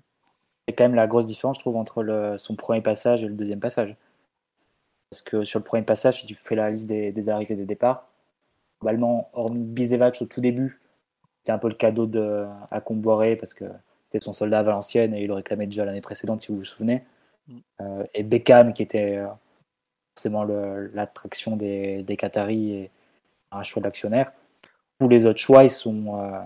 C'est 0.67 0.75
quand 0.75 0.85
même 0.85 0.95
la 0.95 1.07
grosse 1.07 1.27
différence, 1.27 1.57
je 1.57 1.61
trouve, 1.61 1.77
entre 1.77 2.03
le, 2.03 2.39
son 2.39 2.57
premier 2.57 2.81
passage 2.81 3.23
et 3.23 3.29
le 3.29 3.35
deuxième 3.35 3.61
passage. 3.61 3.97
Parce 5.11 5.23
que 5.23 5.43
sur 5.43 5.61
le 5.61 5.65
premier 5.65 5.85
passage, 5.85 6.21
si 6.21 6.27
tu 6.27 6.35
fais 6.35 6.57
la 6.57 6.71
liste 6.71 6.87
des, 6.87 7.13
des 7.13 7.29
arrivées 7.29 7.55
et 7.55 7.57
des 7.57 7.67
départs, 7.67 8.09
globalement, 8.81 9.31
hormis 9.33 9.63
Bizevac 9.63 10.21
au 10.21 10.27
tout 10.27 10.41
début, 10.41 10.81
c'était 11.39 11.53
un 11.53 11.59
peu 11.59 11.69
le 11.69 11.75
cadeau 11.75 12.07
de, 12.07 12.45
à 12.71 12.81
Comboiré 12.81 13.37
parce 13.37 13.55
que 13.55 13.65
c'était 14.05 14.25
son 14.25 14.33
soldat 14.33 14.61
à 14.61 14.63
Valenciennes 14.63 15.15
et 15.15 15.23
il 15.23 15.29
le 15.29 15.35
réclamait 15.35 15.67
déjà 15.67 15.85
l'année 15.85 16.01
précédente, 16.01 16.41
si 16.41 16.49
vous 16.49 16.59
vous 16.59 16.65
souvenez. 16.65 17.05
Mm. 17.47 17.59
Euh, 17.81 18.05
et 18.15 18.23
Beckham, 18.25 18.73
qui 18.73 18.83
était 18.83 19.19
euh, 19.19 19.29
forcément 20.17 20.45
l'attraction 20.45 21.57
des, 21.57 22.03
des 22.03 22.17
Qataris 22.17 22.73
et 22.73 22.91
un 23.53 23.63
choix 23.63 23.81
de 23.81 23.87
l'actionnaire. 23.87 24.33
Tous 24.99 25.09
les 25.09 25.27
autres 25.27 25.39
choix, 25.39 25.63
ils 25.63 25.71
sont, 25.71 26.21
euh, 26.21 26.41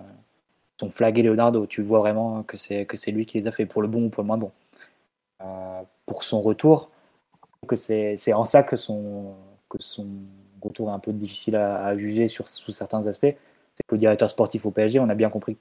sont 0.89 0.91
Leonardo. 1.01 1.67
Tu 1.67 1.83
vois 1.83 2.01
vraiment 2.01 2.43
que 2.43 2.57
c'est 2.57 2.87
que 2.87 2.97
c'est 2.97 3.11
lui 3.11 3.27
qui 3.27 3.39
les 3.39 3.49
a 3.49 3.53
fait 3.53 3.67
pour 3.67 3.83
le 3.83 3.89
bon 3.89 4.07
ou 4.07 4.09
pour 4.11 4.23
le 4.23 4.27
moins 4.27 4.39
bon. 4.39 4.53
Euh, 5.43 5.83
pour 6.07 6.23
son 6.23 6.41
retour, 6.43 6.91
que 7.67 7.77
c'est 7.77 8.33
en 8.33 8.45
ça 8.45 8.63
que 8.63 8.77
son, 8.77 9.35
que 9.69 9.79
son 9.81 10.07
retour 10.61 10.91
est 10.91 10.93
un 10.93 10.99
peu 10.99 11.13
difficile 11.13 11.57
à, 11.57 11.97
juger 11.97 12.29
sur, 12.29 12.49
sous 12.49 12.73
certains 12.73 13.07
aspects. 13.07 13.35
C'est 13.75 13.87
que 13.87 13.95
le 13.95 13.99
directeur 13.99 14.29
sportif 14.31 14.67
au 14.67 14.71
PSG, 14.71 15.01
on 15.01 15.09
a 15.09 15.15
bien 15.15 15.31
compris 15.31 15.57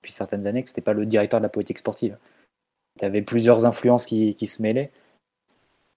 depuis 0.00 0.12
certaines 0.12 0.46
années 0.46 0.62
que 0.62 0.68
c'était 0.68 0.80
pas 0.80 0.94
le 0.94 1.06
directeur 1.06 1.40
de 1.40 1.44
la 1.44 1.48
politique 1.48 1.78
sportive. 1.78 2.16
Il 2.96 3.02
y 3.02 3.04
avait 3.06 3.22
plusieurs 3.22 3.66
influences 3.66 4.06
qui, 4.06 4.34
qui 4.34 4.46
se 4.46 4.62
mêlaient. 4.62 4.90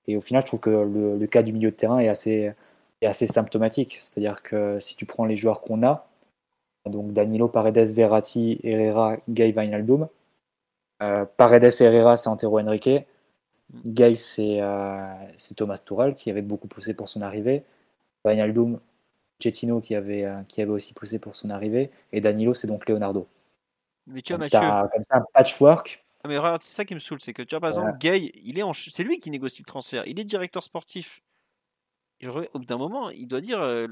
Et 0.07 0.17
au 0.17 0.21
final, 0.21 0.41
je 0.43 0.47
trouve 0.47 0.59
que 0.59 0.69
le, 0.69 1.17
le 1.17 1.27
cas 1.27 1.41
du 1.43 1.51
milieu 1.53 1.71
de 1.71 1.75
terrain 1.75 1.99
est 1.99 2.09
assez, 2.09 2.53
est 3.01 3.05
assez 3.05 3.27
symptomatique. 3.27 3.97
C'est-à-dire 3.99 4.43
que 4.43 4.79
si 4.79 4.95
tu 4.95 5.05
prends 5.05 5.25
les 5.25 5.35
joueurs 5.35 5.61
qu'on 5.61 5.83
a, 5.83 6.07
donc 6.86 7.14
Danilo, 7.14 7.48
Paredes, 7.48 7.94
Verratti, 7.94 8.60
Herrera, 8.64 9.18
Gay, 9.30 9.53
Wijnaldum, 9.56 10.07
euh, 11.02 11.26
Paredes 11.38 11.64
et 11.64 11.84
Herrera, 11.84 12.18
c'est 12.18 12.30
Antero 12.30 12.60
Henrique. 12.60 12.90
Gay, 13.86 14.16
c'est 14.16 14.62
euh, 14.62 15.14
c'est 15.36 15.56
Thomas 15.56 15.82
Tuchel 15.84 16.16
qui 16.16 16.30
avait 16.30 16.44
beaucoup 16.44 16.68
poussé 16.68 16.94
pour 16.94 17.10
son 17.10 17.22
arrivée. 17.22 17.64
Wijnaldum, 18.24 18.80
Chetino 19.41 19.82
qui 19.82 19.95
avait, 19.95 20.24
euh, 20.24 20.41
qui 20.48 20.62
avait 20.62 20.72
aussi 20.72 20.94
poussé 20.94 21.20
pour 21.20 21.36
son 21.36 21.49
arrivée. 21.49 21.90
Et 22.12 22.22
Danilo, 22.22 22.53
c'est 22.53 22.68
donc 22.68 22.88
Leonardo. 22.88 23.28
Mais 24.07 24.22
tu 24.22 24.34
vois, 24.34 24.40
Mathieu, 24.40 24.60
t'as 24.60 24.88
comme 24.88 25.03
ça 25.03 25.18
un 25.18 25.26
patchwork. 25.34 26.06
ah, 26.24 26.28
mais 26.28 26.38
regarde, 26.38 26.62
c'est 26.62 26.74
ça 26.74 26.86
qui 26.86 26.94
me 26.94 26.99
saoule, 26.99 27.22
c'est 27.22 27.34
que 27.34 27.41
tu 27.41 27.56
vois, 27.56 27.60
par 27.60 27.70
exemple, 27.70 27.98
Gay, 27.98 28.32
il 28.36 28.60
est 28.60 28.64
en 28.64 28.74
c'est 28.74 29.03
lui 29.03 29.20
qui 29.20 29.32
négocie 29.32 29.64
le 29.64 29.68
transfert, 29.68 30.03
il 30.06 30.20
est 30.20 30.24
directeur 30.24 30.62
sportif. 30.62 31.22
Au 32.23 32.59
bout 32.59 32.65
d'un 32.65 32.77
moment, 32.77 33.09
il 33.09 33.27
doit 33.27 33.41
dire 33.41 33.61
euh, 33.61 33.87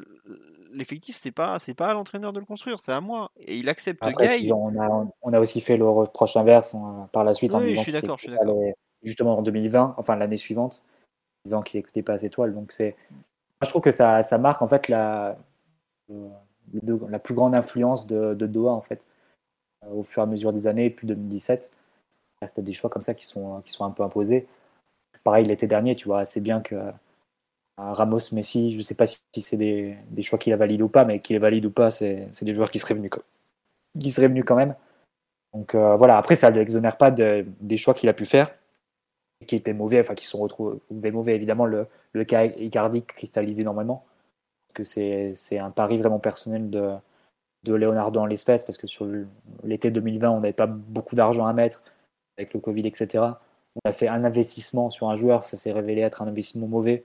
l'effectif, 0.72 1.16
c'est 1.16 1.32
pas, 1.32 1.60
c'est 1.60 1.74
pas 1.74 1.90
à 1.90 1.94
l'entraîneur 1.94 2.34
de 2.34 2.40
le 2.40 2.46
construire, 2.46 2.80
c'est 2.80 2.94
à 2.94 3.02
moi. 3.02 3.32
Et 3.38 3.58
il 3.58 3.70
accepte 3.70 4.02
Après, 4.06 4.38
tu- 4.40 4.52
on, 4.52 4.80
a, 4.80 5.08
on 5.22 5.34
a 5.34 5.40
aussi 5.40 5.62
fait 5.62 5.78
le 5.78 5.88
reproche 5.88 6.36
inverse 6.38 6.74
en- 6.74 7.08
par 7.12 7.24
la 7.24 7.34
suite 7.34 7.54
en 7.54 7.60
Oui, 7.60 7.66
je 7.66 7.70
disant 7.72 7.82
suis 7.84 7.92
qu'il 7.92 8.02
d'accord, 8.02 8.18
je 8.18 8.24
suis 8.24 8.32
d'accord. 8.32 8.56
les- 8.62 8.74
justement 9.04 9.38
en 9.38 9.42
2020, 9.42 9.94
enfin 9.98 10.16
l'année 10.16 10.38
suivante, 10.38 10.82
en 10.86 11.42
disant 11.46 11.62
qu'il 11.62 11.80
écoutait 11.80 12.02
pas 12.02 12.18
ses 12.18 12.28
étoiles. 12.28 12.54
Donc 12.54 12.72
c'est, 12.72 12.96
je 13.62 13.70
trouve 13.70 13.82
que 13.82 13.92
ça, 13.92 14.24
ça 14.24 14.38
marque 14.38 14.62
en 14.62 14.68
fait 14.68 14.88
la, 14.88 15.38
euh, 16.12 16.30
la 17.10 17.20
plus 17.20 17.34
grande 17.34 17.54
influence 17.54 18.08
de, 18.08 18.34
de 18.34 18.48
Doha 18.48 18.72
en 18.72 18.82
fait 18.82 19.06
euh, 19.86 19.90
au 19.90 20.04
fur 20.04 20.22
et 20.22 20.24
à 20.24 20.28
mesure 20.28 20.54
des 20.54 20.68
années, 20.68 20.90
puis 20.90 21.08
2017. 21.08 21.70
Il 22.42 22.46
y 22.46 22.46
a 22.46 22.48
peut-être 22.48 22.66
des 22.66 22.74
choix 22.74 22.90
comme 22.90 23.02
ça 23.02 23.14
qui 23.14 23.26
sont, 23.26 23.62
qui 23.62 23.72
sont 23.74 23.86
un 23.86 23.92
peu 23.92 24.04
imposés. 24.04 24.48
Pareil 25.24 25.46
l'été 25.46 25.68
dernier, 25.68 25.96
tu 25.96 26.08
vois, 26.08 26.26
c'est 26.26 26.42
bien 26.42 26.62
que 26.62 26.76
Ramos, 27.78 28.32
Messi, 28.32 28.72
je 28.72 28.82
sais 28.82 28.96
pas 28.96 29.06
si, 29.06 29.20
c'est 29.36 29.58
des, 29.58 29.98
choix 30.22 30.38
qu'il 30.38 30.54
a 30.54 30.58
validés 30.58 30.84
ou 30.84 30.90
pas, 30.90 31.06
mais 31.06 31.20
qu'il 31.22 31.36
les 31.36 31.40
valide 31.40 31.66
ou 31.66 31.72
pas, 31.72 31.92
c'est 31.92 32.30
des 32.42 32.54
joueurs 32.54 32.72
qui 32.72 32.80
seraient 32.80 32.94
venus, 32.94 33.12
qui 34.00 34.10
seraient 34.12 34.28
venus 34.28 34.44
quand 34.46 34.56
même. 34.56 34.76
Donc 35.54 35.76
euh, 35.76 35.96
voilà, 35.96 36.18
après 36.18 36.36
ça 36.36 36.52
ne 36.52 36.58
l'exonère 36.58 36.98
pas 36.98 37.12
de- 37.12 37.46
des 37.62 37.78
choix 37.78 37.94
qu'il 37.94 38.10
a 38.10 38.14
pu 38.14 38.26
faire, 38.26 38.54
qui 39.48 39.56
étaient 39.56 39.74
mauvais, 39.74 40.00
enfin 40.00 40.16
qui 40.16 40.26
sont 40.26 40.40
retrouvés 40.40 41.12
mauvais, 41.12 41.36
évidemment, 41.36 41.66
le, 41.66 41.88
le 42.14 42.24
cas 42.26 42.46
Icardi 42.46 43.04
cristallisé 43.04 43.64
normalement, 43.64 44.06
parce 44.68 44.74
que 44.92 45.34
c'est 45.34 45.60
un 45.60 45.72
pari 45.72 45.98
vraiment 45.98 46.20
personnel 46.20 46.70
de, 46.70 46.94
de 47.64 47.74
Leonardo 47.74 48.20
en 48.20 48.26
l'espèce, 48.26 48.64
parce 48.66 48.78
que 48.78 48.88
sur 48.88 49.08
l'été 49.64 49.92
2020, 49.92 50.30
on 50.32 50.40
n'avait 50.42 50.54
pas 50.54 50.68
beaucoup 50.68 51.16
d'argent 51.16 51.46
à 51.46 51.54
mettre, 51.54 51.82
avec 52.38 52.54
le 52.54 52.60
Covid, 52.60 52.88
etc. 52.88 53.40
On 53.76 53.90
a 53.90 53.92
fait 53.92 54.08
un 54.08 54.24
investissement 54.24 54.90
sur 54.90 55.10
un 55.10 55.16
joueur, 55.16 55.44
ça 55.44 55.58
s'est 55.58 55.72
révélé 55.72 56.02
être 56.02 56.22
un 56.22 56.28
investissement 56.28 56.68
mauvais. 56.68 57.04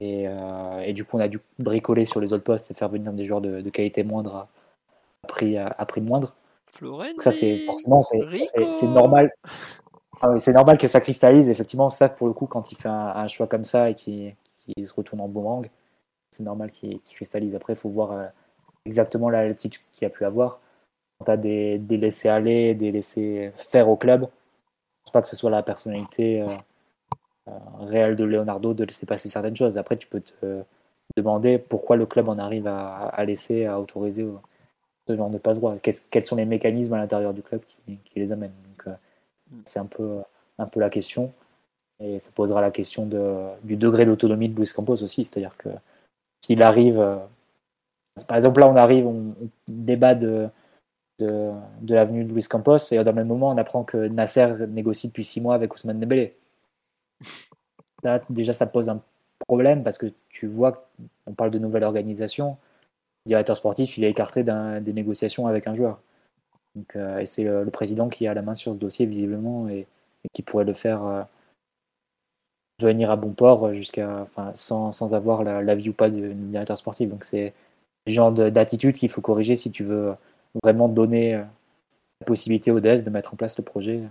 Et, 0.00 0.28
euh, 0.28 0.78
et 0.80 0.92
du 0.92 1.04
coup, 1.04 1.16
on 1.16 1.20
a 1.20 1.28
dû 1.28 1.40
bricoler 1.58 2.04
sur 2.04 2.20
les 2.20 2.32
autres 2.32 2.44
postes 2.44 2.70
et 2.70 2.74
faire 2.74 2.88
venir 2.88 3.12
des 3.12 3.24
joueurs 3.24 3.40
de, 3.40 3.60
de 3.60 3.70
qualité 3.70 4.04
moindre 4.04 4.34
à, 4.36 4.48
à 5.24 5.26
prix, 5.26 5.56
à, 5.58 5.66
à 5.66 5.86
prix 5.86 6.00
moindre. 6.00 6.34
Florenzi, 6.70 7.14
Donc 7.14 7.22
ça, 7.22 7.32
c'est 7.32 7.58
forcément, 7.66 8.02
c'est- 8.02 8.86
normal. 8.86 9.32
Ah 10.20 10.30
oui, 10.30 10.40
c'est 10.40 10.52
normal 10.52 10.78
que 10.78 10.86
ça 10.86 11.00
cristallise. 11.00 11.48
Effectivement, 11.48 11.90
ça, 11.90 12.08
pour 12.08 12.26
le 12.26 12.32
coup, 12.32 12.46
quand 12.46 12.70
il 12.72 12.76
fait 12.76 12.88
un, 12.88 13.08
un 13.16 13.28
choix 13.28 13.46
comme 13.46 13.64
ça 13.64 13.90
et 13.90 13.94
qu'il 13.94 14.34
se 14.84 14.94
retourne 14.94 15.20
en 15.20 15.28
boomerang, 15.28 15.68
c'est 16.30 16.42
normal 16.42 16.70
qu'il 16.70 17.00
cristallise. 17.00 17.54
Après, 17.54 17.72
il 17.72 17.76
faut 17.76 17.88
voir 17.88 18.12
euh, 18.12 18.26
exactement 18.84 19.30
la 19.30 19.46
latitude 19.48 19.82
qu'il 19.92 20.06
a 20.06 20.10
pu 20.10 20.24
avoir. 20.24 20.60
Quand 21.18 21.24
tu 21.26 21.30
as 21.32 21.36
des, 21.36 21.78
des 21.78 21.96
laissés 21.96 22.28
aller, 22.28 22.74
des 22.74 22.92
laissés 22.92 23.52
faire 23.56 23.88
au 23.88 23.96
club, 23.96 24.22
je 24.22 24.26
pense 25.04 25.12
pas 25.12 25.22
que 25.22 25.28
ce 25.28 25.36
soit 25.36 25.50
la 25.50 25.62
personnalité 25.62 26.42
euh, 26.42 26.48
réelle 27.80 28.16
de 28.16 28.24
Leonardo 28.24 28.74
de 28.74 28.84
laisser 28.84 29.06
passer 29.06 29.28
certaines 29.28 29.56
choses. 29.56 29.78
Après, 29.78 29.96
tu 29.96 30.06
peux 30.06 30.20
te 30.20 30.62
demander 31.16 31.58
pourquoi 31.58 31.96
le 31.96 32.06
club 32.06 32.28
en 32.28 32.38
arrive 32.38 32.66
à, 32.66 33.08
à 33.08 33.24
laisser, 33.24 33.66
à 33.66 33.80
autoriser 33.80 34.26
ce 35.06 35.16
genre 35.16 35.30
de 35.30 35.38
passe 35.38 35.58
droit. 35.58 35.76
Quels 36.10 36.24
sont 36.24 36.36
les 36.36 36.44
mécanismes 36.44 36.94
à 36.94 36.98
l'intérieur 36.98 37.34
du 37.34 37.42
club 37.42 37.60
qui, 37.66 37.96
qui 38.04 38.20
les 38.20 38.30
amènent? 38.32 38.52
Donc, 38.68 38.88
euh, 38.88 38.96
Mm. 39.50 39.60
c'est 39.64 39.78
un 39.78 39.86
peu, 39.86 40.18
un 40.58 40.66
peu 40.66 40.80
la 40.80 40.90
question. 40.90 41.32
Et 42.00 42.18
ça 42.18 42.30
posera 42.34 42.60
la 42.60 42.70
question 42.70 43.06
de, 43.06 43.48
du 43.64 43.76
degré 43.76 44.06
d'autonomie 44.06 44.48
de 44.48 44.56
Luis 44.56 44.70
Campos 44.74 45.02
aussi. 45.02 45.24
C'est-à-dire 45.24 45.56
que 45.56 45.68
s'il 46.40 46.62
arrive. 46.62 47.00
euh, 47.00 47.16
par 48.26 48.36
exemple, 48.36 48.60
là, 48.60 48.68
on 48.68 48.76
arrive, 48.76 49.06
on, 49.06 49.34
on 49.42 49.48
débat 49.66 50.14
de, 50.14 50.48
de, 51.18 51.50
de 51.80 51.94
l'avenue 51.94 52.24
de 52.24 52.32
Luis 52.32 52.44
Campos, 52.44 52.78
et 52.92 52.96
dans 52.96 53.10
le 53.12 53.16
même 53.16 53.28
moment, 53.28 53.50
on 53.50 53.56
apprend 53.58 53.84
que 53.84 53.96
Nasser 54.08 54.66
négocie 54.68 55.08
depuis 55.08 55.24
six 55.24 55.40
mois 55.40 55.54
avec 55.54 55.74
Ousmane 55.74 56.00
Dembélé. 56.00 56.36
Déjà, 58.30 58.54
ça 58.54 58.66
pose 58.66 58.88
un 58.88 59.00
problème 59.46 59.82
parce 59.82 59.98
que 59.98 60.06
tu 60.28 60.46
vois, 60.46 60.88
on 61.26 61.34
parle 61.34 61.50
de 61.50 61.58
nouvelle 61.58 61.84
organisation. 61.84 62.56
Le 63.26 63.30
directeur 63.30 63.56
sportif, 63.56 63.98
il 63.98 64.04
est 64.04 64.10
écarté 64.10 64.44
des 64.44 64.92
négociations 64.92 65.46
avec 65.46 65.66
un 65.66 65.74
joueur. 65.74 66.00
Donc, 66.76 66.96
euh, 66.96 67.18
et 67.20 67.26
c'est 67.26 67.44
le, 67.44 67.64
le 67.64 67.70
président 67.72 68.08
qui 68.08 68.26
a 68.26 68.34
la 68.34 68.42
main 68.42 68.54
sur 68.54 68.74
ce 68.74 68.78
dossier, 68.78 69.06
visiblement, 69.06 69.68
et, 69.68 69.80
et 70.24 70.30
qui 70.32 70.42
pourrait 70.42 70.64
le 70.64 70.74
faire 70.74 71.04
euh, 71.04 71.22
venir 72.80 73.10
à 73.10 73.16
bon 73.16 73.32
port 73.32 73.74
jusqu'à, 73.74 74.20
enfin, 74.20 74.52
sans, 74.54 74.92
sans 74.92 75.14
avoir 75.14 75.42
la- 75.42 75.62
l'avis 75.62 75.88
ou 75.88 75.92
pas 75.92 76.10
du 76.10 76.32
directeur 76.34 76.76
sportif. 76.78 77.08
Donc, 77.08 77.24
c'est 77.24 77.52
le 78.06 78.12
genre 78.12 78.32
de- 78.32 78.50
d'attitude 78.50 78.96
qu'il 78.96 79.10
faut 79.10 79.20
corriger 79.20 79.56
si 79.56 79.70
tu 79.72 79.84
veux 79.84 80.14
vraiment 80.62 80.88
donner 80.88 81.34
euh, 81.34 81.42
la 82.20 82.26
possibilité 82.26 82.70
au 82.72 82.80
DS 82.80 83.04
de 83.04 83.10
mettre 83.10 83.34
en 83.34 83.36
place 83.36 83.58
le 83.58 83.64
projet 83.64 84.00
pour 84.00 84.06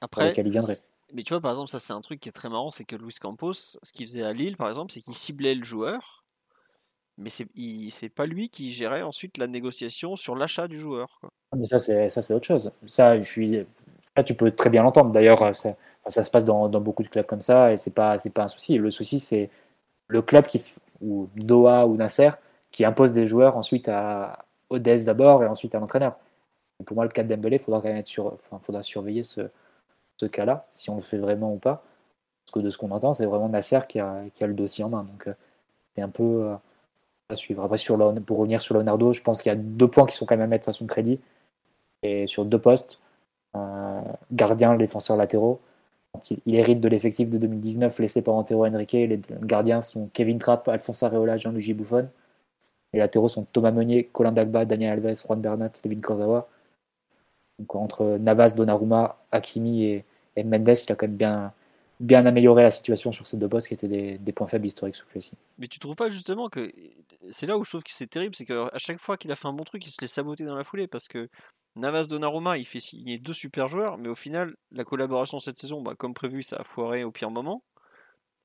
Après, 0.00 0.30
lequel 0.30 0.46
il 0.46 0.52
viendrait. 0.52 0.80
Mais 1.12 1.22
tu 1.22 1.32
vois, 1.32 1.40
par 1.40 1.52
exemple, 1.52 1.70
ça 1.70 1.78
c'est 1.78 1.92
un 1.92 2.00
truc 2.00 2.20
qui 2.20 2.28
est 2.28 2.32
très 2.32 2.48
marrant, 2.48 2.70
c'est 2.70 2.84
que 2.84 2.96
Luis 2.96 3.14
Campos, 3.20 3.52
ce 3.52 3.92
qu'il 3.92 4.06
faisait 4.06 4.22
à 4.22 4.32
Lille, 4.32 4.56
par 4.56 4.68
exemple, 4.68 4.92
c'est 4.92 5.00
qu'il 5.00 5.14
ciblait 5.14 5.54
le 5.54 5.64
joueur, 5.64 6.24
mais 7.18 7.30
c'est 7.30 7.46
c'est 7.90 8.08
pas 8.08 8.26
lui 8.26 8.48
qui 8.48 8.70
gérait 8.70 9.02
ensuite 9.02 9.38
la 9.38 9.46
négociation 9.46 10.16
sur 10.16 10.34
l'achat 10.34 10.68
du 10.68 10.78
joueur. 10.78 11.20
Ah, 11.52 11.56
Mais 11.56 11.66
ça, 11.66 11.78
c'est 11.78 12.34
autre 12.34 12.46
chose. 12.46 12.72
Ça, 12.86 13.20
je 13.20 13.28
suis, 13.28 13.66
ça, 14.16 14.24
tu 14.24 14.34
peux 14.34 14.50
très 14.50 14.70
bien 14.70 14.82
l'entendre. 14.82 15.12
D'ailleurs, 15.12 15.42
euh, 15.42 15.52
ça, 15.52 15.76
ça 16.08 16.24
se 16.24 16.30
passe 16.30 16.44
dans, 16.44 16.68
dans 16.68 16.80
beaucoup 16.80 17.02
de 17.02 17.08
clubs 17.08 17.26
comme 17.26 17.42
ça, 17.42 17.72
et 17.72 17.76
c'est 17.76 17.94
pas, 17.94 18.16
pas 18.34 18.44
un 18.44 18.48
souci. 18.48 18.78
Le 18.78 18.90
souci, 18.90 19.20
c'est 19.20 19.50
le 20.08 20.22
club 20.22 20.46
qui, 20.46 20.62
ou 21.00 21.28
Doha 21.36 21.86
ou 21.86 21.96
Nasser, 21.96 22.30
qui 22.70 22.84
impose 22.84 23.12
des 23.12 23.26
joueurs 23.26 23.56
ensuite 23.56 23.88
à 23.88 24.44
Odès 24.70 25.04
d'abord 25.04 25.44
et 25.44 25.46
ensuite 25.46 25.74
à 25.74 25.78
l'entraîneur. 25.78 26.16
Pour 26.86 26.96
moi, 26.96 27.04
le 27.04 27.10
cas 27.10 27.22
de 27.22 27.28
Dembélé, 27.28 27.56
il 27.56 27.62
faudra 27.62 27.82
faudra 28.60 28.82
surveiller 28.82 29.24
ce, 29.24 29.42
ce 30.22 30.26
cas-là, 30.26 30.66
si 30.70 30.90
on 30.90 30.96
le 30.96 31.00
fait 31.02 31.18
vraiment 31.18 31.52
ou 31.52 31.58
pas. 31.58 31.82
Parce 32.44 32.52
que 32.52 32.60
de 32.60 32.70
ce 32.70 32.78
qu'on 32.78 32.90
entend, 32.90 33.12
c'est 33.12 33.26
vraiment 33.26 33.48
Nasser 33.48 33.80
qui 33.88 33.98
a, 34.00 34.22
le 34.40 34.54
dossier 34.54 34.84
en 34.84 34.88
main. 34.88 35.04
Donc, 35.04 35.26
euh, 35.28 35.34
c'est 35.94 36.02
un 36.02 36.08
peu 36.08 36.22
euh, 36.22 36.54
à 37.28 37.36
suivre. 37.36 37.62
Après, 37.64 37.78
sur 37.78 37.96
Leon- 37.96 38.20
pour 38.22 38.38
revenir 38.38 38.60
sur 38.60 38.74
Leonardo, 38.74 39.12
je 39.12 39.22
pense 39.22 39.42
qu'il 39.42 39.50
y 39.50 39.54
a 39.54 39.56
deux 39.58 39.88
points 39.88 40.06
qui 40.06 40.16
sont 40.16 40.26
quand 40.26 40.36
même 40.36 40.44
à 40.44 40.46
mettre 40.48 40.68
à 40.68 40.72
son 40.72 40.86
crédit. 40.86 41.20
Et 42.02 42.26
sur 42.26 42.44
deux 42.44 42.58
postes, 42.58 43.00
euh, 43.56 44.00
gardien, 44.32 44.76
défenseur 44.76 45.16
latéraux. 45.16 45.60
Il, 46.30 46.38
il 46.46 46.54
hérite 46.56 46.80
de 46.80 46.88
l'effectif 46.88 47.30
de 47.30 47.38
2019 47.38 47.98
laissé 48.00 48.22
par 48.22 48.34
Antero 48.34 48.66
Henrique. 48.66 48.92
Les 48.92 49.20
gardiens 49.42 49.82
sont 49.82 50.08
Kevin 50.12 50.38
Trapp, 50.38 50.68
Alphonse 50.68 51.02
Areola, 51.02 51.36
Gianluigi 51.36 51.74
Buffon. 51.74 52.08
Les 52.92 52.98
latéraux 53.00 53.28
sont 53.28 53.44
Thomas 53.44 53.70
Meunier, 53.72 54.04
Colin 54.12 54.32
Dagba, 54.32 54.64
Daniel 54.66 54.92
Alves, 55.04 55.22
Juan 55.26 55.40
Bernat, 55.40 55.70
David 55.82 56.00
Kurzawa. 56.02 56.48
Donc 57.58 57.74
entre 57.76 58.18
Navas, 58.18 58.54
Donnarumma, 58.54 59.16
Hakimi 59.30 59.84
et, 59.84 60.04
et 60.36 60.44
Mendes, 60.44 60.68
il 60.68 60.92
a 60.92 60.94
quand 60.94 61.06
même 61.06 61.16
bien, 61.16 61.52
bien 62.00 62.26
amélioré 62.26 62.62
la 62.62 62.70
situation 62.70 63.12
sur 63.12 63.26
ces 63.26 63.36
deux 63.36 63.48
postes 63.48 63.68
qui 63.68 63.74
étaient 63.74 64.18
des, 64.18 64.32
points 64.32 64.48
faibles 64.48 64.66
historiques 64.66 64.96
sous 64.96 65.06
Chelsea. 65.12 65.32
Mais 65.58 65.68
tu 65.68 65.78
trouves 65.78 65.96
pas 65.96 66.10
justement 66.10 66.48
que 66.48 66.72
c'est 67.30 67.46
là 67.46 67.56
où 67.56 67.64
je 67.64 67.70
trouve 67.70 67.82
que 67.82 67.92
c'est 67.92 68.08
terrible, 68.08 68.34
c'est 68.34 68.44
qu'à 68.44 68.70
chaque 68.76 68.98
fois 68.98 69.16
qu'il 69.16 69.30
a 69.30 69.36
fait 69.36 69.48
un 69.48 69.52
bon 69.52 69.64
truc, 69.64 69.86
il 69.86 69.90
se 69.90 70.00
laisse 70.00 70.12
saboter 70.12 70.44
dans 70.44 70.56
la 70.56 70.64
foulée 70.64 70.86
parce 70.86 71.08
que 71.08 71.28
Navas 71.76 72.04
Donnarumma, 72.04 72.58
il 72.58 72.66
fait 72.66 72.80
signer 72.80 73.18
deux 73.18 73.32
super 73.32 73.68
joueurs, 73.68 73.96
mais 73.98 74.08
au 74.08 74.14
final, 74.14 74.56
la 74.72 74.84
collaboration 74.84 75.40
cette 75.40 75.56
saison, 75.56 75.80
bah, 75.80 75.94
comme 75.96 76.12
prévu, 76.12 76.42
ça 76.42 76.56
a 76.56 76.64
foiré 76.64 77.04
au 77.04 77.10
pire 77.10 77.30
moment. 77.30 77.62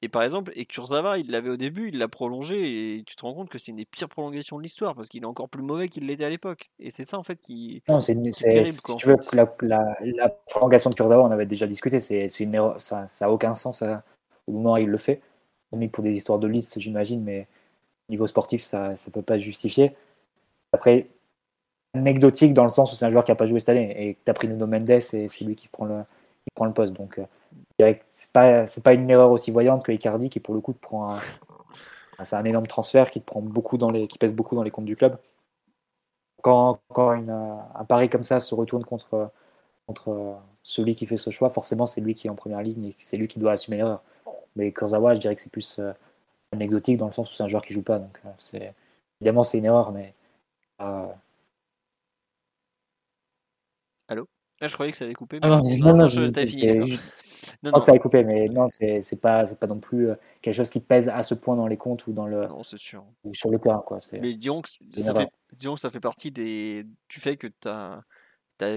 Et 0.04 0.10
par 0.10 0.22
exemple, 0.22 0.52
et 0.56 0.66
Kurzawa, 0.66 1.18
il 1.18 1.32
l'avait 1.32 1.50
au 1.50 1.58
début, 1.58 1.90
il 1.90 1.98
l'a 1.98 2.08
prolongé, 2.08 2.98
et 2.98 3.04
tu 3.04 3.16
te 3.16 3.22
rends 3.24 3.34
compte 3.34 3.50
que 3.50 3.58
c'est 3.58 3.72
une 3.72 3.78
des 3.78 3.86
pires 3.86 4.10
prolongations 4.10 4.58
de 4.58 4.62
l'histoire 4.62 4.94
parce 4.94 5.08
qu'il 5.10 5.24
est 5.24 5.28
encore 5.28 5.50
plus 5.50 5.64
mauvais 5.64 5.90
qu'il 5.90 6.06
l'était 6.06 6.26
à 6.26 6.30
l'époque. 6.30 6.70
Et 6.80 6.92
c'est 6.92 7.04
ça 7.04 7.18
en 7.18 7.24
fait 7.24 7.38
qui. 7.38 7.82
Non, 7.90 8.00
c'est 8.00 8.14
terrible, 8.14 8.66
si 8.66 8.82
quoi, 8.82 8.96
tu 8.96 9.08
veux, 9.08 9.18
la, 9.34 9.56
la, 9.62 9.98
la 10.02 10.30
prolongation 10.30 10.92
de 10.92 10.96
Kurzawa, 10.96 11.24
on 11.24 11.32
avait 11.32 11.48
déjà 11.48 11.66
discuté, 11.66 12.00
c'est 12.00 12.28
une 12.40 12.54
erreur, 12.54 12.80
ça 12.80 13.08
n'a 13.22 13.32
aucun 13.32 13.56
sens 13.56 13.82
à- 13.82 14.04
au 14.46 14.52
moment 14.52 14.74
où 14.74 14.78
il 14.78 14.88
le 14.88 14.98
fait. 14.98 15.22
Mais 15.76 15.88
pour 15.88 16.04
des 16.04 16.16
histoires 16.16 16.40
de 16.40 16.48
liste, 16.48 16.80
j'imagine, 16.80 17.24
mais 17.24 17.48
niveau 18.10 18.28
sportif, 18.28 18.62
ça 18.62 18.92
ne 18.92 19.12
peut 19.12 19.22
pas 19.22 19.38
justifier. 19.38 19.96
Après, 20.72 21.08
anecdotique 21.94 22.54
dans 22.54 22.64
le 22.64 22.70
sens 22.70 22.94
où 22.94 22.96
c'est 22.96 23.06
un 23.06 23.12
joueur 23.12 23.26
qui 23.26 23.32
n'a 23.32 23.36
pas 23.36 23.48
joué 23.48 23.60
cette 23.60 23.70
année 23.70 24.10
et 24.10 24.14
que 24.14 24.20
tu 24.24 24.30
as 24.30 24.34
pris 24.34 24.48
Nuno 24.48 24.68
Mendes 24.68 24.90
et 24.90 25.00
c'est 25.00 25.42
lui 25.42 25.56
qui 25.56 25.68
prend 25.68 25.86
le, 25.86 26.02
qui 26.44 26.52
prend 26.54 26.66
le 26.66 26.74
poste. 26.74 26.94
Donc, 26.94 27.20
c'est 28.10 28.32
pas, 28.34 28.68
c'est 28.68 28.84
pas 28.84 28.94
une 28.94 29.10
erreur 29.10 29.32
aussi 29.32 29.52
voyante 29.52 29.84
que 29.84 29.92
Icardi 29.92 30.30
qui, 30.30 30.40
pour 30.40 30.56
le 30.56 30.62
coup, 30.62 30.74
te 30.74 30.80
prend 30.80 31.14
un, 31.14 31.18
c'est 32.24 32.36
un 32.36 32.46
énorme 32.46 32.68
transfert 32.68 33.10
qui 33.12 33.22
te 33.22 33.26
prend 33.26 33.42
beaucoup 33.42 33.78
dans 33.78 33.92
les, 33.92 34.08
qui 34.08 34.18
pèse 34.18 34.34
beaucoup 34.34 34.56
dans 34.56 34.64
les 34.64 34.72
comptes 34.72 34.86
du 34.86 34.96
club. 34.96 35.18
Quand, 36.42 36.80
quand 36.90 37.14
une, 37.14 37.30
un 37.30 37.86
pari 37.86 38.10
comme 38.10 38.24
ça 38.24 38.40
se 38.40 38.56
retourne 38.56 38.86
contre, 38.86 39.32
contre 39.88 40.38
celui 40.64 40.96
qui 40.96 41.06
fait 41.06 41.18
ce 41.18 41.30
choix, 41.30 41.50
forcément, 41.50 41.86
c'est 41.86 42.02
lui 42.02 42.16
qui 42.16 42.28
est 42.28 42.30
en 42.30 42.36
première 42.36 42.62
ligne 42.62 42.88
et 42.88 42.96
c'est 42.98 43.18
lui 43.18 43.28
qui 43.28 43.40
doit 43.40 43.54
assumer 43.54 43.78
l'erreur. 43.78 44.04
Mais 44.56 44.72
Kurzawa, 44.72 45.16
je 45.16 45.20
dirais 45.20 45.36
que 45.36 45.42
c'est 45.42 45.52
plus 45.52 45.80
euh, 45.80 45.94
anecdotique 46.52 46.98
dans 46.98 47.08
le 47.08 47.12
sens 47.12 47.32
où 47.32 47.34
c'est 47.34 47.44
un 47.44 47.48
joueur 47.48 47.64
qui 47.64 47.74
joue 47.74 47.84
pas. 47.84 48.00
Donc, 48.00 48.20
euh, 48.26 48.30
c'est, 48.40 48.74
évidemment, 49.22 49.44
c'est 49.44 49.60
une 49.60 49.66
erreur, 49.66 49.92
mais 49.92 50.14
euh, 50.82 51.08
Ah, 54.60 54.68
je 54.68 54.74
croyais 54.74 54.92
que 54.92 54.98
ça 54.98 55.06
avait 55.06 55.14
coupé. 55.14 55.40
non, 55.40 55.60
non, 55.60 55.98
non, 55.98 56.06
fini, 56.08 56.34
je- 56.82 57.00
Non, 57.64 57.72
que 57.72 57.82
ça 57.82 57.92
a 57.94 58.00
coupé, 58.00 58.24
mais 58.24 58.48
non, 58.48 58.68
c'est 58.68 59.22
pas, 59.22 59.46
pas 59.56 59.68
non 59.68 59.80
plus 59.80 60.10
euh, 60.10 60.16
quelque 60.42 60.56
chose 60.56 60.70
qui 60.70 60.80
pèse 60.80 61.10
à 61.10 61.24
ce 61.24 61.34
point 61.34 61.56
dans 61.56 61.68
les 61.68 61.78
comptes 61.78 62.08
ou, 62.08 62.14
dans 62.14 62.28
le, 62.28 62.48
non, 62.48 62.64
c'est 62.64 62.78
sûr. 62.78 63.06
ou 63.24 63.34
sur 63.34 63.50
le 63.50 63.60
terrain. 63.60 63.84
Quoi. 63.86 64.00
Mais 64.14 64.36
disons 64.36 64.62
que, 64.62 64.70
ça 64.96 65.14
fait, 65.14 65.30
disons 65.54 65.76
que 65.76 65.82
ça 65.82 65.90
fait 65.90 66.00
partie 66.00 66.32
des, 66.32 66.86
du 67.10 67.20
fait 67.20 67.38
que 67.38 67.48
tu 67.48 67.68
as, 67.68 68.02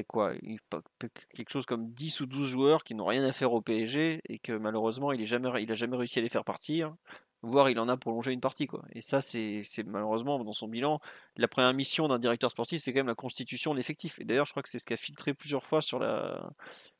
quoi, 0.06 0.32
pas- 0.68 0.82
pas- 0.98 1.08
quelque 1.34 1.50
chose 1.50 1.66
comme 1.66 1.90
10 1.90 2.20
ou 2.20 2.26
12 2.26 2.48
joueurs 2.48 2.84
qui 2.84 2.94
n'ont 2.94 3.06
rien 3.06 3.24
à 3.24 3.32
faire 3.32 3.52
au 3.52 3.62
PSG 3.62 4.20
et 4.28 4.38
que 4.38 4.52
malheureusement 4.52 5.12
il 5.12 5.20
n'a 5.20 5.26
jamais, 5.26 5.62
il 5.62 5.70
a 5.70 5.74
jamais 5.74 5.96
réussi 5.96 6.18
à 6.18 6.22
les 6.22 6.28
faire 6.28 6.44
partir, 6.44 6.94
voire 7.42 7.70
il 7.70 7.78
en 7.78 7.88
a 7.88 7.96
prolongé 7.96 8.32
une 8.32 8.40
partie. 8.40 8.66
Quoi. 8.66 8.82
Et 8.94 9.02
ça, 9.02 9.20
c'est 9.20 9.62
malheureusement 9.86 10.42
dans 10.42 10.52
son 10.52 10.68
bilan, 10.68 11.00
la 11.36 11.48
première 11.48 11.72
mission 11.72 12.06
d'un 12.08 12.18
directeur 12.18 12.50
sportif, 12.50 12.82
c'est 12.82 12.92
quand 12.92 12.98
même 13.00 13.06
la 13.06 13.14
constitution 13.14 13.72
de 13.72 13.76
l'effectif. 13.78 14.18
Et 14.20 14.24
d'ailleurs, 14.24 14.44
je 14.46 14.52
crois 14.52 14.62
que 14.62 14.68
c'est 14.68 14.78
ce 14.78 14.86
qui 14.86 14.92
a 14.92 14.96
filtré 14.98 15.32
plusieurs 15.34 15.64
fois 15.64 15.80
sur 15.80 15.98
la, 15.98 16.50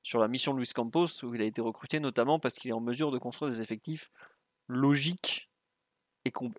sur 0.03 0.19
la 0.21 0.29
mission 0.29 0.53
de 0.55 0.59
Luis 0.59 0.71
Campos, 0.75 1.07
où 1.25 1.35
il 1.35 1.43
a 1.43 1.45
été 1.45 1.61
recruté 1.61 2.01
notamment 2.01 2.39
parce 2.39 2.55
qu'il 2.57 2.71
est 2.71 2.75
en 2.75 2.81
mesure 2.81 3.11
de 3.11 3.19
construire 3.19 3.51
des 3.51 3.61
effectifs 3.63 4.11
logiques 4.69 5.49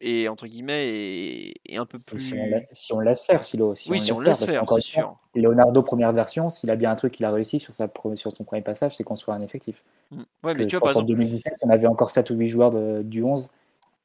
et, 0.01 0.27
entre 0.27 0.47
guillemets 0.47 0.87
et, 0.87 1.53
et 1.65 1.77
un 1.77 1.85
peu 1.85 1.99
plus. 1.99 2.17
si 2.19 2.33
on, 2.33 2.45
la- 2.49 2.61
si 2.71 2.93
on 2.93 2.99
laisse 2.99 3.23
faire, 3.23 3.45
Philo. 3.45 3.75
Si 3.75 3.91
oui, 3.91 3.99
si 3.99 4.11
on 4.11 4.19
laisse 4.19 4.43
faire, 4.43 4.63
c'est 4.67 4.81
sûr. 4.81 5.17
Leonardo, 5.35 5.83
première 5.83 6.11
version, 6.11 6.49
s'il 6.49 6.69
a 6.71 6.75
bien 6.75 6.89
un 6.91 6.95
truc 6.95 7.13
qu'il 7.13 7.25
a 7.25 7.31
réussi 7.31 7.59
sur, 7.59 7.73
sa, 7.73 7.87
sur 8.15 8.31
son 8.31 8.43
premier 8.43 8.63
passage, 8.63 8.95
c'est 8.97 9.03
construire 9.03 9.37
un 9.37 9.41
effectif. 9.41 9.83
Mm. 10.09 10.21
Ouais, 10.43 10.53
Que 10.53 10.57
mais 10.59 10.67
tu 10.67 10.75
vois, 10.77 10.79
par 10.87 10.89
en 10.97 11.01
exemple, 11.01 11.07
2017, 11.09 11.53
on 11.63 11.69
avait 11.69 11.87
encore 11.87 12.09
7 12.09 12.31
ou 12.31 12.35
8 12.35 12.47
joueurs 12.47 12.71
de- 12.71 13.03
du 13.03 13.23
11 13.23 13.51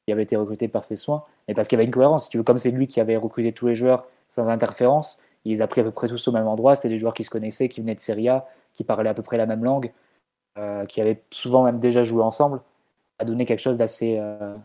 qui 0.07 0.13
avaient 0.13 0.23
été 0.23 0.37
recrutés 0.37 0.69
par 0.69 0.85
ses 0.85 0.95
soins. 0.95 1.25
Mais 1.47 1.53
parce 1.53 1.67
qu'il 1.67 1.75
y 1.75 1.79
avait 1.79 1.85
une 1.85 1.91
cohérence. 1.91 2.29
Comme 2.45 2.57
c'est 2.57 2.71
lui 2.71 2.87
qui 2.87 3.01
avait 3.01 3.17
recruté 3.17 3.51
tous 3.51 3.67
les 3.67 3.75
joueurs 3.75 4.07
sans 4.29 4.47
interférence, 4.47 5.19
il 5.43 5.51
les 5.51 5.61
a 5.61 5.67
pris 5.67 5.81
à 5.81 5.83
peu 5.83 5.91
près 5.91 6.07
tous 6.07 6.27
au 6.27 6.31
même 6.31 6.47
endroit. 6.47 6.75
C'était 6.75 6.89
des 6.89 6.97
joueurs 6.97 7.13
qui 7.13 7.25
se 7.25 7.29
connaissaient, 7.29 7.67
qui 7.67 7.81
venaient 7.81 7.95
de 7.95 7.99
Serie 7.99 8.29
A, 8.29 8.47
qui 8.73 8.85
parlaient 8.85 9.09
à 9.09 9.13
peu 9.13 9.21
près 9.21 9.37
la 9.37 9.45
même 9.45 9.65
langue, 9.65 9.91
euh, 10.57 10.85
qui 10.85 11.01
avaient 11.01 11.21
souvent 11.29 11.63
même 11.63 11.79
déjà 11.79 12.03
joué 12.03 12.23
ensemble. 12.23 12.59
Ça 13.19 13.23
a 13.23 13.25
donné 13.25 13.45
quelque 13.45 13.59
chose 13.59 13.77
d'assez. 13.77 14.17
euh, 14.17 14.55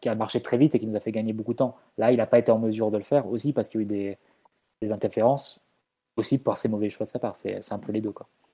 qui 0.00 0.08
a 0.08 0.14
marché 0.14 0.40
très 0.42 0.58
vite 0.58 0.74
et 0.74 0.78
qui 0.78 0.86
nous 0.86 0.96
a 0.96 1.00
fait 1.00 1.12
gagner 1.12 1.32
beaucoup 1.32 1.52
de 1.52 1.58
temps. 1.58 1.76
Là, 1.98 2.12
il 2.12 2.18
n'a 2.18 2.26
pas 2.26 2.38
été 2.38 2.52
en 2.52 2.58
mesure 2.58 2.90
de 2.90 2.98
le 2.98 3.02
faire 3.02 3.26
aussi 3.26 3.52
parce 3.52 3.68
qu'il 3.68 3.80
y 3.80 3.84
a 3.84 3.86
eu 3.86 4.16
des, 4.80 4.92
interférences, 4.92 5.60
aussi 6.16 6.42
par 6.42 6.56
ses 6.56 6.68
mauvais 6.68 6.90
choix 6.90 7.06
de 7.06 7.10
sa 7.10 7.18
part. 7.18 7.36
C'est 7.36 7.72
un 7.72 7.78
peu 7.78 7.92
les 7.92 8.00
deux. 8.00 8.12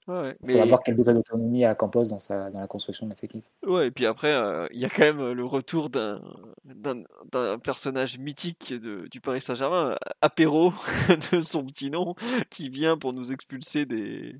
Ouais, 0.08 0.20
ouais. 0.20 0.36
Il 0.44 0.52
faut 0.52 0.58
Mais- 0.58 0.66
voir 0.66 0.80
quel 0.84 0.96
degré 0.96 1.14
d'autonomie 1.14 1.64
a 1.64 1.74
Campos 1.74 2.04
dans, 2.04 2.18
sa, 2.18 2.50
dans 2.50 2.60
la 2.60 2.66
construction 2.66 3.06
de 3.06 3.12
l'effectif. 3.12 3.44
Ouais, 3.66 3.86
et 3.88 3.90
puis 3.90 4.06
après, 4.06 4.32
euh, 4.34 4.66
il 4.72 4.80
y 4.80 4.84
a 4.84 4.88
quand 4.88 5.02
même 5.04 5.20
euh, 5.20 5.34
le 5.34 5.44
retour 5.44 5.90
d'un 5.90 6.20
d'un 6.64 7.02
d'un 7.32 7.58
personnage 7.58 8.18
mythique 8.18 8.72
de, 8.74 9.06
du 9.08 9.20
Paris 9.20 9.40
Saint-Germain, 9.40 9.96
Apéro, 10.20 10.72
de 11.32 11.40
son 11.40 11.64
petit 11.66 11.90
nom, 11.90 12.14
qui 12.50 12.68
vient 12.70 12.96
pour 12.98 13.12
nous 13.12 13.32
expulser 13.32 13.86
des. 13.86 14.36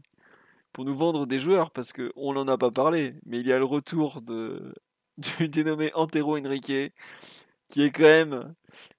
pour 0.73 0.85
nous 0.85 0.95
vendre 0.97 1.27
des 1.27 1.39
joueurs, 1.39 1.70
parce 1.70 1.93
qu'on 1.93 2.32
n'en 2.32 2.49
a 2.49 2.59
pas 2.59 2.70
parlé, 2.70 3.15
mais 3.27 3.40
il 3.40 3.47
y 3.47 3.53
a 3.53 3.59
le 3.59 3.65
retour 3.65 4.23
de, 4.23 4.74
du 5.19 5.49
dénommé 5.49 5.90
Antero 5.95 6.36
Henrique, 6.39 6.73
qui 7.69 7.82
est 7.82 7.90
quand 7.90 8.03
même 8.05 8.55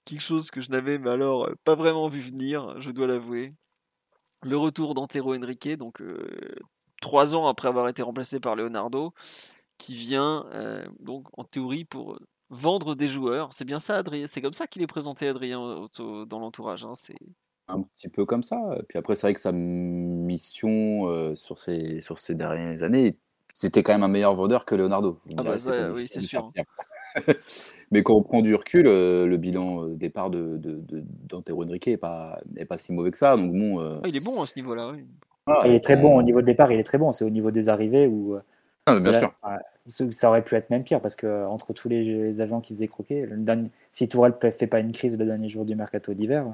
quelque 0.05 0.21
chose 0.21 0.51
que 0.51 0.61
je 0.61 0.71
n'avais, 0.71 0.97
mais 0.99 1.09
alors, 1.11 1.45
euh, 1.47 1.53
pas 1.63 1.75
vraiment 1.75 2.07
vu 2.07 2.21
venir, 2.21 2.79
je 2.81 2.91
dois 2.91 3.07
l'avouer. 3.07 3.53
Le 4.43 4.57
retour 4.57 4.93
d'Antero 4.93 5.35
Henrique, 5.35 5.69
donc 5.77 6.01
euh, 6.01 6.55
trois 7.01 7.35
ans 7.35 7.47
après 7.47 7.67
avoir 7.67 7.89
été 7.89 8.01
remplacé 8.01 8.39
par 8.39 8.55
Leonardo, 8.55 9.13
qui 9.77 9.95
vient 9.95 10.45
euh, 10.53 10.85
donc 10.99 11.27
en 11.37 11.43
théorie 11.43 11.85
pour 11.85 12.13
euh, 12.13 12.19
vendre 12.49 12.95
des 12.95 13.07
joueurs. 13.07 13.53
C'est 13.53 13.65
bien 13.65 13.79
ça, 13.79 13.97
Adrien? 13.97 14.27
C'est 14.27 14.41
comme 14.41 14.53
ça 14.53 14.67
qu'il 14.67 14.81
est 14.81 14.87
présenté, 14.87 15.27
Adrien, 15.27 15.87
dans 15.97 16.39
l'entourage. 16.39 16.85
hein, 16.85 16.95
C'est 16.95 17.17
Un 17.67 17.81
petit 17.81 18.07
peu 18.09 18.25
comme 18.25 18.43
ça. 18.43 18.77
Puis 18.87 18.97
après, 18.97 19.15
c'est 19.15 19.27
vrai 19.27 19.33
que 19.33 19.41
sa 19.41 19.51
mission 19.51 21.35
sur, 21.35 21.59
ces, 21.59 22.01
sur 22.01 22.17
ces 22.17 22.33
dernières 22.33 22.81
années, 22.83 23.17
c'était 23.53 23.83
quand 23.83 23.93
même 23.93 24.03
un 24.03 24.07
meilleur 24.07 24.35
vendeur 24.35 24.65
que 24.65 24.75
Leonardo. 24.75 25.19
Ah 25.37 25.43
bah 25.43 25.55
oui, 25.93 26.07
c'est 26.07 26.21
sûr. 26.21 26.51
Mais 27.91 28.03
quand 28.03 28.13
on 28.13 28.21
prend 28.23 28.41
du 28.41 28.53
recul, 28.53 28.85
euh, 28.87 29.25
le 29.25 29.37
bilan 29.37 29.83
euh, 29.83 29.95
départ 29.95 30.29
de, 30.29 30.57
de, 30.57 30.79
de- 30.79 31.03
d'Antero 31.27 31.63
Henrique 31.65 31.87
n'est 31.87 31.97
pas, 31.97 32.39
est 32.55 32.65
pas 32.65 32.77
si 32.77 32.93
mauvais 32.93 33.09
que 33.11 33.17
ça. 33.17 33.35
Donc 33.35 33.51
bon, 33.51 33.79
euh, 33.79 33.99
Ah, 34.03 34.07
il 34.07 34.15
est 34.15 34.23
bon 34.23 34.41
à 34.41 34.45
ce 34.45 34.57
niveau-là. 34.59 34.91
oui. 34.91 35.03
voilà, 35.47 35.67
il 35.67 35.73
est 35.73 35.79
très 35.83 35.97
on- 35.97 36.01
bon 36.01 36.17
au 36.17 36.21
niveau 36.21 36.41
de 36.41 36.45
départ, 36.45 36.71
il 36.71 36.79
est 36.79 36.83
très 36.83 36.99
bon. 36.99 37.11
C'est 37.11 37.25
au 37.25 37.31
niveau 37.31 37.49
des 37.49 37.67
arrivées 37.67 38.05
où 38.05 38.37
Ah, 38.85 38.99
bien 38.99 39.11
là, 39.11 39.19
sûr. 39.19 39.33
enfin, 39.41 39.57
ça- 39.87 40.29
aurait 40.29 40.43
pu 40.43 40.53
être 40.55 40.69
même 40.69 40.83
pire 40.83 41.01
parce 41.01 41.15
que 41.15 41.45
entre 41.47 41.73
tous 41.73 41.89
les, 41.89 42.03
les 42.03 42.41
agents 42.41 42.61
qui 42.61 42.73
faisaient 42.75 42.87
croquer, 42.87 43.25
le 43.25 43.37
dernier- 43.37 43.71
si 43.91 44.07
Tourelle 44.07 44.35
ne 44.43 44.51
fait 44.51 44.67
pas 44.67 44.79
une 44.79 44.91
crise 44.91 45.17
le 45.17 45.25
dernier 45.25 45.49
jour 45.49 45.65
du 45.65 45.75
mercato 45.75 46.13
d'hiver, 46.13 46.45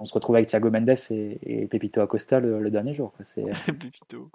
on 0.00 0.04
se 0.04 0.14
retrouve 0.14 0.34
avec 0.34 0.48
Thiago 0.48 0.70
Mendes 0.70 0.90
et, 1.10 1.62
et 1.62 1.66
Pepito 1.68 2.00
Acosta 2.00 2.40
le, 2.40 2.60
le 2.60 2.70
dernier 2.70 2.92
jour. 2.92 3.12
quoi. 3.12 3.24
C'est 3.24 3.42
Pépito. 3.80 4.28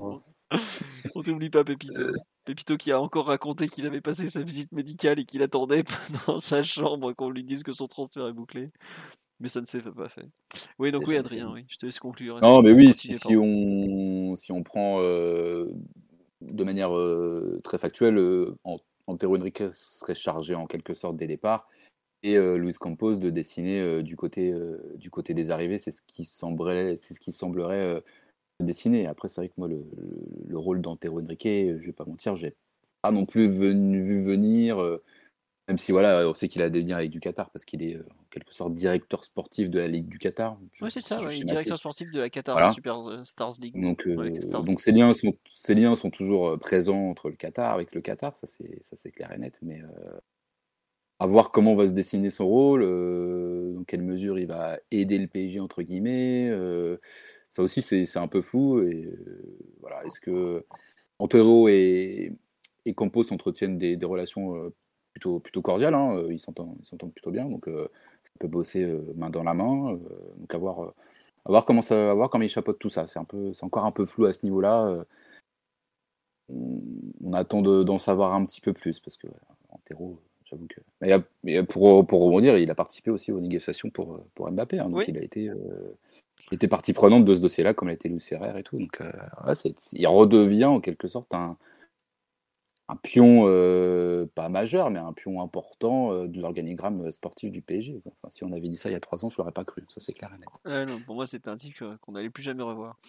On 1.16 1.22
t'oublie 1.22 1.50
pas, 1.50 1.64
Pépito. 1.64 2.02
Pépito 2.46 2.78
qui 2.78 2.92
a 2.92 3.02
encore 3.02 3.28
raconté 3.28 3.68
qu'il 3.68 3.86
avait 3.86 4.02
passé 4.02 4.28
sa 4.28 4.42
visite 4.42 4.72
médicale 4.72 5.20
et 5.20 5.26
qu'il 5.26 5.42
attendait 5.44 5.84
dans 6.28 6.40
sa 6.40 6.62
chambre 6.64 7.14
qu'on 7.14 7.30
lui 7.30 7.44
dise 7.44 7.64
que 7.64 7.72
son 7.72 7.88
transfert 7.88 8.28
est 8.28 8.34
bouclé. 8.34 8.72
Mais 9.40 9.50
ça 9.50 9.62
ne 9.62 9.66
s'est 9.66 9.82
pas 9.82 10.10
fait. 10.10 10.28
Oui, 10.80 10.92
donc 10.92 11.08
oui, 11.08 11.18
Adrien, 11.18 11.52
oui, 11.52 11.66
je 11.68 11.78
te 11.78 11.86
laisse 11.86 12.00
conclure. 12.00 12.40
Non, 12.42 12.62
mais 12.62 12.72
oui, 12.72 12.94
si, 12.94 13.18
on, 13.36 14.36
si 14.36 14.52
on 14.52 14.64
prend 14.64 15.00
euh, 15.02 15.68
de 16.42 16.64
manière 16.64 16.96
euh, 16.96 17.60
très 17.64 17.78
factuelle, 17.78 18.18
euh, 18.18 18.54
An- 18.64 18.78
Antero 19.08 19.38
Henrique 19.38 19.64
serait 19.74 20.16
chargé 20.16 20.56
en 20.56 20.66
quelque 20.66 20.94
sorte 20.94 21.18
des 21.18 21.28
départs 21.28 21.68
et 22.22 22.38
euh, 22.38 22.58
Luis 22.58 22.74
Campos 22.76 23.18
de 23.18 23.30
dessiner 23.30 23.82
euh, 23.82 24.02
du, 24.02 24.16
côté, 24.16 24.52
euh, 24.54 24.78
du 24.96 25.10
côté 25.10 25.34
des 25.34 25.52
arrivées. 25.52 25.78
C'est 25.78 25.92
ce 25.92 26.02
qui 26.08 26.24
semblerait, 26.24 26.96
c'est 26.96 27.14
ce 27.14 27.20
qui 27.20 27.34
semblerait 27.34 28.02
dessiner. 28.64 29.08
Après, 29.08 29.28
c'est 29.28 29.42
vrai 29.42 29.48
que 29.50 29.54
moi, 29.58 29.68
le, 29.68 29.76
le- 29.76 30.48
le 30.48 30.58
rôle 30.58 30.82
d'Antero 30.82 31.20
Henrique, 31.22 31.46
euh, 31.46 31.78
je 31.80 31.86
vais 31.86 31.94
pas 31.94 32.06
mentir, 32.06 32.36
j'ai 32.36 32.56
pas 33.02 33.12
non 33.12 33.26
plus 33.26 33.48
venu- 33.48 34.02
vu 34.02 34.22
venir. 34.24 34.82
euh, 34.82 35.04
même 35.70 35.78
si 35.78 35.94
voilà, 35.94 36.28
on 36.28 36.34
sait 36.34 36.50
qu'il 36.50 36.62
a 36.62 36.70
des 36.70 36.82
liens 36.82 36.98
avec 36.98 37.10
du 37.10 37.22
Qatar 37.22 37.50
parce 37.50 37.64
qu'il 37.64 37.84
est 37.84 37.96
euh, 37.96 38.04
en 38.20 38.26
quelque 38.30 38.54
sorte 38.54 38.74
directeur 38.74 39.24
sportif 39.24 39.70
de 39.70 39.80
la 39.80 39.88
Ligue 39.88 40.08
du 40.10 40.20
Qatar. 40.20 40.58
Oui, 40.82 40.92
c'est 40.92 41.00
ça, 41.00 41.24
ouais, 41.24 41.40
directeur 41.40 41.78
sportif 41.78 42.12
de 42.12 42.20
la 42.20 42.30
Qatar 42.30 42.56
Voilà. 42.56 42.74
Super 42.74 43.26
Stars 43.26 43.54
League. 43.62 43.82
Donc, 43.82 44.06
euh, 44.06 44.16
Ouais, 44.18 44.28
avec 44.28 44.44
Stars 44.44 44.64
donc 44.64 44.82
ces, 44.82 44.92
liens 44.92 45.14
sont, 45.14 45.34
ces 45.46 45.74
liens 45.74 45.96
sont 45.96 46.10
toujours 46.10 46.60
présents 46.60 47.10
entre 47.10 47.30
le 47.30 47.38
Qatar, 47.38 47.74
avec 47.74 47.96
le 47.96 48.02
Qatar, 48.02 48.36
ça 48.36 48.46
c'est, 48.46 49.12
clair 49.12 49.32
et 49.32 49.38
net. 49.38 49.58
Mais, 49.62 49.82
à 51.20 51.26
voir 51.28 51.52
comment 51.52 51.76
va 51.76 51.88
se 51.88 51.94
dessiner 51.94 52.30
son 52.30 52.46
rôle, 52.46 52.82
dans 52.82 53.84
quelle 53.86 54.02
mesure 54.04 54.38
il 54.38 54.48
va 54.48 54.78
aider 54.92 55.18
le 55.18 55.28
PSG 55.28 55.62
entre 55.62 55.82
guillemets. 55.82 56.52
Ça 57.54 57.62
aussi, 57.62 57.84
c'est 57.84 58.18
un 58.18 58.28
peu 58.28 58.42
flou. 58.42 58.82
Et 58.82 59.16
voilà, 59.80 60.04
est-ce 60.06 60.20
que 60.20 60.66
Antero 61.20 61.68
et, 61.70 62.34
et 62.86 62.94
Campos 62.96 63.32
entretiennent 63.32 63.78
des, 63.78 63.96
des 63.96 64.06
relations 64.08 64.74
plutôt, 65.12 65.40
plutôt 65.40 65.62
cordiales 65.62 65.94
hein, 65.94 66.26
Ils 66.32 66.40
s'entendent 66.40 67.14
plutôt 67.14 67.30
bien, 67.30 67.46
donc 67.46 67.68
ça 67.68 68.32
peut 68.40 68.48
bosser 68.48 69.00
main 69.16 69.30
dans 69.30 69.44
la 69.44 69.54
main. 69.54 69.76
donc 70.38 70.52
à 70.52 70.58
voir, 70.58 70.80
à 71.46 71.50
voir 71.52 71.64
comment 71.66 71.84
ça, 71.84 72.10
à 72.10 72.14
voir 72.16 72.32
comment 72.32 72.44
ils 72.44 72.50
chapeautent 72.50 72.80
tout 72.80 72.90
ça. 72.90 73.06
C'est 73.06 73.20
encore 73.20 73.86
un 73.86 73.92
peu 73.92 74.08
flou 74.08 74.26
à 74.26 74.34
ce 74.34 74.44
niveau-là. 74.44 75.06
On, 76.50 77.34
attend 77.34 77.62
d'en 77.62 78.00
savoir 78.00 78.34
un 78.34 78.46
petit 78.46 78.62
peu 78.62 78.74
plus 78.74 79.00
parce 79.00 79.18
que 79.18 79.28
Antero 79.70 80.20
mais, 81.44 81.64
pour, 81.64 82.06
pour 82.06 82.24
rebondir, 82.24 82.58
il 82.58 82.70
a 82.70 82.76
participé 82.76 83.12
aussi 83.12 83.32
aux 83.32 83.40
négociations 83.40 83.90
pour, 83.90 84.24
pour 84.36 84.52
Mbappé. 84.52 84.80
Hein, 84.80 84.90
donc 84.90 85.06
il 85.08 85.18
a 85.18 85.22
été, 85.22 85.50
euh, 85.50 85.98
était 86.52 86.68
partie 86.68 86.94
prenante 86.94 87.26
de 87.26 87.36
ce 87.36 87.40
dossier-là, 87.40 87.74
comme 87.74 87.90
été 87.90 88.10
Louis 88.10 88.20
Ferrer 88.20 88.58
et 88.60 88.64
tout. 88.64 88.78
Donc 88.78 89.02
euh, 89.02 89.12
il 89.94 90.08
redevient 90.08 90.66
en 90.66 90.80
quelque 90.80 91.08
sorte 91.08 91.34
un, 91.34 91.58
un 92.90 92.96
pion, 92.96 93.46
euh, 93.48 94.26
pas 94.36 94.50
majeur, 94.50 94.90
mais 94.90 95.00
un 95.00 95.14
pion 95.14 95.42
important 95.42 96.26
de 96.26 96.42
l'organigramme 96.42 97.12
sportif 97.12 97.52
du 97.52 97.62
PSG. 97.62 98.02
Enfin, 98.06 98.30
si 98.30 98.44
on 98.44 98.52
avait 98.52 98.70
dit 98.70 98.76
ça 98.76 98.90
il 98.90 98.94
y 98.94 98.96
a 98.96 99.00
trois 99.00 99.24
ans, 99.26 99.30
je 99.30 99.38
l'aurais 99.38 99.52
pas 99.52 99.66
cru. 99.66 99.84
Ça, 99.88 100.02
c'est 100.02 100.14
clair 100.14 100.30
pour 101.06 101.16
moi, 101.16 101.28
c'était 101.28 101.50
un 101.50 101.58
type 101.58 101.84
qu'on 102.02 102.12
n'allait 102.12 102.30
plus 102.30 102.44
jamais 102.44 102.64
revoir. 102.64 103.00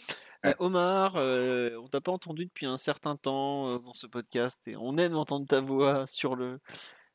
Omar, 0.58 1.16
on 1.16 1.88
t'a 1.88 2.00
pas 2.00 2.12
entendu 2.12 2.46
depuis 2.46 2.66
un 2.66 2.76
certain 2.76 3.16
temps 3.16 3.78
dans 3.78 3.92
ce 3.92 4.06
podcast 4.06 4.66
et 4.68 4.76
on 4.76 4.96
aime 4.96 5.16
entendre 5.16 5.46
ta 5.46 5.60
voix 5.60 6.06
sur 6.06 6.36
le, 6.36 6.60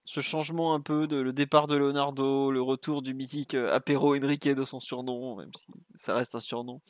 ce 0.09 0.21
changement 0.21 0.73
un 0.73 0.81
peu 0.81 1.05
de 1.05 1.17
le 1.17 1.31
départ 1.33 1.67
de 1.67 1.75
Leonardo, 1.75 2.49
le 2.49 2.63
retour 2.63 3.03
du 3.03 3.13
mythique 3.13 3.53
euh, 3.53 3.71
Apero 3.71 4.15
Enrique 4.15 4.47
de 4.47 4.63
son 4.63 4.79
surnom, 4.79 5.35
même 5.35 5.51
si 5.55 5.67
ça 5.93 6.15
reste 6.15 6.33
un 6.33 6.39
surnom. 6.39 6.81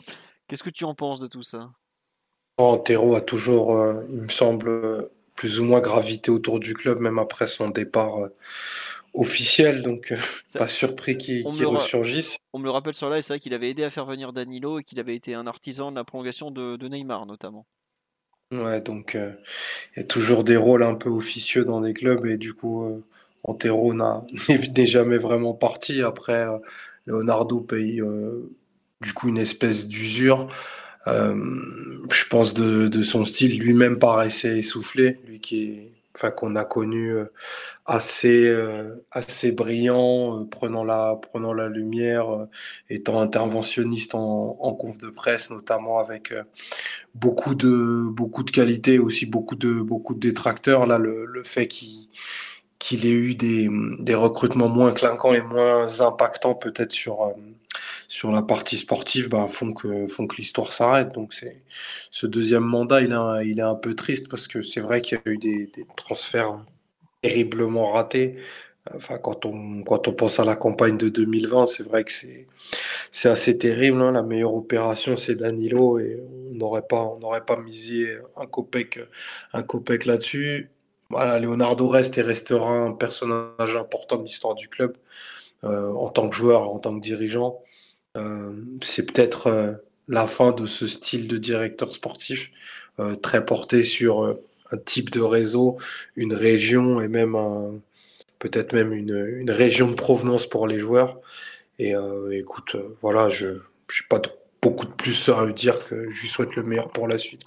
Qu'est-ce 0.48 0.64
que 0.64 0.70
tu 0.70 0.86
en 0.86 0.96
penses 0.96 1.20
de 1.20 1.28
tout 1.28 1.44
ça? 1.44 1.70
Antero 2.58 3.16
a 3.16 3.22
toujours, 3.22 3.76
euh, 3.76 4.06
il 4.10 4.22
me 4.22 4.30
semble, 4.30 5.10
plus 5.36 5.60
ou 5.60 5.66
moins 5.66 5.82
gravité 5.82 6.32
autour 6.32 6.62
du 6.62 6.74
club, 6.74 7.02
même 7.02 7.20
après 7.20 7.48
son 7.48 7.68
départ 7.68 8.20
euh, 8.20 8.30
officiel, 9.14 9.82
donc 9.82 10.14
pas 10.54 10.70
surpris 10.70 11.18
qu'il 11.18 11.46
ressurgisse. 11.46 12.38
On 12.54 12.60
me 12.60 12.64
le 12.64 12.72
rappelle 12.72 12.94
sur 12.94 13.10
là, 13.10 13.22
c'est 13.22 13.34
vrai 13.34 13.40
qu'il 13.40 13.54
avait 13.54 13.70
aidé 13.70 13.84
à 13.84 13.90
faire 13.90 14.06
venir 14.06 14.32
Danilo 14.32 14.80
et 14.80 14.84
qu'il 14.86 14.98
avait 14.98 15.16
été 15.16 15.34
un 15.34 15.46
artisan 15.46 15.91
de 15.91 15.98
la 15.98 16.06
prolongation 16.06 16.52
de 16.52 16.88
Neymar 16.88 17.26
notamment. 17.26 17.66
Ouais, 18.52 18.82
donc 18.82 19.14
euh, 19.16 19.34
il 19.96 20.00
y 20.00 20.04
a 20.04 20.06
toujours 20.08 20.44
des 20.44 20.58
rôles 20.58 20.84
un 20.84 20.96
peu 20.96 21.10
officieux 21.10 21.66
dans 21.66 21.82
des 21.82 21.94
clubs 21.94 22.26
et 22.26 22.38
du 22.38 22.54
coup, 22.54 22.84
euh, 22.86 23.04
Antero 23.44 23.94
n'est 24.76 24.86
jamais 24.88 25.20
vraiment 25.20 25.54
parti. 25.54 26.02
Après, 26.02 26.48
euh, 26.48 26.58
Leonardo 27.06 27.62
paye 27.62 28.02
du 29.02 29.14
coup 29.14 29.30
une 29.30 29.38
espèce 29.38 29.88
d'usure. 29.88 30.48
je 31.08 32.28
pense 32.30 32.54
de, 32.54 32.88
de 32.88 33.04
son 33.04 33.26
style 33.26 33.60
lui-même 33.60 34.00
paraissait 34.00 34.60
essoufflé, 34.60 35.20
lui 35.28 35.40
qui 35.40 35.64
est 35.72 35.99
qu'on 36.28 36.56
a 36.56 36.66
connu 36.66 37.12
euh, 37.12 37.32
assez 37.86 38.48
euh, 38.48 39.06
assez 39.12 39.52
brillant, 39.52 40.41
euh, 40.41 40.46
prenant 40.46 40.84
la 40.84 41.16
prenant 41.16 41.54
la 41.54 41.70
lumière, 41.70 42.48
étant 42.90 43.22
interventionniste 43.22 44.16
en, 44.16 44.58
en 44.60 44.74
conf 44.74 44.98
de 44.98 45.10
presse, 45.10 45.50
notamment 45.50 45.98
avec 46.00 46.34
beaucoup 47.16 47.56
de 47.56 48.04
beaucoup 48.10 48.44
de 48.44 48.52
qualité, 48.52 49.00
aussi 49.00 49.26
beaucoup 49.26 49.56
de 49.56 49.82
beaucoup 49.82 50.14
de 50.14 50.20
détracteurs. 50.20 50.86
Là, 50.86 50.98
le, 50.98 51.26
le 51.26 51.44
fait 51.44 51.68
qu'il 51.68 52.10
qu'il 52.80 53.06
ait 53.06 53.12
eu 53.12 53.36
des, 53.36 53.70
des 54.00 54.16
recrutements 54.16 54.70
moins 54.70 54.94
clinquants 54.94 55.34
et 55.34 55.41
moins 55.41 56.02
impactants 56.02 56.56
peut-être 56.56 56.94
sur 56.94 57.34
sur 58.10 58.31
la 58.31 58.41
partie 58.41 58.76
sportive 58.77 59.30
bah, 59.30 59.48
font 59.48 59.72
que 59.72 60.07
font 60.07 60.27
que 60.27 60.36
l'histoire 60.38 60.73
s'arrête. 60.73 61.14
Donc 61.14 61.34
c'est 61.34 61.64
ce 62.11 62.27
deuxième 62.27 62.64
mandat, 62.64 63.02
il 63.02 63.14
est 63.14 63.48
il 63.48 63.60
est 63.60 63.61
un 63.61 63.76
peu 63.76 63.95
triste 63.95 64.27
parce 64.30 64.48
que 64.48 64.61
c'est 64.61 64.81
vrai 64.81 65.02
qu'il 65.02 65.19
y 65.23 65.30
a 65.30 65.31
eu 65.31 65.38
des, 65.38 65.72
transferts 65.95 66.60
terriblement 67.22 67.91
ratés. 67.94 68.38
Enfin, 68.95 69.19
quand 69.19 69.45
on 69.45 69.84
quand 69.84 70.07
on 70.07 70.14
pense 70.14 70.40
à 70.40 70.45
la 70.45 70.56
campagne 70.56 70.98
de 70.98 71.10
2020, 71.10 71.68
c'est 71.68 71.84
vrai 71.84 72.03
que 72.03 72.11
c'est 72.11 72.48
c'est 73.11 73.30
assez 73.30 73.57
terrible. 73.60 74.02
Hein. 74.02 74.11
La 74.11 74.23
meilleure 74.23 74.56
opération, 74.56 75.15
c'est 75.18 75.36
Danilo 75.36 75.99
et 75.99 76.19
on 76.52 76.56
n'aurait 76.56 76.88
pas 76.88 77.03
on 77.03 77.19
n'aurait 77.19 77.45
pas 77.45 77.57
misé 77.57 78.18
un 78.38 78.48
copec 78.48 78.99
un 79.53 79.64
copec 79.64 80.06
là-dessus. 80.06 80.72
Leonardo 81.11 81.88
reste 81.88 82.18
et 82.18 82.22
restera 82.22 82.72
un 82.72 82.91
personnage 82.91 83.76
important 83.76 84.18
de 84.18 84.23
l'histoire 84.23 84.56
du 84.56 84.68
club 84.69 84.95
euh, 85.64 85.91
en 85.94 86.10
tant 86.10 86.30
que 86.30 86.36
joueur, 86.36 86.69
en 86.69 86.80
tant 86.80 86.95
que 86.95 87.02
dirigeant. 87.02 87.61
Euh, 88.18 88.53
c'est 88.81 89.11
peut-être 89.11 89.48
euh, 89.48 89.73
la 90.07 90.27
fin 90.27 90.52
de 90.52 90.65
ce 90.65 90.88
style 90.88 91.27
de 91.27 91.38
directeur 91.38 91.91
sportif 91.94 92.52
euh, 92.99 93.15
très 93.15 93.45
porté 93.45 93.84
sur 93.84 94.38
un 94.72 94.77
type 94.77 95.11
de 95.11 95.22
réseau, 95.22 95.77
une 96.15 96.34
région 96.34 97.02
et 97.02 97.07
même 97.07 97.36
peut-être 98.40 98.73
même 98.73 98.94
une, 98.94 99.52
région 99.52 99.90
de 99.90 99.95
provenance 99.95 100.48
pour 100.48 100.68
les 100.68 100.80
joueurs. 100.80 101.19
Et 101.80 101.94
écoute, 102.31 102.76
voilà, 103.02 103.30
je 103.30 103.48
n'ai 103.48 104.07
pas 104.10 104.22
beaucoup 104.61 104.86
de 104.86 104.91
plus 104.91 105.30
à 105.30 105.45
dire 105.52 105.88
que 105.88 106.11
je 106.11 106.22
lui 106.22 106.27
souhaite 106.27 106.56
le 106.56 106.64
meilleur 106.64 106.91
pour 106.91 107.07
la 107.07 107.18
suite. 107.18 107.44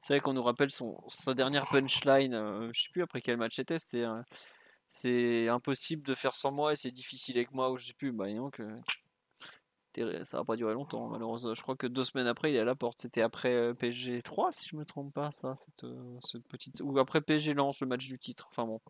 C'est 0.00 0.14
vrai 0.14 0.20
qu'on 0.20 0.32
nous 0.32 0.42
rappelle 0.42 0.70
son, 0.70 0.96
sa 1.08 1.34
dernière 1.34 1.66
punchline, 1.68 2.32
je 2.32 2.70
je 2.72 2.82
sais 2.82 2.88
plus 2.90 3.02
après 3.02 3.20
quel 3.20 3.36
match 3.36 3.56
c'était, 3.56 3.76
c'est 4.88 5.48
impossible 5.48 6.02
de 6.02 6.14
faire 6.14 6.34
sans 6.34 6.52
moi 6.52 6.72
et 6.72 6.76
c'est 6.76 6.90
difficile 6.90 7.36
avec 7.36 7.52
moi, 7.52 7.70
ou 7.70 7.76
je 7.76 7.86
sais 7.86 7.94
plus, 7.94 8.12
bah 8.12 8.32
donc, 8.32 8.58
ça 10.24 10.38
va 10.38 10.44
pas 10.44 10.56
durer 10.56 10.74
longtemps, 10.74 11.08
malheureusement. 11.08 11.54
Je 11.54 11.62
crois 11.62 11.76
que 11.76 11.86
deux 11.86 12.04
semaines 12.04 12.26
après, 12.26 12.52
il 12.52 12.56
est 12.56 12.60
à 12.60 12.64
la 12.64 12.74
porte. 12.74 13.00
C'était 13.00 13.22
après 13.22 13.52
euh, 13.52 13.74
PSG 13.74 14.22
3, 14.22 14.52
si 14.52 14.68
je 14.68 14.76
me 14.76 14.84
trompe 14.84 15.12
pas, 15.12 15.30
ça, 15.32 15.54
cette, 15.56 15.84
euh, 15.84 16.18
petite. 16.48 16.80
Ou 16.82 16.98
après 16.98 17.20
PSG 17.20 17.54
lance 17.54 17.80
le 17.80 17.86
match 17.86 18.06
du 18.06 18.18
titre. 18.18 18.48
Enfin 18.50 18.66
bon. 18.66 18.80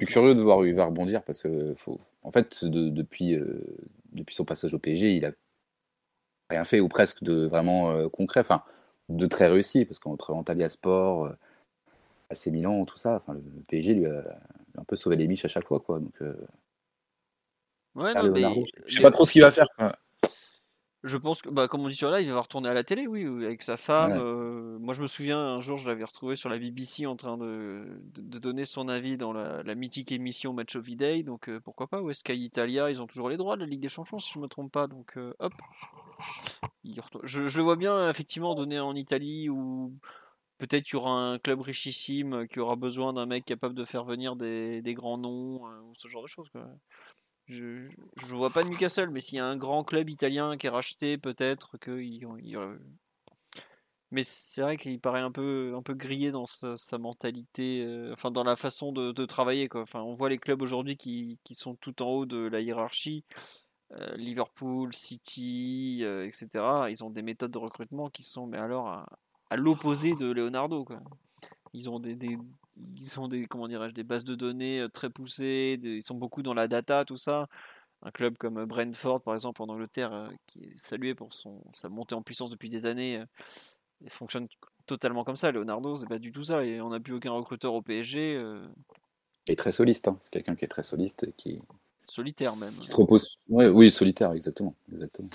Je 0.00 0.06
suis 0.06 0.12
curieux 0.12 0.34
de 0.34 0.40
voir 0.40 0.58
où 0.58 0.64
il 0.64 0.74
va 0.74 0.86
rebondir 0.86 1.22
parce 1.24 1.42
que, 1.42 1.74
faut... 1.74 1.98
en 2.22 2.30
fait, 2.30 2.64
depuis, 2.64 3.34
euh, 3.34 3.64
depuis 4.12 4.34
son 4.34 4.44
passage 4.44 4.72
au 4.72 4.78
PSG, 4.78 5.16
il 5.16 5.24
a 5.24 5.32
rien 6.50 6.64
fait 6.64 6.80
ou 6.80 6.88
presque 6.88 7.22
de 7.24 7.46
vraiment 7.46 8.08
concret, 8.08 8.40
enfin, 8.40 8.62
de 9.08 9.26
très 9.26 9.48
réussi 9.48 9.84
parce 9.84 9.98
qu'entre 9.98 10.32
Antalya 10.32 10.68
Sport, 10.68 11.32
AC 12.30 12.46
Milan, 12.46 12.84
tout 12.84 12.96
ça, 12.96 13.16
enfin, 13.16 13.34
le 13.34 13.42
PSG 13.68 13.94
lui 13.94 14.06
a 14.06 14.38
un 14.78 14.84
peu 14.84 14.94
sauvé 14.94 15.16
les 15.16 15.26
biches 15.26 15.44
à 15.44 15.48
chaque 15.48 15.66
fois, 15.66 15.80
quoi. 15.80 15.98
Donc, 15.98 16.22
ouais, 17.98 18.14
non, 18.14 18.30
mais... 18.30 18.42
je 18.86 18.94
sais 18.94 19.00
pas 19.00 19.10
trop 19.10 19.24
ce 19.24 19.32
qu'il 19.32 19.42
va 19.42 19.50
faire. 19.50 19.66
Je 21.04 21.16
pense 21.16 21.42
que, 21.42 21.48
bah, 21.48 21.68
comme 21.68 21.82
on 21.82 21.88
dit 21.88 21.94
sur 21.94 22.10
là, 22.10 22.20
il 22.20 22.32
va 22.32 22.40
retourner 22.40 22.68
à 22.68 22.74
la 22.74 22.82
télé, 22.82 23.06
oui, 23.06 23.24
avec 23.44 23.62
sa 23.62 23.76
femme. 23.76 24.18
Euh, 24.20 24.78
moi, 24.80 24.94
je 24.94 25.02
me 25.02 25.06
souviens, 25.06 25.38
un 25.38 25.60
jour, 25.60 25.78
je 25.78 25.86
l'avais 25.86 26.02
retrouvé 26.02 26.34
sur 26.34 26.48
la 26.48 26.58
BBC 26.58 27.06
en 27.06 27.14
train 27.14 27.38
de, 27.38 28.02
de, 28.16 28.38
donner 28.40 28.64
son 28.64 28.88
avis 28.88 29.16
dans 29.16 29.32
la, 29.32 29.62
la 29.62 29.74
mythique 29.76 30.10
émission 30.10 30.52
Match 30.52 30.74
of 30.74 30.86
the 30.86 30.96
Day. 30.96 31.22
Donc, 31.22 31.48
euh, 31.48 31.60
pourquoi 31.60 31.86
pas 31.86 32.02
Ou 32.02 32.10
est-ce 32.10 32.32
Italia, 32.32 32.90
ils 32.90 33.00
ont 33.00 33.06
toujours 33.06 33.28
les 33.28 33.36
droits 33.36 33.54
de 33.54 33.60
la 33.60 33.66
Ligue 33.66 33.80
des 33.80 33.88
Champions, 33.88 34.18
si 34.18 34.32
je 34.32 34.38
ne 34.40 34.42
me 34.42 34.48
trompe 34.48 34.72
pas. 34.72 34.88
Donc, 34.88 35.16
euh, 35.16 35.32
hop. 35.38 35.52
Je, 37.22 37.46
je, 37.46 37.58
le 37.58 37.62
vois 37.62 37.76
bien, 37.76 38.10
effectivement, 38.10 38.56
donner 38.56 38.80
en 38.80 38.96
Italie 38.96 39.48
ou 39.48 39.94
peut-être 40.58 40.82
qu'il 40.82 40.94
y 40.94 40.96
aura 40.96 41.12
un 41.12 41.38
club 41.38 41.60
richissime 41.60 42.48
qui 42.48 42.58
aura 42.58 42.74
besoin 42.74 43.12
d'un 43.12 43.26
mec 43.26 43.44
capable 43.44 43.74
de 43.74 43.84
faire 43.84 44.02
venir 44.02 44.34
des, 44.34 44.82
des 44.82 44.94
grands 44.94 45.18
noms 45.18 45.62
ou 45.62 45.92
ce 45.94 46.08
genre 46.08 46.22
de 46.22 46.28
choses. 46.28 46.48
Quoi. 46.50 46.66
Je 47.48 47.88
ne 48.30 48.36
vois 48.36 48.50
pas 48.50 48.62
de 48.62 48.68
Newcastle, 48.68 49.08
mais 49.10 49.20
s'il 49.20 49.36
y 49.36 49.40
a 49.40 49.46
un 49.46 49.56
grand 49.56 49.82
club 49.82 50.10
italien 50.10 50.56
qui 50.56 50.66
est 50.66 50.70
racheté, 50.70 51.16
peut-être 51.16 51.78
que. 51.78 51.98
Mais 54.10 54.22
c'est 54.22 54.62
vrai 54.62 54.76
qu'il 54.78 55.00
paraît 55.00 55.20
un 55.20 55.30
peu, 55.30 55.74
un 55.76 55.82
peu 55.82 55.92
grillé 55.94 56.30
dans 56.30 56.46
sa, 56.46 56.98
mentalité, 56.98 57.84
euh, 57.84 58.12
enfin 58.14 58.30
dans 58.30 58.44
la 58.44 58.56
façon 58.56 58.92
de, 58.92 59.26
travailler. 59.26 59.68
Quoi. 59.68 59.82
Enfin, 59.82 60.00
on 60.00 60.14
voit 60.14 60.30
les 60.30 60.38
clubs 60.38 60.62
aujourd'hui 60.62 60.96
qui, 60.96 61.38
qui, 61.44 61.54
sont 61.54 61.74
tout 61.74 62.02
en 62.02 62.06
haut 62.08 62.26
de 62.26 62.38
la 62.38 62.60
hiérarchie. 62.60 63.24
Euh, 63.92 64.16
Liverpool, 64.16 64.94
City, 64.94 66.00
euh, 66.02 66.26
etc. 66.26 66.64
Ils 66.90 67.02
ont 67.04 67.10
des 67.10 67.22
méthodes 67.22 67.50
de 67.50 67.58
recrutement 67.58 68.10
qui 68.10 68.22
sont, 68.22 68.46
mais 68.46 68.58
alors, 68.58 68.88
à, 68.88 69.56
l'opposé 69.56 70.14
de 70.14 70.30
Leonardo. 70.30 70.84
Quoi. 70.84 71.00
Ils 71.72 71.88
ont 71.88 71.98
des, 71.98 72.38
ils 72.96 73.20
ont 73.20 73.28
des, 73.28 73.46
comment 73.46 73.68
dirais-je, 73.68 73.94
des 73.94 74.04
bases 74.04 74.24
de 74.24 74.34
données 74.34 74.80
euh, 74.80 74.88
très 74.88 75.10
poussées, 75.10 75.78
ils 75.82 76.02
sont 76.02 76.14
beaucoup 76.14 76.42
dans 76.42 76.54
la 76.54 76.68
data, 76.68 77.04
tout 77.04 77.16
ça. 77.16 77.48
Un 78.02 78.10
club 78.10 78.36
comme 78.38 78.58
euh, 78.58 78.66
Brentford, 78.66 79.22
par 79.22 79.34
exemple, 79.34 79.62
en 79.62 79.66
Angleterre, 79.66 80.12
euh, 80.12 80.28
qui 80.46 80.64
est 80.64 80.78
salué 80.78 81.14
pour 81.14 81.32
son, 81.32 81.62
sa 81.72 81.88
montée 81.88 82.14
en 82.14 82.22
puissance 82.22 82.50
depuis 82.50 82.68
des 82.68 82.86
années, 82.86 83.22
fonctionne 84.08 84.46
totalement 84.86 85.24
comme 85.24 85.36
ça. 85.36 85.50
Leonardo, 85.50 85.96
c'est 85.96 86.08
pas 86.08 86.18
du 86.18 86.30
tout 86.30 86.44
ça. 86.44 86.64
Et 86.64 86.80
on 86.80 86.90
n'a 86.90 87.00
plus 87.00 87.14
aucun 87.14 87.32
recruteur 87.32 87.74
au 87.74 87.82
PSG. 87.82 88.34
Il 89.48 89.52
est 89.52 89.56
très 89.56 89.72
soliste, 89.72 90.08
hein. 90.08 90.18
c'est 90.20 90.30
quelqu'un 90.30 90.54
qui 90.54 90.64
est 90.64 90.68
très 90.68 90.82
soliste 90.82 91.24
et 91.24 91.32
qui. 91.32 91.62
Solitaire 92.06 92.56
même. 92.56 92.72
Qui 92.74 92.88
se 92.88 92.96
repose. 92.96 93.38
oui, 93.48 93.90
solitaire, 93.90 94.32
exactement. 94.32 94.74
exactement. 94.90 95.28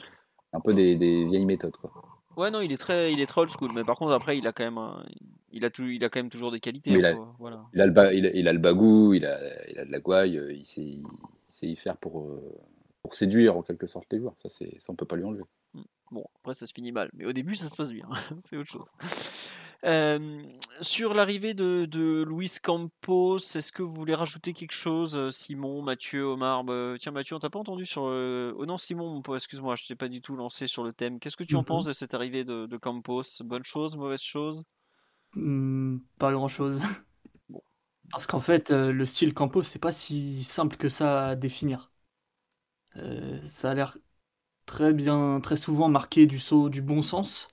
Un 0.54 0.60
peu 0.60 0.74
des, 0.74 0.96
des, 0.96 1.26
vieilles 1.26 1.46
méthodes, 1.46 1.76
quoi. 1.78 1.92
Ouais, 2.38 2.52
non, 2.52 2.62
il 2.62 2.72
est 2.72 2.78
très, 2.78 3.14
il 3.14 3.20
est 3.20 3.26
très 3.26 3.42
old 3.42 3.50
school, 3.52 3.72
mais 3.74 3.84
par 3.84 3.96
contre, 3.98 4.14
après, 4.14 4.38
il 4.38 4.48
a 4.48 4.54
quand 4.54 4.64
même 4.64 4.78
un, 4.78 5.04
il 5.52 5.66
a, 5.66 5.70
tout, 5.70 5.86
il 5.86 6.04
a 6.04 6.10
quand 6.10 6.20
même 6.20 6.30
toujours 6.30 6.52
des 6.52 6.60
qualités. 6.60 6.90
Il 6.92 7.06
hein, 7.06 7.10
a- 7.10 7.14
faut- 7.16 7.28
voilà. 7.40 7.64
Il 7.74 7.82
a 7.82 7.86
le, 7.86 7.92
ba- 7.92 8.14
il 8.14 8.26
a, 8.26 8.32
il 8.34 8.48
a 8.48 8.54
le 8.54 8.60
bagou, 8.60 9.14
il 9.14 9.26
a, 9.26 9.40
il 9.70 9.78
a 9.80 9.86
de 9.86 9.92
la 9.92 10.00
gouaille, 10.00 10.38
euh, 10.38 10.52
il 10.54 10.66
sait, 10.66 10.82
il 10.82 11.04
sait 11.48 11.68
y 11.68 11.76
faire 11.76 11.98
pour, 11.98 12.22
euh, 12.22 12.56
pour 13.02 13.14
séduire 13.16 13.56
en 13.56 13.62
quelque 13.62 13.86
sorte 13.88 14.12
les 14.12 14.20
joueurs. 14.20 14.34
Ça, 14.38 14.50
c'est, 14.50 14.80
ça 14.80 14.92
on 14.92 14.96
peut 14.96 15.06
pas 15.06 15.16
lui 15.16 15.24
enlever. 15.24 15.44
Bon, 16.12 16.26
après 16.42 16.54
ça 16.54 16.68
se 16.68 16.74
finit 16.74 16.92
mal, 16.92 17.10
mais 17.14 17.26
au 17.26 17.34
début 17.34 17.56
ça 17.56 17.68
se 17.68 17.76
passe 17.76 17.92
bien, 17.92 18.08
c'est 18.46 18.56
autre 18.56 18.70
chose. 18.70 18.86
Sur 20.82 21.14
l'arrivée 21.14 21.54
de, 21.54 21.86
de 21.86 22.24
Luis 22.28 22.52
Campos, 22.62 23.38
est-ce 23.38 23.72
que 23.72 23.82
vous 23.84 23.94
voulez 23.94 24.16
rajouter 24.16 24.54
quelque 24.54 24.72
chose, 24.74 25.16
euh, 25.16 25.32
Simon, 25.32 25.82
Mathieu, 25.82 26.24
Omar? 26.26 26.64
Euh, 26.70 26.98
Tiens, 26.98 27.12
Mathieu, 27.12 27.36
on 27.36 27.40
t'a 27.40 27.50
pas 27.50 27.60
entendu 27.60 27.86
sur. 27.86 28.04
euh, 28.06 28.54
Oh 28.58 28.66
non, 28.66 28.78
Simon, 28.78 29.22
excuse-moi, 29.36 29.76
je 29.76 29.86
t'ai 29.86 29.96
pas 29.96 30.08
du 30.10 30.22
tout 30.22 30.36
lancé 30.36 30.68
sur 30.68 30.84
le 30.84 30.94
thème. 30.94 31.20
Qu'est-ce 31.20 31.38
que 31.38 31.44
tu 31.44 31.56
en 31.56 31.64
Mhm. 31.64 31.64
penses 31.64 31.86
de 31.86 31.94
cette 31.94 32.14
arrivée 32.14 32.44
de, 32.44 32.66
de 32.66 32.78
Campos? 32.78 33.24
Bonne 33.44 33.64
chose, 33.66 33.96
mauvaise 33.98 34.22
chose? 34.22 34.64
Hmm, 35.36 36.00
pas 36.18 36.32
grand-chose. 36.32 36.82
Bon. 37.50 37.64
Parce 38.12 38.28
qu'en 38.28 38.40
fait, 38.40 38.72
euh, 38.72 38.92
le 38.94 39.06
style 39.06 39.34
Campos, 39.34 39.64
c'est 39.64 39.80
pas 39.80 39.92
si 39.92 40.44
simple 40.46 40.78
que 40.78 40.88
ça 40.90 41.30
à 41.30 41.36
définir. 41.36 41.92
Euh, 42.98 43.40
ça 43.48 43.72
a 43.72 43.74
l'air 43.74 43.98
très 44.68 44.94
bien, 44.94 45.42
très 45.42 45.58
souvent 45.58 45.90
marqué 45.90 46.28
du 46.28 46.40
saut 46.40 46.70
du 46.70 46.82
bon 46.84 47.02
sens. 47.04 47.50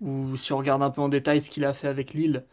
Ou 0.00 0.36
si 0.36 0.52
on 0.52 0.58
regarde 0.58 0.82
un 0.82 0.90
peu 0.90 1.00
en 1.00 1.08
détail 1.08 1.40
ce 1.40 1.50
qu'il 1.50 1.64
a 1.64 1.72
fait 1.72 1.88
avec 1.88 2.14
Lille, 2.14 2.44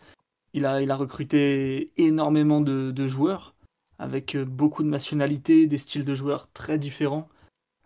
il 0.53 0.65
a, 0.65 0.81
il 0.81 0.91
a 0.91 0.95
recruté 0.95 1.91
énormément 1.97 2.61
de, 2.61 3.07
joueurs, 3.07 3.55
avec 3.99 4.35
euh, 4.35 4.45
beaucoup 4.45 4.83
de 4.83 4.89
nationalités, 4.89 5.67
des 5.67 5.77
styles 5.77 6.05
de 6.05 6.13
joueurs 6.13 6.51
très 6.51 6.77
différents. 6.77 7.29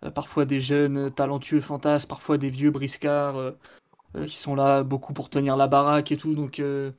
Euh, 0.04 0.12
parfois 0.12 0.46
des 0.46 0.60
jeunes 0.60 1.12
talentueux 1.12 1.62
fantasmes, 1.62 2.08
parfois 2.10 2.38
des 2.38 2.50
vieux 2.50 2.72
briscards 2.72 3.38
euh, 3.38 3.52
euh, 4.16 4.26
qui 4.26 4.38
sont 4.38 4.56
là 4.56 4.84
beaucoup 4.84 5.14
pour 5.14 5.30
tenir 5.30 5.58
la 5.58 5.68
baraque 5.68 6.12
et 6.12 6.18
tout. 6.18 6.34
Donc 6.34 6.60
euh, 6.60 6.92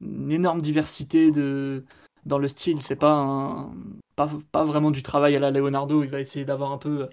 une 0.00 0.32
énorme 0.32 0.60
diversité 0.60 1.30
de, 1.30 1.84
dans 2.26 2.38
le 2.38 2.48
style. 2.48 2.82
C'est 2.82 2.96
pas, 2.98 3.70
pas, 4.16 4.30
pas 4.52 4.64
vraiment 4.64 4.90
du 4.90 5.02
travail 5.02 5.36
à 5.36 5.40
la 5.40 5.50
Leonardo. 5.50 6.02
Il 6.02 6.10
va 6.10 6.20
essayer 6.20 6.44
d'avoir 6.44 6.72
un 6.72 6.78
peu 6.78 7.08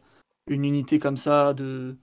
une 0.47 0.65
unité 0.65 0.99
comme 0.99 1.17
ça 1.17 1.53
de, 1.53 1.63
euh, 1.63 1.95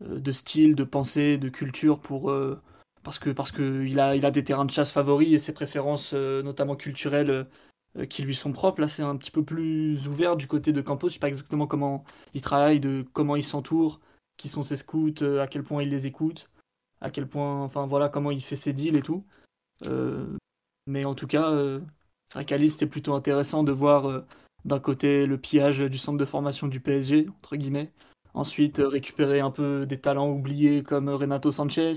de 0.00 0.32
style, 0.32 0.74
de 0.74 0.84
pensée, 0.84 1.38
de 1.38 1.48
culture 1.48 2.00
pour. 2.00 2.30
euh, 2.30 2.60
parce 3.02 3.18
que 3.18 3.30
parce 3.30 3.52
que 3.52 3.84
il 3.84 4.00
a, 4.00 4.16
il 4.16 4.24
a 4.26 4.30
des 4.30 4.44
terrains 4.44 4.64
de 4.64 4.70
chasse 4.70 4.90
favoris 4.92 5.32
et 5.32 5.38
ses 5.38 5.54
préférences, 5.54 6.12
euh, 6.14 6.42
notamment 6.42 6.76
culturelles, 6.76 7.46
euh, 7.98 8.06
qui 8.06 8.22
lui 8.22 8.34
sont 8.34 8.52
propres. 8.52 8.80
Là, 8.80 8.88
c'est 8.88 9.02
un 9.02 9.16
petit 9.16 9.30
peu 9.30 9.44
plus 9.44 10.08
ouvert 10.08 10.36
du 10.36 10.46
côté 10.48 10.72
de 10.72 10.80
Campos. 10.80 11.08
Je 11.08 11.14
sais 11.14 11.20
pas 11.20 11.28
exactement 11.28 11.66
comment 11.66 12.04
il 12.34 12.40
travaille, 12.40 12.80
de 12.80 13.04
comment 13.12 13.36
il 13.36 13.44
s'entoure, 13.44 14.00
qui 14.36 14.48
sont 14.48 14.62
ses 14.62 14.76
scouts, 14.76 15.22
euh, 15.22 15.40
à 15.42 15.46
quel 15.46 15.62
point 15.62 15.82
il 15.82 15.90
les 15.90 16.06
écoute, 16.06 16.50
à 17.00 17.10
quel 17.10 17.28
point, 17.28 17.62
enfin 17.62 17.86
voilà, 17.86 18.08
comment 18.08 18.30
il 18.30 18.42
fait 18.42 18.56
ses 18.56 18.72
deals 18.72 18.96
et 18.96 19.02
tout. 19.02 19.24
Euh, 19.86 20.36
mais 20.86 21.04
en 21.04 21.14
tout 21.14 21.26
cas, 21.26 21.50
euh, 21.50 21.80
c'est 22.28 22.38
vrai 22.38 22.44
qu'à 22.44 22.58
c'était 22.70 22.86
plutôt 22.86 23.14
intéressant 23.14 23.64
de 23.64 23.72
voir 23.72 24.08
euh, 24.08 24.26
d'un 24.64 24.80
côté 24.80 25.26
le 25.26 25.38
pillage 25.38 25.80
du 25.80 25.98
centre 25.98 26.18
de 26.18 26.24
formation 26.24 26.68
du 26.68 26.80
PSG, 26.80 27.28
entre 27.28 27.56
guillemets. 27.56 27.92
Ensuite, 28.34 28.80
euh, 28.80 28.88
récupérer 28.88 29.40
un 29.40 29.50
peu 29.50 29.86
des 29.86 30.00
talents 30.00 30.30
oubliés 30.30 30.82
comme 30.82 31.08
Renato 31.08 31.52
Sanchez. 31.52 31.92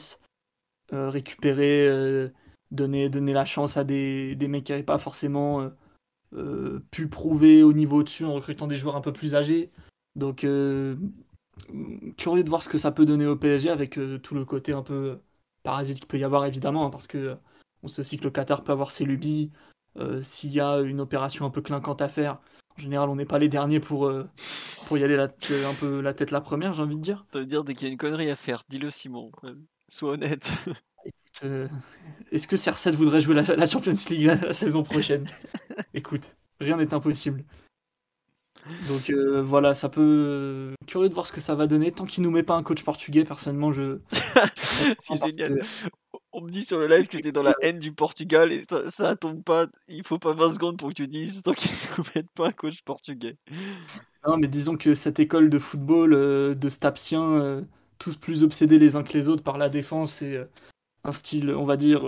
Euh, 0.93 1.09
récupérer, 1.09 1.88
euh, 1.88 2.30
donner, 2.72 3.09
la 3.09 3.45
chance 3.45 3.77
à 3.77 3.84
des, 3.84 4.35
des 4.35 4.47
mecs 4.47 4.64
qui 4.65 4.72
n'avaient 4.72 4.84
pas 4.84 4.97
forcément 4.97 5.61
euh, 5.61 5.69
euh, 6.34 6.80
pu 6.91 7.07
prouver 7.07 7.64
au 7.64 7.73
niveau 7.73 7.97
au-dessus 7.97 8.26
en 8.26 8.34
recrutant 8.34 8.68
des 8.68 8.77
joueurs 8.77 8.95
un 8.95 9.01
peu 9.01 9.14
plus 9.14 9.35
âgés. 9.35 9.72
Donc, 10.15 10.43
euh, 10.43 10.95
curieux 12.18 12.43
de 12.43 12.49
voir 12.49 12.64
ce 12.64 12.69
que 12.69 12.77
ça 12.77 12.91
peut 12.91 13.05
donner 13.05 13.26
au 13.26 13.35
PSG 13.35 13.69
avec 13.69 13.97
euh, 13.97 14.18
tout 14.19 14.35
le 14.35 14.45
côté 14.45 14.73
un 14.73 14.84
peu 14.84 15.19
parasite 15.64 15.97
qu'il 15.97 16.07
peut 16.07 16.19
y 16.19 16.23
avoir 16.23 16.45
évidemment, 16.45 16.85
hein, 16.85 16.89
parce 16.89 17.07
que 17.07 17.18
euh, 17.18 17.35
on 17.84 17.88
sait 17.88 18.01
aussi 18.01 18.18
que 18.18 18.23
le 18.23 18.31
Qatar 18.31 18.64
peut 18.64 18.72
avoir 18.72 18.91
ses 18.91 19.05
lubies. 19.05 19.51
Euh, 19.97 20.22
S'il 20.23 20.51
y 20.51 20.59
a 20.59 20.80
une 20.81 21.01
opération 21.01 21.45
un 21.45 21.49
peu 21.49 21.61
clinquante 21.61 22.01
à 22.01 22.09
faire, 22.09 22.39
en 22.78 22.82
général, 22.82 23.10
on 23.10 23.16
n'est 23.16 23.26
pas 23.26 23.40
les 23.40 23.49
derniers 23.49 23.80
pour, 23.80 24.08
euh, 24.08 24.28
pour 24.88 24.98
y 24.98 25.04
aller 25.04 25.16
la, 25.16 25.24
un 25.26 25.74
peu 25.80 26.02
la 26.02 26.14
tête 26.14 26.32
la 26.32 26.41
première, 26.41 26.74
j'ai 26.74 26.82
envie 26.84 26.98
de 26.98 27.02
dire. 27.02 27.26
Ça 27.34 27.40
veut 27.40 27.45
dire 27.45 27.64
dès 27.64 27.74
qu'il 27.74 27.88
y 27.88 27.90
a 27.90 27.91
une 27.91 27.98
connerie 27.98 28.30
à 28.30 28.36
faire, 28.36 28.64
dis-le 28.70 28.90
Simon. 28.91 29.32
Euh, 29.44 29.56
Sois 29.90 30.12
honnête. 30.14 30.52
Euh, 31.44 31.68
Est-ce 32.32 32.48
que 32.48 32.56
CR7 32.56 32.94
voudrait 32.94 33.22
jouer 33.22 33.36
la, 33.36 33.44
la 33.44 33.68
Champions 33.68 33.94
League 34.10 34.24
la, 34.26 34.36
la 34.36 34.54
saison 34.54 34.84
prochaine? 34.84 35.30
Écoute, 35.94 36.36
rien 36.60 36.78
n'est 36.78 36.95
impossible. 36.95 37.44
Donc 38.88 39.10
euh, 39.12 39.41
voilà, 39.41 39.74
ça 39.74 39.88
peut. 39.90 40.02
euh, 40.02 40.74
Curieux 40.88 41.10
de 41.10 41.14
voir 41.14 41.28
ce 41.28 41.32
que 41.34 41.40
ça 41.41 41.56
va 41.56 41.68
donner. 41.68 41.91
Tant 41.91 42.06
qu'il 42.06 42.24
nous 42.24 42.32
met 42.32 42.44
pas 42.44 42.56
un 42.56 42.64
coach 42.64 42.84
portugais, 42.84 43.24
personnellement, 43.24 43.72
je. 43.72 43.99
C'est 44.56 45.22
génial. 45.24 45.62
On 46.39 46.41
me 46.41 46.51
dit 46.51 46.61
sur 46.61 46.77
le 46.77 46.85
live 46.85 47.07
que 47.07 47.18
tu 47.18 47.27
es 47.27 47.31
dans 47.31 47.41
la 47.41 47.55
haine 47.64 47.80
du 47.80 47.91
Portugal 47.91 48.51
et 48.51 48.61
ça, 48.69 48.91
ça 48.91 49.15
tombe 49.15 49.41
pas. 49.41 49.65
Il 49.88 50.03
faut 50.03 50.19
pas 50.19 50.34
20 50.34 50.53
secondes 50.53 50.77
pour 50.77 50.89
que 50.89 50.93
tu 50.93 51.07
dises 51.07 51.41
tant 51.41 51.51
qu'ils 51.53 51.72
ne 51.97 52.03
mettent 52.14 52.30
pas 52.30 52.49
un 52.49 52.51
coach 52.51 52.84
portugais. 52.84 53.38
Non, 54.27 54.38
mais 54.38 54.47
disons 54.47 54.77
que 54.77 54.93
cette 54.93 55.19
école 55.19 55.49
de 55.49 55.57
football 55.57 56.14
euh, 56.14 56.53
de 56.53 56.69
Stapsien, 56.69 57.23
euh, 57.23 57.64
tous 57.97 58.18
plus 58.18 58.43
obsédés 58.43 58.77
les 58.77 58.95
uns 58.95 59.01
que 59.01 59.14
les 59.14 59.30
autres 59.30 59.41
par 59.41 59.57
la 59.57 59.68
défense 59.69 60.22
et 60.22 60.35
euh, 60.35 60.45
un 61.03 61.11
style, 61.11 61.49
on 61.49 61.64
va 61.64 61.76
dire, 61.76 62.05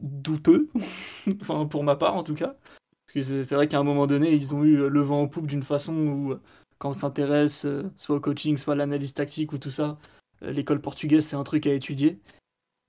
douteux, 0.00 0.68
enfin 1.40 1.64
pour 1.64 1.84
ma 1.84 1.96
part 1.96 2.14
en 2.14 2.22
tout 2.22 2.34
cas. 2.34 2.56
Parce 3.06 3.26
que 3.26 3.42
c'est 3.42 3.54
vrai 3.54 3.68
qu'à 3.68 3.78
un 3.78 3.84
moment 3.84 4.06
donné, 4.06 4.34
ils 4.34 4.54
ont 4.54 4.64
eu 4.64 4.90
le 4.90 5.00
vent 5.00 5.22
en 5.22 5.28
poupe 5.28 5.46
d'une 5.46 5.62
façon 5.62 5.94
où, 5.96 6.34
quand 6.76 6.90
on 6.90 6.94
s'intéresse 6.94 7.66
soit 7.96 8.16
au 8.16 8.20
coaching, 8.20 8.58
soit 8.58 8.74
à 8.74 8.76
l'analyse 8.76 9.14
tactique 9.14 9.54
ou 9.54 9.58
tout 9.58 9.70
ça, 9.70 9.98
l'école 10.42 10.82
portugaise 10.82 11.24
c'est 11.24 11.36
un 11.36 11.44
truc 11.44 11.66
à 11.66 11.72
étudier. 11.72 12.18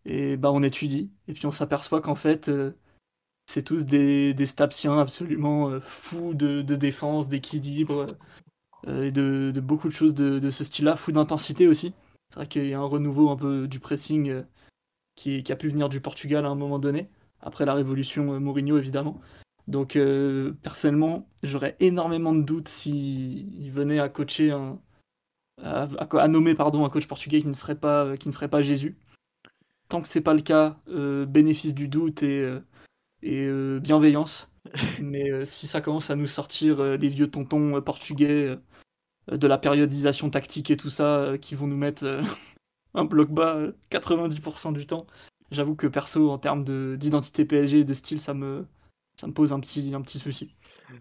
Et 0.05 0.35
bah 0.38 0.51
on 0.51 0.63
étudie, 0.63 1.11
et 1.27 1.34
puis 1.34 1.45
on 1.45 1.51
s'aperçoit 1.51 2.01
qu'en 2.01 2.15
fait, 2.15 2.49
euh, 2.49 2.71
c'est 3.45 3.63
tous 3.63 3.85
des, 3.85 4.34
des 4.34 4.45
Stapsiens 4.45 4.99
absolument 4.99 5.69
euh, 5.69 5.80
fous 5.80 6.34
de, 6.34 6.61
de 6.61 6.75
défense, 6.75 7.30
d'équilibre 7.30 8.17
euh, 8.88 9.03
et 9.05 9.11
de, 9.11 9.51
de 9.53 9.61
beaucoup 9.61 9.88
de 9.88 9.93
choses 9.93 10.13
de, 10.13 10.39
de 10.39 10.49
ce 10.49 10.65
style-là, 10.65 10.97
fous 10.97 11.13
d'intensité 11.13 11.67
aussi. 11.67 11.93
C'est 12.30 12.35
vrai 12.35 12.47
qu'il 12.47 12.67
y 12.67 12.73
a 12.73 12.80
un 12.80 12.85
renouveau 12.85 13.30
un 13.30 13.38
peu 13.38 13.67
du 13.67 13.80
pressing 13.80 14.43
qui, 15.15 15.43
qui 15.43 15.51
a 15.53 15.55
pu 15.55 15.69
venir 15.69 15.88
du 15.88 16.01
Portugal 16.01 16.45
à 16.45 16.49
un 16.49 16.55
moment 16.55 16.80
donné, 16.80 17.09
après 17.39 17.65
la 17.65 17.73
révolution 17.73 18.39
Mourinho 18.39 18.77
évidemment. 18.77 19.21
Donc 19.67 19.97
personnellement, 20.61 21.30
j'aurais 21.43 21.77
énormément 21.80 22.34
de 22.34 22.41
doutes 22.41 22.67
s'il 22.67 23.71
venait 23.71 23.99
à 23.99 24.09
coacher 24.09 24.51
un, 24.51 24.80
à 25.61 26.27
nommer 26.27 26.55
pardon 26.55 26.84
un 26.84 26.89
coach 26.89 27.07
portugais 27.07 27.39
qui 27.41 27.47
ne 27.47 27.53
serait 27.53 27.75
pas 27.75 28.17
qui 28.17 28.27
ne 28.27 28.34
serait 28.34 28.49
pas 28.49 28.61
Jésus. 28.61 28.97
Tant 29.89 30.01
que 30.01 30.07
c'est 30.07 30.22
pas 30.22 30.34
le 30.34 30.41
cas, 30.41 30.77
euh, 30.89 31.26
bénéfice 31.26 31.76
du 31.76 31.88
doute 31.88 32.23
et, 32.23 32.41
euh, 32.41 32.60
et 33.23 33.45
euh, 33.45 33.80
bienveillance. 33.80 34.51
Mais 35.01 35.45
si 35.45 35.68
ça 35.68 35.81
commence 35.81 36.10
à 36.11 36.15
nous 36.18 36.27
sortir 36.27 36.84
les 36.84 37.10
vieux 37.10 37.30
tontons 37.30 37.81
portugais 37.81 38.57
de 39.31 39.47
la 39.47 39.57
périodisation 39.57 40.30
tactique 40.30 40.72
et 40.72 40.77
tout 40.77 40.89
ça, 40.89 41.34
qui 41.41 41.55
vont 41.55 41.68
nous 41.68 41.77
mettre 41.77 42.22
un 42.95 43.05
bloc 43.05 43.31
bas 43.31 43.55
euh, 43.57 43.73
90% 43.89 44.72
du 44.72 44.88
temps, 44.88 45.07
j'avoue 45.51 45.76
que 45.76 45.88
perso, 45.88 46.31
en 46.31 46.39
termes 46.39 46.64
de- 46.64 46.97
d'identité 46.99 47.45
PSG 47.45 47.80
et 47.81 47.84
de 47.85 47.93
style, 47.95 48.22
ça 48.22 48.34
me, 48.34 48.68
ça 49.19 49.27
me 49.27 49.34
pose 49.34 49.53
un 49.53 49.60
petit, 49.61 49.93
un 49.95 50.01
petit 50.01 50.19
souci. 50.19 50.55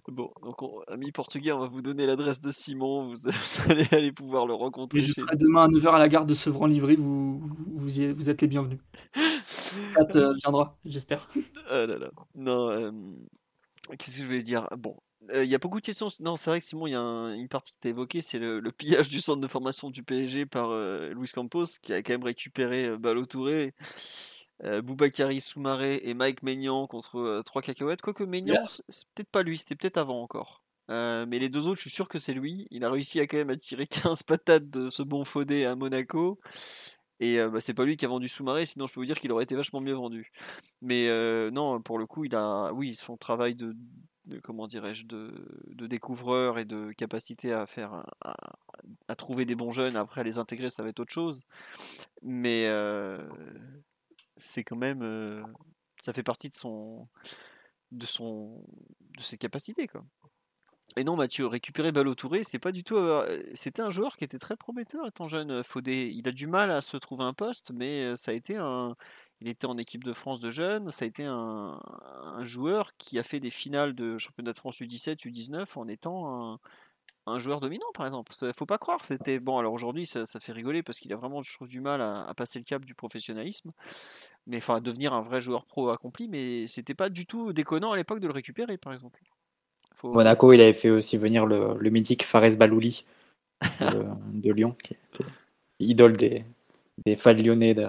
Bon, 0.09 0.31
donc 0.43 0.63
on- 0.63 0.81
amis 0.89 1.13
portugais, 1.13 1.53
on 1.53 1.59
va 1.61 1.67
vous 1.69 1.83
donner 1.83 2.07
l'adresse 2.07 2.41
de 2.41 2.51
Simon. 2.51 3.07
Vous, 3.09 3.17
vous 3.67 3.71
allez 3.71 3.87
aller 3.93 4.13
pouvoir 4.13 4.47
le 4.47 4.55
rencontrer. 4.55 5.01
Et 5.01 5.03
je 5.05 5.13
serai 5.13 5.37
demain 5.37 5.65
à 5.65 5.69
9h 5.69 5.95
à 5.95 5.99
la 5.99 6.09
gare 6.09 6.25
de 6.27 6.35
Sevran-Livry, 6.35 6.97
vous, 6.97 7.39
vous, 7.41 7.57
vous 7.75 8.01
y 8.01 8.05
êtes- 8.05 8.17
vous 8.17 8.31
êtes 8.31 8.41
les 8.43 8.49
bienvenus. 8.49 8.79
Kat 9.95 10.07
euh, 10.17 10.35
viendra, 10.43 10.79
j'espère. 10.85 11.29
Ah 11.69 11.87
là 11.87 11.99
là. 11.99 12.11
Non, 12.35 12.69
euh, 12.71 12.91
qu'est-ce 13.99 14.17
que 14.17 14.23
je 14.23 14.27
voulais 14.27 14.43
dire? 14.43 14.69
Bon, 14.79 14.97
euh, 15.35 15.45
il 15.45 15.51
y 15.51 15.55
a 15.55 15.59
beaucoup 15.59 15.81
de 15.81 15.85
questions. 15.87 16.09
Non, 16.21 16.37
c'est 16.37 16.51
vrai 16.51 16.61
que 16.61 16.67
Simon, 16.67 16.87
il 16.87 16.93
y 16.93 16.95
a 16.95 17.01
un- 17.01 17.35
une 17.35 17.49
partie 17.49 17.73
que 17.73 17.79
tu 17.81 17.89
as 17.89 17.91
évoquée, 17.91 18.23
c'est 18.23 18.39
le, 18.39 18.61
le 18.61 18.73
pillage 18.73 19.09
du 19.09 19.21
centre 19.21 19.41
de 19.41 19.49
formation 19.49 19.91
du 19.91 20.03
PSG 20.03 20.47
par 20.47 20.71
euh, 20.71 21.11
Luis 21.15 21.31
Campos, 21.35 21.65
qui 21.83 21.93
a 21.93 22.03
quand 22.03 22.13
même 22.15 22.25
récupéré 22.25 22.87
euh, 22.87 22.99
Balo 22.99 23.25
Euh, 24.65 24.81
Boubakari 24.83 25.41
Soumaré 25.41 26.01
et 26.05 26.15
Mike 26.15 26.43
Maignan 26.43 26.87
contre 26.87 27.19
euh, 27.19 27.43
trois 27.43 27.63
cacahuètes. 27.63 28.01
Quoique 28.03 28.23
Maignan, 28.25 28.65
c'est 28.69 28.83
c'est 28.89 29.05
peut-être 29.15 29.31
pas 29.31 29.43
lui, 29.43 29.59
c'était 29.59 29.75
peut-être 29.75 29.97
avant 29.99 30.23
encore. 30.23 30.63
Euh, 30.91 31.27
mais 31.29 31.39
les 31.39 31.49
deux 31.49 31.67
autres, 31.67 31.77
je 31.77 31.83
suis 31.83 31.91
sûr 31.91 32.09
que 32.09 32.19
c'est 32.19 32.35
lui. 32.35 32.67
Il 32.71 32.85
a 32.85 32.91
réussi 32.91 33.19
à 33.21 33.27
quand 33.27 33.37
même 33.39 33.51
à 33.51 33.57
tirer 33.57 33.87
15 34.15 34.23
patates 34.25 34.69
de 34.71 34.91
ce 34.91 35.03
bon 35.03 35.25
Faudé 35.25 35.65
à 35.65 35.75
Monaco. 35.75 36.39
Et 37.21 37.39
euh, 37.41 37.49
bah, 37.51 37.61
c'est 37.61 37.75
pas 37.75 37.85
lui 37.85 37.97
qui 37.97 38.05
a 38.05 38.09
vendu 38.09 38.27
Soumaré, 38.29 38.67
sinon 38.67 38.87
je 38.87 38.93
peux 38.95 39.01
vous 39.01 39.07
dire 39.07 39.19
qu'il 39.19 39.31
aurait 39.33 39.45
été 39.45 39.55
vachement 39.55 39.81
mieux 39.81 39.95
vendu. 39.95 40.33
Mais 40.81 41.09
euh, 41.09 41.51
non, 41.51 41.81
pour 41.81 41.99
le 41.99 42.07
coup, 42.07 42.25
il 42.25 42.35
a, 42.35 42.73
oui, 42.73 42.95
son 42.97 43.17
travail 43.17 43.55
de, 43.55 43.77
de- 44.27 44.41
comment 44.41 44.67
dirais-je, 44.67 45.07
de, 45.07 45.33
de 45.69 45.87
découvreur 45.87 46.59
et 46.59 46.65
de 46.65 46.91
capacité 46.93 47.53
à 47.53 47.67
faire, 47.67 48.05
à, 48.23 48.35
à 49.07 49.15
trouver 49.15 49.45
des 49.45 49.55
bons 49.55 49.71
jeunes, 49.71 49.95
après 49.97 50.21
à 50.23 50.25
les 50.25 50.39
intégrer, 50.39 50.69
ça 50.69 50.83
va 50.83 50.89
être 50.89 50.99
autre 51.01 51.13
chose. 51.13 51.45
Mais 52.23 52.65
euh, 52.67 53.19
c'est 54.37 54.65
quand 54.65 54.77
même, 54.77 55.03
euh, 55.03 55.43
ça 56.01 56.13
fait 56.13 56.23
partie 56.23 56.49
de 56.49 56.55
son, 56.55 57.09
de 57.93 58.07
son, 58.07 58.65
de 59.17 59.23
ses 59.23 59.39
capacités, 59.39 59.87
quoi. 59.89 60.05
Et 60.97 61.05
non, 61.05 61.17
Mathieu, 61.17 61.47
récupérer 61.47 61.91
Balo 61.91 62.15
Touré, 62.15 62.45
c'est 62.45 62.59
pas 62.59 62.73
du 62.73 62.85
tout. 62.85 62.97
euh, 62.97 63.43
C'était 63.55 63.81
un 63.83 63.91
joueur 63.91 64.17
qui 64.17 64.25
était 64.25 64.39
très 64.39 64.57
prometteur 64.57 65.07
étant 65.07 65.27
jeune, 65.27 65.51
euh, 65.51 65.63
Fodé. 65.63 66.11
Il 66.15 66.29
a 66.29 66.33
du 66.33 66.47
mal 66.47 66.71
à 66.71 66.83
se 66.83 66.97
trouver 66.99 67.25
un 67.25 67.33
poste, 67.33 67.71
mais 67.73 68.15
ça 68.17 68.31
a 68.33 68.35
été 68.35 68.57
un. 68.57 68.95
il 69.41 69.49
était 69.49 69.67
en 69.67 69.79
équipe 69.79 70.05
de 70.05 70.13
France 70.13 70.41
de 70.41 70.51
jeunes. 70.51 70.91
Ça 70.91 71.05
a 71.07 71.09
été 71.09 71.25
un, 71.25 71.81
un 72.25 72.45
joueur 72.45 72.95
qui 72.99 73.19
a 73.19 73.23
fait 73.23 73.41
des 73.41 73.51
finales 73.51 73.95
de 73.95 74.19
championnat 74.19 74.53
de 74.53 74.59
France 74.59 74.81
U17, 74.83 75.25
U19 75.25 75.79
en 75.79 75.89
étant 75.89 76.53
un, 76.55 76.59
un 77.27 77.39
joueur 77.39 77.61
dominant, 77.61 77.87
par 77.95 78.07
exemple. 78.07 78.33
Il 78.43 78.53
faut 78.53 78.67
pas 78.67 78.79
croire. 78.79 79.05
C'était 79.05 79.39
bon. 79.39 79.59
Alors 79.59 79.73
aujourd'hui, 79.73 80.07
ça, 80.07 80.27
ça 80.27 80.41
fait 80.41 80.53
rigoler 80.53 80.83
parce 80.83 80.99
qu'il 80.99 81.13
a 81.13 81.17
vraiment, 81.17 81.43
je 81.43 81.53
trouve, 81.55 81.69
du 81.69 81.81
mal 81.81 82.01
à, 82.01 82.25
à 82.27 82.35
passer 82.35 82.59
le 82.59 82.65
cap 82.65 82.85
du 82.85 82.95
professionnalisme, 82.95 83.73
mais 84.47 84.59
enfin, 84.59 84.77
à 84.77 84.81
devenir 84.81 85.13
un 85.15 85.23
vrai 85.23 85.41
joueur 85.41 85.65
pro 85.67 85.91
accompli. 85.91 86.29
Mais 86.29 86.67
c'était 86.67 86.95
pas 86.95 87.09
du 87.09 87.27
tout 87.27 87.53
déconnant 87.53 87.93
à 87.93 87.97
l'époque 87.97 88.21
de 88.21 88.27
le 88.27 88.33
récupérer, 88.33 88.79
par 88.79 88.93
exemple. 88.93 89.21
Faut- 89.95 90.13
Monaco, 90.15 90.53
il 90.53 90.61
avait 90.61 90.73
fait 90.73 90.91
aussi 90.91 91.17
venir 91.17 91.47
le, 91.47 91.77
le 91.79 91.91
mythique 91.91 92.25
Fares 92.25 92.57
Balouli 92.57 93.05
de, 93.81 94.05
de 94.35 94.53
Lyon, 94.53 94.77
qui 94.83 94.95
était 94.95 95.25
idole 95.81 96.17
des, 96.17 96.45
des 97.05 97.17
fans 97.17 97.33
lyonnais 97.33 97.75
de, 97.75 97.87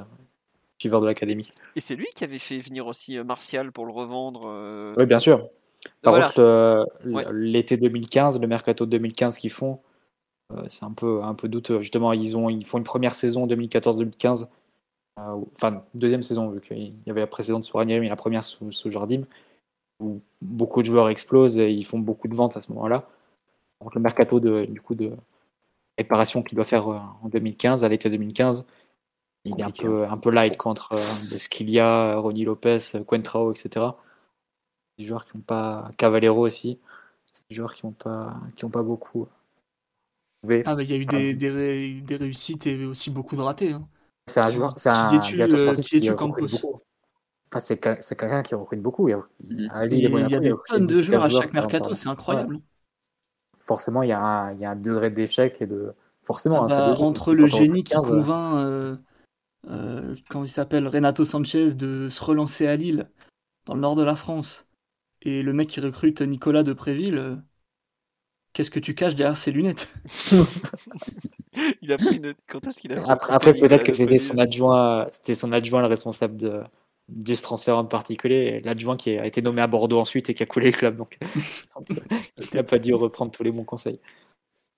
suiveurs 0.79 1.01
de 1.01 1.07
l'académie. 1.07 1.49
Et 1.75 1.79
c'est 1.79 1.95
lui 1.95 2.07
qui 2.15 2.23
avait 2.23 2.39
fait 2.39 2.59
venir 2.59 2.87
aussi 2.87 3.17
euh, 3.17 3.23
Martial 3.23 3.71
pour 3.71 3.85
le 3.85 3.91
revendre. 3.91 4.43
euh, 4.45 4.93
Oui, 4.97 5.05
bien 5.05 5.19
sûr. 5.19 5.47
Par 6.01 6.13
voilà. 6.13 6.27
contre, 6.27 6.39
euh, 6.39 6.85
Ouais. 7.05 7.25
l'été 7.31 7.77
2015, 7.77 8.39
le 8.39 8.47
mercato 8.47 8.85
2015 8.85 9.37
qu'ils 9.37 9.51
font, 9.51 9.79
euh, 10.51 10.63
c'est 10.69 10.83
un 10.83 10.91
peu, 10.91 11.23
un 11.23 11.33
peu 11.33 11.47
douteux. 11.47 11.81
Justement, 11.81 12.13
ils, 12.13 12.37
ont, 12.37 12.49
ils 12.49 12.65
font 12.65 12.77
une 12.77 12.83
première 12.83 13.15
saison 13.15 13.47
2014-2015, 13.47 14.47
euh, 15.19 15.41
enfin, 15.55 15.83
deuxième 15.93 16.23
saison, 16.23 16.49
vu 16.49 16.61
qu'il 16.61 16.93
y 17.05 17.09
avait 17.09 17.21
la 17.21 17.27
précédente 17.27 17.63
sous 17.63 17.77
Ranieri, 17.77 18.01
mais 18.01 18.09
la 18.09 18.15
première 18.15 18.43
sous, 18.43 18.71
sous 18.71 18.91
Jardim, 18.91 19.23
où 19.99 20.21
beaucoup 20.41 20.81
de 20.81 20.87
joueurs 20.87 21.09
explosent 21.09 21.57
et 21.57 21.71
ils 21.71 21.85
font 21.85 21.99
beaucoup 21.99 22.27
de 22.27 22.35
ventes 22.35 22.57
à 22.57 22.61
ce 22.61 22.71
moment-là. 22.73 23.07
Donc, 23.81 23.95
le 23.95 24.01
mercato 24.01 24.39
de, 24.39 24.65
du 24.65 24.81
coup, 24.81 24.95
de 24.95 25.11
réparation 25.97 26.41
qu'il 26.43 26.55
doit 26.55 26.65
faire 26.65 26.87
en 26.87 27.29
2015, 27.29 27.83
à 27.83 27.89
l'été 27.89 28.09
2015, 28.09 28.65
il 29.45 29.59
est 29.59 29.63
un 29.63 29.71
peu, 29.71 30.05
un 30.05 30.17
peu 30.17 30.29
light 30.29 30.57
contre 30.57 30.93
euh, 30.93 31.33
de 31.33 31.37
Scilia, 31.37 32.15
Ronnie 32.15 32.45
Lopez, 32.45 32.79
Quentrao, 33.05 33.51
etc. 33.51 33.87
Des 34.97 35.05
joueurs 35.05 35.25
qui 35.25 35.37
n'ont 35.37 35.43
pas. 35.43 35.91
Cavalero 35.97 36.41
aussi. 36.45 36.79
C'est 37.31 37.43
des 37.49 37.55
joueurs 37.55 37.75
qui 37.75 37.85
n'ont 37.85 37.91
pas, 37.93 38.39
qui 38.55 38.65
ont 38.65 38.69
pas 38.71 38.83
beaucoup. 38.83 39.27
joué. 40.43 40.63
Ah, 40.65 40.75
bah, 40.75 40.83
il 40.83 40.89
y 40.89 40.93
a 40.93 40.97
eu 40.97 41.05
des, 41.05 41.33
des, 41.35 41.49
ré- 41.49 42.01
des 42.01 42.15
réussites 42.15 42.67
et 42.67 42.85
aussi 42.85 43.09
beaucoup 43.09 43.35
de 43.35 43.41
ratés. 43.41 43.73
hein. 43.73 43.87
C'est 44.27 44.39
un 44.39 44.49
joueur, 44.49 44.73
c'est 44.77 44.89
Qui 44.89 45.19
un 45.19 45.19
directeur 45.19 45.59
euh, 45.59 45.71
sportif 45.73 45.89
qui 45.89 45.99
qui 45.99 46.11
recrute 46.13 46.45
Campos? 46.45 46.47
beaucoup. 46.49 46.79
Enfin, 47.51 47.59
c'est 47.61 47.79
quel- 47.79 48.01
c'est 48.03 48.17
quelqu'un 48.19 48.43
qui 48.43 48.55
recrute 48.55 48.81
beaucoup. 48.81 49.09
Il 49.09 49.11
y 49.11 49.15
a- 49.15 49.27
Il 49.89 49.99
y 50.29 50.39
des 50.39 50.53
tonnes 50.67 50.85
de 50.87 50.93
10, 50.93 51.03
joueurs 51.03 51.23
à 51.23 51.29
15 51.29 51.37
chaque 51.39 51.53
mercato, 51.53 51.93
c'est 51.95 52.09
incroyable. 52.09 52.61
Forcément, 53.59 54.03
il 54.03 54.09
y, 54.09 54.11
a 54.11 54.21
un, 54.21 54.51
il 54.51 54.59
y 54.59 54.65
a 54.65 54.71
un 54.71 54.75
degré 54.75 55.09
d'échec 55.09 55.61
et 55.61 55.65
de. 55.67 55.93
Forcément, 56.21 56.59
Ah 56.59 56.65
hein, 56.65 56.67
bah, 56.67 56.85
logique. 56.85 57.07
entre 57.07 57.33
Quand 57.33 57.33
le 57.33 57.47
génie 57.47 57.83
qui 57.83 57.93
15, 57.93 58.01
convainc, 58.01 58.57
euh, 58.57 58.97
euh, 59.67 60.15
il 60.35 60.49
s'appelle, 60.49 60.87
Renato 60.87 61.25
Sanchez 61.25 61.75
de 61.75 62.09
se 62.09 62.23
relancer 62.23 62.67
à 62.67 62.75
Lille, 62.75 63.09
dans 63.65 63.75
le 63.75 63.81
nord 63.81 63.95
de 63.95 64.03
la 64.03 64.15
France, 64.15 64.65
et 65.23 65.41
le 65.41 65.53
mec 65.53 65.69
qui 65.69 65.79
recrute 65.79 66.21
Nicolas 66.21 66.63
de 66.63 66.73
Préville, 66.73 67.17
euh, 67.17 67.35
qu'est-ce 68.53 68.71
que 68.71 68.79
tu 68.79 68.93
caches 68.93 69.15
derrière 69.15 69.37
ses 69.37 69.51
lunettes? 69.51 69.91
Il 71.81 71.91
a 71.91 71.97
pris 71.97 72.17
une... 72.17 72.33
Quand 72.47 72.65
est-ce 72.67 72.81
qu'il 72.81 72.93
a 72.93 73.09
Après, 73.09 73.33
après 73.33 73.53
peut-être 73.53 73.83
que 73.83 73.91
de 73.91 73.95
c'était 73.95 74.17
son 74.17 74.37
adjoint, 74.37 75.07
c'était 75.11 75.35
son 75.35 75.51
adjoint 75.51 75.81
le 75.81 75.87
responsable 75.87 76.35
de, 76.35 76.61
de 77.09 77.35
ce 77.35 77.41
transfert 77.43 77.77
en 77.77 77.85
particulier, 77.85 78.61
l'adjoint 78.61 78.97
qui 78.97 79.17
a 79.17 79.25
été 79.25 79.41
nommé 79.41 79.61
à 79.61 79.67
Bordeaux 79.67 79.99
ensuite 79.99 80.29
et 80.29 80.33
qui 80.33 80.43
a 80.43 80.45
coulé 80.45 80.71
le 80.71 80.77
club. 80.77 80.95
Donc, 80.95 81.17
il 81.89 82.55
n'a 82.55 82.63
pas 82.63 82.79
dû 82.79 82.93
reprendre 82.93 83.31
tous 83.31 83.43
les 83.43 83.51
bons 83.51 83.63
conseils. 83.63 83.99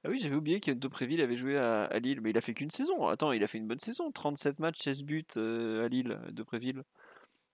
Ah 0.04 0.10
oui, 0.10 0.20
j'avais 0.20 0.36
oublié 0.36 0.60
que 0.60 0.72
Depréville 0.72 1.22
avait 1.22 1.36
joué 1.36 1.58
à, 1.58 1.86
à 1.86 1.98
Lille, 1.98 2.22
mais 2.22 2.30
il 2.30 2.38
a 2.38 2.42
fait 2.42 2.54
qu'une 2.54 2.70
saison. 2.70 3.08
Attends, 3.08 3.32
il 3.32 3.44
a 3.44 3.48
fait 3.48 3.58
une 3.58 3.68
bonne 3.68 3.80
saison, 3.80 4.12
37 4.12 4.60
matchs, 4.60 4.78
16 4.84 5.04
buts 5.04 5.26
euh, 5.38 5.86
à 5.86 5.88
Lille, 5.88 6.20
Depréville. 6.32 6.84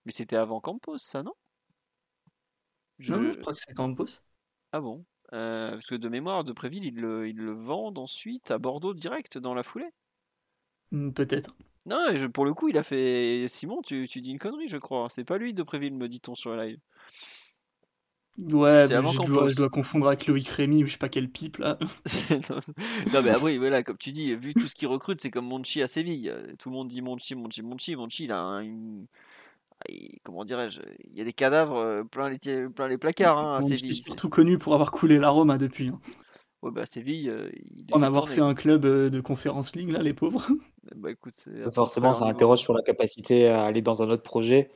Mais 0.04 0.12
c'était 0.12 0.36
avant 0.36 0.60
Campos, 0.60 0.98
ça, 0.98 1.22
non? 1.22 1.32
Je- 2.98 3.12
Non, 3.12 3.20
non, 3.22 3.32
je 3.32 3.38
crois 3.38 3.52
que 3.52 3.58
c'est 3.58 3.74
Campos. 3.74 4.06
Ah 4.72 4.80
bon 4.80 5.04
Euh, 5.32 5.72
Parce 5.72 5.86
que 5.86 5.94
de 5.94 6.08
mémoire, 6.08 6.44
Depréville, 6.44 6.84
ils 6.84 6.96
le, 7.00 7.28
ils 7.28 7.36
le 7.36 7.52
vendent 7.52 7.98
ensuite 7.98 8.50
à 8.50 8.58
Bordeaux 8.58 8.92
direct, 8.94 9.38
dans 9.38 9.54
la 9.54 9.62
foulée. 9.62 9.90
Hmm, 10.90 11.10
Peut-être. 11.12 11.56
Non, 11.86 12.14
je- 12.14 12.26
pour 12.26 12.44
le 12.44 12.54
coup, 12.54 12.68
il 12.68 12.78
a 12.78 12.82
fait... 12.84 13.46
Simon, 13.48 13.82
tu, 13.82 14.06
tu 14.08 14.20
dis 14.20 14.30
une 14.30 14.38
connerie, 14.38 14.68
je 14.68 14.76
crois. 14.76 15.08
C'est 15.10 15.24
pas 15.24 15.38
lui, 15.38 15.52
Depréville, 15.52 15.94
me 15.94 16.08
dit-on 16.08 16.34
sur 16.34 16.54
le 16.54 16.62
live. 16.64 16.78
Ouais, 18.38 18.90
avant 18.94 19.12
je 19.12 19.18
dois, 19.26 19.48
je 19.50 19.56
dois 19.56 19.68
confondre 19.68 20.06
avec 20.08 20.26
Loïc 20.26 20.48
Rémy 20.48 20.82
ou 20.82 20.86
je 20.86 20.92
sais 20.92 20.98
pas 20.98 21.10
quel 21.10 21.28
pipe 21.30 21.58
là. 21.58 21.78
non, 22.30 22.60
non, 23.12 23.22
mais 23.22 23.30
après, 23.30 23.58
voilà, 23.58 23.82
comme 23.82 23.98
tu 23.98 24.10
dis, 24.10 24.34
vu 24.34 24.54
tout 24.54 24.68
ce 24.68 24.74
qu'il 24.74 24.88
recrute, 24.88 25.20
c'est 25.20 25.30
comme 25.30 25.46
Monchi 25.46 25.82
à 25.82 25.86
Séville. 25.86 26.32
Tout 26.58 26.70
le 26.70 26.74
monde 26.76 26.88
dit 26.88 27.02
Monchi, 27.02 27.34
Monchi, 27.34 27.62
Monchi. 27.62 27.94
Monchi, 27.94 28.24
il 28.24 28.32
a 28.32 28.40
un- 28.40 28.60
une- 28.62 29.06
Comment 30.24 30.44
dirais-je 30.44 30.80
Il 31.10 31.16
y 31.18 31.20
a 31.20 31.24
des 31.24 31.32
cadavres 31.32 31.76
euh, 31.76 32.04
plein 32.04 32.28
les, 32.28 32.38
plein 32.68 32.88
les 32.88 32.98
placards 32.98 33.38
hein, 33.38 33.56
à 33.56 33.60
Bon, 33.60 33.68
je 33.68 33.76
Séville. 33.76 33.94
suis 33.94 34.04
surtout 34.04 34.28
connu 34.28 34.58
pour 34.58 34.74
avoir 34.74 34.90
coulé 34.92 35.18
la 35.18 35.30
Roma 35.30 35.58
depuis. 35.58 35.88
hein. 35.88 36.00
Ouais, 36.62 36.70
bah, 36.70 36.86
Séville, 36.86 37.28
euh, 37.28 37.50
il 37.74 37.86
En 37.92 37.98
fait 37.98 38.04
avoir 38.04 38.24
tourner. 38.24 38.34
fait 38.36 38.40
un 38.40 38.54
club 38.54 38.84
euh, 38.84 39.10
de 39.10 39.20
conférence 39.20 39.74
league 39.74 39.90
là, 39.90 40.02
les 40.02 40.14
pauvres. 40.14 40.46
Bah, 40.96 41.10
écoute, 41.12 41.32
c'est 41.34 41.70
Forcément, 41.70 42.12
ça 42.12 42.26
interroge 42.26 42.58
sur 42.58 42.74
la 42.74 42.82
capacité 42.82 43.46
à 43.48 43.62
aller 43.64 43.82
dans 43.82 44.02
un 44.02 44.10
autre 44.10 44.24
projet, 44.24 44.68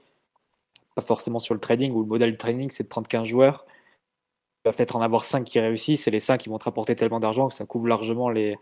pas 0.94 1.02
forcément 1.02 1.40
sur 1.40 1.52
le 1.52 1.58
trading, 1.60 1.92
où 1.92 2.00
le 2.00 2.06
modèle 2.06 2.30
du 2.30 2.36
trading, 2.36 2.70
c'est 2.70 2.84
de 2.84 2.88
prendre 2.88 3.08
15 3.08 3.26
joueurs. 3.26 3.66
Il 4.64 4.68
va 4.68 4.72
peut-être 4.72 4.94
en 4.94 5.02
avoir 5.02 5.24
5 5.24 5.42
qui 5.44 5.58
réussissent, 5.58 6.06
et 6.06 6.12
les 6.12 6.20
5 6.20 6.38
qui 6.38 6.48
vont 6.48 6.58
te 6.58 6.64
rapporter 6.64 6.94
tellement 6.94 7.18
d'argent 7.18 7.48
que 7.48 7.54
ça 7.54 7.66
couvre 7.66 7.88
largement 7.88 8.30
les, 8.30 8.56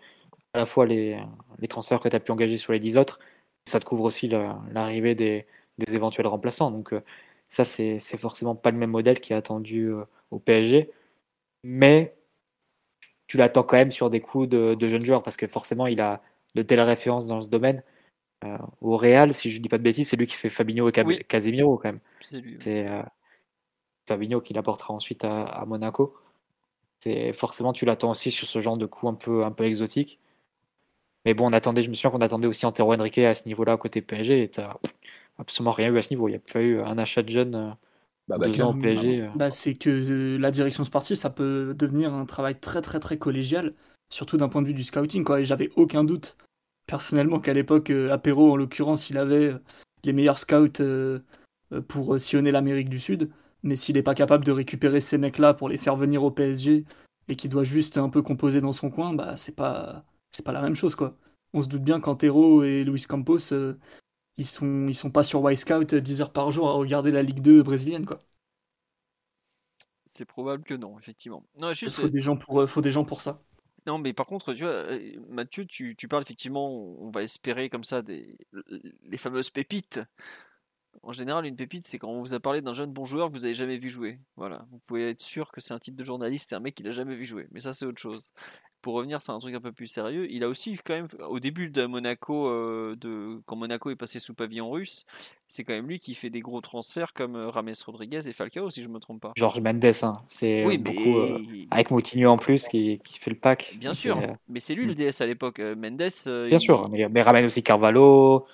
à 0.54 0.58
la 0.58 0.64
fois 0.66 0.86
les, 0.86 1.18
les 1.58 1.68
transferts 1.68 2.00
que 2.00 2.08
tu 2.08 2.16
as 2.16 2.20
pu 2.20 2.32
engager 2.32 2.56
sur 2.56 2.72
les 2.72 2.78
10 2.80 2.96
autres, 2.96 3.18
ça 3.66 3.78
te 3.78 3.84
couvre 3.84 4.04
aussi 4.04 4.26
la- 4.26 4.58
l'arrivée 4.72 5.14
des, 5.14 5.46
des 5.78 5.94
éventuels 5.94 6.26
remplaçants. 6.26 6.70
Donc, 6.70 6.92
euh, 6.92 7.02
ça, 7.48 7.64
c'est 7.64 7.98
forcément 8.18 8.54
pas 8.54 8.70
le 8.70 8.78
même 8.78 8.90
modèle 8.90 9.20
qui 9.20 9.32
est 9.32 9.36
attendu 9.36 9.88
euh, 9.90 10.04
au 10.30 10.38
PSG. 10.38 10.90
Mais 11.64 12.16
tu 13.26 13.36
l'attends 13.36 13.62
quand 13.62 13.76
même 13.76 13.90
sur 13.90 14.10
des 14.10 14.20
coups 14.20 14.48
de, 14.48 14.74
de 14.74 14.88
jeunes 14.88 15.04
joueurs, 15.04 15.22
parce 15.22 15.36
que 15.36 15.46
forcément, 15.46 15.86
il 15.86 16.00
a 16.00 16.22
de 16.54 16.62
telles 16.62 16.80
références 16.80 17.26
dans 17.26 17.42
ce 17.42 17.50
domaine. 17.50 17.82
Euh, 18.44 18.58
au 18.80 18.96
Real, 18.96 19.34
si 19.34 19.50
je 19.50 19.60
dis 19.60 19.68
pas 19.68 19.78
de 19.78 19.82
bêtises, 19.82 20.10
c'est 20.10 20.16
lui 20.16 20.26
qui 20.26 20.34
fait 20.36 20.50
Fabinho 20.50 20.88
et 20.88 20.92
Cam- 20.92 21.06
Oui. 21.06 21.18
Casemiro 21.28 21.78
quand 21.78 21.88
même. 21.90 22.00
C'est. 22.20 22.42
C'est 22.60 22.88
euh, 22.88 23.02
Fabinho 24.08 24.40
qui 24.40 24.54
l'apportera 24.54 24.94
ensuite 24.94 25.24
à, 25.24 25.44
à 25.44 25.64
Monaco. 25.66 26.14
C'est 27.00 27.32
forcément 27.32 27.72
tu 27.72 27.84
l'attends 27.86 28.10
aussi 28.12 28.30
sur 28.30 28.48
ce 28.48 28.60
genre 28.60 28.78
de 28.78 28.86
coup 28.86 29.08
un 29.08 29.14
peu 29.14 29.44
un 29.44 29.52
peu 29.52 29.64
exotique. 29.64 30.20
Mais 31.24 31.34
bon, 31.34 31.48
on 31.48 31.52
attendait, 31.52 31.82
je 31.82 31.88
me 31.90 31.94
souviens 31.94 32.10
qu'on 32.10 32.20
attendait 32.20 32.46
aussi 32.48 32.66
Antero 32.66 32.92
Henrique 32.94 33.18
à 33.18 33.34
ce 33.34 33.46
niveau-là 33.46 33.76
côté 33.76 34.02
PSG 34.02 34.42
et 34.42 34.50
absolument 35.38 35.72
rien 35.72 35.92
eu 35.92 35.98
à 35.98 36.02
ce 36.02 36.10
niveau. 36.12 36.28
Il 36.28 36.32
n'y 36.32 36.36
a 36.36 36.40
pas 36.40 36.62
eu 36.62 36.80
un 36.80 36.98
achat 36.98 37.22
de 37.22 37.28
jeunes 37.28 37.54
euh, 37.54 37.70
Bah, 38.28 38.38
bah, 38.38 38.46
deux 38.48 38.62
ans 38.62 38.70
au 38.70 38.74
Bah, 38.74 38.82
PSG. 38.82 39.30
Bah, 39.34 39.50
c'est 39.50 39.74
que 39.74 39.90
euh, 39.90 40.38
la 40.38 40.50
direction 40.50 40.84
sportive, 40.84 41.16
ça 41.16 41.30
peut 41.30 41.74
devenir 41.78 42.12
un 42.14 42.26
travail 42.26 42.58
très 42.58 42.82
très 42.82 43.00
très 43.00 43.18
collégial, 43.18 43.74
surtout 44.10 44.36
d'un 44.36 44.48
point 44.48 44.62
de 44.62 44.66
vue 44.68 44.74
du 44.74 44.84
scouting. 44.84 45.24
Quoi. 45.24 45.40
Et 45.40 45.44
j'avais 45.44 45.70
aucun 45.76 46.04
doute, 46.04 46.36
personnellement, 46.86 47.40
qu'à 47.40 47.52
l'époque, 47.54 47.90
euh, 47.90 48.10
Apéro, 48.12 48.52
en 48.52 48.56
l'occurrence, 48.56 49.10
il 49.10 49.18
avait 49.18 49.52
euh, 49.52 49.58
les 50.04 50.12
meilleurs 50.12 50.38
scouts 50.38 50.80
euh, 50.80 51.20
pour 51.88 52.18
sillonner 52.20 52.50
l'Amérique 52.52 52.88
du 52.88 53.00
Sud. 53.00 53.30
Mais 53.62 53.76
s'il 53.76 53.96
n'est 53.96 54.02
pas 54.02 54.14
capable 54.14 54.44
de 54.44 54.52
récupérer 54.52 55.00
ces 55.00 55.16
mecs-là 55.18 55.54
pour 55.54 55.68
les 55.70 55.78
faire 55.78 55.96
venir 55.96 56.22
au 56.22 56.30
PSG 56.30 56.84
et 57.28 57.36
qu'il 57.36 57.48
doit 57.50 57.64
juste 57.64 57.96
un 57.96 58.10
peu 58.10 58.20
composer 58.20 58.60
dans 58.60 58.74
son 58.74 58.90
coin, 58.90 59.14
bah 59.14 59.36
c'est 59.38 59.56
pas 59.56 60.04
c'est 60.32 60.44
pas 60.44 60.52
la 60.52 60.60
même 60.60 60.76
chose 60.76 60.94
quoi. 60.94 61.16
On 61.54 61.62
se 61.62 61.68
doute 61.68 61.82
bien 61.82 61.98
qu'Antero 62.00 62.62
et 62.62 62.84
Luis 62.84 63.06
Campos, 63.08 63.52
euh, 63.52 63.78
ils 64.36 64.46
sont 64.46 64.86
ils 64.88 64.94
sont 64.94 65.10
pas 65.10 65.22
sur 65.22 65.42
Scout 65.56 65.94
10 65.94 66.20
heures 66.20 66.32
par 66.32 66.50
jour 66.50 66.68
à 66.68 66.72
regarder 66.74 67.10
la 67.10 67.22
Ligue 67.22 67.40
2 67.40 67.62
brésilienne 67.62 68.06
quoi. 68.06 68.20
C'est 70.06 70.24
probable 70.24 70.62
que 70.62 70.74
non, 70.74 70.96
effectivement. 70.98 71.44
Non, 71.60 71.72
Il 71.72 71.90
faut 71.90 72.08
des 72.08 72.20
gens 72.20 72.36
pour, 72.36 72.60
euh, 72.60 72.66
faut 72.68 72.80
des 72.80 72.92
gens 72.92 73.04
pour 73.04 73.20
ça. 73.20 73.42
Non, 73.86 73.98
mais 73.98 74.12
par 74.12 74.26
contre, 74.26 74.54
tu 74.54 74.62
vois, 74.62 74.72
euh, 74.72 75.12
Mathieu, 75.28 75.66
tu, 75.66 75.96
tu 75.96 76.08
parles 76.08 76.22
effectivement, 76.22 76.72
on 76.72 77.10
va 77.10 77.22
espérer 77.22 77.68
comme 77.68 77.84
ça 77.84 78.00
des, 78.00 78.38
les 79.02 79.16
fameuses 79.18 79.50
pépites. 79.50 80.00
En 81.02 81.12
général, 81.12 81.44
une 81.44 81.56
pépite, 81.56 81.84
c'est 81.86 81.98
quand 81.98 82.08
on 82.08 82.20
vous 82.20 82.34
a 82.34 82.40
parlé 82.40 82.62
d'un 82.62 82.72
jeune 82.72 82.92
bon 82.92 83.04
joueur 83.04 83.28
que 83.28 83.34
vous 83.36 83.42
n'avez 83.42 83.54
jamais 83.54 83.76
vu 83.76 83.90
jouer. 83.90 84.20
Voilà, 84.36 84.66
vous 84.70 84.78
pouvez 84.86 85.10
être 85.10 85.20
sûr 85.20 85.50
que 85.52 85.60
c'est 85.60 85.74
un 85.74 85.78
titre 85.78 85.96
de 85.96 86.04
journaliste, 86.04 86.48
c'est 86.48 86.54
un 86.54 86.60
mec 86.60 86.74
qui 86.76 86.82
l'a 86.82 86.92
jamais 86.92 87.16
vu 87.16 87.26
jouer. 87.26 87.48
Mais 87.50 87.60
ça, 87.60 87.72
c'est 87.72 87.84
autre 87.84 88.00
chose. 88.00 88.32
Pour 88.84 88.92
revenir 88.94 89.22
sur 89.22 89.32
un 89.32 89.38
truc 89.38 89.54
un 89.54 89.62
peu 89.62 89.72
plus 89.72 89.86
sérieux, 89.86 90.30
il 90.30 90.44
a 90.44 90.48
aussi 90.48 90.76
quand 90.84 90.92
même, 90.92 91.08
au 91.30 91.40
début 91.40 91.70
de 91.70 91.86
Monaco, 91.86 92.48
euh, 92.48 92.94
de, 92.96 93.40
quand 93.46 93.56
Monaco 93.56 93.90
est 93.90 93.96
passé 93.96 94.18
sous 94.18 94.34
pavillon 94.34 94.70
russe, 94.70 95.06
c'est 95.48 95.64
quand 95.64 95.72
même 95.72 95.88
lui 95.88 95.98
qui 95.98 96.12
fait 96.12 96.28
des 96.28 96.40
gros 96.40 96.60
transferts 96.60 97.14
comme 97.14 97.34
euh, 97.34 97.48
Rames 97.48 97.72
Rodriguez 97.86 98.20
et 98.28 98.34
Falcao, 98.34 98.68
si 98.68 98.82
je 98.82 98.88
me 98.88 98.98
trompe 99.00 99.22
pas. 99.22 99.32
Georges 99.36 99.60
Mendes, 99.60 99.84
hein. 100.02 100.12
c'est 100.28 100.66
Oui, 100.66 100.76
beaucoup 100.76 101.18
euh, 101.18 101.38
mais 101.40 101.66
avec 101.70 101.90
Moutinho 101.90 102.30
en 102.30 102.36
plus 102.36 102.68
qui, 102.68 102.98
qui 103.02 103.18
fait 103.18 103.30
le 103.30 103.36
pack. 103.36 103.78
bien 103.78 103.94
sûr, 103.94 104.20
mais 104.48 104.60
c'est 104.60 104.74
lui 104.74 104.84
le 104.86 104.94
DS 104.94 105.20
à 105.22 105.26
l'époque. 105.26 105.60
Mendes, 105.60 106.02
Bien 106.26 106.58
il- 106.58 106.60
sûr, 106.60 106.88
mais, 106.90 107.08
mais 107.08 107.22
ramène 107.22 107.46
aussi 107.46 107.62
Carvalho. 107.62 108.46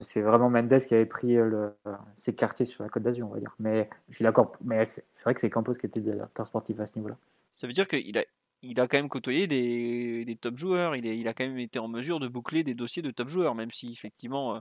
C'est 0.00 0.20
vraiment 0.22 0.50
Mendes 0.50 0.78
qui 0.86 0.94
avait 0.94 1.06
pris 1.06 1.34
le, 1.36 1.74
ses 2.14 2.34
quartiers 2.34 2.66
sur 2.66 2.82
la 2.82 2.90
Côte 2.90 3.02
d'Azur, 3.04 3.28
on 3.28 3.34
va 3.34 3.40
dire. 3.40 3.54
Mais 3.58 3.88
je 4.08 4.16
suis 4.16 4.24
d'accord. 4.24 4.52
Mais 4.62 4.84
c'est 4.84 5.04
c'est 5.12 5.24
vrai 5.24 5.34
que 5.34 5.40
c'est 5.40 5.50
Campos 5.50 5.72
qui 5.74 5.86
était 5.86 6.00
directeur 6.00 6.44
sportif 6.44 6.78
à 6.80 6.86
ce 6.86 6.96
niveau-là. 6.96 7.16
Ça 7.52 7.66
veut 7.66 7.72
dire 7.72 7.88
qu'il 7.88 8.18
a, 8.18 8.24
il 8.64 8.80
a 8.80 8.88
quand 8.88 8.96
même 8.96 9.08
côtoyé 9.08 9.46
des, 9.46 10.24
des 10.24 10.36
top 10.36 10.56
joueurs. 10.56 10.96
Il, 10.96 11.06
est, 11.06 11.18
il 11.18 11.28
a 11.28 11.34
quand 11.34 11.44
même 11.44 11.58
été 11.58 11.78
en 11.78 11.88
mesure 11.88 12.20
de 12.20 12.28
boucler 12.28 12.64
des 12.64 12.74
dossiers 12.74 13.02
de 13.02 13.10
top 13.10 13.28
joueurs, 13.28 13.54
même 13.54 13.70
si 13.70 13.90
effectivement, 13.90 14.56
euh, 14.56 14.60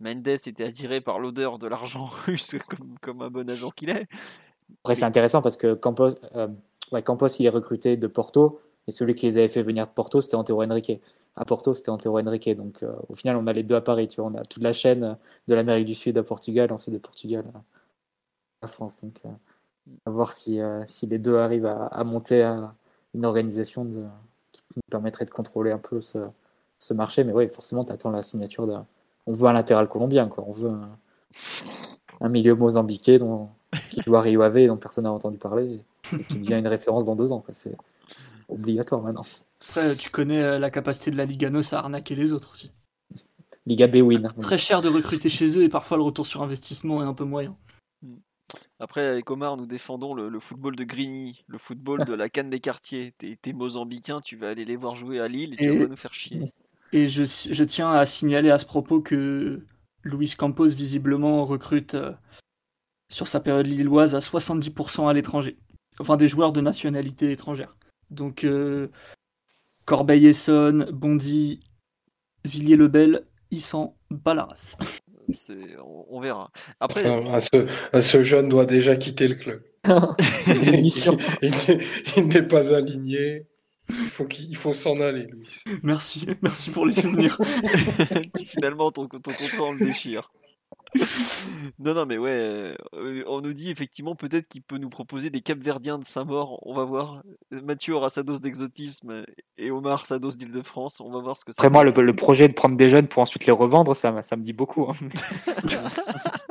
Mendes 0.00 0.28
était 0.28 0.64
attiré 0.64 1.00
par 1.00 1.18
l'odeur 1.18 1.58
de 1.58 1.66
l'argent 1.66 2.06
russe 2.26 2.56
comme, 2.68 2.98
comme 3.00 3.22
un 3.22 3.30
bon 3.30 3.48
agent 3.50 3.70
qu'il 3.70 3.90
est. 3.90 4.06
Après, 4.84 4.94
c'est 4.94 5.04
intéressant 5.04 5.42
parce 5.42 5.56
que 5.56 5.74
Campos, 5.74 6.10
euh, 6.34 6.48
ouais, 6.92 7.02
Campos, 7.02 7.28
il 7.38 7.46
est 7.46 7.50
recruté 7.50 7.96
de 7.96 8.06
Porto 8.06 8.60
et 8.86 8.92
celui 8.92 9.14
qui 9.14 9.26
les 9.26 9.38
avait 9.38 9.48
fait 9.48 9.62
venir 9.62 9.86
de 9.86 9.92
Porto, 9.92 10.20
c'était 10.20 10.36
Antero 10.36 10.62
Henrique. 10.62 10.92
À 11.36 11.44
Porto, 11.44 11.74
c'était 11.74 11.90
Antero 11.90 12.18
Henrique. 12.18 12.50
Donc, 12.50 12.82
euh, 12.82 12.94
au 13.08 13.14
final, 13.14 13.36
on 13.36 13.46
a 13.46 13.52
les 13.52 13.62
deux 13.62 13.76
à 13.76 13.80
Paris. 13.80 14.08
Tu 14.08 14.20
vois, 14.20 14.30
on 14.30 14.34
a 14.34 14.44
toute 14.44 14.62
la 14.62 14.72
chaîne 14.72 15.16
de 15.46 15.54
l'Amérique 15.54 15.86
du 15.86 15.94
Sud 15.94 16.18
à 16.18 16.22
Portugal, 16.22 16.72
ensuite 16.72 16.94
de 16.94 16.98
Portugal 16.98 17.44
à, 18.62 18.66
France. 18.66 19.00
Donc, 19.02 19.20
euh, 19.24 19.30
à 20.04 20.10
voir 20.10 20.32
si, 20.32 20.60
si 20.86 21.06
les 21.06 21.18
deux 21.18 21.36
arrivent 21.36 21.66
à, 21.66 21.86
à 21.86 22.04
monter 22.04 22.42
à 22.42 22.74
une 23.14 23.24
organisation 23.24 23.84
de, 23.84 24.04
qui 24.52 24.62
nous 24.76 24.82
permettrait 24.90 25.24
de 25.24 25.30
contrôler 25.30 25.70
un 25.72 25.78
peu 25.78 26.00
ce, 26.00 26.18
ce 26.78 26.94
marché. 26.94 27.24
Mais 27.24 27.32
oui, 27.32 27.48
forcément, 27.48 27.84
tu 27.84 27.92
attends 27.92 28.10
la 28.10 28.22
signature 28.22 28.66
d'un. 28.66 28.86
On 29.26 29.32
veut 29.32 29.48
un 29.48 29.52
latéral 29.52 29.88
colombien, 29.88 30.28
quoi. 30.28 30.44
On 30.46 30.52
veut 30.52 30.70
un, 30.70 30.98
un 32.20 32.28
milieu 32.28 32.54
mozambiquais 32.54 33.18
dont, 33.18 33.48
qui 33.90 34.02
à 34.06 34.20
Rio 34.20 34.42
Ave 34.42 34.66
dont 34.66 34.76
personne 34.76 35.04
n'a 35.04 35.12
entendu 35.12 35.38
parler 35.38 35.84
et 36.12 36.24
qui 36.24 36.38
devient 36.38 36.58
une 36.58 36.68
référence 36.68 37.04
dans 37.04 37.16
deux 37.16 37.32
ans. 37.32 37.40
quoi. 37.40 37.54
C'est 37.54 37.76
obligatoire 38.48 39.02
maintenant. 39.02 39.24
Après, 39.60 39.94
tu 39.96 40.10
connais 40.10 40.42
euh, 40.42 40.58
la 40.58 40.70
capacité 40.70 41.10
de 41.10 41.16
la 41.16 41.24
Liga 41.24 41.50
NOS 41.50 41.74
à 41.74 41.78
arnaquer 41.78 42.14
les 42.14 42.32
autres 42.32 42.52
aussi. 42.52 42.70
Liga 43.66 43.86
B 43.86 43.96
win. 43.96 44.32
Très 44.40 44.56
cher 44.56 44.80
de 44.80 44.88
recruter 44.88 45.28
chez 45.28 45.58
eux 45.58 45.62
et 45.62 45.68
parfois 45.68 45.98
le 45.98 46.02
retour 46.02 46.26
sur 46.26 46.42
investissement 46.42 47.02
est 47.02 47.06
un 47.06 47.12
peu 47.12 47.24
moyen. 47.24 47.54
Après, 48.80 49.06
avec 49.06 49.30
Omar, 49.30 49.56
nous 49.56 49.66
défendons 49.66 50.14
le, 50.14 50.28
le 50.28 50.40
football 50.40 50.76
de 50.76 50.84
Grigny, 50.84 51.44
le 51.46 51.58
football 51.58 52.04
de 52.04 52.14
la 52.14 52.28
canne 52.30 52.50
des 52.50 52.60
quartiers. 52.60 53.14
T'es 53.18 53.38
t'es 53.40 53.52
mozambicain, 53.52 54.20
tu 54.20 54.36
vas 54.36 54.48
aller 54.48 54.64
les 54.64 54.76
voir 54.76 54.94
jouer 54.94 55.20
à 55.20 55.28
Lille 55.28 55.54
et 55.54 55.56
tu 55.56 55.78
vas 55.78 55.86
nous 55.86 55.96
faire 55.96 56.14
chier. 56.14 56.42
Et 56.92 57.06
je, 57.06 57.24
je 57.24 57.64
tiens 57.64 57.92
à 57.92 58.06
signaler 58.06 58.50
à 58.50 58.58
ce 58.58 58.64
propos 58.64 59.00
que 59.00 59.66
Luis 60.04 60.34
Campos, 60.36 60.68
visiblement, 60.68 61.44
recrute 61.44 61.94
euh, 61.94 62.12
sur 63.10 63.26
sa 63.26 63.40
période 63.40 63.66
lilloise 63.66 64.14
à 64.14 64.20
70% 64.20 65.08
à 65.08 65.12
l'étranger. 65.12 65.58
Enfin, 65.98 66.16
des 66.16 66.28
joueurs 66.28 66.52
de 66.52 66.60
nationalité 66.60 67.30
étrangère. 67.32 67.76
Donc, 68.10 68.44
euh, 68.44 68.88
Corbeil-Essonne, 69.86 70.90
Bondy, 70.92 71.60
Villiers-le-Bel, 72.44 73.26
ils 73.50 73.62
s'en 73.62 73.96
bat 74.10 74.34
la 74.34 74.44
race. 74.44 74.76
On, 75.84 76.06
on 76.10 76.20
verra. 76.20 76.50
Après, 76.80 77.02
Ah, 77.30 77.40
ce, 77.40 78.00
ce 78.00 78.22
jeune 78.22 78.48
doit 78.48 78.66
déjà 78.66 78.96
quitter 78.96 79.28
le 79.28 79.34
club. 79.34 79.62
Il 80.46 81.50
n'est- 81.50 81.78
il 82.16 82.26
n'est 82.28 82.42
pas 82.42 82.74
aligné. 82.74 83.46
Il 83.90 83.94
faut, 84.10 84.26
qu'il- 84.26 84.48
il 84.50 84.56
faut 84.56 84.72
s'en 84.74 85.00
aller, 85.00 85.26
Louis. 85.26 85.62
Merci, 85.82 86.26
merci 86.42 86.70
pour 86.70 86.84
les 86.84 86.92
souvenirs. 86.92 87.38
finalement, 88.44 88.90
ton, 88.90 89.06
ton 89.06 89.18
contrat, 89.18 89.62
on 89.64 89.72
le 89.72 89.86
déchire. 89.86 90.30
non, 91.78 91.94
non, 91.94 92.06
mais 92.06 92.18
ouais, 92.18 92.74
euh, 92.94 93.22
on 93.26 93.40
nous 93.40 93.52
dit 93.52 93.70
effectivement 93.70 94.16
peut-être 94.16 94.48
qu'il 94.48 94.62
peut 94.62 94.78
nous 94.78 94.88
proposer 94.88 95.30
des 95.30 95.42
Capverdiens 95.42 95.98
de 95.98 96.04
Saint-Maur. 96.04 96.58
On 96.66 96.74
va 96.74 96.84
voir. 96.84 97.22
Mathieu 97.50 97.94
aura 97.94 98.10
sa 98.10 98.22
dose 98.22 98.40
d'exotisme 98.40 99.24
et 99.58 99.70
Omar 99.70 100.06
sa 100.06 100.18
dose 100.18 100.36
d'Île-de-France. 100.38 101.00
On 101.00 101.10
va 101.10 101.20
voir 101.20 101.36
ce 101.36 101.44
que 101.44 101.52
ça 101.52 101.60
Après, 101.62 101.70
moi, 101.70 101.84
le, 101.84 102.16
projet 102.16 102.48
de 102.48 102.54
prendre 102.54 102.76
des 102.76 102.88
jeunes 102.88 103.06
pour 103.06 103.22
ensuite 103.22 103.44
les 103.46 103.52
revendre, 103.52 103.94
ça, 103.94 104.12
me- 104.12 104.22
ça 104.22 104.36
me 104.36 104.42
dit 104.42 104.52
beaucoup. 104.54 104.90
hein. 104.90 104.94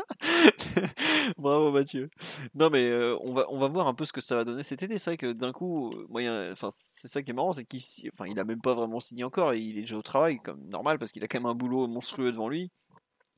Bravo 1.37 1.71
Mathieu. 1.71 2.09
Non 2.55 2.69
mais 2.69 2.87
euh, 2.89 3.17
on 3.21 3.33
va 3.33 3.45
on 3.49 3.57
va 3.59 3.67
voir 3.67 3.87
un 3.87 3.93
peu 3.93 4.05
ce 4.05 4.13
que 4.13 4.21
ça 4.21 4.35
va 4.35 4.43
donner 4.43 4.63
cet 4.63 4.83
été. 4.83 4.97
C'est 4.97 5.11
vrai 5.11 5.17
que 5.17 5.31
d'un 5.33 5.51
coup, 5.51 5.91
euh, 6.15 6.51
enfin 6.51 6.69
c'est 6.71 7.07
ça 7.07 7.21
qui 7.21 7.31
est 7.31 7.33
marrant, 7.33 7.53
c'est 7.53 7.65
qu'il 7.65 7.81
enfin 8.13 8.25
il 8.27 8.39
a 8.39 8.43
même 8.43 8.61
pas 8.61 8.73
vraiment 8.73 8.99
signé 8.99 9.23
encore. 9.23 9.53
et 9.53 9.59
Il 9.59 9.77
est 9.77 9.81
déjà 9.81 9.97
au 9.97 10.01
travail 10.01 10.39
comme 10.39 10.59
normal 10.69 10.99
parce 10.99 11.11
qu'il 11.11 11.23
a 11.23 11.27
quand 11.27 11.39
même 11.39 11.49
un 11.49 11.55
boulot 11.55 11.87
monstrueux 11.87 12.31
devant 12.31 12.49
lui. 12.49 12.71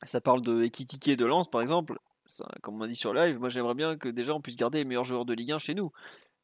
Ça 0.03 0.21
parle 0.21 0.41
de 0.41 0.63
Ekitike 0.63 1.15
de 1.17 1.25
Lens 1.25 1.49
par 1.49 1.61
exemple. 1.61 1.97
Comme 2.61 2.75
on 2.75 2.77
m'a 2.79 2.87
dit 2.87 2.95
sur 2.95 3.13
live, 3.13 3.39
moi 3.39 3.49
j'aimerais 3.49 3.73
bien 3.73 3.97
que 3.97 4.07
déjà 4.07 4.33
on 4.35 4.41
puisse 4.41 4.55
garder 4.55 4.77
les 4.79 4.85
meilleurs 4.85 5.03
joueurs 5.03 5.25
de 5.25 5.33
Ligue 5.33 5.51
1 5.51 5.57
chez 5.59 5.73
nous. 5.73 5.91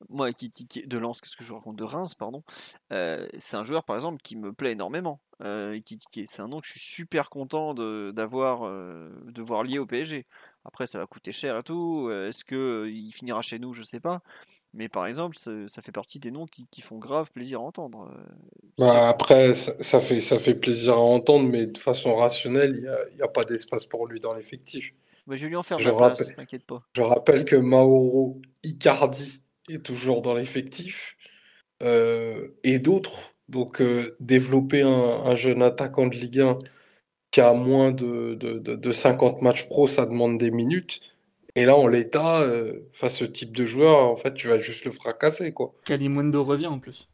Moi, 0.10 0.30
Ekitike 0.30 0.88
de 0.88 0.98
Lens, 0.98 1.22
qu'est-ce 1.22 1.38
que 1.38 1.44
je 1.44 1.54
raconte? 1.54 1.78
De 1.78 1.84
Reims, 1.84 2.16
pardon. 2.16 2.44
euh, 2.92 3.28
c'est 3.40 3.58
un 3.58 3.64
joueur 3.64 3.84
par 3.86 3.96
exemple 3.96 4.22
qui 4.24 4.36
me 4.36 4.52
plaît 4.54 4.72
énormément. 4.74 5.22
Euh, 5.42 5.80
c'est 6.26 6.42
un 6.42 6.48
nom 6.50 6.60
que 6.60 6.68
je 6.68 6.72
suis 6.74 6.80
super 6.82 7.30
content 7.30 7.74
de 7.74 8.12
d'avoir 8.16 8.66
euh, 8.66 9.10
de 9.26 9.42
voir 9.42 9.64
lié 9.64 9.80
au 9.80 9.86
PSG. 9.86 10.26
Après, 10.66 10.88
ça 10.88 11.00
va 11.00 11.06
coûter 11.08 11.32
cher 11.32 11.58
et 11.58 11.64
tout. 11.64 12.08
euh, 12.10 12.28
Est-ce 12.30 12.44
que 12.44 12.56
euh, 12.56 13.12
finira 13.12 13.42
chez 13.42 13.60
nous? 13.60 13.74
Je 13.74 13.84
sais 13.84 14.00
pas. 14.00 14.22
Mais 14.76 14.90
par 14.90 15.08
exemple, 15.08 15.38
ça, 15.38 15.52
ça 15.68 15.82
fait 15.82 15.92
partie 15.92 16.20
des 16.20 16.32
noms 16.32 16.46
qui, 16.46 16.68
qui 16.68 16.82
font 16.82 16.98
grave 16.98 17.32
plaisir 17.32 17.60
à 17.62 17.64
entendre. 17.64 18.10
euh, 18.12 18.24
Bah, 18.78 19.08
après, 19.08 19.56
ça, 19.56 19.72
ça 19.82 20.02
fait, 20.02 20.20
ça 20.20 20.38
fait 20.38 20.56
plaisir 20.56 20.94
à 20.96 21.00
entendre, 21.00 21.48
mais 21.50 21.66
de 21.66 21.78
façon 21.78 22.16
rationnelle, 22.16 22.76
il 23.12 23.16
n'y 23.16 23.22
a, 23.22 23.28
pas 23.28 23.44
d'espace 23.46 23.86
pour 23.86 24.06
lui 24.08 24.20
dans 24.20 24.34
l'effectif. 24.34 24.94
bah, 25.28 25.36
je 25.36 25.44
vais 25.44 25.50
lui 25.50 25.56
en 25.56 25.64
faire 25.64 25.80
Je 25.80 25.90
la 25.90 25.96
place, 25.96 26.36
t'inquiète 26.36 26.66
pas. 26.66 26.84
Je 26.96 27.02
rappelle 27.02 27.46
que 27.46 27.56
Mauro 27.56 28.42
Icardi 28.64 29.42
est 29.70 29.84
toujours 29.84 30.22
dans 30.22 30.34
l'effectif 30.34 31.16
euh, 31.84 32.50
et 32.64 32.80
d'autres. 32.80 33.34
Donc, 33.50 33.82
euh, 33.82 34.16
développer 34.20 34.82
un, 34.82 34.90
un 34.90 35.36
jeune 35.36 35.62
attaquant 35.62 36.08
de 36.08 36.16
Ligue 36.16 36.40
1 36.42 36.58
qui 37.32 37.42
a 37.42 37.54
moins 37.54 37.92
de, 37.92 38.36
de, 38.36 38.60
de- 38.60 38.76
de 38.76 38.92
50 38.92 39.42
matchs 39.42 39.68
pro, 39.68 39.88
ça 39.88 40.06
demande 40.06 40.38
des 40.38 40.52
minutes. 40.52 41.02
Et 41.56 41.66
là, 41.66 41.76
en 41.76 41.88
l'état, 41.88 42.42
euh, 42.42 42.82
face 42.92 43.16
à 43.16 43.18
ce 43.18 43.26
type 43.26 43.56
de 43.56 43.66
joueur, 43.66 44.06
en 44.06 44.18
fait, 44.18 44.34
tu 44.34 44.48
vas 44.48 44.60
juste 44.60 44.86
le 44.86 44.92
fracasser, 44.92 45.54
quoi. 45.54 45.74
Kalimundo 45.86 46.44
revient 46.44 46.68
en 46.68 46.80
plus. 46.80 47.08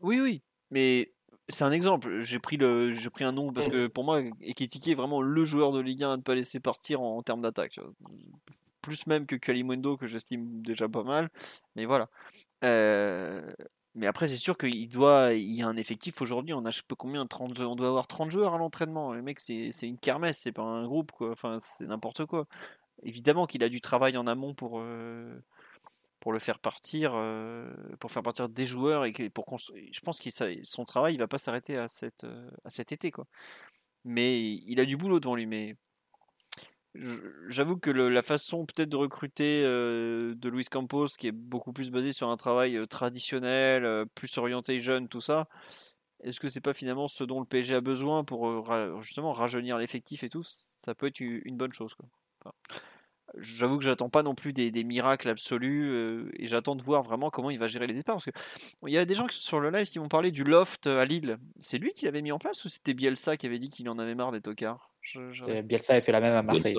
Oui, 0.00 0.20
oui. 0.20 0.42
Mais 0.70 1.12
c'est 1.48 1.64
un 1.64 1.72
exemple. 1.72 2.20
J'ai 2.20 2.38
pris, 2.38 2.56
le, 2.56 2.92
j'ai 2.92 3.10
pris 3.10 3.24
un 3.24 3.32
nom 3.32 3.52
parce 3.52 3.68
que 3.68 3.88
pour 3.88 4.04
moi, 4.04 4.22
Ekitike 4.40 4.88
est 4.88 4.94
vraiment 4.94 5.20
le 5.20 5.44
joueur 5.44 5.72
de 5.72 5.80
Ligue 5.80 6.04
1 6.04 6.12
à 6.12 6.16
ne 6.16 6.22
pas 6.22 6.34
laisser 6.36 6.60
partir 6.60 7.00
en, 7.00 7.16
en 7.18 7.22
termes 7.22 7.40
d'attaque. 7.40 7.80
Plus 8.80 9.06
même 9.06 9.26
que 9.26 9.36
Kalimundo, 9.36 9.96
que 9.96 10.06
j'estime 10.06 10.62
déjà 10.62 10.88
pas 10.88 11.02
mal. 11.02 11.28
Mais 11.74 11.84
voilà. 11.84 12.08
Euh, 12.64 13.42
mais 13.94 14.06
après, 14.06 14.28
c'est 14.28 14.36
sûr 14.36 14.56
qu'il 14.56 14.88
doit, 14.88 15.32
il 15.34 15.52
y 15.52 15.62
a 15.62 15.66
un 15.66 15.76
effectif 15.76 16.22
aujourd'hui. 16.22 16.54
On 16.54 16.64
a 16.64 16.70
je 16.70 16.78
sais 16.78 16.84
pas 16.86 16.94
combien, 16.94 17.26
30, 17.26 17.58
on 17.60 17.74
doit 17.74 17.88
avoir 17.88 18.06
30 18.06 18.30
joueurs 18.30 18.54
à 18.54 18.58
l'entraînement. 18.58 19.12
Le 19.12 19.22
mec, 19.22 19.40
c'est 19.40 19.70
c'est 19.72 19.88
une 19.88 19.98
kermesse, 19.98 20.38
c'est 20.38 20.52
pas 20.52 20.62
un 20.62 20.86
groupe, 20.86 21.10
quoi. 21.10 21.32
Enfin, 21.32 21.56
c'est 21.58 21.86
n'importe 21.86 22.24
quoi. 22.26 22.46
Évidemment 23.02 23.46
qu'il 23.46 23.62
a 23.62 23.68
du 23.68 23.80
travail 23.80 24.16
en 24.16 24.26
amont 24.26 24.54
pour, 24.54 24.80
euh, 24.80 25.38
pour 26.20 26.32
le 26.32 26.38
faire 26.38 26.58
partir, 26.58 27.12
euh, 27.14 27.72
pour 27.98 28.12
faire 28.12 28.22
partir 28.22 28.48
des 28.48 28.66
joueurs 28.66 29.04
et 29.06 29.12
pour 29.30 29.46
je 29.58 30.00
pense 30.00 30.18
que 30.18 30.30
son 30.64 30.84
travail, 30.84 31.14
il 31.14 31.18
va 31.18 31.28
pas 31.28 31.38
s'arrêter 31.38 31.76
à, 31.76 31.86
euh, 32.24 32.50
à 32.64 32.70
cet 32.70 32.92
été, 32.92 33.10
quoi. 33.10 33.26
Mais 34.04 34.40
il 34.40 34.80
a 34.80 34.84
du 34.84 34.96
boulot 34.96 35.20
devant 35.20 35.34
lui. 35.34 35.46
Mais 35.46 35.76
j'avoue 37.48 37.76
que 37.76 37.90
la 37.90 38.22
façon 38.22 38.66
peut-être 38.66 38.88
de 38.88 38.96
recruter 38.96 39.62
de 39.62 40.48
Luis 40.48 40.64
Campos, 40.64 41.06
qui 41.18 41.28
est 41.28 41.32
beaucoup 41.32 41.72
plus 41.72 41.90
basé 41.90 42.12
sur 42.12 42.28
un 42.28 42.36
travail 42.36 42.78
traditionnel, 42.88 44.06
plus 44.14 44.36
orienté 44.38 44.80
jeune, 44.80 45.08
tout 45.08 45.20
ça, 45.20 45.48
est-ce 46.22 46.40
que 46.40 46.48
c'est 46.48 46.60
pas 46.60 46.74
finalement 46.74 47.08
ce 47.08 47.24
dont 47.24 47.40
le 47.40 47.46
PSG 47.46 47.76
a 47.76 47.80
besoin 47.80 48.24
pour 48.24 48.72
justement 49.02 49.32
rajeunir 49.32 49.78
l'effectif 49.78 50.24
et 50.24 50.28
tout? 50.28 50.42
Ça 50.44 50.94
peut 50.94 51.06
être 51.06 51.20
une 51.20 51.56
bonne 51.56 51.72
chose, 51.72 51.94
quoi. 51.94 52.08
Enfin, 52.40 52.54
J'avoue 53.38 53.78
que 53.78 53.84
j'attends 53.84 54.08
pas 54.10 54.24
non 54.24 54.34
plus 54.34 54.52
des, 54.52 54.72
des 54.72 54.82
miracles 54.82 55.28
absolus 55.28 55.88
euh, 55.92 56.28
et 56.34 56.48
j'attends 56.48 56.74
de 56.74 56.82
voir 56.82 57.04
vraiment 57.04 57.30
comment 57.30 57.50
il 57.50 57.60
va 57.60 57.68
gérer 57.68 57.86
les 57.86 57.94
départs 57.94 58.16
parce 58.16 58.24
que 58.24 58.30
il 58.88 58.92
y 58.92 58.98
a 58.98 59.04
des 59.04 59.14
gens 59.14 59.28
qui 59.28 59.36
sont 59.36 59.42
sur 59.44 59.60
le 59.60 59.70
live 59.70 59.88
qui 59.88 60.00
m'ont 60.00 60.08
parlé 60.08 60.32
du 60.32 60.42
loft 60.42 60.88
à 60.88 61.04
Lille. 61.04 61.38
C'est 61.60 61.78
lui 61.78 61.92
qui 61.92 62.06
l'avait 62.06 62.22
mis 62.22 62.32
en 62.32 62.40
place 62.40 62.64
ou 62.64 62.68
c'était 62.68 62.92
Bielsa 62.92 63.36
qui 63.36 63.46
avait 63.46 63.60
dit 63.60 63.68
qu'il 63.68 63.88
en 63.88 64.00
avait 64.00 64.16
marre 64.16 64.32
des 64.32 64.40
tocards? 64.40 64.90
Je- 65.00 65.30
je- 65.30 65.44
Et 65.44 65.62
Bielsa 65.62 65.94
a 65.94 66.00
fait 66.00 66.10
la 66.10 66.20
même 66.20 66.34
à 66.34 66.42
Marseille. 66.42 66.74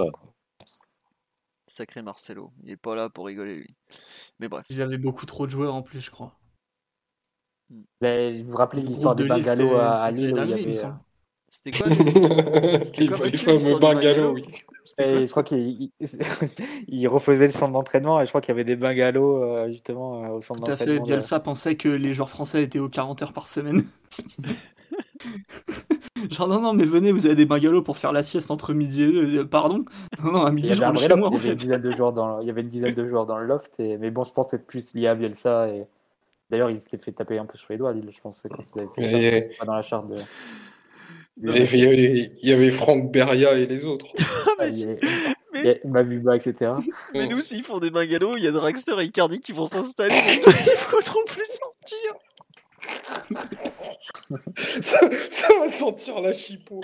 Sacré 1.68 2.02
Marcelo, 2.02 2.52
il 2.64 2.72
est 2.72 2.76
pas 2.78 2.96
là 2.96 3.10
pour 3.10 3.28
rigoler 3.28 3.56
lui. 3.56 3.76
Mais 4.40 4.50
bref. 4.50 4.66
Ils 4.70 4.82
avaient 4.82 4.98
beaucoup 4.98 5.26
trop 5.26 5.46
de 5.46 5.52
joueurs 5.52 5.74
en 5.74 5.82
plus, 5.84 6.02
je 6.02 6.12
crois. 6.12 6.38
Vous 7.70 7.86
avez- 8.02 8.44
vous 8.44 8.52
vous 8.52 8.58
rappelez 8.58 8.82
Le 8.82 8.90
l'histoire 8.90 9.16
de 9.16 9.24
c'était- 9.24 9.32
à, 9.80 10.12
Lille 10.12 10.34
où 10.34 10.38
il 10.44 10.50
y 10.50 10.54
avait. 10.54 10.92
C'était 11.54 11.72
quoi 11.78 11.88
C'était 12.84 13.08
Les, 13.08 13.38
fameux 13.38 13.78
bungalows, 13.78 14.32
oui. 14.34 14.44
Et 14.98 15.22
je 15.24 15.28
crois 15.30 15.44
qu'il 15.44 15.58
il- 15.60 15.92
il 16.88 17.08
refaisait 17.08 17.48
le 17.48 17.52
centre 17.52 17.74
d'entraînement 17.74 18.22
et 18.22 18.26
je 18.26 18.30
crois 18.32 18.40
qu'il 18.42 18.50
y 18.50 18.52
avait 18.54 18.64
des 18.64 18.76
bungalows 18.78 19.44
euh, 19.44 19.68
justement 19.70 20.24
euh, 20.24 20.30
au 20.30 20.42
centre 20.42 20.64
Tout 20.64 20.72
à 20.72 20.78
fait, 20.78 20.86
d'entraînement. 20.86 21.06
de- 21.06 21.12
Bielsa 21.12 21.40
pensait 21.42 21.76
que 21.76 21.90
les 21.90 22.14
joueurs 22.14 22.30
français 22.30 22.64
étaient 22.64 22.80
aux 22.80 22.88
40 22.90 23.22
heures 23.22 23.34
par 23.34 23.48
semaine. 23.48 23.84
Genre, 26.30 26.48
non, 26.48 26.62
non, 26.62 26.74
mais 26.74 26.86
venez, 26.86 27.12
vous 27.12 27.26
avez 27.26 27.36
des 27.36 27.46
bungalows 27.46 27.82
pour 27.82 27.98
faire 27.98 28.12
la 28.12 28.24
sieste 28.24 28.52
entre 28.52 28.74
midi 28.74 29.04
et 29.04 29.12
deux. 29.12 29.40
Euh, 29.40 29.46
Pardon 29.46 29.86
Non, 30.24 30.32
non, 30.32 30.46
à 30.46 30.50
Il 30.50 30.56
midi, 30.56 30.70
y 30.70 30.74
je 30.76 30.84
avait 30.84 30.86
un 30.86 30.88
rentre 30.90 31.00
vrai 31.00 31.08
chez 31.08 31.10
loft, 31.10 31.20
moi, 31.20 31.30
en 31.30 31.32
il 31.32 31.36
y 31.36 31.40
avait 31.40 31.48
une 31.48 31.52
fait. 31.52 31.56
dizaine 31.66 31.82
de 31.82 31.92
joueurs 31.92 32.14
dans, 32.14 32.40
il 32.42 32.48
y 32.48 32.50
avait 32.50 32.62
une 32.62 32.68
dizaine 32.68 32.94
de 32.94 33.08
joueurs 33.08 33.26
dans 33.26 33.38
le 33.38 33.46
loft. 33.46 33.80
Et... 33.80 33.98
Mais 33.98 34.12
bon, 34.12 34.24
je 34.24 34.32
pense 34.32 34.48
que 34.48 34.58
c'est 34.58 34.68
plus 34.68 34.94
lié 34.94 35.08
à 35.08 35.16
Bielsa. 35.16 35.70
Et... 35.70 35.86
D'ailleurs, 36.50 36.70
ils 36.70 36.76
s'étaient 36.78 36.98
fait 36.98 37.12
taper 37.12 37.38
un 37.40 37.46
peu 37.46 37.58
sur 37.58 37.68
les 37.72 37.78
doigts, 37.78 37.94
je 37.94 38.22
pense, 38.22 38.44
quand 38.50 38.58
ils 38.76 38.80
avaient 38.80 38.90
fait 38.94 39.04
ça. 39.04 39.18
Et- 39.38 39.42
C'est 39.42 39.58
pas 39.58 39.66
dans 39.66 39.76
la 39.76 39.82
charte 39.82 40.08
de. 40.08 40.18
Il 41.38 41.50
y 41.50 41.86
avait, 41.86 42.30
il 42.44 42.68
y 42.68 42.72
Franck 42.72 43.12
Beria 43.12 43.54
et 43.58 43.66
les 43.66 43.86
autres. 43.86 44.08
mais, 44.60 44.74
il 44.74 44.80
y 44.80 44.84
a- 44.84 44.96
mais- 45.54 45.62
il 45.62 45.66
y 45.66 45.70
a 45.70 45.76
Mavuba, 45.90 46.36
etc. 46.36 46.72
mais 47.14 47.28
nous, 47.28 47.42
s'ils 47.42 47.64
font 47.64 47.80
des 47.80 47.90
bungalows, 47.90 48.38
il 48.38 48.44
y 48.44 48.48
a 48.48 48.52
Dragster 48.52 48.96
et 49.00 49.06
Icardi 49.06 49.40
qui 49.40 49.52
vont 49.54 49.68
s'installer. 49.68 50.16
Ils 50.48 50.78
faudront 50.78 51.24
plus 51.26 51.46
sortir. 51.46 52.14
Ça, 54.82 54.98
ça 55.30 55.48
va 55.60 55.68
sentir 55.68 56.20
la 56.22 56.34
chipot. 56.34 56.82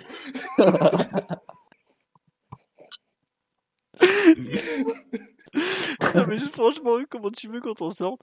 non, 6.15 6.25
mais 6.27 6.37
franchement, 6.39 6.97
comment 7.09 7.31
tu 7.31 7.47
veux 7.47 7.61
qu'on 7.61 7.73
s'en 7.73 7.89
sorte? 7.89 8.21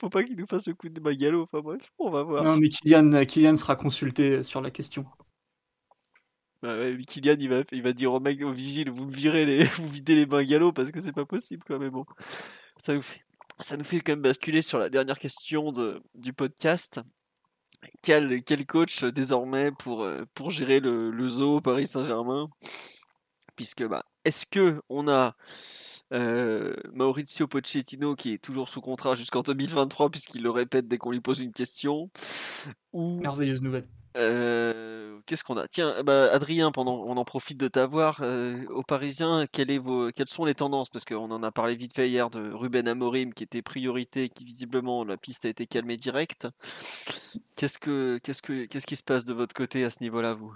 Faut 0.00 0.08
pas 0.10 0.22
qu'il 0.22 0.36
nous 0.36 0.46
fasse 0.46 0.68
le 0.68 0.74
coup 0.74 0.88
de 0.88 1.00
Magalo. 1.00 1.42
Enfin 1.42 1.60
bref, 1.60 1.82
on 1.98 2.10
va 2.10 2.22
voir. 2.22 2.44
Non, 2.44 2.56
mais 2.56 2.68
Kylian, 2.68 3.24
Kylian 3.24 3.56
sera 3.56 3.74
consulté 3.76 4.42
sur 4.42 4.60
la 4.60 4.70
question. 4.70 5.04
Bah 6.62 6.76
ouais, 6.76 6.98
Kylian, 7.06 7.36
il 7.38 7.48
va, 7.48 7.62
il 7.70 7.82
va 7.82 7.92
dire 7.92 8.12
au 8.12 8.20
mec, 8.20 8.42
au 8.42 8.52
vigile, 8.52 8.90
vous 8.90 9.08
virez 9.08 9.46
les, 9.46 9.64
vous 9.78 9.88
videz 9.88 10.14
les 10.14 10.26
bungalows 10.26 10.72
parce 10.72 10.90
que 10.90 11.00
c'est 11.00 11.12
pas 11.12 11.24
possible, 11.24 11.62
quoi. 11.64 11.78
Mais 11.78 11.90
bon, 11.90 12.04
ça 12.78 12.94
nous 12.94 13.02
fait, 13.02 13.24
ça 13.60 13.76
nous 13.76 13.84
fait 13.84 14.00
quand 14.00 14.12
même 14.12 14.22
basculer 14.22 14.62
sur 14.62 14.78
la 14.78 14.88
dernière 14.88 15.18
question 15.18 15.72
du 16.14 16.32
podcast. 16.32 17.00
Quel, 18.02 18.42
quel 18.42 18.66
coach 18.66 19.04
désormais 19.04 19.70
pour, 19.70 20.02
euh, 20.02 20.24
pour 20.34 20.50
gérer 20.50 20.80
le, 20.80 21.12
le 21.12 21.28
zoo 21.28 21.60
Paris 21.60 21.86
Saint-Germain? 21.86 22.48
Puisque, 23.54 23.84
bah, 23.86 24.04
est-ce 24.24 24.46
que 24.46 24.82
on 24.88 25.08
a 25.08 25.36
euh, 26.12 26.74
Maurizio 26.92 27.46
Pochettino 27.46 28.14
qui 28.14 28.32
est 28.32 28.42
toujours 28.42 28.68
sous 28.68 28.80
contrat 28.80 29.14
jusqu'en 29.14 29.42
2023 29.42 30.10
puisqu'il 30.10 30.42
le 30.42 30.50
répète 30.50 30.88
dès 30.88 30.98
qu'on 30.98 31.12
lui 31.12 31.20
pose 31.20 31.40
une 31.40 31.52
question? 31.52 32.10
Ou 32.92 33.20
Merveilleuse 33.20 33.62
nouvelle. 33.62 33.86
Euh, 34.16 35.18
qu'est-ce 35.26 35.44
qu'on 35.44 35.56
a? 35.56 35.68
Tiens, 35.68 36.02
bah, 36.02 36.28
Adrien, 36.32 36.72
pendant 36.72 37.04
on 37.06 37.16
en 37.16 37.24
profite 37.24 37.58
de 37.58 37.68
t'avoir 37.68 38.20
euh, 38.22 38.64
aux 38.70 38.82
Parisiens, 38.82 39.46
quelles 39.52 40.28
sont 40.28 40.44
les 40.44 40.54
tendances? 40.54 40.88
Parce 40.88 41.04
qu'on 41.04 41.30
en 41.30 41.42
a 41.42 41.52
parlé 41.52 41.76
vite 41.76 41.94
fait 41.94 42.08
hier 42.08 42.30
de 42.30 42.50
Ruben 42.52 42.88
Amorim 42.88 43.34
qui 43.34 43.44
était 43.44 43.62
priorité, 43.62 44.28
qui 44.28 44.44
visiblement 44.44 45.04
la 45.04 45.16
piste 45.16 45.44
a 45.44 45.48
été 45.48 45.66
calmée 45.66 45.96
direct. 45.96 46.48
Qu'est-ce 47.56 47.78
que, 47.78 48.18
que, 48.18 48.66
qu'est-ce 48.66 48.86
qui 48.86 48.96
se 48.96 49.02
passe 49.02 49.24
de 49.24 49.34
votre 49.34 49.54
côté 49.54 49.84
à 49.84 49.90
ce 49.90 50.02
niveau-là, 50.02 50.34
vous? 50.34 50.54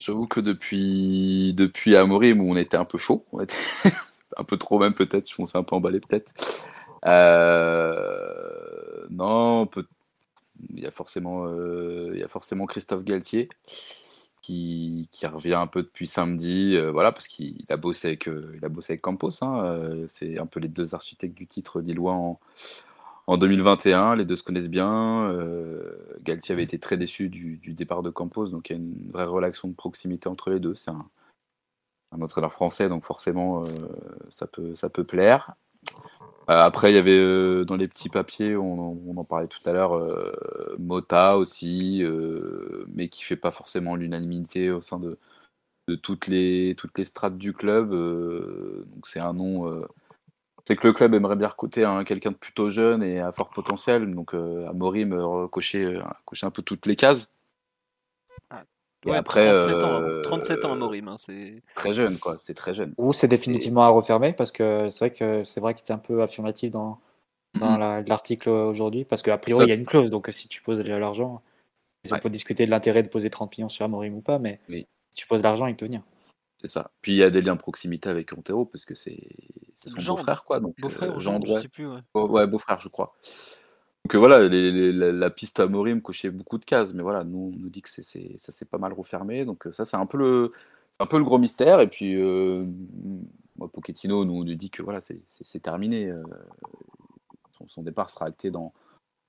J'avoue 0.00 0.26
que 0.26 0.40
depuis, 0.40 1.54
depuis 1.54 1.96
Amorim, 1.96 2.40
où 2.40 2.52
on 2.52 2.56
était 2.56 2.76
un 2.76 2.84
peu 2.84 2.98
chaud, 2.98 3.24
on 3.32 3.40
un 4.36 4.44
peu 4.44 4.56
trop 4.56 4.78
même 4.78 4.94
peut-être, 4.94 5.28
je 5.30 5.44
s'est 5.44 5.58
un 5.58 5.64
peu 5.64 5.74
emballé 5.74 6.00
peut-être. 6.00 6.32
Euh, 7.06 9.06
non, 9.10 9.66
peut- 9.66 9.86
il 10.70 10.80
y 10.80 10.86
a 10.86 10.90
forcément, 10.90 11.46
euh, 11.46 12.10
il 12.12 12.20
y 12.20 12.22
a 12.22 12.28
forcément 12.28 12.66
Christophe 12.66 13.04
Galtier 13.04 13.48
qui, 14.42 15.08
revient 15.24 15.54
un 15.54 15.66
peu 15.66 15.82
depuis 15.82 16.06
samedi, 16.06 16.74
euh, 16.74 16.90
voilà, 16.90 17.12
parce 17.12 17.28
qu'il 17.28 17.66
a 17.68 17.76
bossé 17.76 18.08
avec, 18.08 18.28
euh, 18.28 18.54
il 18.56 18.64
a 18.64 18.70
bossé 18.70 18.96
Campos. 18.98 19.30
hein, 19.42 20.06
c'est 20.08 20.38
un 20.38 20.46
peu 20.46 20.58
les 20.58 20.68
deux 20.68 20.94
architectes 20.94 21.36
du 21.36 21.46
titre 21.46 21.82
lillois 21.82 22.14
en, 22.14 22.40
en 23.26 23.36
2021. 23.36 24.16
Les 24.16 24.24
deux 24.24 24.36
se 24.36 24.42
connaissent 24.42 24.70
bien. 24.70 25.36
Galtier 26.22 26.54
avait 26.54 26.62
été 26.62 26.78
très 26.78 26.96
déçu 26.96 27.28
du, 27.28 27.58
départ 27.74 28.02
de 28.02 28.08
Campos, 28.10 28.46
donc 28.46 28.70
il 28.70 28.72
y 28.72 28.76
a 28.76 28.78
une 28.78 29.10
vraie 29.10 29.26
relation 29.26 29.68
de 29.68 29.74
proximité 29.74 30.30
entre 30.30 30.50
les 30.50 30.60
deux. 30.60 30.74
C'est 30.74 30.90
un, 30.90 31.04
entraîneur 32.18 32.52
français, 32.52 32.88
donc 32.88 33.04
forcément, 33.04 33.64
ça 34.30 34.46
peut 34.46 35.04
plaire. 35.04 35.52
Euh, 36.50 36.62
après, 36.62 36.92
il 36.92 36.94
y 36.96 36.98
avait 36.98 37.18
euh, 37.18 37.64
dans 37.64 37.76
les 37.76 37.88
petits 37.88 38.08
papiers, 38.08 38.56
on, 38.56 38.80
en- 38.80 39.24
parlait 39.24 39.48
tout 39.48 39.60
à 39.66 39.72
l'heure, 39.72 39.94
euh, 39.96 40.32
Mota 40.78 41.36
aussi, 41.36 42.02
mais 42.94 43.08
qui 43.08 43.24
fait 43.24 43.36
pas 43.36 43.50
forcément 43.50 43.96
l'unanimité 43.96 44.70
au 44.70 44.80
sein 44.80 44.98
de, 44.98 45.16
toutes 45.96 46.98
les 46.98 47.04
strates 47.04 47.38
du 47.38 47.52
club. 47.54 47.90
donc 47.92 49.06
c'est 49.06 49.20
un 49.20 49.32
nom. 49.34 49.80
c'est 50.66 50.76
que 50.76 50.86
le 50.86 50.92
club 50.92 51.14
aimerait 51.14 51.36
bien 51.36 51.48
recruter 51.48 51.84
un- 51.84 52.04
quelqu'un 52.04 52.30
de 52.32 52.36
plutôt 52.36 52.70
jeune 52.70 53.02
et 53.02 53.20
à 53.20 53.32
fort 53.32 53.50
potentiel. 53.50 54.14
Donc 54.14 54.34
Amorim 54.34 55.12
euh, 55.14 55.48
cocher 55.48 56.00
un 56.42 56.50
peu 56.50 56.62
toutes 56.62 56.86
les 56.86 56.96
cases. 56.96 57.28
Et 59.06 59.10
Ouais, 59.10 59.16
après, 59.16 59.46
37 59.46 59.84
ans, 59.84 60.02
euh, 60.02 60.22
37 60.22 60.64
ans, 60.64 60.72
Amorim. 60.72 61.08
hein, 61.08 61.16
c'est... 61.18 61.62
Très 61.76 61.92
jeune, 61.92 62.18
quoi. 62.18 62.36
C'est 62.36 62.54
très 62.54 62.74
jeune. 62.74 62.94
Ou 62.98 63.12
c'est 63.12 63.28
définitivement 63.28 63.84
à 63.84 63.88
refermer 63.88 64.32
parce 64.32 64.50
que 64.50 64.90
c'est 64.90 64.98
vrai 65.08 65.12
que 65.16 65.44
c'est 65.44 65.60
vrai 65.60 65.74
qu'il 65.74 65.82
était 65.82 65.92
un 65.92 65.98
peu 65.98 66.20
affirmatif 66.22 66.72
dans, 66.72 66.98
dans 67.60 67.72
Mhm. 67.72 67.78
la- 67.78 68.02
l'article 68.02 68.48
aujourd'hui 68.48 69.04
parce 69.04 69.22
qu'a 69.22 69.38
priori 69.38 69.66
il 69.66 69.68
y 69.68 69.72
a 69.72 69.76
une 69.76 69.86
clause 69.86 70.10
donc 70.10 70.26
si 70.30 70.48
tu 70.48 70.62
poses 70.62 70.80
l'argent, 70.80 71.42
on 72.08 72.12
Ouais. 72.12 72.20
peut 72.20 72.28
discuter 72.30 72.66
de 72.66 72.70
l'intérêt 72.70 73.02
de 73.04 73.08
poser 73.08 73.30
30 73.30 73.56
millions 73.56 73.68
sur 73.68 73.84
Amorim 73.84 74.14
ou 74.14 74.20
pas, 74.20 74.38
mais 74.40 74.60
Oui. 74.68 74.86
si 75.10 75.20
tu 75.22 75.26
poses 75.28 75.42
l'argent, 75.42 75.66
il 75.66 75.76
peut 75.76 75.86
venir. 75.86 76.02
C'est 76.60 76.66
ça. 76.68 76.90
Puis 77.00 77.12
il 77.12 77.18
y 77.18 77.22
a 77.22 77.30
des 77.30 77.40
liens 77.40 77.54
de 77.54 77.60
proximité 77.60 78.08
avec 78.08 78.32
Antero 78.32 78.64
parce 78.64 78.84
que 78.84 78.96
c'est 78.96 79.16
son 79.74 79.90
beau-frère, 80.14 80.42
quoi. 80.42 80.58
Donc, 80.58 80.74
Beau-frère 80.80 81.12
euh, 81.12 81.16
ou 81.16 81.20
je 81.46 81.60
sais 81.60 81.68
plus. 81.68 81.86
Ouais. 81.88 82.00
Oh, 82.14 82.26
ouais, 82.28 82.48
beau-frère, 82.48 82.80
je 82.80 82.88
crois. 82.88 83.14
Donc 84.08 84.14
euh, 84.14 84.18
voilà, 84.20 84.48
la, 84.48 85.12
la 85.12 85.28
piste 85.28 85.60
à 85.60 85.66
Morim 85.66 86.00
cochait 86.00 86.30
beaucoup 86.30 86.56
de 86.56 86.64
cases, 86.64 86.94
mais 86.94 87.02
voilà, 87.02 87.24
nous 87.24 87.52
on 87.54 87.60
nous 87.60 87.68
dit 87.68 87.82
que 87.82 87.90
ça 87.90 88.02
s'est 88.02 88.64
pas 88.64 88.78
mal 88.78 88.94
refermé, 88.94 89.44
donc 89.44 89.66
euh, 89.66 89.72
ça 89.72 89.84
c'est 89.84 89.98
un 89.98 90.06
peu 90.06 90.16
le, 90.16 90.50
gros 91.24 91.36
mystère. 91.36 91.82
Et 91.82 91.88
puis 91.88 92.14
euh, 92.16 92.64
Pochettino 93.70 94.24
nous, 94.24 94.44
nous 94.44 94.54
dit 94.54 94.70
que 94.70 94.82
voilà, 94.82 95.02
c'est, 95.02 95.60
terminé. 95.60 96.10
son, 97.66 97.82
départ 97.82 98.08
sera 98.08 98.24
acté 98.24 98.50
dans, 98.50 98.72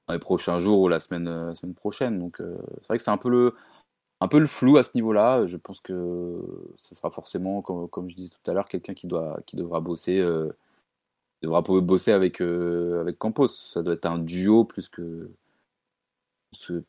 les 0.08 0.18
prochains 0.18 0.60
jours 0.62 0.80
ou 0.80 0.88
la 0.88 1.02
semaine, 1.02 1.54
prochaine. 1.76 2.18
Donc 2.18 2.38
c'est 2.38 2.88
vrai 2.88 2.98
que 3.00 3.04
c'est 3.04 3.12
un 3.12 3.18
peu 3.18 3.30
le, 3.30 4.48
flou 4.48 4.78
à 4.78 4.84
ce 4.84 4.92
niveau-là. 4.96 5.46
Je 5.46 5.58
pense 5.58 5.82
que 5.82 6.40
ce 6.78 6.96
sera 6.96 7.10
forcément, 7.10 7.62
comme, 7.62 8.10
je 8.10 8.16
disais 8.16 8.30
tout 8.30 8.50
à 8.50 8.54
l'heure, 8.54 8.70
quelqu'un 8.70 8.94
qui 8.94 9.08
devra 9.08 9.82
bosser. 9.82 10.26
Euh, 11.44 11.48
devra 11.48 11.62
bosser 11.62 12.12
avec, 12.12 12.42
euh, 12.42 13.02
avec 13.02 13.18
Campos. 13.18 13.48
Ça 13.48 13.84
doit 13.84 13.94
être 13.94 14.06
un 14.06 14.20
duo 14.20 14.66
plus 14.66 14.90
que 14.90 15.30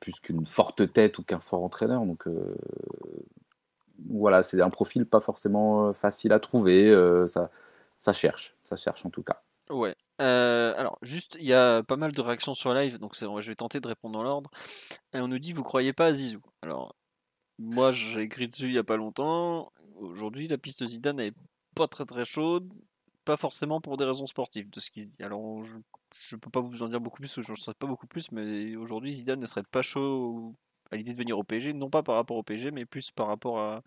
plus- 0.01 0.21
qu'une 0.21 0.47
forte 0.47 0.93
tête 0.93 1.19
ou 1.19 1.23
qu'un 1.23 1.41
fort 1.41 1.63
entraîneur. 1.63 2.07
Donc 2.07 2.27
euh, 2.27 2.57
voilà, 4.09 4.43
c'est 4.43 4.61
un 4.61 4.71
profil 4.71 5.07
pas 5.07 5.21
forcément 5.21 5.89
euh, 5.89 5.93
facile 5.93 6.33
à 6.33 6.41
trouver. 6.41 6.93
ça, 7.27 7.51
ça 7.99 8.13
cherche, 8.13 8.57
ça 8.65 8.77
cherche 8.77 9.05
en 9.05 9.11
tout 9.11 9.23
cas. 9.23 9.43
Ouais. 9.69 9.95
Alors, 10.19 10.99
juste, 11.01 11.37
il 11.41 11.47
y 11.47 11.55
a 11.55 11.83
pas 11.83 11.97
mal 11.97 12.13
de 12.13 12.21
réactions 12.21 12.55
sur 12.55 12.75
live, 12.75 12.99
donc 12.99 13.15
je 13.17 13.49
vais 13.49 13.55
tenter 13.55 13.81
de 13.81 13.89
répondre 13.89 14.19
dans 14.19 14.23
l'ordre. 14.23 14.51
On 15.15 15.29
nous 15.29 15.39
dit, 15.39 15.53
vous 15.53 15.63
croyez 15.63 15.93
pas 15.95 16.07
à 16.07 16.13
Zizou? 16.13 16.43
Alors, 16.63 16.95
moi, 17.59 17.93
j'ai 17.93 18.23
écrit 18.23 18.49
dessus 18.49 18.67
il 18.67 18.73
y 18.73 18.79
a 18.79 18.85
pas 18.85 18.97
longtemps. 18.97 19.73
Aujourd'hui, 19.97 20.49
la 20.49 20.59
piste 20.59 20.87
Zidane 20.87 21.17
n'est 21.17 21.33
pas 21.75 21.89
très 21.89 22.07
très 22.07 22.25
chaude, 22.25 22.73
pas 23.25 23.37
forcément 23.37 23.81
pour 23.81 23.97
des 23.97 24.05
raisons 24.05 24.27
sportives, 24.27 24.71
de 24.71 24.81
ce 24.81 24.91
qui 24.91 25.03
se 25.03 25.09
dit. 25.09 25.23
Alors, 25.23 25.63
je, 25.65 25.77
je 26.29 26.37
peux 26.37 26.51
pas 26.51 26.61
vous 26.61 26.83
en 26.83 26.89
dire 26.89 27.01
beaucoup 27.01 27.19
plus, 27.19 27.41
je 27.41 27.53
ne 27.53 27.57
sais 27.57 27.75
pas 27.75 27.87
beaucoup 27.87 28.07
plus, 28.07 28.31
mais 28.33 28.77
aujourd'hui, 28.77 29.13
Zidane 29.13 29.41
ne 29.41 29.47
serait 29.47 29.63
pas 29.63 29.83
chaud 29.83 30.55
à 30.91 30.97
l'idée 30.97 31.13
de 31.13 31.17
venir 31.19 31.39
au 31.39 31.45
PSG, 31.45 31.73
non 31.73 31.91
pas 31.91 32.03
par 32.03 32.17
rapport 32.17 32.37
au 32.37 32.43
PSG, 32.43 32.71
mais 32.71 32.85
plus 32.85 33.11
par 33.11 33.29
rapport 33.29 33.61
à 33.61 33.83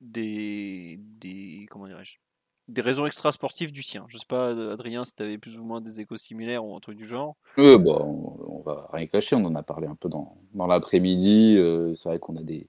des, 0.00 0.98
des 1.20 1.66
comment 1.70 1.86
dirais-je, 1.86 2.16
des 2.68 2.80
raisons 2.80 3.06
extra-sportives 3.06 3.72
du 3.72 3.82
sien. 3.82 4.04
Je 4.08 4.18
sais 4.18 4.26
pas, 4.26 4.50
Adrien, 4.72 5.04
si 5.04 5.14
tu 5.14 5.22
avais 5.22 5.38
plus 5.38 5.58
ou 5.58 5.64
moins 5.64 5.80
des 5.80 6.00
échos 6.00 6.16
similaires 6.16 6.64
ou 6.64 6.74
un 6.76 6.80
truc 6.80 6.96
du 6.96 7.06
genre. 7.06 7.36
Euh, 7.58 7.76
bah, 7.78 7.98
on, 8.00 8.58
on 8.58 8.60
va 8.62 8.88
rien 8.92 9.06
cacher, 9.06 9.36
on 9.36 9.44
en 9.44 9.54
a 9.54 9.62
parlé 9.62 9.86
un 9.86 9.94
peu 9.94 10.08
dans, 10.08 10.36
dans 10.54 10.66
l'après-midi. 10.66 11.56
euh, 11.58 11.94
c'est 11.94 12.08
vrai 12.08 12.18
qu'on 12.18 12.36
a 12.36 12.42
des. 12.42 12.66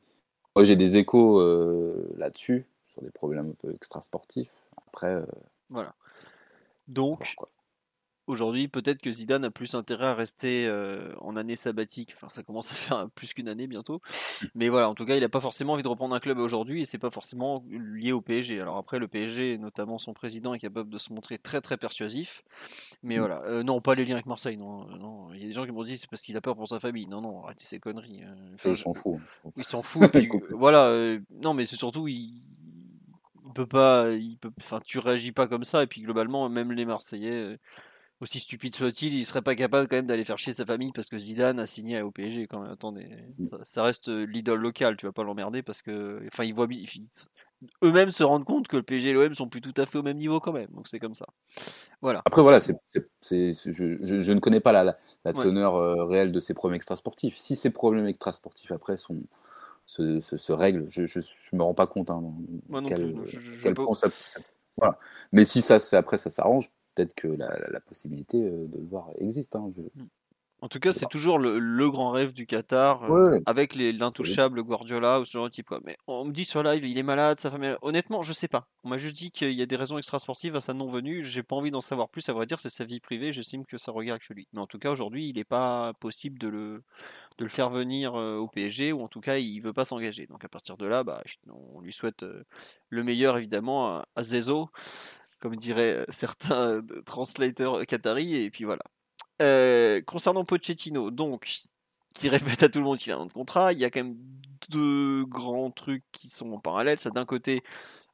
Moi, 0.55 0.65
j'ai 0.65 0.75
des 0.75 0.97
échos 0.97 1.39
euh, 1.39 2.13
là-dessus, 2.17 2.67
sur 2.87 3.01
des 3.01 3.11
problèmes 3.11 3.51
un 3.51 3.53
peu 3.53 3.73
extra-sportifs. 3.73 4.53
Après, 4.87 5.15
euh, 5.15 5.25
Voilà. 5.69 5.95
Donc, 6.87 7.35
aujourd'hui, 8.27 8.67
peut-être 8.69 9.01
que 9.01 9.11
Zidane 9.11 9.43
a 9.45 9.51
plus 9.51 9.73
intérêt 9.75 10.07
à 10.07 10.13
rester 10.13 10.65
euh, 10.67 11.13
en 11.19 11.35
année 11.35 11.55
sabbatique. 11.55 12.13
Enfin, 12.15 12.29
ça 12.29 12.43
commence 12.43 12.71
à 12.71 12.75
faire 12.75 13.09
plus 13.15 13.33
qu'une 13.33 13.47
année 13.49 13.67
bientôt. 13.67 14.01
Mais 14.55 14.69
voilà, 14.69 14.89
en 14.89 14.95
tout 14.95 15.05
cas, 15.05 15.15
il 15.15 15.21
n'a 15.21 15.29
pas 15.29 15.41
forcément 15.41 15.73
envie 15.73 15.83
de 15.83 15.87
reprendre 15.87 16.13
un 16.15 16.19
club 16.19 16.39
aujourd'hui 16.39 16.81
et 16.81 16.85
c'est 16.85 16.97
pas 16.97 17.09
forcément 17.09 17.63
lié 17.69 18.11
au 18.11 18.21
PSG. 18.21 18.59
Alors 18.61 18.77
après, 18.77 18.99
le 18.99 19.07
PSG, 19.07 19.57
notamment 19.57 19.97
son 19.97 20.13
président, 20.13 20.53
est 20.53 20.59
capable 20.59 20.89
de 20.89 20.97
se 20.97 21.11
montrer 21.13 21.37
très 21.37 21.59
très 21.61 21.77
persuasif. 21.77 22.43
Mais 23.01 23.15
Mm. 23.17 23.19
voilà, 23.19 23.41
Euh, 23.45 23.63
non, 23.63 23.81
pas 23.81 23.95
les 23.95 24.05
liens 24.05 24.15
avec 24.15 24.25
Marseille. 24.25 24.57
Non, 24.57 24.89
euh, 24.89 24.97
non. 24.97 25.33
Il 25.33 25.41
y 25.41 25.45
a 25.45 25.47
des 25.47 25.53
gens 25.53 25.65
qui 25.65 25.71
m'ont 25.71 25.83
dit 25.83 25.97
c'est 25.97 26.09
parce 26.09 26.21
qu'il 26.21 26.35
a 26.37 26.41
peur 26.41 26.55
pour 26.55 26.67
sa 26.67 26.79
famille. 26.79 27.07
Non, 27.07 27.21
non, 27.21 27.43
arrêtez 27.45 27.65
ces 27.65 27.79
conneries. 27.79 28.23
Enfin, 28.55 28.69
il 28.71 28.77
s'en 28.77 28.93
fout. 28.93 29.19
il 29.57 29.63
s'en 29.63 29.81
fout. 29.81 30.09
voilà. 30.51 30.85
euh, 30.87 31.19
non, 31.41 31.53
mais 31.53 31.65
c'est 31.65 31.77
surtout 31.77 32.07
il 32.07 32.41
peut 33.53 33.67
pas. 33.67 34.11
Il 34.11 34.37
peut. 34.37 34.51
Enfin, 34.59 34.79
tu 34.85 34.99
réagis 34.99 35.31
pas 35.31 35.47
comme 35.47 35.63
ça. 35.63 35.83
Et 35.83 35.87
puis 35.87 36.01
globalement, 36.01 36.49
même 36.49 36.71
les 36.71 36.85
Marseillais, 36.85 37.31
euh, 37.31 37.57
aussi 38.21 38.39
stupides 38.39 38.75
soient-ils, 38.75 39.13
ils 39.15 39.25
seraient 39.25 39.41
pas 39.41 39.55
capables 39.55 39.87
quand 39.87 39.95
même 39.97 40.05
d'aller 40.07 40.25
faire 40.25 40.37
chier 40.37 40.53
sa 40.53 40.65
famille 40.65 40.91
parce 40.93 41.09
que 41.09 41.17
Zidane 41.17 41.59
a 41.59 41.65
signé 41.65 42.01
au 42.01 42.11
PSG. 42.11 42.47
Quand 42.47 42.61
même. 42.61 42.71
Attendez, 42.71 43.07
Mm. 43.39 43.43
ça, 43.45 43.57
ça 43.63 43.83
reste 43.83 44.09
euh, 44.09 44.25
l'idole 44.25 44.59
locale. 44.61 44.97
Tu 44.97 45.05
vas 45.05 45.11
pas 45.13 45.23
l'emmerder 45.23 45.61
parce 45.63 45.81
que. 45.81 46.21
Enfin, 46.27 46.43
ils 46.43 46.53
voient. 46.53 46.67
Eux-mêmes 47.81 48.11
se 48.11 48.23
rendent 48.23 48.43
compte 48.43 48.67
que 48.67 48.75
le 48.75 48.83
PSG 48.83 49.09
et 49.09 49.13
l'OM 49.13 49.33
sont 49.33 49.47
plus 49.47 49.61
tout 49.61 49.73
à 49.77 49.85
fait 49.85 49.97
au 49.97 50.03
même 50.03 50.17
niveau 50.17 50.41
quand 50.41 50.51
même. 50.51 50.67
Donc 50.71 50.87
c'est 50.89 50.99
comme 50.99 51.13
ça. 51.13 51.25
Voilà. 52.01 52.21
Après, 52.25 52.41
voilà, 52.41 52.59
c'est, 52.59 52.75
c'est- 53.21 53.53
je, 53.71 53.95
je- 54.03 54.21
je 54.21 54.31
ne 54.33 54.39
connais 54.39 54.59
pas 54.59 54.73
la, 54.73 54.83
la- 54.83 54.97
la 55.23 55.31
Ouais. 55.31 55.43
teneur 55.43 55.75
euh, 55.75 56.03
réelle 56.03 56.33
de 56.33 56.41
ces 56.41 56.53
problèmes 56.53 56.75
extrasportifs. 56.75 57.37
Si 57.37 57.55
ces 57.55 57.69
problèmes 57.69 58.05
extrasportifs 58.05 58.73
après 58.73 58.97
sont, 58.97 59.21
se, 59.93 60.19
se- 60.19 60.37
se 60.37 60.51
règlent, 60.51 60.85
je 60.89 61.01
ne 61.01 61.57
me 61.57 61.63
rends 61.63 61.73
pas 61.75 61.87
compte 61.87 62.09
hein, 62.09 62.21
dans 62.21 62.33
Moi 62.69 62.81
non 62.81 62.87
quel, 62.87 63.01
plus. 63.03 63.13
non, 63.13 63.25
je- 63.25 63.39
je- 63.39 63.53
je 63.53 63.61
quel 63.63 63.71
vais 63.71 63.75
pas- 63.75 63.83
point 63.85 63.93
ça, 63.95 64.09
ça- 64.25 64.39
voilà. 64.77 64.97
Mais 65.31 65.45
si 65.45 65.61
ça, 65.61 65.79
c'est- 65.79 65.95
après 65.95 66.17
ça 66.17 66.29
s'arrange, 66.29 66.71
peut-être 66.95 67.13
que 67.13 67.27
la, 67.27 67.49
la- 67.59 67.69
la 67.69 67.79
possibilité 67.79 68.43
euh, 68.43 68.65
de 68.67 68.77
le 68.79 68.85
voir 68.85 69.09
existe. 69.19 69.55
hein, 69.55 69.69
je- 69.71 69.81
En 70.63 70.69
tout 70.69 70.79
cas, 70.79 70.93
c'est 70.93 71.07
toujours 71.07 71.39
le, 71.39 71.59
le 71.59 71.91
grand 71.91 72.11
rêve 72.11 72.31
du 72.31 72.47
Qatar, 72.47 73.03
euh, 73.03 73.31
Ouais, 73.31 73.41
avec 73.45 73.75
l'intouchable 73.75 74.63
Guardiola 74.63 75.19
ou 75.19 75.25
ce 75.25 75.33
genre 75.33 75.43
de 75.43 75.49
type. 75.49 75.67
quoi. 75.67 75.81
Mais 75.83 75.97
on 76.07 76.23
me 76.23 76.31
dit 76.31 76.45
sur 76.45 76.63
live, 76.63 76.85
il 76.85 76.97
est 76.97 77.03
malade, 77.03 77.35
sa 77.37 77.49
est... 77.49 77.77
Honnêtement, 77.81 78.21
je 78.21 78.31
sais 78.31 78.47
pas. 78.47 78.69
On 78.85 78.89
m'a 78.89 78.97
juste 78.97 79.17
dit 79.17 79.29
qu'il 79.29 79.51
y 79.51 79.61
a 79.61 79.65
des 79.65 79.75
raisons 79.75 79.97
extrasportives 79.97 80.55
à 80.55 80.61
sa 80.61 80.73
non-venue. 80.73 81.21
J'ai 81.21 81.43
pas 81.43 81.57
envie 81.57 81.69
d'en 81.69 81.81
savoir 81.81 82.07
plus. 82.07 82.29
À 82.29 82.33
vrai 82.33 82.45
dire, 82.45 82.61
c'est 82.61 82.69
sa 82.69 82.85
vie 82.85 83.01
privée. 83.01 83.33
J'estime 83.33 83.65
que 83.65 83.77
ça 83.77 83.91
regarde 83.91 84.21
que 84.25 84.33
lui. 84.33 84.47
Mais 84.53 84.61
en 84.61 84.65
tout 84.67 84.79
cas, 84.79 84.89
aujourd'hui, 84.89 85.27
il 85.27 85.35
n'est 85.35 85.43
pas 85.43 85.91
possible 85.99 86.39
de 86.39 86.47
le, 86.47 86.81
de 87.39 87.43
le 87.43 87.49
faire 87.49 87.69
venir 87.69 88.15
euh, 88.15 88.37
au 88.37 88.47
PSG, 88.47 88.93
ou 88.93 89.03
en 89.03 89.09
tout 89.09 89.19
cas, 89.19 89.35
il 89.35 89.59
veut 89.59 89.73
pas 89.73 89.83
s'engager. 89.83 90.27
Donc 90.27 90.45
à 90.45 90.47
partir 90.47 90.77
de 90.77 90.85
là, 90.85 91.03
bah, 91.03 91.21
on 91.49 91.81
lui 91.81 91.91
souhaite 91.91 92.23
euh, 92.23 92.45
le 92.87 93.03
meilleur, 93.03 93.37
évidemment, 93.37 93.87
à, 93.97 94.05
à 94.15 94.23
Zezo, 94.23 94.69
comme 95.41 95.57
diraient 95.57 96.05
certains 96.07 96.81
translateurs 97.05 97.85
qataris. 97.85 98.35
Et 98.35 98.49
puis 98.49 98.63
voilà. 98.63 98.83
Euh, 99.41 100.01
concernant 100.01 100.45
Pochettino, 100.45 101.11
donc, 101.11 101.61
qui 102.13 102.29
répète 102.29 102.63
à 102.63 102.69
tout 102.69 102.79
le 102.79 102.85
monde 102.85 102.97
qu'il 102.97 103.11
a 103.11 103.17
un 103.17 103.25
de 103.25 103.33
contrat, 103.33 103.73
il 103.73 103.79
y 103.79 103.85
a 103.85 103.89
quand 103.89 104.03
même 104.03 104.17
deux 104.69 105.25
grands 105.25 105.71
trucs 105.71 106.03
qui 106.11 106.29
sont 106.29 106.51
en 106.51 106.59
parallèle. 106.59 106.99
C'est 106.99 107.13
d'un 107.13 107.25
côté 107.25 107.63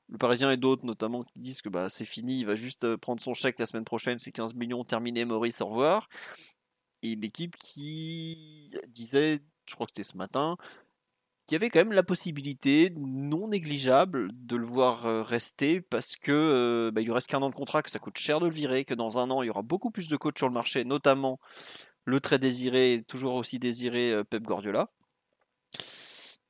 le 0.09 0.17
Parisien 0.17 0.51
et 0.51 0.57
d'autres 0.57 0.85
notamment 0.85 1.22
qui 1.22 1.39
disent 1.39 1.61
que 1.61 1.69
bah, 1.69 1.89
c'est 1.89 2.06
fini, 2.06 2.39
il 2.39 2.45
va 2.45 2.56
juste 2.56 2.83
euh, 2.83 2.98
prendre 2.98 3.22
son 3.22 3.33
chèque 3.33 3.59
la 3.59 3.65
semaine 3.65 3.85
prochaine, 3.85 4.17
c'est 4.19 4.31
15 4.31 4.56
millions, 4.56 4.83
terminé, 4.83 5.25
Maurice, 5.25 5.61
au 5.61 5.67
revoir. 5.67 6.09
Et 7.03 7.15
l'équipe 7.15 7.56
qui 7.57 8.72
disait, 8.88 9.41
je 9.67 9.75
crois 9.75 9.85
que 9.85 9.91
c'était 9.95 10.09
ce 10.09 10.17
matin, 10.17 10.57
qu'il 11.49 11.55
y 11.55 11.61
avait 11.63 11.71
quand 11.71 11.79
même 11.79 11.93
la 11.93 12.03
possibilité 12.03 12.93
non 12.95 13.47
négligeable 13.47 14.29
de 14.33 14.55
le 14.55 14.67
voir 14.67 15.07
euh, 15.07 15.23
rester 15.23 15.81
parce 15.81 16.15
que 16.15 16.31
euh, 16.31 16.91
bah, 16.91 17.01
il 17.01 17.11
reste 17.11 17.25
qu'un 17.25 17.41
an 17.41 17.49
de 17.49 17.55
contrat, 17.55 17.81
que 17.81 17.89
ça 17.89 17.97
coûte 17.97 18.19
cher 18.19 18.39
de 18.39 18.45
le 18.45 18.51
virer, 18.51 18.85
que 18.85 18.93
dans 18.93 19.17
un 19.17 19.31
an 19.31 19.41
il 19.41 19.47
y 19.47 19.49
aura 19.49 19.63
beaucoup 19.63 19.89
plus 19.89 20.09
de 20.09 20.15
coachs 20.15 20.37
sur 20.37 20.47
le 20.47 20.53
marché, 20.53 20.85
notamment 20.85 21.39
le 22.05 22.19
très 22.19 22.37
désiré, 22.37 23.03
toujours 23.07 23.33
aussi 23.33 23.57
désiré 23.57 24.11
euh, 24.11 24.23
Pep 24.23 24.43
Guardiola. 24.43 24.91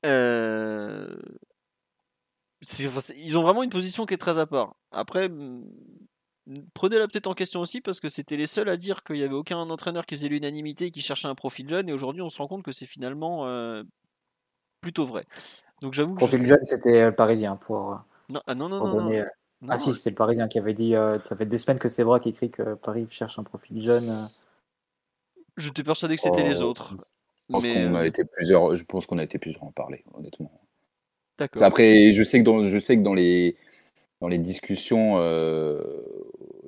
Ils 0.03 0.09
ont 3.37 3.41
vraiment 3.41 3.63
une 3.63 3.69
position 3.69 4.05
qui 4.05 4.15
est 4.15 4.17
très 4.17 4.37
à 4.37 4.47
part. 4.47 4.75
Après, 4.91 5.31
prenez-la 6.73 7.07
peut-être 7.07 7.27
en 7.27 7.35
question 7.35 7.61
aussi 7.61 7.79
parce 7.79 8.01
que 8.01 8.09
c'était 8.09 8.35
les 8.35 8.47
seuls 8.47 8.67
à 8.67 8.75
dire 8.75 9.05
qu'il 9.05 9.15
n'y 9.15 9.23
avait 9.23 9.33
aucun 9.33 9.59
entraîneur 9.59 10.05
qui 10.05 10.15
faisait 10.17 10.27
l'unanimité 10.27 10.87
et 10.87 10.91
qui 10.91 11.01
cherchait 11.01 11.29
un 11.29 11.35
profil 11.35 11.69
jeune. 11.69 11.87
Et 11.87 11.93
aujourd'hui, 11.93 12.21
on 12.21 12.29
se 12.29 12.39
rend 12.39 12.49
compte 12.49 12.63
que 12.63 12.73
c'est 12.73 12.85
finalement 12.85 13.45
plutôt 14.81 15.05
vrai. 15.05 15.25
Donc 15.81 15.93
j'avoue 15.93 16.13
que 16.13 16.21
je 16.21 16.25
Profil 16.25 16.41
sais- 16.41 16.47
jeune, 16.47 16.65
c'était 16.65 17.05
le 17.05 17.15
Parisien 17.15 17.55
pour, 17.55 17.99
Non, 18.29 18.41
ah, 18.47 18.55
non, 18.55 18.69
non, 18.69 18.79
pour 18.79 18.87
non, 18.87 18.95
non. 18.95 19.03
donner. 19.03 19.21
euh, 19.21 19.25
Non, 19.61 19.69
ah 19.73 19.77
si, 19.77 19.93
c'était 19.93 20.11
le 20.11 20.15
Parisien 20.15 20.47
qui 20.47 20.59
avait 20.59 20.73
dit. 20.73 20.95
euh, 20.95 21.19
ça 21.21 21.35
fait 21.35 21.45
des 21.45 21.57
semaines 21.57 21.79
que 21.79 21.87
c'est 21.87 22.03
vrai 22.03 22.19
qui 22.19 22.29
écrit 22.29 22.49
que 22.49 22.75
Paris 22.75 23.07
cherche 23.09 23.39
un 23.39 23.43
profil 23.43 23.81
jeune. 23.81 24.09
euh. 24.09 24.25
je 25.57 25.69
t'ai 25.69 25.83
persuadé 25.83 26.15
que 26.15 26.21
c'était 26.21 26.43
les 26.47 26.61
Oh, 26.61 26.65
autres. 26.65 26.93
Je 27.49 27.53
pense 27.53 27.63
Mais 27.63 27.73
qu'on 27.73 27.95
a 27.95 28.01
euh, 28.01 28.05
été 28.05 28.23
plusieurs. 28.25 28.75
Je 28.75 28.83
pense 28.85 29.05
qu'on 29.05 29.17
a 29.17 29.23
été 29.23 29.39
plusieurs 29.39 29.63
à 29.63 29.67
en 29.67 29.71
parler, 29.71 30.03
honnêtement. 30.13 30.51
d'accord. 31.37 31.63
Après, 31.63 32.13
je 32.13 32.23
sais 32.23 32.39
que 32.39 32.43
dans, 32.43 32.63
je 32.63 32.77
sais 32.77 32.97
que 32.97 33.01
dans 33.01 33.13
les 33.15 33.57
dans 34.21 34.27
les 34.27 34.37
discussions 34.39 35.15
euh, 35.19 35.81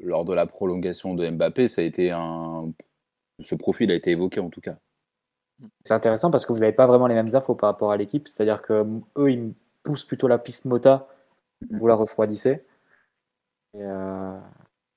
lors 0.01 0.25
de 0.25 0.33
la 0.33 0.45
prolongation 0.47 1.13
de 1.13 1.29
Mbappé, 1.29 1.67
ça 1.67 1.81
a 1.81 1.85
été 1.85 2.11
un 2.11 2.71
ce 3.39 3.55
profil 3.55 3.91
a 3.91 3.95
été 3.95 4.11
évoqué 4.11 4.39
en 4.39 4.49
tout 4.49 4.61
cas. 4.61 4.77
C'est 5.83 5.93
intéressant 5.93 6.31
parce 6.31 6.45
que 6.45 6.53
vous 6.53 6.59
n'avez 6.59 6.73
pas 6.73 6.87
vraiment 6.87 7.07
les 7.07 7.15
mêmes 7.15 7.33
infos 7.35 7.55
par 7.55 7.69
rapport 7.69 7.91
à 7.91 7.97
l'équipe. 7.97 8.27
C'est-à-dire 8.27 8.61
que 8.61 8.85
eux, 9.17 9.31
ils 9.31 9.53
poussent 9.83 10.05
plutôt 10.05 10.27
la 10.27 10.37
piste 10.37 10.65
Mota, 10.65 11.07
vous 11.69 11.87
la 11.87 11.95
refroidissez. 11.95 12.63
Et, 13.73 13.81
euh, 13.83 14.37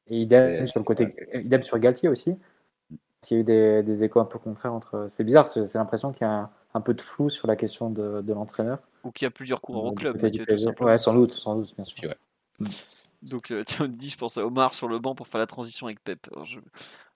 et 0.08 0.18
idem 0.20 0.62
Et- 0.62 0.66
sur 0.66 0.80
le 0.80 0.84
côté, 0.84 1.14
idem 1.34 1.62
sur 1.62 1.78
Galtier 1.78 2.08
aussi. 2.08 2.36
S'il 3.22 3.36
y 3.36 3.38
a 3.38 3.40
eu 3.40 3.44
des, 3.44 3.82
des 3.82 4.04
échos 4.04 4.20
un 4.20 4.24
peu 4.26 4.38
contraires 4.38 4.74
entre. 4.74 5.06
C'est 5.08 5.24
bizarre, 5.24 5.48
c'est 5.48 5.74
l'impression 5.74 6.12
qu'il 6.12 6.22
y 6.26 6.30
a 6.30 6.32
un, 6.32 6.50
un 6.74 6.80
peu 6.80 6.92
de 6.92 7.00
flou 7.00 7.30
sur 7.30 7.46
la 7.46 7.56
question 7.56 7.88
de, 7.88 8.20
de 8.20 8.32
l'entraîneur. 8.34 8.80
Ou 9.04 9.10
qu'il 9.12 9.24
y 9.24 9.28
a 9.28 9.30
plusieurs 9.30 9.60
coureurs 9.62 9.86
euh, 9.86 9.90
au 9.90 9.92
club, 9.94 10.20
Mathieu, 10.20 10.40
tout 10.40 10.46
PSG. 10.46 10.64
simplement. 10.64 10.90
Ouais, 10.90 10.98
sans 10.98 11.14
doute, 11.14 11.32
sans 11.32 11.56
doute, 11.56 11.74
bien 11.74 11.84
sûr. 11.84 12.10
Ouais. 12.10 12.66
Donc, 13.22 13.50
euh, 13.50 13.64
tu 13.66 13.80
me 13.82 13.88
dis, 13.88 14.10
je 14.10 14.18
pense 14.18 14.36
à 14.36 14.44
Omar 14.46 14.74
sur 14.74 14.88
le 14.88 14.98
banc 14.98 15.14
pour 15.14 15.28
faire 15.28 15.38
la 15.38 15.46
transition 15.46 15.86
avec 15.86 16.02
Pep. 16.04 16.26
Alors, 16.32 16.44
je, 16.44 16.58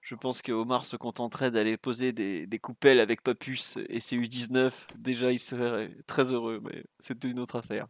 je 0.09 0.15
pense 0.15 0.41
que 0.41 0.53
Omar 0.53 0.87
se 0.87 0.97
contenterait 0.97 1.51
d'aller 1.51 1.77
poser 1.77 2.13
des, 2.13 2.47
des 2.47 2.59
coupelles 2.59 2.99
avec 2.99 3.23
Papus 3.23 3.79
et 3.91 4.01
ses 4.01 4.17
U19. 4.17 4.73
Déjà, 4.97 5.33
il 5.33 5.39
serait 5.39 5.91
très 6.07 6.33
heureux, 6.33 6.63
mais 6.65 6.85
c'est 6.99 7.23
une 7.25 7.39
autre 7.39 7.57
affaire. 7.57 7.89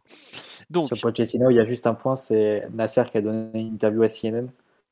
Donc, 0.69 0.89
Sur 0.89 0.99
Pochettino, 0.99 1.49
il 1.49 1.55
y 1.55 1.59
a 1.61 1.63
juste 1.63 1.87
un 1.87 1.93
point, 1.93 2.17
c'est 2.17 2.67
Nasser 2.71 3.05
qui 3.09 3.19
a 3.19 3.21
donné 3.21 3.61
une 3.61 3.73
interview 3.75 4.03
à 4.03 4.09
CNN 4.09 4.49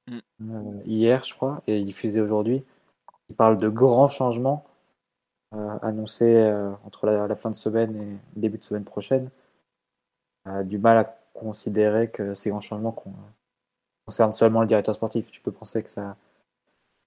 Mm. 0.09 0.19
euh, 0.51 0.81
hier, 0.85 1.25
je 1.25 1.33
crois, 1.33 1.61
et 1.67 1.83
diffusée 1.83 2.21
aujourd'hui. 2.21 2.63
Il 3.27 3.35
parle 3.35 3.57
de 3.57 3.67
grands 3.67 4.07
changements 4.07 4.63
euh, 5.53 5.77
annoncés 5.81 6.37
euh, 6.37 6.71
entre 6.85 7.05
la, 7.07 7.27
la 7.27 7.35
fin 7.35 7.49
de 7.49 7.55
semaine 7.55 7.93
et 8.37 8.39
début 8.39 8.57
de 8.57 8.63
semaine 8.63 8.85
prochaine. 8.85 9.29
Du 10.63 10.77
mal 10.77 10.97
à 10.97 11.03
considérer 11.33 12.09
que 12.09 12.33
ces 12.33 12.51
grands 12.51 12.61
changements 12.61 12.93
con- 12.93 13.11
concernent 14.05 14.31
seulement 14.31 14.61
le 14.61 14.67
directeur 14.67 14.95
sportif. 14.95 15.29
Tu 15.29 15.41
peux 15.41 15.51
penser 15.51 15.83
que 15.83 15.89
ça, 15.89 16.15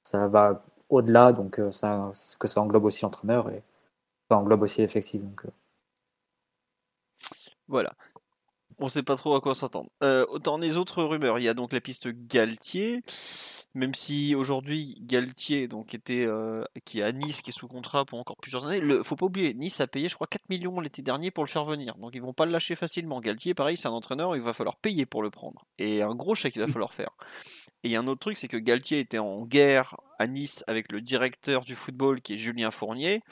ça 0.03 0.27
va 0.27 0.63
au-delà, 0.89 1.33
donc 1.33 1.59
euh, 1.59 1.71
ça, 1.71 2.13
que 2.39 2.49
ça 2.49 2.61
englobe 2.61 2.85
aussi 2.85 3.03
l'entraîneur 3.03 3.49
et 3.51 3.63
ça 4.31 4.37
englobe 4.39 4.63
aussi 4.63 4.81
l'effectif. 4.81 5.23
Euh, 5.45 5.51
Voilà. 7.69 7.93
On 8.81 8.89
sait 8.89 9.03
pas 9.03 9.17
trop 9.17 9.35
à 9.35 9.41
quoi 9.41 9.55
s'attendre. 9.55 9.91
Euh, 10.03 10.27
dans 10.39 10.57
les 10.57 10.77
autres 10.79 11.03
rumeurs, 11.05 11.39
il 11.39 11.45
y 11.45 11.49
a 11.49 11.55
donc 11.55 11.73
la 11.73 11.81
piste 11.81 12.09
Galtier. 12.09 13.03
Même 13.75 13.95
si 13.95 14.35
aujourd'hui 14.35 14.97
Galtier 15.03 15.69
donc 15.69 15.95
était 15.95 16.25
euh, 16.27 16.65
qui 16.85 17.01
est 17.01 17.05
à 17.05 17.13
Nice, 17.13 17.41
qui 17.41 17.51
est 17.51 17.53
sous 17.53 17.69
contrat 17.69 18.05
pour 18.05 18.19
encore 18.19 18.37
plusieurs 18.39 18.65
années. 18.65 18.81
Le, 18.81 19.03
faut 19.05 19.15
pas 19.15 19.27
oublier, 19.27 19.55
Nice 19.55 19.81
a 19.81 19.87
payé 19.87 20.09
je 20.09 20.17
crois 20.17 20.27
4 20.27 20.49
millions 20.49 20.81
l'été 20.81 21.03
dernier 21.03 21.31
pour 21.31 21.45
le 21.45 21.49
faire 21.49 21.65
venir. 21.65 21.95
Donc 21.97 22.13
ils 22.15 22.23
vont 22.23 22.33
pas 22.33 22.47
le 22.47 22.53
lâcher 22.53 22.75
facilement. 22.75 23.21
Galtier, 23.21 23.55
pareil, 23.55 23.77
c'est 23.77 23.87
un 23.87 23.93
entraîneur, 23.93 24.35
il 24.35 24.43
va 24.43 24.55
falloir 24.55 24.77
payer 24.77 25.07
pour 25.07 25.23
le 25.23 25.31
prendre. 25.31 25.67
Et 25.79 26.03
un 26.03 26.15
gros 26.17 26.35
chèque 26.35 26.57
il 26.57 26.63
va 26.63 26.69
falloir 26.69 26.93
faire. 26.93 27.11
Et 27.83 27.89
il 27.89 27.93
y 27.93 27.97
a 27.97 28.01
un 28.01 28.07
autre 28.07 28.21
truc, 28.21 28.37
c'est 28.37 28.49
que 28.49 28.57
Galtier 28.57 29.01
était 29.01 29.19
en 29.19 29.45
guerre 29.47 29.97
à 30.19 30.27
Nice 30.27 30.65
avec 30.67 30.93
le 30.93 31.01
directeur 31.01 31.65
du 31.65 31.75
football 31.75 32.21
qui 32.21 32.35
est 32.35 32.39
Julien 32.39 32.71
Fournier 32.71 33.23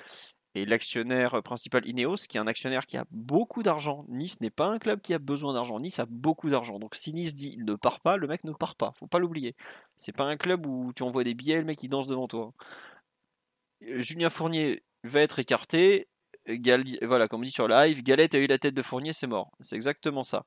et 0.54 0.64
l'actionnaire 0.64 1.42
principal 1.42 1.86
Ineos, 1.86 2.16
qui 2.28 2.38
est 2.38 2.40
un 2.40 2.46
actionnaire 2.46 2.86
qui 2.86 2.96
a 2.96 3.04
beaucoup 3.10 3.62
d'argent. 3.62 4.04
Nice 4.08 4.40
n'est 4.40 4.50
pas 4.50 4.66
un 4.66 4.78
club 4.78 5.00
qui 5.00 5.14
a 5.14 5.18
besoin 5.18 5.52
d'argent. 5.52 5.78
Nice 5.78 5.98
a 5.98 6.06
beaucoup 6.06 6.48
d'argent. 6.50 6.78
Donc 6.78 6.94
si 6.94 7.12
Nice 7.12 7.34
dit 7.34 7.54
il 7.56 7.64
ne 7.64 7.74
part 7.74 8.00
pas, 8.00 8.16
le 8.16 8.26
mec 8.26 8.44
ne 8.44 8.52
part 8.52 8.74
pas. 8.74 8.92
Faut 8.96 9.06
pas 9.06 9.18
l'oublier. 9.18 9.54
C'est 9.96 10.12
pas 10.16 10.24
un 10.24 10.36
club 10.36 10.66
où 10.66 10.92
tu 10.94 11.02
envoies 11.02 11.24
des 11.24 11.34
billets, 11.34 11.58
le 11.58 11.64
mec 11.64 11.82
il 11.82 11.88
danse 11.88 12.06
devant 12.06 12.26
toi. 12.26 12.52
Euh, 13.86 14.00
Julien 14.00 14.30
Fournier 14.30 14.82
va 15.04 15.20
être 15.20 15.38
écarté. 15.38 16.08
Voilà, 17.02 17.28
comme 17.28 17.40
on 17.40 17.44
dit 17.44 17.50
sur 17.50 17.68
live, 17.68 18.02
Galette 18.02 18.34
a 18.34 18.38
eu 18.38 18.46
la 18.46 18.56
tête 18.58 18.72
de 18.74 18.80
Fournier, 18.82 19.12
c'est 19.12 19.26
mort. 19.26 19.50
C'est 19.60 19.76
exactement 19.76 20.24
ça. 20.24 20.44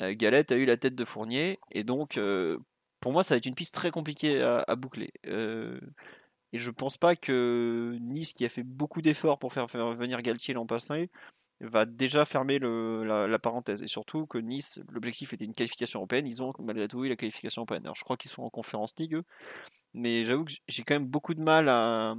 Euh, 0.00 0.14
Galette 0.16 0.52
a 0.52 0.56
eu 0.56 0.64
la 0.64 0.78
tête 0.78 0.94
de 0.94 1.04
Fournier, 1.04 1.58
et 1.70 1.84
donc 1.84 2.16
euh, 2.16 2.58
pour 3.04 3.12
moi, 3.12 3.22
ça 3.22 3.34
va 3.34 3.36
être 3.36 3.44
une 3.44 3.54
piste 3.54 3.74
très 3.74 3.90
compliquée 3.90 4.40
à, 4.40 4.76
boucler. 4.76 5.12
Euh, 5.26 5.78
et 6.54 6.58
je 6.58 6.70
pense 6.70 6.96
pas 6.96 7.16
que 7.16 7.98
Nice, 8.00 8.32
qui 8.32 8.46
a 8.46 8.48
fait 8.48 8.62
beaucoup 8.62 9.02
d'efforts 9.02 9.38
pour 9.38 9.52
faire, 9.52 9.66
venir 9.66 10.22
Galtier 10.22 10.54
l'an 10.54 10.64
passé, 10.64 11.10
va 11.60 11.84
déjà 11.84 12.24
fermer 12.24 12.58
la, 12.58 13.38
parenthèse. 13.38 13.82
Et 13.82 13.88
surtout 13.88 14.24
que 14.26 14.38
Nice, 14.38 14.80
l'objectif 14.88 15.34
était 15.34 15.44
une 15.44 15.52
qualification 15.52 15.98
européenne. 15.98 16.26
Ils 16.26 16.42
ont 16.42 16.54
malgré 16.60 16.88
tout 16.88 17.04
eu 17.04 17.10
la 17.10 17.16
qualification 17.16 17.60
européenne. 17.60 17.82
Alors 17.84 17.94
je 17.94 18.04
crois 18.04 18.16
qu'ils 18.16 18.30
sont 18.30 18.42
en 18.42 18.48
conférence 18.48 18.94
Ligue, 18.98 19.20
mais 19.92 20.24
j'avoue 20.24 20.46
que 20.46 20.52
j'ai 20.66 20.82
quand 20.82 20.94
même 20.94 21.06
beaucoup 21.06 21.34
de 21.34 21.42
mal 21.42 21.68
à, 21.68 22.14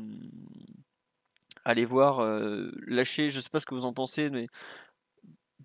les 1.73 1.85
voir 1.85 2.19
euh, 2.19 2.69
lâcher. 2.85 3.31
Je 3.31 3.39
sais 3.39 3.49
pas 3.49 3.59
ce 3.59 3.65
que 3.65 3.73
vous 3.73 3.85
en 3.85 3.93
pensez, 3.93 4.29
mais 4.29 4.45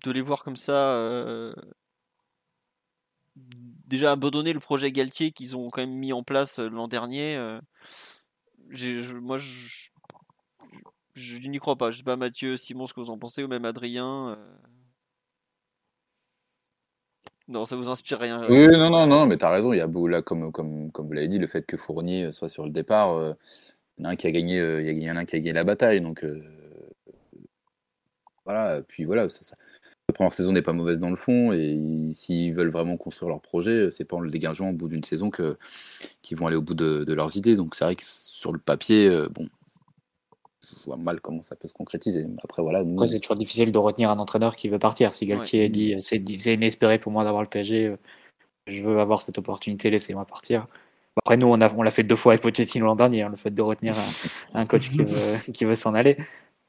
de 0.03 0.11
les 0.11 0.21
voir 0.21 0.43
comme 0.43 0.57
ça. 0.57 0.95
euh, 0.95 1.53
déjà 3.91 4.11
abandonner 4.13 4.53
le 4.53 4.59
projet 4.59 4.91
Galtier 4.91 5.31
qu'ils 5.31 5.55
ont 5.55 5.69
quand 5.69 5.81
même 5.81 5.93
mis 5.93 6.13
en 6.13 6.23
place 6.23 6.59
euh, 6.59 6.69
l'an 6.69 6.87
dernier. 6.87 7.35
euh, 7.35 7.59
je- 8.69 9.17
moi, 9.17 9.37
je, 9.37 9.89
n'y 11.47 11.59
crois 11.59 11.75
pas. 11.75 11.91
Je 11.91 11.97
sais 11.97 12.03
pas, 12.03 12.15
Mathieu, 12.15 12.57
Simon, 12.57 12.87
ce 12.87 12.93
que 12.93 13.01
vous 13.01 13.11
en 13.11 13.19
pensez, 13.19 13.43
ou 13.43 13.47
même 13.47 13.65
Adrien. 13.65 14.29
euh. 14.29 14.55
Non, 17.47 17.65
ça 17.65 17.75
vous 17.75 17.89
inspire 17.89 18.19
rien. 18.19 18.47
Oui, 18.49 18.65
non, 18.77 18.89
non, 18.89 19.05
non, 19.05 19.25
mais 19.25 19.37
tu 19.37 19.43
as 19.43 19.49
raison. 19.49 19.73
Il 19.73 19.77
y 19.77 19.81
a 19.81 19.87
beau, 19.87 20.07
là, 20.07 20.21
comme, 20.21 20.53
comme, 20.53 20.89
comme 20.91 21.07
vous 21.07 21.13
l'avez 21.13 21.27
dit, 21.27 21.37
le 21.37 21.47
fait 21.47 21.65
que 21.65 21.75
Fournier 21.75 22.31
soit 22.31 22.47
sur 22.47 22.63
le 22.63 22.71
départ, 22.71 23.11
euh, 23.11 23.33
il 23.97 24.05
y 24.05 24.07
en 24.07 24.11
a 24.11 24.15
qui 24.15 24.27
a 24.27 24.31
gagné, 24.31 24.59
y 25.03 25.11
en 25.11 25.17
a 25.17 25.19
un 25.19 25.25
qui 25.25 25.35
a 25.35 25.39
gagné 25.39 25.53
la 25.53 25.65
bataille. 25.65 25.99
Donc, 25.99 26.23
voilà. 28.45 28.81
Puis 28.87 29.03
voilà, 29.03 29.27
ça, 29.27 29.43
ça- 29.43 29.57
la 30.11 30.13
première 30.13 30.33
saison 30.33 30.51
n'est 30.51 30.61
pas 30.61 30.73
mauvaise 30.73 30.99
dans 30.99 31.09
le 31.09 31.15
fond. 31.15 31.53
Et 31.53 31.79
s'ils 32.13 32.53
veulent 32.53 32.69
vraiment 32.69 32.97
construire 32.97 33.29
leur 33.29 33.39
projet, 33.39 33.89
c'est 33.89 34.03
pas 34.03 34.17
en 34.17 34.19
le 34.19 34.29
dégageant 34.29 34.69
au 34.69 34.73
bout 34.73 34.89
d'une 34.89 35.03
saison 35.03 35.29
que 35.29 35.57
qu'ils 36.21 36.37
vont 36.37 36.47
aller 36.47 36.57
au 36.57 36.61
bout 36.61 36.73
de, 36.73 37.05
de 37.05 37.13
leurs 37.13 37.37
idées. 37.37 37.55
Donc, 37.55 37.75
c'est 37.75 37.85
vrai 37.85 37.95
que 37.95 38.03
sur 38.05 38.51
le 38.51 38.59
papier, 38.59 39.07
euh, 39.07 39.29
bon, 39.29 39.47
je 40.77 40.85
vois 40.85 40.97
mal 40.97 41.21
comment 41.21 41.41
ça 41.43 41.55
peut 41.55 41.69
se 41.69 41.73
concrétiser. 41.73 42.27
Après, 42.43 42.61
voilà. 42.61 42.83
Nous, 42.83 42.95
Après, 42.95 43.07
c'est 43.07 43.19
toujours 43.21 43.37
difficile 43.37 43.71
de 43.71 43.77
retenir 43.77 44.09
un 44.09 44.19
entraîneur 44.19 44.57
qui 44.57 44.67
veut 44.67 44.79
partir. 44.79 45.13
Si 45.13 45.25
Galtier 45.25 45.69
dit 45.69 45.95
c'est 46.01 46.21
c'est 46.37 46.55
inespéré 46.55 46.99
pour 46.99 47.13
moi 47.13 47.23
d'avoir 47.23 47.41
le 47.41 47.49
PSG, 47.49 47.87
euh, 47.87 47.97
je 48.67 48.83
veux 48.83 48.99
avoir 48.99 49.21
cette 49.21 49.37
opportunité, 49.37 49.89
laissez-moi 49.89 50.25
partir. 50.25 50.67
Après, 51.17 51.37
nous, 51.37 51.47
on, 51.47 51.59
a, 51.61 51.73
on 51.73 51.83
l'a 51.83 51.91
fait 51.91 52.03
deux 52.03 52.15
fois 52.15 52.33
avec 52.33 52.41
Pochettino 52.41 52.85
l'an 52.85 52.95
dernier, 52.95 53.23
hein, 53.23 53.29
le 53.29 53.37
fait 53.37 53.51
de 53.51 53.61
retenir 53.61 53.95
un, 54.53 54.61
un 54.61 54.65
coach 54.65 54.89
qui 54.89 54.97
veut, 55.03 55.51
qui 55.53 55.63
veut 55.63 55.75
s'en 55.75 55.93
aller. 55.93 56.17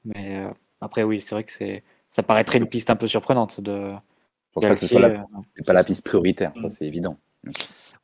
Mais 0.04 0.38
euh, 0.38 0.50
après, 0.80 1.02
oui, 1.02 1.20
c'est 1.20 1.34
vrai 1.34 1.44
que 1.44 1.52
c'est, 1.52 1.82
ça 2.12 2.22
paraîtrait 2.22 2.58
une 2.58 2.68
piste 2.68 2.90
un 2.90 2.96
peu 2.96 3.06
surprenante 3.08 3.60
de. 3.60 3.90
Je 3.90 4.52
pense 4.52 4.64
pas 4.64 4.74
que 4.74 4.80
ce 4.80 4.86
soit 4.86 5.00
la, 5.00 5.08
euh, 5.08 5.62
pas 5.66 5.72
la 5.72 5.82
piste 5.82 6.04
prioritaire, 6.04 6.52
ça 6.60 6.68
c'est 6.68 6.84
évident. 6.84 7.16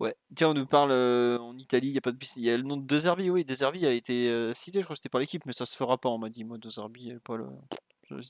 Ouais. 0.00 0.14
Tiens, 0.36 0.50
on 0.50 0.54
nous 0.54 0.66
parle 0.66 0.92
euh, 0.92 1.38
en 1.38 1.56
Italie, 1.58 1.88
il 1.88 1.94
y 1.94 1.98
a 1.98 2.00
pas 2.00 2.12
de. 2.12 2.18
Il 2.36 2.44
y 2.44 2.50
a 2.50 2.56
le 2.56 2.62
nom 2.62 2.76
de 2.76 2.86
De 2.86 2.98
Zerbi, 2.98 3.30
oui, 3.30 3.44
De 3.44 3.54
Zerbi 3.54 3.84
a 3.84 3.92
été 3.92 4.28
euh, 4.30 4.54
cité, 4.54 4.78
je 4.80 4.84
crois 4.84 4.94
que 4.94 4.98
c'était 4.98 5.08
par 5.08 5.20
l'équipe, 5.20 5.44
mais 5.44 5.52
ça 5.52 5.66
se 5.66 5.74
fera 5.76 5.98
pas, 5.98 6.08
on 6.08 6.18
m'a 6.18 6.28
dit. 6.28 6.44
Moi, 6.44 6.56
De 6.58 6.70
Zerbi, 6.70 7.00
il 7.02 7.06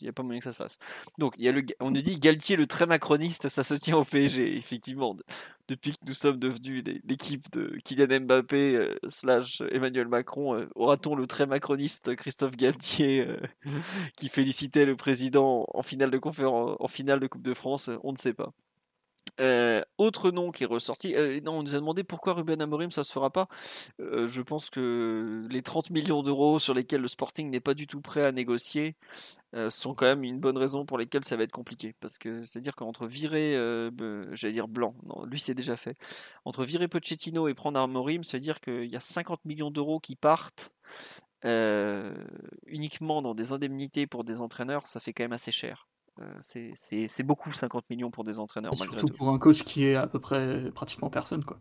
n'y 0.03 0.09
a 0.09 0.13
pas 0.13 0.23
moyen 0.23 0.39
que 0.41 0.45
ça 0.45 0.53
se 0.53 0.57
fasse. 0.57 0.79
Donc, 1.19 1.35
y 1.37 1.47
a 1.47 1.53
le, 1.53 1.63
on 1.81 1.91
nous 1.91 2.01
dit 2.01 2.15
Galtier, 2.15 2.57
le 2.57 2.67
très 2.67 2.87
macroniste, 2.87 3.51
ça 3.51 3.63
se 3.63 3.75
tient 3.75 3.99
au 3.99 4.05
PSG, 4.05 4.57
effectivement. 4.57 5.15
De- 5.15 5.23
Depuis 5.69 5.93
que 5.93 5.99
nous 6.07 6.15
sommes 6.15 6.39
devenus 6.39 6.83
l'équipe 7.05 7.43
de 7.53 7.77
Kylian 7.85 8.21
Mbappé 8.23 8.75
euh, 8.77 8.95
slash 9.11 9.61
Emmanuel 9.71 10.09
Macron, 10.09 10.67
aura-t-on 10.75 11.15
le 11.17 11.27
très 11.27 11.45
macroniste 11.47 12.17
Christophe 12.17 12.57
Galtier 12.57 13.27
qui 14.17 14.31
félicitait 14.31 14.87
le 14.87 14.97
président 14.97 15.67
en 15.75 15.83
finale 15.83 16.11
de 16.11 16.19
conférence, 16.19 16.77
en 16.81 16.89
finale 16.89 17.21
de 17.21 17.27
Coupe 17.27 17.43
de 17.43 17.53
France 17.53 17.91
On 18.03 18.13
ne 18.13 18.17
sait 18.17 18.33
pas. 18.33 18.53
Euh, 19.41 19.83
autre 19.99 20.31
nom 20.31 20.51
qui 20.51 20.65
est 20.65 20.67
ressorti, 20.67 21.15
euh, 21.15 21.41
non, 21.43 21.59
on 21.59 21.63
nous 21.63 21.75
a 21.77 21.79
demandé 21.79 22.03
pourquoi 22.03 22.35
Ruben 22.35 22.61
Amorim 22.61 22.91
ça 22.91 23.05
se 23.05 23.13
fera 23.13 23.31
pas. 23.31 23.49
Euh, 24.01 24.27
je 24.27 24.43
pense 24.43 24.71
que 24.71 25.47
les 25.51 25.63
30 25.63 25.91
millions 25.91 26.23
d'euros 26.23 26.59
sur 26.59 26.75
lesquels 26.75 27.01
le 27.01 27.09
Sporting 27.09 27.51
n'est 27.51 27.61
pas 27.61 27.75
du 27.75 27.87
tout 27.87 28.01
prêt 28.01 28.25
à 28.25 28.33
négocier 28.33 28.97
euh, 29.55 29.71
sont 29.71 29.95
quand 29.95 30.07
même 30.07 30.25
une 30.25 30.41
bonne 30.41 30.59
raison 30.59 30.85
pour 30.85 30.99
lesquelles 30.99 31.25
ça 31.25 31.37
va 31.37 31.45
être 31.45 31.53
compliqué. 31.53 31.95
Parce 32.01 32.19
que 32.19 32.45
c'est-à-dire 32.45 32.75
qu'entre 32.77 33.07
virer, 33.07 33.55
j'allais 34.33 34.53
dire 34.53 34.69
blanc, 34.69 34.95
non, 35.07 35.25
lui 35.25 35.39
c'est 35.39 35.55
déjà 35.55 35.77
fait. 35.77 35.97
Entre 36.45 36.65
virer 36.65 36.89
Pochettino 36.89 37.49
et 37.49 37.55
prendre 37.55 37.81
Amorim, 37.81 38.25
ça 38.25 38.39
veut 38.39 38.43
dire 38.43 38.61
qu'il 38.61 38.87
y 38.87 38.97
a 38.97 39.01
50 39.01 39.45
millions 39.45 39.71
d'euros 39.71 40.01
qui 40.01 40.17
partent 40.17 40.73
uniquement 42.67 43.23
dans 43.23 43.35
des 43.35 43.53
indemnités 43.53 44.07
pour 44.07 44.25
des 44.25 44.41
entraîneurs, 44.41 44.87
ça 44.87 45.01
fait 45.01 45.13
quand 45.13 45.25
même 45.25 45.33
assez 45.33 45.53
cher. 45.53 45.88
Euh, 46.21 46.25
c'est- 46.41 46.73
c'est 46.75 47.07
c'est 47.09 47.23
beaucoup 47.23 47.53
50 47.53 47.89
millions 47.91 48.11
pour 48.11 48.25
des 48.25 48.39
entraîneurs 48.39 48.77
surtout 48.77 49.07
tout. 49.07 49.15
pour 49.15 49.29
un 49.29 49.39
coach 49.39 49.63
qui 49.63 49.85
est 49.87 49.95
à 49.95 50.07
peu 50.07 50.19
près 50.19 50.71
pratiquement 50.73 51.11
personne, 51.11 51.45
quoi. 51.45 51.59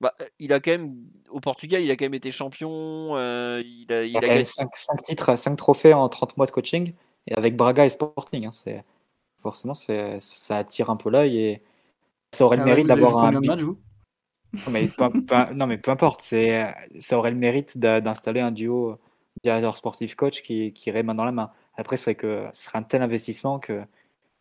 Bah, 0.00 0.14
euh, 0.20 0.26
il 0.38 0.52
a 0.52 0.60
quand 0.60 0.70
même, 0.70 0.94
au 1.30 1.40
Portugal, 1.40 1.82
il 1.82 1.90
a 1.90 1.96
quand 1.96 2.04
même 2.04 2.14
été 2.14 2.30
champion. 2.30 3.16
euh, 3.16 3.62
il 3.64 3.92
a, 3.92 4.04
il 4.04 4.16
a 4.16 4.20
gagné. 4.20 4.34
même 4.34 4.44
5, 4.44 5.02
titres, 5.02 5.34
5 5.36 5.56
trophées 5.56 5.94
en 5.94 6.08
30 6.08 6.36
mois 6.36 6.46
de 6.46 6.50
coaching, 6.52 6.92
et 7.26 7.34
avec 7.34 7.56
Braga 7.56 7.84
et 7.84 7.88
Sporting. 7.88 8.46
hein, 8.46 8.52
c'est, 8.52 8.84
forcément, 9.38 9.74
c'est, 9.74 10.20
ça 10.20 10.58
attire 10.58 10.90
un 10.90 10.96
peu 10.96 11.10
l'œil 11.10 11.38
et 11.38 11.62
ça 12.32 12.44
aurait 12.44 12.56
le 12.56 12.62
Ah 12.62 12.66
ouais, 12.66 12.72
mérite 12.72 12.86
d'avoir 12.86 13.16
un. 13.18 13.26
combien 13.26 13.40
de 13.40 13.42
bi- 13.42 13.48
matchs, 13.48 13.60
vous? 13.62 13.78
Non, 14.66 14.72
mais 14.72 14.88
peu, 14.88 15.10
peu- 15.10 15.54
non, 15.54 15.66
mais 15.66 15.78
peu 15.78 15.90
importe, 15.90 16.20
c'est, 16.22 16.74
ça 17.00 17.18
aurait 17.18 17.30
le 17.30 17.36
mérite 17.36 17.78
d'installer 17.78 18.40
un 18.40 18.50
duo 18.50 18.98
directeur 19.42 19.76
sportif 19.76 20.14
coach 20.14 20.42
qui, 20.42 20.72
qui 20.72 20.90
irait 20.90 21.02
main 21.02 21.14
dans 21.14 21.24
la 21.24 21.32
main. 21.32 21.50
Après, 21.78 21.96
que 21.96 22.48
ce 22.52 22.64
serait 22.64 22.78
un 22.78 22.82
tel 22.82 23.02
investissement 23.02 23.58
que 23.58 23.82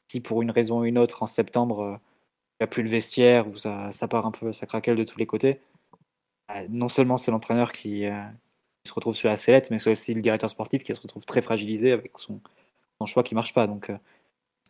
si 0.08 0.22
pour 0.22 0.42
une 0.42 0.52
raison 0.52 0.82
ou 0.82 0.86
une 0.86 0.98
autre, 0.98 1.24
en 1.24 1.28
septembre, 1.28 1.82
euh, 1.82 1.98
il 2.60 2.64
n'y 2.64 2.66
a 2.66 2.68
plus 2.68 2.84
le 2.84 2.90
vestiaire 2.90 3.48
ou 3.48 3.58
ça, 3.58 3.92
part 4.10 4.26
un 4.26 4.32
peu, 4.32 4.54
ça 4.54 4.66
craquelle 4.66 4.96
de 4.98 5.04
tous 5.04 5.20
les 5.20 5.28
côtés, 5.28 5.62
euh, 6.52 6.66
non 6.70 6.90
seulement 6.90 7.18
c'est 7.18 7.32
l'entraîneur 7.32 7.72
qui, 7.72 8.06
euh, 8.06 8.24
qui 8.84 8.90
se 8.90 8.94
retrouve 8.94 9.16
sur 9.16 9.30
la 9.30 9.38
sellette, 9.38 9.72
mais 9.72 9.80
c'est 9.80 9.92
aussi 9.92 10.14
le 10.14 10.22
directeur 10.22 10.50
sportif 10.50 10.84
qui 10.84 10.96
se 10.96 11.02
retrouve 11.02 11.26
très 11.26 11.42
fragilisé 11.42 11.92
avec 11.92 12.18
son, 12.18 12.42
choix 13.06 13.24
qui 13.24 13.36
marche 13.36 13.54
pas. 13.54 13.68
Donc, 13.68 13.90
euh, 13.90 13.98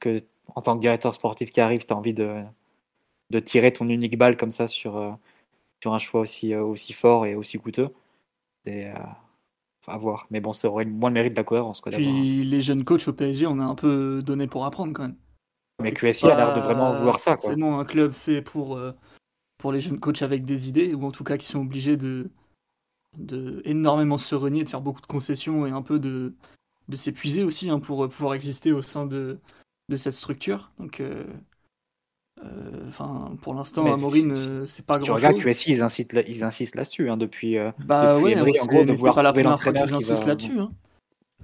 que, 0.01 0.23
en 0.55 0.61
tant 0.61 0.75
que 0.75 0.81
directeur 0.81 1.13
sportif 1.13 1.51
qui 1.51 1.61
arrive, 1.61 1.85
tu 1.85 1.93
as 1.93 1.97
envie 1.97 2.13
de, 2.13 2.43
tirer 3.45 3.73
ton 3.73 3.89
unique 3.89 4.17
balle 4.17 4.37
comme 4.37 4.51
ça 4.51 4.67
sur, 4.67 4.97
un 5.85 5.99
choix 5.99 6.21
aussi, 6.21 6.55
aussi 6.55 6.93
fort 6.93 7.25
et 7.25 7.35
aussi 7.35 7.59
coûteux? 7.59 7.93
C'est 8.65 8.93
à 9.87 9.97
voir. 9.97 10.27
Mais 10.29 10.39
bon, 10.41 10.53
ça 10.53 10.67
aurait 10.67 10.85
moins 10.85 11.09
le 11.09 11.15
mérite 11.15 11.33
de 11.33 11.37
la 11.37 11.43
cohérence. 11.43 11.81
Quoi, 11.81 11.93
un- 11.93 11.95
Puis 11.95 12.43
les 12.43 12.61
jeunes 12.61 12.83
coachs 12.83 13.07
au 13.07 13.13
PSG, 13.13 13.47
on 13.47 13.59
a 13.59 13.63
un 13.63 13.75
peu 13.75 14.21
donné 14.23 14.47
pour 14.47 14.65
apprendre 14.65 14.93
quand 14.93 15.03
même. 15.03 15.15
Mais 15.81 15.89
C'est 15.89 15.95
QSI 15.95 16.21
c'est 16.21 16.31
a 16.31 16.35
l'air 16.35 16.55
de 16.55 16.59
vraiment 16.59 16.91
vouloir 16.91 17.19
ça. 17.19 17.35
Quoi. 17.35 17.49
forcément 17.49 17.79
un 17.79 17.85
club 17.85 18.11
fait 18.11 18.41
pour, 18.41 18.77
euh, 18.77 18.91
pour 19.57 19.71
les 19.71 19.81
jeunes 19.81 19.99
coachs 19.99 20.21
avec 20.21 20.43
des 20.45 20.69
idées, 20.69 20.93
ou 20.93 21.05
en 21.05 21.11
tout 21.11 21.23
cas 21.23 21.37
qui 21.37 21.45
sont 21.45 21.61
obligés 21.61 21.97
de, 21.97 22.29
de 23.17 23.61
énormément 23.65 24.17
se 24.17 24.35
renier, 24.35 24.63
de 24.63 24.69
faire 24.69 24.81
beaucoup 24.81 25.01
de 25.01 25.07
concessions 25.07 25.65
et 25.67 25.71
un 25.71 25.81
peu 25.81 25.99
de, 25.99 26.33
de 26.87 26.95
s'épuiser 26.95 27.43
aussi 27.43 27.69
hein, 27.69 27.79
pour 27.79 28.03
euh, 28.03 28.07
pouvoir 28.09 28.33
exister 28.33 28.71
au 28.71 28.81
sein 28.81 29.05
de, 29.05 29.39
de 29.89 29.97
cette 29.97 30.13
structure. 30.15 30.71
Donc, 30.79 30.99
euh, 30.99 31.25
enfin, 32.87 33.35
pour 33.41 33.53
l'instant, 33.53 33.91
Amorim, 33.91 34.35
si- 34.35 34.49
euh, 34.51 34.65
c'est 34.67 34.85
pas 34.85 34.95
Si 34.95 34.99
tu 35.01 35.05
grand 35.07 35.15
regardes 35.15 35.35
chose. 35.35 35.43
QSI, 35.43 35.71
ils 35.73 35.81
insistent, 35.81 36.13
là- 36.13 36.21
ils 36.27 36.43
insistent 36.43 36.75
là-dessus 36.75 37.09
hein, 37.09 37.17
depuis, 37.17 37.57
euh, 37.57 37.71
Bah 37.79 38.13
depuis 38.13 38.23
ouais, 38.25 38.31
Emery, 38.33 38.51
en 38.51 38.53
c'est- 38.63 38.67
gros, 38.69 38.83
de 38.85 38.93
c'est 38.95 39.03
pas 39.13 39.21
la 39.23 39.31
première 39.33 39.43
fois 39.59 39.71
l'entraîneur 39.71 39.83
qu'ils 39.83 39.89
qui 39.91 39.95
insistent 40.11 40.23
va- 40.23 40.29
là-dessus. 40.29 40.59
hein. 40.59 40.71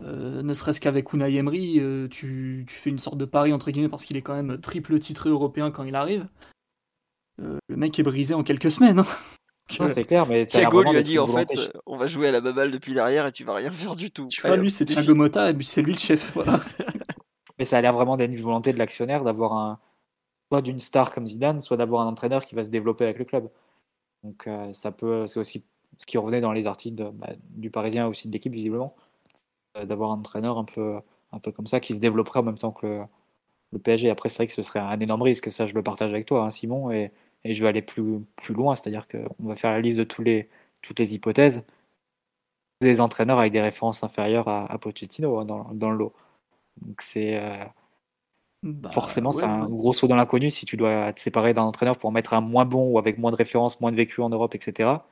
Euh, 0.04 0.42
ne 0.42 0.54
serait-ce 0.54 0.82
qu'avec 0.82 1.14
Unai 1.14 1.36
Emery, 1.36 1.80
euh, 1.80 2.08
tu, 2.10 2.66
tu 2.68 2.76
fais 2.76 2.90
une 2.90 2.98
sorte 2.98 3.18
de 3.18 3.26
pari 3.26 3.54
entre 3.54 3.70
guillemets 3.72 3.90
parce 3.90 4.06
qu'il 4.06 4.18
est 4.18 4.22
quand 4.24 4.36
même 4.36 4.60
triple 4.60 4.98
titré 5.00 5.30
européen 5.30 5.70
quand 5.72 5.84
il 5.84 5.96
arrive. 5.96 6.28
Euh, 7.42 7.58
le 7.68 7.76
mec 7.76 7.98
est 8.00 8.04
brisé 8.04 8.34
en 8.34 8.44
quelques 8.44 8.72
semaines. 8.72 9.00
hein. 9.00 9.06
Non, 9.80 9.86
Que- 9.88 9.94
c'est 9.94 10.04
clair, 10.04 10.28
mais 10.28 10.46
Thiago 10.46 10.84
lui 10.84 10.98
a 10.98 11.02
dit 11.02 11.18
en 11.18 11.26
fait, 11.26 11.48
euh, 11.58 11.68
on 11.86 11.96
va 11.96 12.06
jouer 12.06 12.28
à 12.28 12.32
la 12.32 12.42
baballe 12.42 12.70
depuis 12.70 12.94
l'arrière 12.94 13.26
et 13.28 13.32
tu 13.32 13.46
vas 13.46 13.56
rien 13.56 13.72
faire 13.72 13.96
du 13.96 14.12
tout. 14.12 14.28
tu 14.28 14.42
vois, 14.42 14.52
Allez, 14.52 14.62
lui 14.62 14.70
c'est. 14.70 14.84
Thiago 14.84 15.16
Motta 15.16 15.50
et 15.50 15.54
puis 15.54 15.66
c'est 15.66 15.82
lui 15.82 15.94
le 15.94 15.98
chef. 16.00 16.34
Voilà. 16.36 16.60
Mais 17.58 17.64
ça 17.66 17.78
a 17.78 17.82
l'air 17.82 17.94
vraiment 17.94 18.18
d'être 18.18 18.30
une 18.32 18.42
volonté 18.42 18.74
de 18.74 18.78
l'actionnaire 18.78 19.24
d'avoir 19.24 19.54
un 19.54 19.80
soit 20.54 20.62
d'une 20.62 20.80
star 20.80 21.12
comme 21.12 21.26
Zidane, 21.26 21.62
soit 21.62 21.78
d'avoir 21.78 22.04
un 22.04 22.08
entraîneur 22.08 22.46
qui 22.46 22.54
va 22.54 22.64
se 22.64 22.70
développer 22.70 23.06
avec 23.06 23.18
le 23.18 23.26
club. 23.26 23.50
Donc 24.24 24.46
euh, 24.46 24.72
ça 24.72 24.92
peut, 24.92 25.26
c'est 25.26 25.40
aussi 25.40 25.66
ce 25.98 26.06
qui 26.06 26.20
revenait 26.20 26.42
dans 26.42 26.52
les 26.54 26.68
articles 26.68 27.12
bah, 27.14 27.32
du 27.50 27.72
Parisien 27.72 28.08
aussi 28.08 28.28
de 28.28 28.34
l'équipe 28.34 28.54
visiblement, 28.54 28.94
euh, 29.78 29.86
d'avoir 29.86 30.12
un 30.12 30.20
entraîneur 30.20 30.60
un 30.60 30.64
peu, 30.64 31.00
un 31.32 31.40
peu 31.40 31.52
comme 31.52 31.66
ça 31.66 31.80
qui 31.80 31.96
se 31.96 32.00
développerait 32.00 32.42
en 32.42 32.44
même 32.44 32.58
temps 32.60 32.72
que 32.72 33.02
le, 33.72 33.80
PSG. 33.80 34.12
Après 34.12 34.30
c'est 34.30 34.38
vrai 34.38 34.48
que 34.48 34.54
ce 34.54 34.62
serait 34.62 34.80
un 34.80 35.00
énorme 35.00 35.24
risque, 35.24 35.52
ça 35.52 35.66
je 35.66 35.74
le 35.74 35.82
partage 35.82 36.12
avec 36.12 36.28
toi, 36.28 36.46
hein, 36.46 36.52
Simon, 36.52 36.92
et, 36.92 37.12
je 37.46 37.62
vais 37.64 37.70
aller 37.70 37.82
plus, 37.82 38.20
plus 38.36 38.54
loin, 38.54 38.76
c'est-à-dire 38.76 39.08
qu'on 39.08 39.48
va 39.48 39.56
faire 39.56 39.72
la 39.72 39.82
liste 39.82 39.98
de 39.98 40.04
toutes 40.04 41.00
les 41.00 41.16
hypothèses 41.16 41.64
des 42.82 43.02
entraîneurs 43.02 43.40
avec 43.40 43.52
des 43.52 43.62
références 43.62 44.04
inférieures 44.04 44.48
à, 44.48 44.72
à 44.72 44.78
Pochettino 44.78 45.40
hein, 45.40 45.46
dans, 45.46 45.74
dans 45.74 45.90
le 45.90 45.98
lot. 45.98 46.14
Donc 46.82 47.02
c'est 47.02 47.38
euh, 47.38 47.66
Bah, 48.64 48.92
forcément 48.92 49.32
c'est 49.32 49.46
un 49.46 49.66
ouais. 49.66 49.70
gros 49.70 49.94
saut 49.94 50.08
dans 50.08 50.16
l'inconnu 50.16 50.50
si 50.50 50.66
tu 50.66 50.78
dois 50.78 51.14
te 51.14 51.20
séparer 51.20 51.54
d'un 51.54 51.64
entraîneur 51.64 51.98
pour 51.98 52.10
en 52.10 52.14
mettre 52.14 52.34
un 52.34 52.42
moins 52.42 52.66
bon 52.66 52.92
ou 52.92 53.00
avec 53.00 53.18
moins 53.18 53.32
de 53.32 53.36
références, 53.38 53.80
moins 53.82 53.92
de 53.92 53.98
vécu 53.98 54.22
en 54.22 54.30
Europe, 54.30 54.56
etc. 54.56 55.08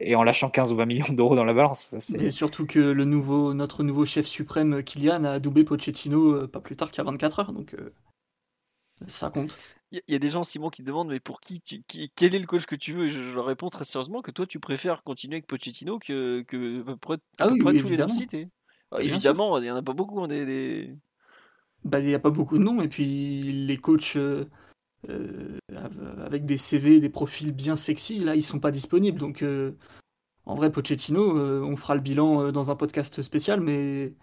Et 0.00 0.16
en 0.16 0.24
lâchant 0.24 0.50
15 0.50 0.72
ou 0.72 0.76
20 0.76 0.86
millions 0.86 1.06
d'euros 1.12 1.36
dans 1.36 1.44
la 1.44 1.54
balance, 1.54 1.80
ça, 1.82 2.00
c'est 2.00 2.20
Et 2.20 2.30
surtout 2.30 2.64
que 2.64 2.78
le 2.78 3.04
nouveau, 3.04 3.54
notre 3.54 3.82
nouveau 3.82 4.06
chef 4.06 4.26
suprême 4.26 4.82
Kylian 4.82 5.24
a 5.24 5.32
adoubé 5.32 5.62
Pochettino 5.64 6.32
euh, 6.44 6.48
pas 6.48 6.60
plus 6.60 6.74
tard 6.76 6.90
qu'à 6.90 7.02
24 7.02 7.40
heures, 7.40 7.52
donc 7.52 7.74
euh, 7.74 7.92
ça 9.08 9.30
compte. 9.30 9.58
Il 9.90 9.96
y 9.96 9.98
a- 9.98 10.02
il 10.08 10.12
y 10.12 10.14
a 10.16 10.18
des 10.18 10.28
gens, 10.28 10.44
Simon, 10.44 10.70
qui 10.70 10.82
demandent 10.82 11.08
mais 11.08 11.20
pour 11.20 11.40
qui, 11.40 11.60
tu, 11.60 11.82
qui- 11.84 12.10
quel 12.16 12.34
est 12.34 12.38
le 12.38 12.46
coach 12.46 12.66
que 12.66 12.74
tu 12.76 12.92
veux? 12.94 13.06
Et 13.08 13.10
je, 13.10 13.22
je 13.22 13.32
leur 13.34 13.44
réponds 13.46 13.68
très 13.68 13.84
sérieusement 13.84 14.22
que 14.22 14.30
toi, 14.30 14.46
tu 14.46 14.58
préfères 14.60 15.02
continuer 15.02 15.36
avec 15.36 15.46
Pochettino 15.46 15.98
que, 15.98 16.42
que 16.48 16.80
à 16.82 16.84
peu 16.84 16.96
près, 16.96 17.16
à 17.16 17.18
Ah 17.38 17.48
peu 17.48 17.56
oui, 17.56 17.58
près 17.58 17.74
oui, 17.74 17.76
tous 17.76 17.88
les 17.88 17.98
noms 17.98 18.08
évidemment. 18.08 18.08
cités. 18.08 18.48
Ah, 18.90 19.02
évidemment, 19.02 19.58
il 19.58 19.64
n'y 19.64 19.70
en 19.70 19.76
a 19.76 19.82
pas 19.82 19.92
beaucoup. 19.92 20.20
hein, 20.22 20.28
des, 20.28 20.46
des- 20.46 20.96
Bah, 21.84 21.98
il 21.98 22.06
n'y 22.06 22.14
a 22.14 22.20
pas 22.20 22.30
beaucoup 22.30 22.58
de 22.58 22.62
noms, 22.62 22.80
et 22.80 22.88
puis 22.88 23.42
les 23.66 23.76
coachs 23.76 24.16
euh, 24.16 24.44
euh, 25.08 25.58
av- 25.74 26.22
avec 26.24 26.46
des 26.46 26.56
CV, 26.56 27.00
des 27.00 27.08
profils 27.08 27.52
bien 27.52 27.76
sexy, 27.76 28.20
là, 28.20 28.36
ils 28.36 28.42
sont 28.42 28.60
pas 28.60 28.70
disponibles. 28.70 29.18
Donc, 29.18 29.42
euh, 29.42 29.72
en 30.46 30.54
vrai, 30.54 30.70
Pochettino, 30.70 31.36
on 31.36 31.76
fera 31.76 31.94
le 31.94 32.00
bilan 32.00 32.52
dans 32.52 32.70
un 32.70 32.76
podcast 32.76 33.22
spécial, 33.22 33.60
mais 33.60 34.14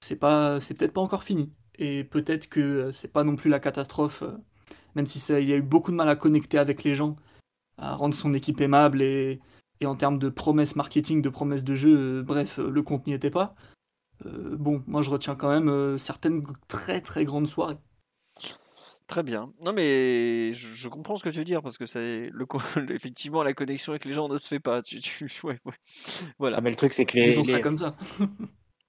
c'est 0.00 0.18
pas, 0.18 0.60
c'est 0.60 0.74
peut-être 0.74 0.92
pas 0.92 1.00
encore 1.00 1.24
fini. 1.24 1.52
Et 1.78 2.04
peut-être 2.04 2.48
que 2.48 2.92
c'est 2.92 3.12
pas 3.12 3.24
non 3.24 3.36
plus 3.36 3.50
la 3.50 3.60
catastrophe, 3.60 4.22
même 4.94 5.06
si 5.06 5.18
ça, 5.18 5.40
il 5.40 5.48
y 5.48 5.52
a 5.52 5.56
eu 5.56 5.62
beaucoup 5.62 5.90
de 5.90 5.96
mal 5.96 6.08
à 6.08 6.16
connecter 6.16 6.58
avec 6.58 6.84
les 6.84 6.94
gens, 6.94 7.16
à 7.78 7.94
rendre 7.96 8.14
son 8.14 8.34
équipe 8.34 8.60
aimable 8.60 9.02
et, 9.02 9.40
en 9.84 9.96
termes 9.96 10.18
de 10.18 10.28
promesses 10.30 10.76
marketing, 10.76 11.20
de 11.20 11.28
promesses 11.28 11.64
de 11.64 11.74
jeu, 11.74 12.22
bref, 12.22 12.58
le 12.58 12.82
compte 12.82 13.06
n'y 13.06 13.12
était 13.12 13.30
pas. 13.30 13.54
Euh, 14.26 14.56
bon, 14.56 14.82
moi 14.86 15.02
je 15.02 15.10
retiens 15.10 15.34
quand 15.36 15.48
même 15.50 15.68
euh, 15.68 15.98
certaines 15.98 16.44
très 16.68 17.00
très 17.00 17.24
grandes 17.24 17.48
soirées. 17.48 17.78
Très 19.06 19.22
bien. 19.22 19.52
Non, 19.62 19.72
mais 19.72 20.52
je, 20.54 20.68
je 20.74 20.88
comprends 20.88 21.16
ce 21.16 21.22
que 21.22 21.28
tu 21.28 21.38
veux 21.38 21.44
dire 21.44 21.62
parce 21.62 21.76
que 21.78 21.86
c'est 21.86 22.30
le, 22.32 22.46
effectivement 22.94 23.42
la 23.42 23.52
connexion 23.52 23.92
avec 23.92 24.04
les 24.04 24.12
gens 24.12 24.28
ne 24.28 24.38
se 24.38 24.48
fait 24.48 24.60
pas. 24.60 24.82
Tu, 24.82 25.00
tu- 25.00 25.28
ouais, 25.44 25.58
ouais. 25.64 25.74
Voilà. 26.38 26.58
Ah, 26.58 26.60
mais 26.60 26.70
le 26.70 26.76
truc 26.76 26.92
c'est 26.92 27.04
que 27.06 27.16
les, 27.16 27.28
Disons 27.28 27.44
ça 27.44 27.56
les- 27.58 27.62
comme 27.62 27.76
ça. 27.76 27.96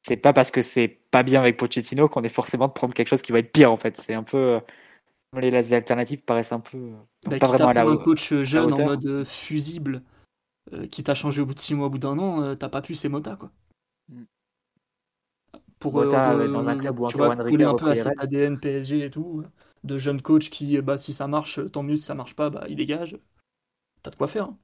c'est 0.03 0.17
pas 0.17 0.33
parce 0.33 0.51
que 0.51 0.61
c'est 0.61 0.87
pas 0.87 1.23
bien 1.23 1.41
avec 1.41 1.57
Pochettino 1.57 2.07
qu'on 2.07 2.23
est 2.23 2.29
forcément 2.29 2.67
de 2.67 2.73
prendre 2.73 2.93
quelque 2.93 3.07
chose 3.07 3.21
qui 3.21 3.31
va 3.31 3.39
être 3.39 3.51
pire 3.51 3.71
en 3.71 3.77
fait. 3.77 3.97
C'est 3.97 4.13
un 4.13 4.23
peu 4.23 4.37
euh, 4.37 4.59
les, 5.39 5.51
les 5.51 5.73
alternatives 5.73 6.23
paraissent 6.23 6.51
un 6.51 6.59
peu 6.59 6.93
Bah, 7.25 7.37
pas 7.37 7.47
vraiment 7.47 7.67
à 7.69 7.73
la 7.73 7.81
un 7.81 7.97
coach 7.97 8.33
jeune 8.43 8.73
en 8.73 8.79
mode 8.81 9.23
fusible, 9.25 10.03
euh, 10.73 10.87
qui 10.87 11.03
t'a 11.03 11.15
changé 11.15 11.41
au 11.41 11.45
bout 11.45 11.55
de 11.55 11.59
6 11.59 11.75
mois, 11.75 11.87
au 11.87 11.89
bout 11.89 11.99
d'un 11.99 12.19
an, 12.19 12.41
euh, 12.43 12.55
t'as 12.55 12.69
pas 12.69 12.81
pu, 12.81 12.95
c'est 12.95 13.09
Mota 13.09 13.35
quoi. 13.35 13.51
Pour 15.79 15.99
euh, 16.01 16.37
ouais, 16.37 16.47
dans 16.49 16.69
un 16.69 16.75
club 16.75 16.99
où 16.99 17.07
tu 17.07 17.17
vois, 17.17 17.33
a 17.63 17.69
un 17.69 17.73
peu 17.75 17.89
à 17.89 17.95
cet. 17.95 18.13
ADN 18.19 18.59
PSG 18.59 19.05
et 19.05 19.09
tout, 19.11 19.41
euh, 19.45 19.49
de 19.83 19.97
jeunes 19.97 20.21
coachs 20.21 20.49
qui, 20.49 20.77
euh, 20.77 20.81
bah, 20.81 20.97
si 20.97 21.13
ça 21.13 21.27
marche, 21.27 21.59
tant 21.71 21.83
mieux, 21.83 21.95
si 21.97 22.03
ça 22.03 22.15
marche 22.15 22.35
pas, 22.35 22.49
bah, 22.49 22.65
ils 22.69 22.75
dégagent. 22.75 23.17
t'as 24.03 24.11
de 24.11 24.15
quoi 24.15 24.27
faire. 24.27 24.45
hein. 24.45 24.57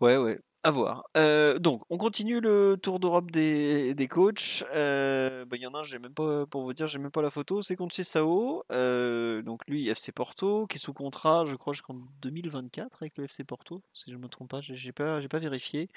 Ouais, 0.00 0.16
ouais, 0.16 0.38
à 0.64 0.70
voir. 0.70 1.04
Euh, 1.16 1.58
donc, 1.58 1.82
on 1.90 1.98
continue 1.98 2.40
le 2.40 2.76
tour 2.80 3.00
d'Europe 3.00 3.30
des, 3.32 3.94
des 3.94 4.06
coachs. 4.06 4.64
Euh, 4.74 5.44
bah, 5.44 5.56
Il 5.56 5.62
y 5.62 5.66
en 5.66 5.74
a 5.74 5.80
un, 5.80 5.82
j'ai 5.82 5.98
même 5.98 6.14
pas, 6.14 6.46
pour 6.46 6.62
vous 6.62 6.72
dire, 6.72 6.86
j'ai 6.86 6.98
même 6.98 7.10
pas 7.10 7.22
la 7.22 7.30
photo. 7.30 7.62
C'est 7.62 7.74
contre 7.74 8.00
Sao. 8.00 8.64
Euh, 8.70 9.42
donc, 9.42 9.62
lui, 9.66 9.88
FC 9.88 10.12
Porto, 10.12 10.66
qui 10.68 10.76
est 10.76 10.80
sous 10.80 10.92
contrat, 10.92 11.44
je 11.46 11.56
crois, 11.56 11.72
jusqu'en 11.72 11.96
2024 12.20 13.02
avec 13.02 13.18
le 13.18 13.24
FC 13.24 13.42
Porto, 13.42 13.82
si 13.92 14.10
je 14.12 14.16
ne 14.16 14.22
me 14.22 14.28
trompe 14.28 14.50
pas. 14.50 14.60
J'ai 14.60 14.92
pas, 14.92 15.20
pas 15.28 15.38
vérifié. 15.38 15.88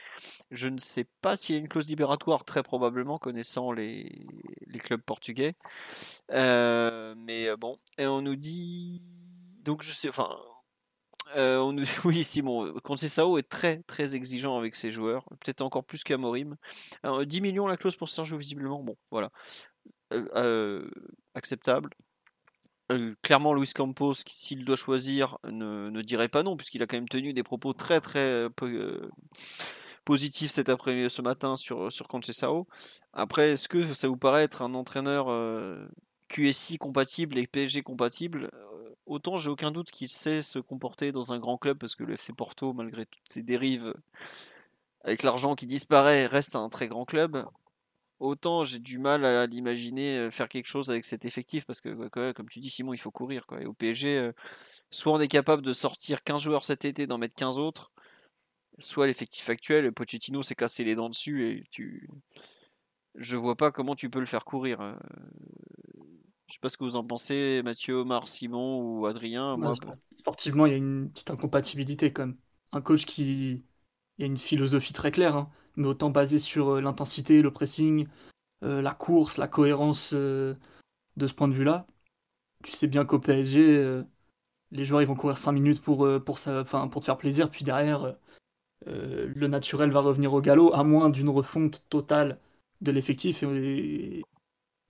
Je 0.50 0.68
ne 0.68 0.80
sais 0.80 1.06
pas 1.22 1.38
s'il 1.38 1.56
y 1.56 1.58
a 1.58 1.62
une 1.62 1.68
clause 1.68 1.88
libératoire, 1.88 2.44
très 2.44 2.64
probablement, 2.64 3.20
connaissant 3.20 3.72
les, 3.72 4.26
les 4.66 4.80
clubs 4.80 5.02
portugais. 5.02 5.56
Mais 6.30 7.56
bon, 7.58 7.78
et 7.98 8.08
on 8.08 8.22
nous 8.22 8.36
dit. 8.36 9.02
Donc, 9.64 9.84
je 9.84 9.92
sais, 9.92 10.10
enfin. 10.10 10.30
Euh, 11.36 11.60
on 11.60 11.74
nous... 11.74 11.84
Oui, 12.06 12.24
Simon, 12.24 12.74
Conceição 12.84 13.38
est 13.38 13.50
très 13.50 13.82
très 13.84 14.16
exigeant 14.16 14.58
avec 14.58 14.76
ses 14.76 14.92
joueurs, 14.92 15.26
peut-être 15.42 15.62
encore 15.62 15.84
plus 15.86 16.04
qu'Amorim. 16.04 16.56
Alors, 17.04 17.26
10 17.26 17.42
millions 17.42 17.68
la 17.68 17.78
clause 17.78 17.96
pour 17.96 18.10
Sergio, 18.10 18.38
visiblement, 18.38 18.82
bon, 18.84 18.98
voilà. 19.12 19.32
Euh, 20.14 20.28
euh, 20.36 20.92
acceptable. 21.36 21.90
Clairement, 23.24 23.56
Luis 23.56 23.72
Campos, 23.74 24.14
s'il 24.28 24.64
doit 24.64 24.76
choisir, 24.76 25.40
ne, 25.44 26.02
dirait 26.04 26.28
pas 26.30 26.44
non, 26.44 26.56
puisqu'il 26.56 26.84
a 26.84 26.88
quand 26.88 26.98
même 26.98 27.10
tenu 27.10 27.34
des 27.34 27.42
propos 27.42 27.74
très 27.74 28.00
très 28.00 28.48
po- 28.56 28.68
positifs 30.06 30.52
cet 30.52 30.70
après 30.70 31.10
ce 31.10 31.22
matin 31.22 31.56
sur, 31.56 31.92
sur 31.92 32.08
Conceição. 32.08 32.68
Après, 33.14 33.52
est-ce 33.52 33.68
que 33.68 33.94
ça 33.94 34.08
vous 34.08 34.18
paraît 34.18 34.44
être 34.44 34.62
un 34.62 34.74
entraîneur 34.74 35.28
QSI 36.28 36.78
compatible 36.78 37.38
et 37.38 37.48
PSG 37.48 37.82
compatible? 37.82 38.50
Autant 39.06 39.38
j'ai 39.38 39.50
aucun 39.50 39.72
doute 39.72 39.92
qu'il 39.92 40.10
sait 40.10 40.42
se 40.42 40.60
comporter 40.60 41.12
dans 41.12 41.32
un 41.34 41.40
grand 41.40 41.58
club, 41.58 41.78
parce 41.78 41.96
que 41.96 42.04
le 42.04 42.14
FC 42.14 42.34
Porto, 42.34 42.74
malgré 42.74 43.06
toutes 43.06 43.28
ses 43.28 43.44
dérives, 43.44 43.94
avec 45.04 45.24
l'argent 45.24 45.56
qui 45.56 45.68
disparaît, 45.68 46.26
reste 46.26 46.56
un 46.56 46.70
très 46.70 46.88
grand 46.88 47.06
club. 47.06 47.46
Autant 48.20 48.64
j'ai 48.64 48.80
du 48.80 48.98
mal 48.98 49.26
à 49.26 49.46
l'imaginer 49.46 50.18
euh, 50.18 50.32
faire 50.32 50.48
quelque 50.48 50.68
chose 50.68 50.90
avec 50.90 51.06
cet 51.06 51.26
effectif 51.26 51.66
parce 51.66 51.82
que, 51.82 52.32
comme 52.32 52.50
tu 52.50 52.60
dis, 52.60 52.70
Simon, 52.70 52.94
il 52.94 52.98
faut 52.98 53.12
courir. 53.12 53.46
Quoi. 53.46 53.62
Et 53.62 53.66
au 53.66 53.74
PSG, 53.74 54.18
euh, 54.18 54.32
soit 54.90 55.14
on 55.14 55.20
est 55.20 55.28
capable 55.28 55.62
de 55.62 55.74
sortir 55.74 56.24
15 56.24 56.42
joueurs 56.42 56.66
cet 56.66 56.86
été, 56.86 57.08
d'en 57.08 57.18
mettre 57.18 57.36
15 57.36 57.60
autres, 57.60 57.92
soit 58.80 59.08
l'effectif 59.08 59.50
actuel, 59.50 59.92
Pochettino 59.92 60.44
s'est 60.44 60.56
cassé 60.56 60.84
les 60.84 60.96
dents 60.96 61.10
dessus 61.10 61.50
et 61.50 61.64
tu. 61.72 62.10
Je 63.16 63.38
vois 63.38 63.56
pas 63.56 63.72
comment 63.72 63.96
tu 63.96 64.10
peux 64.10 64.20
le 64.20 64.26
faire 64.26 64.46
courir. 64.46 64.98
Je 66.48 66.54
sais 66.54 66.60
pas 66.62 66.70
ce 66.70 66.78
que 66.78 66.84
vous 66.84 66.96
en 66.96 67.04
pensez, 67.04 67.62
Mathieu, 67.64 67.96
Omar, 67.96 68.28
Simon 68.28 68.80
ou 68.82 69.06
Adrien. 69.08 69.58
Moi, 69.58 69.74
sport- 69.74 69.96
sportivement, 70.16 70.66
il 70.66 70.72
y 70.72 70.74
a 70.76 70.78
une 70.78 71.10
petite 71.12 71.32
incompatibilité 71.32 72.14
quand 72.14 72.28
même. 72.28 72.38
Un 72.72 72.82
coach 72.82 73.06
qui. 73.06 73.64
Il 74.18 74.22
y 74.22 74.24
a 74.24 74.28
une 74.28 74.38
philosophie 74.38 74.94
très 74.94 75.12
claire, 75.12 75.36
hein, 75.36 75.50
mais 75.76 75.88
autant 75.88 76.10
basée 76.10 76.40
sur 76.40 76.76
euh, 76.76 76.82
l'intensité, 76.82 77.42
le 77.42 77.52
pressing, 77.52 78.08
euh, 78.64 78.82
la 78.82 78.94
course, 78.94 79.38
la 79.38 79.48
cohérence 79.50 80.12
euh, 80.14 80.56
de 81.18 81.28
ce 81.28 81.34
point 81.34 81.48
de 81.50 81.54
vue-là. 81.54 81.88
Tu 82.64 82.72
sais 82.72 82.88
bien 82.88 83.06
qu'au 83.06 83.20
PSG, 83.20 83.62
euh, 83.78 84.04
les 84.72 84.86
joueurs 84.86 85.02
ils 85.02 85.08
vont 85.08 85.16
courir 85.16 85.38
5 85.38 85.54
minutes 85.54 85.82
pour, 85.82 86.08
pour, 86.26 86.40
pour 86.40 87.02
te 87.02 87.06
faire 87.06 87.18
plaisir, 87.18 87.50
puis 87.52 87.66
derrière, 87.66 88.16
le 88.86 89.48
naturel 89.48 89.92
va 89.92 90.02
revenir 90.02 90.34
au 90.34 90.42
galop, 90.42 90.74
à 90.74 90.84
moins 90.84 91.10
d'une 91.10 91.30
refonte 91.30 91.86
totale 91.90 92.40
de 92.82 92.92
l'effectif. 92.92 93.44
Et, 93.44 94.24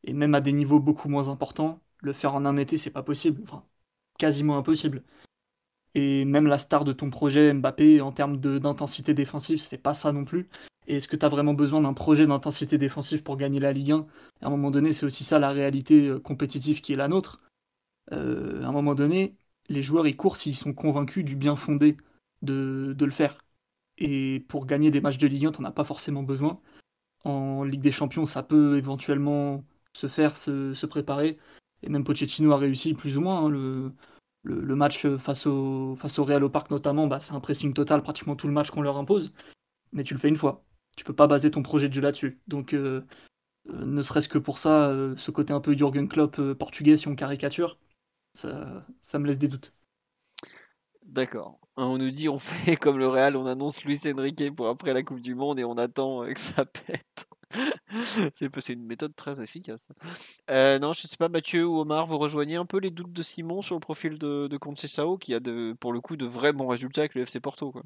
et 0.05 0.13
même 0.13 0.35
à 0.35 0.41
des 0.41 0.53
niveaux 0.53 0.79
beaucoup 0.79 1.09
moins 1.09 1.29
importants, 1.29 1.81
le 1.99 2.13
faire 2.13 2.35
en 2.35 2.45
un 2.45 2.57
été, 2.57 2.77
c'est 2.77 2.91
pas 2.91 3.03
possible. 3.03 3.41
Enfin, 3.43 3.65
quasiment 4.17 4.57
impossible. 4.57 5.03
Et 5.95 6.25
même 6.25 6.47
la 6.47 6.57
star 6.57 6.83
de 6.85 6.93
ton 6.93 7.09
projet, 7.09 7.53
Mbappé, 7.53 8.01
en 8.01 8.11
termes 8.11 8.37
d'intensité 8.37 9.13
défensive, 9.13 9.61
c'est 9.61 9.77
pas 9.77 9.93
ça 9.93 10.11
non 10.11 10.25
plus. 10.25 10.49
Et 10.87 10.97
est-ce 10.97 11.07
que 11.07 11.15
tu 11.15 11.25
as 11.25 11.29
vraiment 11.29 11.53
besoin 11.53 11.81
d'un 11.81 11.93
projet 11.93 12.27
d'intensité 12.27 12.77
défensive 12.77 13.23
pour 13.23 13.37
gagner 13.37 13.59
la 13.59 13.73
Ligue 13.73 13.93
1 13.93 14.07
À 14.41 14.47
un 14.47 14.49
moment 14.49 14.71
donné, 14.71 14.93
c'est 14.93 15.05
aussi 15.05 15.23
ça 15.23 15.39
la 15.39 15.49
réalité 15.49 16.07
euh, 16.09 16.19
compétitive 16.19 16.81
qui 16.81 16.93
est 16.93 16.97
la 16.97 17.07
nôtre. 17.07 17.41
Euh, 18.11 18.63
à 18.63 18.67
un 18.67 18.71
moment 18.71 18.95
donné, 18.95 19.35
les 19.69 19.81
joueurs 19.81 20.07
ils 20.07 20.17
courent 20.17 20.37
s'ils 20.37 20.55
sont 20.55 20.73
convaincus 20.73 21.25
du 21.25 21.35
bien 21.35 21.55
fondé 21.55 21.97
de, 22.43 22.93
de 22.97 23.05
le 23.05 23.11
faire. 23.11 23.37
Et 23.97 24.41
pour 24.49 24.65
gagner 24.65 24.91
des 24.91 25.01
matchs 25.01 25.17
de 25.17 25.27
Ligue 25.27 25.47
1, 25.47 25.51
t'en 25.53 25.63
as 25.63 25.71
pas 25.71 25.83
forcément 25.85 26.23
besoin. 26.23 26.61
En 27.23 27.63
Ligue 27.63 27.81
des 27.81 27.91
Champions, 27.91 28.25
ça 28.25 28.43
peut 28.43 28.77
éventuellement 28.77 29.63
se 29.95 30.07
faire, 30.07 30.35
se, 30.35 30.85
préparer. 30.85 31.37
Et 31.81 31.89
même 31.89 32.03
Pochettino 32.03 32.51
a 32.51 32.57
réussi 32.57 32.93
plus 32.93 33.17
ou 33.17 33.21
moins. 33.21 33.45
hein, 33.45 33.49
le, 33.49 34.75
match 34.75 35.07
face 35.17 35.47
au, 35.47 35.95
face 35.95 36.19
Real 36.19 36.43
au 36.43 36.49
Parc 36.49 36.69
notamment, 36.69 37.07
bah, 37.07 37.19
c'est 37.19 37.33
un 37.33 37.39
pressing 37.39 37.73
total 37.73 38.03
pratiquement 38.03 38.35
tout 38.35 38.47
le 38.47 38.53
match 38.53 38.71
qu'on 38.71 38.81
leur 38.81 38.97
impose. 38.97 39.33
Mais 39.93 40.03
tu 40.03 40.13
le 40.13 40.19
fais 40.19 40.27
une 40.27 40.35
fois. 40.35 40.65
Tu 40.97 41.05
peux 41.05 41.15
pas 41.15 41.27
baser 41.27 41.51
ton 41.51 41.63
projet 41.63 41.87
de 41.87 41.93
jeu 41.93 42.01
là-dessus. 42.01 42.39
Donc, 42.47 42.73
euh, 42.73 43.05
euh, 43.69 43.85
ne 43.85 44.01
serait-ce 44.01 44.27
que 44.27 44.37
pour 44.37 44.57
ça, 44.57 44.89
euh, 44.89 45.15
ce 45.17 45.31
côté 45.31 45.53
un 45.53 45.61
peu 45.61 45.75
Jürgen 45.77 46.09
Klopp 46.09 46.41
portugais, 46.53 46.97
si 46.97 47.07
on 47.07 47.15
caricature, 47.15 47.79
ça, 48.33 48.85
ça 49.01 49.19
me 49.19 49.27
laisse 49.27 49.39
des 49.39 49.47
doutes. 49.47 49.73
D'accord. 51.03 51.59
On 51.77 51.97
nous 51.97 52.11
dit 52.11 52.27
on 52.27 52.39
fait 52.39 52.75
comme 52.75 52.97
le 52.97 53.07
Real, 53.07 53.37
on 53.37 53.45
annonce 53.45 53.83
Luis 53.85 54.01
Enrique 54.05 54.53
pour 54.55 54.67
après 54.67 54.93
la 54.93 55.03
Coupe 55.03 55.21
du 55.21 55.35
Monde 55.35 55.59
et 55.59 55.63
on 55.63 55.77
attend 55.77 56.25
que 56.25 56.39
ça 56.39 56.65
pète. 56.65 57.27
C'est 58.33 58.69
une 58.73 58.83
méthode 58.85 59.15
très 59.15 59.41
efficace. 59.41 59.87
Euh, 60.49 60.79
non, 60.79 60.93
je 60.93 61.07
sais 61.07 61.17
pas, 61.17 61.29
Mathieu 61.29 61.65
ou 61.65 61.79
Omar, 61.79 62.05
vous 62.07 62.17
rejoignez 62.17 62.55
un 62.55 62.65
peu 62.65 62.77
les 62.79 62.91
doutes 62.91 63.11
de 63.13 63.21
Simon 63.23 63.61
sur 63.61 63.75
le 63.75 63.79
profil 63.79 64.17
de, 64.17 64.47
de 64.47 64.57
Conceição 64.57 65.17
qui 65.17 65.33
a 65.33 65.39
de, 65.39 65.75
pour 65.79 65.93
le 65.93 66.01
coup 66.01 66.15
de 66.17 66.25
vrais 66.25 66.53
bons 66.53 66.67
résultats 66.67 67.01
avec 67.01 67.15
le 67.15 67.21
FC 67.21 67.39
Porto. 67.39 67.71
Quoi. 67.71 67.83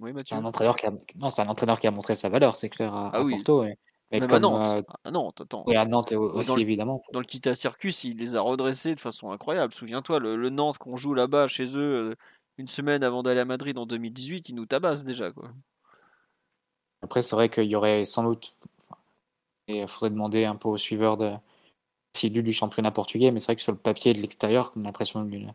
Oui, 0.00 0.12
Mathieu. 0.12 0.36
un 0.36 0.44
entraîneur 0.44 0.76
qui 0.76 0.86
a, 0.86 0.92
non, 1.16 1.30
c'est 1.30 1.42
un 1.42 1.48
entraîneur 1.48 1.78
qui 1.78 1.86
a 1.86 1.90
montré 1.90 2.14
sa 2.16 2.28
valeur, 2.28 2.56
c'est 2.56 2.68
clair, 2.68 2.92
à, 2.94 3.10
Ah 3.12 3.18
à 3.18 3.22
oui. 3.22 3.34
Porto. 3.36 3.64
et- 3.64 3.78
mais 4.10 4.20
Même 4.20 4.28
à 4.30 4.32
comme, 4.34 4.42
Nantes. 4.42 4.68
euh, 4.68 4.82
Ah, 5.04 5.10
Nantes, 5.10 5.40
attends. 5.40 5.64
oui, 5.66 5.76
à 5.76 5.84
Nantes 5.86 6.12
Dans 6.12 6.20
aussi, 6.20 6.54
le- 6.56 6.60
évidemment. 6.62 7.02
Dans 7.12 7.20
le 7.20 7.24
Kita 7.24 7.54
Circus, 7.54 8.04
il 8.04 8.16
les 8.18 8.36
a 8.36 8.40
redressés 8.40 8.94
de 8.94 9.00
façon 9.00 9.30
incroyable. 9.30 9.72
Souviens-toi, 9.72 10.18
le, 10.18 10.36
le 10.36 10.50
Nantes 10.50 10.78
qu'on 10.78 10.96
joue 10.96 11.14
là-bas 11.14 11.48
chez 11.48 11.76
eux 11.76 12.10
euh, 12.10 12.14
une 12.58 12.68
semaine 12.68 13.02
avant 13.02 13.22
d'aller 13.22 13.40
à 13.40 13.44
Madrid 13.44 13.76
en 13.78 13.86
2018, 13.86 14.48
ils 14.50 14.54
nous 14.54 14.66
tabassent 14.66 15.04
déjà. 15.04 15.32
Quoi. 15.32 15.50
Après, 17.04 17.22
c'est 17.22 17.36
vrai 17.36 17.48
qu'il 17.50 17.64
y 17.64 17.76
aurait 17.76 18.04
sans 18.04 18.24
doute. 18.24 18.52
enfin, 18.80 18.96
et 19.68 19.80
il 19.82 19.88
faudrait 19.88 20.10
demander 20.10 20.44
un 20.46 20.56
peu 20.56 20.68
aux 20.70 20.78
suiveurs 20.78 21.16
de 21.18 21.32
assidus 22.14 22.42
du 22.44 22.52
championnat 22.52 22.90
portugais, 22.92 23.30
mais 23.32 23.40
c'est 23.40 23.46
vrai 23.46 23.56
que 23.56 23.62
sur 23.62 23.72
le 23.72 23.78
papier 23.78 24.14
de 24.14 24.20
l'extérieur, 24.20 24.72
on 24.76 24.82
a 24.82 24.84
l'impression 24.84 25.22
d'une 25.24 25.52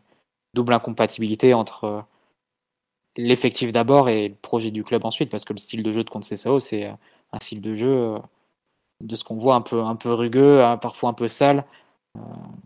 double 0.54 0.74
incompatibilité 0.74 1.54
entre 1.54 1.84
euh, 1.84 2.02
l'effectif 3.16 3.72
d'abord 3.72 4.08
et 4.08 4.28
le 4.28 4.34
projet 4.34 4.70
du 4.70 4.84
club 4.84 5.04
ensuite, 5.04 5.30
parce 5.30 5.44
que 5.44 5.52
le 5.52 5.58
style 5.58 5.82
de 5.82 5.92
jeu 5.92 6.04
de 6.04 6.10
Conceição, 6.10 6.58
c'est 6.60 6.86
euh, 6.86 6.92
un 7.32 7.38
style 7.40 7.60
de 7.60 7.74
jeu 7.74 7.88
euh, 7.88 8.18
de 9.02 9.16
ce 9.16 9.24
qu'on 9.24 9.36
voit 9.36 9.56
un 9.56 9.62
peu, 9.62 9.82
un 9.82 9.96
peu 9.96 10.12
rugueux, 10.14 10.62
hein, 10.64 10.78
parfois 10.78 11.10
un 11.10 11.14
peu 11.14 11.28
sale, 11.28 11.66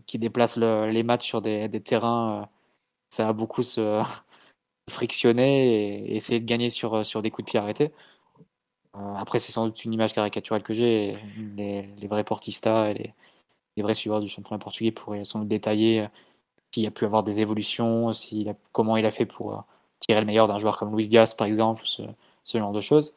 qui 0.07 0.17
déplace 0.19 0.57
le- 0.57 0.89
les 0.91 1.03
matchs 1.03 1.25
sur 1.25 1.41
des, 1.41 1.69
terrains. 1.81 2.49
ça 3.11 3.25
va 3.25 3.33
beaucoup 3.33 3.63
se 3.63 4.01
frictionner 4.89 6.07
et 6.11 6.15
essayer 6.15 6.39
de 6.41 6.45
gagner 6.45 6.69
sur, 6.71 7.05
sur 7.05 7.21
des 7.21 7.31
coups 7.31 7.45
de 7.47 7.51
pied 7.51 7.59
arrêtés. 7.59 7.91
Euh, 8.97 9.15
après, 9.15 9.39
c'est 9.39 9.51
sans 9.51 9.65
doute 9.65 9.83
une 9.83 9.93
image 9.93 10.13
caricaturale 10.13 10.63
que 10.63 10.73
j'ai. 10.73 11.17
Les, 11.57 11.81
les 11.83 12.07
vrais 12.07 12.23
portistas 12.23 12.91
et 12.91 12.93
les, 12.93 13.13
les 13.77 13.83
vrais 13.83 13.93
suiveurs 13.93 14.21
du 14.21 14.27
championnat 14.27 14.59
portugais 14.59 14.91
pourraient 14.91 15.23
sans 15.23 15.39
doute 15.39 15.47
détailler 15.49 16.01
euh, 16.01 16.07
s'il 16.73 16.85
a 16.87 16.91
pu 16.91 17.05
avoir 17.05 17.23
des 17.23 17.39
évolutions, 17.41 18.13
s'il 18.13 18.49
a- 18.49 18.55
comment 18.71 18.97
il 18.97 19.05
a 19.05 19.11
fait 19.11 19.25
pour 19.25 19.53
euh, 19.53 19.61
tirer 19.99 20.19
le 20.19 20.25
meilleur 20.25 20.47
d'un 20.47 20.57
joueur 20.57 20.77
comme 20.77 20.95
Luis 20.95 21.07
Diaz, 21.07 21.35
par 21.35 21.47
exemple, 21.47 21.81
ce, 21.85 22.03
ce 22.43 22.57
genre 22.57 22.71
de 22.71 22.81
choses. 22.81 23.15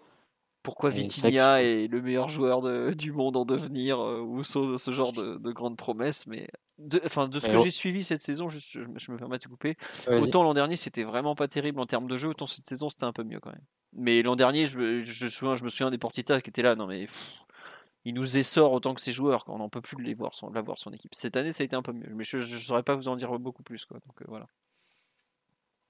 Pourquoi 0.62 0.90
Et 0.90 0.92
que 0.94 0.98
Vitinha 0.98 1.62
est 1.62 1.86
le 1.86 2.02
meilleur 2.02 2.28
joueur 2.28 2.60
de- 2.60 2.92
du 2.92 3.12
monde 3.12 3.36
en 3.36 3.44
devenir 3.44 4.00
euh, 4.00 4.20
ou 4.20 4.44
ce, 4.44 4.76
ce 4.76 4.90
genre 4.90 5.12
de, 5.12 5.36
de 5.36 5.52
grandes 5.52 5.76
promesses 5.76 6.26
mais 6.26 6.48
de, 6.78 7.00
enfin, 7.04 7.28
de 7.28 7.38
ce 7.38 7.46
Mais 7.46 7.52
que 7.54 7.58
oh. 7.58 7.62
j'ai 7.62 7.70
suivi 7.70 8.04
cette 8.04 8.20
saison, 8.20 8.48
je, 8.48 8.80
me- 8.80 8.98
je 8.98 9.10
me 9.12 9.16
permets 9.16 9.38
de 9.38 9.46
couper, 9.48 9.76
autant 10.20 10.42
l'an 10.42 10.54
dernier 10.54 10.76
c'était 10.76 11.04
vraiment 11.04 11.34
pas 11.34 11.48
terrible 11.48 11.80
en 11.80 11.86
termes 11.86 12.06
de 12.08 12.16
jeu, 12.16 12.28
autant 12.28 12.46
cette 12.46 12.66
saison 12.66 12.88
c'était 12.90 13.04
un 13.04 13.12
peu 13.12 13.24
mieux 13.24 13.40
quand 13.40 13.50
même. 13.50 13.64
Mais 13.92 14.22
l'an 14.22 14.36
dernier, 14.36 14.66
je, 14.66 15.02
je, 15.04 15.64
me 15.64 15.68
souviens, 15.68 15.90
des 15.90 15.98
Portitas 15.98 16.40
qui 16.40 16.50
étaient 16.50 16.62
là, 16.62 16.74
non 16.74 16.86
mais 16.86 17.06
il 18.04 18.14
nous 18.14 18.38
essore 18.38 18.72
autant 18.72 18.94
que 18.94 19.00
ses 19.00 19.12
joueurs, 19.12 19.44
quoi. 19.44 19.54
on 19.54 19.58
n'en 19.58 19.68
peut 19.68 19.80
plus 19.80 19.96
de 19.96 20.02
les 20.02 20.14
voir, 20.14 20.34
son, 20.34 20.50
la 20.50 20.62
voir 20.62 20.78
son 20.78 20.92
équipe. 20.92 21.14
Cette 21.14 21.36
année 21.36 21.52
ça 21.52 21.62
a 21.62 21.64
été 21.64 21.76
un 21.76 21.82
peu 21.82 21.92
mieux, 21.92 22.08
mais 22.14 22.24
je 22.24 22.38
ne 22.38 22.58
saurais 22.58 22.82
pas 22.82 22.94
vous 22.94 23.08
en 23.08 23.16
dire 23.16 23.36
beaucoup 23.38 23.62
plus. 23.62 23.84
Quoi. 23.84 23.98
Donc, 24.06 24.22
euh, 24.22 24.26
voilà. 24.28 24.46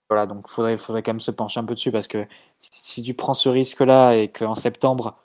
Voilà, 0.08 0.26
donc 0.26 0.48
faudrait, 0.48 0.76
faudrait 0.78 1.02
quand 1.02 1.12
même 1.12 1.20
se 1.20 1.30
pencher 1.30 1.60
un 1.60 1.64
peu 1.64 1.74
dessus 1.74 1.92
parce 1.92 2.08
que 2.08 2.26
si 2.60 3.02
tu 3.02 3.14
prends 3.14 3.34
ce 3.34 3.48
risque-là 3.48 4.14
et 4.14 4.32
qu'en 4.32 4.54
septembre, 4.54 5.18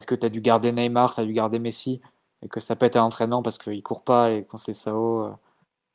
est-ce 0.00 0.06
que 0.06 0.14
tu 0.14 0.24
as 0.24 0.30
dû 0.30 0.40
garder 0.40 0.72
Neymar, 0.72 1.14
tu 1.14 1.20
as 1.20 1.24
dû 1.24 1.32
garder 1.32 1.58
Messi 1.58 2.00
et 2.42 2.48
que 2.48 2.60
ça 2.60 2.74
pète 2.74 2.96
à 2.96 3.00
l'entraînement 3.00 3.42
parce 3.42 3.58
qu'il 3.58 3.82
court 3.82 4.02
pas 4.04 4.30
et 4.30 4.44
qu'on 4.44 4.56
sait 4.56 4.72
Sao 4.72 5.24
euh, 5.26 5.32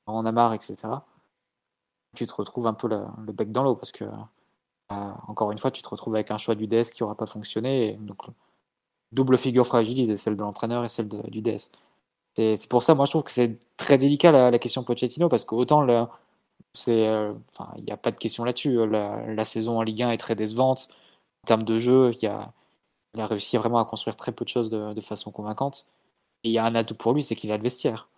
en 0.05 0.25
a 0.25 0.31
marre, 0.31 0.53
etc. 0.53 0.75
Tu 2.15 2.27
te 2.27 2.33
retrouves 2.33 2.67
un 2.67 2.73
peu 2.73 2.87
le, 2.87 3.05
le 3.25 3.33
bec 3.33 3.51
dans 3.51 3.63
l'eau 3.63 3.75
parce 3.75 3.91
que, 3.91 4.05
encore 4.89 5.51
une 5.51 5.57
fois, 5.57 5.71
tu 5.71 5.81
te 5.81 5.89
retrouves 5.89 6.15
avec 6.15 6.31
un 6.31 6.37
choix 6.37 6.55
du 6.55 6.67
DS 6.67 6.91
qui 6.93 7.03
aura 7.03 7.15
pas 7.15 7.25
fonctionné. 7.25 7.97
Donc, 8.01 8.19
double 9.11 9.37
figure 9.37 9.65
fragilisée, 9.65 10.17
celle 10.17 10.35
de 10.35 10.41
l'entraîneur 10.41 10.83
et 10.83 10.87
celle 10.87 11.07
du 11.07 11.41
DS. 11.41 11.71
C'est 12.35 12.69
pour 12.69 12.83
ça, 12.83 12.95
moi, 12.95 13.05
je 13.05 13.11
trouve 13.11 13.23
que 13.23 13.31
c'est 13.31 13.59
très 13.77 13.97
délicat 13.97 14.31
la, 14.31 14.59
question 14.59 14.83
Pochettino 14.83 15.29
parce 15.29 15.45
qu'autant 15.45 15.87
euh, 15.87 17.33
il 17.77 17.83
n'y 17.83 17.91
a 17.91 17.97
pas 17.97 18.11
de 18.11 18.17
question 18.17 18.43
là-dessus. 18.43 18.87
La, 18.87 19.25
la, 19.27 19.45
saison 19.45 19.77
en 19.79 19.83
Ligue 19.83 20.03
1 20.03 20.11
est 20.11 20.17
très 20.17 20.35
décevante 20.35 20.87
en 21.43 21.47
termes 21.47 21.63
de 21.63 21.77
jeu. 21.77 22.11
Il, 22.21 22.27
a, 22.27 22.53
réussi 23.27 23.57
vraiment 23.57 23.79
à 23.79 23.85
construire 23.85 24.15
très 24.15 24.31
peu 24.31 24.45
de 24.45 24.49
choses 24.49 24.69
de, 24.69 25.01
façon 25.01 25.31
convaincante. 25.31 25.85
Et 26.43 26.49
il 26.49 26.53
y 26.53 26.57
a 26.57 26.65
un 26.65 26.75
atout 26.75 26.95
pour 26.95 27.13
lui, 27.13 27.23
c'est 27.23 27.35
qu'il 27.35 27.51
a 27.51 27.57
le 27.57 27.63
vestiaire. 27.63 28.09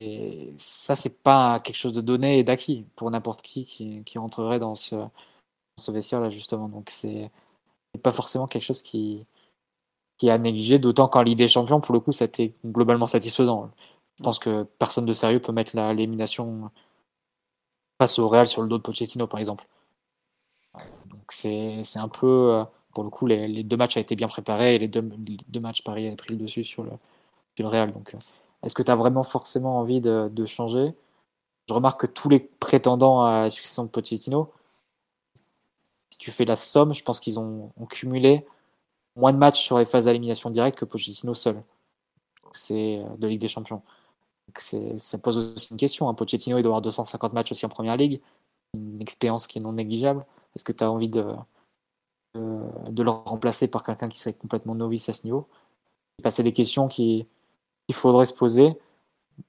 Et 0.00 0.52
ça, 0.56 0.96
c'est 0.96 1.22
pas 1.22 1.60
quelque 1.60 1.76
chose 1.76 1.92
de 1.92 2.00
donné 2.00 2.38
et 2.38 2.44
d'acquis 2.44 2.86
pour 2.96 3.10
n'importe 3.10 3.42
qui, 3.42 3.64
qui, 3.64 4.02
qui 4.04 4.18
rentrerait 4.18 4.58
dans 4.58 4.74
ce, 4.74 4.96
ce 5.76 5.90
vestiaire-là, 5.90 6.30
justement. 6.30 6.68
Donc, 6.68 6.90
c'est 6.90 7.30
pas 8.02 8.12
forcément 8.12 8.46
quelque 8.46 8.62
chose 8.62 8.82
qui, 8.82 9.26
qui 10.18 10.28
est 10.28 10.30
à 10.30 10.38
négliger, 10.38 10.78
d'autant 10.78 11.08
qu'en 11.08 11.22
Ligue 11.22 11.38
des 11.38 11.48
Champions, 11.48 11.80
pour 11.80 11.94
le 11.94 12.00
coup, 12.00 12.12
ça 12.12 12.24
a 12.24 12.26
été 12.26 12.54
globalement 12.64 13.06
satisfaisant. 13.06 13.70
Je 14.18 14.22
pense 14.22 14.38
que 14.38 14.64
personne 14.78 15.06
de 15.06 15.12
sérieux 15.12 15.40
peut 15.40 15.52
mettre 15.52 15.76
l'élimination 15.76 16.70
face 18.00 18.18
au 18.18 18.28
Real 18.28 18.46
sur 18.46 18.62
le 18.62 18.68
dos 18.68 18.78
de 18.78 18.82
Pochettino, 18.82 19.26
par 19.26 19.40
exemple. 19.40 19.66
Donc 21.06 21.32
c'est 21.32 21.82
un 21.96 22.08
peu, 22.08 22.52
euh, 22.52 22.64
pour 22.92 23.04
le 23.04 23.10
coup, 23.10 23.26
les, 23.26 23.62
deux 23.64 23.76
matchs 23.76 23.96
ont 23.96 24.00
été 24.00 24.16
bien 24.16 24.28
préparés 24.28 24.74
et 24.76 24.78
les 24.78 24.88
deux, 24.88 25.02
deux 25.02 25.60
matchs, 25.60 25.82
Paris 25.82 26.08
a 26.08 26.16
pris 26.16 26.30
le 26.30 26.36
dessus 26.36 26.64
sur 26.64 26.82
le, 26.84 26.90
sur 27.56 27.64
le 27.64 27.68
Real. 27.68 27.92
Donc, 27.92 28.14
euh, 28.14 28.18
est-ce 28.62 28.74
que 28.74 28.82
tu 28.82 28.90
as 28.90 28.96
vraiment 28.96 29.24
forcément 29.24 29.78
envie 29.78 30.00
de, 30.00 30.46
changer? 30.46 30.94
Je 31.68 31.74
remarque 31.74 32.02
que 32.02 32.06
tous 32.06 32.28
les 32.28 32.40
prétendants 32.40 33.24
à 33.24 33.42
la 33.42 33.50
succession 33.50 33.84
de 33.84 33.88
Pochettino, 33.88 34.50
si 36.14 36.18
tu 36.18 36.30
fais 36.30 36.44
la 36.44 36.54
somme, 36.54 36.94
je 36.94 37.02
pense 37.02 37.18
qu'ils 37.18 37.40
ont, 37.40 37.72
cumulé 37.90 38.46
moins 39.16 39.32
de 39.32 39.38
matchs 39.38 39.60
sur 39.60 39.78
les 39.78 39.84
phases 39.84 40.04
d'élimination 40.04 40.48
directe 40.48 40.78
que 40.78 40.84
Pochettino 40.84 41.34
seul. 41.34 41.60
C'est 42.52 42.98
euh, 42.98 43.16
de 43.18 43.26
Ligue 43.26 43.40
des 43.40 43.48
Champions. 43.48 43.82
Ça 44.56 45.18
pose 45.18 45.38
aussi 45.38 45.72
une 45.72 45.76
question. 45.76 46.08
Hein. 46.08 46.14
Pochettino, 46.14 46.56
il 46.56 46.62
doit 46.62 46.70
avoir 46.70 46.82
250 46.82 47.32
matchs 47.32 47.50
aussi 47.50 47.66
en 47.66 47.68
Première 47.68 47.96
Ligue, 47.96 48.20
une 48.74 49.02
expérience 49.02 49.48
qui 49.48 49.58
est 49.58 49.60
non 49.60 49.72
négligeable. 49.72 50.24
Est-ce 50.54 50.64
que 50.64 50.70
tu 50.70 50.84
as 50.84 50.90
envie 50.90 51.08
de, 51.08 51.24
le 52.34 53.10
remplacer 53.10 53.66
par 53.66 53.82
quelqu'un 53.82 54.08
qui 54.08 54.20
serait 54.20 54.34
complètement 54.34 54.76
novice 54.76 55.08
à 55.08 55.12
ce 55.12 55.24
niveau? 55.24 55.48
C'est 56.30 56.44
des 56.44 56.52
questions 56.52 56.86
qu'il 56.86 57.26
faudrait 57.90 58.26
se 58.26 58.34
poser. 58.34 58.78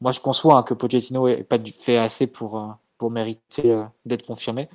Moi, 0.01 0.11
je 0.11 0.19
conçois 0.19 0.57
hein, 0.57 0.63
que 0.63 0.73
Pochettino 0.73 1.27
n'ait 1.27 1.43
pas 1.43 1.59
fait 1.63 1.97
assez 1.97 2.25
pour, 2.25 2.57
euh, 2.59 2.71
pour 2.97 3.11
mériter 3.11 3.69
euh, 3.69 3.85
d'être 4.03 4.25
confirmé. 4.25 4.67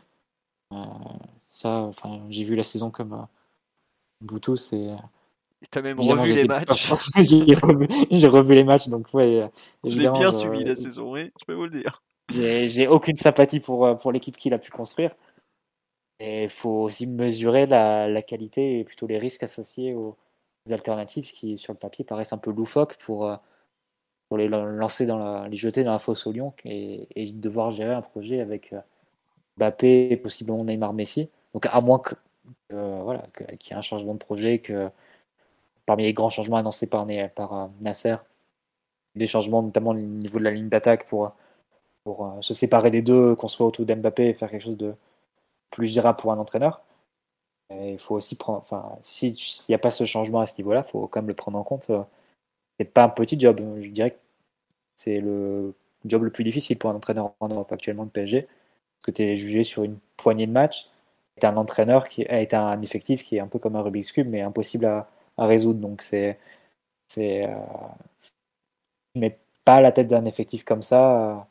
Ça, 1.50 1.82
enfin, 1.82 2.24
j'ai 2.28 2.44
vu 2.44 2.54
la 2.54 2.62
saison 2.62 2.90
comme 2.90 3.26
vous 4.20 4.38
tous. 4.38 4.72
Et, 4.72 4.94
T'as 5.70 5.82
même 5.82 5.98
revu 5.98 6.32
les 6.32 6.44
matchs. 6.44 6.90
j'ai 7.16 7.54
revu, 7.54 7.86
revu, 8.26 8.54
les 8.54 8.64
matchs, 8.64 8.88
donc 8.88 9.12
ouais. 9.12 9.50
J'ai 9.84 9.98
bien 9.98 10.32
suivi 10.32 10.64
la 10.64 10.76
saison, 10.76 11.12
oui, 11.12 11.32
je 11.38 11.44
peux 11.44 11.52
vous 11.52 11.64
le 11.64 11.80
dire. 11.80 12.02
J'ai 12.30 12.86
aucune 12.86 13.16
sympathie 13.16 13.58
pour, 13.58 13.98
pour 13.98 14.12
l'équipe 14.12 14.36
qu'il 14.36 14.54
a 14.54 14.58
pu 14.58 14.70
construire. 14.70 15.14
Et 16.20 16.44
il 16.44 16.50
faut 16.50 16.82
aussi 16.82 17.06
mesurer 17.06 17.66
la, 17.66 18.08
la, 18.08 18.22
qualité 18.22 18.78
et 18.78 18.84
plutôt 18.84 19.06
les 19.06 19.18
risques 19.18 19.42
associés 19.42 19.92
aux 19.94 20.16
alternatives 20.70 21.32
qui, 21.32 21.58
sur 21.58 21.72
le 21.72 21.78
papier, 21.78 22.04
paraissent 22.04 22.32
un 22.32 22.38
peu 22.38 22.52
loufoques 22.52 22.96
pour, 22.98 23.36
pour 24.28 24.38
les 24.38 24.46
lancer 24.46 25.04
dans 25.04 25.18
la, 25.18 25.48
les 25.48 25.56
jeter 25.56 25.82
dans 25.82 25.92
la 25.92 25.98
fosse 25.98 26.26
au 26.26 26.32
lion 26.32 26.54
et, 26.64 27.08
et 27.16 27.32
devoir 27.32 27.70
gérer 27.70 27.94
un 27.94 28.02
projet 28.02 28.40
avec 28.40 28.72
Mbappé 29.58 30.12
et 30.12 30.16
possiblement 30.16 30.62
Neymar 30.64 30.92
Messi. 30.92 31.28
Donc 31.54 31.66
à 31.66 31.80
moins 31.80 31.98
que 31.98 32.14
euh, 32.72 33.00
voilà, 33.02 33.22
qu'il 33.36 33.70
y 33.70 33.72
ait 33.72 33.76
un 33.76 33.82
changement 33.82 34.14
de 34.14 34.18
projet, 34.18 34.60
que 34.60 34.90
parmi 35.86 36.04
les 36.04 36.14
grands 36.14 36.30
changements 36.30 36.56
annoncés 36.56 36.86
par, 36.86 37.06
par 37.34 37.58
euh, 37.58 37.66
Nasser, 37.80 38.16
des 39.16 39.26
changements 39.26 39.62
notamment 39.62 39.90
au 39.90 39.94
niveau 39.94 40.38
de 40.38 40.44
la 40.44 40.52
ligne 40.52 40.68
d'attaque 40.68 41.06
pour, 41.06 41.32
pour 42.04 42.26
euh, 42.26 42.42
se 42.42 42.54
séparer 42.54 42.90
des 42.90 43.02
deux, 43.02 43.34
qu'on 43.36 43.48
soit 43.48 43.66
autour 43.66 43.86
d'Mbappé 43.86 44.28
et 44.28 44.34
faire 44.34 44.50
quelque 44.50 44.62
chose 44.62 44.76
de 44.78 44.94
plus 45.70 45.86
gérable 45.86 46.18
pour 46.18 46.32
un 46.32 46.38
entraîneur. 46.38 46.82
il 47.70 47.98
faut 47.98 48.16
aussi 48.16 48.36
prendre, 48.36 48.58
enfin, 48.60 48.98
s'il 49.02 49.36
n'y 49.68 49.74
a 49.74 49.78
pas 49.78 49.90
ce 49.90 50.04
changement 50.04 50.40
à 50.40 50.46
ce 50.46 50.60
niveau-là, 50.60 50.84
il 50.86 50.90
faut 50.90 51.06
quand 51.08 51.20
même 51.22 51.28
le 51.28 51.34
prendre 51.34 51.58
en 51.58 51.64
compte. 51.64 51.90
C'est 52.78 52.92
pas 52.92 53.04
un 53.04 53.08
petit 53.10 53.38
job, 53.38 53.60
je 53.80 53.88
dirais 53.90 54.12
que 54.12 54.18
c'est 54.96 55.20
le 55.20 55.74
job 56.06 56.24
le 56.24 56.30
plus 56.30 56.44
difficile 56.44 56.78
pour 56.78 56.90
un 56.90 56.94
entraîneur 56.96 57.32
en 57.40 57.48
Europe 57.48 57.72
actuellement 57.72 58.04
de 58.06 58.10
PSG, 58.10 58.42
parce 58.42 59.02
que 59.04 59.10
tu 59.12 59.22
es 59.22 59.36
jugé 59.36 59.64
sur 59.64 59.84
une 59.84 59.98
poignée 60.16 60.46
de 60.46 60.52
matchs 60.52 60.90
est 61.40 61.48
un 61.48 61.56
entraîneur 61.56 62.08
qui 62.08 62.22
est 62.22 62.54
un 62.54 62.80
effectif 62.82 63.24
qui 63.24 63.36
est 63.36 63.40
un 63.40 63.48
peu 63.48 63.58
comme 63.58 63.76
un 63.76 63.82
Rubik's 63.82 64.12
Cube, 64.12 64.28
mais 64.28 64.42
impossible 64.42 64.86
à, 64.86 65.08
résoudre. 65.38 65.80
Donc, 65.80 66.02
c'est. 66.02 66.38
c'est 67.08 67.46
euh, 67.46 67.54
mais 69.14 69.38
pas 69.64 69.76
à 69.76 69.80
la 69.80 69.92
tête 69.92 70.08
d'un 70.08 70.24
effectif 70.24 70.64
comme 70.64 70.82
ça, 70.82 71.46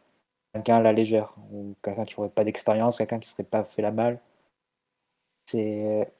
quelqu'un 0.54 0.78
à 0.78 0.82
la 0.82 0.94
légère, 0.94 1.34
ou 1.52 1.76
quelqu'un 1.84 2.06
qui 2.06 2.16
n'aurait 2.18 2.30
pas 2.30 2.44
d'expérience, 2.44 2.98
quelqu'un 2.98 3.20
qui 3.20 3.30
ne 3.30 3.32
serait 3.32 3.44
pas 3.44 3.64
fait 3.64 3.82
la 3.82 3.92
malle. 3.92 4.20
C'est. 5.48 6.12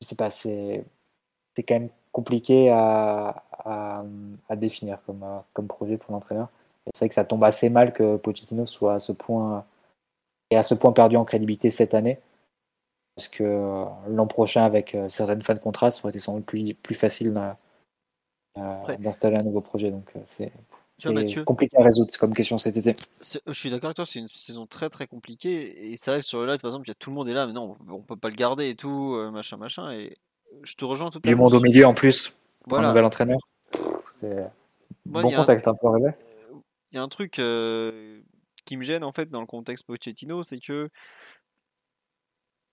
Je 0.00 0.06
sais 0.06 0.16
pas, 0.16 0.30
c'est. 0.30 0.84
C'est 1.54 1.62
quand 1.64 1.74
même 1.74 1.90
compliqué 2.12 2.70
à, 2.70 3.42
à, 3.64 4.56
définir 4.56 5.02
comme, 5.06 5.24
comme 5.52 5.66
projet 5.66 5.96
pour 5.98 6.12
l'entraîneur. 6.12 6.48
C'est 6.94 7.00
vrai 7.04 7.08
que 7.08 7.14
ça 7.14 7.24
tombe 7.24 7.44
assez 7.44 7.68
mal 7.70 7.92
que 7.92 8.16
Pochettino 8.16 8.66
soit 8.66 8.94
à 8.94 8.98
ce 8.98 9.12
point 9.12 9.64
et 10.50 10.56
à 10.56 10.62
ce 10.62 10.74
point 10.74 10.92
perdu 10.92 11.16
en 11.16 11.24
crédibilité 11.24 11.70
cette 11.70 11.94
année 11.94 12.18
parce 13.16 13.28
que 13.28 13.44
euh, 13.44 13.84
l'an 14.08 14.26
prochain, 14.26 14.64
avec 14.64 14.94
euh, 14.94 15.08
certaines 15.08 15.42
fins 15.42 15.54
de 15.54 15.58
contrat, 15.58 15.90
ça 15.90 16.00
aurait 16.02 16.10
été 16.10 16.18
sans 16.18 16.36
doute 16.36 16.46
plus, 16.46 16.74
plus 16.74 16.94
facile 16.94 17.34
d'installer 18.98 19.36
un 19.36 19.42
nouveau 19.42 19.60
projet. 19.60 19.90
Donc 19.90 20.10
euh, 20.16 20.20
c'est 20.24 20.52
compliqué 21.44 21.76
à 21.78 21.82
résoudre 21.82 22.10
comme 22.18 22.34
question 22.34 22.58
cet 22.58 22.76
été. 22.76 22.94
Je 23.20 23.52
suis 23.52 23.70
d'accord 23.70 23.88
avec 23.88 23.96
toi, 23.96 24.06
c'est 24.06 24.18
une 24.18 24.28
saison 24.28 24.66
très 24.66 24.88
très 24.88 25.06
compliquée. 25.06 25.92
Et 25.92 25.96
c'est 25.96 26.10
vrai 26.10 26.20
que 26.20 26.26
sur 26.26 26.40
le 26.40 26.46
live, 26.46 26.60
par 26.60 26.70
exemple, 26.70 26.86
il 26.86 26.90
y 26.90 26.92
a 26.92 26.94
tout 26.94 27.10
le 27.10 27.16
monde 27.16 27.28
est 27.28 27.34
là, 27.34 27.46
mais 27.46 27.52
non, 27.52 27.76
on 27.88 28.00
peut 28.00 28.16
pas 28.16 28.28
le 28.28 28.36
garder 28.36 28.70
et 28.70 28.76
tout, 28.76 29.16
machin, 29.30 29.56
machin. 29.58 29.92
Et 29.92 30.16
je 30.62 30.74
te 30.74 30.84
rejoins 30.84 31.10
tout 31.10 31.18
à 31.18 31.20
fait. 31.22 31.28
Du 31.28 31.36
monde 31.36 31.52
au 31.52 31.60
milieu 31.60 31.86
en 31.86 31.94
plus, 31.94 32.34
voilà. 32.66 32.86
un 32.86 32.88
nouvel 32.90 33.04
entraîneur. 33.04 33.38
C'est 34.20 34.46
bon 35.04 35.30
contexte 35.30 35.68
un 35.68 35.74
peu 35.74 35.88
rêvé. 35.88 36.12
Il 36.92 36.96
y 36.96 36.98
a 36.98 37.02
un 37.02 37.08
truc 37.08 37.32
qui 37.32 38.76
me 38.76 38.82
gêne 38.82 39.04
en 39.04 39.12
fait 39.12 39.28
dans 39.28 39.40
le 39.40 39.46
contexte 39.46 39.84
Pochettino, 39.84 40.42
c'est 40.42 40.58
que 40.58 40.88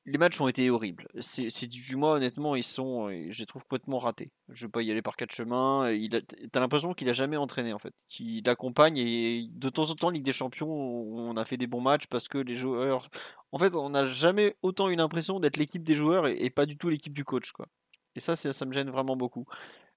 les 0.09 0.17
matchs 0.17 0.41
ont 0.41 0.47
été 0.47 0.69
horribles. 0.69 1.07
C'est 1.19 1.67
du 1.67 1.95
moi 1.95 2.13
honnêtement 2.13 2.55
ils 2.55 2.63
sont, 2.63 3.09
je 3.09 3.39
les 3.39 3.45
trouve 3.45 3.63
complètement 3.63 3.99
ratés. 3.99 4.31
Je 4.49 4.65
vais 4.65 4.71
pas 4.71 4.81
y 4.81 4.91
aller 4.91 5.01
par 5.01 5.15
quatre 5.15 5.31
chemins. 5.31 5.91
Il 5.91 6.09
t'as 6.51 6.59
l'impression 6.59 6.93
qu'il 6.93 7.09
a 7.09 7.13
jamais 7.13 7.37
entraîné 7.37 7.73
en 7.73 7.79
fait, 7.79 7.93
qu'il 8.07 8.47
accompagne 8.49 8.97
et 8.97 9.47
de 9.51 9.69
temps 9.69 9.89
en 9.89 9.95
temps 9.95 10.09
Ligue 10.09 10.23
des 10.23 10.31
Champions, 10.31 10.69
on 10.69 11.37
a 11.37 11.45
fait 11.45 11.57
des 11.57 11.67
bons 11.67 11.81
matchs 11.81 12.07
parce 12.07 12.27
que 12.27 12.39
les 12.39 12.55
joueurs, 12.55 13.09
en 13.51 13.59
fait, 13.59 13.75
on 13.75 13.91
n'a 13.91 14.05
jamais 14.05 14.55
autant 14.63 14.89
eu 14.89 14.95
l'impression 14.95 15.39
d'être 15.39 15.57
l'équipe 15.57 15.83
des 15.83 15.93
joueurs 15.93 16.27
et, 16.27 16.49
pas 16.49 16.65
du 16.65 16.77
tout 16.77 16.89
l'équipe 16.89 17.13
du 17.13 17.23
coach 17.23 17.51
quoi. 17.51 17.67
Et 18.15 18.19
ça, 18.19 18.35
ça 18.35 18.65
me 18.65 18.73
gêne 18.73 18.89
vraiment 18.89 19.15
beaucoup 19.15 19.45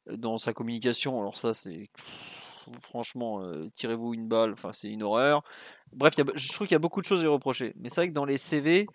dans 0.07 0.37
sa 0.37 0.53
communication. 0.53 1.19
Alors 1.19 1.37
ça, 1.37 1.55
c'est 1.55 1.89
franchement, 2.83 3.43
euh, 3.43 3.69
tirez-vous 3.75 4.15
une 4.15 4.29
balle, 4.29 4.53
enfin 4.53 4.73
c'est 4.73 4.89
une 4.89 5.03
horreur. 5.03 5.43
Bref, 5.93 6.15
je 6.35 6.53
trouve 6.53 6.67
qu'il 6.67 6.75
y 6.75 6.77
a 6.77 6.81
beaucoup 6.81 7.01
de 7.01 7.07
choses 7.07 7.25
à 7.25 7.29
reprocher. 7.29 7.75
Mais 7.77 7.89
c'est 7.89 8.03
vrai 8.03 8.09
que 8.09 8.15
dans 8.15 8.25
les 8.25 8.39
CV, 8.39 8.87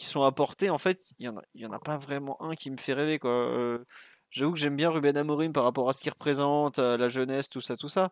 qui 0.00 0.06
sont 0.06 0.22
apportés, 0.22 0.70
en 0.70 0.78
fait, 0.78 1.10
il 1.18 1.24
n'y 1.24 1.28
en, 1.28 1.36
a, 1.36 1.42
y 1.54 1.66
en 1.66 1.72
a 1.72 1.78
pas 1.78 1.98
vraiment 1.98 2.40
un 2.42 2.54
qui 2.54 2.70
me 2.70 2.78
fait 2.78 2.94
rêver. 2.94 3.18
Quoi. 3.18 3.30
Euh, 3.30 3.84
j'avoue 4.30 4.52
que 4.52 4.58
j'aime 4.58 4.74
bien 4.74 4.88
Ruben 4.88 5.14
Amorim 5.14 5.52
par 5.52 5.64
rapport 5.64 5.90
à 5.90 5.92
ce 5.92 6.00
qu'il 6.00 6.10
représente, 6.10 6.78
la 6.78 7.08
jeunesse, 7.10 7.50
tout 7.50 7.60
ça, 7.60 7.76
tout 7.76 7.90
ça. 7.90 8.10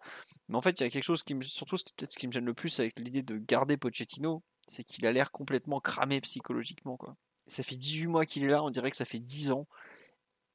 Mais 0.48 0.56
en 0.56 0.60
fait, 0.60 0.78
il 0.78 0.82
y 0.82 0.86
a 0.86 0.90
quelque 0.90 1.04
chose 1.04 1.22
qui 1.22 1.34
me. 1.34 1.40
Surtout, 1.40 1.76
peut-être 1.96 2.12
ce 2.12 2.18
qui 2.18 2.26
me 2.26 2.32
gêne 2.32 2.44
le 2.44 2.52
plus 2.52 2.78
avec 2.78 2.98
l'idée 2.98 3.22
de 3.22 3.38
garder 3.38 3.78
Pochettino, 3.78 4.42
c'est 4.66 4.84
qu'il 4.84 5.06
a 5.06 5.12
l'air 5.12 5.32
complètement 5.32 5.80
cramé 5.80 6.20
psychologiquement. 6.20 6.98
Quoi. 6.98 7.16
Ça 7.46 7.62
fait 7.62 7.76
18 7.76 8.06
mois 8.06 8.26
qu'il 8.26 8.44
est 8.44 8.48
là, 8.48 8.62
on 8.62 8.68
dirait 8.68 8.90
que 8.90 8.96
ça 8.96 9.06
fait 9.06 9.18
10 9.18 9.50
ans. 9.52 9.66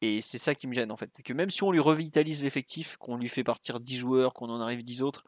Et 0.02 0.22
c'est 0.22 0.38
ça 0.38 0.54
qui 0.54 0.68
me 0.68 0.74
gêne 0.74 0.92
en 0.92 0.98
fait. 0.98 1.10
C'est 1.14 1.24
que 1.24 1.34
même 1.34 1.50
si 1.50 1.64
on 1.64 1.72
lui 1.72 1.80
revitalise 1.80 2.44
l'effectif, 2.44 2.98
qu'on 2.98 3.18
lui 3.18 3.28
fait 3.28 3.44
partir 3.44 3.80
10 3.80 3.98
joueurs, 3.98 4.34
qu'on 4.34 4.50
en 4.50 4.62
arrive 4.62 4.84
10 4.84 5.02
autres, 5.02 5.24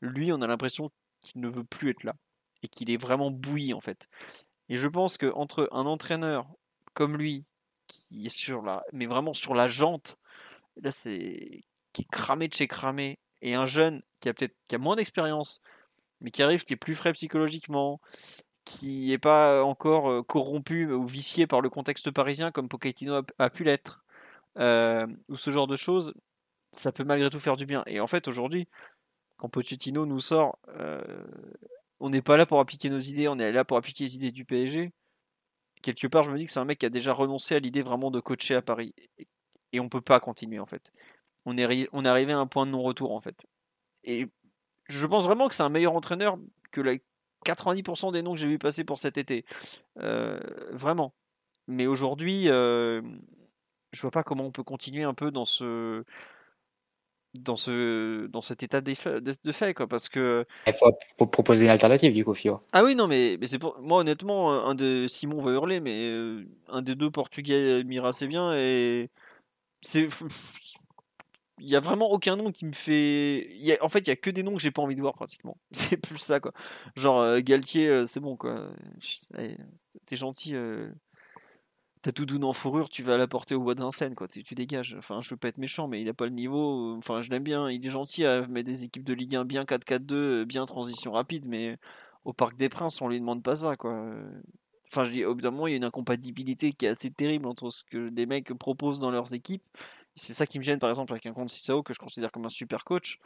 lui, 0.00 0.32
on 0.32 0.40
a 0.40 0.46
l'impression 0.46 0.90
qu'il 1.20 1.42
ne 1.42 1.48
veut 1.48 1.64
plus 1.64 1.90
être 1.90 2.04
là. 2.04 2.14
Et 2.62 2.68
qu'il 2.68 2.90
est 2.90 2.96
vraiment 2.96 3.30
bouilli 3.30 3.74
en 3.74 3.80
fait. 3.80 4.08
Et 4.68 4.76
je 4.76 4.88
pense 4.88 5.18
que 5.18 5.32
entre 5.34 5.68
un 5.72 5.86
entraîneur 5.86 6.46
comme 6.94 7.16
lui, 7.16 7.44
qui 7.86 8.26
est 8.26 8.30
sur 8.30 8.62
la, 8.62 8.84
mais 8.92 9.06
vraiment 9.06 9.32
sur 9.34 9.54
la 9.54 9.68
jante, 9.68 10.18
là 10.76 10.90
c'est 10.90 11.62
qui 11.92 12.02
est 12.02 12.10
cramé 12.10 12.48
de 12.48 12.54
chez 12.54 12.68
cramé, 12.68 13.18
et 13.42 13.54
un 13.54 13.66
jeune 13.66 14.02
qui 14.20 14.28
a 14.28 14.34
peut-être 14.34 14.56
qui 14.68 14.74
a 14.74 14.78
moins 14.78 14.96
d'expérience, 14.96 15.60
mais 16.20 16.30
qui 16.30 16.42
arrive, 16.42 16.64
qui 16.64 16.74
est 16.74 16.76
plus 16.76 16.94
frais 16.94 17.12
psychologiquement, 17.12 18.00
qui 18.64 19.08
n'est 19.08 19.18
pas 19.18 19.62
encore 19.64 20.10
euh, 20.10 20.22
corrompu 20.22 20.92
ou 20.92 21.06
vicié 21.06 21.46
par 21.46 21.60
le 21.60 21.70
contexte 21.70 22.10
parisien 22.10 22.50
comme 22.50 22.68
Pochettino 22.68 23.22
a, 23.38 23.50
pu 23.50 23.64
l'être, 23.64 24.04
euh, 24.58 25.06
ou 25.28 25.36
ce 25.36 25.50
genre 25.50 25.66
de 25.68 25.76
choses, 25.76 26.14
ça 26.72 26.92
peut 26.92 27.04
malgré 27.04 27.30
tout 27.30 27.38
faire 27.38 27.56
du 27.56 27.66
bien. 27.66 27.82
Et 27.86 28.00
en 28.00 28.06
fait 28.06 28.28
aujourd'hui, 28.28 28.68
quand 29.36 29.48
Pochettino 29.48 30.06
nous 30.06 30.20
sort 30.20 30.58
euh, 30.68 31.00
on 32.00 32.10
n'est 32.10 32.22
pas 32.22 32.36
là 32.36 32.46
pour 32.46 32.60
appliquer 32.60 32.90
nos 32.90 32.98
idées, 32.98 33.28
on 33.28 33.38
est 33.38 33.52
là 33.52 33.64
pour 33.64 33.76
appliquer 33.76 34.04
les 34.04 34.16
idées 34.16 34.30
du 34.30 34.44
PSG. 34.44 34.92
Quelque 35.82 36.06
part, 36.06 36.24
je 36.24 36.30
me 36.30 36.38
dis 36.38 36.46
que 36.46 36.52
c'est 36.52 36.60
un 36.60 36.64
mec 36.64 36.78
qui 36.78 36.86
a 36.86 36.90
déjà 36.90 37.12
renoncé 37.12 37.54
à 37.54 37.58
l'idée 37.58 37.82
vraiment 37.82 38.10
de 38.10 38.20
coacher 38.20 38.54
à 38.54 38.62
Paris. 38.62 38.94
Et 39.72 39.80
on 39.80 39.88
peut 39.88 40.00
pas 40.00 40.20
continuer 40.20 40.58
en 40.58 40.66
fait. 40.66 40.92
on 41.44 41.56
est, 41.56 42.06
arrivé 42.06 42.32
à 42.32 42.38
un 42.38 42.46
point 42.46 42.66
de 42.66 42.70
non-retour 42.72 43.12
en 43.12 43.20
fait. 43.20 43.46
Et 44.04 44.26
je 44.88 45.06
pense 45.06 45.24
vraiment 45.24 45.48
que 45.48 45.54
c'est 45.54 45.62
un 45.62 45.68
meilleur 45.68 45.94
entraîneur 45.94 46.38
que 46.70 46.80
les 46.80 47.02
90% 47.44 48.12
des 48.12 48.22
noms 48.22 48.34
que 48.34 48.40
j'ai 48.40 48.46
vu 48.46 48.58
passer 48.58 48.84
pour 48.84 48.98
cet 48.98 49.18
été. 49.18 49.44
Euh, 49.98 50.40
vraiment. 50.72 51.14
Mais 51.68 51.86
aujourd'hui, 51.86 52.48
euh, 52.48 53.02
je 53.92 54.00
vois 54.02 54.10
pas 54.10 54.22
comment 54.22 54.44
on 54.44 54.52
peut 54.52 54.62
continuer 54.62 55.02
un 55.02 55.14
peu 55.14 55.30
dans 55.30 55.44
ce 55.44 56.04
dans 57.40 57.56
ce 57.56 58.26
dans 58.26 58.40
cet 58.40 58.62
état 58.62 58.80
de, 58.80 58.92
de 59.20 59.52
fait 59.52 59.74
quoi 59.74 59.86
parce 59.86 60.08
que 60.08 60.46
il 60.66 60.72
faut, 60.72 61.26
proposer 61.26 61.64
une 61.64 61.70
alternative 61.70 62.12
du 62.12 62.24
coup 62.24 62.34
Fio. 62.34 62.60
Ah 62.72 62.84
oui 62.84 62.94
non 62.94 63.06
mais, 63.06 63.36
mais 63.40 63.46
c'est 63.46 63.58
pour 63.58 63.78
moi 63.80 64.00
honnêtement 64.00 64.66
un 64.66 64.74
de 64.74 65.06
Simon 65.06 65.42
va 65.42 65.52
hurler 65.52 65.80
mais 65.80 66.08
euh, 66.08 66.46
un 66.68 66.82
des 66.82 66.94
deux 66.94 67.10
portugais 67.10 67.82
m'ira 67.84 68.08
assez 68.08 68.26
bien 68.26 68.54
et 68.54 69.10
c'est 69.82 70.08
il 71.58 71.68
y 71.70 71.76
a 71.76 71.80
vraiment 71.80 72.10
aucun 72.10 72.36
nom 72.36 72.52
qui 72.52 72.66
me 72.66 72.72
fait. 72.72 73.78
En 73.80 73.88
fait, 73.88 74.00
il 74.00 74.08
y 74.08 74.10
a 74.10 74.16
que 74.16 74.30
des 74.30 74.42
noms 74.42 74.54
que 74.54 74.60
j'ai 74.60 74.70
pas 74.70 74.82
envie 74.82 74.94
de 74.94 75.00
voir 75.00 75.14
pratiquement. 75.14 75.56
C'est 75.72 75.96
plus 75.96 76.18
ça 76.18 76.40
quoi. 76.40 76.52
Genre 76.96 77.18
euh, 77.20 77.40
Galtier, 77.40 77.88
euh, 77.88 78.06
c'est 78.06 78.20
bon 78.20 78.36
quoi. 78.36 78.70
T'es 80.04 80.16
gentil. 80.16 80.54
Euh... 82.06 82.12
Tout 82.12 82.26
doux 82.26 82.40
en 82.42 82.52
fourrure, 82.52 82.88
tu 82.88 83.02
vas 83.02 83.16
l'apporter 83.16 83.54
au 83.54 83.60
bois 83.60 83.74
de 83.74 83.80
Vincennes 83.80 84.14
quoi. 84.14 84.28
Tu, 84.28 84.42
dégages. 84.54 84.94
Enfin, 84.98 85.20
je 85.22 85.30
veux 85.30 85.36
pas 85.36 85.48
être 85.48 85.58
méchant, 85.58 85.88
mais 85.88 86.00
il 86.02 86.08
a 86.08 86.14
pas 86.14 86.26
le 86.26 86.32
niveau. 86.32 86.96
Enfin, 86.96 87.20
je 87.20 87.30
l'aime 87.30 87.42
bien. 87.42 87.70
Il 87.70 87.84
est 87.84 87.90
gentil 87.90 88.24
à 88.24 88.46
mettre 88.46 88.66
des 88.66 88.84
équipes 88.84 89.04
de 89.04 89.14
Ligue 89.14 89.36
1 89.36 89.44
bien 89.44 89.64
4-4-2, 89.64 90.14
euh, 90.14 90.44
bien 90.44 90.64
transition 90.64 91.12
rapide, 91.12 91.46
mais 91.48 91.78
au 92.24 92.32
Parc 92.32 92.56
des 92.56 92.68
Princes, 92.68 93.00
on 93.00 93.08
lui 93.08 93.20
demande 93.20 93.42
pas 93.42 93.56
ça 93.56 93.76
quoi. 93.76 94.10
Enfin, 94.92 95.04
je 95.04 95.10
dis, 95.10 95.24
au 95.24 95.34
d'un 95.34 95.52
il 95.66 95.70
y 95.70 95.74
a 95.74 95.76
une 95.76 95.84
incompatibilité 95.84 96.72
qui 96.72 96.86
est 96.86 96.90
assez 96.90 97.10
terrible 97.10 97.46
entre 97.46 97.70
ce 97.70 97.84
que 97.84 97.98
les 97.98 98.26
mecs 98.26 98.52
proposent 98.54 99.00
dans 99.00 99.10
leurs 99.10 99.34
équipes 99.34 99.62
c'est 100.16 100.32
ça 100.32 100.46
qui 100.46 100.58
me 100.58 100.64
gêne 100.64 100.78
par 100.78 100.88
exemple 100.88 101.12
avec 101.12 101.26
un 101.26 101.32
Conte 101.32 101.50
Sao 101.50 101.82
que 101.82 101.94
je 101.94 101.98
considère 101.98 102.32
comme 102.32 102.46
un 102.46 102.50
super 102.50 102.84
coach. 102.84 103.20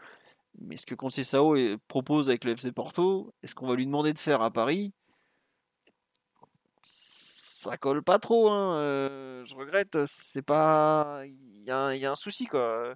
Mais 0.59 0.77
ce 0.77 0.85
que 0.85 0.97
Conte 0.97 1.13
Sao 1.13 1.57
propose 1.87 2.29
avec 2.29 2.45
le 2.45 2.53
FC 2.53 2.73
Porto, 2.73 3.33
est-ce 3.43 3.55
qu'on 3.55 3.69
va 3.69 3.77
lui 3.77 3.87
demander 3.87 4.13
de 4.13 4.19
faire 4.19 4.43
à 4.43 4.51
Paris? 4.51 4.93
Ça 7.61 7.77
colle 7.77 8.03
pas 8.03 8.19
trop. 8.19 8.49
Hein. 8.49 9.45
Je 9.45 9.55
regrette. 9.55 9.99
C'est 10.07 10.41
pas. 10.41 11.23
Il 11.27 11.63
y, 11.67 11.71
a 11.71 12.11
un 12.11 12.15
souci 12.17 12.47
quoi. 12.47 12.95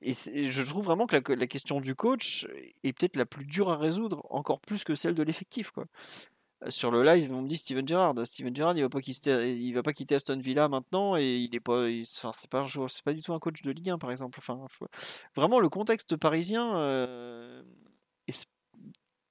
Et 0.00 0.12
je 0.12 0.62
trouve 0.62 0.84
vraiment 0.84 1.08
que 1.08 1.32
la, 1.32 1.46
question 1.48 1.80
du 1.80 1.96
coach 1.96 2.46
est 2.84 2.92
peut-être 2.92 3.16
la 3.16 3.26
plus 3.26 3.44
dure 3.44 3.70
à 3.70 3.76
résoudre, 3.76 4.24
encore 4.30 4.60
plus 4.60 4.84
que 4.84 4.94
celle 4.94 5.14
de 5.16 5.22
l'effectif. 5.24 5.72
quoi 5.72 5.86
sur 6.68 6.90
le 6.90 7.02
live, 7.02 7.32
on 7.34 7.42
me 7.42 7.48
dit 7.48 7.56
Steven 7.56 7.86
Gerrard. 7.86 8.14
Steven 8.24 8.54
Gerrard, 8.54 8.76
il 8.76 8.82
va 8.82 8.88
pas 8.88 9.00
quitter, 9.00 9.72
va 9.72 9.82
pas 9.82 9.92
quitter 9.92 10.14
Aston 10.14 10.38
Villa 10.38 10.68
maintenant 10.68 11.16
et 11.16 11.36
il 11.36 11.54
est 11.54 11.60
pas, 11.60 11.86
enfin, 12.02 12.30
c'est 12.32 12.48
pas, 12.48 12.66
c'est 12.88 13.04
pas 13.04 13.12
du 13.12 13.20
tout 13.20 13.34
un 13.34 13.38
coach 13.40 13.62
de 13.62 13.70
Ligue 13.72 13.90
1 13.90 13.98
par 13.98 14.12
exemple. 14.12 14.38
Enfin, 14.38 14.64
vraiment 15.34 15.58
le 15.58 15.68
contexte 15.68 16.16
parisien 16.16 16.80
est 18.28 18.48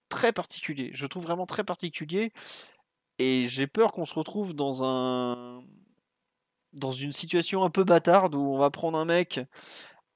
très 0.10 0.32
particulier. 0.34 0.92
Je 0.94 1.08
trouve 1.08 1.24
vraiment 1.24 1.46
très 1.46 1.64
particulier 1.64 2.32
et 3.20 3.48
j'ai 3.48 3.68
peur 3.68 3.92
qu'on 3.92 4.06
se 4.06 4.14
retrouve 4.14 4.54
dans 4.54 4.84
un, 4.84 5.64
dans 6.74 6.92
une 6.92 7.14
situation 7.14 7.64
un 7.64 7.70
peu 7.70 7.84
bâtarde 7.84 8.36
où 8.36 8.54
on 8.54 8.58
va 8.58 8.70
prendre 8.70 8.98
un 8.98 9.06
mec 9.06 9.40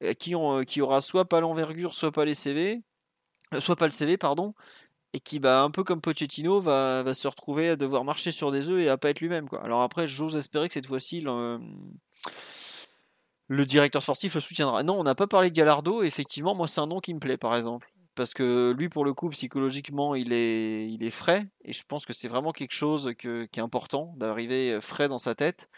euh, 0.04 0.14
qui, 0.14 0.34
qui 0.68 0.82
aura 0.82 1.02
soit 1.02 1.26
pas 1.26 1.40
l'envergure, 1.40 1.94
soit 1.94 2.12
pas 2.12 2.26
les 2.26 2.34
CV, 2.34 2.84
euh, 3.54 3.60
soit 3.60 3.76
pas 3.76 3.86
le 3.86 3.92
CV, 3.92 4.18
pardon, 4.18 4.54
et 5.14 5.20
qui, 5.20 5.40
bah, 5.40 5.62
un 5.62 5.72
peu 5.72 5.84
comme 5.84 6.02
Pochettino, 6.02 6.60
va, 6.60 7.04
va, 7.04 7.14
se 7.14 7.28
retrouver 7.28 7.70
à 7.70 7.76
devoir 7.76 8.04
marcher 8.04 8.32
sur 8.32 8.52
des 8.52 8.70
œufs 8.70 8.82
et 8.82 8.90
à 8.90 8.98
pas 8.98 9.10
être 9.10 9.22
lui-même. 9.22 9.50
Quoi. 9.50 9.64
Alors 9.64 9.82
après, 9.82 10.08
j'ose 10.08 10.36
espérer 10.36 10.68
que 10.68 10.74
cette 10.76 10.88
fois-ci, 10.88 11.22
le, 11.22 11.60
le, 13.48 13.66
directeur 13.66 14.02
sportif 14.02 14.36
le 14.36 14.42
soutiendra. 14.42 14.84
Non, 14.84 15.00
on 15.00 15.04
n'a 15.04 15.16
pas 15.16 15.28
parlé 15.28 15.50
de 15.50 15.56
Gallardo. 15.56 16.04
Effectivement, 16.04 16.56
moi, 16.56 16.68
c'est 16.68 16.82
un 16.82 16.88
nom 16.88 17.00
qui 17.00 17.14
me 17.14 17.20
plaît, 17.20 17.38
par 17.38 17.56
exemple. 17.56 17.92
Parce 18.20 18.34
que 18.34 18.76
lui, 18.78 18.90
pour 18.90 19.06
le 19.06 19.14
coup, 19.14 19.30
psychologiquement, 19.30 20.14
il 20.14 20.34
est, 20.34 20.92
il 20.92 21.06
est 21.06 21.10
frais. 21.10 21.46
Et 21.64 21.72
je 21.72 21.84
pense 21.88 22.06
que 22.06 22.12
c'est 22.12 22.28
vraiment 22.28 22.52
quelque 22.52 22.74
chose 22.74 23.14
que, 23.18 23.46
qui 23.46 23.62
est 23.62 23.64
important, 23.64 24.14
d'arriver 24.18 24.78
frais 24.82 25.08
dans 25.08 25.18
sa 25.18 25.36
tête. 25.36 25.70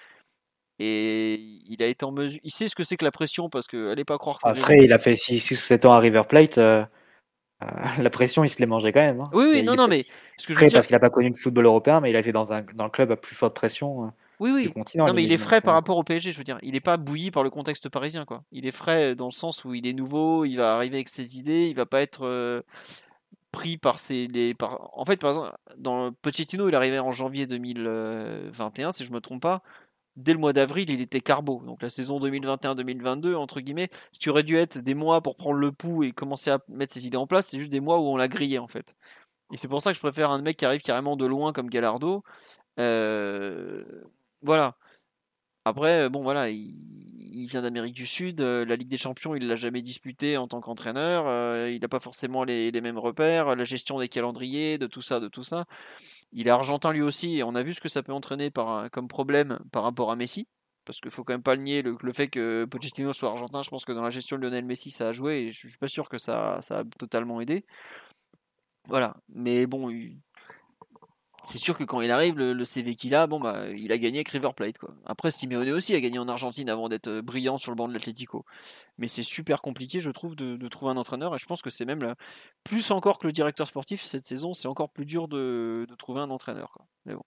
Et 0.80 1.36
il 1.68 1.84
a 1.84 1.86
été 1.86 2.04
en 2.04 2.12
mesure. 2.12 2.40
Il 2.44 2.52
sait 2.52 2.68
ce 2.68 2.74
que 2.74 2.84
c'est 2.84 2.98
que 2.98 3.06
la 3.06 3.12
pression, 3.12 3.48
parce 3.48 3.68
que 3.68 3.92
allez 3.92 4.06
pas 4.06 4.18
croire 4.18 4.38
que. 4.40 4.50
Ah, 4.50 4.56
frais, 4.56 4.80
il 4.82 4.92
a 4.92 4.98
fait 4.98 5.14
6 5.14 5.52
ou 5.52 5.56
7 5.56 5.86
ans 5.86 5.92
à 5.92 6.00
River 6.00 6.24
Plate. 6.28 6.58
Euh, 6.58 6.84
euh, 7.62 7.68
la 8.02 8.10
pression, 8.10 8.44
il 8.44 8.50
se 8.50 8.58
les 8.58 8.66
mangeait 8.66 8.92
quand 8.92 9.02
même. 9.02 9.20
Hein. 9.22 9.30
Oui, 9.34 9.46
oui, 9.54 9.64
non, 9.64 9.76
non, 9.76 9.88
mais 9.88 10.02
ce 10.02 10.48
que 10.48 10.56
je 10.56 10.60
veux 10.60 10.66
dire, 10.66 10.74
parce 10.74 10.88
qu'il 10.88 10.96
n'a 10.96 11.00
pas 11.00 11.12
connu 11.12 11.30
le 11.30 11.36
football 11.36 11.68
européen, 11.68 12.00
mais 12.00 12.10
il 12.10 12.16
a 12.16 12.24
fait 12.24 12.32
dans, 12.32 12.54
un, 12.54 12.64
dans 12.74 12.86
le 12.86 12.90
club 12.90 13.12
à 13.12 13.16
plus 13.16 13.36
forte 13.36 13.56
pression. 13.56 14.12
Euh, 14.42 14.54
oui, 14.54 14.72
oui. 14.76 14.84
Non, 14.96 15.14
mais 15.14 15.24
il 15.24 15.32
est 15.32 15.38
frais 15.38 15.62
par 15.62 15.74
rapport 15.74 15.98
au 15.98 16.04
PSG, 16.04 16.32
je 16.32 16.38
veux 16.38 16.44
dire. 16.44 16.58
Il 16.62 16.74
n'est 16.74 16.80
pas 16.80 16.98
bouilli 16.98 17.32
par 17.32 17.44
le 17.44 17.50
contexte 17.50 17.90
parisien, 17.90 18.26
quoi. 18.26 18.44
Il 18.52 18.66
est 18.66 18.72
frais 18.72 19.16
dans 19.16 19.26
le 19.26 19.32
sens 19.32 19.66
où 19.66 19.74
il 19.74 19.88
est 19.88 19.94
nouveau, 19.94 20.46
il 20.46 20.56
va 20.56 20.76
arriver 20.76 20.98
avec 20.98 21.10
ses 21.10 21.38
idées, 21.38 21.68
il 21.68 21.76
va 21.76 21.86
pas 21.86 22.02
être 22.02 22.26
euh, 22.26 22.62
pris 23.52 23.78
par 23.78 24.00
ses. 24.00 24.28
Les, 24.28 24.54
par... 24.54 24.98
En 24.98 25.06
fait, 25.06 25.18
par 25.18 25.32
exemple, 25.32 25.58
dans 25.78 26.12
Pochettino, 26.12 26.70
il 26.70 26.76
arrivé 26.76 27.00
en 27.00 27.12
janvier 27.12 27.46
2021, 27.46 28.92
si 28.92 29.06
je 29.06 29.12
me 29.12 29.22
trompe 29.22 29.42
pas 29.42 29.62
dès 30.18 30.34
le 30.34 30.40
mois 30.40 30.54
d'avril, 30.54 30.92
il 30.92 31.02
était 31.02 31.22
carbo. 31.22 31.62
Donc 31.66 31.82
la 31.82 31.90
saison 31.90 32.20
2021-2022, 32.20 33.36
entre 33.36 33.62
guillemets, 33.62 33.90
ce 34.12 34.20
qui 34.20 34.30
aurait 34.30 34.44
dû 34.44 34.58
être 34.58 34.80
des 34.80 34.94
mois 34.94 35.22
pour 35.22 35.36
prendre 35.36 35.58
le 35.58 35.72
pouls 35.72 36.04
et 36.04 36.12
commencer 36.12 36.52
à 36.52 36.60
mettre 36.68 36.94
ses 36.94 37.08
idées 37.08 37.18
en 37.18 37.28
place, 37.28 37.48
c'est 37.48 37.58
juste 37.58 37.72
des 37.72 37.80
mois 37.80 38.00
où 38.00 38.04
on 38.08 38.18
l'a 38.18 38.28
grillé 38.28 38.60
en 38.60 38.68
fait. 38.68 38.96
Et 39.54 39.58
c'est 39.58 39.68
pour 39.68 39.82
ça 39.82 39.92
que 39.92 39.96
je 39.96 40.02
préfère 40.02 40.32
un 40.32 40.42
mec 40.42 40.58
qui 40.58 40.66
arrive 40.66 40.82
carrément 40.82 41.16
de 41.16 41.26
loin 41.26 41.54
comme 41.54 41.70
Gallardo. 41.70 42.24
Euh, 42.80 43.84
voilà. 44.42 44.76
Après, 45.66 46.10
bon 46.10 46.24
voilà, 46.24 46.50
il, 46.50 47.46
vient 47.48 47.62
d'Amérique 47.62 47.94
du 47.94 48.08
Sud. 48.08 48.42
Euh, 48.42 48.66
la 48.66 48.76
Ligue 48.76 48.88
des 48.88 48.98
Champions, 48.98 49.36
il 49.36 49.48
l'a 49.48 49.56
jamais 49.56 49.82
disputé 49.84 50.38
en 50.38 50.48
tant 50.48 50.60
qu'entraîneur. 50.60 51.28
Euh, 51.28 51.70
il 51.72 51.82
n'a 51.82 51.88
pas 51.88 52.00
forcément 52.00 52.44
les, 52.44 52.72
mêmes 52.82 52.98
repères. 52.98 53.56
La 53.56 53.64
gestion 53.64 54.00
des 54.00 54.10
calendriers, 54.10 54.78
de 54.80 54.88
tout 54.88 55.02
ça, 55.04 55.20
de 55.20 55.28
tout 55.28 55.44
ça. 55.44 55.66
Il 56.32 56.48
est 56.48 56.52
argentin 56.52 56.92
lui 56.92 57.02
aussi, 57.02 57.38
et 57.38 57.44
on 57.44 57.56
a 57.56 57.62
vu 57.62 57.74
ce 57.74 57.82
que 57.82 57.90
ça 57.90 58.02
peut 58.04 58.14
entraîner 58.14 58.52
comme 58.92 59.08
problème 59.08 59.60
par 59.72 59.84
rapport 59.84 60.12
à 60.12 60.16
Messi. 60.16 60.48
Parce 60.86 61.00
qu'il 61.00 61.12
faut 61.12 61.24
quand 61.24 61.34
même 61.34 61.44
pas 61.44 61.56
le 61.56 61.62
nier, 61.62 61.84
le, 61.84 62.12
fait 62.12 62.28
que 62.28 62.66
Pochettino 62.66 63.14
soit 63.14 63.30
argentin, 63.30 63.62
je 63.62 63.70
pense 63.70 63.86
que 63.86 63.92
dans 63.92 64.02
la 64.02 64.10
gestion 64.10 64.38
de 64.38 64.42
Lionel 64.42 64.66
Messi, 64.66 64.90
ça 64.90 65.10
a 65.10 65.12
joué, 65.12 65.44
et 65.44 65.52
je 65.52 65.68
suis 65.68 65.78
pas 65.78 65.88
sûr 65.88 66.10
que 66.10 66.18
ça, 66.18 66.58
ça 66.62 66.80
a 66.80 66.84
totalement 66.98 67.40
aidé. 67.40 67.66
Voilà, 68.88 69.16
mais 69.30 69.68
bon, 69.68 69.92
c'est 71.44 71.58
sûr 71.58 71.78
que 71.78 71.84
quand 71.84 72.02
il 72.02 72.12
arrive, 72.12 72.38
le, 72.38 72.66
CV 72.66 72.96
qu'il 72.96 73.16
a, 73.16 73.26
bon 73.26 73.40
bah, 73.40 73.66
il 73.76 73.92
a 73.92 73.98
gagné 73.98 74.20
avec 74.20 74.30
River 74.30 74.52
Plate 74.56 74.78
quoi. 74.78 74.94
Après, 75.06 75.32
Simeone 75.32 75.70
aussi 75.72 75.96
a 75.96 76.00
gagné 76.00 76.20
en 76.20 76.28
Argentine 76.28 76.70
avant 76.70 76.88
d'être 76.88 77.08
euh, 77.08 77.22
brillant 77.22 77.58
sur 77.58 77.72
le 77.72 77.76
banc 77.76 77.88
de 77.88 77.94
l'Atlético. 77.94 78.46
Mais 79.02 79.08
c'est 79.08 79.24
super 79.24 79.64
compliqué, 79.64 80.00
je 80.00 80.12
trouve, 80.12 80.36
de, 80.36 80.68
trouver 80.68 80.92
un 80.92 80.98
entraîneur. 80.98 81.34
Et 81.34 81.40
je 81.40 81.48
pense 81.48 81.64
que 81.64 81.72
c'est 81.72 81.86
même 81.86 82.14
plus 82.64 82.92
encore 82.92 83.18
que 83.18 83.26
le 83.26 83.34
directeur 83.34 83.66
sportif 83.66 84.04
cette 84.04 84.28
saison, 84.28 84.54
c'est 84.54 84.68
encore 84.68 84.90
plus 84.90 85.06
dur 85.06 85.28
de, 85.28 85.88
trouver 85.98 86.22
un 86.22 86.30
entraîneur. 86.30 86.78
Mais 87.08 87.16
bon. 87.16 87.24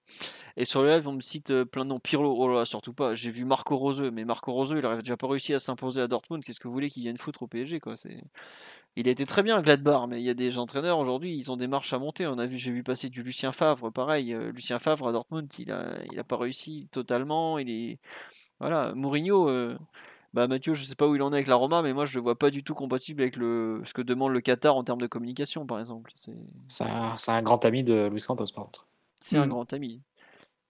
Et 0.56 0.64
sur 0.64 0.84
le 0.84 0.90
live, 0.90 1.08
on 1.08 1.14
me 1.14 1.20
cite 1.20 1.50
euh, 1.50 1.64
plein 1.64 1.84
de 1.84 1.90
noms. 1.90 1.98
Pirlo, 1.98 2.32
oh 2.38 2.48
là, 2.48 2.64
surtout 2.64 2.92
pas. 2.92 3.16
J'ai 3.16 3.32
vu 3.32 3.44
Marco 3.44 3.76
Roseux, 3.76 4.12
mais 4.12 4.24
Marco 4.24 4.52
Roseux, 4.52 4.76
il 4.76 4.82
n'aurait 4.82 4.98
déjà 4.98 5.16
pas 5.16 5.26
réussi 5.26 5.52
à 5.52 5.58
s'imposer 5.58 6.00
à 6.00 6.06
Dortmund. 6.06 6.44
Qu'est-ce 6.44 6.60
que 6.60 6.68
vous 6.68 6.74
voulez 6.74 6.88
qu'il 6.88 7.02
vienne 7.02 7.18
foutre 7.18 7.42
au 7.42 7.48
PSG 7.48 7.80
quoi? 7.80 7.96
C'est 7.96 8.22
il 8.96 9.08
a 9.08 9.10
été 9.10 9.26
très 9.26 9.42
bien 9.42 9.56
à 9.56 9.62
Gladbach, 9.62 10.06
mais 10.08 10.20
il 10.20 10.24
y 10.24 10.30
a 10.30 10.34
des 10.34 10.56
entraîneurs 10.58 10.98
aujourd'hui, 11.00 11.36
ils 11.36 11.50
ont 11.50 11.56
des 11.56 11.66
marches 11.66 11.92
à 11.92 11.98
monter. 11.98 12.28
On 12.28 12.38
a 12.38 12.46
vu, 12.46 12.58
j'ai 12.58 12.70
vu 12.70 12.84
passer 12.84 13.08
du 13.08 13.24
Lucien 13.24 13.50
Favre, 13.50 13.90
pareil. 13.90 14.32
Euh, 14.32 14.52
Lucien 14.52 14.78
Favre 14.78 15.08
à 15.08 15.12
Dortmund, 15.12 15.52
il 15.58 15.72
a, 15.72 15.96
il 16.12 16.18
a 16.20 16.24
pas 16.24 16.36
réussi 16.36 16.88
totalement. 16.92 17.58
Il 17.58 17.68
est, 17.70 17.98
voilà, 18.60 18.94
Mourinho. 18.94 19.48
Euh, 19.48 19.76
bah 20.34 20.46
Mathieu, 20.46 20.74
je 20.74 20.84
sais 20.84 20.94
pas 20.94 21.08
où 21.08 21.14
il 21.14 21.22
en 21.22 21.32
est 21.32 21.36
avec 21.36 21.46
la 21.46 21.54
Roma, 21.54 21.80
mais 21.80 21.94
moi 21.94 22.04
je 22.04 22.16
le 22.16 22.22
vois 22.22 22.38
pas 22.38 22.50
du 22.50 22.62
tout 22.62 22.74
compatible 22.74 23.22
avec 23.22 23.36
le 23.36 23.80
ce 23.86 23.94
que 23.94 24.02
demande 24.02 24.32
le 24.32 24.40
Qatar 24.42 24.76
en 24.76 24.84
termes 24.84 25.00
de 25.00 25.06
communication, 25.06 25.64
par 25.64 25.80
exemple. 25.80 26.12
C'est 26.14 26.84
un, 26.84 27.42
grand 27.42 27.64
ami 27.64 27.82
de 27.82 28.08
Luis 28.08 28.22
Campos, 28.22 28.52
par 28.54 28.64
contre. 28.64 28.86
C'est 29.20 29.38
un 29.38 29.46
hmm. 29.46 29.50
grand 29.50 29.72
ami. 29.72 30.02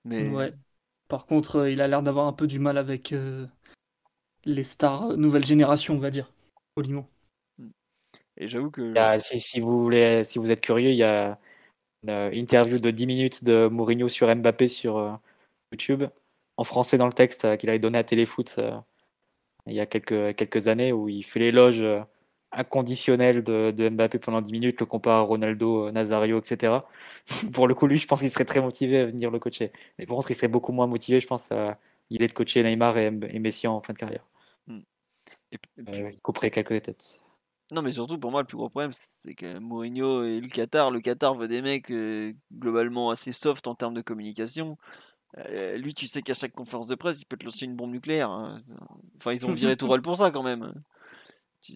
Mais 0.04 0.28
ouais. 0.28 0.54
Par 1.08 1.26
contre, 1.26 1.56
euh, 1.56 1.70
il 1.70 1.82
a 1.82 1.88
l'air 1.88 2.02
d'avoir 2.02 2.26
un 2.26 2.32
peu 2.32 2.46
du 2.46 2.60
mal 2.60 2.78
avec 2.78 3.14
les 4.44 4.62
stars 4.62 5.16
nouvelle 5.16 5.44
génération, 5.44 5.94
on 5.94 5.98
va 5.98 6.10
dire, 6.10 6.30
au 6.76 6.82
Limon. 6.82 7.06
Et 8.36 8.48
j'avoue 8.48 8.70
que. 8.70 8.94
si, 9.18 9.60
vous 9.60 9.82
voulez, 9.82 10.24
si 10.24 10.38
vous 10.38 10.50
êtes 10.50 10.60
curieux, 10.60 10.90
il 10.90 10.96
y 10.96 11.02
a 11.02 11.38
une 12.04 12.10
euh, 12.10 12.30
interview 12.32 12.78
de 12.78 12.90
10 12.90 13.06
minutes 13.06 13.44
de 13.44 13.68
Mourinho 13.68 14.08
sur 14.08 14.34
Mbappé 14.34 14.68
sur 14.68 14.98
euh, 14.98 15.12
YouTube, 15.72 16.04
en 16.56 16.64
français 16.64 16.98
dans 16.98 17.06
le 17.06 17.12
texte, 17.12 17.44
euh, 17.44 17.56
qu'il 17.56 17.68
avait 17.70 17.78
donné 17.78 17.98
à 17.98 18.04
Téléfoot 18.04 18.60
il 19.66 19.74
y 19.74 19.80
a 19.80 19.86
quelques, 19.86 20.36
quelques 20.36 20.68
années, 20.68 20.92
où 20.92 21.08
il 21.08 21.22
fait 21.24 21.40
l'éloge 21.40 21.84
inconditionnel 22.54 23.42
de, 23.42 23.70
de, 23.70 23.88
Mbappé 23.88 24.18
pendant 24.18 24.40
10 24.40 24.52
minutes, 24.52 24.80
le 24.80 24.86
compare 24.86 25.18
à 25.18 25.20
Ronaldo, 25.22 25.90
Nazario, 25.90 26.38
etc. 26.38 26.80
pour 27.52 27.68
le 27.68 27.74
coup, 27.74 27.86
lui, 27.86 27.98
je 27.98 28.06
pense 28.06 28.20
qu'il 28.20 28.30
serait 28.30 28.44
très 28.44 28.60
motivé 28.60 29.00
à 29.00 29.06
venir 29.06 29.30
le 29.30 29.38
coacher. 29.38 29.72
Mais 29.98 30.06
par 30.06 30.16
contre, 30.16 30.30
il 30.30 30.34
serait 30.34 30.48
beaucoup 30.48 30.72
moins 30.72 30.86
motivé, 30.86 31.20
je 31.20 31.26
pense, 31.26 31.50
à 31.52 31.78
l'idée 32.10 32.28
de 32.28 32.32
coacher 32.32 32.62
Neymar 32.62 32.96
et, 32.98 33.10
Messi 33.10 33.66
en 33.66 33.80
fin 33.80 33.92
de 33.92 33.98
carrière. 33.98 34.24
Hmm. 34.66 34.80
Et 35.52 35.58
il 36.12 36.20
couperait 36.20 36.50
quelques 36.50 36.82
têtes. 36.82 37.20
Non, 37.72 37.82
mais 37.82 37.92
surtout 37.92 38.18
pour 38.18 38.30
moi, 38.30 38.42
le 38.42 38.46
plus 38.46 38.58
gros 38.58 38.68
problème, 38.68 38.92
c'est 38.92 39.34
que 39.34 39.58
Mourinho 39.58 40.22
et 40.24 40.40
le 40.40 40.48
Qatar, 40.48 40.90
le 40.90 41.00
Qatar 41.00 41.34
veut 41.34 41.48
des 41.48 41.62
mecs 41.62 41.90
euh, 41.90 42.32
globalement 42.52 43.10
assez 43.10 43.32
soft 43.32 43.66
en 43.66 43.74
termes 43.74 43.94
de 43.94 44.02
communication. 44.02 44.76
Euh, 45.38 45.76
lui, 45.76 45.94
tu 45.94 46.06
sais 46.06 46.22
qu'à 46.22 46.34
chaque 46.34 46.52
conférence 46.52 46.86
de 46.86 46.94
presse, 46.94 47.18
il 47.20 47.24
peut 47.26 47.36
te 47.36 47.44
lancer 47.44 47.64
une 47.64 47.74
bombe 47.74 47.90
nucléaire. 47.90 48.30
Hein. 48.30 48.56
Enfin, 49.16 49.32
ils 49.32 49.44
ont 49.46 49.52
viré 49.52 49.76
Tourelle 49.76 50.02
pour 50.02 50.16
ça 50.16 50.30
quand 50.30 50.42
même. 50.42 50.72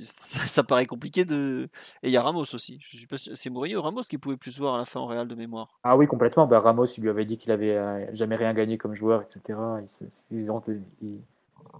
ça, 0.04 0.46
ça 0.46 0.62
paraît 0.62 0.86
compliqué 0.86 1.24
de. 1.24 1.68
Et 2.02 2.08
il 2.08 2.12
y 2.12 2.16
a 2.16 2.22
Ramos 2.22 2.44
aussi. 2.54 2.78
Je 2.82 2.96
suis 2.96 3.06
pas 3.06 3.16
C'est 3.18 3.50
Mourinho 3.50 3.80
Ramos 3.82 4.02
qui 4.02 4.18
pouvait 4.18 4.36
plus 4.36 4.52
se 4.52 4.60
voir 4.60 4.74
à 4.74 4.78
la 4.78 4.84
fin 4.84 5.00
en 5.00 5.06
Real 5.06 5.26
de 5.26 5.34
mémoire. 5.34 5.78
Ah 5.82 5.96
oui, 5.96 6.06
complètement. 6.06 6.46
Bah, 6.46 6.60
Ramos, 6.60 6.84
il 6.84 7.02
lui 7.02 7.10
avait 7.10 7.24
dit 7.24 7.36
qu'il 7.38 7.50
avait 7.50 7.76
euh, 7.76 8.06
jamais 8.14 8.36
rien 8.36 8.52
gagné 8.54 8.78
comme 8.78 8.94
joueur, 8.94 9.22
etc. 9.22 9.58
Ils, 9.82 9.88
se- 9.88 10.04
ils 10.30 10.50
ont- 10.52 10.62
ils- 11.02 11.20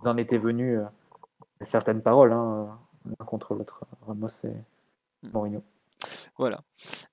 en 0.05 0.17
étaient 0.17 0.39
venus 0.39 0.79
euh, 0.79 0.85
à 1.61 1.65
certaines 1.65 2.03
paroles, 2.03 2.33
hein, 2.33 2.77
l'un 3.07 3.25
contre 3.27 3.55
l'autre, 3.55 3.85
Ramos 4.07 4.29
et 4.45 4.53
Hmm. 5.23 5.31
Mourinho. 5.33 5.63
Voilà. 6.39 6.63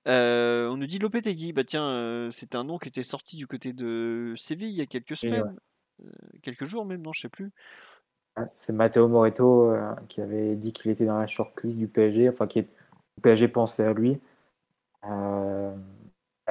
Euh, 0.06 0.68
on 0.70 0.76
nous 0.76 0.86
dit 0.86 0.98
Lopetegui. 0.98 1.52
Bah 1.52 1.64
tiens, 1.64 1.86
euh, 1.88 2.30
c'était 2.30 2.56
un 2.56 2.64
nom 2.64 2.78
qui 2.78 2.88
était 2.88 3.02
sorti 3.02 3.36
du 3.36 3.46
côté 3.46 3.72
de 3.72 4.32
Séville 4.36 4.70
il 4.70 4.76
y 4.76 4.80
a 4.82 4.86
quelques 4.86 5.16
semaines, 5.16 5.56
Euh, 6.04 6.10
quelques 6.42 6.64
jours 6.64 6.84
même, 6.84 7.00
non, 7.02 7.12
je 7.12 7.22
sais 7.22 7.28
plus. 7.28 7.50
Ouais, 8.36 8.44
C'est 8.54 8.72
Matteo 8.74 9.08
Moreto 9.08 9.70
euh, 9.70 9.94
qui 10.08 10.20
avait 10.20 10.54
dit 10.54 10.72
qu'il 10.72 10.90
était 10.90 11.06
dans 11.06 11.18
la 11.18 11.26
shortlist 11.26 11.78
du 11.78 11.88
PSG, 11.88 12.28
enfin 12.28 12.46
qui 12.46 12.58
est- 12.60 12.68
le 13.16 13.22
PSG 13.22 13.48
pensait 13.48 13.84
à 13.84 13.92
lui. 13.94 14.20
Euh, 15.04 15.74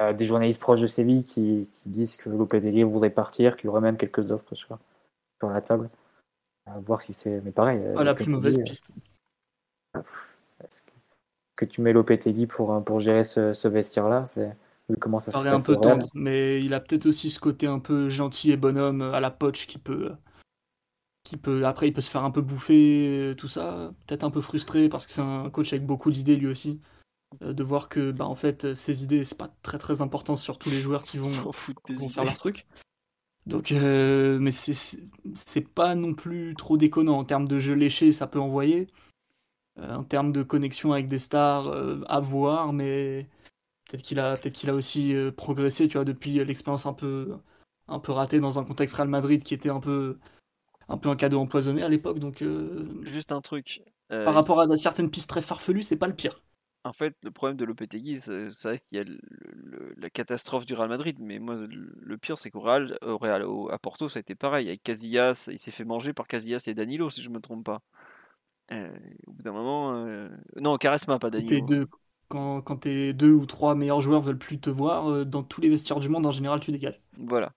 euh, 0.00 0.12
des 0.12 0.24
journalistes 0.24 0.60
proches 0.60 0.80
de 0.80 0.86
Séville 0.88 1.24
qui, 1.24 1.70
qui 1.76 1.88
disent 1.88 2.16
que 2.16 2.28
Lopetegui 2.28 2.82
voudrait 2.82 3.10
partir, 3.10 3.56
qu'il 3.56 3.66
y 3.66 3.68
aurait 3.68 3.80
même 3.80 3.96
quelques 3.96 4.32
offres 4.32 4.54
sur, 4.54 4.78
sur 5.40 5.48
la 5.48 5.60
table. 5.62 5.88
À 6.66 6.78
voir 6.80 7.00
si 7.00 7.12
c'est. 7.12 7.40
Mais 7.42 7.52
pareil. 7.52 7.80
Ah, 7.96 8.02
la 8.02 8.14
plus 8.14 8.26
mauvaise 8.26 8.60
piste. 8.64 8.88
pff, 9.94 10.36
est-ce 10.64 10.82
que, 10.82 10.90
que 11.56 11.64
tu 11.64 11.80
mets 11.80 11.92
Lopetegui 11.92 12.46
pour, 12.46 12.72
euh, 12.72 12.80
pour 12.80 13.00
gérer 13.00 13.24
ce, 13.24 13.54
ce 13.54 13.68
vestiaire-là, 13.68 14.26
c'est 14.26 14.54
vu 14.88 14.96
comment 14.96 15.20
ça 15.20 15.32
se 15.32 15.36
paraît 15.36 15.48
un 15.48 15.52
passe 15.52 15.66
peu 15.66 15.76
tendre, 15.76 16.08
mais 16.14 16.62
il 16.62 16.74
a 16.74 16.80
peut-être 16.80 17.06
aussi 17.06 17.30
ce 17.30 17.40
côté 17.40 17.66
un 17.66 17.78
peu 17.78 18.08
gentil 18.08 18.52
et 18.52 18.56
bonhomme 18.56 19.02
à 19.02 19.20
la 19.20 19.30
poche 19.30 19.66
qui 19.66 19.78
peut, 19.78 20.12
qui 21.24 21.36
peut, 21.36 21.66
après 21.66 21.88
il 21.88 21.92
peut 21.92 22.00
se 22.00 22.10
faire 22.10 22.24
un 22.24 22.30
peu 22.30 22.40
bouffer, 22.40 23.08
euh, 23.08 23.34
tout 23.34 23.48
ça, 23.48 23.92
peut-être 24.06 24.24
un 24.24 24.30
peu 24.30 24.40
frustré 24.40 24.88
parce 24.88 25.06
que 25.06 25.12
c'est 25.12 25.22
un 25.22 25.50
coach 25.50 25.72
avec 25.72 25.84
beaucoup 25.84 26.10
d'idées 26.10 26.36
lui 26.36 26.46
aussi, 26.46 26.80
euh, 27.42 27.52
de 27.52 27.62
voir 27.64 27.88
que 27.88 28.12
bah 28.12 28.26
en 28.26 28.36
fait 28.36 28.74
ses 28.74 29.02
idées 29.02 29.24
c'est 29.24 29.38
pas 29.38 29.50
très 29.62 29.78
très 29.78 30.02
important 30.02 30.36
sur 30.36 30.58
tous 30.58 30.70
les 30.70 30.80
joueurs 30.80 31.02
qui 31.02 31.18
On 31.18 31.24
vont, 31.24 32.08
faire 32.08 32.24
leur 32.24 32.38
truc. 32.38 32.66
Donc, 33.46 33.70
euh, 33.70 34.38
mais 34.40 34.50
c'est 34.50 34.98
c'est 35.34 35.68
pas 35.68 35.94
non 35.94 36.14
plus 36.14 36.54
trop 36.56 36.76
déconnant 36.76 37.18
en 37.18 37.24
termes 37.24 37.46
de 37.46 37.58
jeu 37.58 37.74
léché, 37.74 38.10
ça 38.12 38.26
peut 38.26 38.40
envoyer. 38.40 38.88
Euh, 39.78 39.94
en 39.94 40.04
termes 40.04 40.32
de 40.32 40.42
connexion 40.42 40.92
avec 40.92 41.08
des 41.08 41.18
stars, 41.18 41.66
euh, 41.68 42.00
à 42.08 42.20
voir, 42.20 42.72
mais 42.72 43.26
peut-être 43.88 44.02
qu'il 44.02 44.18
a, 44.20 44.36
peut-être 44.36 44.54
qu'il 44.54 44.70
a 44.70 44.74
aussi 44.74 45.14
euh, 45.14 45.30
progressé, 45.30 45.88
tu 45.88 45.94
vois, 45.98 46.04
depuis 46.04 46.32
l'expérience 46.44 46.86
un 46.86 46.94
peu, 46.94 47.36
un 47.88 47.98
peu 47.98 48.12
ratée 48.12 48.40
dans 48.40 48.58
un 48.58 48.64
contexte 48.64 48.96
Real 48.96 49.08
Madrid 49.08 49.42
qui 49.44 49.54
était 49.54 49.70
un 49.70 49.80
peu, 49.80 50.18
un 50.88 50.96
peu 50.98 51.10
un 51.10 51.16
cadeau 51.16 51.40
empoisonné 51.40 51.82
à 51.82 51.88
l'époque. 51.88 52.18
Donc, 52.18 52.42
Juste 53.02 53.32
un 53.32 53.40
truc. 53.42 53.82
par 54.08 54.34
rapport 54.34 54.60
à 54.60 54.76
certaines 54.76 55.10
pistes 55.10 55.28
très 55.28 55.42
farfelues, 55.42 55.82
c'est 55.82 55.98
pas 55.98 56.08
le 56.08 56.16
pire. 56.16 56.42
En 56.84 56.92
fait, 56.92 57.16
le 57.22 57.32
problème 57.32 57.56
de 57.56 57.64
Lopetegui, 57.64 58.20
c'est 58.20 58.48
vrai 58.62 58.78
qu'il 58.78 58.96
y 58.96 59.00
a 59.00 59.04
le- 59.04 59.18
le- 59.54 59.92
la 59.96 60.08
catastrophe 60.08 60.66
du 60.66 60.74
Real 60.74 60.88
Madrid, 60.88 61.16
mais 61.20 61.40
moi, 61.40 61.56
le 61.56 62.16
pire, 62.16 62.38
c'est 62.38 62.48
qu'au 62.50 62.60
Real, 62.60 62.96
au 63.02 63.18
Real, 63.18 63.42
au- 63.42 63.68
à 63.72 63.78
Porto, 63.78 64.08
ça 64.08 64.18
a 64.18 64.20
été 64.20 64.36
pareil. 64.36 64.68
Avec 64.68 64.84
Casillas, 64.84 65.48
il 65.50 65.58
s'est 65.58 65.72
fait 65.72 65.84
manger 65.84 66.12
par 66.12 66.28
Casillas 66.28 66.62
et 66.68 66.74
Danilo, 66.74 67.10
si 67.10 67.22
je 67.22 67.28
me 67.30 67.40
trompe 67.40 67.64
pas. 67.64 67.82
Euh, 68.72 68.88
au 69.26 69.32
bout 69.32 69.42
d'un 69.42 69.52
moment, 69.52 69.94
euh, 69.94 70.28
non, 70.56 70.76
Caresma, 70.76 71.18
pas 71.18 71.30
Danilo. 71.30 71.64
deux, 71.66 71.86
quand, 72.28 72.60
quand 72.62 72.78
tes 72.78 73.12
deux 73.12 73.30
ou 73.32 73.46
trois 73.46 73.74
meilleurs 73.74 74.00
joueurs 74.00 74.20
veulent 74.20 74.38
plus 74.38 74.58
te 74.58 74.70
voir, 74.70 75.08
euh, 75.10 75.24
dans 75.24 75.42
tous 75.44 75.60
les 75.60 75.68
vestiaires 75.68 76.00
du 76.00 76.08
monde, 76.08 76.26
en 76.26 76.32
général, 76.32 76.58
tu 76.60 76.72
dégages. 76.72 77.00
Voilà. 77.16 77.52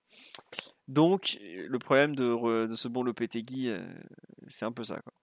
Donc, 0.88 1.40
le 1.42 1.78
problème 1.80 2.16
de, 2.16 2.68
de 2.68 2.76
ce 2.76 2.88
bon 2.88 3.04
Lopetegui, 3.04 3.72
c'est 4.48 4.66
un 4.66 4.72
peu 4.72 4.84
ça. 4.84 5.00
Quoi. 5.02 5.14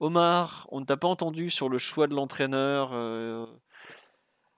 Omar, 0.00 0.66
on 0.70 0.80
ne 0.80 0.84
t'a 0.84 0.96
pas 0.96 1.08
entendu 1.08 1.50
sur 1.50 1.68
le 1.68 1.78
choix 1.78 2.06
de 2.06 2.14
l'entraîneur. 2.14 2.90
euh, 2.92 3.46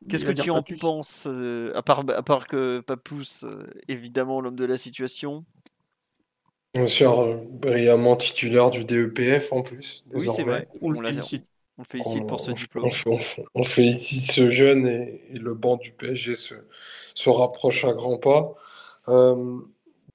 Qu'est-ce 0.08 0.24
que 0.24 0.32
tu 0.32 0.50
en 0.50 0.62
plus. 0.62 0.76
penses 0.76 1.26
euh, 1.26 1.72
à, 1.74 1.82
part, 1.82 2.05
à 2.08 2.22
part 2.22 2.48
que 2.48 2.80
Papous, 2.80 3.44
euh, 3.44 3.66
évidemment, 3.88 4.40
l'homme 4.40 4.56
de 4.56 4.64
la 4.64 4.76
situation? 4.76 5.44
Bien 6.75 6.86
sûr, 6.86 7.19
euh, 7.20 7.36
brillamment 7.51 8.15
titulaire 8.17 8.70
du 8.70 8.85
DEPF 8.85 9.53
en 9.53 9.62
plus, 9.62 10.05
Oui, 10.12 10.28
c'est 10.28 10.43
vrai. 10.43 10.69
On 10.81 10.91
le 10.91 10.97
félicite. 10.97 11.47
On 11.78 11.83
le 11.83 11.86
félicite 11.86 12.27
pour 12.27 12.41
ce 12.41 12.51
On- 12.51 12.53
diplôme. 12.53 12.99
On, 13.55 13.62
félicite 13.65 14.31
ce 14.33 14.51
jeune 14.51 14.86
et, 14.86 15.23
et 15.33 15.39
le 15.39 15.55
banc 15.55 15.77
du 15.77 15.93
PSG 15.93 16.36
se, 16.36 16.55
se 17.15 17.31
rapproche 17.31 17.85
à 17.85 17.95
grands 17.95 18.19
pas. 18.19 18.55
Euh, 19.09 19.59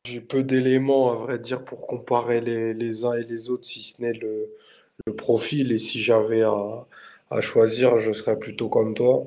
j'ai 0.06 0.22
peu 0.22 0.44
d'éléments, 0.44 1.12
à 1.12 1.16
vrai 1.16 1.40
dire, 1.40 1.64
pour 1.66 1.88
comparer 1.88 2.42
les, 2.42 2.74
les 2.74 3.06
uns 3.06 3.14
et 3.14 3.24
les 3.24 3.50
autres, 3.50 3.66
si 3.66 3.82
ce 3.84 4.02
n'est 4.02 4.14
le, 4.14 4.50
le 5.08 5.16
profil. 5.16 5.72
Et 5.74 5.80
si 5.80 6.02
j'avais 6.04 6.44
à, 6.44 6.88
à 7.32 7.42
choisir, 7.42 8.00
je 8.00 8.14
serais 8.14 8.40
plutôt 8.40 8.70
comme 8.70 8.94
toi. 8.96 9.26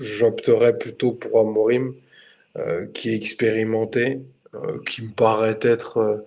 J'opterais 0.00 0.78
plutôt 0.78 1.12
pour 1.12 1.40
Amorim, 1.40 1.94
euh, 2.58 2.86
qui 2.88 3.10
est 3.10 3.16
expérimenté, 3.16 4.20
euh, 4.54 4.80
qui 4.86 5.02
me 5.02 5.10
paraît 5.12 5.58
être 5.62 5.98
euh, 5.98 6.18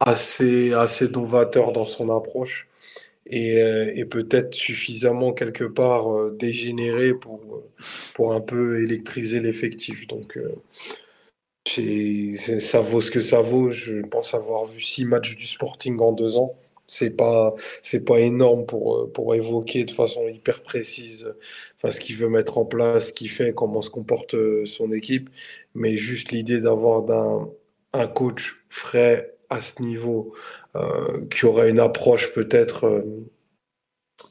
assez, 0.00 0.72
assez 0.72 1.08
novateur 1.08 1.72
dans 1.72 1.86
son 1.86 2.08
approche 2.10 2.68
et, 3.26 3.62
euh, 3.62 3.92
et 3.94 4.04
peut-être 4.04 4.54
suffisamment 4.54 5.32
quelque 5.32 5.64
part 5.64 6.12
euh, 6.12 6.36
dégénéré 6.38 7.14
pour, 7.14 7.40
euh, 7.54 7.64
pour 8.14 8.34
un 8.34 8.40
peu 8.40 8.82
électriser 8.82 9.40
l'effectif. 9.40 10.06
Donc, 10.08 10.38
ça 11.66 12.80
vaut 12.80 13.00
ce 13.00 13.10
que 13.10 13.20
ça 13.20 13.40
vaut. 13.42 13.70
Je 13.70 14.00
pense 14.08 14.34
avoir 14.34 14.64
vu 14.66 14.80
six 14.80 15.04
matchs 15.04 15.36
du 15.36 15.46
Sporting 15.46 15.98
en 16.00 16.12
deux 16.12 16.36
ans. 16.36 16.56
C'est 16.86 17.16
pas, 17.16 17.54
c'est 17.82 18.04
pas 18.04 18.18
énorme 18.18 18.66
pour, 18.66 19.12
pour 19.12 19.34
évoquer 19.36 19.84
de 19.84 19.92
façon 19.92 20.26
hyper 20.28 20.62
précise 20.62 21.32
ce 21.88 22.00
qu'il 22.00 22.16
veut 22.16 22.28
mettre 22.28 22.58
en 22.58 22.64
place, 22.64 23.08
ce 23.08 23.12
qu'il 23.12 23.30
fait, 23.30 23.52
comment 23.54 23.80
se 23.80 23.90
comporte 23.90 24.34
son 24.64 24.92
équipe. 24.92 25.30
Mais 25.74 25.96
juste 25.96 26.32
l'idée 26.32 26.58
d'avoir 26.58 27.02
d'un, 27.02 27.48
un 27.92 28.08
coach 28.08 28.64
frais 28.68 29.32
à 29.50 29.62
ce 29.62 29.82
niveau, 29.82 30.34
euh, 30.76 31.26
qui 31.30 31.46
aurait 31.46 31.70
une 31.70 31.80
approche 31.80 32.32
peut-être 32.32 32.86
euh, 32.86 33.02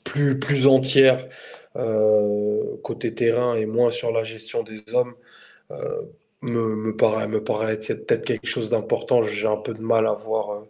plus, 0.04 0.40
plus 0.40 0.68
entière 0.68 1.28
euh, 1.76 2.78
côté 2.84 3.14
terrain 3.14 3.56
et 3.56 3.66
moins 3.66 3.92
sur 3.92 4.12
la 4.12 4.24
gestion 4.24 4.64
des 4.64 4.82
hommes, 4.94 5.14
me, 6.42 6.76
me 6.76 6.96
paraît, 6.96 7.28
me 7.28 7.44
paraît 7.44 7.74
être 7.74 7.88
peut-être 8.06 8.26
quelque 8.26 8.48
chose 8.48 8.70
d'important. 8.70 9.22
J'ai 9.24 9.48
un 9.48 9.58
peu 9.58 9.74
de 9.74 9.82
mal 9.82 10.08
à 10.08 10.14
voir 10.14 10.64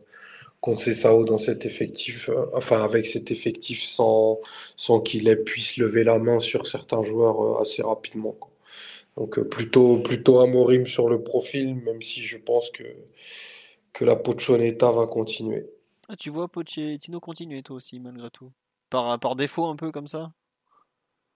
Conceição 0.62 1.24
dans 1.24 1.38
cet 1.38 1.66
effectif, 1.66 2.30
enfin 2.54 2.84
avec 2.84 3.08
cet 3.08 3.32
effectif 3.32 3.82
sans, 3.82 4.42
sans 4.76 5.00
qu'il 5.00 5.34
puisse 5.46 5.78
lever 5.78 6.04
la 6.04 6.20
main 6.20 6.40
sur 6.40 6.68
certains 6.68 7.04
joueurs 7.06 7.62
assez 7.62 7.82
rapidement. 7.82 8.36
Donc 9.20 9.38
euh, 9.38 9.44
plutôt, 9.44 9.98
plutôt 9.98 10.40
Amorim 10.40 10.88
sur 10.88 11.10
le 11.10 11.22
profil, 11.22 11.76
même 11.76 12.02
si 12.02 12.22
je 12.22 12.38
pense 12.38 12.72
que, 12.72 12.84
que 13.94 14.06
la 14.06 14.16
Pochoneta 14.16 14.92
va 14.92 15.08
continuer. 15.08 15.68
Ah, 16.08 16.16
tu 16.18 16.30
vois 16.30 16.48
Pochettino 16.50 17.20
continuer 17.20 17.64
toi 17.64 17.78
aussi, 17.78 18.00
malgré 18.00 18.30
tout. 18.30 18.52
Par, 18.90 19.20
par 19.20 19.36
défaut, 19.36 19.66
un 19.68 19.76
peu 19.76 19.92
comme 19.92 20.08
ça 20.08 20.34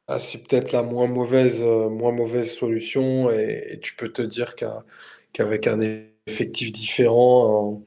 Ah, 0.08 0.20
c'est 0.20 0.44
peut-être 0.44 0.72
la 0.74 0.84
moins 0.84 1.08
mauvaise, 1.08 1.62
euh, 1.64 1.90
moins 1.90 2.12
mauvaise 2.12 2.52
solution 2.54 3.32
et, 3.32 3.64
et 3.72 3.80
tu 3.80 3.96
peux 3.96 4.12
te 4.12 4.22
dire 4.22 4.56
qu'avec 4.56 5.68
un 5.68 5.80
effectif 6.28 6.72
différent, 6.74 7.84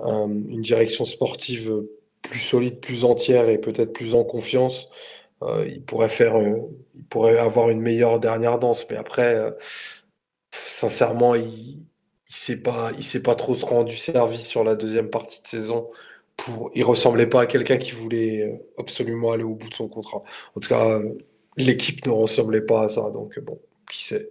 un- 0.00 0.06
un- 0.06 0.30
une 0.30 0.62
direction 0.62 1.04
sportive 1.06 1.74
plus 2.22 2.40
solide, 2.40 2.80
plus 2.80 3.04
entière 3.04 3.48
et 3.48 3.58
peut-être 3.58 3.92
plus 3.94 4.14
en 4.14 4.24
confiance, 4.24 4.90
euh, 5.42 5.66
il 5.68 5.82
pourrait 5.84 6.10
faire, 6.10 6.36
euh, 6.38 6.58
il 6.96 7.04
pourrait 7.06 7.38
avoir 7.38 7.70
une 7.70 7.80
meilleure 7.82 8.20
dernière 8.20 8.58
danse. 8.60 8.86
Mais 8.90 8.96
après, 8.98 9.54
sincèrement, 10.52 11.34
il, 11.34 11.86
il 12.34 12.38
s'est 12.38 12.62
pas, 12.62 12.90
il 12.98 13.04
s'est 13.04 13.22
pas 13.22 13.34
trop 13.34 13.54
rendu 13.54 13.96
service 13.96 14.46
sur 14.46 14.64
la 14.64 14.74
deuxième 14.74 15.10
partie 15.10 15.42
de 15.42 15.48
saison. 15.48 15.90
Pour, 16.36 16.70
il 16.74 16.82
ressemblait 16.82 17.28
pas 17.28 17.42
à 17.42 17.46
quelqu'un 17.46 17.76
qui 17.78 17.92
voulait 17.92 18.42
euh, 18.42 18.56
absolument 18.78 19.32
aller 19.32 19.44
au 19.44 19.54
bout 19.54 19.68
de 19.68 19.74
son 19.74 19.88
contrat. 19.88 20.22
En 20.56 20.60
tout 20.60 20.68
cas, 20.68 20.84
euh, 20.84 21.14
l'équipe 21.56 22.04
ne 22.06 22.10
ressemblait 22.10 22.62
pas 22.62 22.84
à 22.84 22.88
ça. 22.88 23.10
Donc 23.10 23.38
bon, 23.40 23.60
qui 23.88 24.04
sait. 24.04 24.30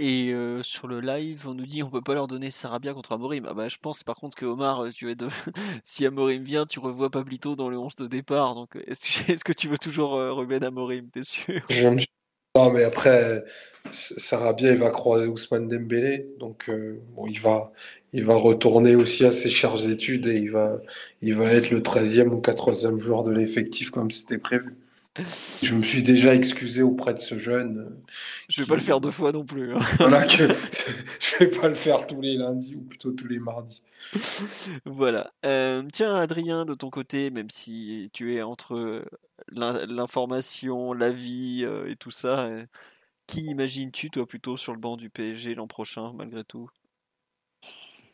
Et 0.00 0.32
euh, 0.32 0.62
sur 0.62 0.86
le 0.86 1.00
live, 1.00 1.48
on 1.48 1.54
nous 1.54 1.66
dit 1.66 1.82
on 1.82 1.90
peut 1.90 2.00
pas 2.00 2.14
leur 2.14 2.28
donner 2.28 2.52
Sarabia 2.52 2.94
contre 2.94 3.10
Amorim. 3.12 3.46
Ah 3.50 3.54
bah 3.54 3.66
je 3.66 3.78
pense 3.78 4.04
par 4.04 4.14
contre 4.14 4.36
que 4.36 4.46
Omar, 4.46 4.84
euh, 4.84 4.90
tu 4.92 5.06
vas 5.08 5.16
de... 5.16 5.26
si 5.84 6.06
Amorim 6.06 6.44
vient, 6.44 6.66
tu 6.66 6.78
revois 6.78 7.10
Pablito 7.10 7.56
dans 7.56 7.68
le 7.68 7.76
11 7.76 7.96
de 7.96 8.06
départ. 8.06 8.54
Donc 8.54 8.76
euh, 8.76 8.82
est-ce 8.86 9.24
que, 9.24 9.32
est-ce 9.32 9.42
que 9.42 9.52
tu 9.52 9.68
veux 9.68 9.76
toujours 9.76 10.14
euh, 10.14 10.32
Ruben 10.32 10.62
Amorim, 10.62 11.10
t'es 11.10 11.24
sûr? 11.24 11.62
Je 11.68 11.88
me 11.88 11.98
suis... 11.98 12.08
Non, 12.56 12.70
mais 12.70 12.84
après, 12.84 13.44
Sarabia, 13.92 14.72
il 14.72 14.78
va 14.78 14.90
croiser 14.90 15.28
Ousmane 15.28 15.68
Dembélé. 15.68 16.26
Donc, 16.38 16.68
euh, 16.68 17.00
bon, 17.14 17.26
il 17.26 17.40
va, 17.40 17.72
il 18.12 18.24
va 18.24 18.34
retourner 18.36 18.96
aussi 18.96 19.24
à 19.24 19.32
ses 19.32 19.48
chères 19.48 19.88
études 19.88 20.26
et 20.26 20.36
il 20.36 20.50
va, 20.50 20.80
il 21.22 21.34
va 21.34 21.46
être 21.52 21.70
le 21.70 21.80
13e 21.80 22.28
ou 22.28 22.40
14e 22.40 22.98
joueur 22.98 23.22
de 23.22 23.32
l'effectif 23.32 23.90
comme 23.90 24.10
c'était 24.10 24.38
prévu. 24.38 24.76
Je 25.62 25.74
me 25.74 25.82
suis 25.82 26.02
déjà 26.02 26.34
excusé 26.34 26.82
auprès 26.82 27.14
de 27.14 27.18
ce 27.18 27.38
jeune. 27.38 27.90
Je 28.48 28.62
vais 28.62 28.66
pas 28.68 28.74
le 28.76 28.80
faire 28.80 29.00
deux 29.00 29.10
fois 29.10 29.32
non 29.32 29.44
plus. 29.44 29.74
hein. 29.74 29.78
Voilà 29.98 30.24
que 30.24 30.44
je 31.20 31.36
vais 31.38 31.50
pas 31.50 31.68
le 31.68 31.74
faire 31.74 32.06
tous 32.06 32.20
les 32.20 32.36
lundis 32.36 32.76
ou 32.76 32.80
plutôt 32.82 33.10
tous 33.12 33.26
les 33.26 33.38
mardis. 33.38 33.82
Voilà. 34.84 35.32
Euh, 35.44 35.82
tiens, 35.92 36.14
Adrien, 36.16 36.64
de 36.64 36.74
ton 36.74 36.90
côté, 36.90 37.30
même 37.30 37.50
si 37.50 38.10
tu 38.12 38.36
es 38.36 38.42
entre 38.42 39.04
l'in- 39.50 39.84
l'information, 39.86 40.92
la 40.92 41.10
vie 41.10 41.62
euh, 41.64 41.90
et 41.90 41.96
tout 41.96 42.10
ça, 42.12 42.44
euh, 42.46 42.64
qui 43.26 43.42
imagines-tu, 43.46 44.10
toi, 44.10 44.26
plutôt 44.26 44.56
sur 44.56 44.72
le 44.72 44.78
banc 44.80 44.96
du 44.96 45.10
PSG 45.10 45.54
l'an 45.54 45.66
prochain, 45.66 46.12
malgré 46.14 46.44
tout? 46.44 46.70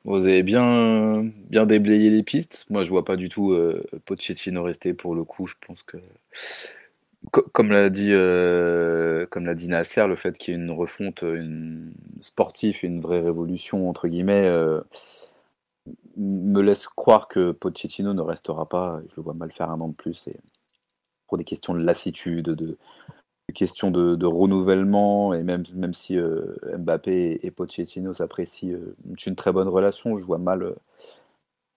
Vous 0.05 0.27
avez 0.27 0.43
bien, 0.43 1.31
bien 1.49 1.65
déblayé 1.65 2.11
les 2.11 2.23
pistes. 2.23 2.67
Moi, 2.69 2.85
je 2.85 2.91
vois 2.91 3.05
pas 3.07 3.17
du 3.17 3.31
tout 3.31 3.53
euh, 3.53 3.81
Pochettino 4.05 4.63
rester 4.63 4.93
pour 4.93 5.15
le 5.15 5.25
coup. 5.25 5.47
Je 5.47 5.55
pense 5.67 5.83
que, 5.83 5.97
comme 7.53 7.71
l'a 7.71 7.91
dit, 7.91 8.11
euh, 8.13 9.27
dit 9.55 9.69
Nasser, 9.69 10.07
le 10.07 10.17
fait 10.17 10.37
qu'il 10.39 10.55
y 10.55 10.57
ait 10.57 10.61
une 10.61 10.71
refonte 10.71 11.23
une 11.23 11.93
sportive, 12.21 12.79
une 12.85 13.01
vraie 13.01 13.21
révolution 13.21 13.89
entre 13.89 14.09
guillemets, 14.09 14.49
euh, 14.49 14.81
me 16.17 16.61
laisse 16.61 16.87
croire 16.89 17.29
que 17.29 17.53
Pochettino 17.53 18.15
ne 18.15 18.23
restera 18.23 18.69
pas. 18.69 19.01
Je 19.09 19.17
le 19.17 19.23
vois 19.23 19.35
mal 19.35 19.53
faire 19.53 19.71
un 19.71 19.81
an 19.81 19.89
de 19.89 19.95
plus. 19.95 20.29
Pour 21.27 21.39
des 21.39 21.45
questions 21.45 21.75
de 21.75 21.81
lassitude, 21.81 22.47
de, 22.51 22.79
questions 23.55 23.91
de, 23.91 24.27
renouvellement, 24.27 25.33
et 25.35 25.43
même, 25.43 25.65
même 25.75 25.95
si 25.95 26.19
euh, 26.19 26.57
Mbappé 26.77 27.13
et, 27.13 27.47
et 27.47 27.51
Pochettino 27.51 28.13
s'apprécient 28.13 28.75
euh, 28.75 28.97
une 29.27 29.37
très 29.37 29.53
bonne 29.53 29.69
relation, 29.69 30.17
je 30.17 30.25
vois 30.25 30.39
mal, 30.39 30.63
euh, 30.63 30.75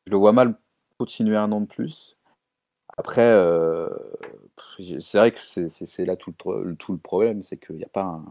je 0.06 0.12
le 0.12 0.18
vois 0.18 0.34
mal 0.34 0.56
continuer 0.98 1.38
un 1.38 1.52
an 1.52 1.62
de 1.62 1.68
plus. 1.68 2.17
Après, 2.98 3.22
euh, 3.22 3.90
c'est 5.00 5.18
vrai 5.18 5.32
que 5.32 5.40
c'est 5.42 6.06
là 6.06 6.16
tout 6.16 6.34
le, 6.46 6.76
tout 6.76 6.92
le 6.94 6.98
problème, 6.98 7.42
c'est 7.42 7.58
qu'il 7.58 7.76
n'y 7.76 7.84
a 7.84 7.90
pas 7.90 8.04
un, 8.04 8.26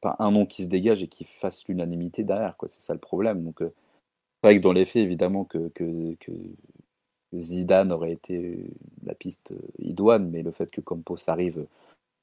pas 0.00 0.16
un 0.18 0.30
nom 0.30 0.46
qui 0.46 0.64
se 0.64 0.68
dégage 0.68 1.02
et 1.02 1.08
qui 1.08 1.24
fasse 1.24 1.66
l'unanimité 1.68 2.24
derrière. 2.24 2.56
C'est 2.66 2.80
ça 2.82 2.94
le 2.94 3.00
problème. 3.00 3.44
Donc, 3.44 3.62
euh, 3.62 3.72
c'est 4.42 4.50
vrai 4.50 4.56
que 4.58 4.62
dans 4.62 4.72
les 4.72 4.84
faits, 4.84 5.02
évidemment, 5.02 5.44
que, 5.44 5.68
que, 5.70 6.14
que 6.20 6.32
Zidane 7.36 7.92
aurait 7.92 8.12
été 8.12 8.70
la 9.04 9.14
piste 9.14 9.52
euh, 9.52 9.60
idoine, 9.78 10.28
mais 10.30 10.42
le 10.42 10.50
fait 10.50 10.70
que 10.70 10.80
Campos 10.80 11.16
arrive 11.28 11.66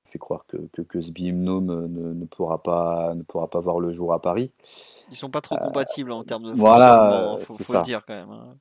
fait 0.06 0.20
croire 0.20 0.46
que, 0.48 0.58
que, 0.72 0.84
que 0.84 1.02
ce 1.02 1.12
binôme 1.12 1.88
ne, 1.88 2.14
ne 2.14 2.26
pourra 2.26 2.62
pas, 2.62 3.16
ne 3.16 3.24
pourra 3.24 3.50
pas 3.50 3.60
voir 3.60 3.80
le 3.80 3.92
jour 3.92 4.14
à 4.14 4.22
Paris. 4.22 4.52
Ils 5.10 5.16
sont 5.16 5.30
pas 5.30 5.42
trop 5.42 5.58
compatibles 5.58 6.12
en 6.12 6.24
termes 6.24 6.44
de 6.44 6.52
Euh, 6.52 6.56
voilà, 6.56 6.96
fonctionnement, 6.96 7.38
faut, 7.40 7.56
faut 7.58 7.74
ça. 7.74 7.80
le 7.80 7.86
dire 7.86 8.06
quand 8.06 8.14
même. 8.14 8.30
hein. 8.30 8.56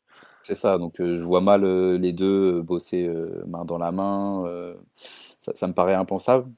C'est 0.45 0.55
ça, 0.55 0.79
donc 0.79 1.01
euh, 1.01 1.15
je 1.15 1.23
vois 1.23 1.41
mal 1.41 1.65
euh, 1.65 1.99
les 1.99 2.13
deux 2.13 2.61
bosser 2.63 3.11
main 3.47 3.65
dans 3.65 3.79
la 3.79 3.93
main. 3.93 4.45
ça, 5.39 5.53
ça 5.55 5.67
me 5.67 5.73
paraît 5.73 5.95
impensable. 5.95 6.51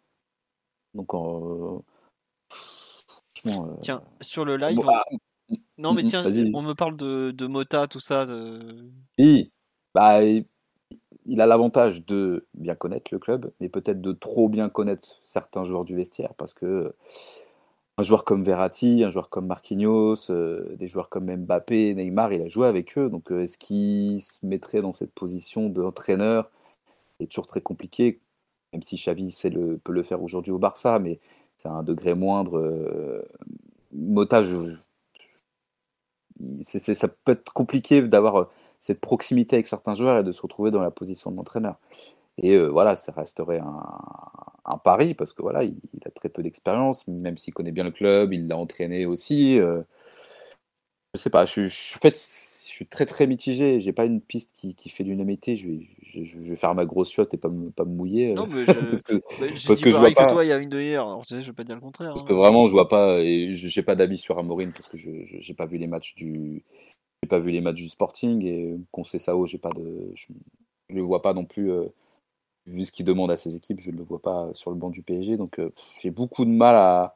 Donc, 0.95 1.15
euh, 1.15 1.79
franchement, 3.35 3.77
Tiens, 3.83 4.03
sur 4.21 4.45
le 4.45 4.57
live, 4.57 4.77
bon, 4.77 4.85
on- 4.87 4.91
ah, 4.91 5.05
non 5.79 5.93
mais 5.95 6.03
mm, 6.03 6.07
mm, 6.07 6.09
tiens, 6.09 6.25
on 6.55 6.63
me 6.63 6.75
parle 6.75 6.97
de, 6.97 7.31
de 7.31 7.47
Mota, 7.47 7.87
tout 7.87 8.01
ça. 8.01 8.27
de- 8.27 8.91
Oui, 9.19 9.53
bah, 9.95 10.21
il 11.27 11.41
a 11.41 11.47
l'avantage 11.47 12.05
de 12.07 12.47
bien 12.55 12.75
connaître 12.75 13.13
le 13.13 13.19
club, 13.19 13.53
mais 13.61 13.69
peut-être 13.69 14.01
de 14.01 14.13
trop 14.13 14.49
bien 14.49 14.69
connaître 14.69 15.21
certains 15.25 15.65
joueurs 15.65 15.85
du 15.85 15.95
vestiaire, 15.97 16.35
parce 16.35 16.55
que 16.55 16.95
un 17.99 18.03
joueur 18.03 18.25
comme 18.25 18.43
Verratti, 18.43 19.05
un 19.05 19.11
joueur 19.11 19.31
comme 19.31 19.47
Marquinhos, 19.47 20.31
euh, 20.31 20.77
des 20.77 20.89
joueurs 20.89 21.09
comme 21.09 21.35
Mbappé, 21.35 21.95
Neymar, 21.95 22.33
il 22.33 22.43
a 22.43 22.49
joué 22.49 22.67
avec 22.69 22.99
eux. 22.99 23.09
Donc, 23.09 23.33
euh, 23.33 23.43
est-ce 23.43 23.57
qu'il 23.59 24.21
se 24.23 24.39
mettrait 24.45 24.83
dans 24.83 24.93
cette 24.93 25.13
position 25.13 25.69
d'entraîneur? 25.71 26.51
C'est 27.21 27.27
toujours 27.29 27.47
très 27.47 27.63
compliqué, 27.63 28.21
même 28.73 28.83
si 28.83 28.97
Xavi 28.97 29.35
peut 29.85 29.93
le 29.93 30.03
faire 30.03 30.23
aujourd'hui 30.23 30.53
au 30.53 30.59
Barça, 30.59 30.99
mais 30.99 31.21
c'est 31.57 31.69
un 31.69 31.83
degré 31.83 32.15
moindre. 32.15 32.59
euh, 32.59 33.23
Mota, 33.93 34.43
ça 36.63 37.09
peut 37.09 37.33
être 37.33 37.53
compliqué 37.53 38.03
d'avoir 38.03 38.37
euh, 38.37 38.45
cette 38.81 39.01
proximité 39.01 39.57
avec 39.57 39.67
certains 39.67 39.95
joueurs 39.95 40.19
et 40.19 40.25
de 40.25 40.33
se 40.33 40.43
retrouver 40.43 40.71
dans 40.71 40.83
la 40.83 40.91
position 40.91 41.31
de 41.31 41.37
l'entraîneur. 41.37 41.77
Et 42.39 42.55
euh, 42.57 42.69
voilà, 42.69 42.97
ça 42.97 43.13
resterait 43.13 43.61
un, 43.61 43.83
un 44.65 44.79
pari 44.79 45.15
parce 45.15 45.33
que 45.33 45.43
voilà, 45.43 45.65
il, 45.65 45.77
il 45.95 46.01
a 46.07 46.11
très 46.11 46.29
peu 46.29 46.43
d'expérience, 46.43 47.07
même 47.09 47.37
s'il 47.37 47.55
connaît 47.55 47.73
bien 47.73 47.85
le 47.85 47.91
club, 47.93 48.33
il 48.33 48.47
l'a 48.49 48.57
entraîné 48.59 49.07
aussi. 49.07 49.59
euh, 49.59 49.83
je 51.15 51.21
sais 51.21 51.31
pas, 51.31 51.47
je, 51.47 51.67
je- 51.67 51.97
en 51.97 52.01
fait, 52.01 52.15
je 52.17 52.71
suis 52.71 52.87
très 52.87 53.07
très 53.07 53.27
mitigé. 53.27 53.81
J'ai 53.81 53.93
pas 53.93 54.05
une 54.05 54.21
piste 54.21 54.53
qui, 54.55 54.75
qui 54.75 54.89
fait 54.91 55.05
l'unanimité. 55.05 55.57
Je 55.57 55.69
vais, 55.69 55.89
je, 56.03 56.25
je 56.25 56.39
vais 56.51 56.57
faire 56.57 56.75
ma 56.75 56.85
grosse 56.85 57.11
shot 57.11 57.27
et 57.33 57.37
pas 57.39 57.49
me, 57.49 57.71
pas 57.71 57.85
me 57.85 57.95
mouiller. 57.95 58.33
euh, 58.33 58.37
Non, 58.37 58.47
mais 58.47 58.67
parce 58.89 59.03
que, 59.03 59.21
bah, 59.39 59.47
j'ai 59.55 59.57
parce 59.67 59.81
dit 59.81 59.85
que 59.85 59.91
je 59.91 59.99
vois 59.99 60.11
pareil 60.11 60.15
que 60.15 60.25
pas. 60.25 60.27
toi 60.31 60.45
il 60.45 60.49
y 60.49 60.53
a 60.53 60.59
une 60.59 60.69
demi-heure. 60.69 61.07
Alors, 61.07 61.25
je 61.29 61.37
vais 61.37 61.53
pas 61.53 61.65
dire 61.65 61.75
le 61.75 61.81
contraire. 61.81 62.13
Parce 62.13 62.23
hein. 62.23 62.25
que 62.25 62.33
vraiment, 62.33 62.67
je 62.67 62.73
vois 62.73 62.89
pas, 62.89 63.21
et 63.21 63.53
j'ai 63.53 63.83
pas 63.83 63.95
d'avis 63.95 64.17
sur 64.19 64.39
Amorim 64.39 64.73
parce 64.73 64.89
que 64.89 64.97
je 64.97 65.11
j'ai 65.27 65.55
pas 65.55 65.67
vu 65.67 65.77
les 65.77 65.87
matchs 65.87 66.15
du, 66.15 66.65
j'ai 67.23 67.29
pas 67.29 67.41
vu 67.41 67.51
les 67.53 67.61
matchs 67.63 67.77
du 67.77 67.89
Sporting 67.91 68.45
et 68.47 68.77
Conceição, 68.93 69.47
j'ai 69.47 69.59
pas 69.59 69.71
de, 69.73 70.13
je, 70.15 70.29
je 70.91 70.95
le 70.97 71.03
vois 71.03 71.23
pas 71.23 71.35
non 71.35 71.45
plus. 71.47 71.71
euh, 71.73 71.87
vu 72.67 72.85
ce 72.85 72.93
qu'il 72.93 73.05
demande 73.07 73.31
à 73.31 73.37
ses 73.37 73.57
équipes, 73.57 73.81
je 73.81 73.91
ne 73.91 73.97
le 73.97 74.03
vois 74.03 74.21
pas 74.21 74.53
sur 74.55 74.71
le 74.71 74.77
banc 74.77 74.91
du 74.91 75.03
PSG. 75.03 75.37
Donc, 75.37 75.59
euh, 75.59 75.73
j'ai 76.01 76.11
beaucoup 76.11 76.45
de 76.45 76.51
mal 76.51 76.75
à, 76.75 77.15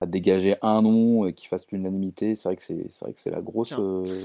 à 0.00 0.06
dégager 0.06 0.56
un 0.62 0.82
nom 0.82 1.26
euh, 1.26 1.30
qui 1.30 1.46
fasse 1.46 1.66
l'unanimité. 1.72 2.34
C'est 2.36 2.48
vrai 2.48 2.56
que 2.56 2.62
c'est, 2.62 2.90
c'est 2.90 3.04
vrai 3.04 3.14
que 3.14 3.20
c'est 3.20 3.30
la 3.30 3.40
grosse, 3.40 3.72
euh, 3.78 4.20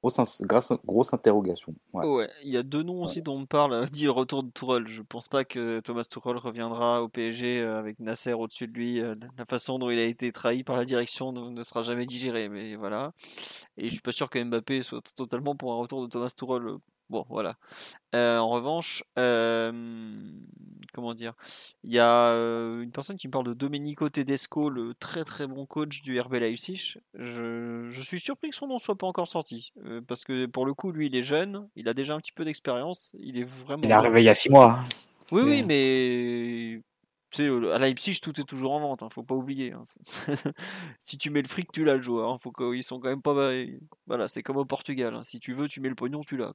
grosse, 0.00 0.42
grosse, 0.42 0.72
grosse 0.84 1.12
interrogation. 1.14 1.74
Ouais. 1.92 2.06
Ouais, 2.06 2.30
il 2.44 2.50
y 2.50 2.56
a 2.56 2.62
deux 2.62 2.82
noms 2.82 3.02
aussi 3.02 3.22
dont 3.22 3.36
on 3.38 3.46
parle. 3.46 3.72
euh, 3.72 3.84
Dit 3.86 4.04
le 4.04 4.10
retour 4.10 4.42
de 4.42 4.50
Tourelle. 4.50 4.86
Je 4.88 5.02
pense 5.02 5.28
pas 5.28 5.44
que 5.44 5.80
Thomas 5.80 6.04
Tuchel 6.04 6.36
reviendra 6.36 7.02
au 7.02 7.08
PSG 7.08 7.60
avec 7.60 7.98
Nasser 8.00 8.32
au-dessus 8.32 8.66
de 8.68 8.72
lui. 8.72 9.00
La 9.00 9.44
façon 9.48 9.78
dont 9.78 9.90
il 9.90 9.98
a 9.98 10.04
été 10.04 10.30
trahi 10.32 10.64
par 10.64 10.76
la 10.76 10.84
direction 10.84 11.32
ne, 11.32 11.50
ne 11.50 11.62
sera 11.62 11.82
jamais 11.82 12.06
digérée. 12.06 12.48
Mais 12.48 12.76
voilà. 12.76 13.12
Et 13.76 13.86
je 13.88 13.92
suis 13.92 14.02
pas 14.02 14.12
sûr 14.12 14.28
que 14.30 14.42
Mbappé 14.42 14.82
soit 14.82 15.02
totalement 15.16 15.54
pour 15.56 15.72
un 15.72 15.76
retour 15.76 16.02
de 16.02 16.08
Thomas 16.08 16.30
Tuchel. 16.36 16.78
Bon, 17.10 17.24
voilà. 17.30 17.56
Euh, 18.14 18.38
en 18.38 18.48
revanche, 18.50 19.02
euh, 19.18 19.72
comment 20.92 21.14
dire, 21.14 21.32
il 21.84 21.92
y 21.92 21.98
a 21.98 22.32
une 22.34 22.90
personne 22.90 23.16
qui 23.16 23.28
me 23.28 23.32
parle 23.32 23.46
de 23.46 23.54
Domenico 23.54 24.08
Tedesco, 24.08 24.68
le 24.70 24.94
très 24.94 25.24
très 25.24 25.46
bon 25.46 25.64
coach 25.66 26.02
du 26.02 26.20
RB 26.20 26.34
Leipzig. 26.34 26.98
Je, 27.14 27.86
je 27.88 28.02
suis 28.02 28.20
surpris 28.20 28.50
que 28.50 28.56
son 28.56 28.66
nom 28.66 28.78
soit 28.78 28.96
pas 28.96 29.06
encore 29.06 29.28
sorti, 29.28 29.72
euh, 29.86 30.00
parce 30.06 30.24
que 30.24 30.46
pour 30.46 30.66
le 30.66 30.74
coup, 30.74 30.92
lui, 30.92 31.06
il 31.06 31.16
est 31.16 31.22
jeune, 31.22 31.68
il 31.76 31.88
a 31.88 31.94
déjà 31.94 32.14
un 32.14 32.18
petit 32.18 32.32
peu 32.32 32.44
d'expérience, 32.44 33.14
il 33.18 33.38
est 33.38 33.44
vraiment. 33.48 33.82
Il 33.84 33.90
est 33.90 33.94
arrivé 33.94 34.20
il 34.22 34.24
y 34.24 34.30
a 34.30 34.34
six 34.34 34.50
mois. 34.50 34.80
hein. 34.80 34.84
Oui, 35.30 35.42
oui, 35.44 35.62
mais 35.62 36.80
à 37.36 37.78
Leipzig, 37.78 38.20
tout 38.20 38.40
est 38.40 38.44
toujours 38.44 38.72
en 38.72 38.80
vente, 38.80 39.02
hein, 39.02 39.08
faut 39.10 39.22
pas 39.22 39.34
oublier. 39.34 39.72
hein. 39.72 39.84
si 41.00 41.18
tu 41.18 41.30
mets 41.30 41.42
le 41.42 41.48
fric, 41.48 41.70
tu 41.72 41.84
l'as 41.84 41.96
le 41.96 42.02
joueur. 42.02 42.30
hein, 42.30 42.38
Faut 42.38 42.52
qu'ils 42.52 42.82
sont 42.82 43.00
quand 43.00 43.08
même 43.08 43.22
pas. 43.22 43.34
Voilà, 44.06 44.28
c'est 44.28 44.42
comme 44.42 44.56
au 44.56 44.64
Portugal. 44.64 45.14
hein, 45.14 45.22
Si 45.22 45.38
tu 45.40 45.52
veux, 45.52 45.68
tu 45.68 45.80
mets 45.80 45.88
le 45.88 45.94
pognon, 45.94 46.20
tu 46.26 46.36
l'as. 46.36 46.52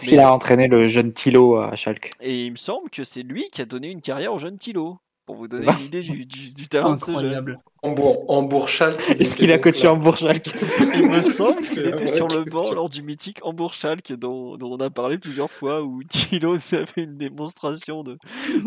Est-ce 0.00 0.08
qu'il 0.08 0.20
a 0.20 0.32
entraîné 0.32 0.66
le 0.68 0.88
jeune 0.88 1.12
Thilo 1.12 1.56
à 1.56 1.76
Schalke 1.76 2.10
Et 2.20 2.46
il 2.46 2.50
me 2.52 2.56
semble 2.56 2.90
que 2.90 3.04
c'est 3.04 3.22
lui 3.22 3.48
qui 3.50 3.62
a 3.62 3.66
donné 3.66 3.88
une 3.90 4.02
carrière 4.02 4.32
au 4.32 4.38
jeune 4.38 4.58
Thilo. 4.58 4.98
Pour 5.30 5.38
vous 5.38 5.48
donner 5.48 5.66
Bah. 5.66 5.76
une 5.78 5.86
idée 5.86 6.00
du, 6.00 6.26
du- 6.26 6.52
du 6.52 6.66
talent 6.68 6.94
de 6.94 6.98
ce 6.98 7.06
jeune. 7.06 7.14
Incroyable. 7.16 7.58
Hambourg, 7.82 8.68
Est-ce 8.68 9.36
qu'il 9.36 9.50
a 9.52 9.58
coaché 9.58 9.84
là. 9.84 9.92
en 9.94 9.96
Bourg-Schalke 9.96 10.48
Il 10.96 11.08
me 11.08 11.22
semble 11.22 11.62
qu'il 11.66 11.86
était 11.86 12.06
sur 12.08 12.26
le 12.28 12.42
banc 12.50 12.72
lors 12.72 12.88
du 12.88 13.02
mythique 13.02 13.38
Hambourg-Schalke 13.42 14.12
dont, 14.14 14.56
dont 14.56 14.72
on 14.72 14.80
a 14.80 14.90
parlé 14.90 15.16
plusieurs 15.18 15.50
fois 15.50 15.82
où 15.82 16.02
Thilo 16.02 16.54
a 16.54 16.58
fait 16.58 17.04
une 17.04 17.16
démonstration 17.16 18.02
de 18.02 18.18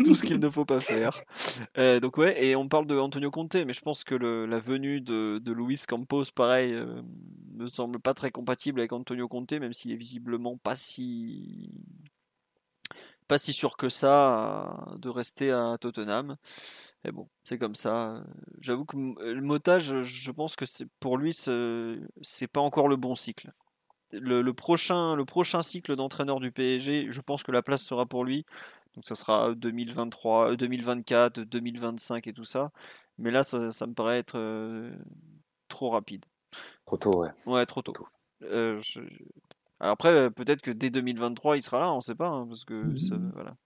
tout 0.04 0.14
ce 0.14 0.24
qu'il 0.24 0.38
ne 0.40 0.48
faut 0.50 0.64
pas 0.64 0.80
faire. 0.80 1.20
Euh, 1.78 2.00
donc 2.00 2.16
ouais, 2.16 2.44
et 2.44 2.56
on 2.56 2.66
parle 2.66 2.86
de 2.86 2.98
Antonio 2.98 3.30
Conte, 3.30 3.54
mais 3.66 3.72
je 3.72 3.80
pense 3.82 4.02
que 4.04 4.14
le- 4.14 4.46
la 4.46 4.58
venue 4.58 5.00
de, 5.00 5.38
de 5.38 5.52
Luis 5.52 5.80
Campos, 5.86 6.24
pareil, 6.34 6.72
euh, 6.72 7.02
me 7.56 7.68
semble 7.68 8.00
pas 8.00 8.14
très 8.14 8.30
compatible 8.32 8.80
avec 8.80 8.92
Antonio 8.92 9.28
Conte, 9.28 9.52
même 9.52 9.72
s'il 9.72 9.92
est 9.92 9.96
visiblement 9.96 10.56
pas 10.56 10.74
si 10.74 11.70
pas 13.28 13.38
si 13.38 13.52
sûr 13.52 13.76
que 13.76 13.88
ça 13.88 14.88
euh, 14.92 14.98
de 14.98 15.08
rester 15.08 15.50
à 15.50 15.76
Tottenham. 15.80 16.36
Mais 17.04 17.12
bon, 17.12 17.28
c'est 17.44 17.58
comme 17.58 17.74
ça. 17.74 18.22
J'avoue 18.60 18.84
que 18.84 18.96
m- 18.96 19.14
le 19.20 19.40
motage, 19.42 20.02
je 20.02 20.30
pense 20.30 20.56
que 20.56 20.66
c'est 20.66 20.86
pour 21.00 21.18
lui, 21.18 21.32
c'est 21.32 22.46
pas 22.52 22.60
encore 22.60 22.88
le 22.88 22.96
bon 22.96 23.14
cycle. 23.14 23.52
Le, 24.12 24.42
le 24.42 24.54
prochain, 24.54 25.16
le 25.16 25.24
prochain 25.24 25.62
cycle 25.62 25.96
d'entraîneur 25.96 26.40
du 26.40 26.52
PSG, 26.52 27.08
je 27.10 27.20
pense 27.20 27.42
que 27.42 27.52
la 27.52 27.62
place 27.62 27.82
sera 27.82 28.06
pour 28.06 28.24
lui. 28.24 28.46
Donc 28.94 29.06
ça 29.06 29.16
sera 29.16 29.54
2023, 29.54 30.52
euh, 30.52 30.56
2024, 30.56 31.40
2025 31.40 32.26
et 32.28 32.32
tout 32.32 32.44
ça. 32.44 32.70
Mais 33.18 33.30
là, 33.30 33.42
ça, 33.42 33.70
ça 33.70 33.86
me 33.86 33.94
paraît 33.94 34.18
être 34.18 34.38
euh, 34.38 34.94
trop 35.68 35.90
rapide. 35.90 36.24
Trop 36.86 36.96
tôt, 36.96 37.16
ouais. 37.22 37.30
Ouais, 37.46 37.66
trop 37.66 37.82
tôt. 37.82 37.92
Tôt. 37.92 38.06
Euh, 38.42 38.80
je- 38.82 39.00
je- 39.00 39.24
Alors 39.80 39.92
après, 39.92 40.10
euh, 40.10 40.30
peut-être 40.30 40.62
que 40.62 40.70
dès 40.70 40.90
2023, 40.90 41.56
il 41.56 41.62
sera 41.62 41.80
là, 41.80 41.92
on 41.92 42.00
sait 42.00 42.14
pas, 42.14 42.28
hein, 42.28 42.46
parce 42.48 42.64
que 42.64 42.94
ça- 42.96 43.18
voilà. 43.34 43.56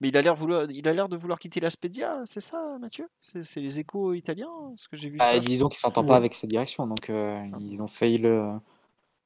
Mais 0.00 0.08
il 0.08 0.16
a 0.16 0.22
l'air 0.22 0.34
vouloir, 0.34 0.70
il 0.70 0.88
a 0.88 0.92
l'air 0.92 1.08
de 1.08 1.16
vouloir 1.16 1.38
quitter 1.38 1.60
la 1.60 1.70
Spezia, 1.70 2.22
c'est 2.24 2.40
ça, 2.40 2.78
Mathieu? 2.80 3.08
C'est 3.20 3.60
les 3.60 3.80
échos 3.80 4.14
italiens, 4.14 4.48
ce 4.76 4.88
que 4.88 4.96
j'ai 4.96 5.10
vu 5.10 5.18
Ah, 5.20 5.32
ça? 5.32 5.38
disons 5.38 5.68
qu'il 5.68 5.78
s'entend 5.78 6.02
Ouais. 6.02 6.08
pas 6.08 6.16
avec 6.16 6.34
cette 6.34 6.50
direction, 6.50 6.86
donc 6.86 7.10
euh, 7.10 7.42
ils 7.60 7.82
ont 7.82 7.86
failli 7.86 8.18
le 8.18 8.58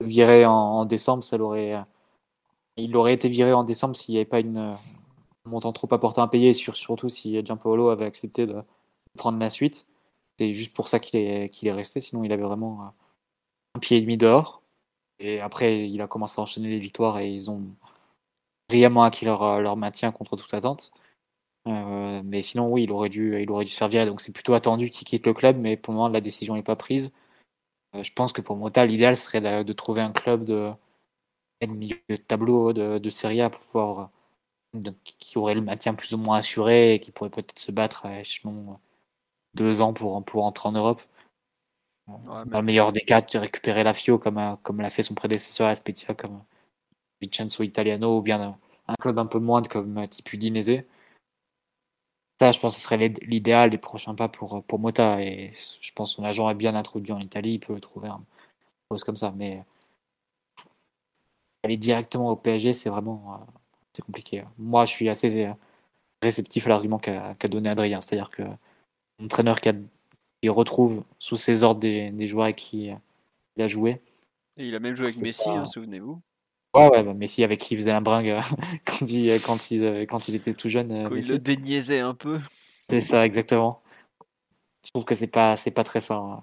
virer 0.01 0.47
en, 0.47 0.52
en 0.52 0.85
décembre. 0.86 1.23
Ça 1.23 1.36
l'aurait, 1.36 1.78
il 2.77 2.97
aurait 2.97 3.15
été 3.15 3.28
viré 3.28 3.52
en 3.52 3.65
décembre 3.65 3.94
s'il 3.94 4.15
n'y 4.15 4.19
avait 4.19 4.25
pas 4.25 4.41
une, 4.41 4.77
montant 5.44 5.73
trop 5.73 5.89
important 5.93 6.23
à 6.23 6.28
payer, 6.28 6.52
sur, 6.55 6.77
surtout 6.77 7.09
si 7.09 7.44
Giampaolo 7.44 7.89
avait 7.89 8.05
accepté 8.05 8.47
de 8.47 8.62
prendre 9.17 9.39
la 9.39 9.51
suite. 9.51 9.86
C'est 10.39 10.52
juste 10.52 10.75
pour 10.75 10.89
ça 10.89 11.01
qu'il 11.01 11.20
est, 11.20 11.51
qu'il 11.51 11.69
est 11.69 11.73
resté, 11.73 12.01
sinon 12.01 12.25
il 12.25 12.33
avait 12.33 12.43
vraiment 12.43 12.83
euh, 12.83 12.89
un 13.75 13.78
pied 13.81 13.99
et 13.99 14.01
demi 14.01 14.17
dehors. 14.17 14.59
Et 15.20 15.40
après, 15.40 15.89
il 15.89 16.00
a 16.00 16.08
commencé 16.08 16.40
à 16.40 16.42
enchaîner 16.42 16.70
les 16.70 16.78
victoires 16.78 17.18
et 17.18 17.31
ils 17.31 17.50
ont 17.50 17.62
brillamment 18.68 19.05
acquis 19.05 19.26
leur, 19.26 19.42
euh, 19.42 19.60
leur 19.60 19.76
maintien 19.76 20.12
contre 20.12 20.36
toute 20.36 20.55
attente. 20.55 20.92
Euh, 21.68 22.23
mais 22.24 22.40
sinon, 22.42 22.73
oui, 22.73 22.84
il 22.84 22.92
aurait 22.92 23.10
dû, 23.10 23.40
il 23.42 23.50
aurait 23.50 23.66
dû 23.66 23.73
se 23.73 23.76
faire 23.76 23.89
virer. 23.89 24.07
Donc 24.07 24.20
c'est 24.20 24.32
plutôt 24.32 24.55
attendu 24.55 24.90
qu'il 24.90 25.07
quitte 25.07 25.26
le 25.26 25.34
club, 25.34 25.58
mais 25.58 25.76
pour 25.76 25.92
le 25.92 25.99
moment, 25.99 26.08
la 26.08 26.23
décision 26.23 26.55
n'est 26.55 26.62
pas 26.62 26.76
prise. 26.76 27.12
Euh, 27.94 28.02
je 28.02 28.12
pense 28.12 28.32
que 28.32 28.40
pour 28.40 28.57
Mota, 28.57 28.86
l'idéal 28.86 29.16
serait 29.16 29.40
de, 29.65 29.73
trouver 29.73 30.02
un 30.02 30.12
club 30.12 30.44
de, 30.44 30.73
milieu 31.66 31.99
de 32.08 32.16
tableau 32.16 32.73
de, 32.73 32.99
de 32.99 33.10
Serie 33.10 33.42
A 33.42 33.50
pour 33.50 33.60
pouvoir, 33.62 34.10
qui 35.18 35.39
aurait 35.39 35.55
le 35.55 35.60
maintien 35.60 35.94
plus 35.94 36.15
ou 36.15 36.18
moins 36.18 36.39
assuré 36.39 36.94
et 36.94 37.00
qui 37.00 37.10
pourrait 37.12 37.31
peut-être 37.31 37.58
se 37.58 37.73
battre 37.73 38.07
à 38.07 38.20
échelon 38.20 38.78
deux 39.55 39.81
ans 39.81 39.92
pour, 39.92 40.24
pour 40.24 40.44
entrer 40.44 40.68
en 40.68 40.73
Europe. 40.73 41.02
Ouais, 42.26 42.44
Dans 42.47 42.60
le 42.60 42.64
meilleur 42.64 42.92
des 42.92 43.00
cas, 43.02 43.20
de 43.20 43.39
récupérer 43.39 43.84
la 43.84 43.94
FIO 43.94 44.18
comme, 44.18 44.56
comme 44.62 44.80
l'a 44.80 44.90
fait 44.90 45.02
son 45.02 45.14
prédécesseur 45.14 45.68
à 45.68 45.74
Spezia, 45.74 46.14
comme 46.14 46.42
Vincenzo 47.22 47.62
Italiano, 47.64 48.18
ou 48.18 48.22
bien 48.22 48.58
un 48.89 48.94
club 49.00 49.18
un 49.18 49.26
peu 49.26 49.39
moindre 49.39 49.68
comme 49.68 50.06
type 50.08 50.32
Udinese. 50.32 50.84
Ça, 52.40 52.52
je 52.52 52.58
pense 52.60 52.74
que 52.74 52.80
ce 52.80 52.84
serait 52.86 53.12
l'idéal 53.22 53.70
des 53.70 53.78
prochains 53.78 54.14
pas 54.14 54.28
pour, 54.28 54.64
pour 54.64 54.78
Mota. 54.78 55.22
Et 55.22 55.52
je 55.80 55.92
pense 55.92 56.12
que 56.12 56.16
son 56.16 56.24
agent 56.24 56.48
est 56.48 56.55
bien 56.55 56.74
introduit 56.74 57.12
en 57.12 57.20
Italie, 57.20 57.55
il 57.55 57.60
peut 57.60 57.78
trouver 57.80 58.08
un 58.08 58.24
poste 58.89 59.05
comme 59.05 59.16
ça. 59.16 59.32
Mais 59.36 59.64
aller 61.62 61.76
directement 61.76 62.30
au 62.30 62.36
PSG, 62.36 62.72
c'est 62.72 62.90
vraiment 62.90 63.47
c'est 63.92 64.02
compliqué. 64.02 64.44
Moi, 64.58 64.84
je 64.86 64.92
suis 64.92 65.08
assez 65.08 65.50
réceptif 66.22 66.66
à 66.66 66.70
l'argument 66.70 66.98
qu'a 66.98 67.34
qu 67.34 67.48
donné 67.48 67.68
Adrien. 67.70 68.00
C'est-à-dire 68.00 68.30
que 68.30 68.42
un 68.42 69.24
entraîneur 69.24 69.60
qui, 69.60 69.68
a, 69.70 69.74
qui, 70.43 70.49
retrouve 70.49 71.05
sous 71.19 71.36
ses 71.36 71.62
ordres 71.62 71.81
des, 71.81 72.10
des, 72.10 72.27
joueurs 72.27 72.44
avec 72.44 72.57
qui 72.57 72.91
il 73.57 73.62
a 73.62 73.69
joué. 73.69 74.01
Et 74.57 74.67
il 74.67 74.75
a 74.75 74.81
même 74.81 74.94
joué 74.94 75.07
avec 75.07 75.19
Messi, 75.19 75.44
pas... 75.44 75.59
hein, 75.59 75.67
souvenez-vous. 75.67 76.20
Ouais, 76.75 76.89
ouais, 76.89 77.02
bah 77.02 77.15
Messi 77.15 77.43
avec 77.43 77.60
qui 77.60 77.75
il 77.75 77.77
faisait 77.78 77.91
un 77.91 78.01
bringue 78.01 78.36
quand, 78.85 79.01
il, 79.02 79.41
quand, 79.43 79.70
il, 79.70 80.07
quand 80.09 80.28
il 80.28 80.35
était 80.36 80.55
tout 80.55 80.69
jeune. 80.69 81.09
Quand 81.09 81.17
il 81.17 81.28
le 81.28 81.39
déniaisait 81.39 82.01
un 82.01 82.15
peu. 82.15 82.41
C'est 82.89 83.01
ça, 83.01 83.25
exactement. 83.27 83.83
Je 84.85 84.91
trouve 84.91 85.05
que 85.05 85.15
c'est 85.15 85.27
pas, 85.27 85.57
c'est 85.57 85.70
pas 85.70 85.85
très 85.85 86.01
sain. 86.01 86.41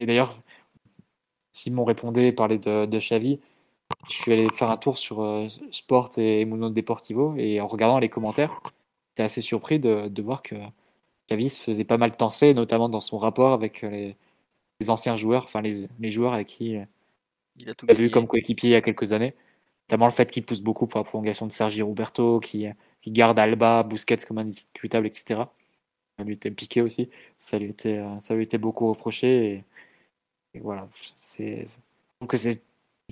Et 0.00 0.06
d'ailleurs, 0.06 0.32
Simon 1.52 1.84
répondait, 1.84 2.32
parlait 2.32 2.58
de, 2.58 2.86
de 2.86 2.98
Xavi. 2.98 3.40
Je 4.08 4.14
suis 4.14 4.32
allé 4.32 4.46
faire 4.52 4.70
un 4.70 4.76
tour 4.76 4.98
sur 4.98 5.22
euh, 5.22 5.48
Sport 5.72 6.10
et 6.18 6.44
Mundo 6.44 6.70
Deportivo 6.70 7.34
et 7.36 7.60
en 7.60 7.66
regardant 7.66 7.98
les 7.98 8.08
commentaires, 8.08 8.60
j'étais 9.10 9.22
assez 9.22 9.40
surpris 9.40 9.78
de, 9.78 10.08
de 10.08 10.22
voir 10.22 10.42
que 10.42 10.56
Xavi 11.28 11.50
se 11.50 11.60
faisait 11.60 11.84
pas 11.84 11.98
mal 11.98 12.16
tenser, 12.16 12.54
notamment 12.54 12.88
dans 12.88 13.00
son 13.00 13.18
rapport 13.18 13.52
avec 13.52 13.82
les, 13.82 14.16
les 14.80 14.90
anciens 14.90 15.16
joueurs, 15.16 15.44
enfin 15.44 15.62
les, 15.62 15.88
les 16.00 16.10
joueurs 16.10 16.34
avec 16.34 16.48
qui 16.48 16.78
il 17.60 17.70
a, 17.70 17.74
tout 17.74 17.86
a 17.88 17.94
vu 17.94 18.10
comme 18.10 18.26
coéquipier 18.26 18.70
il 18.70 18.72
y 18.72 18.76
a 18.76 18.80
quelques 18.80 19.12
années. 19.12 19.34
Notamment 19.88 20.06
le 20.06 20.12
fait 20.12 20.30
qu'il 20.30 20.44
pousse 20.44 20.60
beaucoup 20.60 20.86
pour 20.86 21.00
la 21.00 21.04
prolongation 21.04 21.46
de 21.46 21.52
Sergi 21.52 21.82
Roberto, 21.82 22.40
qui, 22.40 22.66
qui 23.00 23.10
garde 23.10 23.38
Alba, 23.38 23.82
Busquets 23.84 24.18
comme 24.18 24.38
indiscutable, 24.38 25.06
etc. 25.06 25.42
Ça 26.18 26.24
lui 26.24 26.34
était 26.34 26.50
piqué 26.50 26.82
aussi. 26.82 27.10
Ça 27.38 27.58
lui 27.58 27.70
était, 27.70 28.02
ça 28.20 28.34
lui 28.34 28.44
était 28.44 28.58
beaucoup 28.58 28.88
reproché. 28.88 29.64
Et, 30.54 30.58
et 30.58 30.60
voilà. 30.60 30.88
C'est, 31.18 31.66
je 31.68 31.74
trouve 32.20 32.28
que 32.28 32.36
c'est. 32.36 32.62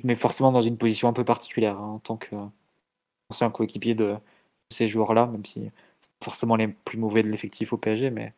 Mais 0.05 0.15
forcément 0.15 0.53
dans 0.53 0.63
une 0.63 0.79
position 0.79 1.09
un 1.09 1.13
peu 1.15 1.25
particulière 1.25 1.79
hein, 1.79 1.95
en 1.95 1.99
tant 1.99 2.19
qu'ancien 2.19 3.51
coéquipier 3.51 3.95
de 3.95 4.17
ces 4.71 4.89
joueurs-là, 4.89 5.27
même 5.27 5.45
si 5.47 5.71
forcément 6.23 6.57
les 6.57 6.69
plus 6.69 6.99
mauvais 6.99 7.23
de 7.23 7.29
l'effectif 7.29 7.73
au 7.73 7.79
PSG, 7.79 8.11
mais 8.11 8.35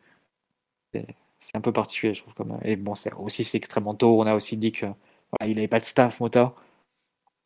c'est 1.39 1.57
un 1.57 1.61
peu 1.61 1.73
particulier, 1.73 2.13
je 2.13 2.21
trouve. 2.21 2.33
Comme... 2.33 2.59
Et 2.63 2.75
bon, 2.75 2.95
c'est 2.95 3.13
aussi 3.13 3.43
c'est 3.43 3.57
extrêmement 3.57 3.95
tôt. 3.95 4.19
On 4.21 4.25
a 4.25 4.35
aussi 4.35 4.57
dit 4.57 4.71
que 4.71 4.85
voilà, 5.31 5.49
il 5.51 5.55
n'avait 5.55 5.67
pas 5.67 5.79
de 5.79 5.85
staff 5.85 6.19
Mota. 6.19 6.53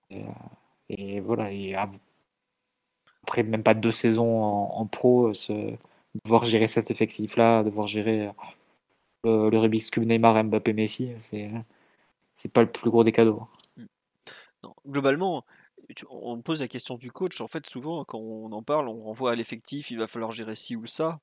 Et, 0.09 0.23
et 0.89 1.19
voilà, 1.19 1.49
après 3.23 3.43
même 3.43 3.63
pas 3.63 3.73
deux 3.73 3.91
saisons 3.91 4.43
en, 4.43 4.85
pro, 4.85 5.31
devoir 6.25 6.45
gérer 6.45 6.67
cet 6.67 6.91
effectif-là, 6.91 7.63
devoir 7.63 7.87
gérer 7.87 8.29
euh, 9.25 9.49
le 9.49 9.57
Rubik's 9.57 9.89
Cube 9.89 10.05
Neymar, 10.05 10.43
Mbappé, 10.43 10.73
Messi, 10.73 11.11
c'est 11.19 11.49
c'est 12.33 12.51
pas 12.51 12.61
le 12.61 12.71
plus 12.71 12.89
gros 12.89 13.03
des 13.03 13.11
cadeaux. 13.11 13.47
Non, 14.63 14.75
globalement, 14.87 15.45
on 16.09 16.41
pose 16.41 16.61
la 16.61 16.67
question 16.67 16.97
du 16.97 17.11
coach. 17.11 17.41
En 17.41 17.47
fait, 17.47 17.65
souvent, 17.67 18.03
quand 18.05 18.19
on 18.19 18.51
en 18.51 18.63
parle, 18.63 18.87
on 18.87 19.03
renvoie 19.03 19.31
à 19.31 19.35
l'effectif, 19.35 19.91
il 19.91 19.97
va 19.97 20.07
falloir 20.07 20.31
gérer 20.31 20.55
ci 20.55 20.75
ou 20.75 20.85
ça. 20.85 21.19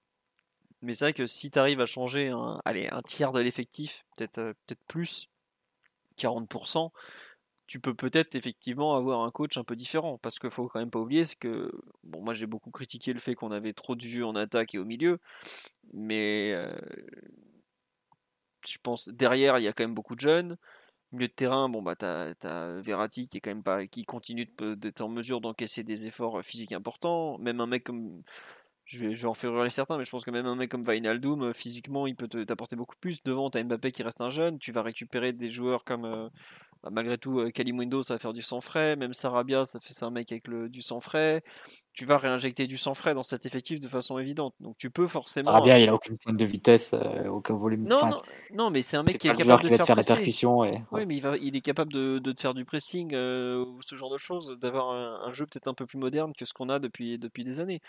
Mais 0.83 0.95
c'est 0.95 1.07
vrai 1.07 1.13
que 1.13 1.27
si 1.27 1.51
tu 1.51 1.59
arrives 1.59 1.81
à 1.81 1.87
changer 1.87 2.29
un, 2.29 2.61
tiers 3.07 3.33
de 3.33 3.41
l'effectif, 3.41 4.05
peut-être 4.17 4.39
euh, 4.39 4.53
peut-être 4.67 4.83
plus, 4.87 5.29
40%, 6.19 6.91
tu 7.67 7.81
peux 7.81 7.95
peut-être 7.95 8.35
effectivement 8.35 8.97
avoir 8.97 9.23
un 9.23 9.31
coach 9.31 9.57
un 9.59 9.65
peu 9.65 9.77
différent. 9.77 10.19
Parce 10.19 10.39
qu'il 10.39 10.51
faut 10.51 10.69
quand 10.69 10.81
même 10.81 10.91
pas 10.91 10.99
oublier, 10.99 11.25
que, 11.39 11.71
bon, 12.03 12.23
moi 12.23 12.35
j'ai 12.35 12.47
beaucoup 12.47 12.71
critiqué 12.71 13.13
le 13.13 13.21
fait 13.21 13.35
qu'on 13.35 13.53
avait 13.53 13.75
trop 13.75 13.95
de 13.95 14.01
jus 14.01 14.25
en 14.25 14.35
attaque 14.35 14.75
et 14.75 14.79
au 14.79 14.85
milieu, 14.85 15.21
mais 15.93 16.53
euh, 16.55 16.73
je 18.67 18.79
pense 18.83 19.09
derrière 19.09 19.59
il 19.59 19.63
y 19.63 19.69
a 19.69 19.73
quand 19.73 19.85
même 19.85 19.95
beaucoup 19.95 20.15
de 20.15 20.21
jeunes. 20.21 20.57
Milieu 21.13 21.27
de 21.27 21.33
terrain, 21.33 21.69
bon 21.69 21.83
bah 21.83 21.97
t'as 21.97 22.35
as 22.45 22.81
Verratti 22.81 23.29
qui 23.29 23.39
est 23.39 23.41
quand 23.41 23.51
même 23.51 23.65
pas, 23.65 23.87
qui 23.87 24.05
continue 24.05 24.49
d'être 24.77 25.01
en 25.01 25.09
mesure 25.09 25.41
d'encaisser 25.41 25.83
des 25.83 26.07
efforts 26.07 26.41
physiques 26.45 26.73
importants. 26.73 27.37
Même 27.39 27.61
un 27.61 27.67
mec 27.67 27.83
comme 27.85 28.23
je 28.91 28.99
vais, 28.99 29.15
je 29.15 29.23
vais 29.23 29.29
en 29.29 29.35
faire 29.35 29.55
rire 29.55 29.71
certains, 29.71 29.97
mais 29.99 30.05
je 30.05 30.11
pense 30.11 30.25
que 30.25 30.33
même 30.33 30.47
un 30.47 30.57
mec 30.57 30.69
comme 30.69 30.83
Wijnaldum, 30.83 31.55
physiquement, 31.55 32.09
il 32.09 32.17
peut 32.17 32.27
t'apporter 32.27 32.75
beaucoup 32.75 32.97
plus. 33.01 33.23
Devant, 33.23 33.49
tu 33.49 33.59
as 33.59 33.63
Mbappé 33.63 33.93
qui 33.93 34.03
reste 34.03 34.21
un 34.21 34.31
jeune. 34.31 34.59
Tu 34.59 34.73
vas 34.73 34.83
récupérer 34.83 35.33
des 35.33 35.49
joueurs 35.49 35.85
comme, 35.85 36.05
euh, 36.05 36.29
bah, 36.83 36.91
malgré 36.91 37.17
tout, 37.17 37.39
euh, 37.39 37.51
Kalimundo, 37.51 38.03
ça 38.03 38.15
va 38.15 38.19
faire 38.19 38.33
du 38.33 38.43
sang 38.43 38.61
frais. 38.61 38.97
Même 38.97 39.13
Sarabia, 39.13 39.65
ça 39.65 39.79
fait 39.79 39.93
c'est 39.93 40.05
un 40.05 40.11
mec 40.11 40.33
avec 40.33 40.49
le, 40.49 40.69
du 40.69 40.83
sang 40.83 40.99
frais. 40.99 41.45
Tu 41.93 42.05
vas 42.05 42.19
réinjecter 42.19 42.67
du 42.67 42.79
sang 42.79 42.95
frais 42.95 43.15
dans 43.15 43.23
cet 43.23 43.47
effectif 43.47 43.79
de 43.79 43.87
façon 43.87 44.19
évidente. 44.19 44.55
Donc 44.59 44.77
tu 44.77 44.91
peux 44.91 45.07
forcément. 45.07 45.53
Sarabia, 45.53 45.79
il 45.79 45.89
a 45.89 45.95
aucune 45.95 46.19
pointe 46.19 46.37
de 46.37 46.45
vitesse, 46.45 46.93
euh, 46.95 47.29
aucun 47.29 47.55
volume. 47.55 47.85
Non, 47.87 47.97
enfin, 47.97 48.11
non, 48.11 48.65
non, 48.65 48.71
mais 48.71 48.83
c'est 48.83 48.97
un 48.97 49.05
mec 49.05 49.19
qui 49.19 49.29
est 49.29 49.33
le 49.33 49.37
capable 49.37 49.63
qui 49.63 49.71
de 49.71 49.77
faire, 49.77 49.87
faire 49.87 49.97
la 49.97 50.03
percussion. 50.03 50.65
Et... 50.65 50.83
Oui, 50.91 51.07
mais 51.07 51.17
il, 51.17 51.23
va, 51.23 51.37
il 51.37 51.55
est 51.55 51.61
capable 51.61 51.93
de, 51.93 52.19
de 52.19 52.33
te 52.33 52.41
faire 52.41 52.55
du 52.55 52.65
pressing, 52.65 53.15
euh, 53.15 53.65
ou 53.65 53.81
ce 53.87 53.95
genre 53.95 54.11
de 54.11 54.19
choses, 54.19 54.57
d'avoir 54.61 54.91
un, 54.91 55.29
un 55.29 55.31
jeu 55.33 55.47
peut-être 55.47 55.69
un 55.69 55.75
peu 55.75 55.87
plus 55.87 55.99
moderne 55.99 56.33
que 56.37 56.45
ce 56.45 56.53
qu'on 56.55 56.71
a 56.71 56.79
depuis, 56.79 57.19
depuis 57.19 57.45
des 57.45 57.61
années. 57.61 57.81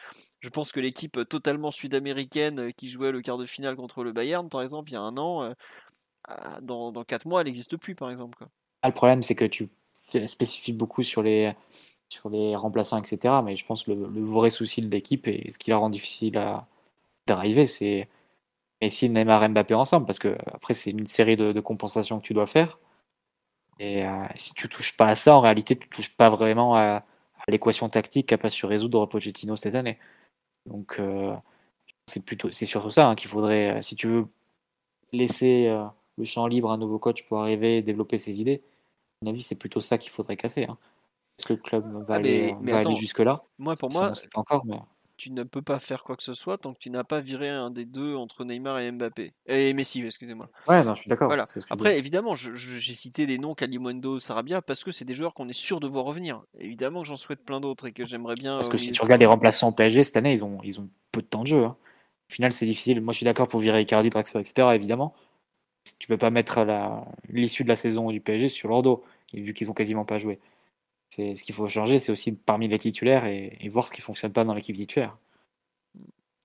Je 0.41 0.49
pense 0.49 0.71
que 0.71 0.79
l'équipe 0.91 1.19
totalement 1.29 1.71
sud-américaine 1.71 2.59
euh, 2.59 2.71
qui 2.71 2.89
jouait 2.89 3.11
le 3.11 3.21
quart 3.21 3.37
de 3.37 3.45
finale 3.45 3.77
contre 3.77 4.03
le 4.03 4.11
Bayern, 4.11 4.49
par 4.49 4.61
exemple, 4.61 4.91
il 4.91 4.95
y 4.95 4.97
a 4.97 5.01
un 5.01 5.15
an, 5.17 5.43
euh, 5.43 5.53
dans, 6.61 6.91
dans 6.91 7.05
4 7.05 7.25
mois, 7.25 7.39
elle 7.41 7.47
n'existe 7.47 7.77
plus, 7.77 7.95
par 7.95 8.11
exemple. 8.11 8.37
Quoi. 8.37 8.49
Ah, 8.81 8.89
le 8.89 8.93
problème, 8.93 9.23
c'est 9.23 9.35
que 9.35 9.45
tu 9.45 9.69
spécifies 10.25 10.73
beaucoup 10.73 11.01
sur 11.01 11.23
les, 11.23 11.55
remplaçants, 12.55 13.01
etc. 13.01 13.35
Mais 13.43 13.55
je 13.55 13.65
pense 13.65 13.85
que 13.85 13.91
le, 13.91 14.25
vrai 14.25 14.49
souci 14.49 14.81
de 14.81 14.89
l'équipe 14.89 15.27
et 15.27 15.49
ce 15.51 15.57
qui 15.57 15.69
la 15.69 15.77
rend 15.77 15.89
difficile 15.89 16.37
à 16.37 16.67
d'arriver, 17.25 17.65
c'est 17.65 18.09
Messi, 18.81 19.09
Neymar, 19.09 19.47
Mbappé 19.49 19.73
ensemble. 19.73 20.05
Parce 20.05 20.19
que 20.19 20.35
après, 20.51 20.73
c'est 20.73 20.91
une 20.91 21.07
série 21.07 21.37
de, 21.37 21.59
compensations 21.61 22.19
que 22.19 22.25
tu 22.25 22.33
dois 22.33 22.47
faire. 22.47 22.79
Et 23.79 24.05
euh, 24.05 24.25
si 24.35 24.53
tu 24.53 24.67
touches 24.67 24.97
pas 24.97 25.07
à 25.07 25.15
ça, 25.15 25.35
en 25.37 25.41
réalité, 25.41 25.77
tu 25.77 25.87
touches 25.89 26.15
pas 26.15 26.29
vraiment 26.29 26.75
à, 26.75 27.03
à 27.47 27.51
l'équation 27.51 27.89
tactique 27.89 28.27
qu'a 28.27 28.37
pas 28.37 28.49
su 28.49 28.65
résoudre 28.65 29.05
Pochettino 29.07 29.55
cette 29.55 29.75
année. 29.75 29.97
Donc, 30.65 30.97
euh, 30.99 31.35
c'est 32.05 32.23
plutôt, 32.23 32.51
c'est 32.51 32.65
surtout 32.65 32.91
ça 32.91 33.07
hein, 33.07 33.15
qu'il 33.15 33.29
faudrait, 33.29 33.77
euh, 33.77 33.81
si 33.81 33.95
tu 33.95 34.07
veux 34.07 34.27
laisser 35.11 35.67
euh, 35.67 35.85
le 36.17 36.23
champ 36.23 36.47
libre 36.47 36.71
à 36.71 36.75
un 36.75 36.77
nouveau 36.77 36.99
coach 36.99 37.23
pour 37.23 37.39
arriver 37.41 37.77
et 37.77 37.81
développer 37.81 38.17
ses 38.17 38.39
idées, 38.39 38.61
à 39.21 39.25
mon 39.25 39.31
avis, 39.31 39.41
c'est 39.41 39.55
plutôt 39.55 39.79
ça 39.79 39.97
qu'il 39.97 40.11
faudrait 40.11 40.37
casser. 40.37 40.65
Hein. 40.65 40.77
Est-ce 41.39 41.47
que 41.47 41.53
le 41.53 41.59
club 41.59 42.05
va 42.07 42.15
Ah, 42.15 42.19
mais- 42.19 42.55
aller, 42.73 42.95
jusque-là 42.95 43.43
Moi, 43.57 43.75
pour 43.75 43.91
moi, 43.91 44.11
pas 44.33 44.41
encore, 44.41 44.65
mais 44.65 44.79
tu 45.21 45.31
ne 45.31 45.43
peux 45.43 45.61
pas 45.61 45.77
faire 45.77 46.03
quoi 46.03 46.17
que 46.17 46.23
ce 46.23 46.33
soit 46.33 46.57
tant 46.57 46.73
que 46.73 46.79
tu 46.79 46.89
n'as 46.89 47.03
pas 47.03 47.21
viré 47.21 47.47
un 47.47 47.69
des 47.69 47.85
deux 47.85 48.15
entre 48.15 48.43
Neymar 48.43 48.79
et 48.79 48.91
Mbappé. 48.91 49.33
Et 49.45 49.71
Messi, 49.73 50.03
excusez-moi. 50.03 50.47
ouais, 50.67 50.83
non, 50.83 50.95
je 50.95 51.01
suis 51.01 51.09
d'accord. 51.09 51.27
Voilà. 51.27 51.45
Après, 51.69 51.99
évidemment, 51.99 52.33
j'ai 52.33 52.95
cité 52.95 53.27
des 53.27 53.37
noms 53.37 53.53
Kalimundo, 53.53 54.17
Sarabia, 54.19 54.63
parce 54.63 54.83
que 54.83 54.89
c'est 54.89 55.05
des 55.05 55.13
joueurs 55.13 55.35
qu'on 55.35 55.47
est 55.47 55.53
sûr 55.53 55.79
de 55.79 55.87
voir 55.87 56.05
revenir. 56.05 56.41
Évidemment 56.57 57.03
que 57.03 57.07
j'en 57.07 57.17
souhaite 57.17 57.45
plein 57.45 57.59
d'autres 57.59 57.85
et 57.85 57.91
que 57.91 58.03
j'aimerais 58.03 58.33
bien. 58.33 58.57
parce 58.57 58.69
que 58.69 58.79
si 58.79 58.85
milieu 58.85 58.93
tu 58.95 58.99
de 58.99 59.03
regardes 59.03 59.21
les 59.21 59.27
remplaçants 59.27 59.71
PSG 59.71 60.03
cette 60.03 60.17
année, 60.17 60.33
ils 60.33 60.43
ont, 60.43 60.57
ils 60.63 60.79
ont 60.79 60.89
peu 61.11 61.21
de 61.21 61.27
temps 61.27 61.43
de 61.43 61.47
jeu. 61.47 61.65
hein. 61.65 61.77
Au 62.31 62.33
final, 62.33 62.51
c'est 62.51 62.65
difficile. 62.65 62.99
Moi, 62.99 63.11
je 63.13 63.17
suis 63.17 63.25
d'accord 63.25 63.47
pour 63.47 63.59
virer 63.59 63.81
Icardi, 63.81 64.09
Draxler, 64.09 64.41
etc. 64.41 64.75
Évidemment, 64.75 65.13
tu 65.99 66.07
peux 66.07 66.17
pas 66.17 66.31
mettre 66.31 66.63
la- 66.63 67.05
l'issue 67.29 67.63
de 67.63 67.69
la 67.69 67.75
saison 67.75 68.09
du 68.09 68.21
PSG 68.21 68.49
sur 68.49 68.69
leur 68.69 68.81
dos, 68.81 69.03
vu 69.33 69.53
qu'ils 69.53 69.69
ont 69.69 69.75
quasiment 69.75 70.05
pas 70.05 70.17
joué. 70.17 70.39
C'est 71.11 71.35
ce 71.35 71.43
qu'il 71.43 71.53
faut 71.53 71.67
changer, 71.67 71.99
c'est 71.99 72.11
aussi 72.11 72.31
parmi 72.33 72.67
les 72.67 72.79
titulaires 72.79 73.25
et, 73.25 73.57
et 73.59 73.69
voir 73.69 73.87
ce 73.87 73.93
qui 73.93 74.01
fonctionne 74.01 74.31
pas 74.33 74.43
dans 74.45 74.53
l'équipe 74.55 74.75
titulaire. 74.75 75.17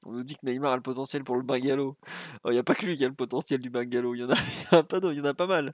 On 0.04 0.12
nous 0.12 0.22
dit 0.22 0.36
que 0.36 0.46
Neymar 0.46 0.72
a 0.72 0.76
le 0.76 0.82
potentiel 0.82 1.24
pour 1.24 1.34
le 1.36 1.42
bungalow. 1.42 1.96
Il 2.44 2.52
n'y 2.52 2.58
a 2.58 2.62
pas 2.62 2.74
que 2.76 2.86
lui 2.86 2.96
qui 2.96 3.04
a 3.04 3.08
le 3.08 3.14
potentiel 3.14 3.60
du 3.60 3.70
bungalow. 3.70 4.14
Il 4.14 4.20
y 4.20 4.24
en 4.24 4.30
a, 4.30 4.34
il 4.72 4.72
y 4.72 4.76
en 4.76 4.78
a 4.78 4.82
pas 4.84 5.00
d'autres, 5.00 5.14
il 5.14 5.18
y 5.18 5.20
en 5.20 5.24
a 5.24 5.34
pas 5.34 5.46
mal. 5.48 5.72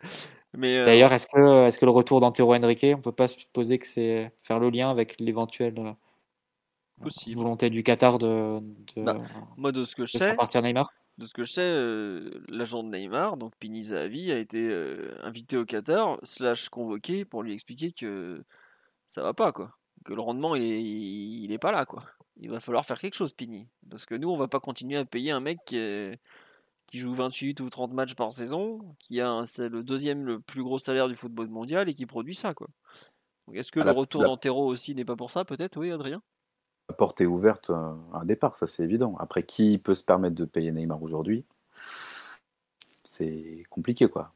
Mais 0.55 0.79
euh, 0.79 0.87
D'ailleurs, 0.87 1.13
est-ce 1.13 1.27
que, 1.27 1.67
est-ce 1.67 1.79
que 1.79 1.85
le 1.85 1.91
retour 1.91 2.21
d'Antero 2.21 2.55
Henrique, 2.55 2.87
on 2.97 3.01
peut 3.03 3.13
pas 3.13 3.29
supposer 3.29 3.79
que 3.79 3.87
c'est 3.87 4.33
faire 4.43 4.59
le 4.59 4.71
lien 4.71 4.91
avec 4.91 5.21
l'éventuel 5.21 5.75
euh, 5.79 5.93
Possible. 7.03 7.37
volonté 7.37 7.69
du 7.69 7.83
Qatar 7.83 8.19
de, 8.19 8.61
de, 8.97 9.03
Bah, 9.03 9.21
Moi, 9.57 9.73
de 9.73 9.85
ce 9.85 9.95
que 9.97 10.07
je 10.07 10.13
de 10.13 10.19
sais, 10.19 10.35
partir 10.37 10.63
Neymar? 10.63 10.93
de 11.19 11.27
ce 11.27 11.35
que 11.35 11.45
je 11.45 11.53
sais, 11.53 11.61
euh, 11.63 12.31
l'agent 12.49 12.83
de 12.83 12.89
Neymar, 12.89 13.37
donc 13.37 13.55
Pini 13.59 13.83
Zahavi, 13.85 14.33
a 14.33 14.39
été 14.39 14.59
euh, 14.71 15.15
invité 15.23 15.57
au 15.57 15.65
Qatar, 15.65 16.19
slash 16.23 16.69
convoqué 16.69 17.25
pour 17.25 17.43
lui 17.43 17.53
expliquer 17.53 17.93
que 17.93 18.43
ça 19.13 19.23
va 19.23 19.35
pas, 19.35 19.53
quoi. 19.53 19.71
Que 20.07 20.15
le 20.15 20.23
rendement, 20.23 20.57
il 20.57 20.63
est, 20.63 20.83
il 20.83 21.53
est 21.53 21.59
pas 21.59 21.71
là, 21.71 21.85
quoi. 21.85 22.03
Il 22.39 22.51
va 22.51 22.61
falloir 22.61 22.85
faire 22.87 22.99
quelque 22.99 23.15
chose, 23.15 23.35
Pini. 23.35 23.69
Parce 23.91 24.07
que 24.07 24.15
nous, 24.15 24.31
on 24.31 24.39
va 24.39 24.49
pas 24.49 24.59
continuer 24.59 24.97
à 24.97 25.05
payer 25.05 25.31
un 25.33 25.41
mec 25.41 25.59
qui, 25.67 25.77
est- 25.77 26.19
qui 26.87 26.99
joue 26.99 27.13
28 27.13 27.61
ou 27.61 27.69
30 27.69 27.93
matchs 27.93 28.15
par 28.15 28.33
saison, 28.33 28.81
qui 28.99 29.21
a 29.21 29.29
un- 29.31 29.45
le 29.59 29.83
deuxième 29.83 30.25
le 30.25 30.41
plus 30.41 30.63
gros 30.63 30.79
salaire 30.79 31.09
du 31.09 31.15
football 31.15 31.49
mondial 31.49 31.91
et 31.91 31.95
qui 31.95 32.07
produit 32.07 32.35
ça, 32.35 32.55
quoi. 32.55 32.69
Est-ce 33.53 33.71
que 33.71 33.81
le 33.81 33.87
la- 33.87 33.93
retour 33.93 34.23
la- 34.23 34.29
d'Antero 34.29 34.67
aussi 34.67 34.95
n'est 34.95 35.05
pas 35.05 35.17
pour 35.17 35.31
ça, 35.31 35.45
peut-être? 35.45 35.77
Oui, 35.79 35.93
Adrien? 35.93 36.23
La 36.89 36.95
porte 36.95 37.21
est 37.21 37.27
ouverte 37.27 37.69
à 37.69 37.95
un 38.15 38.25
départ, 38.25 38.57
ça 38.57 38.67
c'est 38.67 38.83
évident. 38.83 39.15
Après, 39.19 39.43
qui 39.43 39.77
peut 39.79 39.95
se 39.95 40.03
permettre 40.03 40.37
de 40.37 40.45
payer 40.47 40.73
Neymar 40.73 41.03
aujourd'hui? 41.03 41.45
C'est 43.05 43.65
compliqué, 43.71 44.09
quoi. 44.09 44.33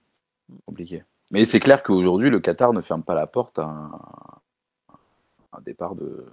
Compliqué. 0.67 1.05
Mais 1.31 1.45
c'est 1.45 1.61
clair 1.61 1.83
qu'aujourd'hui, 1.83 2.31
le 2.31 2.41
Qatar 2.41 2.73
ne 2.73 2.81
ferme 2.81 3.03
pas 3.03 3.15
la 3.15 3.27
porte 3.27 3.59
à 3.59 3.65
un, 3.65 4.01
un 5.57 5.61
départ 5.63 5.95
de, 5.95 6.25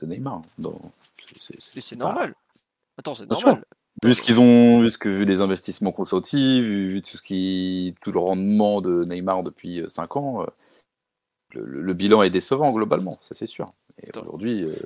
de 0.00 0.06
Neymar. 0.06 0.42
Donc, 0.58 0.80
c'est- 1.36 1.96
pas- 1.96 2.04
normal. 2.04 2.34
Attends, 2.98 3.14
c'est 3.14 3.26
normal. 3.44 3.64
Vu 4.04 4.14
ce 4.14 4.22
qu'ils 4.22 4.38
ont, 4.38 4.80
vu 4.82 4.90
ce 4.90 4.98
que 4.98 5.08
vu 5.08 5.24
les 5.24 5.40
investissements 5.40 5.90
consentis, 5.92 6.60
vu, 6.60 6.88
vu 6.88 7.02
tout 7.02 7.16
ce 7.16 7.22
qui, 7.22 7.94
tout 8.02 8.12
le 8.12 8.20
rendement 8.20 8.80
de 8.80 9.04
Neymar 9.04 9.42
depuis 9.42 9.82
5 9.88 10.16
ans, 10.16 10.42
euh, 10.42 10.46
le, 11.54 11.64
le- 11.64 11.82
le 11.82 11.94
bilan 11.94 12.22
est 12.22 12.30
décevant 12.30 12.70
globalement, 12.72 13.18
ça 13.20 13.34
c'est 13.34 13.46
sûr. 13.46 13.72
Et 14.00 14.10
aujourd'hui, 14.20 14.62
euh, 14.62 14.76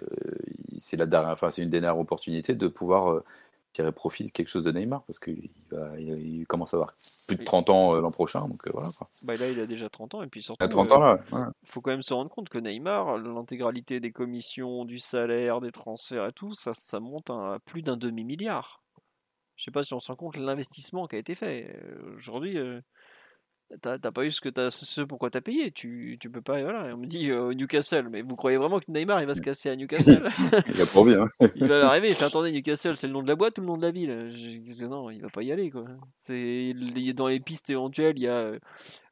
c'est 0.78 0.97
la 0.97 1.05
dernière, 1.07 1.31
enfin 1.32 1.50
c'est 1.50 1.62
une 1.62 1.68
dernière 1.70 1.99
opportunité 1.99 2.55
de 2.55 2.68
pouvoir 2.68 3.12
euh, 3.12 3.24
tirer 3.73 3.92
profit 3.92 4.25
de 4.25 4.31
quelque 4.31 4.49
chose 4.49 4.65
de 4.65 4.73
Neymar 4.73 5.02
parce 5.07 5.18
qu'il 5.18 5.51
va, 5.70 5.99
il, 5.99 6.41
il 6.41 6.47
commence 6.47 6.75
à 6.75 6.76
avoir 6.76 6.92
plus 7.26 7.36
de 7.36 7.41
Oui. 7.41 7.47
30 7.47 7.70
ans 7.70 7.94
euh, 7.94 8.01
l'an 8.01 8.10
prochain, 8.10 8.47
donc 8.49 8.67
euh, 8.67 8.70
voilà. 8.73 8.91
Quoi. 8.97 9.09
Bah 9.25 9.36
là, 9.36 9.51
il 9.51 9.59
a 9.60 9.67
déjà 9.67 9.89
30 9.89 10.15
ans 10.15 10.23
et 10.23 10.26
puis 10.28 10.42
surtout. 10.42 10.65
À 10.65 10.68
30 10.68 10.91
euh, 10.91 10.94
ans 10.94 11.01
là. 11.01 11.18
ouais. 11.33 11.44
faut 11.65 11.81
quand 11.81 11.91
même 11.91 12.02
se 12.02 12.15
rendre 12.15 12.31
compte 12.31 12.49
que 12.49 12.59
Neymar, 12.59 13.18
l'intégralité 13.18 14.01
des 14.01 14.12
commissions, 14.12 14.84
du 14.84 14.99
salaire, 14.99 15.60
des 15.60 15.73
transferts 15.73 16.26
et 16.26 16.33
tout, 16.33 16.55
ça, 16.55 16.73
ça 16.75 17.01
monte 17.01 17.31
à 17.31 17.59
plus 17.65 17.83
d'un 17.83 17.97
demi-milliard. 17.97 18.83
Je 19.57 19.65
sais 19.65 19.70
pas 19.70 19.83
si 19.83 19.94
on 19.94 20.01
se 20.01 20.09
rend 20.09 20.17
compte 20.17 20.36
l'investissement 20.36 21.07
qui 21.07 21.17
a 21.17 21.18
été 21.18 21.34
fait. 21.34 21.73
Euh, 21.76 22.17
Aujourd'hui, 22.17 22.59
euh, 22.59 22.81
t'as 23.81 23.99
pas 23.99 24.25
eu 24.25 24.31
ce 24.31 24.41
que 24.41 24.49
t'as, 24.49 24.70
ce 24.70 25.01
pourquoi 25.02 25.31
t'as 25.31 25.41
payé. 25.41 25.70
Tu, 25.70 26.17
tu 26.20 26.28
peux 26.31 26.42
pas. 26.42 26.60
Voilà. 26.62 26.89
Et 26.89 26.92
on 26.92 26.99
me 26.99 27.07
dit 27.07 27.31
euh, 27.31 27.55
Newcastle, 27.55 28.09
mais 28.10 28.23
vous 28.23 28.36
croyez 28.36 28.57
vraiment 28.59 28.78
que 28.81 28.84
Neymar 28.91 29.20
il 29.20 29.26
va 29.26 29.34
se 29.34 29.41
casser 29.41 29.70
à 29.70 29.76
Newcastle 29.76 30.28
Il 30.68 30.81
a 30.81 30.86
pour 30.86 31.05
bien. 31.05 31.26
Il 31.57 31.67
va 31.67 31.78
l'arriver. 31.78 32.10
Il 32.10 32.15
fait 32.15 32.25
attendez 32.25 32.52
Newcastle, 32.52 32.97
c'est 32.97 33.07
le 33.07 33.12
nom 33.12 33.23
de 33.23 33.28
la 33.28 33.34
boîte 33.36 33.59
ou 33.59 33.60
le 33.62 33.67
nom 33.67 33.76
de 33.76 33.83
la 33.83 33.91
ville? 33.91 34.28
Je 34.31 34.59
dis, 34.59 34.84
Non, 34.84 35.10
il 35.10 35.20
va 35.23 35.28
pas 35.28 35.42
y 35.42 35.52
aller 35.52 35.70
quoi. 35.70 35.84
C'est 36.15 36.75
dans 37.15 37.28
les 37.28 37.41
pistes 37.41 37.70
éventuelles. 37.70 38.15
Il 38.17 38.23
y 38.25 38.28
a 38.28 38.36
euh, 38.36 38.59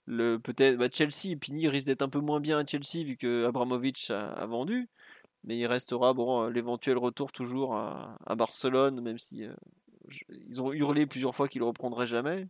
le 0.06 0.38
peut-être 0.38 0.76
bah, 0.76 0.88
Chelsea. 0.92 1.36
Pini 1.40 1.68
risque 1.68 1.86
d'être 1.86 2.02
un 2.02 2.08
peu 2.08 2.20
moins 2.20 2.40
bien 2.40 2.58
à 2.58 2.66
Chelsea 2.66 3.04
vu 3.04 3.16
que 3.16 3.46
Abramovich 3.46 4.10
a, 4.10 4.30
a 4.32 4.46
vendu, 4.46 4.88
mais 5.44 5.56
il 5.56 5.66
restera 5.66 6.12
bon 6.14 6.44
euh, 6.44 6.50
l'éventuel 6.50 6.98
retour 6.98 7.32
toujours 7.32 7.74
à, 7.76 8.16
à 8.26 8.34
Barcelone, 8.34 9.00
même 9.00 9.18
si 9.18 9.44
euh, 9.44 9.52
je- 10.08 10.24
ils 10.48 10.60
ont 10.60 10.72
hurlé 10.72 11.06
plusieurs 11.06 11.34
fois 11.34 11.48
qu'il 11.48 11.60
ne 11.62 11.66
reprendrait 11.66 12.06
jamais. 12.06 12.46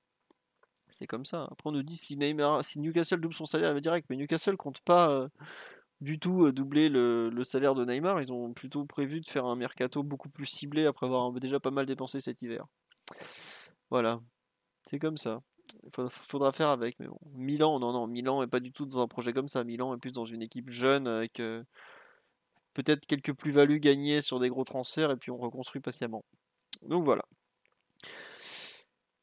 C'est 1.00 1.06
comme 1.06 1.24
ça. 1.24 1.44
Après 1.50 1.70
on 1.70 1.72
nous 1.72 1.82
dit 1.82 1.96
si 1.96 2.16
Neymar, 2.16 2.62
si 2.62 2.78
Newcastle 2.78 3.20
double 3.20 3.34
son 3.34 3.46
salaire, 3.46 3.70
il 3.70 3.74
va 3.74 3.80
direct, 3.80 4.06
mais 4.10 4.16
Newcastle 4.16 4.58
compte 4.58 4.80
pas 4.80 5.10
euh, 5.10 5.28
du 6.02 6.18
tout 6.18 6.44
euh, 6.44 6.52
doubler 6.52 6.90
le, 6.90 7.42
salaire 7.42 7.74
de 7.74 7.86
Neymar. 7.86 8.20
Ils 8.20 8.32
ont 8.32 8.52
plutôt 8.52 8.84
prévu 8.84 9.20
de 9.20 9.26
faire 9.26 9.46
un 9.46 9.56
mercato 9.56 10.02
beaucoup 10.02 10.28
plus 10.28 10.44
ciblé 10.44 10.84
après 10.84 11.06
avoir 11.06 11.32
déjà 11.32 11.58
pas 11.58 11.70
mal 11.70 11.86
dépensé 11.86 12.20
cet 12.20 12.42
hiver. 12.42 12.66
Voilà, 13.88 14.20
c'est 14.84 14.98
comme 14.98 15.16
ça. 15.16 15.40
Il 15.84 15.90
faudra, 15.94 16.10
faudra 16.10 16.52
faire 16.52 16.68
avec, 16.68 16.98
mais 16.98 17.06
bon. 17.06 17.18
Milan, 17.32 17.78
non, 17.80 17.92
non, 17.92 18.06
Milan 18.06 18.42
est 18.42 18.46
pas 18.48 18.60
du 18.60 18.72
tout 18.72 18.84
dans 18.84 19.00
un 19.00 19.08
projet 19.08 19.32
comme 19.32 19.48
ça. 19.48 19.64
Milan 19.64 19.94
est 19.94 19.98
plus 19.98 20.12
dans 20.12 20.26
une 20.26 20.42
équipe 20.42 20.68
jeune 20.68 21.06
avec 21.06 21.40
euh, 21.40 21.64
peut-être 22.74 23.06
quelques 23.06 23.32
plus-values 23.32 23.80
gagnées 23.80 24.20
sur 24.20 24.38
des 24.38 24.50
gros 24.50 24.64
transferts 24.64 25.10
et 25.12 25.16
puis 25.16 25.30
on 25.30 25.38
reconstruit 25.38 25.80
patiemment. 25.80 26.24
Donc 26.82 27.04
voilà. 27.04 27.24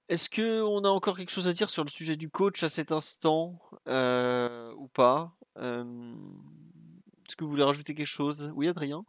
Est-ce 0.10 0.30
que 0.30 0.62
on 0.62 0.84
a 0.86 0.90
encore 0.90 1.18
quelque 1.18 1.32
chose 1.32 1.48
à 1.48 1.54
dire 1.54 1.70
sur 1.70 1.84
le 1.84 1.90
sujet 1.90 2.16
du 2.16 2.30
coach 2.30 2.64
à 2.64 2.70
cet 2.70 2.92
instant 2.92 3.60
euh, 3.88 4.74
ou 4.78 4.88
pas? 4.88 5.34
Euh, 5.58 5.84
Est-ce 7.28 7.36
que 7.36 7.44
vous 7.44 7.50
voulez 7.50 7.64
rajouter 7.64 7.94
quelque 7.94 8.08
chose? 8.08 8.52
Oui, 8.56 8.68
Adrien? 8.70 9.04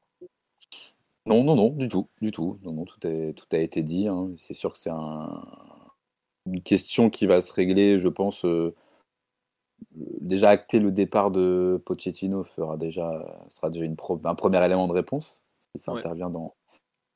Non, 1.27 1.45
non, 1.45 1.55
non, 1.57 1.71
du 1.71 1.89
tout, 1.89 2.09
du 2.21 2.31
tout. 2.31 2.59
Non, 2.63 2.73
non, 2.73 2.85
tout, 2.85 3.07
est, 3.07 3.35
tout 3.35 3.47
a 3.53 3.59
été 3.59 3.83
dit. 3.83 4.09
hein. 4.09 4.31
C'est 4.37 4.55
sûr 4.55 4.73
que 4.73 4.79
c'est 4.79 4.91
un, 4.91 5.45
une 6.47 6.63
question 6.63 7.11
qui 7.11 7.27
va 7.27 7.41
se 7.41 7.53
régler, 7.53 7.99
je 8.01 8.09
pense. 8.09 8.45
euh, 8.45 8.75
déjà 9.93 10.51
acter 10.51 10.81
le 10.81 10.91
départ 10.91 11.31
de 11.31 11.81
Pochettino 11.85 12.43
fera 12.45 12.77
déjà, 12.77 13.45
sera 13.49 13.71
déjà 13.71 13.85
une 13.85 13.97
pro- 13.97 14.21
un 14.25 14.35
premier 14.35 14.65
élément 14.65 14.89
de 14.89 14.93
réponse, 14.93 15.45
si 15.59 15.81
ça 15.81 15.93
Ouais. 15.93 15.99
intervient 15.99 16.31
dans, 16.31 16.55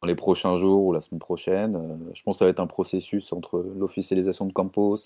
dans 0.02 0.08
les 0.08 0.14
prochains 0.16 0.56
jours 0.56 0.84
ou 0.84 0.92
la 0.92 1.00
semaine 1.00 1.20
prochaine. 1.20 1.76
Euh, 1.76 2.12
je 2.14 2.22
pense 2.22 2.36
que 2.36 2.38
ça 2.40 2.44
va 2.46 2.50
être 2.50 2.60
un 2.60 2.66
processus 2.66 3.32
entre 3.32 3.60
l'officialisation 3.76 4.46
de 4.46 4.52
Campos, 4.52 4.96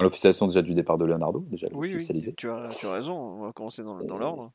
l'officialisation 0.00 0.46
déjà 0.46 0.62
du 0.62 0.74
départ 0.74 0.96
de 0.98 1.04
Leonardo, 1.04 1.40
déjà 1.48 1.66
Oui, 1.72 1.88
oui, 1.88 1.94
officialisé, 1.96 2.32
tu 2.34 2.50
as, 2.50 2.68
tu 2.68 2.86
as 2.86 2.92
raison. 2.92 3.14
On 3.14 3.40
va 3.46 3.52
commencer 3.52 3.82
dans, 3.82 3.98
dans 3.98 4.18
l'ordre. 4.18 4.52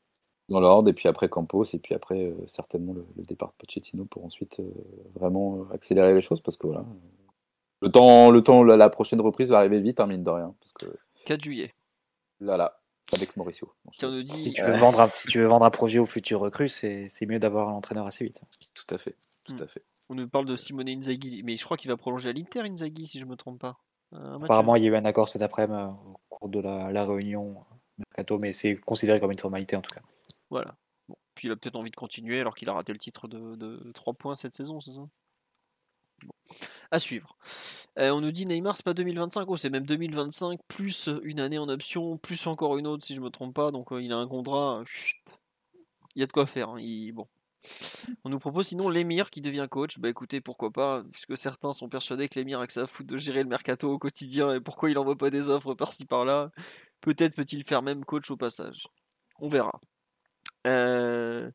dans 0.48 0.60
l'ordre, 0.60 0.88
et 0.88 0.94
puis 0.94 1.08
après 1.08 1.28
Campos, 1.28 1.64
et 1.74 1.78
puis 1.78 1.94
après 1.94 2.30
euh, 2.30 2.46
certainement 2.46 2.94
le, 2.94 3.04
le 3.16 3.22
départ 3.24 3.50
de 3.50 3.54
Pochettino 3.66 4.04
pour 4.06 4.24
ensuite 4.24 4.60
euh, 4.60 4.72
vraiment 5.14 5.66
accélérer 5.70 6.14
les 6.14 6.22
choses, 6.22 6.40
parce 6.40 6.56
que 6.56 6.66
voilà, 6.66 6.86
le 7.82 7.90
temps, 7.90 8.30
le 8.30 8.42
temps, 8.42 8.62
la, 8.64 8.76
la 8.78 8.88
prochaine 8.88 9.20
reprise 9.20 9.50
va 9.50 9.58
arriver 9.58 9.80
vite, 9.80 10.00
hein, 10.00 10.06
mine 10.06 10.22
de 10.22 10.30
rien, 10.30 10.54
parce 10.60 10.72
que 10.72 10.86
4 11.26 11.42
juillet. 11.44 11.74
là, 12.40 12.56
là, 12.56 12.78
avec 13.12 13.36
Mauricio. 13.36 13.70
Si 13.92 14.52
tu 14.54 14.62
veux, 14.62 14.76
vendre 14.76 15.00
un, 15.00 15.06
si 15.08 15.26
tu 15.28 15.40
veux 15.40 15.46
vendre 15.46 15.66
un 15.66 15.70
projet 15.70 15.98
aux 15.98 16.06
futurs 16.06 16.40
recrues, 16.40 16.68
c'est 16.70 17.08
c'est 17.08 17.26
mieux 17.26 17.38
d'avoir 17.38 17.68
un 17.68 17.74
entraîneur 17.74 18.06
assez 18.06 18.24
vite. 18.24 18.40
Tout 18.74 18.94
à 18.94 18.96
fait, 18.96 19.16
tout 19.44 19.56
à 19.58 19.66
fait. 19.66 19.84
On 20.08 20.14
nous 20.14 20.28
parle 20.28 20.46
de 20.46 20.56
Simone 20.56 20.88
Inzaghi, 20.88 21.42
mais 21.42 21.56
je 21.56 21.64
crois 21.64 21.76
qu'il 21.76 21.90
va 21.90 21.96
prolonger 21.96 22.30
à 22.30 22.32
l'Inter, 22.32 22.60
Inzaghi, 22.60 23.06
si 23.06 23.18
je 23.20 23.24
me 23.24 23.36
trompe 23.36 23.60
pas. 23.60 23.78
Euh, 24.14 24.38
Apparemment, 24.42 24.76
il 24.76 24.84
y 24.84 24.86
a 24.86 24.90
eu 24.90 24.96
un 24.96 25.04
accord 25.04 25.28
cet 25.28 25.40
après-midi 25.42 25.78
euh, 25.80 25.86
au 25.86 26.18
cours 26.28 26.48
de 26.48 26.60
la, 26.60 26.92
la 26.92 27.04
réunion 27.06 27.56
euh, 27.60 27.74
mercato, 27.98 28.38
mais 28.38 28.52
c'est 28.52 28.76
considéré 28.76 29.20
comme 29.20 29.32
une 29.32 29.38
formalité 29.38 29.74
en 29.76 29.80
tout 29.80 29.94
cas. 29.94 30.02
Voilà. 30.50 30.76
Bon. 31.08 31.16
Puis 31.34 31.48
il 31.48 31.50
a 31.50 31.56
peut-être 31.56 31.76
envie 31.76 31.90
de 31.90 31.96
continuer 31.96 32.40
alors 32.40 32.54
qu'il 32.54 32.68
a 32.68 32.74
raté 32.74 32.92
le 32.92 32.98
titre 32.98 33.26
de, 33.26 33.54
de 33.56 33.90
3 33.92 34.12
points 34.14 34.34
cette 34.34 34.54
saison, 34.54 34.80
c'est 34.82 34.92
ça? 34.92 35.00
Bon. 36.24 36.34
À 36.90 36.98
suivre. 36.98 37.36
Euh, 37.98 38.10
on 38.10 38.20
nous 38.20 38.32
dit 38.32 38.44
Neymar, 38.44 38.76
c'est 38.76 38.84
pas 38.84 38.92
2025, 38.94 39.46
oh, 39.48 39.56
c'est 39.56 39.70
même 39.70 39.86
2025, 39.86 40.60
plus 40.68 41.08
une 41.24 41.40
année 41.40 41.58
en 41.58 41.68
option, 41.70 42.18
plus 42.18 42.46
encore 42.46 42.76
une 42.76 42.86
autre 42.86 43.04
si 43.06 43.14
je 43.14 43.20
me 43.20 43.30
trompe 43.30 43.54
pas. 43.54 43.70
Donc 43.70 43.92
euh, 43.92 44.02
il 44.02 44.12
a 44.12 44.16
un 44.18 44.28
contrat. 44.28 44.80
euh. 44.80 44.84
Il 46.14 46.20
y 46.20 46.22
a 46.22 46.26
de 46.26 46.32
quoi 46.32 46.46
faire. 46.46 46.68
hein, 46.68 46.76
il- 46.78 47.12
Bon. 47.12 47.26
On 48.24 48.30
nous 48.30 48.38
propose 48.38 48.68
sinon 48.68 48.88
l'émir 48.88 49.30
qui 49.30 49.40
devient 49.40 49.66
coach. 49.70 49.98
Bah 49.98 50.08
écoutez, 50.08 50.40
pourquoi 50.40 50.70
pas, 50.70 51.04
puisque 51.12 51.36
certains 51.36 51.72
sont 51.72 51.88
persuadés 51.88 52.28
que 52.28 52.38
l'émir 52.38 52.60
a 52.60 52.66
que 52.66 52.72
ça 52.72 52.82
à 52.82 52.86
foutre 52.86 53.10
de 53.10 53.16
gérer 53.16 53.42
le 53.42 53.48
mercato 53.48 53.90
au 53.90 53.98
quotidien 53.98 54.54
et 54.54 54.60
pourquoi 54.60 54.90
il 54.90 54.98
envoie 54.98 55.16
pas 55.16 55.30
des 55.30 55.48
offres 55.48 55.74
par-ci 55.74 56.04
par-là. 56.04 56.50
Peut-être 57.00 57.34
peut-il 57.34 57.64
faire 57.64 57.82
même 57.82 58.04
coach 58.04 58.30
au 58.30 58.36
passage. 58.36 58.86
On 59.40 59.48
verra. 59.48 59.80
Euh, 60.66 61.50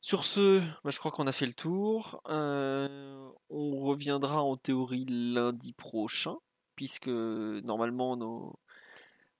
sur 0.00 0.24
ce, 0.24 0.60
bah, 0.84 0.90
je 0.90 0.98
crois 0.98 1.10
qu'on 1.10 1.26
a 1.26 1.32
fait 1.32 1.46
le 1.46 1.54
tour. 1.54 2.22
Euh, 2.28 3.28
on 3.50 3.78
reviendra 3.78 4.42
en 4.42 4.56
théorie 4.56 5.06
lundi 5.08 5.72
prochain, 5.72 6.36
puisque 6.76 7.08
normalement 7.08 8.16
nos, 8.16 8.58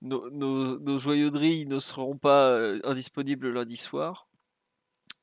nos, 0.03 0.31
nos, 0.31 0.79
ne 0.79 1.79
seront 1.79 2.19
pas 2.19 2.51
euh, 2.51 2.81
indisponibles 2.85 3.51
lundi 3.53 3.77
soir. 3.77 4.26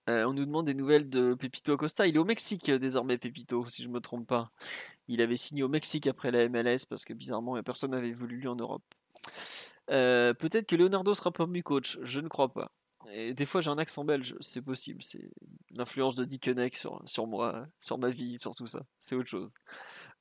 Euh, 0.09 0.25
on 0.25 0.33
nous 0.33 0.45
demande 0.45 0.65
des 0.65 0.73
nouvelles 0.73 1.09
de 1.09 1.33
Pepito 1.33 1.73
Acosta. 1.73 2.05
Il 2.07 2.15
est 2.15 2.19
au 2.19 2.25
Mexique 2.25 2.69
euh, 2.69 2.77
désormais, 2.77 3.17
Pepito, 3.17 3.67
si 3.69 3.83
je 3.83 3.89
me 3.89 3.99
trompe 3.99 4.27
pas. 4.27 4.51
Il 5.07 5.21
avait 5.21 5.37
signé 5.37 5.63
au 5.63 5.69
Mexique 5.69 6.07
après 6.07 6.31
la 6.31 6.49
MLS 6.49 6.85
parce 6.89 7.05
que 7.05 7.13
bizarrement, 7.13 7.61
personne 7.63 7.91
n'avait 7.91 8.11
voulu 8.11 8.37
lui 8.37 8.47
en 8.47 8.55
Europe. 8.55 8.83
Euh, 9.89 10.33
Peut-être 10.33 10.67
que 10.67 10.75
Leonardo 10.75 11.13
sera 11.13 11.31
promu 11.31 11.63
coach, 11.63 11.97
je 12.01 12.19
ne 12.19 12.27
crois 12.27 12.51
pas. 12.53 12.71
Et 13.11 13.33
des 13.33 13.45
fois, 13.45 13.61
j'ai 13.61 13.69
un 13.69 13.77
accent 13.77 14.05
belge, 14.05 14.35
c'est 14.39 14.61
possible. 14.61 15.03
C'est 15.03 15.29
l'influence 15.71 16.15
de 16.15 16.25
Dickeneck 16.25 16.77
sur, 16.77 17.01
sur 17.05 17.27
moi, 17.27 17.67
sur 17.79 17.97
ma 17.97 18.09
vie, 18.09 18.37
sur 18.37 18.55
tout 18.55 18.67
ça. 18.67 18.81
C'est 18.99 19.15
autre 19.15 19.29
chose. 19.29 19.51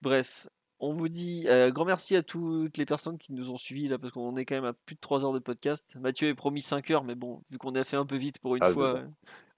Bref, 0.02 0.48
on 0.80 0.92
vous 0.92 1.08
dit 1.08 1.44
euh, 1.46 1.70
grand 1.70 1.84
merci 1.84 2.16
à 2.16 2.24
toutes 2.24 2.76
les 2.76 2.84
personnes 2.84 3.18
qui 3.18 3.32
nous 3.32 3.50
ont 3.50 3.56
suivis 3.56 3.86
là, 3.86 3.98
parce 3.98 4.12
qu'on 4.12 4.34
est 4.34 4.44
quand 4.44 4.56
même 4.56 4.64
à 4.64 4.72
plus 4.72 4.96
de 4.96 5.00
3 5.00 5.24
heures 5.24 5.32
de 5.32 5.38
podcast. 5.38 5.96
Mathieu 6.00 6.28
est 6.28 6.34
promis 6.34 6.60
5 6.60 6.90
heures, 6.90 7.04
mais 7.04 7.14
bon, 7.14 7.42
vu 7.50 7.56
qu'on 7.58 7.74
a 7.76 7.84
fait 7.84 7.96
un 7.96 8.04
peu 8.04 8.16
vite 8.16 8.40
pour 8.40 8.56
une 8.56 8.64
Ah, 8.64 8.70
fois, 8.70 8.96
euh, 8.96 9.06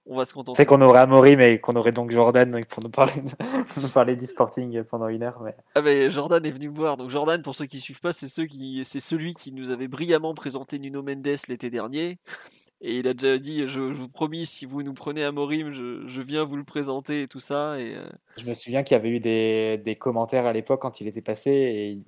on 0.06 0.16
va 0.16 0.24
se 0.24 0.34
contenter. 0.34 0.56
C'est 0.56 0.66
qu'on 0.66 0.80
aurait 0.82 1.00
Amaury, 1.00 1.36
mais 1.36 1.58
qu'on 1.60 1.76
aurait 1.76 1.92
donc 1.92 2.10
Jordan 2.10 2.64
pour 2.68 2.82
nous 2.82 2.90
parler, 2.90 3.12
de- 3.22 3.62
pour 3.74 3.82
nous 3.82 3.88
parler 3.88 4.16
d'e-sporting 4.16 4.82
pendant 4.84 5.08
une 5.08 5.22
heure. 5.22 5.40
Mais... 5.42 5.54
Ah 5.74 5.82
ben 5.82 6.10
Jordan 6.10 6.44
est 6.44 6.50
venu 6.50 6.68
me 6.68 6.74
voir. 6.76 6.96
Donc 6.96 7.10
Jordan, 7.10 7.40
pour 7.42 7.54
ceux 7.54 7.66
qui 7.66 7.80
suivent 7.80 8.00
pas, 8.00 8.12
c'est 8.12 8.28
ceux 8.28 8.46
qui, 8.46 8.82
c'est 8.84 9.00
celui 9.00 9.34
qui 9.34 9.52
nous 9.52 9.70
avait 9.70 9.88
brillamment 9.88 10.34
présenté 10.34 10.78
Nuno 10.78 11.02
Mendes 11.02 11.26
l'été 11.48 11.70
dernier 11.70 12.18
Et 12.82 12.98
il 12.98 13.08
a 13.08 13.14
déjà 13.14 13.38
dit, 13.38 13.60
je, 13.66 13.94
je 13.94 14.00
vous 14.02 14.08
promis, 14.08 14.44
si 14.44 14.66
vous 14.66 14.82
nous 14.82 14.92
prenez 14.92 15.24
à 15.24 15.32
Morim, 15.32 15.72
je, 15.72 16.06
je 16.06 16.20
viens 16.20 16.44
vous 16.44 16.56
le 16.56 16.64
présenter 16.64 17.22
et 17.22 17.28
tout 17.28 17.40
ça. 17.40 17.78
Et, 17.80 17.94
euh, 17.96 18.04
Je 18.36 18.44
me 18.44 18.52
souviens 18.52 18.82
qu'il 18.82 18.94
y 18.96 19.00
avait 19.00 19.08
eu 19.10 19.20
des, 19.20 19.78
des 19.82 19.96
commentaires 19.96 20.44
à 20.44 20.52
l'époque 20.52 20.82
quand 20.82 21.00
il 21.00 21.06
était 21.08 21.22
passé 21.22 21.50
et 21.50 21.88
il, 21.92 22.04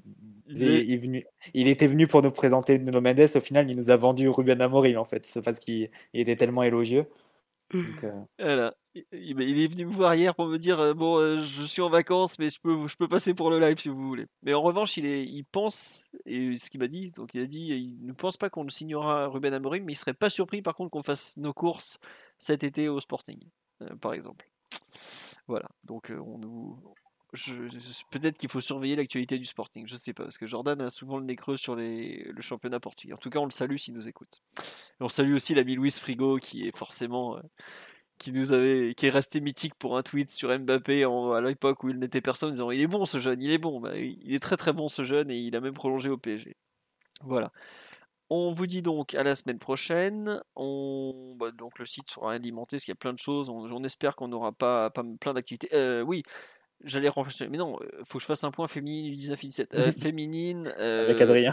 il 0.48 0.62
il, 0.62 0.70
il 0.84 0.92
est 0.92 0.96
venu- 0.98 1.26
il 1.54 1.68
était 1.68 1.86
venu 1.86 2.06
pour 2.06 2.20
nous 2.22 2.30
présenter 2.30 2.78
Nuno 2.78 3.00
Mendes. 3.00 3.26
Au 3.34 3.40
final, 3.40 3.70
il 3.70 3.76
nous 3.76 3.90
a 3.90 3.96
vendu 3.96 4.28
Ruben 4.28 4.60
Amorim 4.60 4.98
en 4.98 5.04
fait. 5.06 5.24
C'est 5.24 5.40
parce 5.42 5.58
qu'il 5.60 5.88
il 6.12 6.20
était 6.20 6.36
tellement 6.36 6.62
élogieux. 6.62 7.06
Euh. 7.74 8.70
Il, 9.12 9.60
est 9.60 9.66
venu 9.66 9.86
me 9.86 9.92
voir 9.92 10.14
hier 10.14 10.34
pour 10.34 10.46
me 10.46 10.56
dire 10.56 10.80
euh, 10.80 10.94
bon, 10.94 11.18
euh, 11.18 11.40
je 11.40 11.62
suis 11.64 11.82
en 11.82 11.90
vacances, 11.90 12.38
mais 12.38 12.48
je 12.48 12.60
peux, 12.60 12.86
je 12.86 12.96
peux 12.96 13.08
passer 13.08 13.34
pour 13.34 13.50
le 13.50 13.58
live 13.58 13.78
si 13.78 13.88
vous 13.88 14.06
voulez. 14.06 14.26
Mais 14.42 14.54
en 14.54 14.62
revanche, 14.62 14.96
il, 14.96 15.04
est, 15.04 15.24
il 15.24 15.44
pense, 15.44 16.04
et 16.24 16.56
ce 16.56 16.70
qu'il 16.70 16.80
m'a 16.80 16.88
dit, 16.88 17.10
donc 17.10 17.34
il 17.34 17.42
a 17.42 17.46
dit, 17.46 17.66
il 17.66 18.06
ne 18.06 18.12
pense 18.12 18.36
pas 18.36 18.48
qu'on 18.48 18.68
signera 18.68 19.26
Ruben 19.26 19.52
Amorim, 19.52 19.84
mais 19.84 19.92
il 19.92 19.96
serait 19.96 20.14
pas 20.14 20.30
surpris 20.30 20.62
par 20.62 20.74
contre 20.74 20.90
qu'on 20.90 21.02
fasse 21.02 21.36
nos 21.36 21.52
courses 21.52 21.98
cet 22.38 22.64
été 22.64 22.88
au 22.88 23.00
Sporting, 23.00 23.40
par 24.00 24.14
exemple. 24.14 24.48
Voilà. 25.46 25.68
Donc 25.84 26.10
on 26.10 26.38
nous. 26.38 26.78
Peut-être 28.10 28.36
qu'il 28.36 28.48
faut 28.48 28.60
surveiller 28.60 28.96
l'actualité 28.96 29.38
du 29.38 29.44
Sporting, 29.44 29.86
je 29.86 29.96
sais 29.96 30.12
pas, 30.12 30.24
parce 30.24 30.38
que 30.38 30.46
Jordan 30.46 30.80
a 30.80 30.90
souvent 30.90 31.18
le 31.18 31.24
nez 31.24 31.36
creux 31.36 31.56
sur 31.56 31.74
le 31.76 32.40
championnat 32.40 32.80
portugais. 32.80 33.12
En 33.12 33.18
tout 33.18 33.30
cas, 33.30 33.40
on 33.40 33.44
le 33.44 33.50
salue 33.50 33.76
s'il 33.76 33.94
nous 33.94 34.08
écoute. 34.08 34.42
On 35.00 35.08
salue 35.08 35.34
aussi 35.34 35.54
l'ami 35.54 35.74
Luis 35.76 35.90
Frigo, 35.90 36.38
qui 36.38 36.66
est 36.66 36.76
forcément, 36.76 37.36
euh, 37.36 37.40
qui 38.18 38.32
nous 38.32 38.52
avait, 38.52 38.94
qui 38.94 39.06
est 39.06 39.10
resté 39.10 39.40
mythique 39.40 39.74
pour 39.74 39.96
un 39.96 40.02
tweet 40.02 40.30
sur 40.30 40.56
Mbappé 40.56 41.04
à 41.04 41.40
l'époque 41.40 41.82
où 41.82 41.90
il 41.90 41.98
n'était 41.98 42.20
personne, 42.20 42.50
en 42.50 42.52
disant 42.52 42.70
il 42.70 42.80
est 42.80 42.86
bon 42.86 43.04
ce 43.04 43.18
jeune, 43.18 43.42
il 43.42 43.50
est 43.50 43.58
bon, 43.58 43.80
Bah, 43.80 43.96
il 43.96 44.34
est 44.34 44.40
très 44.40 44.56
très 44.56 44.72
bon 44.72 44.88
ce 44.88 45.04
jeune 45.04 45.30
et 45.30 45.36
il 45.36 45.54
a 45.56 45.60
même 45.60 45.74
prolongé 45.74 46.08
au 46.08 46.16
PSG. 46.16 46.56
Voilà. 47.22 47.50
On 48.28 48.50
vous 48.50 48.66
dit 48.66 48.82
donc 48.82 49.14
à 49.14 49.22
la 49.22 49.34
semaine 49.34 49.58
prochaine. 49.58 50.42
On... 50.56 51.34
bah, 51.38 51.52
donc 51.52 51.78
le 51.78 51.86
site 51.86 52.10
sera 52.10 52.32
alimenté 52.32 52.76
parce 52.76 52.84
qu'il 52.84 52.92
y 52.92 52.96
a 52.96 52.96
plein 52.96 53.12
de 53.12 53.18
choses. 53.18 53.48
On, 53.48 53.84
espère 53.84 54.16
qu'on 54.16 54.28
n'aura 54.28 54.52
pas, 54.52 54.90
pas 54.90 55.04
plein 55.20 55.34
d'activités. 55.34 55.68
Euh, 55.72 56.02
oui, 56.02 56.24
j'allais 56.84 57.08
remplacer. 57.08 57.48
Mais 57.48 57.58
non, 57.58 57.78
euh, 57.82 57.86
faut 58.04 58.18
que 58.18 58.22
je 58.22 58.26
fasse 58.26 58.44
un 58.44 58.50
point 58.50 58.68
féminine 58.68 59.14
19 59.14 59.42
et 59.42 59.46
17. 59.48 59.74
Euh, 59.74 59.92
féminine. 60.00 60.66
avec 60.68 61.20
euh, 61.20 61.24
Adrien. 61.24 61.52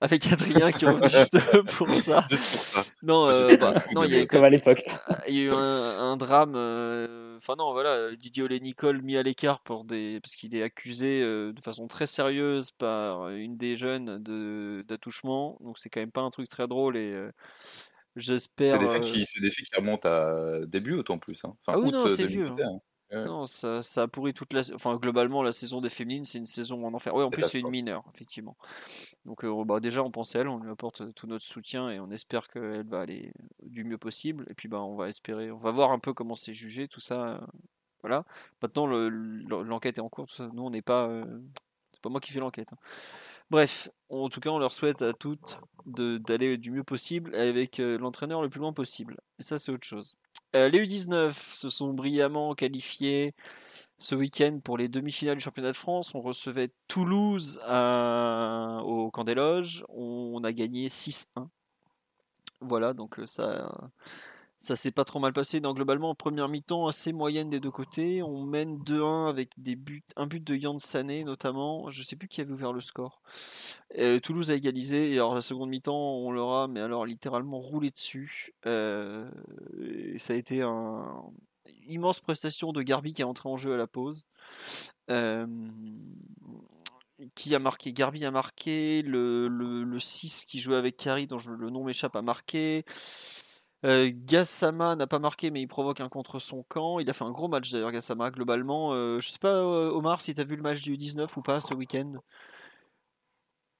Avec 0.00 0.32
Adrien 0.32 0.72
qui 0.72 0.84
est 0.84 0.88
revenu 0.88 1.08
juste 1.10 1.38
pour 1.76 1.92
ça. 1.94 2.26
Juste 2.30 2.50
pour 2.52 2.60
ça. 2.62 2.84
Non, 3.02 3.28
euh, 3.28 3.56
bah, 3.56 3.74
non, 3.94 4.04
il 4.04 4.14
y 4.14 4.18
a 4.20 4.26
Comme 4.26 4.44
à 4.44 4.50
l'époque. 4.50 4.84
il 5.28 5.34
y 5.34 5.40
a 5.40 5.42
eu 5.44 5.50
un, 5.50 5.56
un 5.58 6.16
drame. 6.16 6.54
euh, 6.56 7.36
Enfin 7.36 7.54
non, 7.58 7.72
voilà, 7.72 8.14
Didier 8.14 8.44
Olé 8.44 8.60
Nicole 8.60 9.02
mis 9.02 9.16
à 9.16 9.22
l'écart 9.24 9.60
pour 9.62 9.84
des 9.84 10.20
parce 10.22 10.36
qu'il 10.36 10.54
est 10.54 10.62
accusé 10.62 11.22
euh, 11.22 11.52
de 11.52 11.60
façon 11.60 11.88
très 11.88 12.06
sérieuse 12.06 12.70
par 12.70 13.30
une 13.30 13.56
des 13.56 13.76
jeunes 13.76 14.22
de 14.22 14.84
d'attouchement. 14.86 15.58
Donc 15.60 15.78
c'est 15.78 15.90
quand 15.90 15.98
même 15.98 16.12
pas 16.12 16.20
un 16.20 16.30
truc 16.30 16.48
très 16.48 16.68
drôle 16.68 16.96
et 16.96 17.10
euh, 17.12 17.32
C'est 18.14 18.22
j'espère. 18.22 18.78
des, 18.78 18.86
faits 18.86 19.02
qui, 19.02 19.26
c'est 19.26 19.40
des 19.40 19.50
faits 19.50 19.66
qui 19.66 19.74
remontent 19.74 20.08
à 20.08 20.60
début 20.66 21.02
en 21.08 21.18
plus. 21.18 21.40
Hein. 21.44 21.54
Enfin, 21.66 21.78
Ah 21.78 21.80
oui, 21.80 21.88
août 21.88 21.92
non, 21.94 22.06
c'est 22.06 22.26
vieux, 22.26 22.44
2021. 22.44 22.80
Non, 23.14 23.46
ça, 23.46 23.82
ça 23.82 24.02
a 24.02 24.08
pourri 24.08 24.32
toute 24.32 24.52
la. 24.52 24.62
Enfin, 24.74 24.96
globalement, 24.96 25.42
la 25.42 25.52
saison 25.52 25.80
des 25.80 25.90
féminines, 25.90 26.24
c'est 26.24 26.38
une 26.38 26.46
saison 26.46 26.84
en 26.86 26.94
enfer. 26.94 27.14
Oui, 27.14 27.22
en 27.22 27.30
plus, 27.30 27.42
c'est 27.48 27.60
une 27.60 27.68
mineure, 27.70 28.04
effectivement. 28.14 28.56
Donc, 29.26 29.44
euh, 29.44 29.64
bah, 29.64 29.80
déjà, 29.80 30.02
on 30.02 30.10
pense 30.10 30.34
à 30.34 30.40
elle, 30.40 30.48
on 30.48 30.58
lui 30.58 30.70
apporte 30.70 31.14
tout 31.14 31.26
notre 31.26 31.44
soutien 31.44 31.90
et 31.90 32.00
on 32.00 32.10
espère 32.10 32.48
qu'elle 32.48 32.86
va 32.88 33.00
aller 33.00 33.32
du 33.62 33.84
mieux 33.84 33.98
possible. 33.98 34.46
Et 34.50 34.54
puis, 34.54 34.68
bah, 34.68 34.80
on 34.80 34.96
va 34.96 35.08
espérer, 35.08 35.50
on 35.50 35.58
va 35.58 35.70
voir 35.70 35.90
un 35.92 35.98
peu 35.98 36.14
comment 36.14 36.34
c'est 36.36 36.54
jugé, 36.54 36.88
tout 36.88 37.00
ça. 37.00 37.28
euh, 37.36 37.40
Voilà. 38.02 38.24
Maintenant, 38.62 38.86
le- 38.86 39.08
le- 39.08 39.62
l'enquête 39.62 39.98
est 39.98 40.00
en 40.00 40.08
cours. 40.08 40.26
tout 40.26 40.34
ça. 40.34 40.48
Nous, 40.52 40.62
on 40.62 40.70
n'est 40.70 40.82
pas. 40.82 41.06
euh, 41.08 41.24
C'est 41.92 42.00
pas 42.02 42.08
moi 42.10 42.20
qui 42.20 42.32
fais 42.32 42.40
l'enquête. 42.40 42.72
hein. 42.72 42.78
Bref, 43.50 43.90
en 44.08 44.28
tout 44.28 44.40
cas, 44.40 44.50
on 44.50 44.58
leur 44.58 44.72
souhaite 44.72 45.02
à 45.02 45.12
toutes 45.12 45.60
d'aller 45.86 46.56
du 46.58 46.70
mieux 46.70 46.84
possible 46.84 47.34
avec 47.34 47.80
euh, 47.80 47.98
l'entraîneur 47.98 48.42
le 48.42 48.48
plus 48.48 48.60
loin 48.60 48.72
possible. 48.72 49.18
Et 49.38 49.42
ça, 49.42 49.58
c'est 49.58 49.70
autre 49.72 49.86
chose. 49.86 50.16
Euh, 50.54 50.68
les 50.68 50.80
U19 50.80 51.32
se 51.54 51.70
sont 51.70 51.92
brillamment 51.94 52.54
qualifiés 52.54 53.34
ce 53.98 54.14
week-end 54.14 54.60
pour 54.62 54.76
les 54.78 54.88
demi-finales 54.88 55.36
du 55.36 55.42
championnat 55.42 55.72
de 55.72 55.76
France. 55.76 56.14
On 56.14 56.20
recevait 56.20 56.70
Toulouse 56.88 57.60
à- 57.64 58.80
au 58.84 59.10
camp 59.10 59.24
des 59.24 59.34
loges. 59.34 59.84
On 59.88 60.42
a 60.44 60.52
gagné 60.52 60.88
6-1. 60.88 61.48
Voilà, 62.60 62.92
donc 62.92 63.18
euh, 63.18 63.26
ça, 63.26 63.90
ça 64.62 64.76
s'est 64.76 64.92
pas 64.92 65.04
trop 65.04 65.18
mal 65.18 65.32
passé. 65.32 65.60
Donc, 65.60 65.74
globalement, 65.76 66.10
en 66.10 66.14
première 66.14 66.48
mi-temps, 66.48 66.86
assez 66.86 67.12
moyenne 67.12 67.50
des 67.50 67.58
deux 67.58 67.70
côtés. 67.70 68.22
On 68.22 68.44
mène 68.44 68.78
2-1 68.78 69.28
avec 69.28 69.50
des 69.58 69.74
buts, 69.74 70.04
un 70.14 70.28
but 70.28 70.42
de 70.42 70.54
Yann 70.54 70.78
Sané 70.78 71.24
notamment. 71.24 71.90
Je 71.90 72.02
sais 72.02 72.14
plus 72.14 72.28
qui 72.28 72.40
avait 72.40 72.52
ouvert 72.52 72.72
le 72.72 72.80
score. 72.80 73.22
Euh, 73.98 74.20
Toulouse 74.20 74.52
a 74.52 74.54
égalisé. 74.54 75.10
Et 75.10 75.14
alors, 75.14 75.34
la 75.34 75.40
seconde 75.40 75.68
mi-temps, 75.70 76.16
on 76.16 76.30
leur 76.30 76.52
a, 76.52 76.68
mais 76.68 76.80
alors 76.80 77.06
littéralement 77.06 77.58
roulé 77.58 77.90
dessus. 77.90 78.54
Euh, 78.66 79.28
ça 80.16 80.34
a 80.34 80.36
été 80.36 80.62
un 80.62 81.24
immense 81.88 82.20
prestation 82.20 82.72
de 82.72 82.82
Garbi 82.82 83.12
qui 83.12 83.22
est 83.22 83.24
entré 83.24 83.48
en 83.48 83.56
jeu 83.56 83.74
à 83.74 83.76
la 83.76 83.88
pause. 83.88 84.26
Euh, 85.10 85.46
qui 87.34 87.54
a 87.54 87.58
marqué 87.58 87.92
Garbi 87.92 88.24
a 88.24 88.30
marqué, 88.30 89.02
le, 89.02 89.48
le, 89.48 89.82
le 89.82 90.00
6 90.00 90.44
qui 90.44 90.60
jouait 90.60 90.76
avec 90.76 90.96
Kari, 90.96 91.26
dont 91.26 91.38
le 91.48 91.70
nom 91.70 91.84
m'échappe, 91.84 92.14
a 92.14 92.22
marqué. 92.22 92.84
Euh, 93.84 94.10
Gassama 94.14 94.94
n'a 94.96 95.06
pas 95.06 95.18
marqué, 95.18 95.50
mais 95.50 95.60
il 95.60 95.66
provoque 95.66 96.00
un 96.00 96.08
contre 96.08 96.38
son 96.38 96.62
camp. 96.68 96.98
Il 97.00 97.10
a 97.10 97.12
fait 97.12 97.24
un 97.24 97.32
gros 97.32 97.48
match 97.48 97.70
d'ailleurs, 97.72 97.90
Gassama, 97.92 98.30
globalement. 98.30 98.92
Euh, 98.92 99.18
je 99.20 99.28
sais 99.30 99.38
pas, 99.38 99.54
euh, 99.54 99.90
Omar, 99.90 100.20
si 100.20 100.34
tu 100.34 100.40
as 100.40 100.44
vu 100.44 100.56
le 100.56 100.62
match 100.62 100.82
du 100.82 100.96
19 100.96 101.36
ou 101.36 101.42
pas 101.42 101.60
ce 101.60 101.74
week-end? 101.74 102.14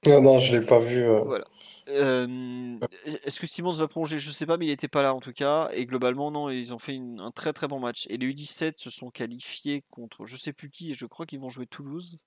Non, 0.05 0.21
non, 0.21 0.37
je 0.37 0.57
l'ai 0.57 0.65
pas 0.65 0.79
vu. 0.79 1.01
euh. 1.01 1.21
Voilà. 1.21 1.45
Euh, 1.87 2.77
Est-ce 3.23 3.39
que 3.39 3.47
Simons 3.47 3.71
va 3.71 3.87
prolonger 3.87 4.19
Je 4.19 4.31
sais 4.31 4.45
pas, 4.45 4.57
mais 4.57 4.65
il 4.65 4.69
n'était 4.69 4.89
pas 4.89 5.01
là 5.01 5.13
en 5.13 5.21
tout 5.21 5.31
cas. 5.31 5.69
Et 5.71 5.85
globalement, 5.85 6.29
non, 6.29 6.49
ils 6.49 6.73
ont 6.73 6.79
fait 6.79 6.93
une- 6.93 7.21
un 7.21 7.31
très 7.31 7.53
très 7.53 7.69
bon 7.69 7.79
match. 7.79 8.05
Et 8.09 8.17
les 8.17 8.25
U17 8.27 8.79
se 8.79 8.89
sont 8.89 9.09
qualifiés 9.11 9.85
contre 9.89 10.25
je 10.25 10.35
sais 10.35 10.51
plus 10.51 10.69
qui, 10.69 10.91
et 10.91 10.93
je 10.93 11.05
crois 11.05 11.25
qu'ils 11.25 11.39
vont 11.39 11.49
jouer 11.49 11.67
Toulouse. 11.67 12.17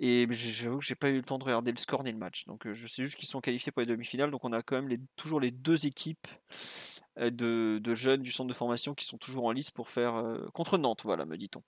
Et 0.00 0.26
j'avoue 0.32 0.78
que 0.78 0.84
j'ai 0.84 0.96
pas 0.96 1.08
eu 1.08 1.16
le 1.18 1.22
temps 1.22 1.38
de 1.38 1.44
regarder 1.44 1.70
le 1.70 1.76
score 1.78 2.02
ni 2.02 2.10
le 2.10 2.18
match. 2.18 2.46
Donc 2.46 2.70
je 2.72 2.86
sais 2.88 3.04
juste 3.04 3.14
qu'ils 3.16 3.28
sont 3.28 3.40
qualifiés 3.40 3.70
pour 3.70 3.80
les 3.82 3.86
demi-finales. 3.86 4.32
Donc 4.32 4.44
on 4.44 4.52
a 4.52 4.62
quand 4.62 4.74
même 4.74 4.88
les, 4.88 4.98
toujours 5.14 5.38
les 5.38 5.52
deux 5.52 5.86
équipes 5.86 6.26
de, 7.18 7.78
de 7.82 7.94
jeunes 7.94 8.22
du 8.22 8.30
centre 8.30 8.48
de 8.48 8.54
formation 8.54 8.94
qui 8.94 9.04
sont 9.04 9.18
toujours 9.18 9.44
en 9.46 9.52
lice 9.52 9.70
pour 9.70 9.88
faire 9.88 10.16
euh, 10.16 10.48
contre 10.52 10.78
Nantes, 10.78 11.02
voilà, 11.04 11.24
me 11.26 11.36
dit-on. 11.36 11.62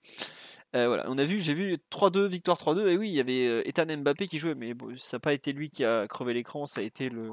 Euh, 0.75 0.87
voilà, 0.87 1.05
on 1.07 1.17
a 1.17 1.23
vu, 1.23 1.39
j'ai 1.39 1.53
vu 1.53 1.77
3-2, 1.91 2.27
victoire 2.27 2.57
3-2, 2.57 2.87
et 2.87 2.97
oui, 2.97 3.09
il 3.09 3.15
y 3.15 3.19
avait 3.19 3.47
euh, 3.47 3.67
Ethan 3.67 3.85
Mbappé 3.85 4.27
qui 4.27 4.37
jouait, 4.37 4.55
mais 4.55 4.73
ça 4.97 5.17
n'a 5.17 5.19
pas 5.21 5.33
été 5.33 5.53
lui 5.53 5.69
qui 5.69 5.85
a 5.85 6.07
crevé 6.07 6.33
l'écran, 6.33 6.65
ça 6.65 6.81
a 6.81 6.83
été 6.83 7.09
le. 7.09 7.31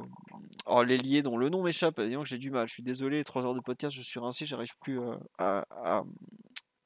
Oh, 0.67 0.83
l'ailier 0.83 1.23
dont 1.23 1.36
le 1.36 1.49
nom 1.49 1.62
m'échappe, 1.62 2.01
disons 2.01 2.23
que 2.23 2.28
j'ai 2.28 2.39
du 2.39 2.51
mal, 2.51 2.68
je 2.68 2.75
suis 2.75 2.83
désolé, 2.83 3.25
3 3.25 3.44
heures 3.44 3.55
de 3.55 3.60
podcast, 3.60 3.94
je 3.97 4.02
suis 4.02 4.20
rincé, 4.20 4.47
j'arrive 4.47 4.76
plus 4.81 5.01
euh, 5.01 5.17
à, 5.39 5.65
à- 5.70 6.05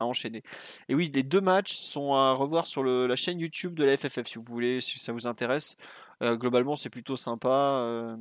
enchaîner. 0.01 0.43
Et 0.89 0.95
oui, 0.95 1.11
les 1.13 1.23
deux 1.25 1.41
matchs 1.41 1.75
sont 1.75 2.15
à 2.15 2.33
revoir 2.33 2.67
sur 2.67 2.85
la 2.85 3.17
chaîne 3.17 3.41
YouTube 3.41 3.75
de 3.75 3.85
la 3.85 3.97
FFF, 3.97 4.27
si 4.29 4.37
vous 4.39 4.45
voulez, 4.47 4.81
si 4.81 4.99
ça 4.99 5.13
vous 5.13 5.27
intéresse. 5.27 5.77
Euh, 6.23 6.37
globalement, 6.37 6.77
c'est 6.77 6.91
plutôt 6.91 7.17
sympa. 7.17 7.49
Euh, 7.49 8.17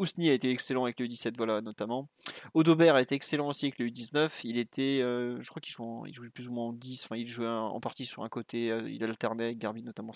Ousni 0.00 0.30
a 0.30 0.32
été 0.32 0.50
excellent 0.50 0.84
avec 0.84 0.98
le 0.98 1.06
17, 1.06 1.36
voilà, 1.36 1.60
notamment. 1.60 2.08
Odobert 2.54 2.94
a 2.94 3.02
été 3.02 3.14
excellent 3.14 3.48
aussi 3.48 3.66
avec 3.66 3.78
le 3.78 3.86
U19. 3.86 4.40
Il 4.44 4.56
était, 4.56 5.00
euh, 5.02 5.38
je 5.40 5.48
crois 5.50 5.60
qu'il 5.60 5.74
jouait, 5.74 6.30
plus 6.30 6.48
ou 6.48 6.52
moins 6.52 6.68
en 6.68 6.72
10. 6.72 7.04
Enfin, 7.04 7.16
il 7.16 7.28
jouait 7.28 7.46
en 7.46 7.78
partie 7.80 8.06
sur 8.06 8.24
un 8.24 8.30
côté. 8.30 8.70
euh, 8.70 8.88
il 8.90 9.04
alternait 9.04 9.44
avec 9.44 9.58
Garbi 9.58 9.82
notamment. 9.82 10.12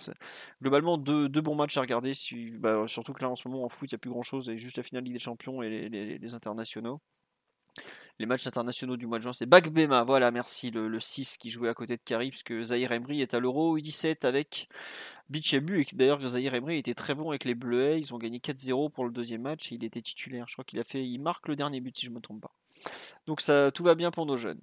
Globalement, 0.63 0.97
deux, 0.97 1.29
bons 1.29 1.55
matchs 1.55 1.77
à 1.77 1.83
regarder. 1.83 2.13
Bah, 2.59 2.85
surtout 2.87 3.13
que 3.13 3.23
là, 3.23 3.29
en 3.29 3.37
ce 3.37 3.47
moment, 3.47 3.65
en 3.65 3.69
foot, 3.69 3.93
il 3.93 3.95
n'y 3.95 3.97
a 3.97 3.99
plus 3.99 4.11
grand 4.11 4.23
chose. 4.23 4.49
A 4.49 4.57
juste 4.57 4.79
la 4.79 4.83
finale 4.83 5.05
Ligue 5.05 5.13
des 5.13 5.19
Champions 5.19 5.63
et 5.63 5.89
les, 5.89 6.35
internationaux. 6.35 7.01
Les 8.19 8.27
matchs 8.27 8.47
internationaux 8.47 8.97
du 8.97 9.07
mois 9.07 9.19
de 9.19 9.25
juin, 9.25 9.33
c'est 9.33 9.47
Bagbema, 9.47 10.05
voilà, 10.05 10.31
merci, 10.31 10.71
le, 10.71 10.87
le 10.87 11.01
6 11.01 11.37
qui 11.37 11.51
jouait 11.51 11.69
à 11.69 11.75
côté 11.75 11.97
de 11.97 12.03
Kari, 12.03 12.31
puisque 12.31 12.63
Zahir 12.63 12.93
Emery 12.93 13.21
est 13.21 13.35
à 13.35 13.41
l'Euro 13.41 13.77
U17 13.77 14.25
avec 14.25 14.69
Bichabu, 15.35 15.81
et 15.81 15.87
d'ailleurs 15.95 16.25
Zahir 16.29 16.55
Emery 16.55 16.79
était 16.79 16.95
très 16.95 17.13
bon 17.13 17.31
avec 17.31 17.45
les 17.45 17.57
Bleuets, 17.57 17.99
ils 17.99 18.15
ont 18.15 18.19
gagné 18.19 18.39
4-0 18.39 18.93
pour 18.93 19.05
le 19.05 19.11
deuxième 19.11 19.43
match, 19.43 19.73
et 19.73 19.75
il 19.75 19.85
était 19.85 20.01
titulaire, 20.01 20.45
je 20.47 20.55
crois 20.55 20.65
qu'il 20.65 20.79
a 20.79 20.85
fait, 20.85 21.05
il 21.05 21.19
marque 21.19 21.49
le 21.49 21.57
dernier 21.57 21.81
but 21.81 21.99
si 21.99 22.07
je 22.07 22.11
ne 22.11 22.15
me 22.15 22.21
trompe 22.21 22.41
pas. 22.41 22.53
Donc 23.27 23.41
ça, 23.41 23.73
tout 23.73 23.83
va 23.83 23.97
bien 23.97 24.13
pour 24.13 24.27
nos 24.27 24.37
jeunes. 24.37 24.61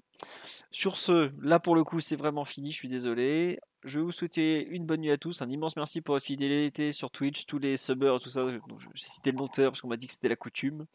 Sur 0.71 0.97
ce, 0.97 1.31
là 1.41 1.59
pour 1.59 1.75
le 1.75 1.83
coup 1.83 1.99
c'est 1.99 2.15
vraiment 2.15 2.45
fini, 2.45 2.71
je 2.71 2.77
suis 2.77 2.87
désolé. 2.87 3.59
Je 3.83 3.97
vais 3.97 4.05
vous 4.05 4.11
souhaiter 4.11 4.67
une 4.67 4.85
bonne 4.85 5.01
nuit 5.01 5.11
à 5.11 5.17
tous, 5.17 5.41
un 5.41 5.49
immense 5.49 5.75
merci 5.75 6.01
pour 6.01 6.13
votre 6.13 6.25
fidélité 6.25 6.91
sur 6.91 7.09
Twitch, 7.09 7.47
tous 7.47 7.57
les 7.57 7.77
subbers, 7.77 8.21
tout 8.21 8.29
ça. 8.29 8.45
J'ai 8.93 9.07
cité 9.07 9.31
le 9.31 9.37
noteur 9.37 9.71
parce 9.71 9.81
qu'on 9.81 9.87
m'a 9.87 9.97
dit 9.97 10.05
que 10.05 10.13
c'était 10.13 10.29
la 10.29 10.35
coutume. 10.35 10.85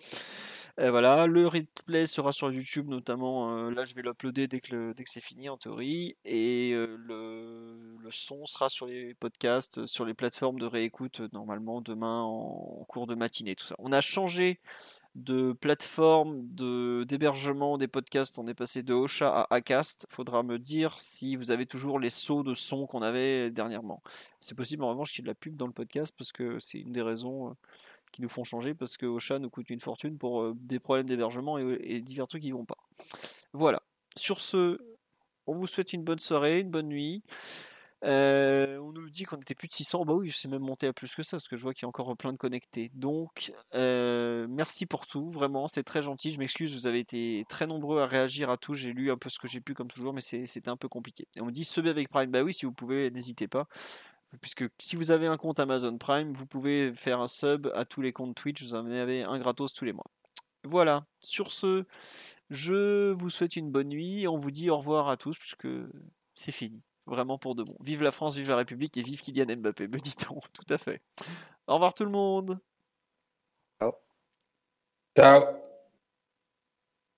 Euh, 0.78 0.92
voilà, 0.92 1.26
le 1.26 1.48
replay 1.48 2.06
sera 2.06 2.30
sur 2.30 2.52
YouTube 2.52 2.86
notamment. 2.88 3.50
euh, 3.50 3.70
là, 3.70 3.84
je 3.84 3.94
vais 3.94 4.02
l'uploader 4.02 4.46
dès 4.46 4.60
que, 4.60 4.92
que 4.92 5.10
c'est 5.10 5.20
fini 5.20 5.48
en 5.48 5.56
théorie. 5.56 6.16
Et 6.24 6.72
euh, 6.74 6.96
le, 6.96 8.08
son 8.10 8.46
sera 8.46 8.68
sur 8.68 8.86
les 8.86 9.14
podcasts, 9.14 9.84
sur 9.86 10.04
les 10.04 10.14
plateformes 10.14 10.60
de 10.60 10.66
réécoute 10.66 11.22
normalement 11.32 11.80
demain 11.80 12.22
en 12.22 12.84
cours 12.86 13.08
de 13.08 13.16
matinée. 13.16 13.56
Tout 13.56 13.66
ça. 13.66 13.74
On 13.78 13.90
a 13.90 14.00
changé 14.00 14.60
de 15.16 15.52
plateforme 15.52 16.46
de 16.54 17.04
d'hébergement 17.08 17.78
des 17.78 17.88
podcasts. 17.88 18.38
On 18.38 18.46
est 18.46 18.54
passé 18.54 18.82
de 18.82 18.92
Ocha 18.94 19.28
à 19.28 19.54
Acast. 19.54 20.06
Faudra 20.10 20.42
me 20.42 20.58
dire 20.58 20.94
si 21.00 21.36
vous 21.36 21.50
avez 21.50 21.66
toujours 21.66 21.98
les 21.98 22.10
sauts 22.10 22.42
de 22.42 22.54
son 22.54 22.86
qu'on 22.86 23.02
avait 23.02 23.50
dernièrement. 23.50 24.02
C'est 24.40 24.54
possible 24.54 24.84
en 24.84 24.90
revanche 24.90 25.12
qu'il 25.12 25.20
y 25.20 25.22
ait 25.22 25.28
de 25.28 25.30
la 25.30 25.34
pub 25.34 25.56
dans 25.56 25.66
le 25.66 25.72
podcast 25.72 26.14
parce 26.16 26.32
que 26.32 26.58
c'est 26.60 26.78
une 26.78 26.92
des 26.92 27.02
raisons. 27.02 27.50
euh, 27.50 27.52
qui 28.12 28.22
nous 28.22 28.28
font 28.28 28.44
changer 28.44 28.72
parce 28.72 28.96
que 28.96 29.04
Ocha 29.04 29.38
nous 29.40 29.50
coûte 29.50 29.68
une 29.68 29.80
fortune 29.80 30.16
pour 30.16 30.40
euh, 30.40 30.54
des 30.56 30.78
problèmes 30.78 31.06
d'hébergement 31.06 31.58
et, 31.58 31.76
et 31.82 32.00
divers 32.00 32.28
trucs 32.28 32.42
qui 32.42 32.52
vont 32.52 32.64
pas. 32.64 32.78
Voilà. 33.52 33.82
Sur 34.16 34.40
ce, 34.40 34.78
on 35.46 35.54
vous 35.54 35.66
souhaite 35.66 35.92
une 35.92 36.04
bonne 36.04 36.20
soirée, 36.20 36.60
une 36.60 36.70
bonne 36.70 36.88
nuit. 36.88 37.22
Euh, 38.06 38.78
on 38.78 38.92
nous 38.92 39.10
dit 39.10 39.24
qu'on 39.24 39.36
était 39.36 39.54
plus 39.54 39.68
de 39.68 39.72
600. 39.72 40.04
Bah 40.04 40.14
oui, 40.14 40.30
c'est 40.32 40.48
même 40.48 40.62
monté 40.62 40.86
à 40.86 40.92
plus 40.92 41.14
que 41.14 41.22
ça 41.22 41.36
parce 41.36 41.48
que 41.48 41.56
je 41.56 41.62
vois 41.62 41.74
qu'il 41.74 41.82
y 41.82 41.86
a 41.86 41.88
encore 41.88 42.16
plein 42.16 42.32
de 42.32 42.38
connectés. 42.38 42.90
Donc, 42.94 43.52
euh, 43.74 44.46
merci 44.48 44.86
pour 44.86 45.06
tout. 45.06 45.28
Vraiment, 45.30 45.66
c'est 45.66 45.82
très 45.82 46.02
gentil. 46.02 46.30
Je 46.30 46.38
m'excuse, 46.38 46.72
vous 46.72 46.86
avez 46.86 47.00
été 47.00 47.44
très 47.48 47.66
nombreux 47.66 48.00
à 48.00 48.06
réagir 48.06 48.48
à 48.50 48.56
tout. 48.56 48.74
J'ai 48.74 48.92
lu 48.92 49.10
un 49.10 49.16
peu 49.16 49.28
ce 49.28 49.38
que 49.38 49.48
j'ai 49.48 49.60
pu 49.60 49.74
comme 49.74 49.88
toujours, 49.88 50.12
mais 50.12 50.20
c'était 50.20 50.68
un 50.68 50.76
peu 50.76 50.88
compliqué. 50.88 51.26
Et 51.36 51.40
on 51.40 51.50
dit 51.50 51.64
subez 51.64 51.90
avec 51.90 52.08
Prime. 52.08 52.30
Bah 52.30 52.42
oui, 52.42 52.54
si 52.54 52.64
vous 52.64 52.72
pouvez, 52.72 53.10
n'hésitez 53.10 53.48
pas. 53.48 53.66
Puisque 54.40 54.64
si 54.78 54.96
vous 54.96 55.10
avez 55.10 55.26
un 55.26 55.36
compte 55.36 55.58
Amazon 55.58 55.96
Prime, 55.98 56.32
vous 56.32 56.46
pouvez 56.46 56.92
faire 56.94 57.20
un 57.20 57.26
sub 57.26 57.68
à 57.74 57.84
tous 57.84 58.02
les 58.02 58.12
comptes 58.12 58.36
Twitch. 58.36 58.62
Vous 58.62 58.74
en 58.74 58.86
avez 58.86 59.22
un 59.22 59.38
gratos 59.38 59.72
tous 59.72 59.84
les 59.84 59.92
mois. 59.92 60.06
Voilà. 60.62 61.06
Sur 61.22 61.50
ce, 61.50 61.84
je 62.50 63.10
vous 63.12 63.30
souhaite 63.30 63.56
une 63.56 63.70
bonne 63.70 63.88
nuit. 63.88 64.28
On 64.28 64.36
vous 64.36 64.50
dit 64.50 64.70
au 64.70 64.76
revoir 64.76 65.08
à 65.08 65.16
tous 65.16 65.36
puisque 65.38 65.68
c'est 66.34 66.52
fini. 66.52 66.85
Vraiment 67.06 67.38
pour 67.38 67.54
de 67.54 67.62
bon. 67.62 67.76
Vive 67.80 68.02
la 68.02 68.10
France, 68.10 68.34
vive 68.36 68.48
la 68.48 68.56
République 68.56 68.96
et 68.96 69.02
vive 69.02 69.20
Kylian 69.20 69.56
Mbappé, 69.56 69.86
me 69.88 69.98
dit-on. 69.98 70.40
Tout 70.52 70.66
à 70.74 70.78
fait. 70.78 71.00
Au 71.66 71.74
revoir 71.74 71.94
tout 71.94 72.04
le 72.04 72.10
monde. 72.10 72.58
Ciao. 75.16 75.42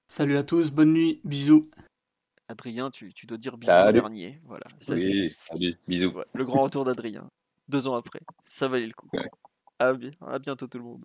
Salut 0.06 0.36
à 0.36 0.42
tous, 0.44 0.70
bonne 0.70 0.92
nuit, 0.92 1.20
bisous. 1.24 1.68
Adrien, 2.48 2.90
tu, 2.90 3.12
tu 3.12 3.26
dois 3.26 3.36
dire 3.38 3.56
bisous 3.58 3.72
au 3.72 3.92
dernier. 3.92 4.36
Voilà. 4.46 4.64
Salut. 4.78 5.02
Oui, 5.02 5.30
salut, 5.30 5.74
bisous. 5.88 6.10
Ouais, 6.12 6.24
Le 6.34 6.44
grand 6.44 6.62
retour 6.62 6.84
d'Adrien. 6.84 7.28
Deux 7.68 7.86
ans 7.88 7.94
après. 7.96 8.20
Ça 8.44 8.68
valait 8.68 8.86
le 8.86 8.94
coup. 8.94 9.08
Ouais. 9.12 9.28
À, 9.78 9.92
bi- 9.92 10.16
à 10.26 10.38
bientôt 10.38 10.66
tout 10.66 10.78
le 10.78 10.84
monde. 10.84 11.04